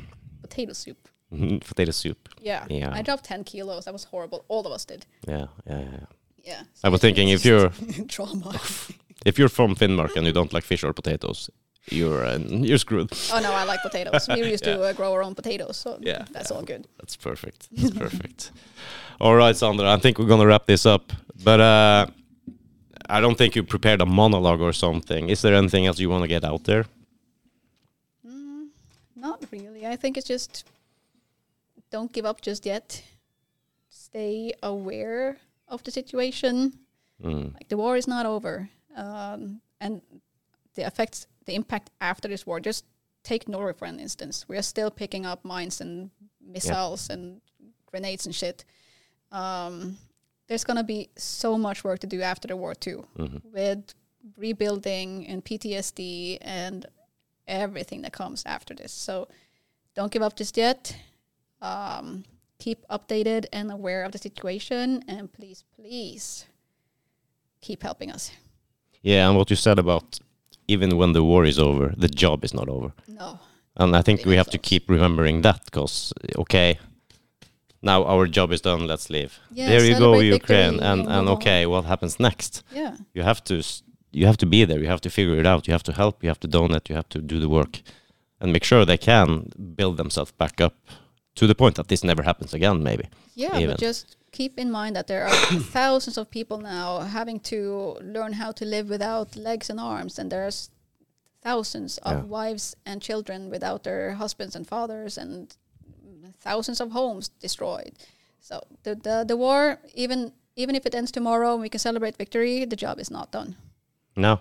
Potato 0.43 0.73
soup. 0.73 1.09
Potato 1.31 1.91
soup. 1.93 2.29
Yeah. 2.41 2.65
Yeah. 2.69 2.91
I 2.93 3.03
dropped 3.03 3.25
ten 3.25 3.45
kilos. 3.45 3.85
That 3.85 3.93
was 3.93 4.05
horrible. 4.05 4.45
All 4.49 4.67
of 4.67 4.73
us 4.73 4.85
did. 4.85 5.07
Yeah, 5.29 5.47
yeah, 5.67 5.79
yeah. 5.81 5.91
yeah. 5.93 6.07
Yeah. 6.45 6.63
I 6.85 6.89
was 6.89 7.01
thinking 7.01 7.29
if 7.31 7.45
you're 7.45 7.71
trauma. 8.09 8.55
if 9.27 9.39
you're 9.39 9.49
from 9.49 9.75
Finnmark 9.75 10.17
and 10.17 10.27
you 10.27 10.33
don't 10.33 10.53
like 10.53 10.63
fish 10.65 10.85
or 10.85 10.93
potatoes, 10.93 11.51
you're 11.91 12.25
uh, 12.25 12.39
you're 12.39 12.79
screwed. 12.79 13.11
Oh 13.33 13.41
no, 13.41 13.53
I 13.53 13.65
like 13.65 13.83
potatoes. 13.83 14.29
We 14.29 14.45
used 14.53 14.65
Yeah. 14.67 14.77
to 14.77 14.83
uh, 14.85 14.93
grow 14.93 15.13
our 15.13 15.23
own 15.23 15.35
potatoes, 15.35 15.77
so 15.77 15.99
Yeah, 16.01 16.25
that's 16.31 16.51
yeah. 16.51 16.57
all 16.57 16.63
good. 16.63 16.87
That's 16.99 17.17
perfect. 17.17 17.69
That's 17.73 17.91
perfect. 17.99 18.53
All 19.21 19.35
right, 19.35 19.57
Sandra. 19.57 19.93
I 19.93 19.99
think 19.99 20.19
we're 20.19 20.29
gonna 20.29 20.47
wrap 20.47 20.67
this 20.67 20.87
up, 20.87 21.13
but 21.45 21.61
uh, 21.61 22.07
I 23.09 23.21
don't 23.21 23.37
think 23.39 23.57
you 23.57 23.65
prepared 23.65 24.01
a 24.01 24.07
monologue 24.07 24.61
or 24.61 24.73
something. 24.73 25.29
Is 25.31 25.41
there 25.43 25.55
anything 25.55 25.87
else 25.87 25.99
you 26.01 26.11
want 26.11 26.23
to 26.23 26.29
get 26.29 26.45
out 26.45 26.65
there? 26.65 26.85
Not 29.17 29.45
really. 29.51 29.87
I 29.87 29.97
think 29.97 30.17
it's 30.17 30.29
just 30.29 30.65
don't 31.97 32.13
give 32.13 32.27
up 32.27 32.43
just 32.43 32.67
yet. 32.67 33.03
Stay 33.89 34.53
aware 34.63 35.39
of 35.67 35.83
the 35.85 35.91
situation. 35.91 36.55
Mm. 37.25 37.55
Like 37.55 37.69
the 37.69 37.79
war 37.79 37.97
is 37.97 38.07
not 38.07 38.27
over, 38.27 38.69
um, 38.95 39.63
and 39.81 40.03
the 40.75 40.85
effects, 40.91 41.27
the 41.47 41.55
impact 41.55 41.89
after 42.11 42.29
this 42.29 42.47
war. 42.47 42.61
Just 42.61 42.85
take 43.23 43.49
Norway 43.49 43.73
for 43.73 43.87
an 43.87 43.99
instance. 43.99 44.45
We 44.47 44.59
are 44.59 44.63
still 44.75 44.91
picking 44.91 45.25
up 45.25 45.43
mines 45.43 45.81
and 45.81 46.11
missiles 46.57 47.09
and 47.09 47.41
grenades 47.91 48.27
and 48.27 48.35
shit. 48.35 48.67
Um, 49.33 49.97
there's 50.49 50.65
gonna 50.65 50.85
be 50.85 51.09
so 51.17 51.57
much 51.57 51.83
work 51.83 52.01
to 52.01 52.07
do 52.07 52.21
after 52.21 52.47
the 52.47 52.57
war 52.57 52.75
too, 52.75 53.07
with 53.55 53.95
rebuilding 54.37 55.27
and 55.31 55.43
PTSD 55.43 56.39
and 56.43 56.85
everything 57.49 58.03
that 58.03 58.13
comes 58.13 58.43
after 58.45 58.75
this. 58.75 58.93
So 58.93 59.29
don't 59.95 60.13
give 60.13 60.23
up 60.23 60.37
just 60.37 60.59
yet. 60.59 60.95
Um, 61.63 62.25
keep 62.59 62.87
updated 62.89 63.47
and 63.53 63.71
aware 63.71 64.05
of 64.05 64.13
the 64.13 64.19
situation, 64.19 65.03
and 65.09 65.33
please, 65.33 65.65
please 65.75 66.47
keep 67.61 67.83
helping 67.83 68.11
us. 68.11 68.31
Yeah, 69.03 69.29
and 69.29 69.37
what 69.37 69.51
you 69.51 69.57
said 69.57 69.79
about 69.79 70.19
even 70.69 70.97
when 70.97 71.13
the 71.13 71.23
war 71.23 71.45
is 71.45 71.59
over, 71.59 71.95
the 71.97 72.09
job 72.09 72.45
is 72.45 72.53
not 72.53 72.69
over. 72.69 72.93
No, 73.07 73.39
And 73.77 73.95
I 73.97 74.03
think 74.03 74.25
we 74.25 74.37
have 74.37 74.51
to 74.51 74.59
keep 74.59 74.91
remembering 74.91 75.43
that 75.43 75.65
because, 75.65 76.13
okay, 76.37 76.79
now 77.83 78.05
our 78.05 78.27
job 78.27 78.51
is 78.53 78.61
done, 78.61 78.87
let's 78.87 79.09
leave. 79.11 79.39
Yeah, 79.53 79.69
there 79.69 79.85
you 79.85 79.97
go, 79.99 80.19
Ukraine. 80.19 80.31
victory 80.31 80.57
And, 80.57 80.81
and 80.81 81.01
and 81.01 81.27
move 81.27 81.29
on. 81.29 81.37
okay, 81.37 81.67
what 81.67 81.85
happens 81.85 82.19
next? 82.19 82.63
yeah, 82.73 82.97
You 83.15 83.23
have 83.23 83.43
to 83.45 83.63
you 84.13 84.27
have 84.27 84.37
to 84.39 84.47
be 84.47 84.65
there. 84.65 84.81
You 84.81 84.87
have 84.89 85.01
to 85.03 85.11
figure 85.11 85.39
it 85.39 85.47
out. 85.47 85.67
You 85.69 85.73
have 85.75 85.83
to 85.85 85.93
help. 85.93 86.23
You 86.23 86.31
have 86.31 86.41
to 86.41 86.49
donate. 86.49 86.89
You 86.89 86.97
have 86.97 87.09
to 87.11 87.21
do 87.21 87.39
the 87.39 87.49
work, 87.49 87.83
and 88.41 88.51
make 88.53 88.65
sure 88.65 88.85
they 88.85 88.97
can 88.99 89.51
build 89.77 89.97
themselves 89.99 90.33
back 90.33 90.61
up 90.61 90.75
to 91.37 91.47
the 91.47 91.55
point 91.55 91.75
that 91.77 91.89
this 91.89 92.03
never 92.05 92.23
happens 92.25 92.55
again. 92.55 92.83
Maybe. 92.83 93.05
yeah. 93.35 93.57
Even. 93.59 93.71
But 93.77 93.81
just 93.81 94.17
keep 94.33 94.59
in 94.59 94.71
mind 94.71 94.97
that 94.97 95.07
there 95.07 95.25
are 95.27 95.31
thousands 95.73 96.19
of 96.19 96.31
people 96.31 96.59
now 96.59 97.01
having 97.01 97.41
to 97.41 97.97
learn 98.03 98.33
how 98.35 98.53
to 98.53 98.65
live 98.65 98.89
without 98.91 99.37
legs 99.37 99.71
and 99.71 99.81
arms, 99.81 100.19
and 100.19 100.31
there's 100.31 100.71
thousands 101.43 101.99
of 101.99 102.13
Yeah. 102.13 102.23
wives 102.25 102.77
and 102.85 103.01
children 103.03 103.51
without 103.51 103.83
their 103.83 104.15
husbands 104.15 104.57
and 104.57 104.67
fathers, 104.67 105.19
and 105.19 105.55
thousands 106.41 106.81
of 106.81 106.91
homes 106.93 107.29
destroyed. 107.41 107.93
So 108.41 108.61
the 108.83 108.95
the, 108.95 109.25
the 109.29 109.37
war, 109.37 109.79
even 109.95 110.33
even 110.57 110.75
if 110.75 110.87
it 110.87 110.95
ends 110.95 111.13
tomorrow 111.13 111.53
and 111.53 111.63
we 111.63 111.69
can 111.69 111.79
celebrate 111.81 112.17
victory, 112.17 112.65
the 112.67 112.77
job 112.77 112.99
is 112.99 113.11
not 113.11 113.31
done. 113.33 113.57
No, 114.17 114.41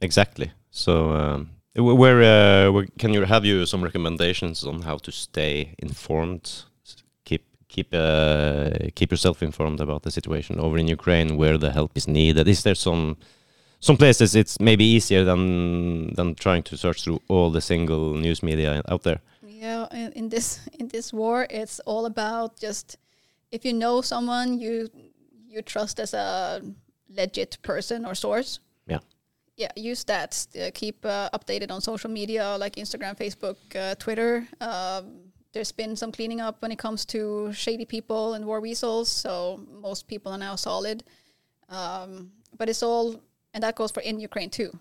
exactly. 0.00 0.50
So, 0.70 1.12
um, 1.12 1.50
where, 1.74 2.22
uh, 2.22 2.70
where 2.72 2.86
can 2.98 3.12
you 3.12 3.24
have 3.24 3.44
you 3.44 3.66
some 3.66 3.82
recommendations 3.82 4.64
on 4.64 4.82
how 4.82 4.98
to 4.98 5.12
stay 5.12 5.74
informed? 5.78 6.64
Keep 7.24 7.44
keep 7.68 7.94
uh, 7.94 8.70
keep 8.94 9.10
yourself 9.10 9.42
informed 9.42 9.80
about 9.80 10.02
the 10.02 10.10
situation 10.10 10.60
over 10.60 10.76
in 10.78 10.88
Ukraine, 10.88 11.36
where 11.36 11.58
the 11.58 11.72
help 11.72 11.92
is 11.94 12.06
needed. 12.06 12.46
Is 12.48 12.62
there 12.62 12.74
some 12.74 13.16
some 13.80 13.96
places 13.96 14.34
it's 14.34 14.60
maybe 14.60 14.84
easier 14.84 15.24
than 15.24 16.14
than 16.14 16.34
trying 16.34 16.62
to 16.64 16.76
search 16.76 17.02
through 17.02 17.20
all 17.28 17.50
the 17.50 17.60
single 17.60 18.14
news 18.14 18.42
media 18.42 18.82
out 18.88 19.02
there? 19.02 19.20
Yeah, 19.42 19.86
in, 19.92 20.12
in 20.12 20.28
this 20.28 20.60
in 20.78 20.88
this 20.88 21.12
war, 21.12 21.46
it's 21.48 21.80
all 21.80 22.04
about 22.06 22.58
just 22.60 22.98
if 23.50 23.64
you 23.64 23.72
know 23.72 24.02
someone 24.02 24.58
you 24.60 24.90
you 25.48 25.62
trust 25.62 26.00
as 26.00 26.12
a 26.14 26.60
legit 27.08 27.58
person 27.62 28.04
or 28.04 28.14
source. 28.14 28.60
Yeah. 29.56 29.70
Use 29.76 30.04
that. 30.04 30.46
Uh, 30.56 30.70
keep 30.74 31.04
uh, 31.04 31.30
updated 31.30 31.70
on 31.70 31.80
social 31.80 32.10
media 32.10 32.56
like 32.58 32.76
Instagram, 32.76 33.16
Facebook, 33.16 33.56
uh, 33.76 33.94
Twitter. 33.96 34.46
Um, 34.60 35.32
there's 35.52 35.72
been 35.72 35.96
some 35.96 36.12
cleaning 36.12 36.40
up 36.40 36.62
when 36.62 36.72
it 36.72 36.78
comes 36.78 37.04
to 37.06 37.52
shady 37.52 37.84
people 37.84 38.34
and 38.34 38.46
war 38.46 38.60
weasels, 38.60 39.08
so 39.08 39.60
most 39.80 40.08
people 40.08 40.32
are 40.32 40.38
now 40.38 40.56
solid. 40.56 41.04
Um, 41.68 42.32
but 42.56 42.68
it's 42.68 42.82
all, 42.82 43.20
and 43.52 43.62
that 43.62 43.76
goes 43.76 43.90
for 43.90 44.00
in 44.00 44.18
Ukraine 44.18 44.50
too. 44.50 44.72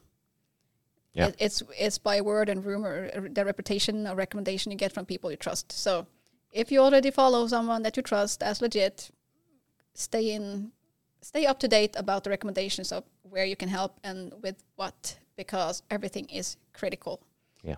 Yeah. 1.13 1.27
It, 1.27 1.35
it's 1.39 1.63
it's 1.77 1.97
by 1.97 2.21
word 2.21 2.47
and 2.47 2.63
rumor, 2.63 3.11
uh, 3.13 3.21
the 3.29 3.43
reputation 3.43 4.07
or 4.07 4.15
recommendation 4.15 4.71
you 4.71 4.77
get 4.77 4.93
from 4.93 5.05
people 5.05 5.29
you 5.29 5.37
trust. 5.37 5.71
So 5.73 6.07
if 6.53 6.71
you 6.71 6.79
already 6.79 7.11
follow 7.11 7.47
someone 7.47 7.83
that 7.83 7.97
you 7.97 8.03
trust 8.03 8.41
as 8.41 8.61
legit, 8.61 9.11
stay 9.93 10.31
in, 10.31 10.71
stay 11.21 11.45
up 11.45 11.59
to 11.59 11.67
date 11.67 11.95
about 11.97 12.23
the 12.23 12.29
recommendations 12.29 12.91
of 12.91 13.03
where 13.23 13.45
you 13.45 13.55
can 13.55 13.69
help 13.69 13.99
and 14.03 14.33
with 14.41 14.63
what, 14.75 15.17
because 15.37 15.83
everything 15.89 16.25
is 16.29 16.57
critical, 16.73 17.21
Yeah. 17.63 17.75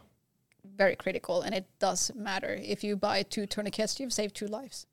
very 0.64 0.96
critical, 0.96 1.42
and 1.42 1.54
it 1.54 1.66
does 1.80 2.12
matter. 2.16 2.54
If 2.62 2.84
you 2.84 2.96
buy 2.96 3.24
two 3.24 3.46
tourniquets, 3.46 4.00
you've 4.00 4.14
saved 4.14 4.36
two 4.36 4.48
lives. 4.48 4.86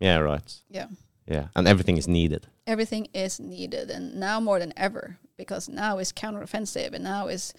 Yeah. 0.00 0.18
Right. 0.18 0.54
Yeah. 0.68 0.88
Yeah. 1.26 1.48
And 1.54 1.68
everything 1.68 1.96
is 1.98 2.08
needed. 2.08 2.46
everything 2.66 3.08
is 3.12 3.40
needed 3.40 3.90
and 3.90 4.14
now 4.14 4.38
more 4.40 4.58
than 4.60 4.72
ever 4.76 5.18
because 5.36 5.68
now 5.68 5.98
is 5.98 6.12
counteroffensive 6.12 6.92
and 6.94 7.02
now 7.04 7.26
is 7.28 7.52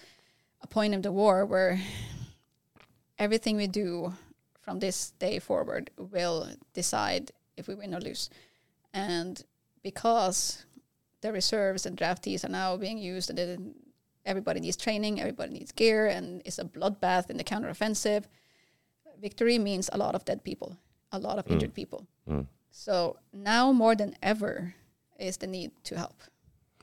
a 0.62 0.66
point 0.66 0.94
of 0.94 1.02
the 1.02 1.12
war 1.12 1.44
where 1.44 1.78
everything 3.18 3.56
we 3.56 3.66
do 3.66 4.14
from 4.60 4.78
this 4.78 5.10
day 5.18 5.38
forward 5.38 5.90
will 5.98 6.48
decide 6.72 7.32
if 7.56 7.68
we 7.68 7.74
win 7.74 7.94
or 7.94 8.00
lose 8.00 8.30
and 8.94 9.44
because 9.84 10.66
the 11.20 11.30
reserves 11.32 11.86
and 11.86 11.96
draftees 11.96 12.44
are 12.44 12.52
now 12.62 12.76
being 12.76 12.98
used 13.14 13.30
and 13.30 13.74
everybody 14.26 14.58
needs 14.60 14.76
training 14.76 15.20
everybody 15.20 15.52
needs 15.58 15.72
gear 15.80 16.06
and 16.16 16.26
it's 16.44 16.58
a 16.58 16.64
bloodbath 16.64 17.30
in 17.30 17.36
the 17.36 17.44
counteroffensive 17.44 18.24
victory 19.20 19.58
means 19.58 19.88
a 19.92 19.98
lot 20.04 20.14
of 20.14 20.24
dead 20.24 20.40
people 20.42 20.70
a 21.12 21.18
lot 21.18 21.38
of 21.38 21.44
injured 21.52 21.74
people 21.74 22.00
Mm. 22.28 22.46
so 22.70 23.16
now 23.32 23.72
more 23.72 23.94
than 23.94 24.10
ever 24.22 24.74
is 25.18 25.36
the 25.36 25.46
need 25.46 25.70
to 25.84 25.94
help. 25.96 26.16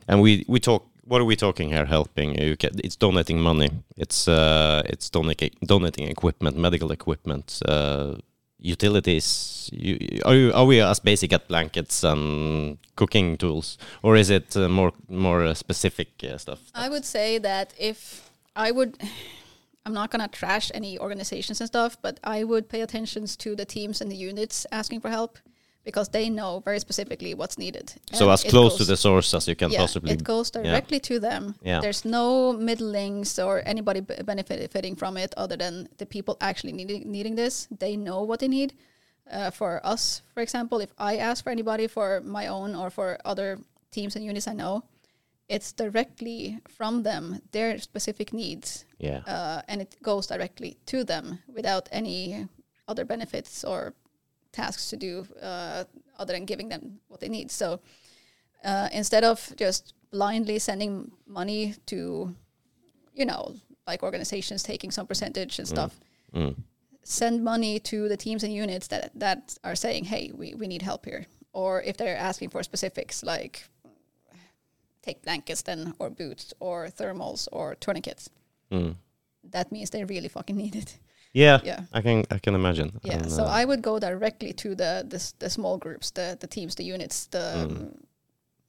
And 0.08 0.22
we 0.22 0.46
we 0.48 0.60
talk. 0.60 0.82
What 1.04 1.20
are 1.22 1.26
we 1.26 1.36
talking 1.36 1.70
here? 1.70 1.86
Helping 1.86 2.36
It's 2.38 2.96
donating 2.96 3.40
money. 3.42 3.70
It's 3.98 4.28
uh, 4.28 4.82
it's 4.86 5.10
donating 5.10 5.52
donating 5.66 6.08
equipment, 6.10 6.58
medical 6.58 6.92
equipment, 6.92 7.60
uh, 7.68 8.16
utilities. 8.62 9.70
You, 9.74 10.22
are 10.26 10.36
you 10.36 10.54
are 10.54 10.66
we 10.66 10.80
as 10.82 11.00
basic 11.00 11.34
at 11.34 11.48
blankets 11.48 12.04
and 12.04 12.78
cooking 12.96 13.38
tools, 13.38 13.78
or 14.02 14.16
is 14.16 14.30
it 14.30 14.56
uh, 14.56 14.70
more 14.70 14.94
more 15.10 15.44
uh, 15.44 15.54
specific 15.54 16.10
uh, 16.24 16.38
stuff? 16.38 16.60
I 16.74 16.90
would 16.90 17.06
say 17.06 17.40
that 17.40 17.74
if 17.78 18.30
I 18.56 18.72
would, 18.72 18.98
I'm 19.86 19.94
not 19.94 20.12
gonna 20.12 20.28
trash 20.28 20.72
any 20.74 21.00
organizations 21.00 21.60
and 21.60 21.68
stuff, 21.68 21.98
but 22.02 22.20
I 22.24 22.44
would 22.44 22.70
pay 22.70 22.82
attention 22.82 23.26
to 23.26 23.56
the 23.56 23.66
teams 23.66 24.02
and 24.02 24.12
the 24.12 24.16
units 24.16 24.66
asking 24.72 25.02
for 25.02 25.10
help 25.10 25.40
because 25.84 26.10
they 26.10 26.30
know 26.30 26.60
very 26.60 26.80
specifically 26.80 27.34
what's 27.34 27.58
needed. 27.58 27.94
So 28.14 28.30
as 28.30 28.44
close 28.44 28.78
to 28.78 28.84
the 28.84 28.96
source 28.96 29.34
as 29.34 29.48
you 29.48 29.56
can 29.56 29.72
yeah, 29.72 29.80
possibly. 29.80 30.12
it 30.12 30.24
goes 30.24 30.52
directly 30.52 31.00
to 31.00 31.20
them. 31.20 31.56
Yeah. 31.64 31.82
There's 31.82 32.06
no 32.06 32.54
middlings 32.54 33.44
or 33.44 33.64
anybody 33.66 34.02
b- 34.02 34.16
benefiting 34.24 34.96
from 34.96 35.18
it 35.18 35.34
other 35.38 35.58
than 35.58 35.90
the 35.98 36.06
people 36.06 36.38
actually 36.40 36.74
needing 36.74 37.12
needing 37.12 37.36
this. 37.36 37.68
They 37.80 37.96
know 37.98 38.22
what 38.24 38.40
they 38.40 38.48
need. 38.48 38.74
Uh, 39.32 39.50
for 39.50 39.80
us, 39.86 40.22
for 40.34 40.42
example, 40.42 40.82
if 40.82 40.92
I 40.98 41.18
ask 41.18 41.44
for 41.44 41.52
anybody 41.52 41.88
for 41.88 42.22
my 42.22 42.48
own 42.48 42.76
or 42.76 42.90
for 42.90 43.18
other 43.24 43.60
teams 43.92 44.16
and 44.16 44.26
units 44.26 44.48
I 44.48 44.54
know, 44.54 44.84
it's 45.48 45.72
directly 45.72 46.60
from 46.68 47.04
them 47.04 47.42
their 47.52 47.78
specific 47.78 48.34
needs, 48.34 48.86
yeah. 49.00 49.22
uh, 49.28 49.62
and 49.68 49.82
it 49.82 49.96
goes 50.02 50.28
directly 50.28 50.78
to 50.88 51.04
them 51.04 51.40
without 51.48 51.88
any 51.92 52.48
other 52.88 53.06
benefits 53.06 53.64
or 53.64 53.94
tasks 54.52 54.90
to 54.90 54.98
do 54.98 55.26
uh, 55.42 55.84
other 56.20 56.34
than 56.34 56.46
giving 56.46 56.70
them 56.70 57.00
what 57.08 57.20
they 57.20 57.30
need. 57.30 57.52
So 57.52 57.80
uh, 58.64 58.90
instead 58.92 59.24
of 59.24 59.54
just 59.56 59.94
blindly 60.12 60.60
sending 60.60 61.12
money 61.26 61.76
to, 61.86 62.36
you 63.16 63.26
know, 63.26 63.56
like 63.88 64.04
organizations 64.04 64.64
taking 64.64 64.92
some 64.92 65.08
percentage 65.08 65.60
and 65.60 65.68
stuff, 65.68 66.00
Mm. 66.34 66.56
send 67.04 67.44
money 67.44 67.78
to 67.80 68.08
the 68.08 68.16
teams 68.16 68.44
and 68.44 68.54
units 68.54 68.88
that 68.88 69.12
that 69.20 69.58
are 69.64 69.76
saying, 69.76 70.06
"Hey, 70.06 70.32
we, 70.34 70.54
we 70.56 70.68
need 70.68 70.82
help 70.82 71.06
here," 71.06 71.26
or 71.52 71.82
if 71.84 71.98
they're 71.98 72.16
asking 72.30 72.52
for 72.52 72.64
specifics 72.64 73.22
like 73.24 73.68
take 75.02 75.22
blankets 75.24 75.62
then, 75.64 75.94
or 76.00 76.10
boots, 76.10 76.54
or 76.60 76.88
thermals, 76.88 77.48
or 77.52 77.76
tourniquets. 77.76 78.30
Mm. 78.72 78.96
That 79.52 79.72
means 79.72 79.90
they 79.90 80.06
really 80.06 80.30
fucking 80.30 80.56
need 80.56 80.76
it. 80.76 81.00
Yeah. 81.34 81.60
Yeah. 81.64 81.80
I 81.94 82.02
can 82.02 82.24
I 82.36 82.40
can 82.40 82.56
imagine. 82.56 83.00
Yeah, 83.04 83.18
And, 83.18 83.32
so 83.32 83.44
uh, 83.44 83.62
I 83.62 83.66
would 83.66 83.82
go 83.82 84.00
directly 84.00 84.54
to 84.54 84.70
the 84.76 85.06
the, 85.10 85.34
the 85.40 85.50
small 85.50 85.78
groups, 85.78 86.12
the 86.12 86.38
the 86.40 86.48
teams, 86.48 86.76
the 86.76 86.84
units, 86.94 87.28
the 87.28 87.38
Mm. 87.38 87.72
um, 87.72 87.92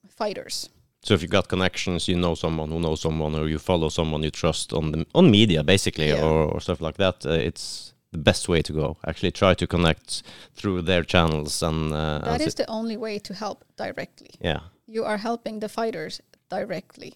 fighters. 0.09 0.69
So 1.05 1.15
if 1.15 1.23
you 1.23 1.29
got 1.29 1.49
connections, 1.49 2.07
you 2.09 2.17
know 2.17 2.35
someone 2.37 2.71
who 2.71 2.79
knows 2.79 3.01
someone, 3.01 3.35
or 3.41 3.49
you 3.49 3.59
follow 3.59 3.89
someone 3.91 4.23
you 4.25 4.31
trust 4.31 4.73
on 4.73 4.93
the 4.93 5.05
on 5.15 5.31
media, 5.31 5.63
basically, 5.63 6.09
Yeah. 6.09 6.25
or, 6.25 6.53
or 6.55 6.61
stuff 6.61 6.81
like 6.81 6.97
that. 6.99 7.27
Uh, 7.27 7.31
it's 7.49 7.95
the 8.13 8.19
best 8.19 8.49
way 8.49 8.63
to 8.63 8.73
go. 8.73 8.97
Actually, 9.07 9.33
try 9.33 9.55
to 9.55 9.67
connect 9.67 10.23
through 10.55 10.83
their 10.83 11.05
channels 11.05 11.63
and. 11.63 11.93
Uh, 11.93 12.19
That 12.25 12.35
and 12.41 12.43
is 12.47 12.55
the 12.55 12.65
only 12.69 12.97
way 12.97 13.19
to 13.21 13.35
help 13.35 13.65
directly. 13.77 14.31
yeah, 14.45 14.61
You 14.87 15.05
are 15.05 15.19
helping 15.19 15.61
the 15.61 15.69
fighters 15.69 16.21
directly. 16.51 17.13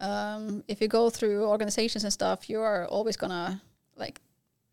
Um, 0.00 0.62
if 0.68 0.80
you 0.80 0.88
go 0.88 1.10
through 1.10 1.44
organizations 1.48 2.04
and 2.04 2.12
stuff, 2.12 2.48
you 2.50 2.60
are 2.62 2.86
always 2.90 3.16
gonna 3.16 3.60
like 3.96 4.20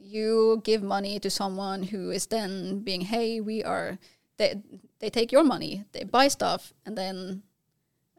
you 0.01 0.61
give 0.63 0.81
money 0.83 1.19
to 1.19 1.29
someone 1.29 1.83
who 1.83 2.11
is 2.11 2.27
then 2.27 2.79
being, 2.79 3.01
hey, 3.01 3.39
we 3.41 3.63
are. 3.63 3.97
They 4.37 4.61
they 4.99 5.09
take 5.09 5.31
your 5.31 5.43
money, 5.43 5.83
they 5.91 6.03
buy 6.03 6.27
stuff, 6.29 6.73
and 6.85 6.97
then 6.97 7.43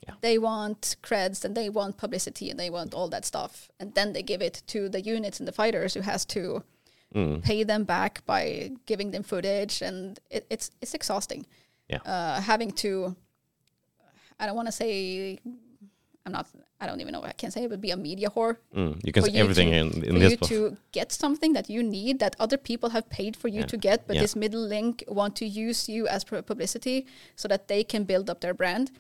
Yeah. 0.09 0.15
they 0.21 0.39
want 0.39 0.97
creds 1.03 1.45
and 1.45 1.55
they 1.55 1.69
want 1.71 1.97
publicity 1.97 2.51
and 2.51 2.59
they 2.59 2.71
want 2.71 2.95
all 2.95 3.09
that 3.11 3.25
stuff, 3.25 3.71
and 3.81 3.95
then 3.95 4.13
they 4.13 4.23
give 4.23 4.43
it 4.43 4.63
to 4.67 4.89
the 4.89 5.01
units 5.01 5.39
and 5.41 5.47
the 5.49 5.53
fighters 5.63 5.95
who 5.95 6.01
has 6.03 6.25
to 6.27 6.63
Mm. 7.15 7.43
pay 7.43 7.65
them 7.65 7.85
back 7.85 8.25
by 8.27 8.71
giving 8.87 9.11
them 9.13 9.23
footage, 9.23 9.83
and 9.83 10.19
it, 10.31 10.45
it's 10.51 10.71
it's 10.81 10.95
exhausting. 10.95 11.47
Yeah. 11.89 12.01
Uh, 12.05 12.41
having 12.41 12.73
to, 12.73 13.15
I 14.41 14.47
don't 14.47 14.57
want 14.57 14.69
to 14.69 14.73
say, 14.73 15.39
I'm 16.25 16.33
not, 16.33 16.47
I 16.81 16.87
don't 16.87 17.01
even 17.01 17.13
know 17.13 17.21
what 17.21 17.31
I 17.31 17.33
can 17.33 17.51
say, 17.51 17.67
but 17.67 17.81
be 17.81 17.91
a 17.91 17.97
media 17.97 18.29
whore 18.31 18.57
Mm. 18.75 19.05
You 19.05 19.13
can 19.13 19.23
for 19.23 19.29
say 19.29 19.37
you 19.37 19.43
everything 19.43 19.71
to- 19.71 19.77
in, 19.77 19.87
in 20.05 20.13
for 20.15 20.19
this 20.21 20.31
you 20.31 20.37
book. 20.39 20.49
to 20.49 20.77
get 20.93 21.13
something 21.13 21.53
that 21.55 21.69
you 21.69 21.83
need 21.83 22.19
that 22.21 22.37
other 22.39 22.57
people 22.57 22.91
have 22.91 23.09
paid 23.11 23.37
for 23.37 23.49
you 23.49 23.61
Yeah. 23.61 23.67
to 23.73 23.77
get, 23.77 24.07
but 24.07 24.15
Yeah. 24.17 24.23
this 24.23 24.37
middle 24.37 24.61
link 24.75 25.03
want 25.09 25.35
to 25.37 25.45
use 25.47 25.89
you 25.89 26.07
as 26.07 26.25
publicity 26.25 27.07
so 27.37 27.49
that 27.49 27.67
they 27.69 27.83
can 27.85 28.05
build 28.05 28.31
up 28.31 28.41
their 28.41 28.55
brand. 28.55 28.91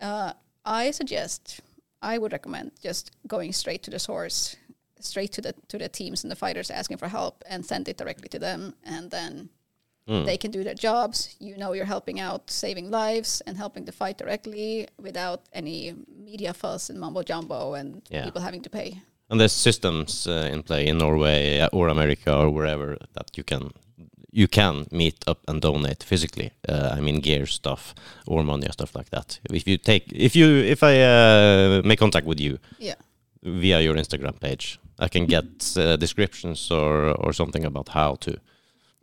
Uh, 0.00 0.32
I 0.64 0.90
suggest, 0.90 1.60
I 2.02 2.18
would 2.18 2.32
recommend 2.32 2.72
just 2.82 3.10
going 3.26 3.52
straight 3.52 3.82
to 3.84 3.90
the 3.90 3.98
source, 3.98 4.56
straight 5.00 5.32
to 5.32 5.40
the 5.40 5.52
to 5.68 5.78
the 5.78 5.88
teams 5.88 6.24
and 6.24 6.30
the 6.30 6.36
fighters 6.36 6.70
asking 6.70 6.98
for 6.98 7.08
help, 7.08 7.44
and 7.48 7.64
send 7.64 7.88
it 7.88 7.96
directly 7.96 8.28
to 8.28 8.38
them, 8.38 8.74
and 8.84 9.10
then 9.10 9.48
Mm. 10.08 10.24
they 10.24 10.36
can 10.38 10.50
do 10.50 10.64
their 10.64 10.74
jobs. 10.74 11.36
You 11.38 11.56
know, 11.56 11.74
you're 11.74 11.84
helping 11.96 12.18
out, 12.20 12.50
saving 12.50 12.90
lives, 12.90 13.42
and 13.46 13.56
helping 13.58 13.84
the 13.86 13.92
fight 13.92 14.16
directly 14.18 14.86
without 15.02 15.40
any 15.52 15.94
media 16.24 16.52
fuss 16.54 16.90
and 16.90 16.98
mumbo 16.98 17.22
jumbo 17.22 17.74
and 17.74 18.02
Yeah. 18.10 18.24
people 18.24 18.40
having 18.40 18.62
to 18.62 18.70
pay. 18.70 19.02
And 19.30 19.38
there's 19.40 19.52
systems 19.52 20.26
uh, 20.26 20.48
in 20.52 20.62
play 20.62 20.86
in 20.86 20.98
Norway 20.98 21.60
uh, 21.60 21.68
or 21.72 21.88
America 21.88 22.34
or 22.34 22.48
wherever 22.50 22.96
that 23.12 23.36
you 23.36 23.44
can 23.44 23.70
you 24.32 24.46
can 24.48 24.86
meet 24.90 25.24
up 25.26 25.38
and 25.48 25.60
donate 25.60 26.02
physically. 26.04 26.50
Uh, 26.68 26.96
I 26.98 27.00
mean 27.00 27.20
gear 27.20 27.46
stuff 27.46 27.94
or 28.26 28.42
money 28.44 28.66
or 28.66 28.72
stuff 28.72 28.94
like 28.96 29.10
that. 29.10 29.40
If 29.54 29.66
you 29.68 29.78
take 29.78 30.04
if 30.28 30.36
you 30.36 30.46
if 30.72 30.82
I 30.82 30.94
uh, 31.02 31.82
make 31.84 31.98
contact 31.98 32.26
with 32.26 32.40
you 32.40 32.58
Yeah. 32.78 32.96
via 33.42 33.80
your 33.80 33.96
Instagram 33.96 34.38
page, 34.40 34.78
I 34.98 35.08
can 35.08 35.26
get 35.26 35.76
uh, 35.76 35.96
descriptions 35.96 36.70
or 36.70 37.10
or 37.24 37.32
something 37.32 37.64
about 37.66 37.88
how 37.88 38.16
to 38.16 38.32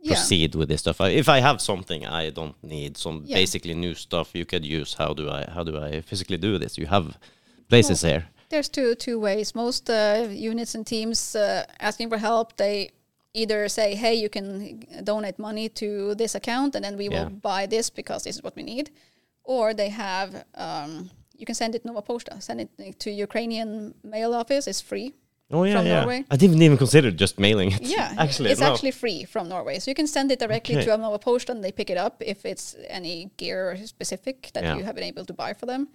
Yeah. 0.06 0.14
proceed 0.14 0.54
with 0.58 0.68
this 0.68 0.80
stuff. 0.80 1.00
I, 1.00 1.08
if 1.22 1.28
I 1.36 1.38
have 1.48 1.58
something 1.70 2.00
I 2.22 2.30
don't 2.38 2.56
need, 2.62 2.92
some 2.96 3.16
Yeah. 3.24 3.40
basically 3.42 3.74
new 3.74 3.94
stuff 3.94 4.26
you 4.40 4.44
could 4.52 4.64
use. 4.80 4.90
How 5.02 5.10
do 5.20 5.24
I 5.38 5.42
how 5.54 5.64
do 5.68 5.72
I 5.88 6.00
physically 6.10 6.38
do 6.38 6.52
this? 6.62 6.72
You 6.82 6.86
have 6.96 7.06
places 7.68 8.02
here. 8.02 8.22
There's 8.50 8.68
two 8.78 8.94
two 9.06 9.18
ways. 9.28 9.54
Most 9.54 9.84
uh, 9.90 10.28
units 10.52 10.74
and 10.76 10.84
teams 10.86 11.34
uh, 11.36 11.64
asking 11.88 12.08
for 12.12 12.18
help, 12.18 12.46
they 12.56 12.90
either 13.42 13.68
say, 13.68 13.88
"Hey, 14.04 14.14
you 14.22 14.28
can 14.36 14.48
donate 15.04 15.38
money 15.38 15.68
to 15.68 16.14
this 16.14 16.34
account, 16.34 16.74
and 16.76 16.82
then 16.84 16.96
we 16.96 17.04
Yeah. 17.04 17.14
will 17.24 17.30
buy 17.50 17.66
this 17.74 17.90
because 17.90 18.20
this 18.24 18.36
is 18.36 18.42
what 18.42 18.54
we 18.56 18.62
need," 18.62 18.86
or 19.54 19.74
they 19.74 19.90
have 19.90 20.30
um, 20.66 20.90
you 21.40 21.44
can 21.48 21.54
send 21.54 21.74
it 21.74 21.84
Nova 21.84 22.02
Poshta, 22.02 22.34
send 22.40 22.60
it 22.60 22.70
to 23.04 23.10
Ukrainian 23.26 23.70
mail 24.02 24.32
office. 24.40 24.64
It's 24.70 24.80
free. 24.90 25.08
Oh 25.50 25.62
yeah, 25.64 25.76
From 25.76 25.86
yeah. 25.86 26.00
Norway? 26.00 26.24
I 26.30 26.36
didn't 26.36 26.60
even 26.60 26.76
consider 26.76 27.10
just 27.12 27.38
mailing 27.38 27.70
it. 27.72 27.82
Yeah, 27.82 28.12
actually, 28.18 28.50
it's 28.50 28.60
no. 28.60 28.72
actually 28.72 28.90
free 28.90 29.24
from 29.24 29.48
Norway, 29.48 29.78
so 29.78 29.90
you 29.90 29.94
can 29.94 30.08
send 30.08 30.32
it 30.32 30.38
directly 30.40 30.74
Okay. 30.76 30.84
to 30.86 30.94
a 30.94 30.98
Nova 30.98 31.18
Poshta, 31.20 31.50
and 31.50 31.62
they 31.62 31.70
pick 31.70 31.88
it 31.88 31.96
up 32.06 32.14
if 32.20 32.44
it's 32.44 32.74
any 32.88 33.30
gear 33.36 33.76
specific 33.84 34.50
that 34.54 34.64
Yeah. 34.64 34.76
you 34.76 34.82
have 34.84 34.94
been 34.96 35.04
able 35.04 35.24
to 35.24 35.32
buy 35.32 35.52
for 35.54 35.66
them. 35.66 35.88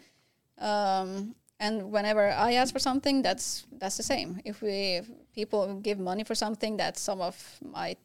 Um, 0.57 1.35
and 1.59 1.91
whenever 1.91 2.29
I 2.31 2.53
ask 2.53 2.73
for 2.73 2.79
something, 2.79 3.21
that's 3.21 3.65
that's 3.81 3.97
the 3.97 4.03
same. 4.03 4.39
If 4.45 4.61
we 4.61 4.75
if 5.01 5.05
people 5.35 5.61
give 5.81 5.99
money 5.99 6.23
for 6.23 6.35
something 6.35 6.77
that 6.77 6.97
some 6.97 7.19
of 7.21 7.35
my 7.61 7.95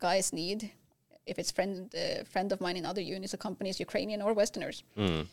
guys 0.00 0.32
need, 0.32 0.70
if 1.26 1.38
it's 1.38 1.50
friend 1.52 1.94
uh, 1.94 2.24
friend 2.24 2.52
of 2.52 2.60
mine 2.60 2.76
in 2.76 2.84
other 2.84 3.00
units 3.00 3.32
or 3.34 3.38
companies, 3.38 3.78
Ukrainian 3.80 4.20
or 4.22 4.34
Westerners, 4.34 4.82
Mm. 4.98 5.26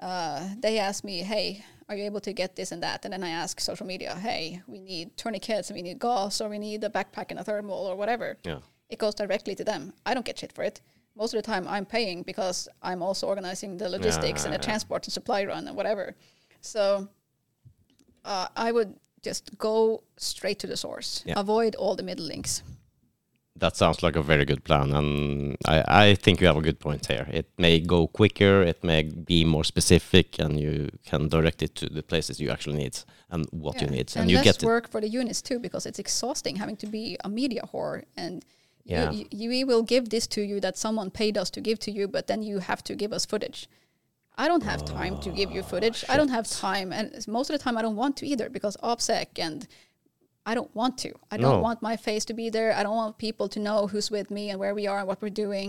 Uh, 0.00 0.48
they 0.58 0.78
ask 0.78 1.04
me, 1.04 1.18
"Hey, 1.22 1.64
are 1.88 1.96
you 1.96 2.04
able 2.04 2.20
to 2.20 2.32
get 2.32 2.56
this 2.56 2.72
and 2.72 2.82
that?" 2.82 3.04
And 3.04 3.12
then 3.12 3.24
I 3.24 3.30
ask 3.30 3.60
social 3.60 3.86
media, 3.86 4.14
"Hey, 4.14 4.62
we 4.66 4.80
need 4.80 5.16
tourniquets, 5.16 5.70
and 5.70 5.76
we 5.76 5.82
need 5.82 5.98
gauze, 5.98 6.40
or 6.40 6.48
we 6.48 6.58
need 6.58 6.84
a 6.84 6.90
backpack 6.90 7.26
and 7.30 7.38
a 7.38 7.44
thermal, 7.44 7.86
or 7.86 7.96
whatever." 7.96 8.36
Yeah. 8.44 8.60
It 8.88 8.98
goes 8.98 9.14
directly 9.14 9.54
to 9.54 9.64
them. 9.64 9.92
I 10.06 10.14
don't 10.14 10.24
get 10.24 10.38
shit 10.38 10.52
for 10.52 10.64
it. 10.64 10.80
Most 11.14 11.34
of 11.34 11.42
the 11.42 11.46
time, 11.46 11.66
I'm 11.66 11.84
paying 11.84 12.22
because 12.22 12.68
I'm 12.80 13.02
also 13.02 13.26
organizing 13.26 13.76
the 13.76 13.88
logistics 13.88 14.44
and 14.44 14.52
the 14.54 14.58
yeah. 14.58 14.68
transport 14.68 15.06
and 15.06 15.12
supply 15.12 15.44
run 15.44 15.66
and 15.66 15.76
whatever. 15.76 16.14
So 16.60 17.08
uh, 18.24 18.48
I 18.56 18.72
would 18.72 18.94
just 19.22 19.58
go 19.58 20.04
straight 20.16 20.58
to 20.60 20.66
the 20.66 20.76
source. 20.76 21.24
Yeah. 21.26 21.34
Avoid 21.36 21.74
all 21.74 21.96
the 21.96 22.02
middle 22.02 22.24
links. 22.24 22.62
That 23.60 23.76
sounds 23.76 24.02
like 24.02 24.16
a 24.16 24.22
very 24.22 24.44
good 24.44 24.62
plan, 24.64 24.92
and 24.92 25.56
I, 25.66 25.84
I 26.04 26.14
think 26.14 26.40
you 26.40 26.46
have 26.46 26.56
a 26.56 26.62
good 26.62 26.78
point 26.78 27.06
here. 27.06 27.26
It 27.30 27.50
may 27.58 27.80
go 27.80 28.06
quicker, 28.06 28.62
it 28.62 28.84
may 28.84 29.02
be 29.02 29.44
more 29.44 29.64
specific, 29.64 30.38
and 30.38 30.60
you 30.60 30.88
can 31.04 31.28
direct 31.28 31.62
it 31.62 31.74
to 31.76 31.88
the 31.88 32.02
places 32.02 32.40
you 32.40 32.50
actually 32.50 32.78
need 32.78 32.98
and 33.30 33.46
what 33.50 33.80
you 33.80 33.86
need, 33.88 34.12
and, 34.14 34.22
and, 34.22 34.30
you 34.30 34.42
get 34.42 34.62
it. 34.62 34.66
work 34.66 34.88
for 34.88 35.00
the 35.00 35.08
units 35.08 35.42
too 35.42 35.58
because 35.58 35.86
it's 35.86 35.98
exhausting 35.98 36.56
having 36.56 36.76
to 36.76 36.86
be 36.86 37.16
a 37.24 37.28
media 37.28 37.62
whore 37.72 38.04
and 38.16 38.44
Yeah. 38.84 39.10
you, 39.10 39.26
you, 39.30 39.48
we 39.50 39.64
will 39.64 39.82
give 39.82 40.08
this 40.08 40.26
to 40.28 40.40
you 40.40 40.60
that 40.60 40.78
someone 40.78 41.10
paid 41.10 41.36
us 41.36 41.50
to 41.50 41.60
give 41.60 41.78
to 41.80 41.90
you 41.90 42.08
but 42.08 42.26
then 42.26 42.42
you 42.42 42.60
have 42.60 42.82
to 42.84 42.94
give 42.94 43.12
us 43.12 43.26
footage 43.26 43.68
i 44.42 44.48
don't 44.48 44.62
have 44.62 44.82
time 44.84 45.20
to 45.20 45.30
give 45.30 45.50
you 45.54 45.62
footage 45.62 46.04
i 46.08 46.16
don't 46.16 46.30
ah, 46.30 46.38
have 46.38 46.46
time 46.48 46.90
and 46.98 47.06
most 47.28 47.50
of 47.50 47.54
the 47.56 47.62
time 47.64 47.76
i 47.76 47.82
don't 47.82 47.96
want 47.96 48.16
to 48.16 48.26
either 48.26 48.48
because 48.48 48.76
opsec 48.82 49.26
and 49.38 49.68
i 50.50 50.52
don't 50.58 50.72
want 50.80 50.94
to 51.04 51.10
i 51.32 51.36
don't 51.42 51.58
No. 51.58 51.66
want 51.68 51.78
my 51.90 51.96
face 52.08 52.24
to 52.30 52.34
be 52.42 52.46
there 52.56 52.70
i 52.78 52.82
don't 52.84 52.98
want 53.02 53.14
people 53.26 53.46
to 53.54 53.58
know 53.66 53.78
who's 53.90 54.08
with 54.16 54.28
me 54.36 54.44
and 54.50 54.56
where 54.62 54.74
we 54.80 54.84
are 54.90 54.98
and 55.02 55.08
what 55.10 55.20
we're 55.22 55.38
doing 55.46 55.68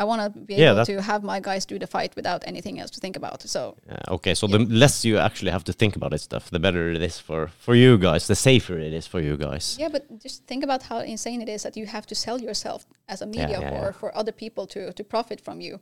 i 0.00 0.04
want 0.10 0.20
to 0.24 0.28
be 0.50 0.54
Yeah, 0.54 0.72
able 0.72 0.86
to 0.92 0.96
have 1.10 1.20
my 1.34 1.38
guys 1.48 1.62
do 1.72 1.76
the 1.84 1.90
fight 1.96 2.12
without 2.20 2.40
anything 2.52 2.74
else 2.80 2.90
to 2.96 3.00
think 3.04 3.16
about 3.22 3.38
so 3.56 3.62
Uh, 3.94 4.16
okay, 4.16 4.34
so 4.40 4.44
the 4.54 4.60
less 4.82 4.96
you 5.08 5.14
actually 5.26 5.52
have 5.56 5.64
to 5.70 5.72
think 5.80 5.92
about 5.98 6.10
this 6.14 6.22
stuff, 6.30 6.44
the 6.56 6.62
better 6.66 6.84
it 6.96 7.02
is 7.10 7.16
for 7.28 7.40
for 7.66 7.74
you 7.84 7.92
guys. 8.06 8.22
The 8.32 8.38
safer 8.48 8.76
it 8.88 8.92
is 9.00 9.06
for 9.12 9.20
you 9.28 9.34
guys. 9.46 9.64
Yeah, 9.82 9.90
but 9.94 10.02
just 10.26 10.38
think 10.50 10.62
about 10.68 10.80
how 10.90 10.98
insane 11.14 11.40
it 11.46 11.48
is 11.56 11.60
that 11.62 11.74
you 11.80 11.86
have 11.96 12.06
to 12.06 12.14
sell 12.24 12.38
yourself 12.48 12.80
as 13.12 13.22
a 13.22 13.26
media 13.36 13.58
yeah, 13.60 13.70
whore 13.70 13.90
yeah. 13.92 14.00
for 14.00 14.08
other 14.20 14.34
people 14.42 14.64
to, 14.74 14.80
to 14.98 15.02
profit 15.14 15.38
from 15.46 15.56
you, 15.66 15.74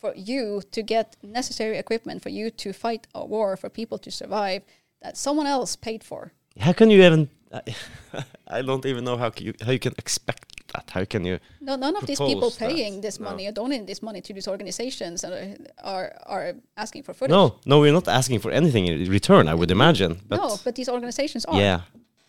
for 0.00 0.12
you 0.30 0.42
to 0.76 0.80
get 0.94 1.06
necessary 1.22 1.76
equipment, 1.84 2.18
for 2.22 2.30
you 2.38 2.46
to 2.62 2.68
fight 2.72 3.02
a 3.14 3.24
war, 3.34 3.56
for 3.62 3.70
people 3.70 3.98
to 4.04 4.10
survive 4.10 4.60
that 5.04 5.16
someone 5.16 5.48
else 5.56 5.76
paid 5.88 6.02
for. 6.10 6.22
How 6.58 6.72
can 6.72 6.90
you 6.90 7.02
even? 7.02 7.28
I 8.48 8.62
don't 8.62 8.84
even 8.86 9.04
know 9.04 9.16
how 9.16 9.30
you 9.38 9.52
how 9.64 9.72
you 9.72 9.78
can 9.78 9.94
expect 9.98 10.44
that. 10.72 10.90
How 10.90 11.04
can 11.04 11.24
you? 11.24 11.38
No, 11.60 11.76
none 11.76 11.96
of 11.96 12.06
these 12.06 12.18
people 12.18 12.40
Propose 12.50 12.56
that. 12.58 12.70
paying 12.70 13.00
this 13.02 13.18
No. 13.20 13.30
money 13.30 13.46
or 13.46 13.52
donating 13.52 13.86
this 13.86 14.02
money 14.02 14.20
to 14.22 14.32
these 14.32 14.48
organizations 14.48 15.24
are, 15.24 15.56
are 15.84 16.12
are 16.26 16.54
asking 16.76 17.02
for 17.04 17.14
footage. 17.14 17.32
No, 17.36 17.54
no, 17.66 17.80
we're 17.80 17.92
not 17.92 18.08
asking 18.08 18.40
for 18.40 18.50
anything 18.50 18.86
in 18.86 19.10
return. 19.10 19.48
I 19.48 19.54
would 19.54 19.70
imagine. 19.70 20.20
But 20.28 20.36
no, 20.36 20.56
but 20.64 20.74
these 20.74 20.88
organizations 20.92 21.44
are. 21.44 21.60
yeah, 21.60 21.80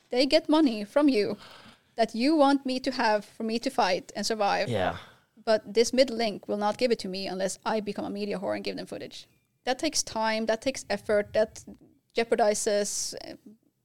They 0.09 0.25
get 0.25 0.49
money 0.49 0.85
from 0.85 1.07
you 1.09 1.37
that 1.95 2.13
you 2.15 2.35
want 2.37 2.65
me 2.65 2.79
to 2.79 2.91
have 2.91 3.23
for 3.37 3.43
me 3.45 3.59
to 3.59 3.69
fight 3.69 4.11
and 4.15 4.25
survive. 4.25 4.67
yeah. 4.69 4.95
But 5.45 5.61
this 5.73 5.91
mid 5.93 6.09
link 6.09 6.47
will 6.47 6.57
not 6.59 6.77
give 6.77 6.91
it 6.93 6.99
to 6.99 7.07
me 7.09 7.27
unless 7.27 7.59
I 7.65 7.81
become 7.81 8.05
a 8.05 8.09
media 8.09 8.37
whore 8.39 8.55
and 8.55 8.63
give 8.65 8.75
them 8.77 8.85
footage. 8.87 9.27
That 9.65 9.77
takes 9.79 10.03
time, 10.03 10.45
that 10.45 10.61
takes 10.61 10.85
effort, 10.89 11.25
that 11.33 11.63
jeopardizes 12.17 13.13
uh, 13.15 13.35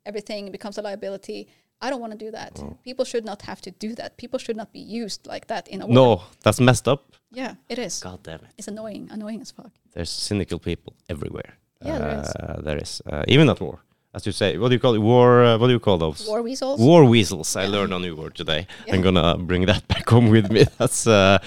everything, 0.09 0.51
becomes 0.51 0.79
a 0.79 0.83
liability. 0.83 1.41
I 1.81 1.91
don't 1.91 2.01
want 2.01 2.13
to 2.19 2.19
do 2.27 2.31
that. 2.33 2.53
People 2.83 3.05
should 3.05 3.25
not 3.25 3.43
have 3.43 3.61
to 3.67 3.71
do 3.71 3.95
that. 4.01 4.17
People 4.17 4.39
should 4.45 4.57
not 4.57 4.73
be 4.73 4.81
used 4.81 5.21
like 5.35 5.47
that 5.47 5.69
in 5.69 5.83
a 5.83 5.87
war. 5.87 5.95
No, 5.95 6.23
that's 6.43 6.61
messed 6.69 6.89
up. 6.89 7.01
Yeah, 7.31 7.55
it 7.69 7.79
is. 7.79 8.01
God 8.01 8.21
damn 8.25 8.41
it. 8.47 8.51
It's 8.59 8.69
annoying, 8.69 9.09
annoying 9.13 9.41
as 9.41 9.51
fuck. 9.53 9.73
There's 9.95 10.11
cynical 10.11 10.59
people 10.59 10.93
everywhere. 11.09 11.51
Yeah, 11.85 11.99
there 11.99 12.21
is. 12.21 12.29
Uh, 12.29 12.61
there 12.67 12.79
is. 12.79 13.03
Uh, 13.07 13.25
even 13.29 13.49
at 13.49 13.61
war, 13.61 13.79
as 14.13 14.27
you 14.27 14.33
say. 14.33 14.59
What 14.59 14.69
do 14.71 14.75
you 14.75 14.81
call 14.81 14.95
it? 14.95 15.03
War? 15.13 15.45
Uh, 15.45 15.59
what 15.59 15.69
do 15.69 15.73
you 15.73 15.79
call 15.89 15.99
those? 15.99 16.27
War 16.27 16.43
weasels. 16.43 16.81
War 16.81 17.05
weasels. 17.05 17.55
I 17.55 17.67
learned 17.67 17.93
a 17.93 18.01
new 18.01 18.17
word 18.17 18.35
today. 18.35 18.67
I'm 18.93 19.03
gonna 19.03 19.37
bring 19.39 19.67
that 19.67 19.87
back 19.93 20.09
home 20.09 20.31
with 20.31 20.51
me. 20.51 20.65
That's 20.79 21.07
uh, 21.07 21.39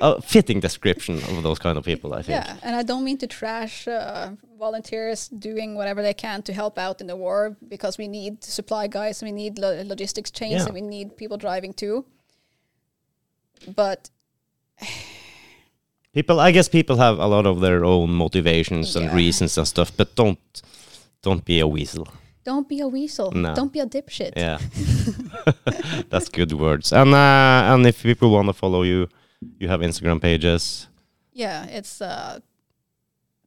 a 0.00 0.22
fitting 0.22 0.60
description 0.60 1.16
of 1.16 1.42
those 1.42 1.58
kind 1.58 1.76
of 1.78 1.84
people. 1.84 2.14
I 2.14 2.22
think. 2.22 2.44
Yeah, 2.44 2.56
and 2.62 2.76
I 2.76 2.82
don't 2.84 3.02
mean 3.02 3.18
to 3.18 3.26
trash 3.26 3.88
uh, 3.88 4.30
volunteers 4.58 5.28
doing 5.28 5.74
whatever 5.74 6.02
they 6.02 6.14
can 6.14 6.42
to 6.42 6.52
help 6.52 6.78
out 6.78 7.00
in 7.00 7.06
the 7.06 7.16
war 7.16 7.56
because 7.68 7.98
we 7.98 8.08
need 8.08 8.42
supply 8.44 8.86
guys, 8.88 9.22
we 9.22 9.32
need 9.32 9.58
lo- 9.58 9.82
logistics 9.84 10.30
chains, 10.30 10.60
Yeah. 10.60 10.64
and 10.66 10.74
we 10.74 10.80
need 10.80 11.16
people 11.16 11.36
driving 11.36 11.72
too. 11.74 12.04
But 13.74 14.10
People, 16.12 16.40
I 16.40 16.50
guess 16.50 16.68
people 16.68 16.96
have 16.96 17.18
a 17.18 17.26
lot 17.26 17.44
of 17.46 17.60
their 17.60 17.84
own 17.84 18.10
motivations 18.10 18.96
and 18.96 19.04
Yeah. 19.06 19.14
reasons 19.16 19.58
and 19.58 19.68
stuff, 19.68 19.92
but 19.96 20.14
don't 20.16 20.38
don't 21.22 21.44
be 21.44 21.60
a 21.60 21.66
weasel. 21.66 22.06
don't 22.44 22.68
be 22.68 22.80
a 22.80 22.86
weasel. 22.88 23.32
No. 23.32 23.54
Don't 23.54 23.72
be 23.72 23.80
a 23.80 23.86
dipshit. 23.86 24.32
Yeah, 24.36 24.58
that's 26.10 26.28
good 26.30 26.52
words. 26.52 26.92
And 26.92 27.12
uh, 27.14 27.74
and 27.74 27.86
if 27.86 28.02
people 28.02 28.30
want 28.30 28.46
to 28.48 28.52
follow 28.54 28.82
you, 28.84 29.08
you 29.60 29.68
have 29.68 29.80
Instagram 29.82 30.20
pages. 30.20 30.86
Yeah, 31.34 31.66
it's 31.66 32.00
uh, 32.00 32.38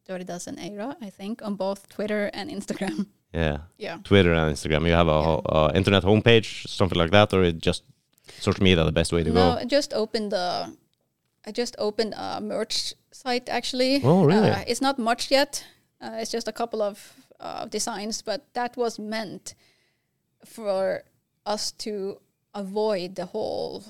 Dirty 0.10 0.24
Dozen 0.26 0.58
Eira, 0.58 0.96
I 1.08 1.10
think, 1.12 1.42
on 1.48 1.54
both 1.56 1.88
Twitter 1.96 2.30
and 2.34 2.50
Instagram. 2.50 3.06
Yeah, 3.32 3.58
yeah. 3.78 3.98
Twitter 4.04 4.34
and 4.34 4.56
Instagram. 4.56 4.88
You 4.88 4.94
have 4.94 5.08
a 5.08 5.20
Yeah. 5.22 5.56
uh, 5.58 5.72
internet 5.76 6.04
homepage, 6.04 6.68
something 6.68 6.98
like 6.98 7.12
that, 7.12 7.32
or 7.32 7.44
it 7.44 7.60
just 7.60 7.84
social 8.40 8.64
media 8.64 8.84
the 8.84 8.92
best 8.92 9.14
way 9.14 9.24
to 9.24 9.30
No, 9.30 9.36
go. 9.54 9.60
I 9.62 9.66
just 9.66 9.94
opened 9.94 10.32
the. 10.32 10.76
I 11.48 11.52
just 11.52 11.76
opened 11.78 12.14
a 12.18 12.42
merch 12.42 12.96
site 13.12 13.48
actually. 13.48 14.02
Oh, 14.04 14.26
really? 14.26 14.50
Uh, 14.50 14.64
it's 14.72 14.82
not 14.82 14.98
much 14.98 15.30
yet. 15.30 15.64
Uh, 16.02 16.18
it's 16.22 16.32
just 16.32 16.48
a 16.48 16.52
couple 16.52 16.82
of 16.82 16.96
uh, 17.40 17.66
designs, 17.70 18.24
but 18.24 18.40
that 18.54 18.76
was 18.78 18.98
meant 18.98 19.54
for 20.44 21.04
us 21.46 21.72
to 21.86 22.18
avoid 22.56 23.14
the 23.16 23.26
whole 23.26 23.84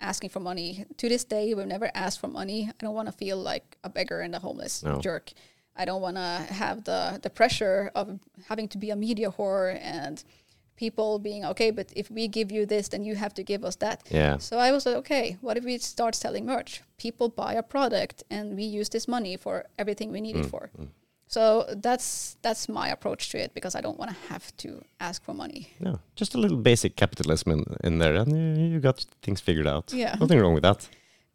asking 0.00 0.30
for 0.30 0.40
money. 0.40 0.84
To 0.96 1.08
this 1.08 1.24
day, 1.24 1.54
we've 1.54 1.66
never 1.66 1.90
asked 1.94 2.20
for 2.20 2.28
money. 2.28 2.68
I 2.70 2.84
don't 2.84 2.94
want 2.94 3.08
to 3.08 3.12
feel 3.12 3.36
like 3.36 3.76
a 3.84 3.88
beggar 3.88 4.20
and 4.20 4.34
a 4.34 4.38
homeless 4.38 4.82
No. 4.82 5.00
jerk. 5.00 5.32
I 5.76 5.84
don't 5.84 6.02
want 6.02 6.16
to 6.16 6.52
have 6.54 6.84
the 6.84 7.18
the 7.22 7.30
pressure 7.30 7.90
of 7.94 8.18
having 8.48 8.68
to 8.68 8.78
be 8.78 8.90
a 8.90 8.96
media 8.96 9.30
whore 9.30 9.78
and 9.80 10.24
people 10.76 11.18
being 11.18 11.44
okay. 11.44 11.70
But 11.72 11.92
if 11.96 12.10
we 12.10 12.28
give 12.28 12.50
you 12.52 12.66
this, 12.66 12.88
then 12.88 13.04
you 13.04 13.14
have 13.16 13.32
to 13.34 13.42
give 13.44 13.64
us 13.64 13.76
that. 13.76 14.02
Yeah. 14.10 14.38
So 14.38 14.58
I 14.58 14.72
was 14.72 14.86
like, 14.86 14.96
okay, 14.96 15.36
what 15.40 15.56
if 15.56 15.64
we 15.64 15.78
start 15.78 16.14
selling 16.14 16.46
merch? 16.46 16.82
People 16.96 17.28
buy 17.28 17.54
a 17.54 17.62
product, 17.62 18.22
and 18.30 18.56
we 18.56 18.64
use 18.64 18.88
this 18.88 19.06
money 19.08 19.36
for 19.36 19.64
everything 19.78 20.10
we 20.12 20.20
need 20.20 20.36
Mm, 20.36 20.44
it 20.44 20.50
for. 20.50 20.70
So 21.30 21.64
that's 21.82 22.36
that's 22.42 22.68
my 22.68 22.88
approach 22.88 23.30
to 23.30 23.38
it 23.38 23.52
because 23.54 23.74
I 23.78 23.80
don't 23.82 23.98
want 23.98 24.10
to 24.10 24.16
have 24.32 24.56
to 24.56 24.82
ask 24.98 25.22
for 25.24 25.34
money. 25.34 25.68
No, 25.78 25.98
just 26.16 26.34
a 26.34 26.38
little 26.38 26.56
basic 26.56 26.96
capitalism 26.96 27.52
in, 27.52 27.64
in 27.84 27.98
there, 27.98 28.14
and 28.14 28.32
you, 28.58 28.64
you 28.74 28.80
got 28.80 29.04
things 29.22 29.40
figured 29.40 29.66
out. 29.66 29.92
Yeah. 29.92 30.16
Nothing 30.20 30.40
wrong 30.40 30.54
with 30.54 30.62
that. 30.62 30.88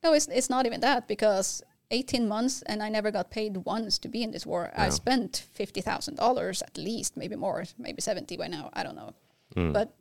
No, 0.04 0.14
it's 0.14 0.28
it's 0.28 0.50
not 0.50 0.66
even 0.66 0.82
that 0.82 1.08
because 1.08 1.64
18 1.92 2.28
months 2.28 2.64
and 2.64 2.82
I 2.82 2.90
never 2.90 3.12
got 3.12 3.30
paid 3.30 3.58
once 3.66 4.00
to 4.00 4.08
be 4.10 4.24
in 4.24 4.32
this 4.32 4.46
war. 4.48 4.72
I 4.76 4.90
spent 4.90 5.46
fifty 5.54 5.82
thousand 5.82 6.16
dollars 6.18 6.62
at 6.64 6.78
least, 6.78 7.16
maybe 7.16 7.36
more, 7.36 7.64
maybe 7.78 8.02
70 8.02 8.38
by 8.38 8.48
now. 8.48 8.70
I 8.74 8.84
don't 8.84 8.96
know, 8.96 9.14
Mm. 9.56 9.74
but 9.74 9.94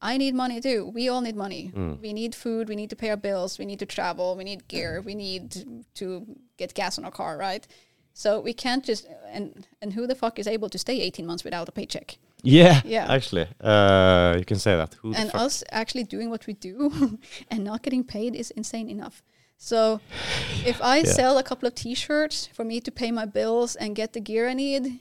I 0.00 0.18
need 0.18 0.34
money 0.34 0.60
too. 0.60 0.92
We 0.94 1.08
all 1.08 1.20
need 1.22 1.34
money. 1.36 1.72
We 2.02 2.12
need 2.12 2.34
food. 2.34 2.68
We 2.68 2.76
need 2.76 2.90
to 2.90 2.96
pay 2.96 3.08
our 3.10 3.16
bills. 3.16 3.58
We 3.58 3.64
need 3.64 3.78
to 3.80 3.86
travel. 3.86 4.36
We 4.36 4.44
need 4.44 4.68
gear. 4.68 5.00
We 5.04 5.14
need 5.14 5.64
to 5.94 6.26
get 6.58 6.74
gas 6.74 6.98
on 6.98 7.04
our 7.04 7.10
car, 7.10 7.36
right? 7.38 7.66
So 8.18 8.40
we 8.40 8.54
can't 8.54 8.82
just 8.88 9.06
and 9.34 9.66
and 9.82 9.92
who 9.92 10.06
the 10.06 10.14
fuck 10.14 10.38
is 10.38 10.46
able 10.46 10.68
to 10.70 10.78
stay 10.78 11.00
18 11.02 11.26
months 11.26 11.44
without 11.44 11.68
a 11.68 11.72
paycheck? 11.72 12.18
Yeah, 12.42 12.80
Yeah. 12.84 13.12
Actually, 13.14 13.46
uh, 13.60 14.34
you 14.38 14.44
can 14.44 14.58
say 14.58 14.76
that. 14.76 14.94
Who 15.02 15.12
the 15.12 15.18
and 15.20 15.30
us 15.34 15.62
actually 15.70 16.04
doing 16.04 16.30
what 16.30 16.46
we 16.46 16.54
do 16.54 16.90
and 17.50 17.64
not 17.64 17.82
getting 17.82 18.04
paid 18.04 18.34
is 18.34 18.50
insane 18.52 18.88
enough. 18.90 19.22
So 19.58 20.00
if 20.66 20.80
I 20.80 20.96
Yeah. 20.98 21.12
sell 21.12 21.38
a 21.38 21.42
couple 21.42 21.66
of 21.68 21.74
t-shirts 21.74 22.48
for 22.54 22.64
me 22.64 22.80
to 22.80 22.90
pay 22.90 23.10
my 23.12 23.26
bills 23.26 23.76
and 23.76 23.96
get 23.96 24.12
the 24.12 24.20
gear 24.20 24.48
I 24.48 24.54
need, 24.54 25.00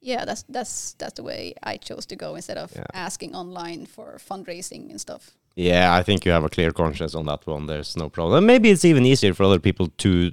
yeah, 0.00 0.24
that's 0.24 0.44
that's 0.48 0.94
that's 0.98 1.14
the 1.14 1.22
way 1.22 1.54
I 1.72 1.76
chose 1.78 2.06
to 2.06 2.16
go 2.16 2.34
instead 2.34 2.58
of 2.58 2.72
Yeah. 2.72 2.86
asking 3.06 3.34
online 3.36 3.86
for 3.86 4.18
fundraising 4.18 4.90
and 4.90 5.00
stuff. 5.00 5.36
Yeah, 5.56 5.94
I 5.94 6.02
think 6.02 6.24
you 6.24 6.32
have 6.32 6.44
a 6.44 6.48
clear 6.48 6.70
conscience 6.72 7.14
on 7.14 7.26
that 7.26 7.46
one. 7.46 7.66
There's 7.66 7.96
no 7.96 8.08
problem. 8.08 8.46
Maybe 8.46 8.70
it's 8.70 8.84
even 8.84 9.04
easier 9.04 9.34
for 9.34 9.44
other 9.44 9.58
people 9.58 9.88
to 9.98 10.30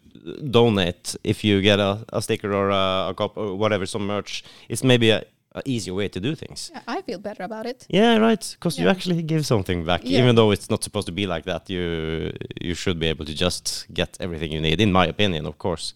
donate 0.52 1.16
if 1.24 1.44
you 1.44 1.62
get 1.62 1.80
a, 1.80 2.06
a 2.14 2.22
sticker 2.22 2.54
or 2.54 2.70
a, 2.70 3.10
a 3.10 3.14
cup 3.16 3.38
or 3.38 3.56
whatever, 3.56 3.86
some 3.86 4.06
merch. 4.06 4.44
It's 4.70 4.84
maybe 4.84 5.10
a, 5.10 5.24
a 5.56 5.62
easier 5.66 5.94
way 5.94 6.08
to 6.10 6.20
do 6.20 6.36
things. 6.36 6.72
Yeah, 6.74 6.82
I 6.88 7.02
feel 7.02 7.20
better 7.20 7.44
about 7.44 7.66
it. 7.66 7.86
Yeah, 7.90 8.18
right. 8.18 8.56
Because 8.60 8.78
you 8.80 8.88
actually 8.90 9.24
give 9.24 9.46
something 9.46 9.84
back, 9.86 10.02
Yeah. 10.04 10.20
even 10.20 10.36
though 10.36 10.52
it's 10.52 10.70
not 10.70 10.84
supposed 10.84 11.08
to 11.08 11.14
be 11.14 11.26
like 11.28 11.46
that. 11.46 11.70
You 11.70 12.32
you 12.62 12.76
should 12.76 13.00
be 13.00 13.08
able 13.08 13.26
to 13.26 13.34
just 13.34 13.88
get 13.94 14.18
everything 14.20 14.52
you 14.52 14.62
need, 14.62 14.80
in 14.80 14.92
my 14.92 15.08
opinion, 15.08 15.46
of 15.46 15.58
course. 15.58 15.94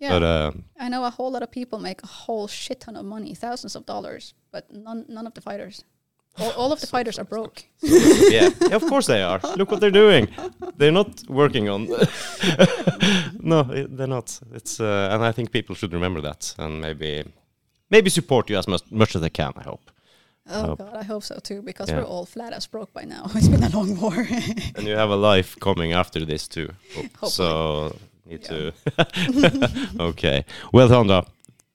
Yeah, 0.00 0.10
But 0.18 0.22
uh, 0.22 0.52
I 0.80 0.88
know 0.88 1.04
a 1.04 1.10
whole 1.10 1.30
lot 1.30 1.42
of 1.42 1.50
people 1.50 1.78
make 1.78 2.02
a 2.02 2.06
whole 2.06 2.48
shit 2.48 2.80
ton 2.80 2.96
of 2.96 3.04
money, 3.04 3.34
thousands 3.34 3.76
of 3.76 3.84
dollars, 3.86 4.34
but 4.50 4.64
none 4.72 5.04
none 5.08 5.26
of 5.26 5.34
the 5.34 5.40
fighters. 5.40 5.84
All, 6.38 6.50
all 6.56 6.72
of 6.72 6.80
the 6.80 6.86
fighters 6.86 7.18
are 7.18 7.24
broke. 7.24 7.64
yeah, 7.82 8.50
yeah, 8.60 8.74
of 8.76 8.82
course 8.86 9.06
they 9.06 9.22
are. 9.22 9.40
Look 9.56 9.70
what 9.70 9.80
they're 9.80 9.90
doing. 10.04 10.28
They're 10.76 10.92
not 10.92 11.22
working 11.28 11.68
on. 11.68 11.86
no, 13.40 13.62
they're 13.62 14.06
not. 14.08 14.40
It's 14.52 14.80
uh, 14.80 15.08
and 15.12 15.22
I 15.24 15.32
think 15.32 15.50
people 15.52 15.74
should 15.74 15.92
remember 15.92 16.20
that 16.22 16.54
and 16.58 16.80
maybe 16.80 17.24
maybe 17.90 18.10
support 18.10 18.50
you 18.50 18.58
as 18.58 18.66
much, 18.66 18.82
much 18.90 19.14
as 19.16 19.20
they 19.22 19.30
can. 19.30 19.52
I 19.56 19.62
hope. 19.62 19.90
Oh 20.46 20.66
Hope. 20.66 20.78
god, 20.78 20.96
I 20.96 21.04
hope 21.04 21.22
so 21.22 21.38
too, 21.42 21.62
because 21.62 21.88
Yeah. 21.90 21.98
we're 22.00 22.06
all 22.08 22.26
flat 22.26 22.52
as 22.52 22.66
broke 22.66 22.92
by 22.92 23.04
now. 23.04 23.24
It's 23.34 23.48
been 23.48 23.62
a 23.62 23.68
long 23.78 23.98
war. 24.00 24.26
And 24.76 24.86
you 24.86 24.96
have 24.96 25.10
a 25.10 25.16
life 25.16 25.56
coming 25.60 25.92
after 25.94 26.24
this 26.26 26.48
too. 26.48 26.68
Hopefully. 26.94 27.30
So 27.30 27.96
need 28.26 28.42
Yeah. 28.42 28.70
to. 28.70 28.72
okay. 30.00 30.44
Well, 30.72 30.88
Sandra, 30.88 31.24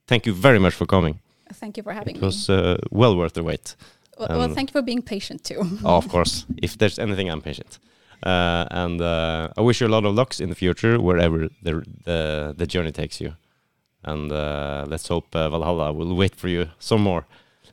thank 0.08 0.26
you 0.26 0.34
very 0.34 0.60
much 0.60 0.74
for 0.76 0.86
coming. 0.86 1.20
Thank 1.54 1.78
you 1.78 1.84
for 1.84 1.94
having 1.94 2.16
It 2.16 2.22
me. 2.22 2.26
was 2.28 2.50
uh, 2.50 2.78
well 2.92 3.16
worth 3.18 3.34
the 3.34 3.44
wait. 3.44 3.76
Well, 4.19 4.38
well, 4.38 4.49
thank 4.49 4.69
you 4.69 4.73
for 4.73 4.81
being 4.81 5.01
patient 5.01 5.43
too. 5.43 5.61
Oh, 5.85 5.95
of 5.98 6.07
course. 6.09 6.45
If 6.61 6.77
there's 6.77 6.99
anything, 6.99 7.30
I'm 7.31 7.41
patient. 7.41 7.80
Uh, 8.22 8.65
and 8.72 9.01
uh, 9.01 9.48
I 9.57 9.61
wish 9.61 9.80
you 9.81 9.88
a 9.88 9.93
lot 9.95 10.06
of 10.06 10.14
lucks 10.14 10.39
in 10.41 10.49
the 10.49 10.56
future, 10.56 10.99
wherever 10.99 11.48
the 11.64 11.83
the, 12.06 12.53
the 12.57 12.65
journey 12.67 12.91
takes 12.91 13.22
you. 13.22 13.33
And 14.03 14.31
uh, 14.31 14.85
let's 14.88 15.07
hope 15.07 15.35
uh, 15.35 15.49
Valhalla 15.49 15.93
will 15.93 16.15
wait 16.15 16.35
for 16.35 16.49
you 16.49 16.65
some 16.80 17.01
more. 17.01 17.25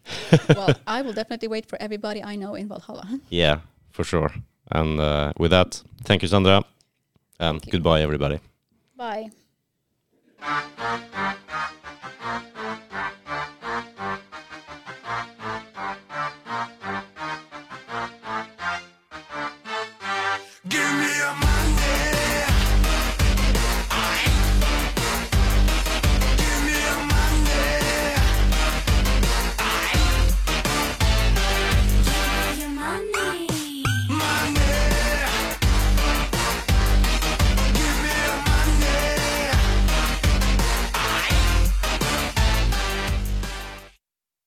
well, 0.56 0.74
I 0.86 1.02
will 1.02 1.12
definitely 1.12 1.48
wait 1.48 1.66
for 1.66 1.82
everybody 1.82 2.22
I 2.22 2.36
know 2.36 2.54
in 2.54 2.68
Valhalla. 2.68 3.06
Yeah, 3.30 3.60
for 3.90 4.04
sure. 4.04 4.30
And 4.70 5.00
uh, 5.00 5.32
with 5.38 5.50
that, 5.50 5.82
thank 6.04 6.22
you, 6.22 6.28
Sandra. 6.28 6.62
And 7.38 7.60
Thank 7.60 7.66
you. 7.66 7.72
goodbye, 7.72 8.02
everybody. 8.02 8.40
Bye. 8.96 9.30